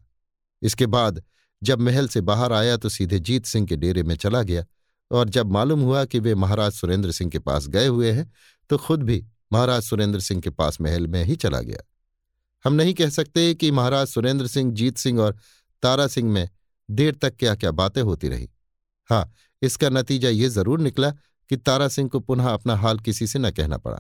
इसके 0.62 0.86
बाद 0.88 1.22
जब 1.62 1.80
महल 1.80 2.08
से 2.08 2.22
बाहर 2.22 2.54
आया 2.54 2.78
तो 2.78 2.90
सीधे 2.90 3.20
जीत 3.20 3.46
सिंह 3.46 3.66
के 3.68 3.76
डेरे 3.76 4.04
में 4.04 4.16
चला 4.16 4.42
गया 4.44 4.66
और 5.12 5.30
जब 5.30 5.52
मालूम 5.52 5.82
हुआ 5.82 6.04
कि 6.06 6.20
वे 6.20 6.36
महाराज 6.36 6.72
सुरेंद्र 6.74 7.12
सिंह 7.12 7.30
के 7.32 7.40
पास 7.40 7.68
गए 7.68 7.88
हुए 7.88 8.12
हैं 8.12 8.32
तो 8.70 8.78
खुद 8.78 9.04
भी 9.04 9.24
महाराज 9.54 9.84
सुरेंद्र 9.84 10.20
सिंह 10.20 10.42
के 10.42 10.50
पास 10.50 10.80
महल 10.82 11.08
में 11.08 11.24
ही 11.24 11.36
चला 11.36 11.60
गया। 11.62 11.84
हम 12.66 12.74
नहीं 12.74 12.94
कह 12.94 13.10
सकते 13.10 13.54
कि 13.54 13.72
महाराज 13.72 14.08
सुरेंद्र 14.08 14.48
सिंह, 14.48 14.72
जीत 14.74 14.98
सिंह 14.98 15.20
और 15.22 15.38
तारा 15.84 16.08
सिंह 16.08 16.32
में 16.32 16.50
देर 16.90 17.16
तक 17.16 17.36
क्या 17.36 17.56
क्या 17.56 17.72
बातें 17.74 18.02
होती 18.02 18.30
रही। 18.30 18.50
हाँ 19.10 19.32
इसका 19.62 19.90
नतीजा 19.90 20.30
ये 20.30 20.50
ज़रूर 20.50 20.80
निकला 20.80 21.10
कि 21.50 21.58
तारा 21.58 21.88
सिंह 21.88 22.10
को 22.10 22.20
पुनः 22.20 22.50
अपना 22.50 22.76
हाल 22.76 23.00
किसी 23.00 23.28
से 23.28 23.40
न 23.40 23.52
कहना 23.52 23.78
पड़ा। 23.78 24.00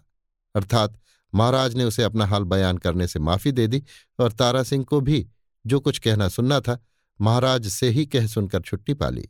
अर्थात 0.55 0.97
महाराज 1.33 1.75
ने 1.75 1.83
उसे 1.83 2.03
अपना 2.03 2.25
हाल 2.25 2.43
बयान 2.43 2.77
करने 2.77 3.07
से 3.07 3.19
माफ़ी 3.19 3.51
दे 3.51 3.67
दी 3.67 3.83
और 4.19 4.31
तारा 4.31 4.63
सिंह 4.63 4.83
को 4.83 4.99
भी 5.01 5.25
जो 5.65 5.79
कुछ 5.79 5.99
कहना 5.99 6.27
सुनना 6.27 6.59
था, 6.59 6.77
महाराज 7.19 7.67
से 7.67 7.89
ही 7.89 8.05
कह 8.05 8.27
सुनकर 8.27 8.61
छुट्टी 8.61 8.93
पा 8.93 9.09
ली। 9.09 9.27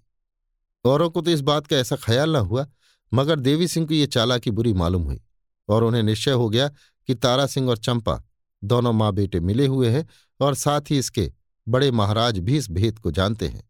औरों 0.86 1.10
को 1.10 1.22
तो 1.22 1.32
इस 1.32 1.42
बात 1.42 1.68
का 1.68 1.78
ऐसा 1.78 1.96
ख्याल 1.96 2.36
न 2.36 2.40
हुआ, 2.40 2.66
मगर 3.12 3.40
देवी 3.40 3.68
सिंह 3.68 3.88
को 3.88 3.94
ये 3.94 4.06
चालाकी 4.08 4.52
बुरी 4.52 4.74
मालूम 4.74 5.04
हुई 5.04 5.22
और 5.70 5.84
उन्हें 5.84 6.04
निश्चय 6.04 6.32
हो 6.32 6.50
गया 6.50 6.68
कि 7.10 7.16
तारा 7.16 7.46
सिंह 7.46 7.70
और 7.70 7.78
चंपा 7.78 8.22
दोनों 8.62 8.94
माँ 8.94 9.12
बेटे 9.14 9.40
मिले 9.40 9.66
हुए 9.68 9.90
हैं 9.90 10.08
और 10.40 10.56
साथ 10.56 10.92
ही 10.92 10.98
इसके 10.98 11.32
बड़े 11.68 11.90
महाराज 11.92 12.40
भी 12.40 12.58
इस 12.58 12.70
भेद 12.72 13.00
को 13.00 13.12
जानते 13.12 13.48
हैं। 13.48 13.64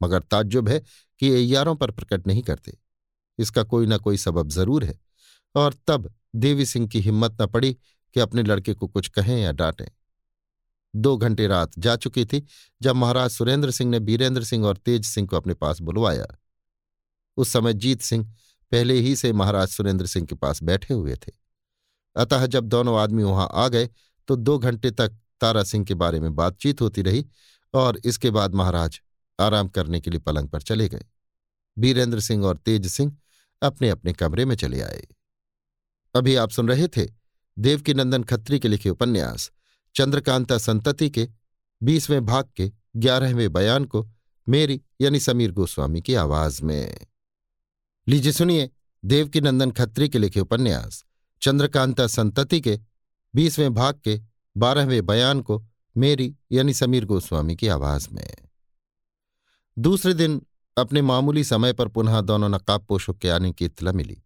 मगर 0.00 0.20
ताज्जुब 0.20 0.68
है 0.68 0.78
कि 1.20 1.30
अयारों 1.34 1.74
पर 1.74 1.90
प्रकट 1.90 2.26
नहीं 2.26 2.42
करते। 2.42 2.76
इसका 3.38 3.62
कोई 3.62 3.86
ना 3.86 3.96
कोई 3.96 4.16
सबब 4.16 4.48
ज़रूर 4.48 4.84
है। 4.84 4.98
और 5.58 5.74
तब 5.86 6.12
देवी 6.36 6.66
सिंह 6.66 6.86
की 6.88 7.00
हिम्मत 7.00 7.42
न 7.42 7.46
पड़ी 7.46 7.72
कि 8.16 8.20
अपने 8.20 8.42
लड़के 8.42 8.74
को 8.74 8.86
कुछ 8.86 9.08
कहें 9.08 9.36
या 9.38 9.52
डांटें। 9.52 9.88
दो 10.94 11.16
घंटे 11.16 11.46
रात 11.46 11.78
जा 11.78 11.96
चुकी 11.96 12.24
थी, 12.24 12.44
जब 12.80 12.96
महाराज 12.96 13.30
सुरेंद्र 13.30 13.70
सिंह 13.70 13.90
ने 13.90 14.00
बीरेंद्र 14.00 14.44
सिंह 14.44 14.66
और 14.66 14.76
तेज 14.76 15.04
सिंह 15.04 15.26
को 15.28 15.36
अपने 15.36 15.54
पास 15.54 15.80
बुलवाया। 15.80 16.26
उस 17.36 17.48
समय 17.48 17.72
जीत 17.74 18.02
सिंह 18.02 18.24
पहले 18.72 18.94
ही 18.94 19.14
से 19.16 19.32
महाराज 19.32 19.68
सुरेंद्र 19.68 20.06
सिंह 20.06 20.26
के 20.26 20.34
पास 20.34 20.62
बैठे 20.62 20.94
हुए 20.94 21.14
थे। 21.16 21.32
अतः 22.16 22.46
जब 22.46 22.64
दोनों 22.64 22.98
आदमी 23.00 23.22
वहाँ 23.22 23.48
आ 23.52 23.68
गए 23.68 23.88
तो 24.28 24.36
दो 24.36 24.58
घंटे 24.58 24.90
तक 24.90 25.18
तारा 25.40 25.62
सिंह 25.62 25.84
के 25.84 25.94
बारे 25.94 26.20
में 26.20 26.34
बातचीत 26.34 26.80
होती 26.80 27.02
रही 27.02 27.24
और 27.74 28.00
इसके 28.04 28.30
बाद 28.30 28.54
महाराज 28.54 29.00
आराम 29.38 29.68
करने 29.68 30.00
के 30.00 30.10
लिए 30.10 30.20
पलंग 30.20 30.48
पर 30.48 30.62
चले 30.62 30.88
गए। 30.88 31.04
बीरेंद्र 31.76 32.20
सिंह 32.20 32.44
और 32.44 32.56
तेज 32.56 32.86
सिंह 32.86 33.16
अपने 33.62 33.90
अपने 33.90 34.12
कमरे 34.12 34.44
में 34.44 34.56
चले 34.56 34.80
आए। 34.80 35.06
अभी 36.14 36.34
आप 36.34 36.50
सुन 36.50 36.68
रहे 36.68 36.88
थे 36.88 37.08
देवकीनंदन 37.58 38.22
खत्री 38.22 38.60
के 38.60 38.68
लिखे 38.68 38.90
उपन्यास, 38.90 39.50
चंद्रकांता 39.94 40.58
संतति 40.58 41.10
के 41.10 41.28
बीसवें 41.82 42.26
भाग 42.26 42.48
के 42.56 42.72
ग्यारहवें 42.96 43.52
बयान 43.52 43.84
को 43.84 44.08
मेरी 44.48 44.82
यानी 45.00 45.20
समीर 45.20 45.52
गोस्वामी 45.52 46.02
की 46.02 46.14
आवाज़ 46.14 46.62
में। 46.62 47.06
लीजिए 48.08 48.32
सुनिए 48.32 48.70
देवकीनंदन 49.04 49.70
खत्री 49.70 50.08
के 50.08 50.18
लिखे 50.18 50.40
उपन्यास, 50.40 51.04
चंद्रकांता 51.42 52.06
संतति 52.06 52.60
के 52.60 52.80
बीसवें 53.34 53.74
भाग 53.74 54.00
के 54.04 54.20
बारहवें 54.56 55.06
बयान 55.06 55.40
को 55.40 55.66
मेरी 55.96 56.36
यानी 56.52 56.74
समीर 56.74 57.04
गोस्वामी 57.04 57.56
की 57.56 57.68
आवाज़ 57.68 58.08
में। 58.12 58.34
दूसरे 59.78 60.14
दिन 60.14 60.46
अपने 60.78 61.02
मामूली 61.02 61.44
समय 61.44 61.72
पर 61.72 61.88
पुनः 61.88 62.20
दोनों 62.20 62.48
नकाब 62.48 62.84
पोषों 62.84 63.14
के 63.14 63.28
आने 63.28 63.52
की 63.52 63.64
इतला 63.64 63.92
मिली। 63.92 64.22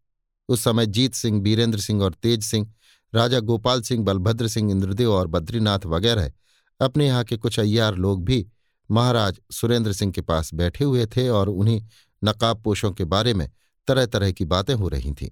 उस 0.52 0.64
समय 0.64 0.86
जीत 0.86 1.14
सिंह, 1.14 1.40
बीरेंद्र 1.40 1.80
सिंह 1.80 2.02
और 2.02 2.14
तेज 2.14 2.44
सिंह, 2.44 2.72
राजा 3.14 3.40
गोपाल 3.40 3.82
सिंह, 3.82 4.04
बलभद्र 4.04 4.48
सिंह, 4.48 4.70
इंद्रदेव 4.70 5.12
और 5.12 5.26
बद्रीनाथ 5.26 5.86
वगैरह 5.86 6.32
अपने 6.80 7.06
यहाँ 7.06 7.24
के 7.24 7.36
कुछ 7.36 7.58
अय्यार 7.60 7.96
लोग 7.96 8.24
भी 8.24 8.46
महाराज 8.90 9.40
सुरेंद्र 9.52 9.92
सिंह 9.92 10.12
के 10.12 10.20
पास 10.20 10.54
बैठे 10.54 10.84
हुए 10.84 11.06
थे 11.06 11.28
और 11.28 11.48
उन्हीं 11.48 11.82
नकाबपोशों 12.24 12.92
के 12.92 13.04
बारे 13.04 13.34
में 13.34 13.48
तरह 13.88 14.06
तरह 14.06 14.32
की 14.32 14.44
बातें 14.44 14.74
हो 14.74 14.88
रही 14.88 15.12
थीं। 15.12 15.28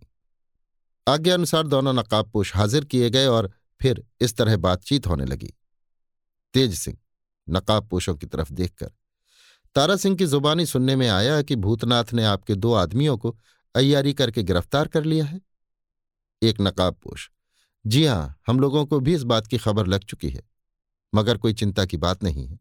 आज्ञा 1.07 1.35
अनुसार 1.35 1.67
दोनों 1.67 1.93
नकाबपोश 1.93 2.55
हाजिर 2.57 2.85
किए 2.85 3.11
गए 3.11 3.27
और 3.27 3.51
फिर 3.81 4.05
इस 4.21 4.37
तरह 4.37 4.57
बातचीत 4.57 5.07
होने 5.07 5.25
लगी। 5.25 5.53
तेज 6.55 6.75
सिंह 6.75 6.97
नकाबपोशों 7.49 8.15
की 8.15 8.27
तरफ़ 8.27 8.53
देखकर, 8.53 8.91
तारा 9.75 9.97
सिंह 9.97 10.17
की 10.17 10.27
जुबानी 10.27 10.67
सुनने 10.67 10.97
में 10.97 11.09
आया 11.09 11.41
कि 11.43 11.57
भूतनाथ 11.57 12.13
ने 12.13 12.25
आपके 12.25 12.55
दो 12.55 12.73
आदमियों 12.75 13.17
को 13.19 13.37
अयारी 13.75 14.13
करके 14.15 14.43
गिरफ़्तार 14.43 14.89
कर 14.89 15.05
लिया 15.05 15.25
है। 15.25 15.41
एक 16.43 16.61
नकाबपोश 16.61 17.31
जी 17.85 18.05
हाँ, 18.05 18.41
हम 18.47 18.61
लोगों 18.61 18.85
को 18.87 19.01
भी 19.01 19.15
इस 19.15 19.23
बात 19.23 19.47
की 19.47 19.59
खबर 19.59 19.87
लग 19.87 20.05
चुकी 20.05 20.29
है, 20.29 20.43
मगर 21.13 21.37
कोई 21.37 21.53
चिंता 21.53 21.85
की 21.85 21.97
बात 21.97 22.25
नहीं 22.25 22.47
है। 22.47 22.59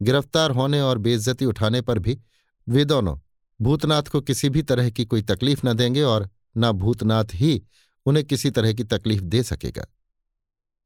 गिरफ़्तार 0.00 0.50
होने 0.50 0.80
और 0.80 0.98
बेइज्जती 0.98 1.44
उठाने 1.44 1.80
पर 1.80 1.98
भी 1.98 2.18
वे 2.66 2.84
दोनों 2.84 3.16
भूतनाथ 3.60 4.02
को 4.02 4.20
किसी 4.20 4.48
भी 4.48 4.62
तरह 4.62 4.90
की 4.90 5.04
कोई 5.04 5.22
तकलीफ़ 5.22 5.66
न 5.66 5.72
देंगे 5.74 6.02
और 6.02 6.28
न 6.56 6.70
भूतनाथ 6.72 7.34
ही 7.34 7.62
उन्हें 8.06 8.24
किसी 8.26 8.50
तरह 8.50 8.72
की 8.72 8.84
तकलीफ़ 8.84 9.22
दे 9.22 9.42
सकेगा। 9.42 9.86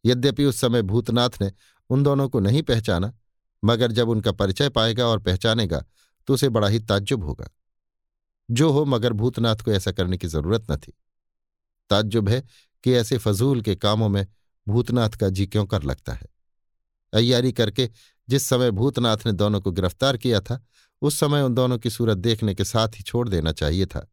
यद्यपि 0.05 0.45
उस 0.45 0.61
समय 0.61 0.83
भूतनाथ 0.83 1.41
ने 1.43 1.53
उन 1.91 2.03
दोनों 2.03 2.29
को 2.29 2.41
नहीं 2.41 2.63
पहचाना, 2.63 3.13
मगर 3.63 3.93
जब 3.93 4.09
उनका 4.09 4.33
परिचय 4.33 4.69
पाएगा 4.69 5.07
और 5.07 5.19
पहचानेगा 5.19 5.85
तो 6.29 6.35
उसे 6.35 6.49
बड़ा 6.49 6.69
ही 6.69 6.79
ताज्जुब 6.79 7.25
होगा। 7.25 7.49
जो 8.49 8.71
हो, 8.71 8.85
मगर 8.85 9.13
भूतनाथ 9.13 9.57
को 9.57 9.73
ऐसा 9.73 9.93
करने 9.93 10.19
की 10.19 10.27
ज़रूरत 10.27 10.71
न 10.71 10.77
थी। 10.77 10.93
ताज्जुब 11.91 12.29
है 12.29 12.43
कि 12.85 12.93
ऐसे 12.93 13.19
फजूल 13.19 13.61
के 13.63 13.75
कामों 13.77 14.09
में 14.09 14.27
भूतनाथ 14.67 15.11
का 15.11 15.29
जी 15.29 15.47
क्यों 15.47 15.67
कर 15.67 15.83
लगता 15.83 16.13
है। 16.13 16.27
अयारी 17.13 17.53
करके 17.53 17.89
जिस 18.29 18.43
समय 18.43 18.71
भूतनाथ 18.71 19.27
ने 19.27 19.33
दोनों 19.33 19.61
को 19.61 19.71
गिरफ़्तार 19.73 20.17
किया 20.17 20.41
था, 20.41 20.61
उस 21.03 21.19
समय 21.21 21.43
उन 21.43 21.55
दोनों 21.55 21.79
की 21.79 21.91
सूरत 21.91 22.19
देखने 22.19 22.55
के 22.55 22.65
साथ 22.65 22.97
ही 22.97 23.03
छोड़ 23.03 23.29
देना 23.29 23.53
चाहिए 23.53 23.87
था, 23.87 24.07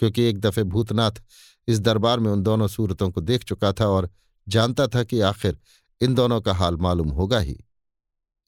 क्योंकि 0.00 0.22
एक 0.22 0.38
दफे 0.38 0.62
भूतनाथ 0.64 1.22
इस 1.68 1.80
दरबार 1.80 2.20
में 2.20 2.30
उन 2.30 2.42
दोनों 2.42 2.68
सूरतों 2.68 3.10
को 3.10 3.20
देख 3.20 3.44
चुका 3.44 3.72
था 3.72 3.86
और 3.86 4.10
जानता 4.46 4.86
था 4.86 5.02
कि 5.04 5.20
आखिर 5.20 5.58
इन 6.00 6.14
दोनों 6.14 6.40
का 6.40 6.54
हाल 6.54 6.76
मालूम 6.76 7.08
होगा 7.10 7.38
ही। 7.38 7.58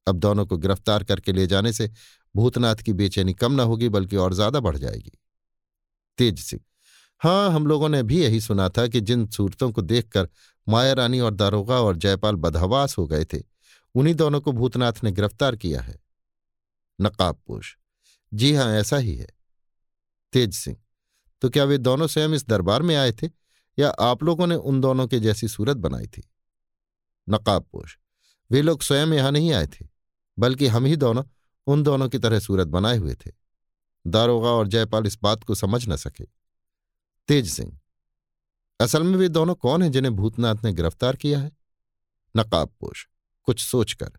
अब 0.06 0.16
दोनों 0.16 0.46
को 0.46 0.56
गिरफ़्तार 0.56 1.04
करके 1.04 1.32
ले 1.32 1.46
जाने 1.46 1.72
से 1.72 1.90
भूतनाथ 2.34 2.76
की 2.76 2.92
बेचैनी 2.92 3.34
कम 3.34 3.52
न 3.52 3.60
होगी, 3.60 3.88
बल्कि 3.88 4.16
और 4.16 4.34
ज़्यादा 4.34 4.60
बढ़ 4.60 4.76
जाएगी। 4.76 5.18
तेज 6.18 6.38
सिंह 6.40 6.62
हाँ 7.20 7.50
हम 7.50 7.66
लोगों 7.66 7.88
ने 7.88 8.02
भी 8.02 8.22
यही 8.22 8.40
सुना 8.40 8.68
था 8.68 8.86
कि 8.86 9.00
जिन 9.00 9.26
सूरतों 9.26 9.70
को 9.72 9.82
देखकर 9.82 10.28
माया 10.66 10.92
रानी 10.92 11.20
और 11.20 11.34
दारोगा 11.34 11.80
और 11.80 11.96
जयपाल 11.96 12.36
बदहवास 12.36 12.96
हो 12.98 13.06
गए 13.06 13.24
थे, 13.24 13.38
उन्हीं 13.94 14.14
दोनों 14.14 14.40
को 14.40 14.52
भूतनाथ 14.52 15.02
ने 15.04 15.12
गिरफ़्तार 15.12 15.56
किया 15.56 15.80
है। 15.80 15.94
नकाबपोश 16.98 17.76
जी 18.32 18.52
हाँ 18.54 18.72
ऐसा 18.72 18.96
ही 18.96 19.14
है। 19.14 19.28
तेज 20.32 20.54
सिंह 20.54 20.76
तो 21.42 21.50
क्या 21.50 21.64
वे 21.64 21.78
दोनों 21.78 22.06
स्वयं 22.06 22.28
इस 22.30 22.46
दरबार 22.48 22.82
में 22.82 22.94
आए 22.96 23.12
थे, 23.12 23.28
या 23.78 23.88
आप 23.90 24.22
लोगों 24.22 24.46
ने 24.46 24.54
उन 24.54 24.80
दोनों 24.80 25.06
के 25.06 25.20
जैसी 25.20 25.48
सूरत 25.48 25.76
बनाई 25.78 26.06
थी? 26.06 26.22
नकाबपोश 27.28 27.96
वे 28.50 28.62
लोग 28.62 28.82
स्वयं 28.82 29.06
यहाँ 29.08 29.32
नहीं 29.32 29.52
आए 29.52 29.66
थे, 29.66 29.86
बल्कि 30.38 30.66
हम 30.66 30.84
ही 30.84 30.96
दोनों 30.96 31.22
उन 31.66 31.82
दोनों 31.82 32.08
की 32.08 32.18
तरह 32.18 32.38
सूरत 32.40 32.68
बनाए 32.68 32.96
हुए 32.96 33.14
थे। 33.16 33.30
दारोगा 34.04 34.48
और 34.50 34.68
जयपाल 34.68 35.06
इस 35.06 35.18
बात 35.22 35.44
को 35.44 35.54
समझ 35.56 35.88
न 35.88 35.96
सके। 35.98 36.24
तेज 37.28 37.50
सिंह, 37.50 37.78
असल 38.80 39.02
में 39.02 39.16
वे 39.18 39.28
दोनों 39.30 39.54
कौन 39.56 39.82
हैं 39.82 39.90
जिन्हें 39.92 40.14
भूतनाथ 40.16 40.64
ने 40.64 40.72
गिरफ़्तार 40.72 41.16
किया 41.16 41.40
है? 41.40 41.50
नकाबपोश 42.34 43.06
कुछ 43.48 43.60
सोचकर। 43.60 44.10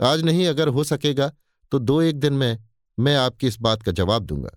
आज 0.00 0.22
नहीं 0.22 0.46
अगर 0.48 0.68
हो 0.68 0.84
सकेगा 0.84 1.32
तो 1.72 1.78
दो 1.80 2.00
एक 2.02 2.18
दिन 2.18 2.32
में 2.34 2.58
मैं 2.98 3.16
आपकी 3.16 3.46
इस 3.46 3.60
बात 3.60 3.82
का 3.82 3.92
जवाब 3.92 4.24
दूँगा, 4.24 4.50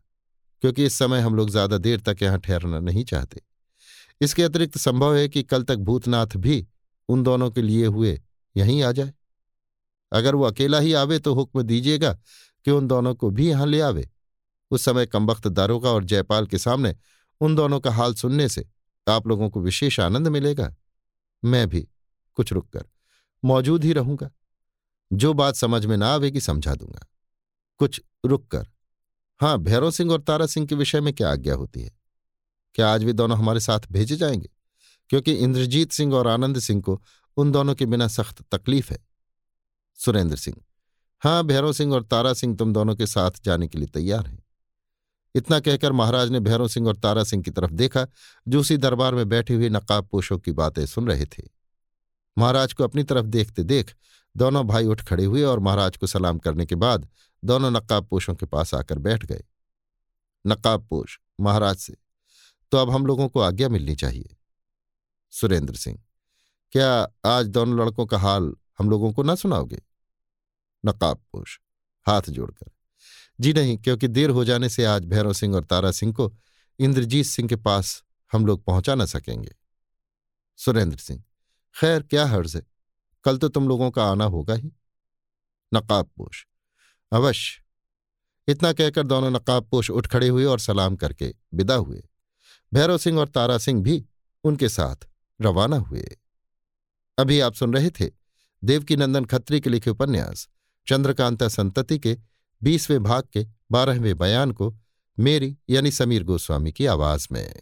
क्योंकि 0.63 0.85
इस 0.85 0.93
समय 0.93 1.19
हम 1.19 1.35
लोग 1.35 1.49
ज़्यादा 1.49 1.77
देर 1.79 1.99
तक 2.01 2.21
यहाँ 2.21 2.39
ठहरना 2.39 2.79
नहीं 2.81 3.03
चाहते। 3.05 3.41
इसके 4.21 4.43
अतिरिक्त 4.43 4.77
संभव 4.77 5.15
है 5.15 5.27
कि 5.29 5.43
कल 5.43 5.63
तक 5.63 5.75
भूतनाथ 5.79 6.35
भी 6.37 6.65
उन 7.09 7.23
दोनों 7.23 7.49
के 7.51 7.61
लिए 7.61 7.85
हुए 7.87 8.19
यहीं 8.55 8.81
आ 8.83 8.91
जाए। 8.91 9.13
अगर 10.13 10.35
वो 10.35 10.43
अकेला 10.43 10.79
ही 10.79 10.93
आवे 10.93 11.19
तो 11.19 11.33
हुक्म 11.33 11.61
दीजिएगा 11.61 12.13
कि 12.65 12.71
उन 12.71 12.87
दोनों 12.87 13.15
को 13.15 13.29
भी 13.29 13.49
यहाँ 13.49 13.67
ले 13.67 13.81
आवे। 13.81 14.09
उस 14.71 14.85
समय 14.85 15.05
कमबख्त 15.05 15.47
दारोगा 15.47 15.89
और 15.89 16.03
जयपाल 16.03 16.47
के 16.47 16.57
सामने 16.57 16.95
उन 17.41 17.55
दोनों 17.55 17.79
का 17.79 17.91
हाल 17.91 18.13
सुनने 18.13 18.49
से 18.49 18.65
आप 19.09 19.27
लोगों 19.27 19.49
को 19.49 19.61
विशेष 19.61 19.99
आनंद 19.99 20.27
मिलेगा। 20.27 20.75
मैं 21.45 21.69
भी 21.69 21.87
कुछ 22.35 22.53
रुककर 22.53 22.85
मौजूद 23.45 23.83
ही 23.83 23.93
रहूँगा। 23.93 24.29
जो 25.13 25.33
बात 25.33 25.55
समझ 25.55 25.85
में 25.85 25.97
ना 25.97 26.07
आवेगी 26.13 26.39
समझा 26.39 26.75
दूँगा। 26.75 27.07
कुछ 27.77 28.01
रुककर। 28.25 28.67
हाँ 29.41 29.57
भैरव 29.57 29.91
सिंह 29.91 30.11
और 30.11 30.21
तारा 30.21 30.45
सिंह 30.45 30.67
के 30.67 30.75
विषय 30.75 31.01
में 31.01 31.13
क्या 31.13 31.31
आज्ञा 31.31 31.55
होती 31.55 31.81
है? 31.81 31.91
क्या 32.75 32.93
आज 32.93 33.03
वे 33.03 33.13
दोनों 33.13 33.37
हमारे 33.37 33.59
साथ 33.59 33.79
भेजे 33.91 34.15
जाएँगे? 34.15 34.49
क्योंकि 35.09 35.33
इंद्रजीत 35.33 35.91
सिंह 35.91 36.13
और 36.13 36.27
आनंद 36.27 36.59
सिंह 36.59 36.81
को 36.81 37.01
उन 37.37 37.51
दोनों 37.51 37.75
के 37.75 37.85
बिना 37.85 38.07
सख्त 38.07 38.55
तकलीफ़ 38.55 38.93
है। 38.93 39.12
सुरेंद्र 39.99 40.37
सिंह। 40.37 40.57
हाँ 41.21 41.43
भैरव 41.43 41.73
सिंह 41.73 41.93
और 41.93 42.03
तारा 42.03 42.33
सिंह 42.33 42.55
तुम 42.57 42.73
दोनों 42.73 42.95
के 42.95 43.05
साथ 43.05 43.31
जाने 43.45 43.67
के 43.67 43.77
लिए 43.77 43.87
तैयार 43.87 44.25
हैं। 44.27 44.41
इतना 45.35 45.59
कहकर 45.59 45.91
महाराज 45.91 46.29
ने 46.29 46.39
भैरव 46.39 46.67
सिंह 46.67 46.87
और 46.87 46.97
तारा 46.97 47.23
सिंह 47.23 47.43
की 47.43 47.51
तरफ़ 47.51 47.71
देखा 47.71 48.05
जो 48.47 48.59
उसी 48.59 48.77
दरबार 48.77 49.15
में 49.15 49.27
बैठे 49.29 49.53
हुए 49.53 49.69
नकाब 49.69 50.07
पोशों 50.07 50.37
की 50.39 50.51
बातें 50.51 50.85
सुन 50.85 51.07
रहे 51.07 51.25
थे। 51.27 51.43
महाराज 52.37 52.73
को 52.73 52.83
अपनी 52.83 53.03
तरफ़ 53.03 53.25
देखते 53.25 53.63
देख 53.63 53.95
दोनों 54.35 54.65
भाई 54.67 54.85
उठ 54.85 55.01
खड़े 55.01 55.25
हुए 55.25 55.43
और 55.43 55.59
महाराज 55.59 55.97
को 55.97 56.07
सलाम 56.07 56.37
करने 56.39 56.65
के 56.65 56.75
बाद 56.75 57.07
दोनों 57.43 57.71
नकाब 57.71 58.05
पोशों 58.05 58.35
के 58.35 58.45
पास 58.45 58.73
आकर 58.73 58.99
बैठ 58.99 59.25
गए। 59.25 59.43
नकाब 60.45 60.85
पोश 60.87 61.19
महाराज 61.39 61.77
से 61.77 61.95
तो 62.71 62.77
अब 62.77 62.89
हम 62.89 63.05
लोगों 63.05 63.27
को 63.29 63.39
आज्ञा 63.39 63.69
मिलनी 63.69 63.95
चाहिए। 63.95 64.35
सुरेंद्र 65.33 65.75
सिंह, 65.75 65.99
क्या 66.73 66.91
आज 67.25 67.47
दोनों 67.47 67.79
लड़कों 67.79 68.05
का 68.05 68.17
हाल 68.17 68.53
हम 68.79 68.89
लोगों 68.89 69.13
को 69.13 69.23
ना 69.23 69.35
सुनाओगे। 69.35 69.81
नकाबपोश 70.85 71.59
हाथ 72.07 72.21
जोड़कर। 72.21 72.71
जी 73.39 73.53
नहीं, 73.53 73.77
क्योंकि 73.77 74.07
देर 74.07 74.29
हो 74.29 74.45
जाने 74.45 74.69
से 74.69 74.85
आज 74.85 75.05
भैरव 75.05 75.33
सिंह 75.33 75.55
और 75.55 75.63
तारा 75.63 75.91
सिंह 75.91 76.13
को 76.13 76.35
इंद्रजीत 76.79 77.25
सिंह 77.25 77.49
के 77.49 77.55
पास 77.55 78.03
हम 78.31 78.45
लोग 78.45 78.63
पहुँचा 78.63 78.95
ना 78.95 79.05
सकेंगे। 79.05 79.55
सुरेंद्र 80.57 80.97
सिंह, 80.97 81.23
खैर, 81.75 82.03
क्या 82.03 82.25
हर्ज 82.25 82.55
है? 82.55 82.63
कल 83.23 83.37
तो 83.37 83.49
तुम 83.49 83.67
लोगों 83.67 83.91
का 83.91 84.05
आना 84.05 84.25
होगा 84.25 84.53
ही। 84.53 84.71
नकाबपोश 85.73 86.47
अवश्य। 87.11 87.63
इतना 88.47 88.73
कहकर 88.73 89.03
दोनों 89.03 89.31
नकाबपोश 89.31 89.89
उठ 89.89 90.07
खड़े 90.07 90.27
हुए 90.27 90.45
और 90.45 90.59
सलाम 90.59 90.95
करके 90.95 91.35
विदा 91.53 91.75
हुए। 91.75 92.03
भैरव 92.73 92.97
सिंह 92.97 93.19
और 93.19 93.27
तारा 93.27 93.57
सिंह 93.57 93.83
भी 93.83 94.05
उनके 94.43 94.69
साथ 94.69 94.95
रवाना 95.41 95.77
हुए। 95.77 96.17
अभी 97.17 97.39
आप 97.39 97.53
सुन 97.53 97.73
रहे 97.73 97.89
थे 97.89 98.22
देवकी 98.63 98.95
नंदन 98.95 99.25
खत्री 99.25 99.59
के 99.61 99.69
लिखे 99.69 99.89
उपन्यास, 99.89 100.47
चंद्रकांता 100.87 101.47
संतति 101.47 101.99
के 101.99 102.17
बीसवें 102.61 103.03
भाग 103.03 103.23
के 103.33 103.45
बारहवें 103.71 104.17
बयान 104.17 104.51
को 104.51 104.73
मेरी 105.17 105.57
यानी 105.69 105.91
समीर 105.91 106.23
गोस्वामी 106.23 106.71
की 106.71 106.85
आवाज़ 106.85 107.27
में। 107.31 107.53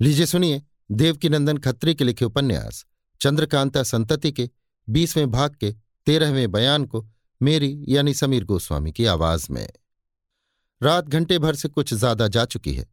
लीजिए 0.00 0.26
सुनिए 0.26 0.62
देवकीनंदन 0.92 1.58
खत्री 1.58 1.94
के 1.94 2.04
लिखे 2.04 2.24
उपन्यास, 2.24 2.84
चंद्रकांता 3.20 3.82
संतति 3.82 4.32
के 4.32 4.48
बीसवें 4.88 5.30
भाग 5.30 5.54
के 5.54 5.72
तेरहवें 6.06 6.50
बयान 6.52 6.84
को 6.84 7.06
मेरी 7.40 7.84
यानी 7.88 8.14
समीर 8.14 8.44
गोस्वामी 8.44 8.92
की 8.92 9.04
आवाज़ 9.06 9.46
में। 9.50 9.68
रात 10.82 11.08
घंटे 11.08 11.38
भर 11.38 11.54
से 11.54 11.68
कुछ 11.68 11.94
ज़्यादा 11.94 12.28
जा 12.28 12.44
चुकी 12.44 12.74
है। 12.74 12.86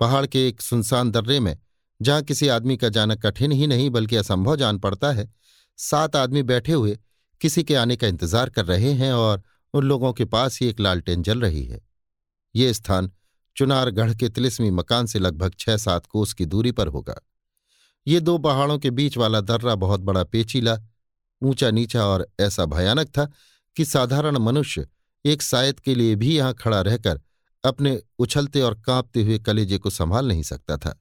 पहाड़ 0.00 0.26
के 0.26 0.46
एक 0.48 0.60
सुनसान 0.60 1.10
दर्रे 1.10 1.40
में 1.40 1.56
जहाँ 2.00 2.22
किसी 2.22 2.48
आदमी 2.48 2.76
का 2.76 2.88
जाना 2.88 3.14
कठिन 3.14 3.52
ही 3.52 3.66
नहीं, 3.66 3.90
बल्कि 3.90 4.16
असंभव 4.16 4.56
जान 4.56 4.78
पड़ता 4.78 5.12
है 5.12 5.32
सात 5.78 6.16
आदमी 6.16 6.42
बैठे 6.42 6.72
हुए 6.72 6.98
किसी 7.40 7.62
के 7.64 7.74
आने 7.74 7.96
का 7.96 8.06
इंतज़ार 8.06 8.50
कर 8.50 8.64
रहे 8.64 8.92
हैं 8.92 9.12
और 9.12 9.42
उन 9.74 9.84
लोगों 9.84 10.12
के 10.12 10.24
पास 10.24 10.58
ही 10.60 10.68
एक 10.68 10.80
लालटेन 10.80 11.22
जल 11.22 11.40
रही 11.40 11.64
है। 11.64 11.80
ये 12.54 12.72
स्थान 12.74 13.10
चुनारगढ़ 13.56 14.14
के 14.14 14.28
तिलिस्मी 14.28 14.70
मकान 14.70 15.06
से 15.06 15.18
लगभग 15.18 15.54
छह 15.58 15.76
सात 15.76 16.06
कोस 16.06 16.32
की 16.32 16.46
दूरी 16.46 16.72
पर 16.72 16.88
होगा। 16.88 17.14
ये 18.06 18.20
दो 18.20 18.36
पहाड़ों 18.38 18.78
के 18.78 18.90
बीच 18.90 19.16
वाला 19.16 19.40
दर्रा 19.40 19.74
बहुत 19.74 20.00
बड़ा 20.00 20.24
पेचीला 20.24 20.76
ऊँचा 21.42 21.70
नीचा 21.70 22.06
और 22.06 22.26
ऐसा 22.40 22.64
भयानक 22.64 23.08
था 23.08 23.24
कि 23.76 23.84
साधारण 23.84 24.38
मनुष्य 24.38 24.86
एक 25.24 25.42
सायद 25.42 25.80
के 25.80 25.94
लिए 25.94 26.14
भी 26.14 26.36
यहाँ 26.36 26.54
खड़ा 26.54 26.80
रहकर 26.80 27.20
अपने 27.64 28.00
उछलते 28.18 28.60
और 28.60 28.74
कांपते 28.80 29.22
हुए 29.22 29.38
कलेजे 29.38 29.78
को 29.78 29.90
संभाल 29.90 30.28
नहीं 30.28 30.42
सकता 30.42 30.76
था। 30.76 30.98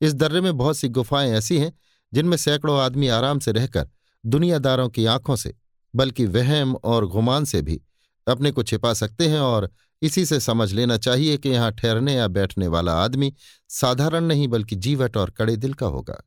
इस 0.00 0.14
दर्रे 0.14 0.40
में 0.40 0.56
बहुत 0.56 0.76
सी 0.76 0.88
गुफाएँ 0.88 1.30
ऐसी 1.30 1.58
हैं 1.58 1.72
जिनमें 2.14 2.36
सैकड़ों 2.36 2.78
आदमी 2.80 3.08
आराम 3.08 3.38
से 3.38 3.52
रहकर 3.52 3.88
दुनियादारों 4.24 4.88
की 4.88 5.04
आँखों 5.06 5.36
से, 5.36 5.54
बल्कि 5.94 6.26
वहम 6.26 6.74
और 6.74 7.06
गुमान 7.06 7.44
से 7.44 7.62
भी 7.62 7.80
अपने 8.26 8.50
को 8.50 8.62
छिपा 8.62 8.92
सकते 8.94 9.28
हैं 9.28 9.40
और 9.40 9.70
इसी 10.02 10.24
से 10.26 10.38
समझ 10.40 10.72
लेना 10.72 10.96
चाहिए 10.96 11.36
कि 11.38 11.48
यहाँ 11.48 11.70
ठहरने 11.72 12.14
या 12.14 12.28
बैठने 12.28 12.66
वाला 12.68 12.92
आदमी 12.94 13.32
साधारण 13.70 14.24
नहीं, 14.24 14.48
बल्कि 14.48 14.76
जीवट 14.76 15.16
और 15.16 15.30
कड़े 15.30 15.56
दिल 15.56 15.74
का 15.74 15.86
होगा। 15.86 16.20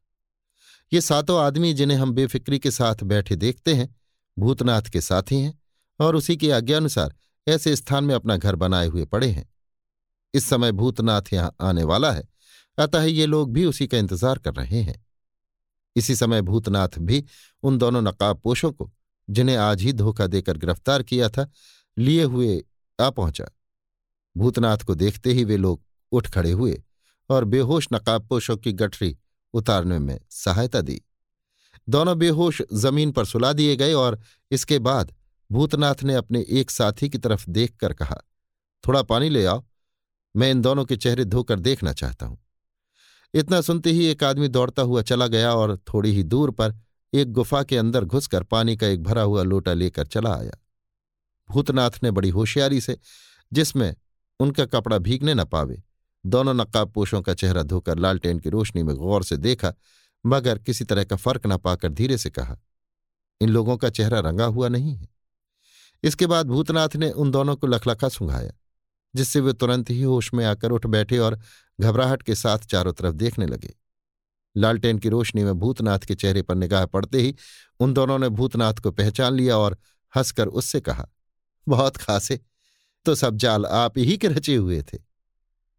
ये 0.91 1.01
सातों 1.01 1.39
आदमी 1.41 1.73
जिन्हें 1.73 1.97
हम 1.97 2.11
बेफिक्री 2.13 2.59
के 2.59 2.71
साथ 2.71 3.03
बैठे 3.03 3.35
देखते 3.35 3.73
हैं, 3.73 3.95
भूतनाथ 4.37 4.81
के 4.81 5.01
साथी 5.01 5.41
हैं 5.41 5.57
और 5.99 6.15
उसी 6.15 6.37
की 6.37 6.49
आज्ञानुसार 6.49 7.15
ऐसे 7.47 7.75
स्थान 7.75 8.03
में 8.03 8.13
अपना 8.15 8.37
घर 8.37 8.55
बनाए 8.55 8.87
हुए 8.87 9.05
पड़े 9.05 9.27
हैं। 9.27 9.45
इस 10.33 10.45
समय 10.45 10.71
भूतनाथ 10.71 11.33
यहाँ 11.33 11.55
आने 11.61 11.83
वाला 11.83 12.11
है, 12.11 12.23
अतः 12.77 13.03
ये 13.03 13.25
लोग 13.25 13.53
भी 13.53 13.65
उसी 13.65 13.87
का 13.87 13.97
इंतज़ार 13.97 14.37
कर 14.37 14.53
रहे 14.53 14.81
हैं। 14.81 15.03
इसी 15.97 16.15
समय 16.15 16.41
भूतनाथ 16.41 16.97
भी 16.99 17.23
उन 17.63 17.77
दोनों 17.77 18.01
नकाबपोशों 18.01 18.71
को, 18.71 18.91
जिन्हें 19.29 19.55
आज 19.57 19.81
ही 19.81 19.93
धोखा 19.93 20.27
देकर 20.27 20.57
गिरफ़्तार 20.57 21.03
किया 21.03 21.29
था, 21.29 21.49
लिए 21.97 22.23
हुए 22.23 22.63
आ 22.99 23.09
पहुँचा। 23.09 23.45
भूतनाथ 24.35 24.77
को 24.77 24.95
देखते 24.95 25.33
ही 25.33 25.43
वे 25.43 25.57
लोग 25.57 25.81
उठ 26.11 26.27
खड़े 26.27 26.51
हुए 26.51 26.81
और 27.29 27.45
बेहोश 27.45 27.87
नकाबपोशों 27.93 28.57
की 28.57 28.73
गठरी 28.73 29.17
उतारने 29.53 29.99
में 29.99 30.19
सहायता 30.29 30.81
दी। 30.81 31.01
दोनों 31.89 32.17
बेहोश 32.19 32.61
ज़मीन 32.73 33.11
पर 33.11 33.25
सुला 33.25 33.53
दिए 33.53 33.75
गए 33.75 33.93
और 33.93 34.19
इसके 34.51 34.79
बाद 34.79 35.13
भूतनाथ 35.51 36.03
ने 36.03 36.15
अपने 36.15 36.45
एक 36.49 36.71
साथी 36.71 37.09
की 37.09 37.17
तरफ़ 37.17 37.49
देखकर 37.49 37.93
कहा, 37.93 38.17
थोड़ा 38.83 39.01
पानी 39.01 39.29
ले 39.29 39.45
आओ, 39.45 39.63
मैं 40.35 40.51
इन 40.51 40.61
दोनों 40.61 40.85
के 40.85 40.95
चेहरे 40.97 41.25
धोकर 41.25 41.59
देखना 41.59 41.93
चाहता 41.93 42.25
हूँ। 42.25 42.37
इतना 43.33 43.61
सुनते 43.61 43.91
ही 43.91 44.05
एक 44.05 44.23
आदमी 44.23 44.47
दौड़ता 44.47 44.81
हुआ 44.81 45.01
चला 45.01 45.27
गया 45.27 45.53
और 45.53 45.77
थोड़ी 45.93 46.11
ही 46.11 46.23
दूर 46.23 46.51
पर 46.51 46.75
एक 47.13 47.31
गुफा 47.31 47.63
के 47.63 47.77
अंदर 47.77 48.05
घुसकर 48.05 48.43
पानी 48.43 48.75
का 48.77 48.87
एक 48.87 49.03
भरा 49.03 49.21
हुआ 49.21 49.43
लोटा 49.43 49.73
लेकर 49.73 50.07
चला 50.07 50.33
आया। 50.35 50.57
भूतनाथ 51.49 51.91
ने 52.03 52.11
बड़ी 52.11 52.29
होशियारी 52.29 52.81
से, 52.81 52.97
जिसमें 53.53 53.95
उनका 54.39 54.65
कपड़ा 54.65 54.97
भीगने 54.97 55.33
न 55.33 55.43
पावे, 55.43 55.81
दोनों 56.25 56.53
नकाबपोशों 56.53 57.21
का 57.21 57.33
चेहरा 57.33 57.63
धोकर 57.63 57.99
लालटेन 57.99 58.39
की 58.39 58.49
रोशनी 58.49 58.83
में 58.83 58.95
गौर 58.95 59.23
से 59.23 59.37
देखा, 59.37 59.73
मगर 60.25 60.59
किसी 60.59 60.85
तरह 60.85 61.03
का 61.03 61.15
फ़र्क 61.15 61.47
न 61.47 61.57
पाकर 61.57 61.89
धीरे 61.89 62.17
से 62.17 62.29
कहा, 62.29 62.57
इन 63.41 63.49
लोगों 63.49 63.77
का 63.77 63.89
चेहरा 63.89 64.19
रंगा 64.19 64.45
हुआ 64.45 64.67
नहीं 64.67 64.95
है। 64.95 65.07
इसके 66.03 66.27
बाद 66.27 66.47
भूतनाथ 66.47 66.95
ने 66.95 67.09
उन 67.11 67.31
दोनों 67.31 67.55
को 67.55 67.67
लखलखा 67.67 68.09
सुंघाया, 68.09 68.51
जिससे 69.15 69.39
वे 69.39 69.53
तुरंत 69.53 69.89
ही 69.89 70.01
होश 70.01 70.33
में 70.33 70.45
आकर 70.45 70.71
उठ 70.71 70.85
बैठे 70.85 71.17
और 71.17 71.39
घबराहट 71.79 72.23
के 72.23 72.35
साथ 72.35 72.65
चारों 72.65 72.93
तरफ़ 72.93 73.15
देखने 73.15 73.45
लगे। 73.45 73.73
लालटेन 74.55 74.99
की 74.99 75.09
रोशनी 75.09 75.43
में 75.43 75.53
भूतनाथ 75.53 75.99
के 75.99 76.15
चेहरे 76.15 76.41
पर 76.41 76.55
निगाह 76.55 76.85
पड़ते 76.85 77.21
ही 77.21 77.35
उन 77.79 77.93
दोनों 77.93 78.17
ने 78.19 78.29
भूतनाथ 78.29 78.73
को 78.73 78.91
पहचान 78.91 79.33
लिया 79.33 79.57
और 79.57 79.77
हंसकर 80.13 80.47
उससे 80.49 80.79
कहा, 80.81 81.07
बहुत 81.67 81.97
खासे 81.97 82.39
तो 83.05 83.15
सब 83.15 83.35
जाल 83.35 83.65
आप 83.65 83.97
ही 83.97 84.17
के 84.17 84.27
रचे 84.27 84.55
हुए 84.55 84.81
थे। 84.83 84.97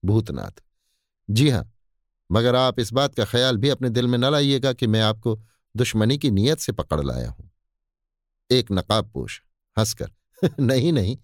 भूतनाथ, 0.03 0.62
जी 1.29 1.49
हाँ, 1.51 1.73
मगर 2.31 2.55
आप 2.55 2.79
इस 2.81 2.93
बात 2.93 3.15
का 3.15 3.25
ख्याल 3.25 3.57
भी 3.57 3.69
अपने 3.69 3.91
दिल 3.91 4.07
में 4.07 4.19
न 4.19 4.31
लाइएगा 4.33 4.73
कि 4.73 4.87
मैं 4.87 5.01
आपको 5.01 5.39
दुश्मनी 5.75 6.19
की 6.19 6.31
नीयत 6.31 6.59
से 6.59 6.73
पकड़ 6.73 7.01
लाया 7.03 7.29
हूँ। 7.31 7.51
एक 8.51 8.73
नकाबपोश 8.73 9.41
हंसकर, 9.77 10.11
नहीं 10.61 10.93
नहीं, 10.93 11.16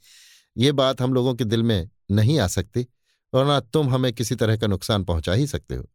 ये 0.56 0.72
बात 0.72 1.00
हम 1.00 1.14
लोगों 1.14 1.34
के 1.34 1.44
दिल 1.44 1.62
में 1.62 1.88
नहीं 2.10 2.38
आ 2.38 2.46
सकती। 2.48 2.86
और 3.34 3.46
ना 3.46 3.58
तुम 3.62 3.88
हमें 3.90 4.12
किसी 4.12 4.34
तरह 4.34 4.56
का 4.56 4.66
नुकसान 4.66 5.04
पहुँचा 5.04 5.32
ही 5.32 5.46
सकते 5.46 5.74
हो। 5.74 5.88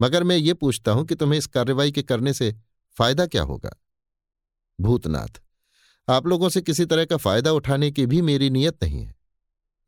मगर 0.00 0.24
मैं 0.24 0.36
ये 0.36 0.54
पूछता 0.54 0.92
हूँ 0.92 1.04
कि 1.06 1.14
तुम्हें 1.14 1.38
इस 1.38 1.46
कार्रवाई 1.46 1.92
के 1.92 2.02
करने 2.02 2.32
से 2.32 2.54
फ़ायदा 2.96 3.26
क्या 3.26 3.42
होगा? 3.42 3.70
भूतनाथ, 4.78 5.40
आप 6.08 6.26
लोगों 6.26 6.48
से 6.48 6.60
किसी 6.62 6.84
तरह 6.84 7.04
का 7.04 7.16
फ़ायदा 7.16 7.52
उठाने 7.52 7.90
की 7.90 8.06
भी 8.06 8.20
मेरी 8.22 8.50
नीयत 8.50 8.84
नहीं 8.84 9.02
है। 9.02 9.14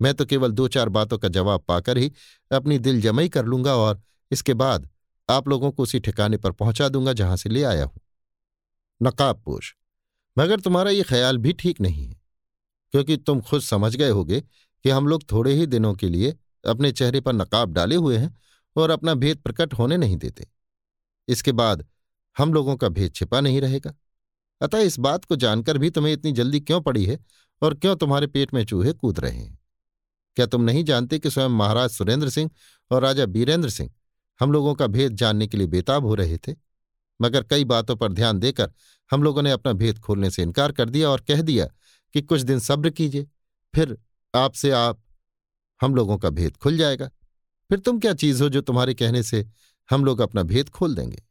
मैं 0.00 0.14
तो 0.14 0.24
केवल 0.24 0.52
दो 0.52 0.66
चार 0.68 0.88
बातों 0.88 1.18
का 1.18 1.28
जवाब 1.28 1.64
पाकर 1.68 1.98
ही 1.98 2.10
अपनी 2.50 2.78
दिल 2.78 3.00
जमई 3.00 3.28
कर 3.28 3.44
लूँगा 3.44 3.74
और 3.74 4.00
इसके 4.30 4.54
बाद 4.54 4.88
आप 5.28 5.48
लोगों 5.48 5.70
को 5.70 5.82
उसी 5.82 6.00
ठिकाने 6.00 6.36
पर 6.36 6.52
पहुँचा 6.52 6.88
दूँगा 6.88 7.12
जहाँ 7.12 7.36
से 7.36 7.48
ले 7.48 7.62
आया 7.64 7.84
हूँ। 7.84 8.00
नकाबपोश 9.00 9.74
मगर 10.36 10.60
तुम्हारा 10.60 10.90
ये 10.90 11.02
ख्याल 11.02 11.38
भी 11.38 11.52
ठीक 11.52 11.80
नहीं 11.80 12.06
है, 12.06 12.20
क्योंकि 12.94 13.16
तुम 13.16 13.40
खुद 13.40 13.60
समझ 13.62 13.94
गए 13.96 14.10
होगे 14.10 14.40
कि 14.40 14.90
हम 14.90 15.06
लोग 15.06 15.22
थोड़े 15.32 15.52
ही 15.52 15.66
दिनों 15.66 15.94
के 15.94 16.08
लिए 16.08 16.34
अपने 16.66 16.92
चेहरे 16.92 17.20
पर 17.20 17.32
नकाब 17.32 17.72
डाले 17.72 17.96
हुए 17.96 18.16
हैं 18.16 18.34
और 18.76 18.90
अपना 18.90 19.14
भेद 19.14 19.38
प्रकट 19.38 19.74
होने 19.74 19.96
नहीं 19.96 20.16
देते। 20.16 20.48
इसके 21.28 21.52
बाद 21.52 21.86
हम 22.38 22.54
लोगों 22.54 22.76
का 22.76 22.88
भेद 22.88 23.14
छिपा 23.14 23.40
नहीं 23.40 23.60
रहेगा। 23.60 23.94
अतः 24.60 24.78
इस 24.78 24.98
बात 24.98 25.24
को 25.24 25.36
जानकर 25.36 25.78
भी 25.78 25.90
तुम्हें 25.90 26.12
इतनी 26.12 26.32
जल्दी 26.32 26.60
क्यों 26.60 26.80
पड़ी 26.80 27.04
है 27.06 27.18
और 27.62 27.74
क्यों 27.74 27.96
तुम्हारे 27.96 28.26
पेट 28.26 28.54
में 28.54 28.64
चूहे 28.64 28.92
कूद 28.92 29.20
रहे 29.20 29.36
हैं? 29.36 29.58
क्या 30.36 30.46
तुम 30.46 30.62
नहीं 30.62 30.84
जानते 30.84 31.18
कि 31.18 31.30
स्वयं 31.30 31.48
महाराज 31.48 31.90
सुरेंद्र 31.90 32.28
सिंह 32.30 32.50
और 32.90 33.02
राजा 33.02 33.26
बीरेंद्र 33.26 33.70
सिंह 33.70 33.90
हम 34.40 34.52
लोगों 34.52 34.74
का 34.74 34.86
भेद 34.86 35.12
जानने 35.12 35.46
के 35.46 35.56
लिए 35.56 35.66
बेताब 35.66 36.04
हो 36.04 36.14
रहे 36.14 36.38
थे? 36.38 36.54
मगर 37.22 37.42
कई 37.42 37.64
बातों 37.64 37.96
पर 37.96 38.12
ध्यान 38.12 38.38
देकर 38.38 38.72
हम 39.10 39.22
लोगों 39.22 39.42
ने 39.42 39.50
अपना 39.50 39.72
भेद 39.72 39.98
खोलने 39.98 40.30
से 40.30 40.42
इनकार 40.42 40.72
कर 40.72 40.90
दिया 40.90 41.08
और 41.10 41.20
कह 41.20 41.42
दिया 41.42 41.66
कि 42.14 42.22
कुछ 42.22 42.40
दिन 42.40 42.58
सब्र 42.58 42.90
कीजिए, 42.90 43.26
फिर 43.74 43.98
आपसे 44.34 44.70
आप 44.70 45.00
हम 45.80 45.94
लोगों 45.94 46.18
का 46.18 46.30
भेद 46.30 46.56
खुल 46.56 46.76
जाएगा। 46.76 47.10
फिर 47.70 47.78
तुम 47.78 47.98
क्या 48.00 48.12
चीज़ 48.14 48.42
हो 48.42 48.48
जो 48.48 48.60
तुम्हारे 48.60 48.94
कहने 48.94 49.22
से 49.22 49.46
हम 49.88 50.04
लोग 50.04 50.20
अपना 50.20 50.42
भेद 50.44 50.68
खोल 50.68 50.94
देंगे? 50.94 51.22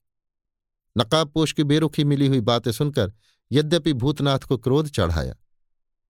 नकाबपोश 0.95 1.51
की 1.53 1.63
बेरुखी 1.63 2.03
मिली 2.03 2.27
हुई 2.27 2.39
बातें 2.41 2.71
सुनकर 2.71 3.11
यद्यपि 3.51 3.93
भूतनाथ 3.95 4.39
को 4.39 4.57
क्रोध 4.57 4.89
चढ़ाया, 4.89 5.35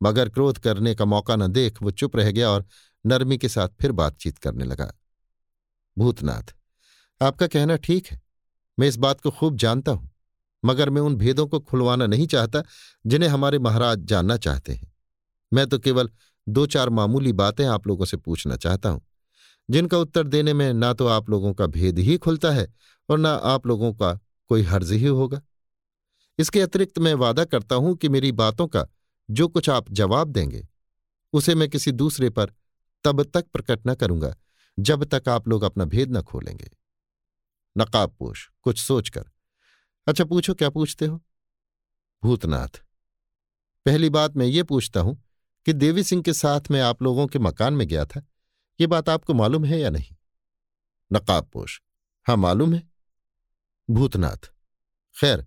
मगर 0.02 0.30
क्रोध 0.30 0.58
करने 0.58 0.94
का 0.96 1.06
मौका 1.06 1.36
न 1.36 1.48
देख 1.50 1.82
वो 1.82 1.92
चुप 1.92 2.16
रह 2.16 2.32
गया 2.32 2.50
और 2.50 2.66
नरमी 3.06 3.38
के 3.38 3.50
साथ 3.50 3.70
फिर 3.82 3.92
बातचीत 3.94 4.38
करने 4.38 4.66
लगा। 4.66 4.92
भूतनाथ, 5.98 6.54
आपका 7.22 7.48
कहना 7.48 7.76
ठीक 7.78 8.08
है, 8.08 8.22
मैं 8.78 8.88
इस 8.88 8.98
बात 8.98 9.22
को 9.22 9.32
खूब 9.32 9.58
जानता 9.58 9.92
हूँ, 9.92 10.10
मगर 10.64 10.90
मैं 10.90 11.02
उन 11.02 11.16
भेदों 11.16 11.48
को 11.48 11.60
खुलवाना 11.62 12.06
नहीं 12.08 12.28
चाहता 12.28 12.64
जिन्हें 13.06 13.30
हमारे 13.30 13.60
महाराज 13.60 14.00
जानना 14.06 14.38
चाहते 14.38 14.74
हैं। 14.74 14.92
मैं 15.52 15.68
तो 15.68 15.80
केवल 15.80 16.10
दो 16.50 16.66
चार 16.66 16.90
मामूली 16.90 17.34
बातें 17.34 17.66
आप 17.66 17.88
लोगों 17.88 18.06
से 18.06 18.18
पूछना 18.18 18.56
चाहता 18.56 18.90
हूँ। 18.90 19.02
जिनका 19.70 19.98
उत्तर 19.98 20.28
देने 20.28 20.54
में 20.54 20.74
ना 20.74 20.94
तो 20.94 21.08
आप 21.08 21.30
लोगों 21.30 21.54
का 21.54 21.66
भेद 21.68 22.00
ही 22.00 22.18
खुलता 22.18 22.52
है 22.52 22.68
और 23.10 23.18
ना 23.18 23.34
आप 23.34 23.68
लोगों 23.68 23.94
का 23.94 24.14
कोई 24.50 24.62
हर्ज 24.62 24.92
ही 24.92 25.06
होगा। 25.06 25.42
इसके 26.40 26.62
अतिरिक्त 26.62 27.00
मैं 27.00 27.14
वादा 27.14 27.46
करता 27.46 27.76
हूँ 27.76 27.96
कि 27.96 28.10
मेरी 28.10 28.32
बातों 28.32 28.68
का 28.68 28.86
जो 29.30 29.48
कुछ 29.48 29.70
आप 29.70 29.92
जवाब 29.92 30.28
देंगे, 30.28 30.68
उसे 31.34 31.56
मैं 31.56 31.70
किसी 31.70 31.92
दूसरे 31.92 32.30
पर 32.30 32.54
तब 33.06 33.24
तक 33.24 33.48
प्रकट 33.48 33.88
न 33.88 33.96
करूँगा, 33.96 34.36
जब 34.78 35.04
तक 35.04 35.30
आप 35.30 35.48
लोग 35.48 35.64
अपना 35.64 35.86
भेद 35.86 36.18
न 36.18 36.22
खोलेंगे। 36.22 36.70
नकाबपोश 37.76 38.50
कुछ 38.62 38.82
सोचकर। 38.82 39.30
अच्छा 40.08 40.26
पूछो, 40.26 40.54
क्या 40.54 40.70
पूछते 40.70 41.06
हो? 41.06 41.22
भूतनाथ। 42.24 42.82
पहली 43.86 44.10
बात 44.10 44.38
मैं 44.38 44.46
ये 44.46 44.64
पूछता 44.64 45.00
हूँ 45.00 45.22
कि 45.66 45.74
देवी 45.74 46.04
सिंह 46.04 46.24
के 46.24 46.34
साथ 46.34 46.62
मैं 46.72 46.82
आप 46.82 47.02
लोगों 47.02 47.28
के 47.28 47.40
मकान 47.40 47.74
में 47.74 47.88
गया 47.88 48.06
था। 48.06 48.28
ये 48.80 48.88
बात 48.88 49.10
आपको 49.10 49.34
मालूम 49.34 49.66
है 49.66 49.80
या 49.80 49.90
नहीं? 49.90 50.16
नकाबपोश 51.14 51.82
हाँ 52.28 52.38
मालूम 52.38 52.74
है। 52.74 52.90
भूतनाथ। 53.90 54.54
खैर, 55.22 55.46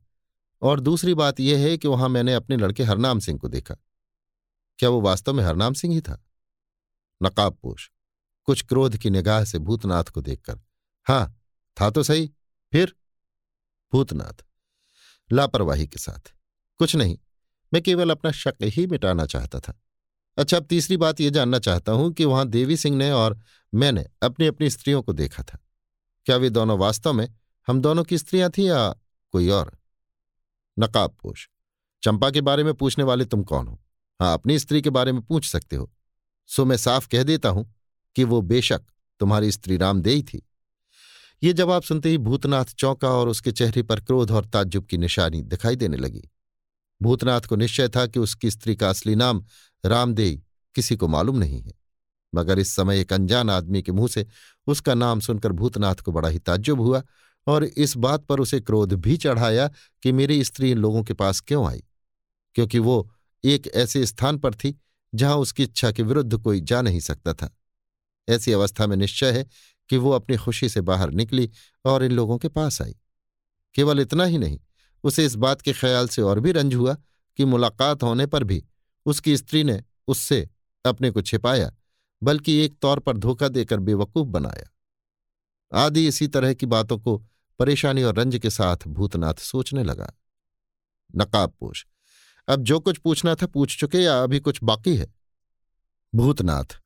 और 0.63 0.81
दूसरी 0.81 1.15
बात 1.15 1.41
यह 1.41 1.59
है 1.59 1.79
कि 1.79 1.89
वहाँ 1.89 2.09
मैंने 2.09 2.35
अपने 2.35 2.57
लड़के 2.57 2.83
हरनाम 2.83 3.19
सिंह 3.19 3.39
को 3.39 3.49
देखा। 3.49 3.77
क्या 4.79 4.89
वो 4.89 5.01
वास्तव 5.01 5.33
में 5.33 5.45
हरनाम 5.45 5.75
सिंह 5.75 5.95
ही 5.95 6.01
था? 6.01 6.25
नकाबपोश 7.23 7.91
कुछ 8.45 8.63
क्रोध 8.63 8.97
की 8.97 9.11
निगाह 9.11 9.45
से 9.45 9.59
भूतनाथ 9.59 10.05
को 10.05 10.21
देखकर। 10.21 10.61
हाँ, 11.05 11.41
था 11.81 11.91
तो 11.91 12.03
सही। 12.03 12.33
फिर? 12.73 12.97
भूतनाथ। 13.93 14.45
लापरवाही 15.33 15.87
के 15.87 15.99
साथ। 15.99 16.33
कुछ 16.79 16.97
नहीं। 16.97 17.19
मैं 17.73 17.83
केवल 17.83 18.11
अपना 18.11 18.31
शक 18.31 18.55
ही 18.63 18.87
मिटाना 18.87 19.27
चाहता 19.27 19.61
था। 19.61 19.81
अच्छा 20.39 20.57
अब 20.57 20.65
तीसरी 20.65 20.97
बात 20.97 21.21
यह 21.21 21.31
जानना 21.31 21.59
चाहता 21.59 21.93
हूँ 21.93 22.13
कि 22.13 22.25
वहाँ 22.25 22.49
देवी 22.49 22.77
सिंह 22.77 22.97
ने 22.97 23.11
और 23.11 23.41
मैंने 23.75 24.07
अपनी 24.23 24.47
अपनी 24.47 24.71
स्त्रियों 24.71 25.03
को 25.03 25.13
देखा 25.13 25.43
था। 25.43 25.59
क्या 26.25 26.37
वे 26.37 26.51
दोनों 26.51 26.79
वास्तव 26.79 27.13
में 27.13 27.35
हम 27.67 27.81
दोनों 27.81 28.05
की 28.05 28.19
स्त्रियाँ 28.19 28.51
थीं 28.51 28.67
या 28.67 28.95
कोई 29.31 29.49
और? 29.49 29.79
नकाबपोश। 30.79 31.49
चंपा 32.03 32.31
के 32.31 32.41
बारे 32.41 32.65
में 32.65 32.75
पूछने 32.75 33.05
वाले 33.05 33.25
तुम 33.25 33.43
कौन 33.43 33.67
हो? 33.67 33.83
हाँ 34.21 34.35
अपनी 34.35 34.59
स्त्री 34.59 34.83
के 34.83 34.91
बारे 34.91 35.13
में 35.13 35.23
पूछ 35.23 35.45
सकते 35.45 35.77
हो। 35.77 35.93
सो 36.47 36.65
मैं 36.65 36.77
साफ़ 36.77 37.09
कह 37.09 37.23
देता 37.23 37.49
हूँ 37.49 37.75
कि 38.17 38.25
वो 38.25 38.41
बेशक 38.41 38.83
तुम्हारी 39.21 39.53
स्त्री 39.53 39.77
रामदेही 39.77 40.23
थी। 40.23 40.49
ये 41.43 41.53
जवाब 41.53 41.83
सुनते 41.83 42.09
ही 42.09 42.19
भूतनाथ 42.19 42.65
चौंका 42.65 43.09
और 43.09 43.29
उसके 43.29 43.53
चेहरे 43.53 43.83
पर 43.83 44.01
क्रोध 44.01 44.31
और 44.31 44.45
ताज्जुब 44.45 44.87
की 44.87 44.99
निशानी 44.99 45.43
दिखाई 45.43 45.77
देने 45.77 45.97
लगी। 45.97 46.29
भूतनाथ 47.03 47.41
को 47.41 47.57
निश्चय 47.57 47.89
था 47.89 48.07
कि 48.07 48.21
उसकी 48.21 48.51
स्त्री 48.51 48.77
का 48.77 48.89
असली 48.89 49.15
नाम 49.15 49.45
रामदेई, 49.87 50.43
किसी 50.75 50.97
को 50.97 51.09
मालूम 51.09 51.39
नहीं 51.39 51.61
है। 51.61 51.73
मगर 52.35 52.59
इस 52.59 52.69
समय 52.69 53.01
एक 53.01 53.13
अनजान 53.13 53.51
आदमी 53.51 53.83
के 53.83 53.93
मुँह 53.93 54.09
से 54.09 54.27
उसका 54.67 54.95
नाम 54.95 55.21
सुनकर 55.21 55.53
भूतनाथ 55.53 55.95
को 55.95 56.13
बड़ा 56.13 56.29
ही 56.29 56.39
ताज्जुब 56.39 56.81
हुआ 56.81 57.03
और 57.47 57.65
इस 57.65 57.97
बात 57.97 58.25
पर 58.25 58.41
उसे 58.41 58.61
क्रोध 58.61 58.93
भी 58.93 59.17
चढ़ाया 59.17 59.71
कि 60.03 60.13
मेरी 60.13 60.45
स्त्री 60.45 60.71
इन 60.71 60.79
लोगों 60.79 61.05
के 61.05 61.15
पास 61.15 61.41
क्यों 61.41 61.69
आई? 61.69 61.85
क्योंकि 62.55 62.79
वो 62.79 63.13
एक 63.45 63.67
ऐसे 63.75 64.07
स्थान 64.07 64.39
पर 64.39 64.55
थी 64.55 64.81
जहाँ 65.15 65.37
उसकी 65.37 65.63
इच्छा 65.63 65.93
के 65.93 66.03
विरुद्ध 66.03 66.39
कोई 66.39 66.61
जा 66.61 66.83
नहीं 66.83 67.01
सकता 67.01 67.35
था। 67.35 67.57
ऐसी 68.29 68.53
अवस्था 68.53 68.87
में 68.87 68.97
निश्चय 68.97 69.33
है 69.33 69.47
कि 69.89 69.97
वो 69.97 70.11
अपनी 70.11 70.37
खुशी 70.37 70.69
से 70.69 70.81
बाहर 70.81 71.11
निकली 71.11 71.51
और 71.85 72.05
इन 72.05 72.13
लोगों 72.13 72.39
के 72.39 72.49
पास 72.49 72.83
आई। 72.83 72.97
केवल 73.75 74.01
इतना 74.01 74.25
ही 74.25 74.39
नहीं 74.39 74.59
उसे 75.05 75.25
इस 75.25 75.35
बात 75.35 75.61
के 75.61 75.73
ख्याल 75.73 76.09
से 76.09 76.23
और 76.23 76.41
भी 76.41 76.53
रंज 76.53 76.75
हुआ 76.75 76.97
कि 77.37 77.45
मुलाकात 77.45 78.03
होने 78.03 78.27
पर 78.27 78.45
भी 78.45 78.65
उसकी 79.07 79.37
स्त्री 79.37 79.65
ने 79.65 79.83
उससे 80.09 80.49
अपने 80.85 81.11
को 81.11 81.23
छिपाया, 81.23 81.73
बल्कि 82.23 82.57
एक 82.57 82.79
तौर 82.83 82.99
पर 82.99 83.17
धोखा 83.17 83.49
देकर 83.49 83.81
बेवकूफ़ 83.81 84.29
बनाया। 84.29 84.69
आदि 85.73 86.07
इसी 86.09 86.29
तरह 86.29 86.55
की 86.55 86.67
बातों 86.67 86.99
को 86.99 87.17
परेशानी 87.59 88.03
और 88.03 88.15
रंज 88.15 88.39
के 88.39 88.51
साथ 88.51 88.77
भूतनाथ 88.87 89.35
सोचने 89.35 89.85
लगा। 89.85 90.13
नकाबपोश 91.17 91.87
अब 92.49 92.63
जो 92.63 92.79
कुछ 92.81 92.99
पूछना 92.99 93.35
था 93.35 93.47
पूछ 93.47 93.79
चुके 93.81 93.99
या 93.99 94.23
अभी 94.23 94.41
कुछ 94.41 94.59
बाकी 94.63 94.97
है? 94.97 95.15
भूतनाथ, 96.15 96.77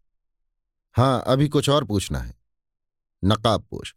हाँ, 0.94 1.24
अभी 1.26 1.48
कुछ 1.48 1.68
और 1.68 1.84
पूछना 1.84 2.18
है। 2.18 2.34
नकाबपोश 3.24 3.94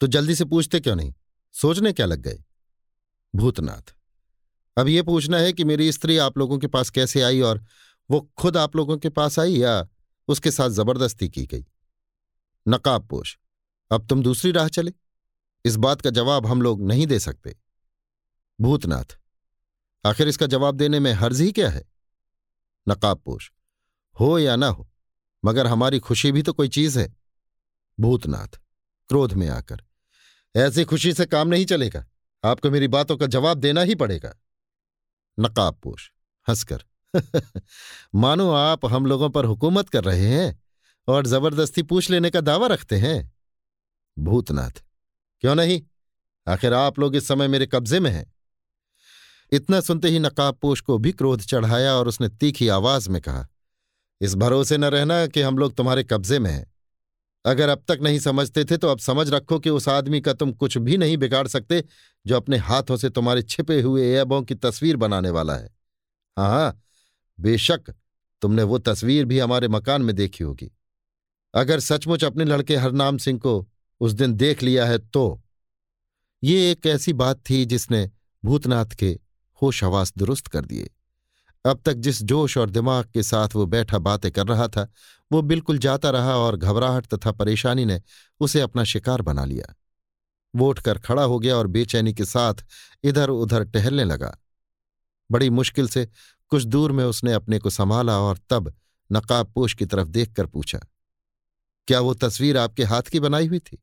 तो 0.00 0.06
जल्दी 0.06 0.34
से 0.34 0.44
पूछते 0.44 0.80
क्यों 0.80 0.96
नहीं? 0.96 1.14
सोचने 1.54 1.92
क्या 1.92 2.06
लग 2.06 2.20
गए? 2.20 2.42
भूतनाथ। 3.34 3.94
अब 4.76 4.88
यह 4.88 5.02
पूछना 5.02 5.38
है 5.38 5.52
कि 5.52 5.64
मेरी 5.64 5.90
स्त्री 5.92 6.18
आप 6.18 6.38
लोगों 6.38 6.58
के 6.58 6.66
पास 6.66 6.90
कैसे 6.90 7.22
आई 7.22 7.40
और 7.40 7.64
वो 8.10 8.20
खुद 8.36 8.56
आप 8.56 8.76
लोगों 8.76 8.98
के 8.98 9.08
पास 9.08 9.38
आई 9.38 9.52
या 9.52 9.88
उसके 10.28 10.50
साथ 10.50 10.70
ज़बरदस्ती 10.70 11.28
की 11.28 11.46
गई? 11.46 11.64
नकाबपोश 12.66 13.38
अब 13.90 14.06
तुम 14.06 14.22
दूसरी 14.22 14.50
राह 14.52 14.68
चले। 14.68 14.92
इस 15.64 15.76
बात 15.76 16.00
का 16.00 16.10
जवाब 16.10 16.46
हम 16.46 16.62
लोग 16.62 16.82
नहीं 16.82 17.06
दे 17.06 17.18
सकते। 17.18 17.56
भूतनाथ, 18.60 19.18
आखिर 20.04 20.28
इसका 20.28 20.46
जवाब 20.46 20.74
देने 20.74 21.00
में 21.00 21.12
हर्ज 21.12 21.40
ही 21.40 21.52
क्या 21.52 21.70
है? 21.70 21.84
नकाबपोश 22.86 23.50
हो 24.16 24.38
या 24.38 24.56
ना 24.56 24.66
हो, 24.66 24.88
मगर 25.44 25.66
हमारी 25.66 25.98
खुशी 25.98 26.32
भी 26.32 26.42
तो 26.42 26.52
कोई 26.52 26.68
चीज़ 26.68 26.98
है। 26.98 27.14
भूतनाथ, 27.98 28.58
क्रोध 29.08 29.32
में 29.32 29.48
आकर, 29.48 29.82
ऐसी 30.54 30.84
खुशी 30.84 31.12
से 31.12 31.26
काम 31.26 31.48
नहीं 31.48 31.66
चलेगा। 31.66 32.06
आपको 32.44 32.70
मेरी 32.70 32.88
बातों 32.88 33.16
का 33.16 33.26
जवाब 33.26 33.58
देना 33.58 33.80
ही 33.80 33.94
पड़ेगा। 33.94 34.34
नकाबपोश 35.40 36.12
हंसकर। 36.48 36.84
मानो 38.14 38.50
आप 38.50 38.86
हम 38.86 39.06
लोगों 39.06 39.30
पर 39.30 39.44
हुकूमत 39.44 39.88
कर 39.88 40.04
रहे 40.04 40.28
हैं 40.28 40.62
और 41.08 41.26
ज़बरदस्ती 41.26 41.82
पूछ 41.82 42.10
लेने 42.10 42.30
का 42.30 42.40
दावा 42.40 42.66
रखते 42.66 42.96
हैं। 42.96 43.32
भूतनाथ, 44.18 44.84
क्यों 45.40 45.54
नहीं? 45.54 45.82
आखिर 46.48 46.72
आप 46.72 46.98
लोग 46.98 47.16
इस 47.16 47.28
समय 47.28 47.48
मेरे 47.48 47.66
कब्जे 47.66 48.00
में 48.00 48.10
हैं। 48.10 48.34
इतना 49.52 49.80
सुनते 49.80 50.08
ही 50.08 50.18
नकाबपोश 50.18 50.80
को 50.80 50.98
भी 50.98 51.12
क्रोध 51.12 51.40
चढ़ाया 51.40 51.94
और 51.94 52.08
उसने 52.08 52.28
तीखी 52.28 52.68
आवाज़ 52.68 53.10
में 53.10 53.22
कहा, 53.22 53.48
इस 54.20 54.34
भरोसे 54.34 54.78
न 54.78 54.84
रहना 54.84 55.26
कि 55.26 55.40
हम 55.40 55.58
लोग 55.58 55.74
तुम्हारे 55.74 56.04
कब्जे 56.04 56.38
में 56.38 56.50
हैं। 56.50 56.73
अगर 57.44 57.68
अब 57.68 57.82
तक 57.88 57.98
नहीं 58.02 58.18
समझते 58.18 58.64
थे 58.64 58.76
तो 58.76 58.88
अब 58.88 58.98
समझ 58.98 59.28
रखो 59.30 59.58
कि 59.58 59.70
उस 59.70 59.88
आदमी 59.88 60.20
का 60.20 60.32
तुम 60.32 60.52
कुछ 60.52 60.78
भी 60.78 60.96
नहीं 60.96 61.16
बिगाड़ 61.16 61.46
सकते, 61.48 61.82
जो 62.26 62.36
अपने 62.36 62.56
हाथों 62.56 62.96
से 62.96 63.10
तुम्हारे 63.10 63.42
छिपे 63.42 63.80
हुए 63.80 64.12
ऐबों 64.14 64.42
की 64.42 64.54
तस्वीर 64.54 64.96
बनाने 64.96 65.30
वाला 65.30 65.54
है। 65.54 65.70
हाँ 66.36 66.48
हाँ 66.48 66.80
बेशक, 67.38 67.94
तुमने 68.42 68.62
वो 68.62 68.78
तस्वीर 68.78 69.24
भी 69.24 69.38
हमारे 69.38 69.68
मकान 69.68 70.02
में 70.02 70.14
देखी 70.16 70.44
होगी। 70.44 70.70
अगर 71.54 71.80
सचमुच 71.80 72.24
अपने 72.24 72.44
लड़के 72.44 72.76
हरनाम 72.76 73.18
सिंह 73.18 73.38
को 73.38 73.68
उस 74.00 74.12
दिन 74.12 74.34
देख 74.34 74.62
लिया 74.62 74.86
है 74.86 74.98
तो। 74.98 75.40
ये 76.42 76.70
एक 76.70 76.86
ऐसी 76.86 77.12
बात 77.12 77.42
थी 77.50 77.64
जिसने 77.64 78.10
भूतनाथ 78.44 78.86
के 78.86 79.18
होश 79.62 79.84
हवास 79.84 80.12
दुरुस्त 80.18 80.46
कर 80.46 80.64
दिए। 80.64 80.90
अब 81.64 81.80
तक 81.84 81.94
जिस 81.94 82.22
जोश 82.22 82.56
और 82.58 82.70
दिमाग 82.70 83.04
के 83.04 83.22
साथ 83.22 83.54
वो 83.54 83.66
बैठा 83.66 83.98
बातें 83.98 84.30
कर 84.32 84.46
रहा 84.46 84.66
था, 84.68 84.86
वो 85.30 85.42
बिल्कुल 85.42 85.78
जाता 85.78 86.10
रहा 86.10 86.36
और 86.36 86.56
घबराहट 86.56 87.06
तथा 87.06 87.32
परेशानी 87.32 87.84
ने 87.84 88.00
उसे 88.40 88.60
अपना 88.60 88.84
शिकार 88.84 89.22
बना 89.22 89.44
लिया। 89.44 89.74
वो 90.54 90.68
उठकर 90.68 90.98
खड़ा 90.98 91.22
हो 91.22 91.38
गया 91.38 91.56
और 91.56 91.66
बेचैनी 91.66 92.12
के 92.14 92.24
साथ 92.24 92.64
इधर 93.04 93.30
उधर 93.30 93.64
टहलने 93.64 94.04
लगा। 94.04 94.36
बड़ी 95.30 95.50
मुश्किल 95.50 95.88
से 95.88 96.08
कुछ 96.52 96.64
दूर 96.64 96.92
में 96.92 97.04
उसने 97.04 97.32
अपने 97.32 97.58
को 97.58 97.70
संभाला 97.70 98.18
और 98.18 98.38
तब 98.50 98.72
नकाबपोश 99.10 99.74
की 99.74 99.86
तरफ़ 99.86 100.08
देखकर 100.08 100.46
पूछा, 100.46 100.78
क्या 101.88 102.00
वो 102.00 102.14
तस्वीर 102.14 102.58
आपके 102.58 102.84
हाथ 102.84 103.02
की 103.02 103.20
बनाई 103.20 103.46
हुई 103.46 103.58
थी? 103.58 103.82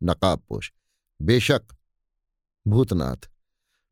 नकाबपोश 0.00 0.72
बेशक, 1.20 1.62
भूतनाथ। 2.66 3.28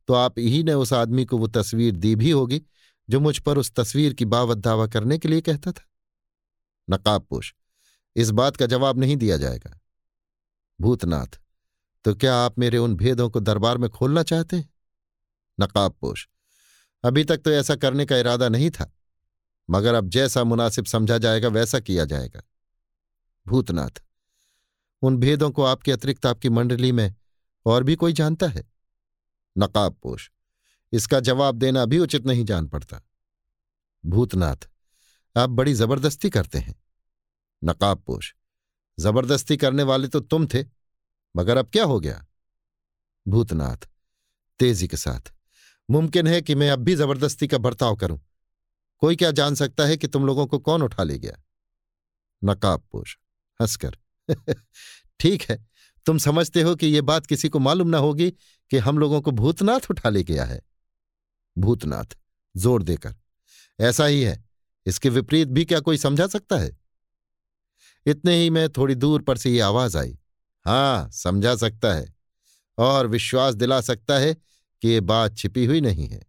तो 0.09 0.15
आप 0.15 0.39
ही 0.39 0.63
ने 0.63 0.75
उस 0.75 0.93
आदमी 0.93 1.25
को 1.25 1.39
वो 1.39 1.47
तस्वीर 1.49 1.97
दी 1.97 2.15
भी 2.17 2.31
होगी 2.31 2.63
जो 3.09 3.21
मुझ 3.21 3.39
पर 3.39 3.59
उस 3.59 3.73
तस्वीर 3.73 4.15
की 4.15 4.25
बावत 4.25 4.59
दावा 4.59 4.87
करने 4.87 5.19
के 5.19 5.29
लिए 5.29 5.41
कहता 5.41 5.73
था। 5.73 5.89
नकाबपोश 6.89 7.55
इस 8.17 8.31
बात 8.31 8.57
का 8.57 8.67
जवाब 8.67 8.99
नहीं 8.99 9.17
दिया 9.17 9.37
जाएगा। 9.37 9.79
भूतनाथ 10.81 11.39
तो 12.05 12.15
क्या 12.15 12.37
आप 12.37 12.59
मेरे 12.59 12.79
उन 12.79 12.95
भेदों 12.97 13.29
को 13.31 13.41
दरबार 13.41 13.79
में 13.79 13.89
खोलना 13.91 14.23
चाहते 14.23 14.57
हैं? 14.57 14.69
नकाबपोश 15.59 16.29
अभी 17.05 17.25
तक 17.25 17.39
तो 17.39 17.51
ऐसा 17.51 17.75
करने 17.77 18.07
का 18.07 18.17
इरादा 18.17 18.49
नहीं 18.49 18.71
था, 18.71 18.91
मगर 19.69 19.95
अब 19.95 20.09
जैसा 20.09 20.45
मुनासिब 20.45 20.85
समझा 20.85 21.19
जाएगा 21.19 21.49
वैसा 21.49 21.81
किया 21.81 22.05
जाएगा। 22.05 22.43
भूतनाथ, 23.47 24.03
उन 25.03 25.17
भेदों 25.17 25.51
को 25.51 25.63
आपके 25.63 25.93
अतिरिक्त 25.93 26.27
आपकी 26.27 26.49
मंडली 26.49 26.93
में 26.93 27.15
और 27.67 27.83
भी 27.83 27.97
कोई 27.97 28.13
जानता 28.13 28.47
है? 28.47 28.65
नकाबपोश 29.57 30.31
इसका 30.95 31.21
जवाब 31.21 31.55
देना 31.55 31.85
भी 31.85 31.99
उचित 31.99 32.27
नहीं 32.27 32.45
जान 32.45 32.67
पड़ता। 32.67 33.01
भूतनाथ, 34.07 34.57
आप 35.37 35.51
बड़ी 35.51 35.75
ज़बरदस्ती 35.75 36.31
करते 36.31 36.59
हैं। 36.59 36.83
नकाबपोश 37.65 38.35
ज़बरदस्ती 38.99 39.57
करने 39.57 39.83
वाले 39.83 40.09
तो 40.09 40.21
तुम 40.21 40.47
थे, 40.47 40.65
मगर 41.37 41.57
अब 41.57 41.67
क्या 41.67 41.85
हो 41.85 42.01
गया? 42.01 42.27
भूतनाथ, 43.29 43.77
तेज़ी 44.59 44.89
के 44.89 44.97
साथ, 44.97 45.33
मुमकिन 45.91 46.27
है 46.27 46.43
कि 46.43 46.55
मैं 46.55 46.71
अब 46.71 46.79
भी 46.79 46.95
ज़बरदस्ती 46.95 47.49
का 47.49 47.59
बर्ताव 47.59 47.97
करूँ। 47.97 48.21
कोई 48.99 49.17
क्या 49.17 49.31
जान 49.31 49.55
सकता 49.55 49.85
है 49.85 49.97
कि 49.97 50.07
तुम 50.07 50.27
लोगों 50.27 50.47
को 50.47 50.59
कौन 50.59 50.83
उठा 50.83 51.03
ले 51.03 51.19
गया? 51.19 51.43
नकाबपोश 52.45 53.19
हंसकर, 53.61 53.99
ठीक 55.21 55.43
है, 55.43 55.67
तुम 56.07 56.19
समझते 56.19 56.63
हो 56.63 56.77
कि 56.77 56.87
यह 56.87 57.03
बात 57.03 57.27
किसी 57.27 57.49
को 57.49 57.59
मालूम 57.59 57.89
ना 57.89 57.99
होगी 57.99 58.31
कि 58.71 58.79
हम 58.79 58.99
लोगों 58.99 59.21
को 59.21 59.31
भूतनाथ 59.31 59.91
उठा 59.91 60.09
ले 60.09 60.23
गया 60.23 60.45
है। 60.45 60.74
भूतनाथ, 61.59 62.17
ज़ोर 62.57 62.83
देकर। 62.83 63.15
ऐसा 63.81 64.07
ही 64.07 64.23
है। 64.23 64.45
इसके 64.87 65.09
विपरीत 65.09 65.49
भी 65.49 65.65
क्या 65.65 65.81
कोई 65.81 65.97
समझा 65.97 66.27
सकता 66.27 66.57
है? 66.57 66.79
इतने 68.07 68.37
ही 68.37 68.51
में 68.51 68.69
थोड़ी 68.69 68.95
दूर 68.95 69.23
पर 69.23 69.37
से 69.37 69.51
ये 69.51 69.61
आवाज़ 69.61 69.99
आई। 69.99 70.19
हाँ, 70.65 71.11
समझा 71.11 71.57
सकता 71.57 71.95
है। 71.95 72.15
और 72.79 73.07
विश्वास 73.07 73.55
दिला 73.55 73.81
सकता 73.81 74.19
है 74.19 74.35
कि 74.83 74.89
ये 74.89 75.01
बात 75.01 75.37
छिपी 75.37 75.65
हुई 75.65 75.81
नहीं 75.81 76.09
है। 76.09 76.23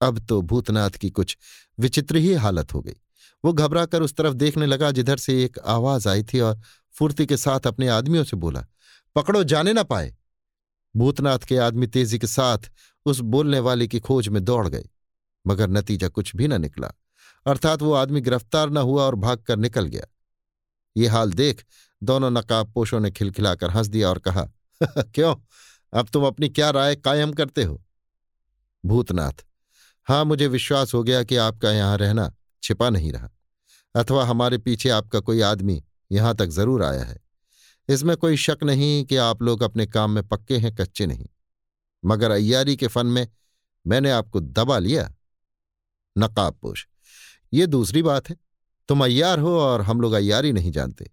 अब 0.00 0.26
तो 0.26 0.42
भूतनाथ 0.42 0.90
की 0.90 1.10
कुछ 1.10 1.38
विचित्र 1.78 2.16
ही 2.16 2.32
हालत 2.32 2.74
हो 2.74 2.80
गई। 2.80 2.96
वो 3.44 3.52
घबरा 3.52 3.86
कर 3.86 4.02
उस 4.02 4.14
तरफ़ 4.14 4.34
देखने 4.34 4.66
लगा 4.66 4.90
जिधर 4.90 5.16
से 5.16 5.44
एक 5.44 5.58
आवाज़ 5.58 6.08
आई 6.08 6.22
थी 6.22 6.40
और 6.40 6.60
फुर्ती 6.92 7.26
के 7.26 7.36
साथ 7.36 7.60
अपने 7.66 7.88
आदमियों 7.88 8.24
से 8.24 8.36
बोला, 8.36 8.66
पकड़ो, 9.14 9.44
जाने 9.44 9.72
ना 9.72 9.82
पाए। 9.82 10.16
भूतनाथ 10.96 11.38
के 11.38 11.56
आदमी 11.56 11.86
तेज़ी 11.86 12.18
के 12.18 12.26
साथ 12.26 12.70
उस 13.06 13.20
बोलने 13.20 13.58
वाले 13.58 13.86
की 13.88 14.00
खोज 14.00 14.28
में 14.28 14.44
दौड़ 14.44 14.68
गए, 14.68 14.88
मगर 15.46 15.68
नतीजा 15.68 16.08
कुछ 16.08 16.36
भी 16.36 16.48
न 16.48 16.60
निकला। 16.60 16.92
अर्थात 17.46 17.82
वो 17.82 17.92
आदमी 17.92 18.20
गिरफ़्तार 18.20 18.70
न 18.70 18.76
हुआ 18.76 19.04
और 19.04 19.14
भाग 19.14 19.38
कर 19.38 19.56
निकल 19.56 19.86
गया। 19.86 20.06
ये 20.96 21.06
हाल 21.06 21.32
देख 21.32 21.64
दोनों 22.02 22.30
नकाब 22.30 22.72
पोषों 22.72 23.00
ने 23.00 23.10
खिलखिलाकर 23.10 23.70
हंस 23.70 23.86
दिया 23.86 24.08
और 24.08 24.18
कहा, 24.18 24.48
क्यों? 25.02 25.36
अब 25.92 26.08
तुम 26.08 26.24
अपनी 26.24 26.48
क्या 26.48 26.70
राय 26.70 26.96
कायम 26.96 27.32
करते 27.32 27.64
हो? 27.64 27.82
भूतनाथ, 28.84 29.44
हाँ, 30.04 30.24
मुझे 30.24 30.46
विश्वास 30.46 30.94
हो 30.94 31.02
गया 31.02 31.22
कि 31.22 31.36
आपका 31.36 31.72
यहाँ 31.72 31.96
रहना 31.98 32.32
छिपा 32.62 32.90
नहीं 32.90 33.12
रहा, 33.12 33.30
अथवा 33.94 34.24
हमारे 34.24 34.58
पीछे 34.58 34.88
आपका 34.88 35.20
कोई 35.20 35.40
आदमी 35.40 35.82
यहाँ 36.12 36.34
तक 36.36 36.46
ज़रूर 36.46 36.82
आया 36.82 37.04
है। 37.04 37.29
इसमें 37.90 38.16
कोई 38.16 38.36
शक 38.36 38.58
नहीं 38.62 39.04
कि 39.04 39.16
आप 39.16 39.42
लोग 39.42 39.62
अपने 39.62 39.86
काम 39.86 40.10
में 40.10 40.28
पक्के 40.28 40.58
हैं, 40.58 40.74
कच्चे 40.74 41.06
नहीं। 41.06 41.26
मगर 42.04 42.30
अय्यारी 42.30 42.76
के 42.76 42.86
फन 42.86 43.06
में 43.06 43.28
मैंने 43.86 44.10
आपको 44.10 44.40
दबा 44.40 44.78
लिया। 44.78 45.14
नकाबपोश 46.18 46.86
ये 47.52 47.66
दूसरी 47.66 48.02
बात 48.02 48.28
है। 48.30 48.36
तुम 48.88 49.04
अय्यार 49.04 49.38
हो 49.38 49.58
और 49.60 49.80
हम 49.80 50.00
लोग 50.00 50.12
अय्यारी 50.12 50.52
नहीं 50.52 50.72
जानते। 50.72 51.10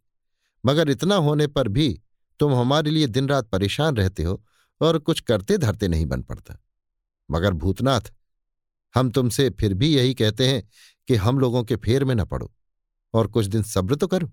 मगर 0.66 0.90
इतना 0.90 1.16
होने 1.16 1.48
पर 1.48 1.68
भी 1.68 2.02
तुम 2.40 2.54
हमारे 2.56 2.92
लिए 2.92 3.08
दिन 3.08 3.30
रात 3.30 3.48
परेशान 3.48 3.98
रहते 3.98 4.24
हो 4.24 4.44
और 4.82 5.00
कुछ 5.00 5.20
करते 5.20 5.58
धरते 5.58 5.88
नहीं 5.88 6.06
बन 6.06 6.22
पड़ता। 6.22 6.58
मगर 7.32 7.54
भूतनाथ, 7.54 8.02
हम 8.96 9.10
तुमसे 9.12 9.50
फिर 9.50 9.74
भी 9.74 9.96
यही 9.96 10.14
कहते 10.14 10.48
हैं 10.48 10.70
कि 11.08 11.16
हम 11.16 11.40
लोगों 11.40 11.64
के 11.64 11.76
फेर 11.76 12.04
में 12.04 12.16
न 12.16 12.26
पड़ो 12.26 12.54
और 13.14 13.28
कुछ 13.28 13.46
दिन 13.46 13.64
सब्र 13.64 13.96
तो 13.96 14.08
करो। 14.08 14.32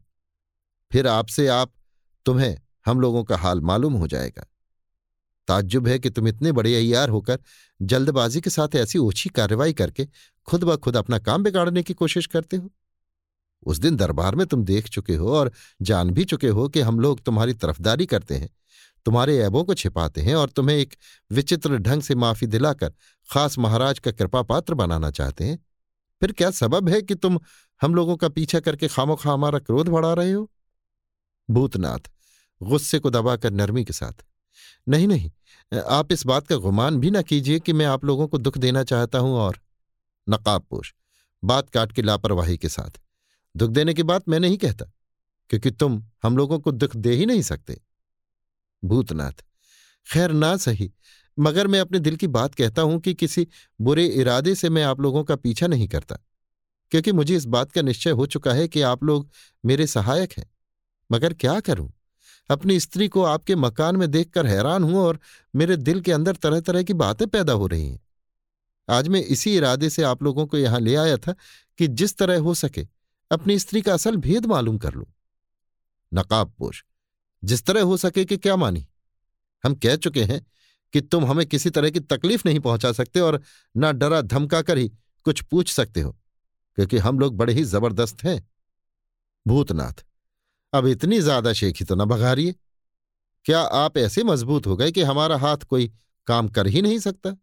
फिर 0.92 1.06
आपसे 1.06 1.48
आप 1.48 1.72
तुम्हें 2.26 2.56
हम 2.86 3.00
लोगों 3.00 3.24
का 3.24 3.36
हाल 3.36 3.60
मालूम 3.60 3.92
हो 3.92 4.06
जाएगा। 4.06 4.46
ताज्जुब 5.48 5.88
है 5.88 5.98
कि 5.98 6.10
तुम 6.10 6.28
इतने 6.28 6.52
बड़े 6.52 6.74
अयार 6.76 7.08
होकर 7.08 7.38
जल्दबाजी 7.82 8.40
के 8.40 8.50
साथ 8.50 8.74
ऐसी 8.74 8.98
ओछी 8.98 9.28
कार्रवाई 9.28 9.72
करके 9.72 10.08
खुद 10.48 10.64
ब 10.64 10.76
खुद 10.76 10.96
अपना 10.96 11.18
काम 11.18 11.42
बिगाड़ने 11.42 11.82
की 11.82 11.94
कोशिश 11.94 12.26
करते 12.26 12.56
हो। 12.56 12.70
उस 13.62 13.78
दिन 13.78 13.96
दरबार 13.96 14.34
में 14.34 14.46
तुम 14.46 14.64
देख 14.64 14.88
चुके 14.88 15.14
हो 15.14 15.32
और 15.32 15.52
जान 15.82 16.10
भी 16.10 16.24
चुके 16.24 16.48
हो 16.48 16.68
कि 16.68 16.80
हम 16.80 17.00
लोग 17.00 17.22
तुम्हारी 17.22 17.54
तरफदारी 17.54 18.06
करते 18.06 18.34
हैं, 18.34 18.50
तुम्हारे 19.06 19.38
ऐबों 19.38 19.64
को 19.64 19.74
छिपाते 19.74 20.20
हैं 20.20 20.34
और 20.34 20.50
तुम्हें 20.50 20.76
एक 20.76 20.94
विचित्र 21.30 21.78
ढंग 21.78 22.02
से 22.02 22.14
माफ़ी 22.14 22.46
दिलाकर 22.46 22.92
खास 23.28 23.58
महाराज 23.58 23.98
का 23.98 24.12
कृपा 24.12 24.42
पात्र 24.42 24.74
बनाना 24.74 25.10
चाहते 25.10 25.44
हैं। 25.44 25.58
फिर 26.20 26.32
क्या 26.32 26.50
सबब 26.50 26.88
है 26.88 27.02
कि 27.02 27.14
तुम 27.14 27.38
हम 27.82 27.94
लोगों 27.94 28.16
का 28.16 28.28
पीछा 28.28 28.60
करके 28.60 28.88
खामोखा 28.88 29.32
हमारा 29.32 29.58
क्रोध 29.58 29.88
बढ़ा 29.88 30.12
रहे 30.14 30.32
हो? 30.32 30.50
भूतनाथ 31.48 32.10
गुस्से 32.60 32.98
को 32.98 33.10
दबाकर 33.10 33.50
नरमी 33.52 33.84
के 33.84 33.92
साथ। 33.92 34.24
नहीं 34.86 35.06
नहीं, 35.08 35.30
आप 35.72 36.12
इस 36.12 36.24
बात 36.26 36.46
का 36.46 36.56
गुमान 36.58 36.98
भी 37.00 37.10
ना 37.10 37.22
कीजिए 37.22 37.60
कि 37.60 37.72
मैं 37.72 37.86
आप 37.86 38.04
लोगों 38.04 38.26
को 38.28 38.38
दुख 38.38 38.58
देना 38.58 38.82
चाहता 38.84 39.18
हूँ 39.18 39.34
और 39.36 39.58
नकाबपोश 40.26 40.94
बात 41.42 41.70
काट 41.70 41.92
के 41.92 42.02
लापरवाही 42.02 42.56
के 42.56 42.68
साथ। 42.68 43.00
दुख 43.54 43.70
देने 43.70 43.94
की 43.94 44.02
बात 44.04 44.28
मैं 44.28 44.40
नहीं 44.40 44.56
कहता, 44.58 44.84
क्योंकि 45.50 45.70
तुम 45.70 46.02
हम 46.22 46.36
लोगों 46.36 46.58
को 46.58 46.72
दुख 46.72 46.96
दे 46.96 47.12
ही 47.12 47.26
नहीं 47.26 47.42
सकते। 47.44 47.80
भूतनाथ, 48.82 49.44
खैर 50.06 50.32
ना 50.32 50.56
सही, 50.58 50.90
मगर 51.38 51.66
मैं 51.66 51.80
अपने 51.80 51.98
दिल 52.00 52.16
की 52.16 52.26
बात 52.28 52.54
कहता 52.54 52.82
हूँ 52.82 52.98
कि 53.00 53.14
किसी 53.14 53.46
बुरे 53.80 54.06
इरादे 54.06 54.54
से 54.54 54.68
मैं 54.70 54.82
आप 54.84 55.00
लोगों 55.00 55.24
का 55.24 55.36
पीछा 55.36 55.66
नहीं 55.66 55.88
करता, 55.88 56.16
क्योंकि 56.92 57.12
मुझे 57.12 57.36
इस 57.36 57.44
बात 57.46 57.72
का 57.72 57.82
निश्चय 57.82 58.10
हो 58.12 58.26
चुका 58.26 58.52
है 58.52 58.66
कि 58.68 58.82
आप 58.82 59.04
लोग 59.04 59.28
मेरे 59.64 59.86
सहायक 59.88 60.32
हैं। 60.32 60.50
मगर 61.10 61.32
क्या 61.34 61.58
करूँ? 61.60 61.90
अपनी 62.50 62.78
स्त्री 62.80 63.08
को 63.08 63.22
आपके 63.22 63.54
मकान 63.56 63.96
में 63.96 64.10
देखकर 64.10 64.46
हैरान 64.46 64.84
हूँ 64.84 64.98
और 64.98 65.18
मेरे 65.54 65.76
दिल 65.76 66.00
के 66.00 66.12
अंदर 66.12 66.36
तरह 66.36 66.60
तरह 66.60 66.82
की 66.82 66.92
बातें 66.94 67.26
पैदा 67.28 67.52
हो 67.52 67.66
रही 67.66 67.88
हैं। 67.88 68.00
आज 68.88 69.08
मैं 69.08 69.20
इसी 69.24 69.56
इरादे 69.56 69.90
से 69.90 70.02
आप 70.02 70.22
लोगों 70.22 70.46
को 70.46 70.58
यहाँ 70.58 70.80
ले 70.80 70.94
आया 70.96 71.16
था 71.16 71.34
कि 71.78 71.86
जिस 71.88 72.16
तरह 72.16 72.38
हो 72.38 72.54
सके 72.54 72.86
अपनी 73.30 73.58
स्त्री 73.58 73.82
का 73.82 73.94
असल 73.94 74.16
भेद 74.18 74.46
मालूम 74.46 74.78
कर 74.78 74.94
लूँ। 74.94 75.06
नकाबपोश 76.12 76.84
जिस 77.42 77.64
तरह 77.66 77.82
हो 77.82 77.96
सके 77.96 78.24
कि 78.24 78.36
क्या 78.36 78.56
मानी? 78.56 78.86
हम 79.64 79.74
कह 79.74 79.96
चुके 79.96 80.24
हैं 80.24 80.40
कि 80.94 81.00
तुम 81.00 81.24
हमें 81.24 81.44
किसी 81.46 81.70
तरह 81.70 81.90
की 81.90 82.00
तकलीफ़ 82.00 82.42
नहीं 82.46 82.60
पहुँचा 82.60 82.92
सकते 82.92 83.20
और 83.20 83.40
ना 83.74 83.92
डरा 83.92 84.20
धमका 84.22 84.60
कर 84.62 84.78
ही 84.78 84.88
कुछ 85.26 85.40
पूछ 85.42 85.72
सकते 85.72 86.00
हो, 86.00 86.10
क्योंकि 86.78 86.98
हम 86.98 87.18
लोग 87.18 87.36
बड़े 87.36 87.52
ही 87.52 87.64
ज़बरदस्त 87.64 88.24
हैं। 88.24 88.40
भूतनाथ 89.46 90.04
अब 90.74 90.86
इतनी 90.86 91.20
ज़्यादा 91.20 91.52
शेखी 91.52 91.84
तो 91.84 91.94
न 91.94 92.04
बघारिए 92.04 92.54
क्या 93.46 93.60
आप 93.74 93.98
ऐसे 93.98 94.22
मज़बूत 94.24 94.66
हो 94.66 94.76
गए 94.76 94.90
कि 94.92 95.02
हमारा 95.02 95.36
हाथ 95.36 95.64
कोई 95.68 95.90
काम 96.28 96.48
कर 96.48 96.66
ही 96.66 96.82
नहीं 96.82 96.98
सकता? 96.98 97.34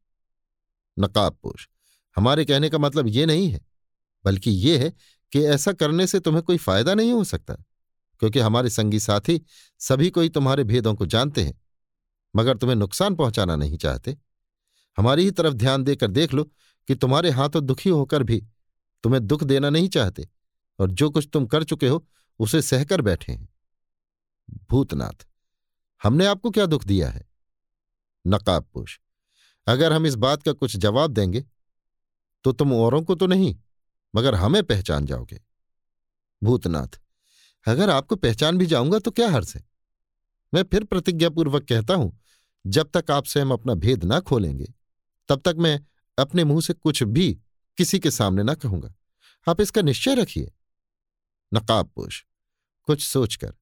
नकाबपोश 0.97 1.67
हमारे 2.17 2.45
कहने 2.45 2.69
का 2.69 2.77
मतलब 2.77 3.07
ये 3.07 3.25
नहीं 3.25 3.49
है, 3.49 3.59
बल्कि 4.25 4.51
ये 4.51 4.77
है 4.77 4.89
कि 5.33 5.43
ऐसा 5.45 5.71
करने 5.73 6.07
से 6.07 6.19
तुम्हें 6.19 6.43
कोई 6.43 6.57
फ़ायदा 6.57 6.93
नहीं 6.93 7.11
हो 7.11 7.23
सकता, 7.23 7.53
क्योंकि 8.21 8.39
हमारे 8.39 8.69
संगी 8.69 8.99
साथी 8.99 9.41
सभी 9.81 10.09
कोई 10.09 10.29
तुम्हारे 10.29 10.63
भेदों 10.63 10.93
को 10.95 11.05
जानते 11.05 11.43
हैं, 11.43 11.59
मगर 12.33 12.57
तुम्हें 12.57 12.75
नुकसान 12.77 13.15
पहुंचाना 13.15 13.55
नहीं 13.55 13.77
चाहते। 13.77 14.17
हमारी 14.97 15.23
ही 15.23 15.31
तरफ़ 15.31 15.53
ध्यान 15.53 15.83
देकर 15.83 16.11
देख 16.11 16.33
लो 16.33 16.43
कि 16.89 16.95
तुम्हारे 16.95 17.29
हाथों 17.31 17.65
दुखी 17.65 17.89
होकर 17.89 18.23
भी 18.23 18.43
तुम्हें 19.03 19.25
दुख 19.27 19.43
देना 19.43 19.69
नहीं 19.69 19.89
चाहते, 19.89 20.27
और 20.79 20.91
जो 20.91 21.09
कुछ 21.09 21.29
तुम 21.33 21.45
कर 21.45 21.63
चुके 21.63 21.87
हो 21.87 22.05
उसे 22.39 22.61
सहकर 22.61 23.01
बैठे 23.01 23.31
हैं। 23.31 23.47
भूतनाथ, 24.71 25.25
हमने 26.01 26.25
आपको 26.25 26.51
क्या 26.51 26.65
दुख 26.65 26.83
दिया 26.83 27.09
है? 27.09 27.25
नकाबपोश 28.25 28.99
अगर 29.67 29.93
हम 29.93 30.05
इस 30.05 30.15
बात 30.15 30.43
का 30.43 30.51
कुछ 30.53 30.75
जवाब 30.75 31.11
देंगे 31.11 31.43
तो 32.45 32.51
तुम 32.51 32.73
औरों 32.73 33.01
को 33.03 33.15
तो 33.15 33.27
नहीं, 33.27 33.55
मगर 34.13 34.35
हमें 34.35 34.63
पहचान 34.63 35.05
जाओगे। 35.05 35.39
भूतनाथ, 36.41 36.99
अगर 37.65 37.89
आपको 37.89 38.15
पहचान 38.15 38.57
भी 38.57 38.65
जाऊँगा 38.65 38.99
तो 38.99 39.11
क्या 39.11 39.29
हर्ष 39.29 39.55
है? 39.55 39.63
मैं 40.53 40.63
फिर 40.63 40.83
प्रतिज्ञापूर्वक 40.83 41.65
कहता 41.65 41.93
हूँ, 41.93 42.19
जब 42.65 42.89
तक 42.93 43.11
आपसे 43.11 43.41
हम 43.41 43.51
अपना 43.51 43.73
भेद 43.75 44.03
ना 44.03 44.19
खोलेंगे, 44.19 44.73
तब 45.29 45.41
तक 45.41 45.55
मैं 45.57 45.79
अपने 46.17 46.43
मुँह 46.43 46.61
से 46.61 46.73
कुछ 46.73 47.03
भी 47.03 47.31
किसी 47.77 47.99
के 47.99 48.11
सामने 48.11 48.43
ना 48.43 48.53
कहूँगा। 48.53 48.93
आप 49.47 49.61
इसका 49.61 49.81
निश्चय 49.81 50.15
रखिए। 50.15 50.51
नकाबपोश 51.52 52.23
कुछ 52.88 53.04
सोचकर। 53.04 53.54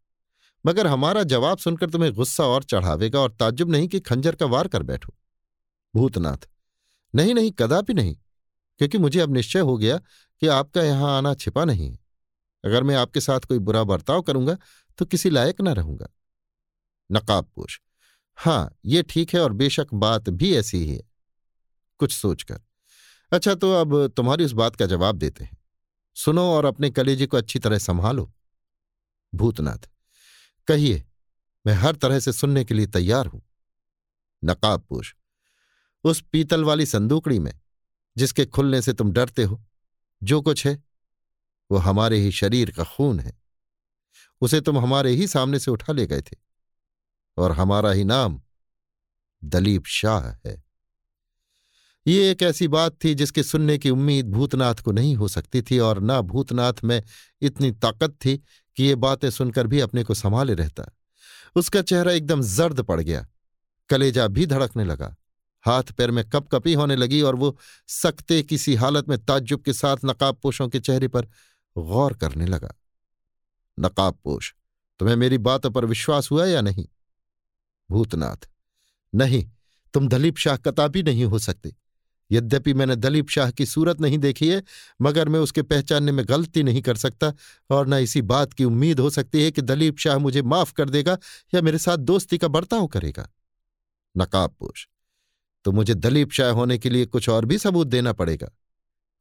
मगर 0.65 0.87
हमारा 0.87 1.23
जवाब 1.23 1.57
सुनकर 1.57 1.89
तुम्हें 1.89 2.13
गुस्सा 2.13 2.43
और 2.45 2.63
चढ़ावेगा 2.63 3.19
और 3.19 3.31
ताज्जुब 3.31 3.71
नहीं 3.71 3.87
कि 3.87 3.99
खंजर 3.99 4.35
का 4.35 4.45
वार 4.45 4.67
कर 4.67 4.83
बैठो। 4.83 5.13
भूतनाथ। 5.93 6.47
नहीं 7.13 7.33
नहीं, 7.33 7.51
कदापि 7.51 7.93
नहीं, 7.93 8.15
क्योंकि 8.79 8.97
मुझे 8.97 9.19
अब 9.19 9.33
निश्चय 9.33 9.59
हो 9.59 9.77
गया 9.77 9.97
कि 10.41 10.47
आपका 10.47 10.83
यहाँ 10.83 11.17
आना 11.17 11.33
छिपा 11.33 11.65
नहीं 11.65 11.89
है। 11.91 11.97
अगर 12.63 12.83
मैं 12.83 12.95
आपके 12.95 13.19
साथ 13.19 13.39
कोई 13.39 13.59
बुरा 13.59 13.83
बर्ताव 13.83 14.21
करूँगा 14.21 14.57
तो 14.99 15.05
किसी 15.05 15.29
लायक 15.29 15.61
ना 15.61 15.73
रहूँगा। 15.73 16.07
नकाबपोश 17.09 17.79
हाँ 18.37 18.69
ये 18.85 19.03
ठीक 19.03 19.33
है 19.33 19.41
और 19.41 19.53
बेशक 19.53 19.93
बात 19.93 20.29
भी 20.29 20.55
ऐसी 20.55 20.77
ही 20.77 20.95
है। 20.95 21.01
कुछ 21.99 22.11
सोचकर। 22.11 22.59
अच्छा 23.31 23.55
तो 23.55 23.71
अब 23.73 23.95
तुम्हारी 24.07 24.45
उस 24.45 24.51
बात 24.51 24.75
का 24.75 24.85
जवाब 24.85 25.15
देते 25.15 25.43
हैं। 25.43 25.57
सुनो 26.19 26.43
और 26.51 26.65
अपने 26.65 26.89
कलेजे 26.89 27.25
को 27.25 27.37
अच्छी 27.37 27.59
तरह 27.59 27.77
संभालो। 27.77 28.31
भूतनाथ, 29.33 29.89
कहिए, 30.67 31.03
मैं 31.65 31.73
हर 31.73 31.95
तरह 31.95 32.19
से 32.19 32.33
सुनने 32.33 32.63
के 32.63 32.73
लिए 32.73 32.87
तैयार 32.87 33.25
हूँ। 33.25 33.41
नकाबपोश 34.43 35.15
उस 36.03 36.21
पीतल 36.21 36.63
वाली 36.63 36.85
संदूकड़ी 36.85 37.39
में, 37.39 37.53
जिसके 38.17 38.45
खुलने 38.45 38.81
से 38.81 38.93
तुम 38.93 39.11
डरते 39.11 39.43
हो, 39.43 39.61
जो 40.23 40.41
कुछ 40.41 40.65
है, 40.67 40.83
वो 41.71 41.77
हमारे 41.77 42.17
ही 42.17 42.31
शरीर 42.31 42.71
का 42.71 42.83
खून 42.83 43.19
है। 43.19 43.37
उसे 44.41 44.61
तुम 44.61 44.77
हमारे 44.77 45.11
ही 45.11 45.27
सामने 45.27 45.59
से 45.59 45.71
उठा 45.71 45.93
ले 45.93 46.07
गए 46.07 46.21
थे, 46.21 46.37
और 47.37 47.51
हमारा 47.51 47.91
ही 47.91 48.03
नाम 48.03 48.41
दलीप 49.43 49.85
शाह 49.85 50.29
है। 50.47 50.68
ये 52.07 52.31
एक 52.31 52.41
ऐसी 52.41 52.67
बात 52.67 52.97
थी 53.03 53.15
जिसके 53.15 53.43
सुनने 53.43 53.77
की 53.77 53.89
उम्मीद 53.89 54.29
भूतनाथ 54.29 54.75
को 54.75 54.91
नहीं 54.91 55.15
हो 55.15 55.27
सकती 55.27 55.61
थी 55.61 55.79
और 55.79 55.99
न 56.01 56.21
भूतनाथ 56.21 56.73
में 56.83 57.03
इतनी 57.41 57.71
ताकत 57.71 58.17
थी 58.25 58.37
कि 58.75 58.83
ये 58.83 58.95
बातें 58.95 59.29
सुनकर 59.29 59.67
भी 59.67 59.79
अपने 59.79 60.03
को 60.03 60.13
संभाले 60.13 60.53
रहता। 60.53 60.91
उसका 61.55 61.81
चेहरा 61.81 62.11
एकदम 62.11 62.41
जर्द 62.41 62.81
पड़ 62.81 63.01
गया। 63.01 63.27
कलेजा 63.89 64.27
भी 64.27 64.45
धड़कने 64.45 64.85
लगा। 64.85 65.15
हाथ 65.61 65.83
पैर 65.83 66.11
में 66.11 66.29
कप 66.29 66.47
कपी 66.47 66.73
होने 66.73 66.95
लगी 66.95 67.21
और 67.21 67.35
वो 67.35 67.57
सकते 67.87 68.43
किसी 68.43 68.75
हालत 68.75 69.09
में 69.09 69.25
ताज्जुब 69.25 69.61
के 69.61 69.73
साथ 69.73 69.97
नकाबपोशों 70.05 70.69
के 70.69 70.79
चेहरे 70.79 71.07
पर 71.07 71.25
गौर 71.77 72.13
करने 72.13 72.45
लगा। 72.45 72.73
नकाबपोश 73.79 74.55
तुम्हें 74.99 75.15
मेरी 75.15 75.37
बातों 75.37 75.71
पर 75.71 75.85
विश्वास 75.85 76.31
हुआ 76.31 76.45
या 76.45 76.61
नहीं? 76.61 76.85
भूतनाथ, 77.91 78.49
नहीं, 79.15 79.49
तुम 79.93 80.07
दलीप 80.07 80.37
शाह 80.37 80.57
कताबी 80.57 81.03
नहीं 81.03 81.25
हो 81.25 81.39
सकते। 81.39 81.75
यद्यपि 82.31 82.73
मैंने 82.73 82.95
दलीप 82.95 83.29
शाह 83.29 83.51
की 83.51 83.65
सूरत 83.65 84.01
नहीं 84.01 84.17
देखी 84.17 84.49
है, 84.49 84.61
मगर 85.01 85.29
मैं 85.29 85.39
उसके 85.39 85.61
पहचानने 85.61 86.11
में 86.11 86.25
गलती 86.29 86.63
नहीं 86.63 86.81
कर 86.81 86.95
सकता 86.95 87.33
और 87.69 87.87
न 87.87 87.93
इसी 87.93 88.21
बात 88.23 88.53
की 88.53 88.63
उम्मीद 88.63 88.99
हो 88.99 89.09
सकती 89.09 89.43
है 89.43 89.51
कि 89.51 89.61
दलीप 89.61 89.97
शाह 89.97 90.17
मुझे 90.17 90.41
माफ़ 90.43 90.73
कर 90.73 90.89
देगा 90.89 91.17
या 91.53 91.61
मेरे 91.61 91.77
साथ 91.77 91.97
दोस्ती 91.97 92.37
का 92.37 92.47
बर्ताव 92.47 92.87
करेगा। 92.87 93.29
नकाबपोश 94.15 94.87
तो 95.65 95.71
मुझे 95.71 95.93
दलीप 95.93 96.31
शाह 96.31 96.51
होने 96.51 96.77
के 96.77 96.89
लिए 96.89 97.05
कुछ 97.05 97.29
और 97.29 97.45
भी 97.45 97.57
सबूत 97.57 97.87
देना 97.87 98.13
पड़ेगा 98.13 98.49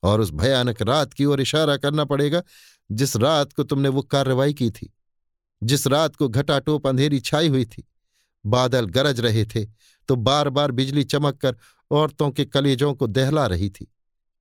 और 0.03 0.21
उस 0.21 0.31
भयानक 0.33 0.83
रात 0.83 1.13
की 1.13 1.25
ओर 1.25 1.41
इशारा 1.41 1.77
करना 1.77 2.05
पड़ेगा 2.05 2.43
जिस 2.91 3.17
रात 3.17 3.53
को 3.53 3.63
तुमने 3.63 3.89
वो 3.89 4.03
कार्रवाई 4.03 4.55
की 4.55 4.71
थी, 4.71 4.93
जिस 5.63 5.87
रात 5.87 6.17
को 6.17 6.29
घटाटोप 6.29 6.87
अंधेरी 6.87 7.21
छाई 7.21 7.49
हुई 7.49 7.65
थी। 7.65 7.85
बादल 8.45 8.87
गरज 8.87 9.21
रहे 9.21 9.45
थे 9.45 9.65
तो 10.09 10.17
बार 10.17 10.49
बार 10.51 10.71
बिजली 10.71 11.05
चमक 11.05 11.37
कर 11.37 11.57
औरतों 11.91 12.31
के 12.31 12.45
कलेजों 12.45 12.95
को 12.95 13.07
दहला 13.07 13.47
रही 13.47 13.71
थी, 13.71 13.87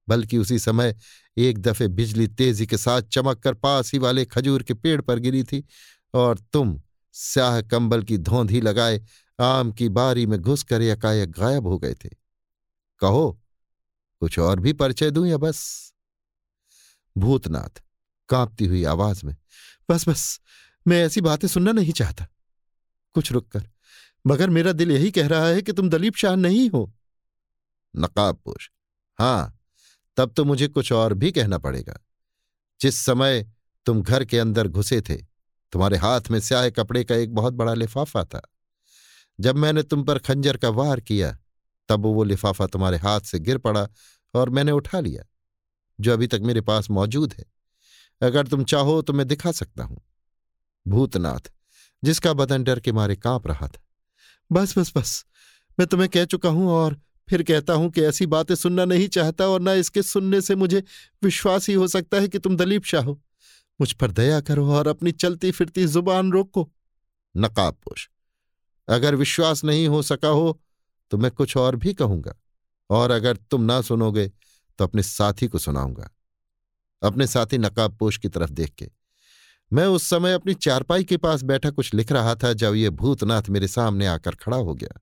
बल्कि 0.07 0.37
उसी 0.37 0.59
समय 0.59 0.95
एक 1.37 1.57
दफे 1.57 1.87
बिजली 1.87 2.27
तेज़ी 2.27 2.65
के 2.67 2.77
साथ 2.77 3.01
चमक 3.01 3.39
कर 3.39 3.53
पास 3.53 3.93
ही 3.93 3.99
वाले 3.99 4.25
खजूर 4.25 4.63
के 4.63 4.73
पेड़ 4.73 5.01
पर 5.01 5.19
गिरी 5.19 5.43
थी, 5.43 5.63
और 6.13 6.39
तुम 6.53 6.79
स्याह 7.13 7.61
कंबल 7.61 8.03
की 8.03 8.17
धोंधी 8.17 8.61
लगाए 8.61 9.01
आम 9.39 9.71
की 9.71 9.89
बारी 9.89 10.25
में 10.25 10.39
घुसकर 10.39 10.81
एकाएक 10.81 11.31
गायब 11.31 11.67
हो 11.67 11.77
गए 11.77 11.93
थे। 11.93 12.09
कहो, 13.01 13.39
कुछ 14.21 14.39
और 14.39 14.59
भी 14.59 14.73
परिचय 14.73 15.11
दूँ 15.11 15.27
या 15.27 15.37
बस? 15.37 15.93
भूतनाथ 17.15 17.81
कांपती 18.29 18.65
हुई 18.65 18.83
आवाज़ 18.83 19.25
में, 19.25 19.35
बस 19.89 20.07
बस, 20.09 20.39
मैं 20.87 21.03
ऐसी 21.03 21.21
बातें 21.21 21.47
सुनना 21.47 21.71
नहीं 21.71 21.91
चाहता। 21.91 22.27
कुछ 23.15 23.31
रुककर, 23.31 23.69
मगर 24.25 24.49
मेरा 24.49 24.71
दिल 24.71 24.91
यही 24.91 25.11
कह 25.11 25.27
रहा 25.27 25.47
है 25.47 25.61
कि 25.61 25.73
तुम 25.73 25.89
दलीप 25.89 26.15
शाह 26.15 26.35
नहीं 26.35 26.69
हो। 26.69 26.91
नकाबपोश 27.95 28.71
हाँ, 29.19 29.59
तब 30.17 30.33
तो 30.33 30.45
मुझे 30.45 30.67
कुछ 30.67 30.91
और 30.91 31.13
भी 31.13 31.31
कहना 31.31 31.57
पड़ेगा। 31.57 31.99
जिस 32.81 32.95
समय 32.95 33.51
तुम 33.85 34.01
घर 34.01 34.25
के 34.25 34.39
अंदर 34.39 34.67
घुसे 34.67 35.01
थे, 35.01 35.15
तुम्हारे 35.71 35.97
हाथ 35.97 36.21
में 36.31 36.39
स्याह 36.39 36.69
कपड़े 36.69 37.03
का 37.03 37.15
एक 37.15 37.35
बहुत 37.35 37.53
बड़ा 37.53 37.73
लिफाफा 37.73 38.23
था। 38.23 38.41
जब 39.39 39.55
मैंने 39.55 39.83
तुम 39.83 40.03
पर 40.03 40.19
खंजर 40.19 40.57
का 40.57 40.69
वार 40.69 40.99
किया, 40.99 41.37
तब 41.89 42.05
वो 42.05 42.23
लिफाफा 42.23 42.67
तुम्हारे 42.67 42.97
हाथ 42.97 43.21
से 43.21 43.39
गिर 43.39 43.57
पड़ा 43.57 43.87
और 44.33 44.49
मैंने 44.49 44.71
उठा 44.71 44.99
लिया, 44.99 45.23
जो 45.99 46.13
अभी 46.13 46.27
तक 46.27 46.39
मेरे 46.41 46.61
पास 46.61 46.89
मौजूद 46.89 47.33
है। 47.33 47.45
अगर 48.21 48.47
तुम 48.47 48.63
चाहो 48.63 49.01
तो 49.01 49.13
मैं 49.13 49.27
दिखा 49.27 49.51
सकता 49.51 49.83
हूँ। 49.83 50.01
भूतनाथ, 50.87 51.51
जिसका 52.03 52.33
बदन 52.33 52.63
डर 52.63 52.79
के 52.79 52.91
मारे 52.91 53.15
काँप 53.15 53.47
रहा 53.47 53.67
था। 53.67 53.81
बस 54.51 54.77
बस 54.77 54.93
बस, 54.97 55.25
मैं 55.79 55.87
तुम्हें 55.87 56.09
कह 56.09 56.25
चुका 56.25 56.49
हूँ 56.49 56.69
और 56.69 57.01
फिर 57.27 57.43
कहता 57.43 57.73
हूँ 57.73 57.89
कि 57.91 58.01
ऐसी 58.03 58.25
बातें 58.27 58.53
सुनना 58.55 58.85
नहीं 58.85 59.07
चाहता 59.09 59.47
और 59.47 59.61
न 59.61 59.69
इसके 59.77 60.01
सुनने 60.03 60.41
से 60.41 60.55
मुझे 60.55 60.83
विश्वास 61.23 61.67
ही 61.69 61.73
हो 61.73 61.87
सकता 61.87 62.17
है 62.17 62.27
कि 62.27 62.39
तुम 62.39 62.57
दलीप 62.57 62.83
शाह 62.85 63.03
हो। 63.03 63.19
मुझ 63.79 63.91
पर 63.93 64.11
दया 64.11 64.39
करो 64.41 64.67
और 64.71 64.87
अपनी 64.87 65.11
चलती 65.13 65.51
फिरती 65.51 65.85
ज़ुबान 65.85 66.31
रोको। 66.31 66.69
नकाबपोश 67.35 68.09
अगर 68.87 69.15
विश्वास 69.15 69.63
नहीं 69.63 69.87
हो 69.87 70.01
सका 70.03 70.27
हो 70.29 70.59
तो 71.11 71.17
मैं 71.17 71.31
कुछ 71.31 71.55
और 71.57 71.75
भी 71.75 71.93
कहूँगा 71.93 72.33
और 72.89 73.11
अगर 73.11 73.35
तुम 73.51 73.61
ना 73.61 73.81
सुनोगे 73.81 74.27
तो 74.27 74.83
अपने 74.83 75.03
साथी 75.03 75.47
को 75.47 75.57
सुनाऊँगा। 75.57 76.09
अपने 77.01 77.27
साथी 77.27 77.57
नकाबपोश 77.57 78.17
की 78.17 78.29
तरफ़ 78.29 78.51
देख 78.51 78.69
के, 78.71 78.89
मैं 79.71 79.85
उस 79.85 80.03
समय 80.03 80.33
अपनी 80.33 80.53
चारपाई 80.55 81.03
के 81.03 81.17
पास 81.17 81.41
बैठा 81.43 81.69
कुछ 81.71 81.93
लिख 81.93 82.11
रहा 82.11 82.35
था, 82.35 82.51
जब 82.53 82.75
ये 82.75 82.89
भूतनाथ 82.91 83.49
मेरे 83.49 83.67
सामने 83.67 84.07
आकर 84.07 84.35
खड़ा 84.35 84.57
हो 84.57 84.73
गया। 84.75 84.99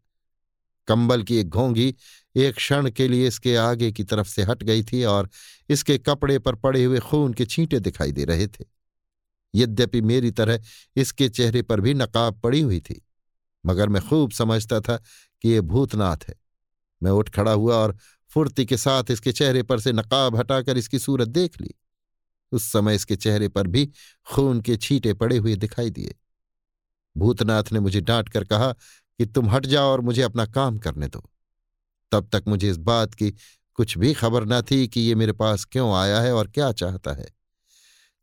कंबल 0.87 1.23
की 1.23 1.37
एक 1.37 1.49
घोंगी 1.49 1.93
एक 2.35 2.55
क्षण 2.55 2.89
के 2.89 3.07
लिए 3.07 3.27
इसके 3.27 3.55
आगे 3.55 3.91
की 3.91 4.03
तरफ़ 4.03 4.27
से 4.27 4.43
हट 4.43 4.63
गई 4.63 4.83
थी 4.83 5.03
और 5.03 5.29
इसके 5.69 5.97
कपड़े 5.97 6.37
पर 6.39 6.55
पड़े 6.55 6.83
हुए 6.83 6.99
खून 6.99 7.33
के 7.33 7.45
छींटे 7.45 7.79
दिखाई 7.79 8.11
दे 8.11 8.25
रहे 8.25 8.47
थे। 8.47 8.65
यद्यपि 9.53 10.01
मेरी 10.01 10.31
तरह 10.31 10.61
इसके 10.95 11.29
चेहरे 11.29 11.61
पर 11.61 11.81
भी 11.81 11.93
नकाब 11.93 12.39
पड़ी 12.39 12.61
हुई 12.61 12.79
थी, 12.79 13.01
मगर 13.63 13.89
मैं 13.89 14.01
खूब 14.07 14.31
समझता 14.31 14.79
था 14.79 14.97
कि 15.43 15.49
ये 15.49 15.61
भूतनाथ 15.61 16.27
है। 16.27 16.35
मैं 17.01 17.11
उठ 17.11 17.29
खड़ा 17.29 17.51
हुआ 17.51 17.75
और 17.75 17.97
फुर्ती 18.31 18.65
के 18.65 18.77
साथ 18.77 19.11
इसके 19.11 19.31
चेहरे 19.31 19.63
पर 19.63 19.79
से 19.79 19.91
नकाब 19.93 20.35
हटाकर 20.35 20.77
इसकी 20.77 20.99
सूरत 20.99 21.27
देख 21.27 21.61
ली। 21.61 21.73
उस 22.51 22.63
समय 22.63 22.95
इसके 22.95 23.15
चेहरे 23.15 23.47
पर 23.47 23.67
भी 23.67 23.85
खून 24.27 24.61
के 24.61 24.77
छींटे 24.77 25.13
पड़े 25.13 25.37
हुए 25.37 25.55
दिखाई 25.55 25.89
दिए। 25.89 26.15
भूतनाथ 27.15 27.71
ने 27.71 27.79
मुझे 27.79 28.01
डांट 28.01 28.29
कर 28.29 28.43
कहा 28.43 28.73
कि 29.19 29.25
तुम 29.25 29.49
हट 29.49 29.65
जाओ 29.65 29.91
और 29.91 30.01
मुझे 30.01 30.21
अपना 30.21 30.45
काम 30.45 30.77
करने 30.77 31.07
दो। 31.07 31.23
तब 32.11 32.29
तक 32.33 32.43
मुझे 32.47 32.69
इस 32.69 32.77
बात 32.79 33.13
की 33.13 33.31
कुछ 33.77 33.97
भी 33.97 34.13
खबर 34.13 34.45
न 34.45 34.61
थी 34.61 34.87
कि 34.87 35.01
ये 35.01 35.15
मेरे 35.15 35.31
पास 35.33 35.65
क्यों 35.65 35.93
आया 35.95 36.19
है 36.21 36.33
और 36.33 36.47
क्या 36.47 36.71
चाहता 36.73 37.13
है। 37.13 37.27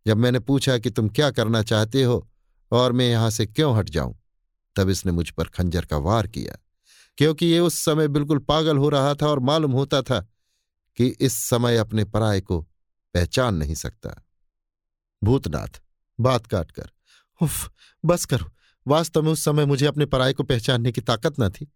जब 0.07 0.17
मैंने 0.17 0.39
पूछा 0.41 0.77
कि 0.79 0.91
तुम 0.91 1.09
क्या 1.09 1.31
करना 1.31 1.63
चाहते 1.63 2.03
हो 2.03 2.27
और 2.73 2.93
मैं 2.93 3.09
यहाँ 3.11 3.31
से 3.31 3.47
क्यों 3.47 3.77
हट 3.77 3.91
जाऊँ, 3.91 4.15
तब 4.77 4.89
इसने 4.89 5.13
मुझ 5.13 5.29
पर 5.31 5.49
खंजर 5.49 5.85
का 5.85 5.97
वार 5.99 6.27
किया, 6.27 6.57
क्योंकि 7.19 7.47
ये 7.47 7.59
उस 7.61 7.75
समय 7.75 8.09
बिल्कुल 8.09 8.39
पागल 8.39 8.77
हो 8.77 8.89
रहा 8.89 9.15
था 9.15 9.27
और 9.27 9.41
मालूम 9.41 9.73
होता 9.73 10.03
था 10.03 10.21
कि 10.99 11.07
इस 11.21 11.35
समय 11.41 11.77
अपने 11.77 12.05
पराय 12.05 12.41
को 12.41 12.61
पहचान 13.15 13.55
नहीं 13.55 13.75
सकता। 13.75 14.15
भूतनाथ, 15.23 15.81
बात 16.19 16.47
काटकर, 16.47 16.91
उफ, 17.41 17.71
बस 18.05 18.25
करो 18.25 18.51
वास्तव 18.87 19.23
में 19.23 19.31
उस 19.33 19.45
समय 19.45 19.67
मुझे 19.67 19.87
अपने 19.87 20.07
पराय 20.07 20.33
को 20.33 20.43
पहचानने 20.43 20.93
की 20.93 21.01
ताकत 21.01 21.41
न 21.41 21.49
थी। 21.51 21.71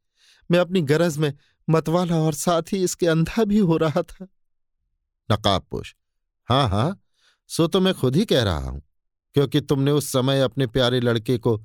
मैं 0.51 0.59
अपनी 0.59 0.83
गरज 0.83 1.19
में 1.19 1.33
मतवाला 1.69 2.17
और 2.17 2.35
साथ 2.35 2.73
ही 2.73 2.83
इसके 2.85 3.07
अंधा 3.07 3.45
भी 3.45 3.59
हो 3.61 3.77
रहा 3.77 4.03
था। 4.03 4.27
नकाबपोश 5.29 5.95
हाँ 6.49 6.69
हाँ 6.69 7.01
सो 7.51 7.67
तो 7.67 7.81
मैं 7.81 7.95
खुद 7.95 8.17
ही 8.17 8.25
कह 8.25 8.43
रहा 8.43 8.59
हूँ, 8.59 8.83
क्योंकि 9.37 9.61
तुमने 9.61 9.91
उस 9.91 10.13
समय 10.13 10.41
अपने 10.41 10.67
प्यारे 10.67 11.01
लड़के 11.01 11.39
को 11.39 11.57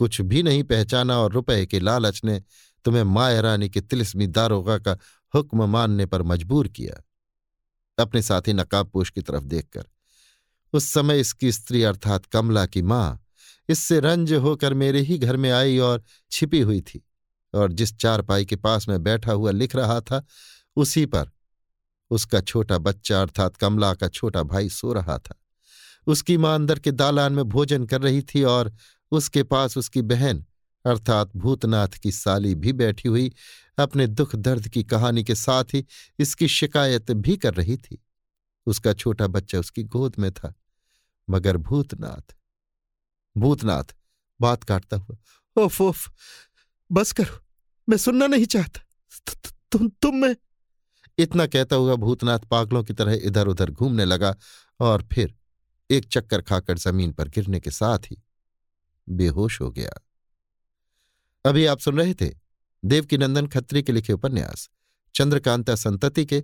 कुछ 0.00 0.20
भी 0.20 0.42
नहीं 0.42 0.62
पहचाना 0.64 1.18
और 1.18 1.32
रुपए 1.32 1.64
के 1.66 1.80
लालच 1.80 2.20
ने 2.24 2.42
तुम्हें 2.84 3.02
माया 3.04 3.40
रानी 3.40 3.68
के 3.68 3.80
तिलिस्मी 3.80 4.26
दारोगा 4.28 4.78
का 4.78 4.96
हुक्म 5.34 5.68
मानने 5.70 6.06
पर 6.06 6.22
मजबूर 6.22 6.68
किया। 6.68 7.02
अपने 7.98 8.22
साथी 8.22 8.52
नकाबपोश 8.52 9.10
की 9.10 9.22
तरफ़ 9.22 9.44
देखकर, 9.44 9.84
उस 10.72 10.84
समय 10.84 11.20
इसकी 11.20 11.52
स्त्री 11.52 11.82
अर्थात 11.82 12.26
कमला 12.26 12.64
की 12.66 12.82
माँ 12.82 13.20
इससे 13.70 14.00
रंज 14.00 14.32
होकर 14.32 14.74
मेरे 14.74 15.00
ही 15.00 15.18
घर 15.18 15.36
में 15.36 15.50
आई 15.50 15.78
और 15.78 16.02
छिपी 16.30 16.60
हुई 16.60 16.80
थी 16.80 17.02
और 17.54 17.72
जिस 17.72 17.96
चारपाई 17.96 18.44
के 18.44 18.56
पास 18.56 18.88
में 18.88 19.02
बैठा 19.02 19.32
हुआ 19.32 19.50
लिख 19.50 19.76
रहा 19.76 20.00
था, 20.00 20.24
उसी 20.76 21.06
पर 21.06 21.30
उसका 22.10 22.40
छोटा 22.40 22.78
बच्चा 22.78 23.20
अर्थात 23.22 23.56
कमला 23.56 23.94
का 23.94 24.08
छोटा 24.08 24.42
भाई 24.42 24.68
सो 24.68 24.92
रहा 24.92 25.18
था। 25.18 25.34
उसकी 26.06 26.36
माँ 26.36 26.54
अंदर 26.54 26.78
के 26.78 26.90
दालान 26.90 27.32
में 27.32 27.44
भोजन 27.44 27.84
कर 27.84 28.00
रही 28.02 28.22
थी 28.24 28.42
और 28.42 28.72
उसके 29.10 29.42
पास 29.42 29.76
उसकी 29.78 30.02
बहन 30.02 30.44
अर्थात 30.84 31.36
भूतनाथ 31.36 31.88
की 31.88 32.12
साली 32.12 32.54
भी 32.54 32.72
बैठी 32.72 33.08
हुई 33.08 33.32
अपने 33.78 34.06
दुख 34.06 34.34
दर्द 34.36 34.68
की 34.68 34.84
कहानी 34.84 35.24
के 35.24 35.34
साथ 35.34 35.64
ही 35.74 35.84
इसकी 36.18 36.48
शिकायत 36.48 37.10
भी 37.10 37.36
कर 37.36 37.54
रही 37.54 37.76
थी। 37.76 38.02
उसका 38.66 38.92
छोटा 38.92 39.26
बच्चा 39.26 39.58
उसकी 39.58 39.82
गोद 39.82 40.16
में 40.18 40.30
था, 40.32 40.52
मगर 41.28 41.56
भूतनाथ 41.56 42.34
भूतनाथ, 43.36 43.84
बात 44.40 44.64
काटता 44.64 44.96
हुआ, 44.96 45.16
ओफ 45.56 45.80
ओफ, 45.80 46.10
बस 46.92 47.12
करो, 47.12 47.38
मैं 47.88 47.96
सुनना 47.96 48.26
नहीं 48.26 48.46
चाहता। 48.46 48.80
तुम 49.72 49.88
तुम 49.88 50.16
मैं 50.16 50.36
इतना 51.18 51.46
कहता 51.46 51.76
हुआ 51.76 51.94
भूतनाथ 51.94 52.38
पागलों 52.38 52.84
की 52.84 52.94
तरह 52.94 53.20
इधर 53.22 53.46
उधर 53.46 53.70
घूमने 53.70 54.04
लगा 54.04 54.36
और 54.80 55.02
फिर 55.12 55.34
एक 55.90 56.08
चक्कर 56.08 56.42
खाकर 56.42 56.78
ज़मीन 56.78 57.12
पर 57.12 57.28
गिरने 57.28 57.60
के 57.60 57.70
साथ 57.70 57.98
ही 57.98 58.22
बेहोश 59.08 59.60
हो 59.60 59.70
गया। 59.70 59.92
अभी 61.44 61.66
आप 61.66 61.78
सुन 61.78 61.98
रहे 61.98 62.14
थे 62.14 62.30
देवकीनंदन 62.84 63.46
खत्री 63.46 63.82
के 63.82 63.92
लिखे 63.92 64.12
उपन्यास, 64.12 64.68
चंद्रकांता 65.14 65.74
संतति 65.74 66.26
के 66.26 66.42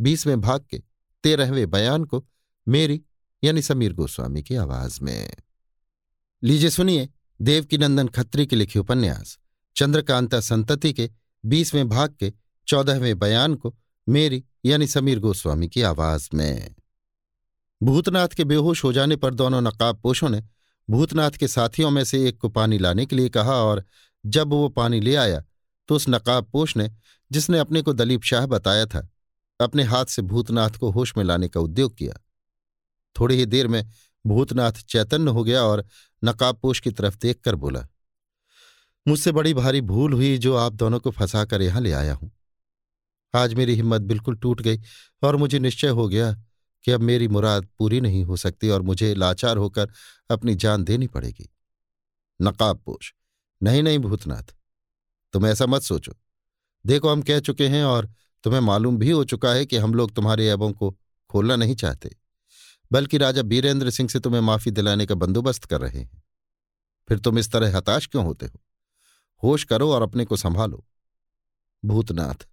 बीसवें 0.00 0.40
भाग 0.40 0.64
के 0.70 0.82
तेरहवें 1.24 1.70
बयान 1.70 2.04
को 2.04 2.26
मेरी 2.68 3.02
यानी 3.44 3.62
समीर 3.62 3.92
गोस्वामी 3.92 4.42
की 4.42 4.54
आवाज़ 4.54 5.00
में। 5.02 5.32
लीजिए, 6.42 6.70
सुनिए, 6.70 7.08
देवकीनंदन 7.42 8.08
खत्री 8.08 8.46
के 8.46 8.56
लिखे 8.56 8.78
उपन्यास, 8.78 9.38
चंद्रकांता 9.76 10.40
संतति 10.40 10.92
के 10.92 11.10
बीसवें 11.44 11.88
भाग 11.88 12.14
के 12.20 12.32
चौदहवें 12.68 13.18
बयान 13.18 13.54
को 13.54 13.74
मेरी 14.08 14.44
यानी 14.64 14.86
समीर 14.86 15.18
गोस्वामी 15.18 15.68
की 15.68 15.82
आवाज़ 15.82 16.28
में। 16.34 16.74
भूतनाथ 17.82 18.28
के 18.28 18.44
बेहोश 18.44 18.84
हो 18.84 18.92
जाने 18.92 19.16
पर 19.16 19.34
दोनों 19.34 19.60
नकाब 19.60 20.00
पोषों 20.00 20.28
ने 20.28 20.42
भूतनाथ 20.90 21.30
के 21.30 21.48
साथियों 21.48 21.90
में 21.90 22.04
से 22.04 22.28
एक 22.28 22.38
को 22.38 22.48
पानी 22.48 22.78
लाने 22.78 23.06
के 23.06 23.16
लिए 23.16 23.28
कहा 23.28 23.54
और 23.54 23.84
जब 24.26 24.48
वो 24.48 24.68
पानी 24.68 25.00
ले 25.00 25.14
आया 25.14 25.44
तो 25.88 25.94
उस 25.94 26.08
नकाब 26.08 26.44
पोष 26.44 26.76
ने, 26.76 26.90
जिसने 27.32 27.58
अपने 27.58 27.82
को 27.82 27.92
दलीप 27.92 28.22
शाह 28.22 28.46
बताया 28.46 28.86
था, 28.86 29.08
अपने 29.60 29.82
हाथ 29.82 30.04
से 30.04 30.22
भूतनाथ 30.22 30.70
को 30.70 30.90
होश 30.90 31.16
में 31.16 31.24
लाने 31.24 31.48
का 31.48 31.60
उद्योग 31.60 31.96
किया। 31.96 32.14
थोड़ी 33.20 33.36
ही 33.36 33.46
देर 33.46 33.68
में 33.68 33.86
भूतनाथ 34.26 34.72
चैतन्य 34.88 35.30
हो 35.30 35.44
गया 35.44 35.62
और 35.62 35.84
नकाबपोश 36.22 36.80
की 36.80 36.90
तरफ़ 36.92 37.18
देखकर 37.18 37.54
बोला, 37.56 37.86
मुझसे 39.06 39.32
बड़ी 39.32 39.54
भारी 39.54 39.80
भूल 39.82 40.12
हुई 40.12 40.36
जो 40.38 40.54
आप 40.56 40.72
दोनों 40.74 41.00
को 41.00 41.10
फंसाकर 41.10 41.62
यहाँ 41.62 41.80
ले 41.80 41.92
आया 41.92 42.14
हूँ। 42.14 42.30
आज 43.34 43.54
मेरी 43.54 43.74
हिम्मत 43.74 44.00
बिल्कुल 44.02 44.36
टूट 44.36 44.60
गई 44.62 44.80
और 45.22 45.36
मुझे 45.36 45.58
निश्चय 45.58 45.88
हो 45.88 46.08
गया 46.08 46.32
कि 46.84 46.92
अब 46.92 47.00
मेरी 47.02 47.28
मुराद 47.28 47.68
पूरी 47.78 48.00
नहीं 48.00 48.24
हो 48.24 48.36
सकती 48.36 48.68
और 48.68 48.82
मुझे 48.82 49.14
लाचार 49.14 49.56
होकर 49.56 49.90
अपनी 50.30 50.54
जान 50.54 50.84
देनी 50.84 51.06
पड़ेगी। 51.08 51.48
नकाबपोश, 52.40 53.12
नहीं 53.60 53.82
नहीं 53.82 53.98
भूतनाथ, 53.98 54.54
तुम 55.34 55.46
ऐसा 55.46 55.66
मत 55.66 55.82
सोचो। 55.82 56.12
देखो, 56.84 57.08
हम 57.08 57.22
कह 57.22 57.40
चुके 57.40 57.68
हैं 57.68 57.84
और 57.84 58.08
तुम्हें 58.44 58.60
मालूम 58.60 58.98
भी 58.98 59.10
हो 59.10 59.24
चुका 59.24 59.52
है 59.52 59.66
कि 59.66 59.76
हम 59.76 59.94
लोग 59.94 60.14
तुम्हारे 60.14 60.48
ऐबों 60.48 60.72
को 60.72 60.90
खोलना 61.30 61.56
नहीं 61.56 61.74
चाहते। 61.74 62.10
बल्कि 62.92 63.18
राजा 63.18 63.42
बीरेंद्र 63.42 63.90
सिंह 63.90 64.08
से 64.08 64.20
तुम्हें 64.20 64.40
माफ़ी 64.40 64.70
दिलाने 64.70 65.06
का 65.06 65.14
बंदोबस्त 65.14 65.64
कर 65.64 65.80
रहे 65.80 66.00
हैं। 66.00 66.22
फिर 67.08 67.18
तुम 67.18 67.38
इस 67.38 67.50
तरह 67.52 67.76
हताश 67.76 68.06
क्यों 68.06 68.24
होते 68.24 68.46
हो? 68.46 68.60
होश 69.42 69.64
करो 69.64 69.90
और 69.92 70.02
अपने 70.02 70.24
को 70.24 70.36
संभालो। 70.36 70.84
भूतनाथ, 71.82 72.46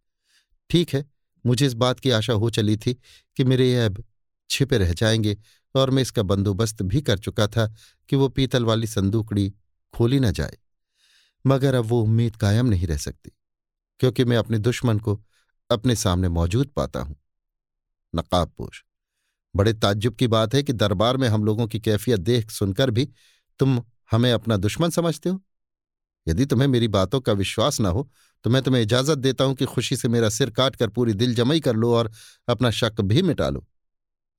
ठीक 0.70 0.94
है, 0.94 1.06
मुझे 1.46 1.66
इस 1.66 1.74
बात 1.74 2.00
की 2.00 2.10
आशा 2.10 2.34
हो 2.34 2.50
चली 2.50 2.78
थी 2.78 2.94
कि 3.38 3.44
मेरे 3.44 3.74
ऐब 3.76 4.04
छिपे 4.50 4.78
रह 4.78 4.94
जाएँगे 4.94 5.38
और 5.76 5.90
मैं 5.90 6.02
इसका 6.02 6.24
बंदोबस्त 6.24 6.82
भी 6.82 7.02
कर 7.02 7.18
चुका 7.18 7.48
था 7.48 7.68
कि 8.10 8.16
वो 8.16 8.28
पीतल 8.30 8.66
वाली 8.66 8.88
संदूकड़ी 8.88 9.54
खोली 9.94 10.20
न 10.20 10.32
जाए। 10.32 10.58
मगर 11.46 11.76
अब 11.76 11.86
वो 11.86 12.02
उम्मीद 12.02 12.36
कायम 12.36 12.66
नहीं 12.66 12.88
रह 12.88 12.98
सकती, 12.98 13.32
क्योंकि 14.00 14.26
मैं 14.26 14.38
अपने 14.38 14.58
दुश्मन 14.58 15.00
को 15.00 15.22
अपने 15.70 15.96
सामने 15.96 16.30
मौजूद 16.30 16.68
पाता 16.68 17.02
हूँ। 17.02 17.16
नकाबपोश। 18.14 18.84
बड़े 19.56 19.74
ताज्जुब 19.74 20.16
की 20.16 20.28
बात 20.28 20.56
है 20.56 20.64
कि 20.64 20.74
दरबार 20.74 21.18
में 21.18 21.28
हम 21.28 21.44
लोगों 21.46 21.68
की 21.68 21.80
कैफियत 21.80 22.20
देख 22.20 22.52
सुनकर 22.52 22.92
भी 22.92 23.10
तुम 23.60 23.82
हमें 24.12 24.32
अपना 24.32 24.58
दुश्मन 24.58 24.90
समझते 24.90 25.30
हो। 25.30 25.42
यदि 26.28 26.46
तुम्हें 26.46 26.68
मेरी 26.68 26.88
बातों 26.88 27.20
का 27.22 27.34
विश्वास 27.34 27.80
न 27.82 27.86
हो 27.86 28.10
तो 28.46 28.50
मैं 28.50 28.62
तुम्हें 28.62 28.82
इजाज़त 28.82 29.18
देता 29.18 29.44
हूँ 29.44 29.56
कि 29.56 29.66
खुशी 29.66 29.96
से 29.96 30.08
मेरा 30.08 30.30
सिर 30.30 30.50
काट 30.50 30.76
कर 30.76 30.90
पूरी 30.90 31.14
दिल 31.14 31.36
जमई 31.36 31.60
कर 31.60 31.76
लो 31.76 31.94
और 31.96 32.12
अपना 32.48 32.72
शक 32.72 33.02
भी 33.02 33.22
मिटा 33.22 33.50
लो। 33.50 33.66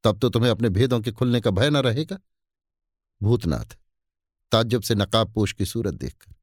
तब 0.05 0.18
तो 0.18 0.28
तुम्हें 0.28 0.51
अपने 0.51 0.68
भेदों 0.68 1.01
के 1.01 1.12
खुलने 1.12 1.41
का 1.41 1.51
भय 1.51 1.70
न 1.70 1.76
रहेगा। 1.76 2.18
भूतनाथ, 3.23 3.76
ताज्जुब 4.52 4.83
से 4.83 4.94
नकाब 4.94 5.09
नकाबपोश 5.09 5.52
की 5.52 5.65
सूरत 5.67 5.94
देखकर। 5.94 6.34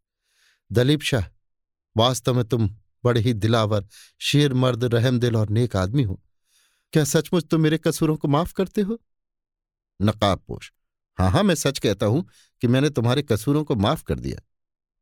दलीप 0.72 1.02
शाह, 1.02 1.26
वास्तव 1.98 2.34
में 2.34 2.46
तुम 2.46 2.70
बड़े 3.04 3.22
ही 3.22 3.34
दिलावर, 3.34 3.88
शेर, 4.20 4.54
मर्द 4.54 4.84
रहम 4.84 5.20
दिल 5.20 5.36
और 5.36 5.50
नेक 5.50 5.76
आदमी 5.76 6.04
हो। 6.04 6.20
क्या 6.94 7.04
सचमुच 7.04 7.46
तुम 7.46 7.62
मेरे 7.62 7.78
कसूरों 7.78 8.16
को 8.18 8.28
माफ़ 8.28 8.54
करते 8.54 8.82
हो? 8.82 9.00
नकाबपोश। 10.00 10.72
हाँ 11.18 11.30
हाँ 11.32 11.44
मैं 11.44 11.56
सच 11.56 11.80
कहता 11.80 12.06
हूँ 12.06 12.26
कि 12.62 12.68
मैंने 12.68 12.90
तुम्हारे 12.90 13.22
कसूरों 13.22 13.64
को 13.64 13.76
माफ़ 13.76 14.04
कर 14.04 14.20
दिया, 14.20 14.42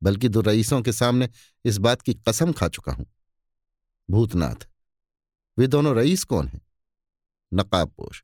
बल्कि 0.01 0.29
दो 0.29 0.41
रईसों 0.41 0.81
के 0.81 0.91
सामने 0.91 1.29
इस 1.65 1.77
बात 1.77 2.01
की 2.01 2.13
कसम 2.29 2.51
खा 2.51 2.67
चुका 2.67 2.91
हूँ। 2.91 3.05
भूतनाथ, 4.09 4.67
वे 5.57 5.67
दोनों 5.67 5.95
रईस 5.95 6.23
कौन 6.23 6.47
हैं? 6.47 6.61
नकाबपोश, 7.51 8.23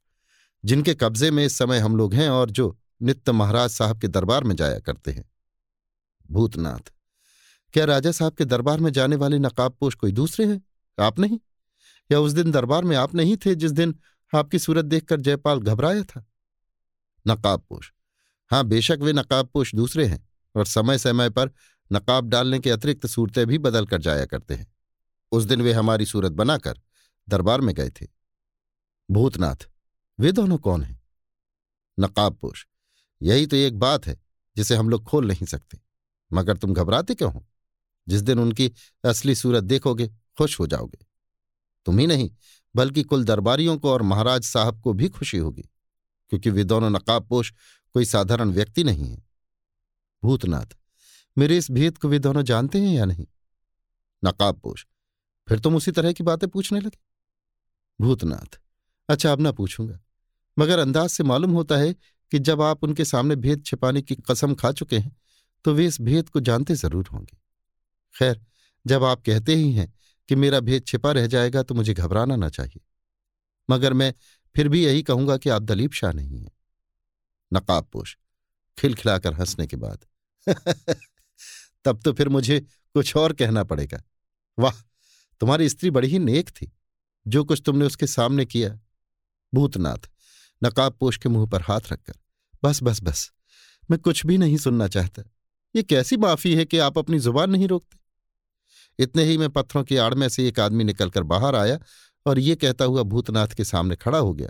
जिनके 0.63 0.93
कब्जे 0.95 1.31
में 1.31 1.45
इस 1.45 1.57
समय 1.57 1.79
हम 1.79 1.95
लोग 1.95 2.13
हैं 2.13 2.29
और 2.29 2.51
जो 2.51 2.77
नित्य 3.01 3.31
महाराज 3.31 3.69
साहब 3.69 4.01
के 4.01 4.07
दरबार 4.07 4.43
में 4.43 4.55
जाया 4.55 4.79
करते 4.79 5.11
हैं। 5.11 5.25
भूतनाथ, 6.29 6.91
क्या 7.73 7.85
राजा 7.85 8.11
साहब 8.11 8.33
के 8.33 8.45
दरबार 8.45 8.79
में 8.79 8.91
जाने 8.91 9.15
वाले 9.15 9.39
नकाबपोश 9.39 9.95
कोई 9.95 10.11
दूसरे 10.11 10.45
हैं? 10.45 10.61
आप 10.97 11.19
नहीं? 11.19 11.39
या 12.11 12.19
उस 12.19 12.31
दिन 12.31 12.51
दरबार 12.51 12.83
में 12.83 12.97
आप 12.97 13.15
नहीं 13.15 13.37
थे 13.37 13.55
जिस 13.55 13.71
दिन 13.71 13.95
आपकी 14.35 14.59
सूरत 14.59 14.85
देखकर 14.85 15.21
जयपाल 15.21 15.59
घबराया 15.59 16.03
था? 16.03 16.25
नकाबपोश। 17.27 17.93
हाँ 18.51 18.63
बेशक 18.65 18.97
वे 19.01 19.13
नकाबपोश 19.13 19.75
दूसरे 19.75 20.05
हैं 20.05 20.29
और 20.55 20.65
समय 20.65 20.97
समय 20.97 21.29
पर 21.29 21.51
नकाब 21.93 22.29
डालने 22.29 22.59
के 22.59 22.69
अतिरिक्त 22.69 23.05
सूरतें 23.05 23.47
भी 23.47 23.57
बदल 23.57 23.85
कर 23.85 24.01
जाया 24.01 24.25
करते 24.25 24.53
हैं। 24.53 24.75
उस 25.31 25.43
दिन 25.43 25.61
वे 25.61 25.73
हमारी 25.73 26.05
सूरत 26.05 26.31
बनाकर 26.31 26.79
दरबार 27.29 27.61
में 27.61 27.75
गए 27.75 27.89
थे। 27.89 28.07
भूतनाथ, 29.11 29.69
वे 30.19 30.31
दोनों 30.31 30.57
कौन 30.57 30.83
हैं? 30.83 31.03
नकाबपोश, 31.99 32.67
यही 33.21 33.47
तो 33.47 33.55
एक 33.55 33.79
बात 33.79 34.07
है 34.07 34.19
जिसे 34.57 34.75
हम 34.75 34.89
लोग 34.89 35.03
खोल 35.03 35.27
नहीं 35.27 35.45
सकते। 35.45 35.79
मगर 36.33 36.57
तुम 36.57 36.73
घबराते 36.73 37.15
क्यों 37.15 37.33
हो? 37.33 37.47
जिस 38.07 38.21
दिन 38.21 38.39
उनकी 38.39 38.71
असली 39.05 39.35
सूरत 39.35 39.63
देखोगे, 39.63 40.07
खुश 40.07 40.59
हो 40.59 40.67
जाओगे। 40.67 41.14
तुम 41.85 41.99
ही 41.99 42.07
नहीं, 42.07 42.29
बल्कि 42.75 43.03
कुल 43.03 43.23
दरबारियों 43.23 43.77
को 43.77 43.91
और 43.91 44.01
महाराज 44.03 44.43
साहब 44.43 44.81
को 44.81 44.93
भी 44.93 45.09
खुशी 45.09 45.37
होगी, 45.37 45.61
क्योंकि 46.31 46.49
वे 46.49 46.63
दोनों 46.63 46.89
नकाबपोश 46.89 47.53
कोई 47.95 48.05
साधारण 48.05 48.51
व्यक्ति 48.51 48.83
नहीं 48.83 49.09
है। 49.09 49.23
भूतनाथ, 50.23 50.75
मेरे 51.37 51.57
इस 51.57 51.69
भेद 51.71 51.97
को 51.97 52.07
वे 52.07 52.19
दोनों 52.19 52.43
जानते 52.43 52.79
हैं 52.79 52.93
या 52.93 53.05
नहीं? 53.05 53.25
नकाबपोश, 54.23 54.85
फिर 55.47 55.59
तुम 55.59 55.75
उसी 55.75 55.91
तरह 55.91 56.13
की 56.13 56.23
बातें 56.23 56.47
पूछने 56.49 56.79
लगे? 56.79 56.97
भूतनाथ 57.99 58.59
अच्छा 59.09 59.31
अब 59.31 59.41
ना 59.41 59.51
पूछूँगा, 59.51 59.99
मगर 60.57 60.79
अंदाज 60.79 61.09
से 61.09 61.23
मालूम 61.23 61.51
होता 61.51 61.77
है 61.77 61.93
कि 61.93 62.39
जब 62.39 62.61
आप 62.61 62.83
उनके 62.83 63.05
सामने 63.05 63.35
भेद 63.37 63.63
छिपाने 63.65 64.01
की 64.01 64.15
कसम 64.29 64.53
खा 64.55 64.71
चुके 64.71 64.97
हैं 64.97 65.15
तो 65.65 65.73
वे 65.73 65.85
इस 65.85 65.99
भेद 66.01 66.29
को 66.29 66.39
जानते 66.39 66.75
ज़रूर 66.75 67.07
होंगे। 67.07 67.37
खैर, 68.15 68.41
जब 68.85 69.03
आप 69.03 69.21
कहते 69.21 69.55
ही 69.55 69.71
हैं 69.73 69.93
कि 70.29 70.35
मेरा 70.35 70.59
भेद 70.59 70.85
छिपा 70.87 71.11
रह 71.11 71.27
जाएगा 71.27 71.63
तो 71.63 71.75
मुझे 71.75 71.93
घबराना 71.93 72.35
ना 72.35 72.49
चाहिए। 72.49 72.81
मगर 73.69 73.93
मैं 73.93 74.13
फिर 74.55 74.69
भी 74.69 74.85
यही 74.85 75.03
कहूँगा 75.03 75.37
कि 75.37 75.49
आप 75.49 75.61
दलीप 75.61 75.93
शाह 75.93 76.11
नहीं 76.11 76.39
हैं। 76.39 76.51
नकाबपोश 77.53 78.17
खिलखिलाकर 78.77 79.33
हंसने 79.33 79.67
के 79.67 79.77
बाद। 79.77 80.05
तब 81.85 82.01
तो 82.01 82.13
फिर 82.13 82.29
मुझे 82.29 82.59
कुछ 82.93 83.15
और 83.15 83.33
कहना 83.33 83.63
पड़ेगा। 83.63 84.03
वाह, 84.59 84.73
तुम्हारी 85.39 85.69
स्त्री 85.69 85.89
बड़ी 85.89 86.07
ही 86.07 86.19
नेक 86.19 86.49
थी, 86.49 86.71
जो 87.27 87.43
कुछ 87.43 87.61
तुमने 87.65 87.85
उसके 87.85 88.07
सामने 88.07 88.45
किया। 88.45 88.79
भूतनाथ 89.53 90.09
नकाबपोश 90.63 91.17
के 91.17 91.29
मुँह 91.29 91.49
पर 91.49 91.61
हाथ 91.61 91.81
रखकर, 91.91 92.13
बस 92.63 92.83
बस 92.83 93.03
बस, 93.03 93.31
मैं 93.91 93.99
कुछ 93.99 94.25
भी 94.25 94.37
नहीं 94.37 94.57
सुनना 94.57 94.87
चाहता। 94.87 95.23
ये 95.75 95.83
कैसी 95.83 96.17
माफ़ी 96.17 96.55
है 96.55 96.65
कि 96.65 96.77
आप 96.77 96.97
अपनी 96.97 97.19
ज़ुबान 97.19 97.49
नहीं 97.49 97.67
रोकते? 97.67 98.04
इतने 98.99 99.23
ही 99.23 99.37
में 99.37 99.49
पत्थरों 99.49 99.83
की 99.83 99.97
आड़ 99.97 100.13
में 100.13 100.29
से 100.29 100.47
एक 100.47 100.59
आदमी 100.59 100.83
निकलकर 100.83 101.23
बाहर 101.23 101.55
आया 101.55 101.79
और 102.25 102.39
ये 102.39 102.55
कहता 102.55 102.85
हुआ 102.85 103.03
भूतनाथ 103.03 103.47
के 103.47 103.63
सामने 103.63 103.95
खड़ा 103.95 104.17
हो 104.17 104.33
गया। 104.33 104.49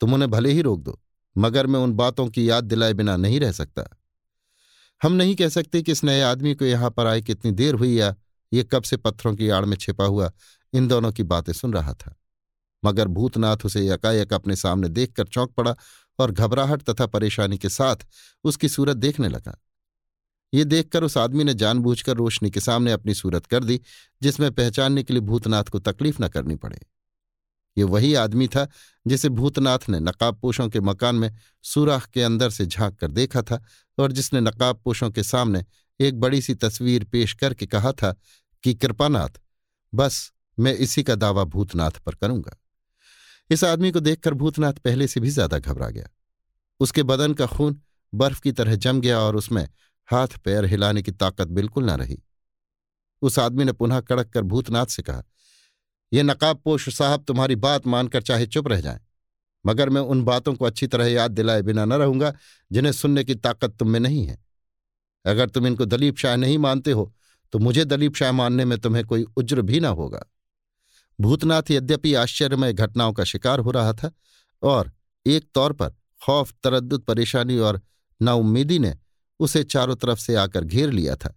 तुम 0.00 0.14
उन्हें 0.14 0.30
भले 0.30 0.52
ही 0.52 0.62
रोक 0.62 0.80
दो, 0.80 1.00
मगर 1.36 1.66
मैं 1.66 1.80
उन 1.80 1.92
बातों 1.92 2.28
की 2.28 2.48
याद 2.50 2.64
दिलाए 2.64 2.92
बिना 2.92 3.16
नहीं 3.16 3.40
रह 3.40 3.52
सकता। 3.52 3.88
हम 5.02 5.12
नहीं 5.12 5.34
कह 5.34 5.48
सकते 5.48 5.82
कि 5.82 5.92
इस 5.92 6.04
नए 6.04 6.20
आदमी 6.20 6.54
को 6.54 6.64
यहाँ 6.64 6.90
पर 6.90 7.06
आए 7.06 7.20
कितनी 7.22 7.50
देर 7.50 7.74
हुई 7.74 7.94
या 7.94 8.14
ये 8.52 8.64
कब 8.64 8.82
से 8.82 8.96
पत्थरों 8.96 9.34
की 9.36 9.48
आड़ 9.48 9.64
में 9.64 9.76
छिपा 9.76 10.04
हुआ 10.04 10.32
इन 10.72 10.88
दोनों 10.88 11.12
की 11.12 11.22
बातें 11.22 11.52
सुन 11.52 11.72
रहा 11.72 11.94
था। 11.94 12.14
मगर 12.84 13.08
भूतनाथ 13.08 13.56
उसे 13.64 13.86
यकायक 13.86 14.32
अपने 14.32 14.56
सामने 14.56 14.88
देखकर 14.88 15.26
चौंक 15.26 15.50
पड़ा 15.50 15.74
और 16.18 16.30
घबराहट 16.30 16.82
तथा 16.82 17.06
परेशानी 17.06 17.58
के 17.58 17.68
साथ 17.68 17.96
उसकी 18.44 18.68
सूरत 18.68 18.96
देखने 18.96 19.28
लगा। 19.28 19.58
ये 20.52 20.64
देखकर 20.64 21.04
उस 21.04 21.16
आदमी 21.18 21.44
ने 21.44 21.54
जानबूझकर 21.54 22.16
रोशनी 22.16 22.50
के 22.50 22.60
सामने 22.60 22.92
अपनी 22.92 23.14
सूरत 23.14 23.46
कर 23.46 23.64
दी, 23.64 23.80
जिसमें 24.22 24.50
पहचानने 24.52 25.02
के 25.02 25.12
लिए 25.12 25.20
भूतनाथ 25.20 25.64
को 25.64 25.78
तकलीफ़ 25.78 26.22
न 26.22 26.28
करनी 26.28 26.56
पड़े। 26.56 26.78
ये 27.76 27.84
वही 27.84 28.14
आदमी 28.14 28.48
था, 28.48 28.66
जिसे 29.06 29.28
भूतनाथ 29.28 29.88
ने 29.88 30.00
नकाबपोशों 30.00 30.68
के 30.68 30.80
मकान 30.80 31.16
में 31.16 31.30
सुराख 31.62 32.06
के 32.06 32.22
अंदर 32.22 32.50
से 32.50 32.66
झाँक 32.66 32.98
कर 32.98 33.08
देखा 33.08 33.42
था 33.42 33.62
और 33.98 34.12
जिसने 34.12 34.40
नकाबपोशों 34.40 35.10
के 35.10 35.22
सामने 35.22 35.64
एक 36.00 36.20
बड़ी 36.20 36.40
सी 36.42 36.54
तस्वीर 36.54 37.04
पेश 37.04 37.32
करके 37.32 37.66
कहा 37.66 37.92
था 37.92 38.14
कि 38.64 38.74
कृपानाथ 38.74 39.40
बस 39.92 40.32
मैं 40.58 40.74
इसी 40.74 41.02
का 41.02 41.14
दावा 41.14 41.44
भूतनाथ 41.44 41.90
पर 41.90 42.14
करूँगा। 42.14 42.56
इस 43.50 43.64
आदमी 43.64 43.90
को 43.90 44.00
देखकर 44.00 44.34
भूतनाथ 44.34 44.72
पहले 44.72 45.06
से 45.06 45.20
भी 45.20 45.30
ज़्यादा 45.30 45.58
घबरा 45.58 45.88
गया। 45.90 46.08
उसके 46.80 47.02
बदन 47.02 47.34
का 47.34 47.46
खून 47.46 47.80
बर्फ़ 48.14 48.40
की 48.40 48.52
तरह 48.52 48.76
जम 48.76 49.00
गया 49.00 49.18
और 49.18 49.36
उसमें 49.36 49.68
हाथ 50.08 50.36
पैर 50.44 50.64
हिलाने 50.64 51.02
की 51.02 51.12
ताकत 51.12 51.48
बिल्कुल 51.48 51.84
ना 51.84 51.94
रही। 51.94 52.18
उस 53.22 53.38
आदमी 53.38 53.64
ने 53.64 53.72
पुनः 53.72 54.00
कड़क 54.02 54.28
कर 54.28 54.42
भूतनाथ 54.44 54.86
से 54.86 55.02
कहा, 55.02 55.22
ये 56.12 56.22
नकाबपोश 56.22 56.88
साहब 56.96 57.24
तुम्हारी 57.24 57.56
बात 57.56 57.86
मानकर 57.86 58.22
चाहे 58.22 58.46
चुप 58.46 58.68
रह 58.68 58.80
जाए, 58.80 59.00
मगर 59.64 59.88
मैं 59.88 60.00
उन 60.02 60.22
बातों 60.24 60.54
को 60.54 60.64
अच्छी 60.64 60.86
तरह 60.86 61.06
याद 61.06 61.30
दिलाए 61.30 61.62
बिना 61.62 61.84
न 61.84 61.92
रहूँगा 61.94 62.32
जिन्हें 62.70 62.92
सुनने 62.92 63.24
की 63.24 63.34
ताकत 63.36 63.76
तुम 63.78 63.90
में 63.90 64.00
नहीं 64.00 64.24
है। 64.26 64.38
अगर 65.24 65.48
तुम 65.48 65.66
इनको 65.66 65.84
दलीप 65.86 66.18
शाह 66.18 66.36
नहीं 66.36 66.58
मानते 66.58 66.92
हो 66.92 67.12
तो 67.52 67.58
मुझे 67.58 67.84
दलीप 67.84 68.14
शाह 68.14 68.32
मानने 68.32 68.64
में 68.64 68.78
तुम्हें 68.78 69.04
कोई 69.04 69.24
उज्र 69.36 69.62
भी 69.62 69.80
ना 69.80 69.88
होगा। 69.90 70.24
भूतनाथ 71.18 71.70
यद्यपि 71.70 72.12
आश्चर्यमय 72.14 72.72
घटनाओं 72.72 73.12
का 73.12 73.24
शिकार 73.24 73.58
हो 73.58 73.70
रहा 73.70 73.92
था 73.92 74.10
और 74.62 74.92
एक 75.26 75.48
तौर 75.54 75.72
पर 75.72 75.94
खौफ 76.20 76.52
तरद 76.64 76.94
परेशानी 77.00 77.58
और 77.58 77.80
नाउम्मीदी 78.20 78.78
ने 78.78 78.94
उसे 79.40 79.64
चारों 79.64 79.96
तरफ़ 79.96 80.18
से 80.18 80.34
आकर 80.34 80.64
घेर 80.64 80.90
लिया 80.90 81.16
था। 81.16 81.34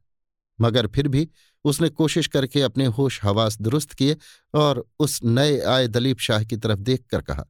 मगर 0.61 0.87
फिर 0.87 1.07
भी 1.07 1.27
उसने 1.63 1.89
कोशिश 1.89 2.27
करके 2.27 2.61
अपने 2.61 2.85
होश 2.85 3.19
हवास 3.23 3.57
दुरुस्त 3.61 3.93
किए 3.93 4.17
और 4.53 4.85
उस 4.99 5.19
नए 5.23 5.59
आए 5.59 5.87
दलीप 5.87 6.19
शाह 6.19 6.43
की 6.43 6.57
तरफ़ 6.57 6.79
देखकर 6.79 7.21
कहा, 7.21 7.45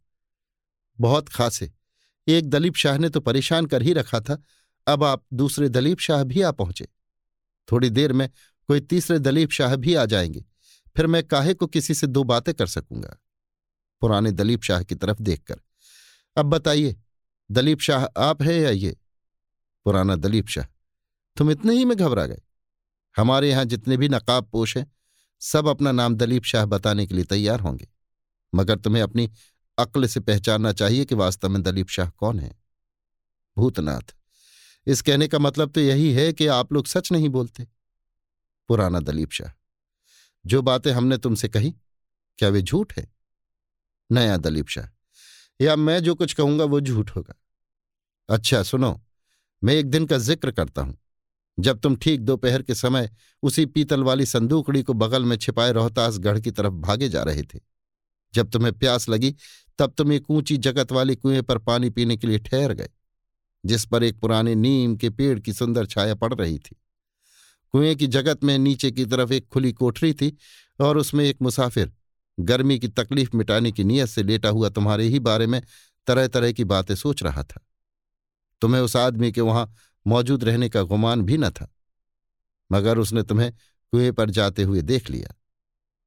बहुत 0.99 1.29
खासे। 1.29 1.71
एक 2.27 2.49
दलीप 2.49 2.75
शाह 2.75 2.97
ने 2.97 3.09
तो 3.09 3.19
परेशान 3.19 3.65
कर 3.65 3.81
ही 3.81 3.93
रखा 3.93 4.19
था। 4.19 4.41
अब 4.87 5.03
आप 5.03 5.23
दूसरे 5.33 5.69
दलीप 5.69 5.99
शाह 5.99 6.23
भी 6.23 6.41
आ 6.41 6.51
पहुँचे। 6.51 6.87
थोड़ी 7.71 7.89
देर 7.89 8.13
में 8.13 8.29
कोई 8.67 8.79
तीसरे 8.79 9.19
दलीप 9.19 9.51
शाह 9.51 9.75
भी 9.75 9.93
आ 9.93 10.05
जाएँगे। 10.05 10.45
फिर 10.97 11.07
मैं 11.07 11.23
काहे 11.23 11.53
को 11.53 11.67
किसी 11.67 11.93
से 11.93 12.07
दो 12.07 12.23
बातें 12.23 12.53
कर 12.53 12.67
सकूँगा? 12.67 13.17
पुराने 14.01 14.31
दलीप 14.31 14.61
शाह 14.61 14.83
की 14.83 14.95
तरफ़ 14.95 15.21
देखकर, 15.21 15.61
अब 16.37 16.45
बताइए, 16.45 16.95
दलीप 17.51 17.79
शाह 17.79 18.05
आप 18.05 18.43
है 18.43 18.59
या 18.59 18.69
ये? 18.69 18.95
पुराना 19.89 20.15
दलीप 20.15 20.47
शाह। 20.47 20.65
तुम 21.37 21.51
इतने 21.51 21.73
ही 21.73 21.85
में 21.85 21.97
घबरा 21.97 22.25
गए। 22.25 22.41
हमारे 23.17 23.49
यहाँ 23.49 23.65
जितने 23.65 23.97
भी 23.97 24.09
नकाब 24.09 24.45
पोश 24.45 24.77
हैं, 24.77 24.85
सब 25.41 25.67
अपना 25.67 25.91
नाम 25.91 26.15
दलीप 26.15 26.43
शाह 26.43 26.65
बताने 26.65 27.05
के 27.07 27.15
लिए 27.15 27.23
तैयार 27.23 27.59
होंगे। 27.59 27.87
मगर 28.53 28.79
तुम्हें 28.79 29.03
अपनी 29.03 29.29
अक्ल 29.77 30.07
से 30.07 30.19
पहचानना 30.19 30.73
चाहिए 30.73 31.05
कि 31.05 31.15
वास्तव 31.15 31.49
में 31.49 31.61
दलीप 31.63 31.89
शाह 31.89 32.09
कौन 32.09 32.39
है। 32.39 32.51
भूतनाथ, 33.57 34.15
इस 34.87 35.01
कहने 35.01 35.27
का 35.27 35.39
मतलब 35.39 35.71
तो 35.71 35.81
यही 35.81 36.13
है 36.13 36.31
कि 36.33 36.47
आप 36.47 36.73
लोग 36.73 36.87
सच 36.87 37.11
नहीं 37.11 37.29
बोलते। 37.29 37.67
पुराना 38.69 38.99
दलीप 38.99 39.31
शाह, 39.31 39.51
जो 40.45 40.61
बातें 40.61 40.91
हमने 40.91 41.17
तुमसे 41.17 41.47
कही, 41.47 41.75
क्या 42.39 42.49
वे 42.49 42.61
झूठ 42.61 42.97
है? 42.97 43.07
नया 44.11 44.37
दलीप 44.37 44.67
शाह, 44.67 44.87
या 45.61 45.75
मैं 45.75 45.99
जो 45.99 46.15
कुछ 46.15 46.33
कहूँगा 46.33 46.65
वो 46.65 46.81
झूठ 46.81 47.15
होगा। 47.15 47.35
अच्छा 48.29 48.63
सुनो 48.63 48.99
मैं 49.61 49.73
एक 49.73 49.85
दिन 49.85 50.05
का 50.05 50.17
ज़िक्र 50.17 50.51
करता 50.51 50.81
हूँ। 50.81 50.97
जब 51.57 51.79
तुम 51.79 51.95
ठीक 51.95 52.21
दोपहर 52.21 52.61
के 52.61 52.75
समय 52.75 53.09
उसी 53.43 53.65
पीतल 53.65 54.03
वाली 54.03 54.25
संदूकड़ी 54.25 54.83
को 54.83 54.93
बगल 54.93 55.25
में 55.25 55.35
छिपाए 55.37 55.71
रोहतास 55.71 56.17
गढ़ 56.17 56.39
की 56.39 56.51
तरफ़ 56.51 56.73
भागे 56.73 57.09
जा 57.09 57.23
रहे 57.23 57.43
थे। 57.43 57.59
जब 58.33 58.49
तुम्हें 58.49 58.73
प्यास 58.73 59.09
लगी, 59.09 59.35
तब 59.79 59.93
तुम 59.97 60.11
एक 60.13 60.29
ऊँची 60.31 60.57
जगत 60.57 60.91
वाली 60.91 61.15
कुएँ 61.15 61.41
पर 61.41 61.57
पानी 61.57 61.89
पीने 61.89 62.17
के 62.17 62.27
लिए 62.27 62.39
ठहर 62.39 62.73
गए, 62.73 62.89
जिस 63.63 63.85
पर 63.85 64.03
एक 64.03 64.19
पुराने 64.19 64.55
नीम 64.55 64.95
के 64.95 65.09
पेड़ 65.09 65.39
की 65.39 65.53
सुंदर 65.53 65.85
छाया 65.85 66.15
पड़ 66.15 66.33
रही 66.33 66.57
थी। 66.59 66.75
कुएँ 67.73 67.95
की 67.95 68.07
जगत 68.07 68.43
में 68.43 68.57
नीचे 68.57 68.91
की 68.91 69.05
तरफ़ 69.05 69.33
एक 69.33 69.47
खुली 69.47 69.71
कोठरी 69.71 70.13
थी 70.13 70.35
और 70.79 70.97
उसमें 70.97 71.23
एक 71.25 71.41
मुसाफिर, 71.41 71.91
गर्मी 72.37 72.79
की 72.79 72.87
तकलीफ़ 72.87 73.35
मिटाने 73.35 73.71
की 73.71 73.83
नीयत 73.83 74.09
से 74.09 74.23
लेटा 74.23 74.49
हुआ 74.49 74.69
तुम्हारे 74.69 75.03
ही 75.03 75.19
बारे 75.19 75.47
में 75.47 75.61
तरह 76.07 76.27
तरह 76.27 76.51
की 76.51 76.63
बातें 76.63 76.95
सोच 76.95 77.23
रहा 77.23 77.43
था। 77.43 77.65
तुम्हें 78.61 78.81
उस 78.81 78.95
आदमी 78.95 79.31
के 79.31 79.41
वहाँ 79.41 79.73
मौजूद 80.05 80.43
रहने 80.43 80.69
का 80.69 80.81
गुमान 80.83 81.21
भी 81.21 81.37
न 81.37 81.49
था, 81.49 81.71
मगर 82.69 82.97
उसने 82.97 83.23
तुम्हें 83.23 83.51
कुएँ 83.93 84.11
पर 84.11 84.29
जाते 84.29 84.63
हुए 84.63 84.81
देख 84.83 85.09
लिया। 85.09 85.35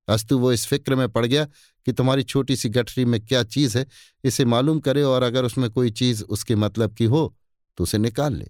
अस्तु, 0.09 0.39
वो 0.39 0.53
इस 0.53 0.67
फ़िक्र 0.67 0.95
में 0.95 1.09
पड़ 1.09 1.25
गया 1.27 1.45
कि 1.87 1.93
तुम्हारी 1.93 2.23
छोटी 2.23 2.57
सी 2.57 2.69
गठरी 2.69 3.05
में 3.05 3.21
क्या 3.21 3.43
चीज़ 3.45 3.77
है, 3.79 3.87
इसे 4.25 4.45
मालूम 4.45 4.81
करे 4.81 5.03
और 5.03 5.23
अगर 5.23 5.45
उसमें 5.45 5.69
कोई 5.71 5.91
चीज़ 5.93 6.23
उसके 6.25 6.57
मतलब 6.57 6.95
की 6.95 7.05
हो 7.05 7.35
तो 7.79 7.85
उसे 7.85 7.99
निकाल 7.99 8.35
ले। 8.35 8.49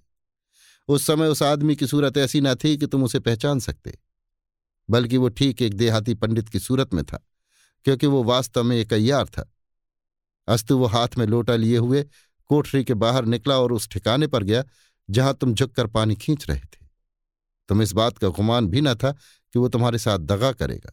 उस 0.89 1.06
समय 1.06 1.28
उस 1.28 1.42
आदमी 1.42 1.76
की 1.76 1.86
सूरत 1.86 2.16
ऐसी 2.16 2.40
न 2.40 2.55
थी 2.55 2.76
कि 2.76 2.86
तुम 2.86 3.05
उसे 3.05 3.20
पहचान 3.20 3.58
सकते, 3.60 3.98
बल्कि 4.89 5.16
वो 5.16 5.28
ठीक 5.31 5.62
एक 5.62 5.74
देहाती 5.74 6.14
पंडित 6.14 6.48
की 6.48 6.58
सूरत 6.58 6.94
में 6.94 7.05
था, 7.05 7.18
क्योंकि 7.86 8.06
वो 8.06 8.22
वास्तव 8.24 8.62
में 8.62 8.76
एक 8.76 8.92
अय्यार 8.92 9.26
था। 9.26 9.48
अस्तु, 10.48 10.78
वो 10.78 10.86
हाथ 10.86 11.16
में 11.18 11.26
लोटा 11.26 11.56
लिए 11.56 11.76
हुए 11.76 12.05
कोठरी 12.52 12.84
के 12.84 12.94
बाहर 12.97 13.24
निकला 13.26 13.58
और 13.58 13.72
उस 13.72 13.89
ठिकाने 13.89 14.26
पर 14.26 14.42
गया 14.44 14.64
जहाँ 15.08 15.34
तुम 15.34 15.55
झुककर 15.55 15.86
पानी 15.89 16.14
खींच 16.14 16.48
रहे 16.50 16.60
थे। 16.60 16.86
तुम 17.68 17.82
इस 17.82 17.92
बात 17.92 18.18
का 18.18 18.28
गुमान 18.31 18.66
भी 18.66 18.81
न 18.81 18.94
था 18.94 19.12
कि 19.12 19.58
वो 19.58 19.68
तुम्हारे 19.68 19.98
साथ 19.98 20.18
दगा 20.18 20.52
करेगा, 20.52 20.92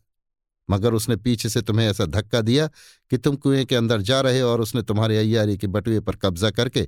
मगर 0.70 0.94
उसने 0.94 1.16
पीछे 1.16 1.50
से 1.50 1.62
तुम्हें 1.62 1.88
ऐसा 1.88 2.06
धक्का 2.06 2.42
दिया 2.42 2.68
कि 3.12 3.18
तुम 3.18 3.36
कुएँ 3.36 3.64
के 3.66 3.76
अंदर 3.76 4.02
जा 4.02 4.20
रहे 4.22 4.42
और 4.42 4.62
उसने 4.62 4.82
तुम्हारे 4.84 5.18
अय्यारी 5.18 5.58
के 5.58 5.68
बटुए 5.68 6.00
पर 6.00 6.16
कब्जा 6.16 6.52
करके 6.52 6.88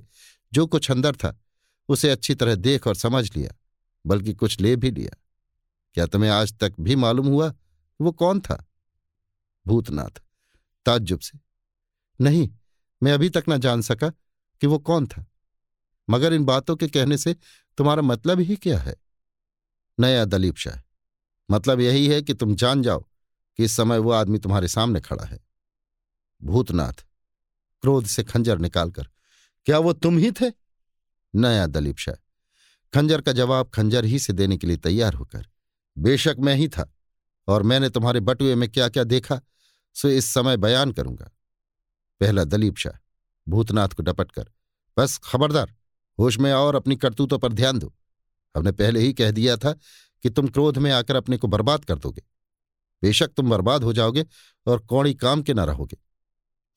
जो 0.52 0.66
कुछ 0.66 0.90
अंदर 0.90 1.16
था 1.16 1.36
उसे 1.88 2.10
अच्छी 2.10 2.34
तरह 2.34 2.54
देख 2.56 2.86
और 2.86 2.94
समझ 2.96 3.24
लिया, 3.36 3.54
बल्कि 4.04 4.34
कुछ 4.34 4.60
ले 4.60 4.74
भी 4.76 4.90
लिया। 4.90 5.16
क्या 5.96 6.06
तुम्हें 6.06 6.30
आज 6.30 6.54
तक 6.54 6.74
भी 6.80 6.96
मालूम 6.96 7.26
हुआ 7.26 7.52
वो 8.00 8.12
कौन 8.12 8.40
था? 8.40 8.64
भूतनाथ, 9.66 10.20
ताज्जुब 10.86 11.20
से। 11.20 11.38
नहीं, 12.20 12.48
मैं 13.02 13.12
अभी 13.12 13.28
तक 13.30 13.44
न 13.48 13.58
जान 13.58 13.82
सका 13.82 14.12
कि 14.62 14.66
वो 14.66 14.78
कौन 14.78 15.06
था? 15.06 15.24
मगर 16.10 16.32
इन 16.32 16.44
बातों 16.44 16.76
के 16.76 16.88
कहने 16.88 17.16
से 17.18 17.34
तुम्हारा 17.78 18.02
मतलब 18.02 18.40
ही 18.40 18.56
क्या 18.56 18.78
है? 18.78 18.94
नया 20.00 20.24
दलीप 20.24 20.56
शाह 20.56 20.80
मतलब 21.50 21.80
यही 21.80 22.06
है 22.08 22.22
कि 22.22 22.34
तुम 22.34 22.54
जान 22.54 22.82
जाओ 22.82 23.00
कि 23.58 23.64
इस 23.64 23.72
समय 23.72 23.98
वो 23.98 24.10
आदमी 24.10 24.38
तुम्हारे 24.38 24.68
सामने 24.68 25.00
खड़ा 25.00 25.24
है। 25.24 25.38
भूतनाथ, 26.42 26.92
क्रोध 27.82 28.06
से 28.06 28.24
खंजर 28.24 28.58
निकालकर, 28.58 29.08
क्या 29.66 29.78
वो 29.78 29.92
तुम 29.92 30.18
ही 30.18 30.32
थे? 30.32 30.52
नया 31.34 31.66
दलीप 31.66 31.98
शाह, 31.98 32.14
खंजर 32.92 33.20
का 33.20 33.32
जवाब 33.32 33.70
खंजर 33.70 34.04
ही 34.04 34.18
से 34.18 34.32
देने 34.32 34.56
के 34.56 34.66
लिए 34.66 34.76
तैयार 34.76 35.14
होकर, 35.14 35.46
बेशक 35.98 36.36
मैं 36.38 36.54
ही 36.54 36.68
था 36.68 36.92
और 37.48 37.62
मैंने 37.62 37.90
तुम्हारे 37.90 38.20
बटुए 38.20 38.54
में 38.54 38.68
क्या 38.70 38.88
क्या 38.88 39.04
देखा, 39.04 39.40
सो 39.94 40.08
इस 40.08 40.24
समय 40.24 40.56
बयान 40.56 40.92
करूँगा। 40.92 41.30
पहला 42.20 42.44
दलीप 42.44 42.76
शाह 42.76 42.98
भूतनाथ 43.46 43.88
को 43.88 44.02
डपटकर 44.02 44.50
बस 44.96 45.16
खबरदार, 45.18 45.74
होश 46.18 46.38
में 46.38 46.50
आओ 46.52 46.66
और 46.66 46.76
अपनी 46.76 46.96
करतूतों 46.96 47.38
पर 47.38 47.52
ध्यान 47.52 47.78
दो। 47.78 47.92
हमने 48.54 48.72
पहले 48.72 49.00
ही 49.00 49.12
कह 49.12 49.30
दिया 49.30 49.56
था 49.56 49.72
कि 50.24 50.30
तुम 50.30 50.48
क्रोध 50.48 50.78
में 50.78 50.90
आकर 50.92 51.16
अपने 51.16 51.36
को 51.36 51.48
बर्बाद 51.48 51.84
कर 51.84 51.98
दोगे। 51.98 52.22
बेशक 53.02 53.28
तुम 53.28 53.50
बर्बाद 53.50 53.84
हो 53.84 53.92
जाओगे 53.92 54.24
और 54.66 54.78
कौड़ी 54.80 55.14
काम 55.14 55.42
के 55.42 55.54
न 55.54 55.60
रहोगे। 55.60 55.96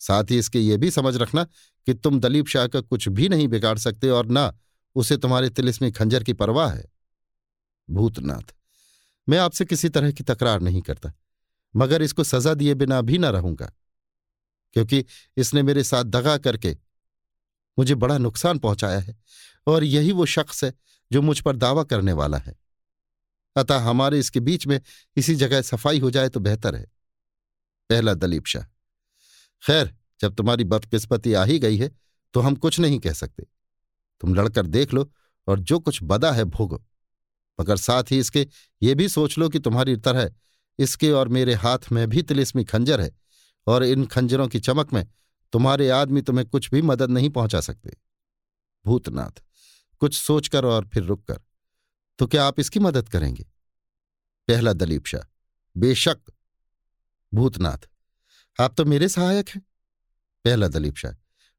साथ 0.01 0.31
ही 0.31 0.37
इसके 0.37 0.59
ये 0.59 0.77
भी 0.77 0.91
समझ 0.91 1.15
रखना 1.17 1.43
कि 1.87 1.93
तुम 1.93 2.19
दलीप 2.19 2.47
शाह 2.47 2.67
का 2.67 2.81
कुछ 2.81 3.07
भी 3.09 3.29
नहीं 3.29 3.47
बिगाड़ 3.47 3.77
सकते 3.77 4.09
और 4.09 4.25
ना 4.27 4.53
उसे 4.95 5.17
तुम्हारे 5.17 5.49
तिलिस्मी 5.49 5.91
खंजर 5.91 6.23
की 6.23 6.33
परवाह 6.33 6.71
है। 6.71 6.85
भूतनाथ, 7.89 8.53
मैं 9.27 9.37
आपसे 9.37 9.65
किसी 9.65 9.89
तरह 9.89 10.11
की 10.11 10.23
तकरार 10.23 10.61
नहीं 10.61 10.81
करता, 10.81 11.11
मगर 11.73 12.01
इसको 12.01 12.23
सजा 12.23 12.53
दिए 12.53 12.73
बिना 12.73 13.01
भी 13.01 13.17
न 13.17 13.25
रहूँगा। 13.27 13.71
क्योंकि 14.75 15.03
इसने 15.37 15.63
मेरे 15.63 15.83
साथ 15.83 16.03
दगा 16.05 16.37
करके 16.39 16.75
मुझे 17.77 17.95
बड़ा 17.95 18.17
नुकसान 18.17 18.59
पहुँचाया 18.59 18.99
है, 18.99 19.15
और 19.67 19.83
यही 19.83 20.11
वो 20.11 20.25
शख्स 20.27 20.63
है 20.63 20.73
जो 21.11 21.21
मुझ 21.21 21.39
पर 21.41 21.55
दावा 21.55 21.83
करने 21.85 22.13
वाला 22.13 22.37
है। 22.37 22.55
अतः 23.55 23.79
हमारे 23.79 24.19
इसके 24.19 24.39
बीच 24.41 24.67
में 24.67 24.79
इसी 25.17 25.35
जगह 25.35 25.61
सफ़ाई 25.63 25.99
हो 25.99 26.11
जाए 26.11 26.29
तो 26.29 26.39
बेहतर 26.39 26.75
है। 26.75 26.85
पहला 27.89 28.13
दलीप 28.15 28.45
शाह, 28.45 28.63
खैर, 29.63 29.93
जब 30.21 30.35
तुम्हारी 30.35 30.63
बदकिस्मती 30.65 31.33
आ 31.33 31.43
ही 31.43 31.59
गई 31.59 31.77
है 31.77 31.89
तो 32.33 32.39
हम 32.41 32.55
कुछ 32.57 32.79
नहीं 32.79 32.99
कह 32.99 33.13
सकते। 33.13 33.43
तुम 34.21 34.35
लड़कर 34.35 34.65
देख 34.67 34.93
लो 34.93 35.09
और 35.47 35.59
जो 35.61 35.79
कुछ 35.79 35.99
बदा 36.03 36.31
है 36.31 36.43
भोगो। 36.45 36.83
मगर 37.59 37.77
साथ 37.77 38.11
ही 38.11 38.19
इसके 38.19 38.47
ये 38.81 38.95
भी 38.95 39.07
सोच 39.09 39.37
लो 39.37 39.49
कि 39.49 39.59
तुम्हारी 39.59 39.95
तरह 39.97 40.31
इसके 40.79 41.11
और 41.11 41.27
मेरे 41.29 41.53
हाथ 41.55 41.91
में 41.91 42.07
भी 42.09 42.21
तिलिस्मी 42.23 42.63
खंजर 42.65 43.01
है 43.01 43.09
और 43.67 43.83
इन 43.83 44.05
खंजरों 44.05 44.47
की 44.47 44.59
चमक 44.59 44.93
में 44.93 45.07
तुम्हारे 45.53 45.89
आदमी 45.89 46.21
तुम्हें 46.21 46.47
कुछ 46.47 46.69
भी 46.71 46.81
मदद 46.81 47.09
नहीं 47.09 47.29
पहुँचा 47.29 47.61
सकते। 47.61 47.97
भूतनाथ, 48.85 49.43
कुछ 50.01 50.15
सोचकर 50.15 50.65
और 50.65 50.87
फिर 50.87 51.03
रुककर 51.03 51.41
तो 52.19 52.27
क्या 52.27 52.45
आप 52.45 52.59
इसकी 52.59 52.79
मदद 52.79 53.09
करेंगे? 53.09 53.43
पहला 54.47 54.73
दलीप 54.73 55.05
शाह 55.05 55.27
बेशक। 55.75 56.17
भूतनाथ, 57.33 57.89
आप 58.59 58.75
तो 58.75 58.85
मेरे 58.85 59.09
सहायक 59.09 59.49
हैं। 59.49 59.61
पहला 60.45 60.67
दलीप 60.67 60.95
शाह 60.95 61.11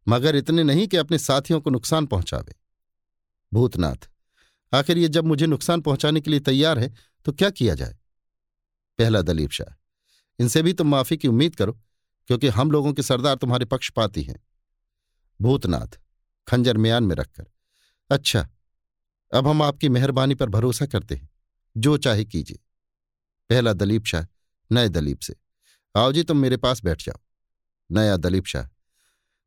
मगर 0.06 0.36
इतने 0.36 0.62
नहीं 0.62 0.86
कि 0.88 0.96
अपने 0.96 1.18
साथियों 1.18 1.60
को 1.60 1.70
नुकसान 1.70 2.06
पहुंचावे। 2.06 2.54
भूतनाथ, 3.52 4.08
आखिर 4.72 4.98
ये 4.98 5.08
जब 5.08 5.24
मुझे 5.24 5.46
नुकसान 5.46 5.80
पहुँचाने 5.80 6.20
के 6.20 6.30
लिए 6.30 6.40
तैयार 6.40 6.78
है 6.78 6.92
तो 7.24 7.32
क्या 7.32 7.50
किया 7.50 7.74
जाए? 7.74 7.96
पहला 8.98 9.22
दलीप 9.22 9.50
शाह 9.50 9.74
इनसे 10.38 10.62
भी 10.62 10.72
तुम 10.72 10.88
माफ़ी 10.88 11.16
की 11.16 11.28
उम्मीद 11.28 11.56
करो। 11.56 11.78
क्योंकि 12.28 12.48
हम 12.48 12.70
लोगों 12.70 12.92
के 12.92 13.02
सरदार 13.02 13.36
तुम्हारे 13.36 13.64
पक्ष 13.64 13.90
पाती 13.90 14.22
हैं। 14.22 14.36
भूतनाथ, 15.40 15.98
खंजर 16.48 16.76
म्यान 16.76 17.04
में 17.04 17.16
रखकर। 17.16 17.46
अच्छा 18.10 18.48
अब 19.34 19.48
हम 19.48 19.62
आपकी 19.62 19.88
मेहरबानी 19.88 20.34
पर 20.34 20.48
भरोसा 20.48 20.86
करते 20.86 21.14
हैं। 21.14 21.28
जो 21.76 21.96
चाहे 21.96 22.24
कीजिए। 22.24 22.58
पहला 23.50 23.72
दलीप 23.72 24.04
शाह, 24.04 24.24
नए 24.72 24.88
दलीप 24.88 25.18
से। 25.18 25.34
आओ 25.96 26.12
जी, 26.12 26.22
तुम 26.22 26.36
मेरे 26.36 26.56
पास 26.56 26.82
बैठ 26.84 27.02
जाओ। 27.02 27.20
नया 27.90 28.16
दलीप 28.16 28.46
शाह, 28.46 28.68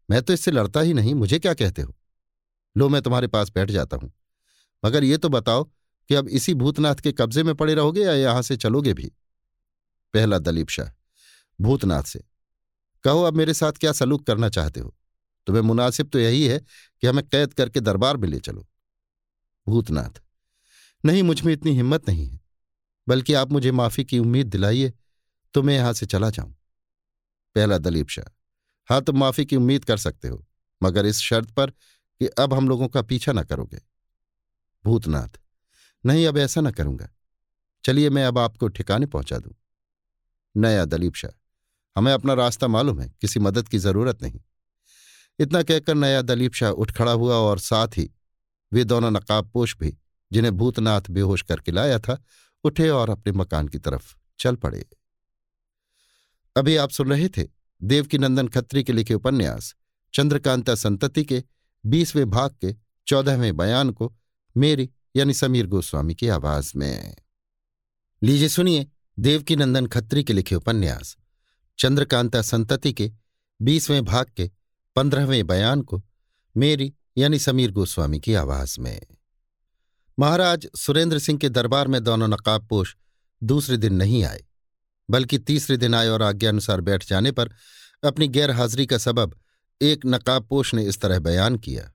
मैं 0.09 0.21
तो 0.21 0.33
इससे 0.33 0.51
लड़ता 0.51 0.79
ही 0.79 0.93
नहीं, 0.93 1.15
मुझे 1.15 1.39
क्या 1.39 1.53
कहते 1.53 1.81
हो? 1.81 1.95
लो, 2.77 2.89
मैं 2.89 3.01
तुम्हारे 3.01 3.27
पास 3.27 3.49
बैठ 3.49 3.71
जाता 3.71 3.97
हूँ। 3.97 4.11
मगर 4.85 5.03
ये 5.03 5.17
तो 5.17 5.29
बताओ 5.29 5.63
कि 6.09 6.15
अब 6.15 6.27
इसी 6.27 6.53
भूतनाथ 6.53 6.95
के 6.95 7.11
कब्जे 7.11 7.43
में 7.43 7.53
पड़े 7.55 7.73
रहोगे 7.73 8.03
या 8.03 8.13
यहाँ 8.13 8.41
से 8.41 8.57
चलोगे 8.57 8.93
भी? 8.93 9.11
पहला 10.13 10.37
दलीप 10.39 10.69
शाह, 10.69 10.89
भूतनाथ 11.61 12.03
से। 12.03 12.23
कहो, 13.03 13.23
अब 13.23 13.33
मेरे 13.33 13.53
साथ 13.53 13.73
क्या 13.73 13.91
सलूक 13.91 14.25
करना 14.27 14.49
चाहते 14.49 14.79
हो? 14.79 14.95
तुम्हें 15.47 15.63
मुनासिब 15.63 16.09
तो 16.09 16.19
यही 16.19 16.45
है 16.45 16.59
कि 16.59 17.07
हमें 17.07 17.23
कैद 17.27 17.53
करके 17.53 17.79
दरबार 17.79 18.17
में 18.17 18.27
ले 18.29 18.39
चलो। 18.39 18.67
भूतनाथ, 19.67 20.21
नहीं, 21.03 21.23
मुझमें 21.23 21.51
इतनी 21.53 21.71
हिम्मत 21.71 22.09
नहीं 22.09 22.27
है। 22.27 22.39
बल्कि 23.07 23.33
आप 23.33 23.51
मुझे 23.51 23.71
माफ़ी 23.71 24.03
की 24.05 24.19
उम्मीद 24.19 24.47
दिलाइए 24.47 24.93
तो 25.53 25.61
मैं 25.63 25.75
यहाँ 25.75 25.93
से 25.93 26.05
चला 26.05 26.29
जाऊँ। 26.29 26.55
पहला 27.55 27.77
दलीप 27.77 28.09
शाह 28.09 28.31
हाँ 28.89 29.01
तुम 29.01 29.17
माफ़ी 29.19 29.45
की 29.45 29.55
उम्मीद 29.55 29.85
कर 29.85 29.97
सकते 29.97 30.27
हो, 30.27 30.45
मगर 30.81 31.05
इस 31.05 31.17
शर्त 31.19 31.51
पर 31.51 31.71
कि 31.71 32.27
अब 32.39 32.53
हम 32.53 32.69
लोगों 32.69 32.87
का 32.87 33.01
पीछा 33.01 33.31
न 33.31 33.43
करोगे। 33.43 33.81
भूतनाथ, 34.85 35.39
नहीं, 36.03 36.27
अब 36.27 36.37
ऐसा 36.37 36.61
ना 36.61 36.71
करूँगा। 36.71 37.09
चलिए, 37.83 38.09
मैं 38.09 38.25
अब 38.25 38.37
आपको 38.37 38.67
ठिकाने 38.67 39.05
पहुँचा 39.05 39.37
दूँ। 39.37 39.53
नया 40.55 40.85
दलीप 40.85 41.15
शाह 41.15 41.31
हमें 41.97 42.11
अपना 42.13 42.33
रास्ता 42.33 42.67
मालूम 42.67 42.99
है, 42.99 43.13
किसी 43.21 43.39
मदद 43.39 43.67
की 43.67 43.77
ज़रूरत 43.77 44.21
नहीं। 44.21 44.41
इतना 45.39 45.63
कहकर 45.63 45.95
नया 45.95 46.21
दलीप 46.21 46.53
शाह 46.53 46.69
उठ 46.69 46.91
खड़ा 46.91 47.11
हुआ 47.11 47.35
और 47.35 47.59
साथ 47.59 47.87
ही 47.87 48.09
वे 48.73 48.83
दोनों 48.83 49.11
नकाबपोश 49.11 49.77
भी, 49.77 49.97
जिन्हें 50.31 50.57
भूतनाथ 50.57 51.01
बेहोश 51.09 51.41
करके 51.41 51.71
लाया 51.71 51.99
था, 51.99 52.23
उठे 52.63 52.89
और 52.89 53.09
अपने 53.09 53.31
मकान 53.33 53.67
की 53.67 53.77
तरफ़ 53.77 54.15
चल 54.39 54.55
पड़े। 54.55 54.85
अभी 56.55 56.75
आप 56.75 56.89
सुन 56.89 57.09
रहे 57.09 57.29
थे 57.29 57.47
देवकीनंदन 57.83 58.47
खत्री 58.47 58.83
के 58.83 58.93
लिखे 58.93 59.13
उपन्यास, 59.13 59.75
चंद्रकांता 60.13 60.75
संतति 60.75 61.23
के 61.25 61.43
बीसवें 61.85 62.29
भाग 62.29 62.55
के 62.61 62.75
चौदहवें 63.07 63.57
बयान 63.57 63.91
को 63.91 64.13
मेरी 64.57 64.89
यानी 65.15 65.33
समीर 65.33 65.67
गोस्वामी 65.67 66.15
की 66.15 66.27
आवाज़ 66.27 66.71
में। 66.75 67.15
लीजिए 68.23 68.49
सुनिए 68.49 68.87
देवकीनंदन 69.19 69.87
खत्री 69.87 70.23
के 70.23 70.33
लिखे 70.33 70.55
उपन्यास 70.55 71.15
चंद्रकांता 71.79 72.41
संतति 72.41 72.93
के, 72.93 73.11
बीसवें 73.61 74.05
भाग 74.05 74.25
के, 74.37 74.51
पंद्रहवें 74.95 75.47
बयान 75.47 75.81
को, 75.81 76.01
मेरी, 76.57 76.93
यानी 77.17 77.39
समीर 77.39 77.71
गोस्वामी 77.71 78.19
की 78.19 78.33
आवाज़ 78.33 78.79
में। 78.79 79.01
महाराज 80.19 80.67
सुरेंद्र 80.75 81.19
सिंह 81.19 81.39
के 81.39 81.49
दरबार 81.49 81.87
में 81.87 82.03
दोनों 82.03 82.27
नकाबपोश 82.27 82.95
दूसरे 83.43 83.77
दिन 83.77 83.93
नहीं 83.93 84.23
आए, 84.23 84.43
बल्कि 85.09 85.37
तीसरे 85.37 85.77
दिन 85.77 85.95
आए 85.95 86.07
और 86.07 86.21
आज्ञानुसार 86.21 86.81
बैठ 86.81 87.07
जाने 87.07 87.31
पर 87.31 87.53
अपनी 88.03 88.27
गैरहाजिरी 88.27 88.85
का 88.85 88.97
सबब 88.97 89.39
एक 89.81 90.05
नकाबपोश 90.05 90.73
ने 90.73 90.85
इस 90.85 91.01
तरह 91.01 91.19
बयान 91.19 91.57
किया। 91.57 91.91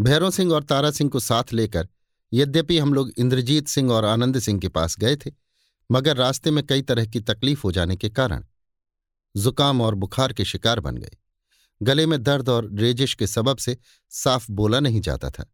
भैरव 0.00 0.30
सिंह 0.30 0.52
और 0.52 0.62
तारा 0.62 0.90
सिंह 0.90 1.10
को 1.10 1.20
साथ 1.20 1.52
लेकर 1.52 1.88
यद्यपि 2.32 2.78
हम 2.78 2.94
लोग 2.94 3.10
इंद्रजीत 3.18 3.68
सिंह 3.68 3.92
और 3.92 4.04
आनंद 4.04 4.38
सिंह 4.38 4.60
के 4.60 4.68
पास 4.68 4.98
गए 4.98 5.16
थे, 5.16 5.32
मगर 5.90 6.16
रास्ते 6.16 6.50
में 6.50 6.66
कई 6.66 6.82
तरह 6.82 7.06
की 7.06 7.20
तकलीफ़ 7.20 7.62
हो 7.64 7.72
जाने 7.72 7.96
के 7.96 8.08
कारण 8.08 8.44
जुकाम 9.34 9.80
और 9.80 9.94
बुखार 9.94 10.32
के 10.32 10.44
शिकार 10.44 10.80
बन 10.80 10.96
गए। 10.96 11.16
गले 11.80 12.06
में 12.06 12.22
दर्द 12.22 12.48
और 12.48 12.70
रेजिश 12.72 13.14
के 13.14 13.26
सबब 13.26 13.58
से 13.58 13.76
साफ़ 14.12 14.50
बोला 14.52 14.80
नहीं 14.80 15.00
जाता 15.00 15.30
था, 15.30 15.44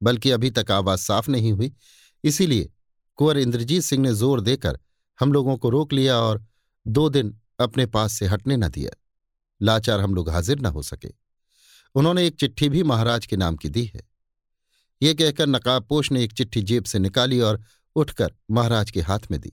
बल्कि 0.00 0.30
अभी 0.30 0.50
तक 0.50 0.70
आवाज़ 0.70 1.00
साफ़ 1.00 1.30
नहीं 1.30 1.52
हुई। 1.52 1.72
इसीलिए 2.24 2.70
कुंवर 3.18 3.38
इंद्रजीत 3.38 3.82
सिंह 3.82 4.02
ने 4.02 4.12
ज़ोर 4.14 4.40
देकर 4.40 4.78
हम 5.18 5.32
लोगों 5.32 5.56
को 5.56 5.70
रोक 5.70 5.92
लिया 5.92 6.16
और 6.18 6.44
दो 6.86 7.08
दिन 7.10 7.36
अपने 7.60 7.86
पास 7.86 8.12
से 8.12 8.26
हटने 8.26 8.56
न 8.56 8.68
दिया। 8.68 8.90
लाचार 9.60 10.00
हम 10.00 10.14
लोग 10.14 10.30
हाजिर 10.30 10.60
न 10.60 10.66
हो 10.66 10.82
सके। 10.82 11.08
उन्होंने 11.94 12.26
एक 12.26 12.36
चिट्ठी 12.36 12.68
भी 12.68 12.82
महाराज 12.82 13.26
के 13.26 13.36
नाम 13.36 13.56
की 13.56 13.68
दी 13.68 13.84
है। 13.86 14.02
ये 15.00 15.14
कहकर 15.14 15.46
नकाबपोश 15.46 16.10
ने 16.12 16.22
एक 16.24 16.32
चिट्ठी 16.32 16.62
जेब 16.62 16.84
से 16.84 16.98
निकाली 16.98 17.40
और 17.40 17.62
उठकर 17.96 18.32
महाराज 18.50 18.90
के 18.90 19.00
हाथ 19.00 19.30
में 19.30 19.40
दी। 19.40 19.52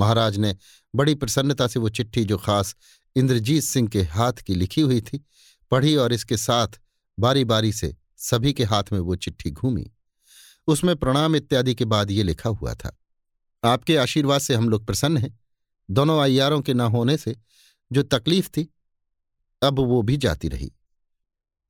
महाराज 0.00 0.36
ने 0.38 0.54
बड़ी 0.94 1.14
प्रसन्नता 1.16 1.66
से 1.66 1.80
वो 1.80 1.88
चिट्ठी 1.90 2.24
जो 2.24 2.38
खास 2.38 2.74
इंद्रजीत 3.16 3.62
सिंह 3.64 3.88
के 3.88 4.02
हाथ 4.08 4.42
की 4.42 4.54
लिखी 4.54 4.80
हुई 4.82 5.00
थी, 5.02 5.24
पढ़ी 5.72 5.94
और 5.96 6.12
इसके 6.12 6.36
साथ 6.38 6.80
बारी 7.18 7.44
बारी 7.46 7.72
से 7.72 7.94
सभी 8.20 8.52
के 8.52 8.64
हाथ 8.64 8.92
में 8.92 8.98
वो 9.00 9.16
चिट्ठी 9.16 9.50
घूमी। 9.52 9.90
उसमें 10.68 10.94
प्रणाम 10.96 11.36
इत्यादि 11.36 11.74
के 11.74 11.84
बाद 11.86 12.10
ये 12.10 12.22
लिखा 12.22 12.50
हुआ 12.50 12.74
था, 12.74 12.96
आपके 13.62 13.96
आशीर्वाद 13.98 14.40
से 14.40 14.54
हम 14.54 14.68
लोग 14.68 14.84
प्रसन्न 14.86 15.16
हैं। 15.18 15.38
दोनों 15.88 16.18
अयारों 16.22 16.60
के 16.60 16.74
न 16.74 16.80
होने 16.90 17.16
से 17.16 17.36
जो 17.90 18.02
तकलीफ़ 18.04 18.48
थी, 18.48 18.68
अब 19.62 19.78
वो 19.80 20.02
भी 20.02 20.16
जाती 20.18 20.48
रही। 20.48 20.70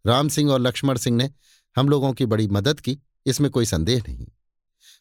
राम 0.04 0.28
सिंह 0.28 0.50
और 0.52 0.60
लक्ष्मण 0.60 0.98
सिंह 0.98 1.16
ने 1.16 1.30
हम 1.76 1.88
लोगों 1.88 2.12
की 2.12 2.26
बड़ी 2.26 2.46
मदद 2.48 2.80
की, 2.80 2.98
इसमें 3.26 3.50
कोई 3.50 3.64
संदेह 3.66 4.02
नहीं। 4.08 4.26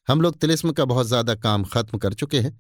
हम 0.07 0.21
लोग 0.21 0.39
तिलिस्म 0.39 0.71
का 0.71 0.85
बहुत 0.85 1.07
ज़्यादा 1.07 1.35
काम 1.37 1.63
खत्म 1.65 1.97
कर 1.97 2.13
चुके 2.13 2.39
हैं 2.39 2.59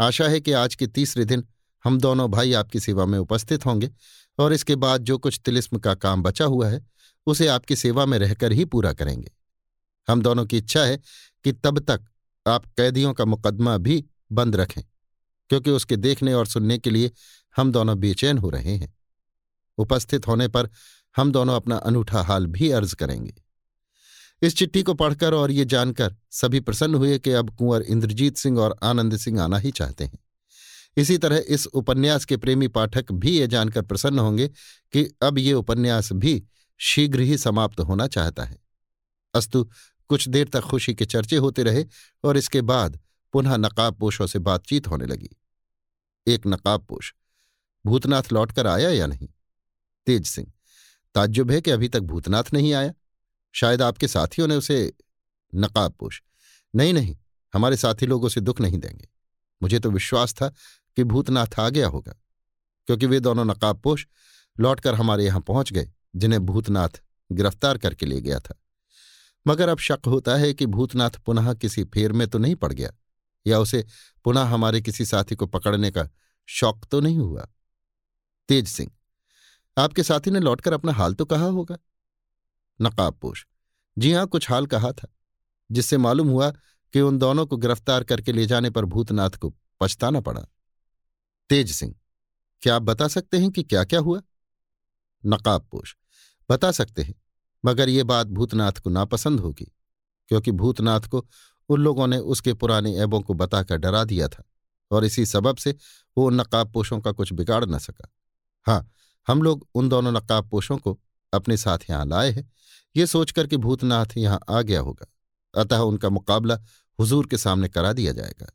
आशा 0.00 0.28
है 0.28 0.40
कि 0.40 0.52
आज 0.52 0.74
के 0.74 0.86
तीसरे 0.86 1.24
दिन 1.24 1.44
हम 1.84 1.98
दोनों 2.00 2.30
भाई 2.30 2.52
आपकी 2.52 2.80
सेवा 2.80 3.06
में 3.06 3.18
उपस्थित 3.18 3.66
होंगे 3.66 3.90
और 4.38 4.52
इसके 4.52 4.76
बाद 4.76 5.02
जो 5.02 5.16
कुछ 5.18 5.40
तिलिस्म 5.44 5.78
का 5.78 5.94
काम 5.94 6.22
बचा 6.22 6.44
हुआ 6.44 6.68
है, 6.68 6.80
उसे 7.26 7.46
आपकी 7.46 7.76
सेवा 7.76 8.06
में 8.06 8.18
रहकर 8.18 8.52
ही 8.52 8.64
पूरा 8.64 8.92
करेंगे। 8.92 9.30
हम 10.08 10.22
दोनों 10.22 10.44
की 10.46 10.58
इच्छा 10.58 10.84
है 10.84 10.96
कि 11.44 11.52
तब 11.54 11.78
तक 11.80 12.04
आप 12.46 12.66
कैदियों 12.66 13.12
का 13.14 13.24
मुकदमा 13.24 13.76
भी 13.78 14.04
बंद 14.32 14.56
रखें, 14.56 14.82
क्योंकि 15.50 15.70
उसके 15.70 15.96
देखने 15.96 16.34
और 16.34 16.46
सुनने 16.46 16.78
के 16.78 16.90
लिए 16.90 17.10
हम 17.56 17.72
दोनों 17.72 17.98
बेचैन 18.00 18.38
हो 18.38 18.50
रहे 18.50 18.76
हैं। 18.76 18.94
उपस्थित 19.78 20.26
होने 20.26 20.48
पर 20.48 20.68
हम 21.16 21.32
दोनों 21.32 21.56
अपना 21.56 21.76
अनूठा 21.76 22.22
हाल 22.22 22.46
भी 22.46 22.70
अर्ज़ 22.70 22.94
करेंगे। 22.94 23.34
इस 24.42 24.56
चिट्ठी 24.56 24.82
को 24.82 24.94
पढ़कर 24.94 25.34
और 25.34 25.50
ये 25.50 25.64
जानकर 25.64 26.16
सभी 26.30 26.60
प्रसन्न 26.60 26.94
हुए 26.94 27.18
कि 27.18 27.30
अब 27.30 27.56
कुंवर 27.56 27.82
इंद्रजीत 27.82 28.36
सिंह 28.36 28.58
और 28.58 28.76
आनंद 28.82 29.16
सिंह 29.16 29.42
आना 29.42 29.58
ही 29.58 29.70
चाहते 29.70 30.04
हैं। 30.04 30.18
इसी 30.96 31.18
तरह 31.18 31.44
इस 31.48 31.66
उपन्यास 31.66 32.24
के 32.24 32.36
प्रेमी 32.36 32.68
पाठक 32.68 33.12
भी 33.12 33.38
ये 33.38 33.46
जानकर 33.46 33.82
प्रसन्न 33.82 34.18
होंगे 34.18 34.48
कि 34.92 35.14
अब 35.22 35.38
ये 35.38 35.52
उपन्यास 35.52 36.12
भी 36.12 36.44
शीघ्र 36.78 37.20
ही 37.20 37.38
समाप्त 37.38 37.80
होना 37.80 38.06
चाहता 38.06 38.44
है। 38.44 38.58
अस्तु, 39.34 39.70
कुछ 40.08 40.28
देर 40.28 40.48
तक 40.48 40.60
खुशी 40.60 40.94
के 40.94 41.04
चर्चे 41.04 41.36
होते 41.36 41.62
रहे 41.62 41.84
और 42.24 42.36
इसके 42.36 42.60
बाद 42.60 43.00
पुनः 43.32 43.56
नकाबपोशों 43.56 44.26
से 44.26 44.38
बातचीत 44.38 44.88
होने 44.88 45.06
लगी। 45.06 45.30
एक 46.26 46.46
नकाबपोश, 46.46 47.14
भूतनाथ 47.86 48.32
लौटकर 48.32 48.66
आया 48.66 48.90
या 48.90 49.06
नहीं? 49.06 49.28
तेज 50.06 50.26
सिंह, 50.26 50.52
ताज्जुब 51.14 51.50
है 51.50 51.60
कि 51.60 51.70
अभी 51.70 51.88
तक 51.88 52.00
भूतनाथ 52.00 52.44
नहीं 52.52 52.72
आया? 52.74 52.92
शायद 53.60 53.82
आपके 53.82 54.08
साथियों 54.08 54.48
ने 54.48 54.56
उसे 54.56 54.92
नकाबपोश 55.52 56.22
नहीं 56.74 56.92
नहीं, 56.94 57.16
हमारे 57.54 57.76
साथी 57.76 58.06
लोग 58.06 58.24
उसे 58.24 58.40
दुख 58.40 58.60
नहीं 58.60 58.78
देंगे। 58.78 59.08
मुझे 59.60 59.78
तो 59.78 59.90
विश्वास 59.90 60.34
था 60.34 60.48
कि 60.96 61.04
भूतनाथ 61.04 61.58
आ 61.60 61.68
गया 61.68 61.88
होगा, 61.88 62.12
क्योंकि 62.88 63.06
वे 63.06 63.20
दोनों 63.20 63.44
नकाबपोश 63.44 64.06
लौटकर 64.56 64.94
हमारे 64.94 65.24
यहाँ 65.24 65.40
पहुँच 65.40 65.72
गए, 65.72 65.90
जिन्हें 66.16 66.44
भूतनाथ 66.46 67.00
गिरफ़्तार 67.30 67.78
करके 67.78 68.06
ले 68.06 68.20
गया 68.20 68.38
था। 68.40 68.54
मगर 69.46 69.68
अब 69.68 69.78
शक 69.78 70.06
होता 70.06 70.36
है 70.36 70.52
कि 70.54 70.66
भूतनाथ 70.68 71.18
पुनः 71.26 71.52
किसी 71.54 71.84
फेर 71.86 72.12
में 72.12 72.26
तो 72.28 72.38
नहीं 72.38 72.54
पड़ 72.56 72.72
गया, 72.72 72.90
या 73.46 73.58
उसे 73.58 73.84
पुनः 74.24 74.44
हमारे 74.44 74.80
किसी 74.80 75.04
साथी 75.06 75.34
को 75.34 75.46
पकड़ने 75.48 75.90
का 75.90 76.08
शौक 76.48 76.84
तो 76.90 77.00
नहीं 77.00 77.18
हुआ। 77.18 77.48
तेज 78.48 78.68
सिंह, 78.68 78.90
आपके 79.76 80.02
साथी 80.02 80.30
ने 80.30 80.40
लौटकर 80.40 80.72
अपना 80.72 80.92
हाल 80.92 81.14
तो 81.14 81.24
कहा 81.24 81.46
होगा? 81.46 81.78
नकाबपोश 82.80 83.46
जी 83.96 84.12
हाँ, 84.12 84.26
कुछ 84.26 84.50
हाल 84.50 84.66
कहा 84.66 84.90
था, 84.92 85.08
जिससे 85.70 85.96
मालूम 85.98 86.28
हुआ 86.28 86.50
कि 86.94 87.00
उन 87.00 87.18
दोनों 87.18 87.46
को 87.46 87.56
गिरफ़्तार 87.56 88.04
करके 88.04 88.32
ले 88.32 88.44
जाने 88.46 88.70
पर 88.70 88.84
भूतनाथ 88.84 89.30
को 89.32 89.52
पछताना 89.80 90.20
पड़ा। 90.20 90.40
तेज 91.50 91.72
सिंह, 91.72 91.94
क्या 92.62 92.76
आप 92.76 92.82
बता 92.82 93.08
सकते 93.08 93.38
हैं 93.38 93.50
कि 93.50 93.62
क्या 93.62 93.84
क्या 93.84 94.00
हुआ 94.00 94.20
नकाबपोश 95.24 95.96
बता 96.48 96.70
सकते 96.72 97.02
हैं, 97.02 97.14
मगर 97.64 97.88
ये 97.88 98.04
बात 98.04 98.26
भूतनाथ 98.28 98.72
को 98.72 98.90
नापसंद 98.90 99.40
होगी, 99.40 99.72
क्योंकि 100.30 100.52
भूतनाथ 100.52 101.08
को 101.08 101.26
उन 101.68 101.80
लोगों 101.80 102.06
ने 102.06 102.18
उसके 102.18 102.54
पुराने 102.54 102.94
ऐबों 102.96 103.20
को 103.20 103.34
बताकर 103.34 103.76
डरा 103.76 104.04
दिया 104.04 104.28
था, 104.28 104.42
और 104.90 105.04
इसी 105.04 105.26
सबब 105.26 105.56
से 105.56 105.74
वो 106.16 106.26
उन 106.26 106.40
नकाबपोशों 106.40 107.00
का 107.00 107.12
कुछ 107.12 107.32
बिगाड़ 107.32 107.64
न 107.64 107.78
सका। 107.78 108.08
हाँ 108.66 108.90
हम 109.26 109.42
लोग 109.42 109.66
उन 109.74 109.88
दोनों 109.88 110.12
नकाबपोशों 110.12 110.76
को 110.78 110.98
अपने 111.32 111.56
साथ 111.56 111.78
यहाँ 111.90 112.06
लाए 112.06 112.30
हैं 112.30 112.50
ये 112.96 113.06
सोचकर 113.06 113.46
कि 113.46 113.56
भूतनाथ 113.56 114.06
यहाँ 114.16 114.40
आ 114.50 114.62
गया 114.62 114.80
होगा। 114.80 115.06
अतः 115.60 115.78
उनका 115.78 116.08
मुकाबला 116.08 116.58
हुजूर 117.00 117.26
के 117.26 117.38
सामने 117.38 117.68
करा 117.68 117.92
दिया 117.92 118.12
जाएगा। 118.12 118.46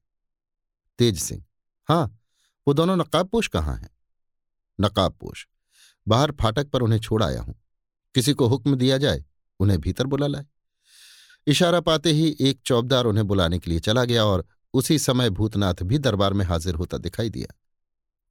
तेज 0.99 1.19
सिंह 1.19 1.43
हाँ 1.89 2.19
वो 2.67 2.73
दोनों 2.73 2.97
नकाबपोश 2.97 3.47
कहाँ 3.47 3.77
हैं? 3.77 3.89
नकाबपोश। 4.81 5.47
बाहर 6.07 6.31
फाटक 6.31 6.69
पर 6.69 6.81
उन्हें 6.81 6.99
छोड़ 6.99 7.23
आया 7.23 7.41
हूँ। 7.41 7.55
किसी 8.15 8.33
को 8.33 8.47
हुक्म 8.47 8.75
दिया 8.75 8.97
जाए, 8.97 9.25
उन्हें 9.59 9.79
भीतर 9.79 10.05
बुला 10.05 10.27
लाए। 10.27 10.45
इशारा 11.47 11.79
पाते 11.79 12.11
ही 12.11 12.37
एक 12.41 12.61
चौबदार 12.65 13.05
उन्हें 13.05 13.27
बुलाने 13.27 13.59
के 13.59 13.71
लिए 13.71 13.79
चला 13.79 14.05
गया 14.05 14.25
और 14.25 14.45
उसी 14.73 14.99
समय 14.99 15.29
भूतनाथ 15.29 15.73
भी 15.83 15.97
दरबार 15.97 16.33
में 16.33 16.45
हाजिर 16.45 16.75
होता 16.75 16.97
दिखाई 16.97 17.29
दिया। 17.29 17.53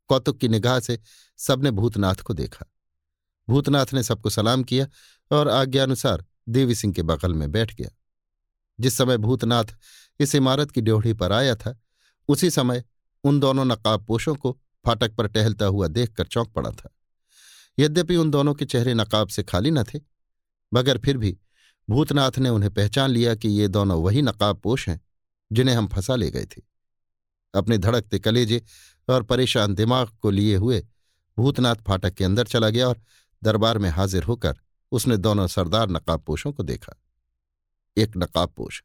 कौतुक 0.08 0.38
की 0.38 0.48
निगाह 0.48 0.80
से 0.80 0.98
सबने 1.36 1.70
भूतनाथ 1.70 2.14
को 2.14 2.34
देखा। 2.34 2.66
भूतनाथ 3.48 3.86
ने 3.94 4.02
सबको 4.02 4.30
सलाम 4.30 4.62
किया 4.62 4.86
और 5.32 5.48
आज्ञानुसार 5.48 6.24
देवी 6.48 6.74
सिंह 6.74 6.92
के 6.94 7.02
बगल 7.02 7.34
में 7.34 7.52
बैठ 7.52 7.74
गया। 7.74 7.88
जिस 8.80 8.96
समय 8.96 9.16
भूतनाथ 9.16 9.64
इस 10.20 10.34
इमारत 10.34 10.70
की 10.70 10.80
ड्योढ़ी 10.80 11.12
पर 11.12 11.32
आया 11.32 11.54
था, 11.54 11.80
उसी 12.28 12.50
समय 12.50 12.84
उन 13.24 13.40
दोनों 13.40 13.64
नकाबपोशों 13.64 14.34
को 14.34 14.60
फाटक 14.86 15.14
पर 15.14 15.26
टहलता 15.26 15.66
हुआ 15.66 15.86
देखकर 15.86 16.26
चौंक 16.26 16.52
पड़ा 16.52 16.70
था। 16.70 16.96
यद्यपि 17.78 18.16
उन 18.16 18.30
दोनों 18.30 18.54
के 18.54 18.64
चेहरे 18.64 18.94
नकाब 18.94 19.28
से 19.28 19.42
खाली 19.42 19.70
न 19.70 19.82
थे, 19.84 20.00
मगर 20.74 20.98
फिर 20.98 21.18
भी 21.18 21.38
भूतनाथ 21.90 22.38
ने 22.38 22.48
उन्हें 22.48 22.74
पहचान 22.74 23.10
लिया 23.10 23.34
कि 23.34 23.48
ये 23.48 23.68
दोनों 23.68 24.02
वही 24.02 24.22
नकाबपोश 24.22 24.88
हैं, 24.88 25.00
जिन्हें 25.52 25.76
हम 25.76 25.88
फंसा 25.88 26.16
ले 26.16 26.30
गए 26.30 26.44
थे। 26.44 26.62
अपने 27.54 27.78
धड़कते 27.78 28.18
कलेजे 28.18 28.62
और 29.08 29.22
परेशान 29.22 29.74
दिमाग 29.74 30.08
को 30.08 30.30
लिए 30.30 30.56
हुए 30.56 30.86
भूतनाथ 31.38 31.76
फाटक 31.76 32.10
के 32.10 32.24
अंदर 32.24 32.44
चला 32.44 32.68
गया 32.68 32.88
और 32.88 33.00
दरबार 33.44 33.78
में 33.78 33.90
हाजिर 33.90 34.22
होकर 34.22 34.58
उसने 34.92 35.16
दोनों 35.18 35.46
सरदार 35.48 35.90
नकाबपोशों 35.90 36.52
को 36.52 36.62
देखा। 36.62 36.92
एक 37.96 38.16
नकाबपोश, 38.16 38.82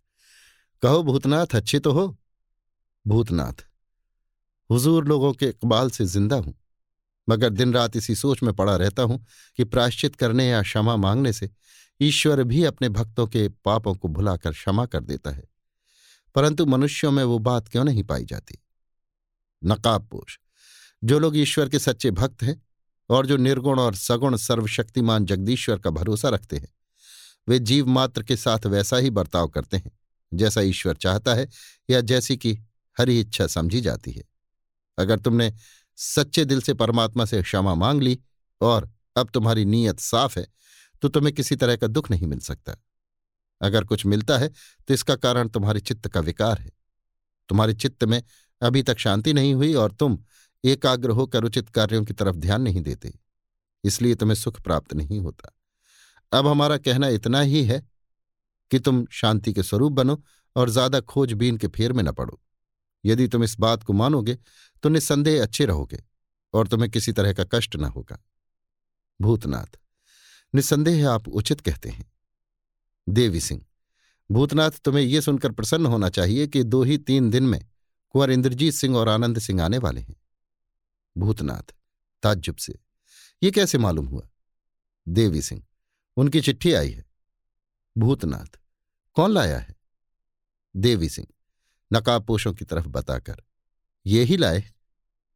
कहो, 0.84 1.02
भूतनाथ, 1.04 1.56
अच्छे 1.56 1.80
तो 1.80 1.92
हो? 1.92 2.18
भूतनाथ, 3.06 3.66
हुजूर 4.70 5.08
लोगों 5.08 5.34
के 5.34 5.46
इकबाल 5.46 5.90
से 5.90 6.06
ज़िंदा 6.08 6.36
हूँ, 6.38 6.54
मगर 7.28 7.50
दिन 7.50 7.74
रात 7.74 7.96
इसी 7.96 8.16
सोच 8.16 8.42
में 8.44 8.54
पड़ा 8.54 8.76
रहता 8.76 9.04
हूँ 9.04 9.26
कि 9.60 9.64
प्रायश्चित 9.66 10.16
करने 10.16 10.48
या 10.48 10.62
क्षमा 10.62 10.96
मांगने 10.98 11.34
से 11.34 11.50
ईश्वर 12.00 12.44
भी 12.44 12.64
अपने 12.66 12.90
भक्तों 12.90 13.26
के 13.28 13.48
पापों 13.66 13.94
को 13.96 14.08
भुलाकर 14.08 14.52
क्षमा 14.52 14.86
कर 14.86 15.00
देता 15.02 15.32
है, 15.32 15.44
परंतु 16.36 16.66
मनुष्यों 16.66 17.12
में 17.12 17.24
वो 17.24 17.40
बात 17.42 17.68
क्यों 17.68 17.84
नहीं 17.84 18.04
पाई 18.04 18.26
जाती? 18.26 18.58
नकाबपोश, 19.62 20.40
जो 21.04 21.20
लोग 21.20 21.38
ईश्वर 21.38 21.70
के 21.70 21.80
सच्चे 21.80 22.12
भक्त 22.12 22.44
हैं 22.44 22.62
और 23.10 23.26
जो 23.26 23.38
निर्गुण 23.38 23.80
और 23.80 23.96
सगुण 23.96 24.36
सर्वशक्तिमान 24.38 25.26
जगदीश्वर 25.26 25.80
का 25.80 25.90
भरोसा 25.90 26.30
रखते 26.30 26.58
हैं, 26.58 26.70
वे 27.48 27.60
जीव 27.60 27.88
मात्र 27.88 28.24
के 28.24 28.36
साथ 28.36 28.66
वैसा 28.66 28.98
ही 28.98 29.10
बर्ताव 29.10 29.48
करते 29.48 29.78
हैं, 29.78 29.92
जैसा 30.32 30.62
ईश्वर 30.62 30.96
चाहता 30.96 31.34
है 31.34 31.48
या 31.90 32.02
जैसी 32.02 32.38
कि 32.38 32.54
हरी 32.98 33.20
इच्छा 33.20 33.48
समझी 33.48 33.82
जाती 33.82 34.12
है। 34.12 34.24
अगर 34.98 35.20
तुमने 35.20 35.54
सच्चे 35.98 36.46
दिल 36.46 36.62
से 36.62 36.74
परमात्मा 36.74 37.26
से 37.26 37.42
क्षमा 37.42 37.74
मांग 37.76 38.02
ली 38.02 38.20
और 38.62 38.90
अब 39.16 39.30
तुम्हारी 39.30 39.66
नीयत 39.66 40.00
साफ़ 40.00 40.40
है 40.40 40.48
तो 41.04 41.10
तुम्हें 41.10 41.34
किसी 41.36 41.56
तरह 41.56 41.76
का 41.76 41.88
दुख 41.88 42.10
नहीं 42.12 42.28
मिल 42.28 42.40
सकता। 42.40 42.76
अगर 43.62 43.84
कुछ 43.84 44.06
मिलता 44.06 44.38
है 44.38 44.50
तो 44.88 44.94
इसका 44.94 45.16
कारण 45.16 45.48
तुम्हारे 45.50 45.80
चित्त 45.80 46.08
का 46.08 46.20
विकार 46.20 46.58
है। 46.58 46.72
तुम्हारे 47.50 47.74
चित्त 47.74 48.04
में 48.04 48.22
अभी 48.62 48.84
तक 48.84 48.98
शांति 48.98 49.34
नहीं 49.34 49.54
हुई 49.54 49.74
और 49.74 49.92
तुम 49.92 50.18
एकाग्र 50.68 51.12
होकर 51.12 51.44
उचित 51.44 51.70
कार्यों 51.70 52.04
की 52.06 52.14
तरफ़ 52.14 52.36
ध्यान 52.38 52.62
नहीं 52.62 52.82
देते, 52.82 53.14
इसलिए 53.84 54.16
तुम्हें 54.16 54.36
सुख 54.36 54.60
प्राप्त 54.62 54.94
नहीं 54.94 55.20
होता। 55.20 55.54
अब 56.32 56.48
हमारा 56.48 56.78
कहना 56.80 57.08
इतना 57.10 57.42
ही 57.42 57.64
है 57.66 57.82
कि 58.72 58.80
तुम 58.80 59.06
शांति 59.14 59.54
के 59.54 59.64
स्वरूप 59.64 59.92
बनो 59.94 60.22
और 60.56 60.70
ज़्यादा 60.70 61.00
खोजबीन 61.02 61.58
के 61.58 61.68
फेर 61.70 61.94
में 61.94 62.04
न 62.04 62.12
पड़ो। 62.14 62.40
यदि 63.04 63.28
तुम 63.28 63.44
इस 63.44 63.56
बात 63.60 63.84
को 63.84 63.94
मानोगे 63.96 64.38
तो 64.84 64.90
निस्संदेह 64.90 65.42
अच्छे 65.42 65.66
रहोगे 65.66 66.04
और 66.54 66.68
तुम्हें 66.68 66.90
किसी 66.92 67.12
तरह 67.12 67.34
का 67.34 67.44
कष्ट 67.52 67.76
न 67.76 67.84
होगा। 67.86 68.20
भूतनाथ, 69.20 69.78
निस्संदेह 70.54 71.10
आप 71.10 71.28
उचित 71.30 71.62
कहते 71.62 71.90
हैं। 71.90 72.12
देवी 73.08 73.40
सिंह, 73.42 73.62
भूतनाथ, 74.30 74.72
तुम्हें 74.80 75.04
यह 75.04 75.22
सुनकर 75.22 75.52
प्रसन्न 75.52 75.86
होना 75.86 76.10
चाहिए 76.12 76.48
कि 76.48 76.64
दो 76.66 76.84
ही 76.84 76.98
तीन 77.00 77.30
दिन 77.30 77.44
में 77.46 77.60
कुंवर 78.16 78.32
इंद्रजीत 78.32 78.74
सिंह 78.74 78.98
और 78.98 79.10
आनंद 79.10 79.40
सिंह 79.40 79.64
आने 79.64 79.78
वाले 79.80 80.02
हैं। 80.02 80.16
भूतनाथ, 81.18 81.74
ताज्जुब 82.24 82.56
से। 82.56 82.80
ये 83.44 83.52
कैसे 83.52 83.78
मालूम 83.78 84.08
हुआ? 84.08 84.28
देवी 85.08 85.42
सिंह, 85.42 85.64
उनकी 86.18 86.42
चिट्ठी 86.42 86.74
आई 86.74 86.92
है। 86.92 87.06
भूतनाथ, 87.98 88.60
कौन 89.16 89.32
लाया 89.32 89.60
है? 89.60 89.76
देवी 90.76 91.10
सिंह, 91.10 91.28
नकाबपोशों 91.94 92.54
की 92.54 92.66
तरफ़ 92.66 92.88
बताकर। 92.88 93.42
ये 94.06 94.24
ही 94.24 94.38
लाए 94.38 94.64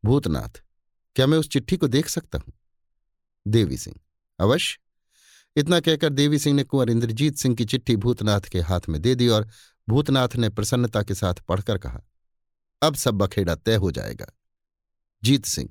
भूतनाथ, 0.03 0.61
क्या 1.15 1.27
मैं 1.27 1.37
उस 1.37 1.49
चिट्ठी 1.49 1.77
को 1.77 1.87
देख 1.87 2.07
सकता 2.07 2.37
हूँ? 2.37 2.53
देवी 3.47 3.77
सिंह, 3.77 3.99
अवश्य। 4.39 4.79
इतना 5.55 5.79
कहकर 5.79 6.09
देवी 6.09 6.39
सिंह 6.39 6.55
ने 6.55 6.63
कुंवर 6.63 6.89
इंद्रजीत 6.89 7.37
सिंह 7.37 7.55
की 7.55 7.65
चिट्ठी 7.65 7.95
भूतनाथ 7.95 8.41
के 8.41 8.59
हाथ 8.61 8.81
में 8.89 9.01
दे 9.01 9.15
दी 9.15 9.27
और 9.27 9.47
भूतनाथ 9.89 10.35
ने 10.35 10.49
प्रसन्नता 10.49 11.03
के 11.03 11.15
साथ 11.15 11.33
पढ़कर 11.33 11.77
कहा, 11.77 12.01
अब 12.81 12.95
सब 12.95 13.13
बखेड़ा 13.13 13.55
तय 13.55 13.75
हो 13.75 13.91
जाएगा। 13.91 14.25
जीत 15.23 15.45
सिंह, 15.45 15.69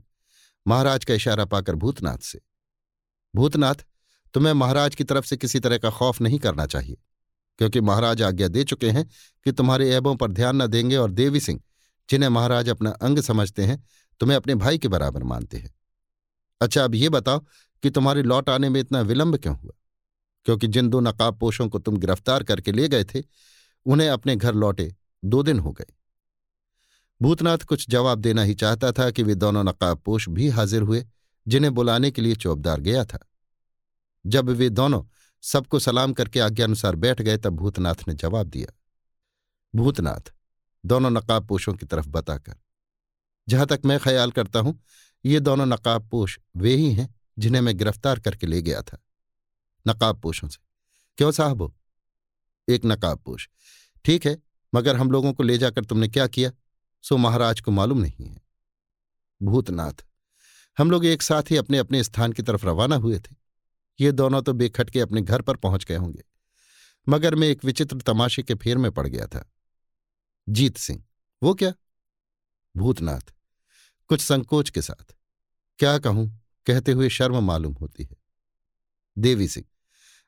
महाराज 0.67 1.05
का 1.05 1.15
इशारा 1.15 1.45
पाकर 1.45 1.75
भूतनाथ 1.75 2.19
से। 2.19 2.41
भूतनाथ, 3.35 3.75
तुम्हें 4.35 4.53
महाराज 4.53 4.95
की 4.95 5.05
तरफ़ 5.05 5.25
से 5.25 5.37
किसी 5.37 5.61
तरह 5.61 5.79
का 5.79 5.91
खौफ 5.91 6.21
नहीं 6.21 6.39
करना 6.39 6.67
चाहिए, 6.67 6.97
क्योंकि 7.59 7.81
महाराज 7.81 8.23
आज्ञा 8.23 8.49
दे 8.49 8.65
चुके 8.65 8.91
हैं 8.91 9.05
कि 9.47 9.53
तुम्हारे 9.53 9.91
ऐबों 9.91 10.15
पर 10.17 10.31
ध्यान 10.31 10.63
न 10.63 10.67
देंगे 10.67 10.97
और 10.97 11.11
देवी 11.11 11.41
सिंह, 11.41 11.61
जिन्हें 12.09 12.31
महाराज 12.31 12.69
अपना 12.69 12.91
अंग 12.91 13.19
समझते 13.19 13.65
हैं, 13.65 13.83
तुम्हें 14.21 14.37
अपने 14.37 14.55
भाई 14.55 14.79
के 14.79 14.89
बराबर 14.89 15.23
मानते 15.23 15.57
हैं। 15.57 15.75
अच्छा 16.61 16.85
अब 16.85 16.95
ये 16.95 17.09
बताओ 17.09 17.45
कि 17.83 17.91
तुम्हारे 17.91 18.23
लौट 18.23 18.49
आने 18.51 18.69
में 18.69 18.81
इतना 18.81 19.01
विलंब 19.01 19.37
क्यों 19.37 19.57
हुआ? 19.57 19.73
क्योंकि 20.47 20.67
जिन 20.67 20.89
दो 20.89 21.01
नकाब 21.01 21.39
पोषों 21.39 21.69
को 21.69 21.79
तुम 21.79 21.97
गिरफ़्तार 21.97 22.43
करके 22.43 22.73
ले 22.73 22.89
गए 22.89 23.05
थे, 23.05 23.23
उन्हें 23.87 24.09
अपने 24.09 24.37
घर 24.37 24.55
लौटे 24.55 24.95
दो 25.25 25.43
दिन 25.43 25.59
हो 25.59 25.73
गए। 25.73 25.93
भूतनाथ 27.21 27.59
कुछ 27.59 27.89
जवाब 27.91 28.19
देना 28.19 28.43
ही 28.43 28.55
चाहता 28.55 28.93
था 28.93 29.11
कि 29.11 29.23
वे 29.23 29.35
दोनों 29.35 29.65
नकाबपोश 29.65 30.29
भी 30.29 30.49
हाजिर 30.49 30.83
हुए, 30.83 31.05
जिन्हें 31.47 31.73
बुलाने 31.75 32.11
के 32.11 32.23
लिए 32.23 32.35
चौबदार 32.35 32.81
गया 32.81 33.05
था। 33.05 33.19
जब 34.25 34.51
वे 34.51 34.69
दोनों 34.71 35.03
सबको 35.45 35.79
सलाम 35.79 36.13
करके 36.13 36.41
आज्ञानुसार 36.41 36.95
बैठ 36.95 37.23
गए, 37.23 37.37
तब 37.37 37.57
भूतनाथ 37.57 38.09
ने 38.09 38.15
जवाब 38.15 38.47
दिया, 38.47 38.73
भूतनाथ, 39.75 40.33
दोनों 40.85 41.11
नकाबपोशों 41.11 41.75
की 41.75 41.87
तरफ़ 41.87 42.09
बताकर, 42.09 42.55
जहाँ 43.49 43.67
तक 43.67 43.81
मैं 43.85 43.99
ख्याल 43.99 44.31
करता 44.31 44.61
हूँ, 44.61 44.79
ये 45.25 45.41
दोनों 45.41 45.67
नकाबपोश 45.67 46.39
वे 46.57 46.75
ही 46.75 46.93
हैं 46.93 47.15
जिन्हें 47.39 47.63
मैं 47.63 47.77
गिरफ़्तार 47.79 48.21
करके 48.21 48.47
ले 48.47 48.63
गया 48.63 48.83
था। 48.83 48.99
नकाबपोशों 49.87 50.49
से, 50.49 50.59
क्यों 51.19 51.31
साहब 51.33 51.73
एक 52.69 52.85
नकाबपोश, 52.85 53.49
ठीक 54.05 54.27
है, 54.27 54.37
मगर 54.75 54.97
हम 54.97 55.11
लोगों 55.11 55.33
को 55.33 55.43
ले 55.43 55.59
जाकर 55.59 55.85
तुमने 55.85 56.09
क्या 56.09 56.27
किया? 56.27 56.51
सो 57.05 57.17
महाराज 57.17 57.61
को 57.61 57.71
मालूम 57.71 57.99
नहीं 57.99 58.27
है। 58.27 58.41
भूतनाथ, 59.41 60.05
हम 60.79 60.91
लोग 60.91 61.07
एक 61.07 61.23
साथ 61.23 61.51
ही 61.51 61.57
अपने 61.57 61.79
अपने 61.79 62.03
स्थान 62.05 62.33
की 62.33 62.43
तरफ़ 62.43 62.67
रवाना 62.67 62.97
हुए 62.97 63.19
थे। 63.19 63.35
ये 63.99 64.13
दोनों 64.13 64.43
तो 64.43 64.53
बेखटके 64.55 65.01
अपने 65.01 65.23
घर 65.23 65.43
पर 65.43 65.57
पहुँच 65.57 65.85
गए 65.85 65.97
होंगे, 65.97 66.23
मगर 67.07 67.35
मैं 67.35 67.49
एक 67.49 67.65
विचित्र 67.65 68.01
तमाशे 68.03 68.43
के 68.43 68.55
फेर 68.55 68.79
में 68.79 68.91
पड़ 68.93 69.07
गया 69.07 69.27
था। 69.27 69.45
जीत 70.47 70.77
सिंह, 70.79 71.03
वो 71.43 71.55
क्या? 71.55 71.73
भूतनाथ, 72.75 73.33
कुछ 74.11 74.21
संकोच 74.21 74.71
के 74.71 74.83
साथ, 74.83 75.15
क्या 75.79 75.99
कहूँ? 75.99 76.29
कहते 76.67 76.93
हुए 76.93 77.09
शर्म 77.11 77.39
मालूम 77.39 77.75
होती 77.75 78.05
है। 78.05 78.17
देवी 79.17 79.49
सिंह, 79.49 79.67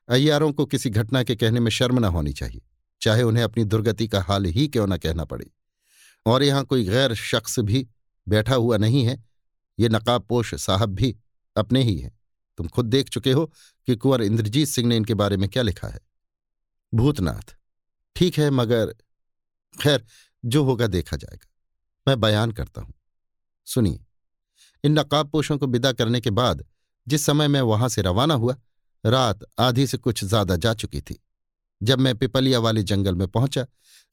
अय्यारों 0.09 0.51
को 0.53 0.65
किसी 0.65 0.89
घटना 0.89 1.23
के 1.23 1.35
कहने 1.35 1.59
में 1.59 1.69
शर्म 1.71 1.99
न 1.99 2.05
होनी 2.05 2.33
चाहिए, 2.33 2.61
चाहे 3.01 3.23
उन्हें 3.23 3.43
अपनी 3.43 3.63
दुर्गति 3.65 4.07
का 4.07 4.21
हाल 4.21 4.45
ही 4.45 4.67
क्यों 4.67 4.87
न 4.87 4.97
कहना 4.97 5.25
पड़े। 5.25 5.49
और 6.25 6.43
यहाँ 6.43 6.63
कोई 6.63 6.83
गैर 6.83 7.13
शख्स 7.13 7.59
भी 7.59 7.87
बैठा 8.27 8.55
हुआ 8.55 8.77
नहीं 8.77 9.05
है। 9.05 9.23
ये 9.77 9.89
नकाबपोश 9.89 10.53
साहब 10.55 10.89
भी 10.89 11.15
अपने 11.55 11.83
ही 11.83 11.97
हैं। 11.99 12.11
तुम 12.57 12.67
खुद 12.67 12.85
देख 12.85 13.09
चुके 13.09 13.31
हो 13.31 13.45
कि 13.87 13.95
कुंवर 13.95 14.21
इंद्रजीत 14.21 14.67
सिंह 14.67 14.87
ने 14.87 14.97
इनके 14.97 15.13
बारे 15.13 15.37
में 15.37 15.49
क्या 15.49 15.63
लिखा 15.63 15.87
है। 15.87 15.99
भूतनाथ, 16.93 17.55
ठीक 18.15 18.37
है, 18.37 18.49
मगर 18.49 18.93
खैर, 19.81 20.05
जो 20.45 20.63
होगा 20.63 20.87
देखा 20.87 21.17
जाएगा। 21.17 21.49
मैं 22.07 22.19
बयान 22.19 22.51
करता 22.51 22.81
हूँ। 22.81 22.93
सुनिए, 23.67 23.99
इन 24.83 24.99
नकाबपोशों 24.99 25.57
को 25.57 25.67
विदा 25.67 25.91
करने 25.91 26.21
के 26.21 26.29
बाद, 26.29 26.65
जिस 27.07 27.25
समय 27.25 27.47
मैं 27.47 27.61
वहाँ 27.61 27.89
से 27.89 28.01
रवाना 28.01 28.33
हुआ, 28.33 28.55
रात 29.03 29.39
आधी 29.59 29.87
से 29.87 29.97
कुछ 29.97 30.23
ज़्यादा 30.23 30.55
जा 30.55 30.73
चुकी 30.73 31.01
थी। 31.01 31.19
जब 31.81 31.99
मैं 31.99 32.15
पिपलिया 32.15 32.59
वाले 32.59 32.83
जंगल 32.83 33.15
में 33.15 33.27
पहुँचा 33.27 33.65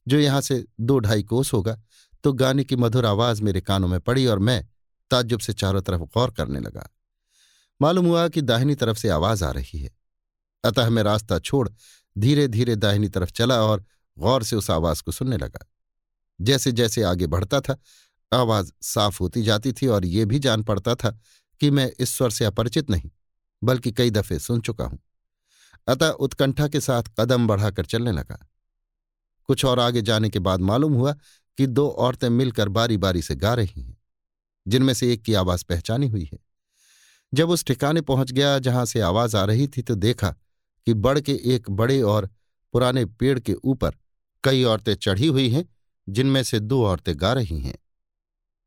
जो 0.07 0.19
यहाँ 0.19 0.41
से 0.41 0.65
दो 0.79 0.99
ढाई 0.99 1.23
कोस 1.23 1.53
होगा। 1.53 1.81
तो 2.23 2.33
गाने 2.33 2.63
की 2.63 2.75
मधुर 2.75 3.05
आवाज़ 3.05 3.43
मेरे 3.43 3.61
कानों 3.61 3.87
में 3.87 3.99
पड़ी 3.99 4.25
और 4.25 4.39
मैं 4.39 4.67
ताज्जुब 5.11 5.39
से 5.39 5.53
चारों 5.53 5.81
तरफ़ 5.81 6.01
गौर 6.01 6.31
करने 6.31 6.59
लगा। 6.59 6.89
मालूम 7.81 8.05
हुआ 8.05 8.27
कि 8.27 8.41
दाहिनी 8.41 8.75
तरफ़ 8.75 8.97
से 8.97 9.09
आवाज़ 9.09 9.43
आ 9.43 9.51
रही 9.51 9.79
है। 9.79 9.89
अतः 10.65 10.89
मैं 10.89 11.03
रास्ता 11.03 11.39
छोड़ 11.39 11.69
धीरे 12.17 12.47
धीरे 12.47 12.75
दाहिनी 12.75 13.09
तरफ़ 13.09 13.31
चला 13.31 13.61
और 13.61 13.85
गौर 14.17 14.43
से 14.43 14.55
उस 14.55 14.71
आवाज़ 14.71 15.03
को 15.03 15.11
सुनने 15.11 15.37
लगा। 15.37 15.67
जैसे 16.41 16.71
जैसे 16.71 17.03
आगे 17.03 17.27
बढ़ता 17.27 17.61
था, 17.61 17.77
आवाज़ 18.33 18.71
साफ़ 18.81 19.19
होती 19.19 19.43
जाती 19.43 19.73
थी 19.73 19.87
और 19.87 20.05
ये 20.05 20.25
भी 20.25 20.39
जान 20.39 20.63
पड़ता 20.63 20.95
था 20.95 21.19
कि 21.59 21.71
मैं 21.71 21.91
इस 21.99 22.17
स्वर 22.17 22.29
से 22.29 22.45
अपरिचित 22.45 22.89
नहीं, 22.89 23.09
बल्कि 23.63 23.91
कई 23.91 24.11
दफे 24.11 24.39
सुन 24.39 24.61
चुका 24.61 24.85
हूँ। 24.85 24.99
अतः 25.87 26.09
उत्कंठा 26.09 26.67
के 26.67 26.79
साथ 26.79 27.03
कदम 27.19 27.47
बढ़ाकर 27.47 27.85
चलने 27.85 28.11
लगा। 28.11 28.50
कुछ 29.47 29.65
और 29.65 29.79
आगे 29.79 30.01
जाने 30.01 30.29
के 30.29 30.39
बाद 30.39 30.59
मालूम 30.61 30.93
हुआ 30.93 31.13
कि 31.57 31.67
दो 31.67 31.87
औरतें 31.89 32.29
मिलकर 32.29 32.69
बारी 32.69 32.97
बारी 32.97 33.21
से 33.21 33.35
गा 33.35 33.53
रही 33.53 33.81
हैं, 33.81 33.97
जिनमें 34.65 34.93
से 34.93 35.11
एक 35.13 35.21
की 35.21 35.33
आवाज़ 35.33 35.65
पहचानी 35.69 36.07
हुई 36.07 36.29
है। 36.33 36.39
जब 37.33 37.49
उस 37.49 37.65
ठिकाने 37.65 38.01
पहुँच 38.01 38.31
गया 38.31 38.57
जहाँ 38.59 38.85
से 38.85 39.01
आवाज़ 39.01 39.37
आ 39.37 39.43
रही 39.43 39.67
थी 39.67 39.81
तो 39.81 39.95
देखा 39.95 40.29
कि 40.87 40.93
बड़ 40.93 41.19
के 41.19 41.39
एक 41.45 41.69
बड़े 41.71 42.01
और 42.01 42.29
पुराने 42.73 43.05
पेड़ 43.05 43.39
के 43.39 43.53
ऊपर 43.53 43.95
कई 44.43 44.63
औरतें 44.63 44.93
चढ़ी 44.95 45.27
हुई 45.27 45.49
हैं, 45.49 45.65
जिनमें 46.07 46.43
से 46.43 46.59
दो 46.59 46.83
औरतें 46.85 47.13
गा 47.17 47.33
रही 47.33 47.59
हैं। 47.59 47.77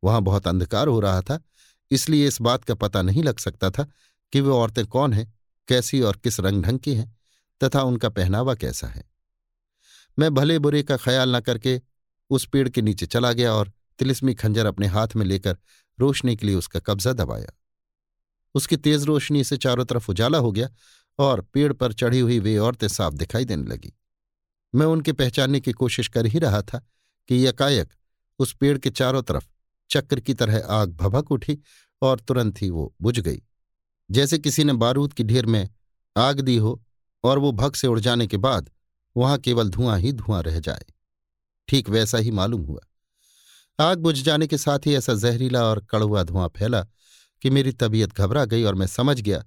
वहाँ 0.03 0.21
बहुत 0.23 0.47
अंधकार 0.49 0.89
हो 0.89 1.01
रहा 1.01 1.21
था, 1.21 1.41
इसलिए 1.91 2.27
इस 2.27 2.41
बात 2.41 2.65
का 2.65 2.75
पता 2.75 3.03
नहीं 3.03 3.23
लग 3.23 3.39
सकता 3.39 3.71
था 3.71 3.87
कि 4.33 4.41
वे 4.41 4.51
औरतें 4.51 4.85
कौन 4.87 5.13
हैं, 5.13 5.33
कैसी 5.69 6.01
और 6.01 6.17
किस 6.17 6.41
रंग 6.41 6.63
ढंग 6.63 6.79
की 6.79 6.95
हैं, 6.95 7.17
तथा 7.61 7.83
उनका 7.83 8.09
पहनावा 8.09 8.55
कैसा 8.55 8.87
है। 8.87 9.05
मैं 10.19 10.35
भले 10.35 10.59
बुरे 10.59 10.83
का 10.83 10.97
ख्याल 10.97 11.37
न 11.37 11.41
करके 11.41 11.81
उस 12.31 12.47
पेड़ 12.47 12.69
के 12.69 12.83
नीचे 12.83 13.07
चला 13.07 13.33
गया 13.33 13.53
और 13.53 13.73
तिलिस्मी 13.99 14.35
खंजर 14.35 14.67
अपने 14.67 14.87
हाथ 14.87 15.09
में 15.17 15.27
लेकर 15.27 15.57
रोशनी 15.99 16.37
के 16.37 16.47
लिए 16.47 16.57
उसका 16.57 16.81
कब्जा 16.81 17.13
दबाया। 17.13 17.53
उसकी 18.55 18.77
तेज 18.77 19.05
रोशनी 19.05 19.45
से 19.45 19.57
चारों 19.57 19.85
तरफ़ 19.85 20.11
उजाला 20.11 20.39
हो 20.39 20.53
गया 20.53 20.69
और 21.19 21.41
पेड़ 21.41 21.73
पर 21.73 21.93
चढ़ी 21.93 22.21
हुई 22.21 22.39
वे 22.39 22.59
औरतें 22.59 22.89
साफ़ 22.89 23.15
दिखाई 23.15 23.45
देने 23.45 23.67
लगी। 23.67 23.93
मैं 24.75 24.87
उनके 24.87 25.13
पहचानने 25.13 25.61
की 25.61 25.73
कोशिश 25.73 26.09
कर 26.09 26.27
ही 26.27 26.39
रहा 26.39 26.63
था 26.63 26.79
कि 27.29 27.47
यकायक 27.47 27.93
उस 28.39 28.57
पेड़ 28.57 28.79
के 28.79 28.91
चारों 28.91 29.23
तरफ़ 29.23 29.49
चक्र 29.91 30.21
की 30.21 30.35
तरह 30.35 30.67
आग 30.71 30.93
भभक 30.93 31.33
उठी 31.33 31.59
और 32.03 32.21
तुरंत 32.21 32.63
ही 32.63 32.71
वो 32.71 32.95
बुझ 33.03 33.21
गई। 33.21 33.43
जैसे 34.11 34.39
किसी 34.39 34.65
ने 34.65 34.73
बारूद 34.73 35.13
की 35.13 35.25
ढेर 35.25 35.47
में 35.47 35.69
आग 36.17 36.41
दी 36.41 36.57
हो 36.57 36.83
और 37.25 37.39
वो 37.39 37.53
भग 37.53 37.75
से 37.75 37.87
उड़ 37.87 38.01
जाने 38.01 38.27
के 38.27 38.37
बाद 38.37 38.71
वहाँ 39.17 39.39
केवल 39.39 39.69
धुआँ 39.69 39.99
ही 39.99 40.13
धुआँ 40.13 40.43
रह 40.43 40.61
जाए। 40.61 40.85
ठीक 41.69 41.89
वैसा 41.89 42.19
ही 42.19 42.31
मालूम 42.31 42.63
हुआ। 42.63 42.81
आग 43.81 43.99
बुझ 43.99 44.23
जाने 44.23 44.47
के 44.47 44.59
साथ 44.59 44.79
ही 44.87 44.95
ऐसा 44.95 45.15
जहरीला 45.15 45.65
और 45.65 45.81
कड़वा 45.91 46.23
धुआँ 46.23 46.49
फैला 46.49 46.87
कि 47.43 47.51
मेरी 47.51 47.73
तबीयत 47.73 48.13
घबरा 48.13 48.45
गई 48.45 48.63
और 48.63 48.75
मैं 48.75 48.87
समझ 48.87 49.21
गया 49.21 49.45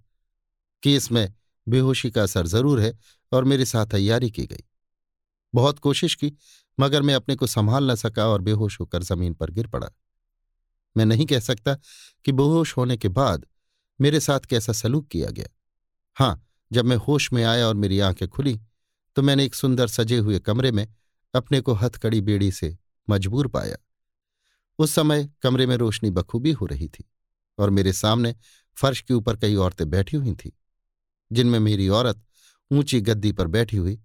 कि 0.84 0.96
इसमें 0.96 1.34
बेहोशी 1.68 2.12
का 2.12 2.24
असर 2.24 2.48
ज़रूर 2.48 2.80
है 2.80 3.00
और 3.32 3.44
मेरे 3.44 3.66
साथ 3.66 3.86
तैयारी 3.86 4.32
की 4.32 4.46
गई। 4.46 4.64
बहुत 5.54 5.80
कोशिश 5.80 6.16
की, 6.16 6.34
मगर 6.80 7.02
मैं 7.02 7.16
अपने 7.16 7.36
को 7.36 7.48
संभाल 7.48 7.92
न 7.92 7.96
सका 7.96 8.28
और 8.28 8.42
बेहोश 8.42 8.80
होकर 8.80 9.04
ज़मीन 9.04 9.34
पर 9.34 9.52
गिर 9.52 9.68
पड़ा। 9.68 9.90
मैं 10.98 11.06
नहीं 11.06 11.26
कह 11.26 11.40
सकता 11.40 11.76
कि 12.26 12.32
बेहोश 12.32 12.78
होने 12.78 12.98
के 12.98 13.08
बाद 13.08 13.46
मेरे 14.02 14.20
साथ 14.20 14.40
कैसा 14.40 14.74
सलूक 14.74 15.08
किया 15.08 15.30
गया। 15.30 15.48
हाँ, 16.16 16.48
जब 16.72 16.86
मैं 16.86 16.98
होश 16.98 17.34
में 17.34 17.44
आया 17.44 17.68
और 17.68 17.76
मेरी 17.76 18.00
आँखें 18.00 18.28
खुली 18.28 18.60
तो 19.18 19.22
मैंने 19.22 19.46
एक 19.46 19.56
सुंदर 19.56 19.88
सजे 19.88 20.18
हुए 20.18 20.40
कमरे 20.40 20.72
में 20.72 20.88
अपने 21.34 21.62
को 21.62 21.74
हथकड़ी 21.74 22.22
बेड़ी 22.22 22.52
से 22.52 22.78
मजबूर 23.10 23.48
पाया। 23.48 23.78
उस 24.80 24.92
समय 24.92 25.30
कमरे 25.42 25.66
में 25.66 25.76
रोशनी 25.76 26.10
बखूबी 26.12 26.52
हो 26.52 26.66
रही 26.66 26.88
थी 26.88 27.10
और 27.58 27.70
मेरे 27.70 27.94
सामने 27.94 28.36
फर्श 28.78 29.02
के 29.02 29.14
ऊपर 29.14 29.38
कई 29.38 29.56
औरतें 29.56 29.90
बैठी 29.90 30.18
हुई 30.18 30.34
थीं, 30.34 30.52
जिनमें 31.32 31.60
मेरी 31.60 31.90
औरत 31.90 32.24
ऊँची 32.72 33.02
गद्दी 33.02 33.32
पर 33.32 33.48
बैठी 33.48 33.78
हुई 33.78 34.00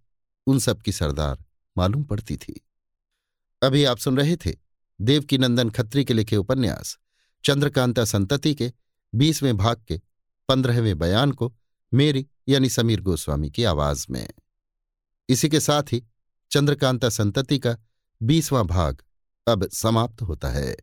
उन 0.47 0.59
सब 0.59 0.83
की 0.83 0.93
सरदार 0.93 1.45
मालूम 1.77 2.05
पड़ती 2.05 2.37
थी। 2.37 2.61
अभी 3.63 3.85
आप 3.85 3.99
सुन 3.99 4.17
रहे 4.17 4.37
थे 4.37 4.57
देवकी 5.01 5.39
नंदन 5.39 5.71
खत्री 5.71 6.05
के 6.05 6.15
लिखे 6.15 6.37
उपन्यास, 6.37 6.99
चंद्रकांता 7.45 8.05
संतति 8.05 8.55
के 8.55 8.73
बीसवें 9.15 9.57
भाग 9.57 9.85
के 9.89 10.01
पंद्रहवें 10.49 10.99
बयान 10.99 11.33
को 11.33 11.55
मेरी 11.95 12.27
यानी 12.49 12.69
समीर 12.69 13.01
गोस्वामी 13.01 13.51
की 13.51 13.65
आवाज़ 13.65 14.07
में। 14.11 14.29
इसी 15.33 15.49
के 15.49 15.61
साथ 15.61 15.83
ही 15.83 16.05
चंद्रकांता 16.51 17.09
संतति 17.09 17.59
का 17.59 17.77
बीसवां 18.23 18.67
भाग 18.67 19.03
अब 19.49 19.69
समाप्त 19.69 20.23
होता 20.23 20.49
है। 20.49 20.77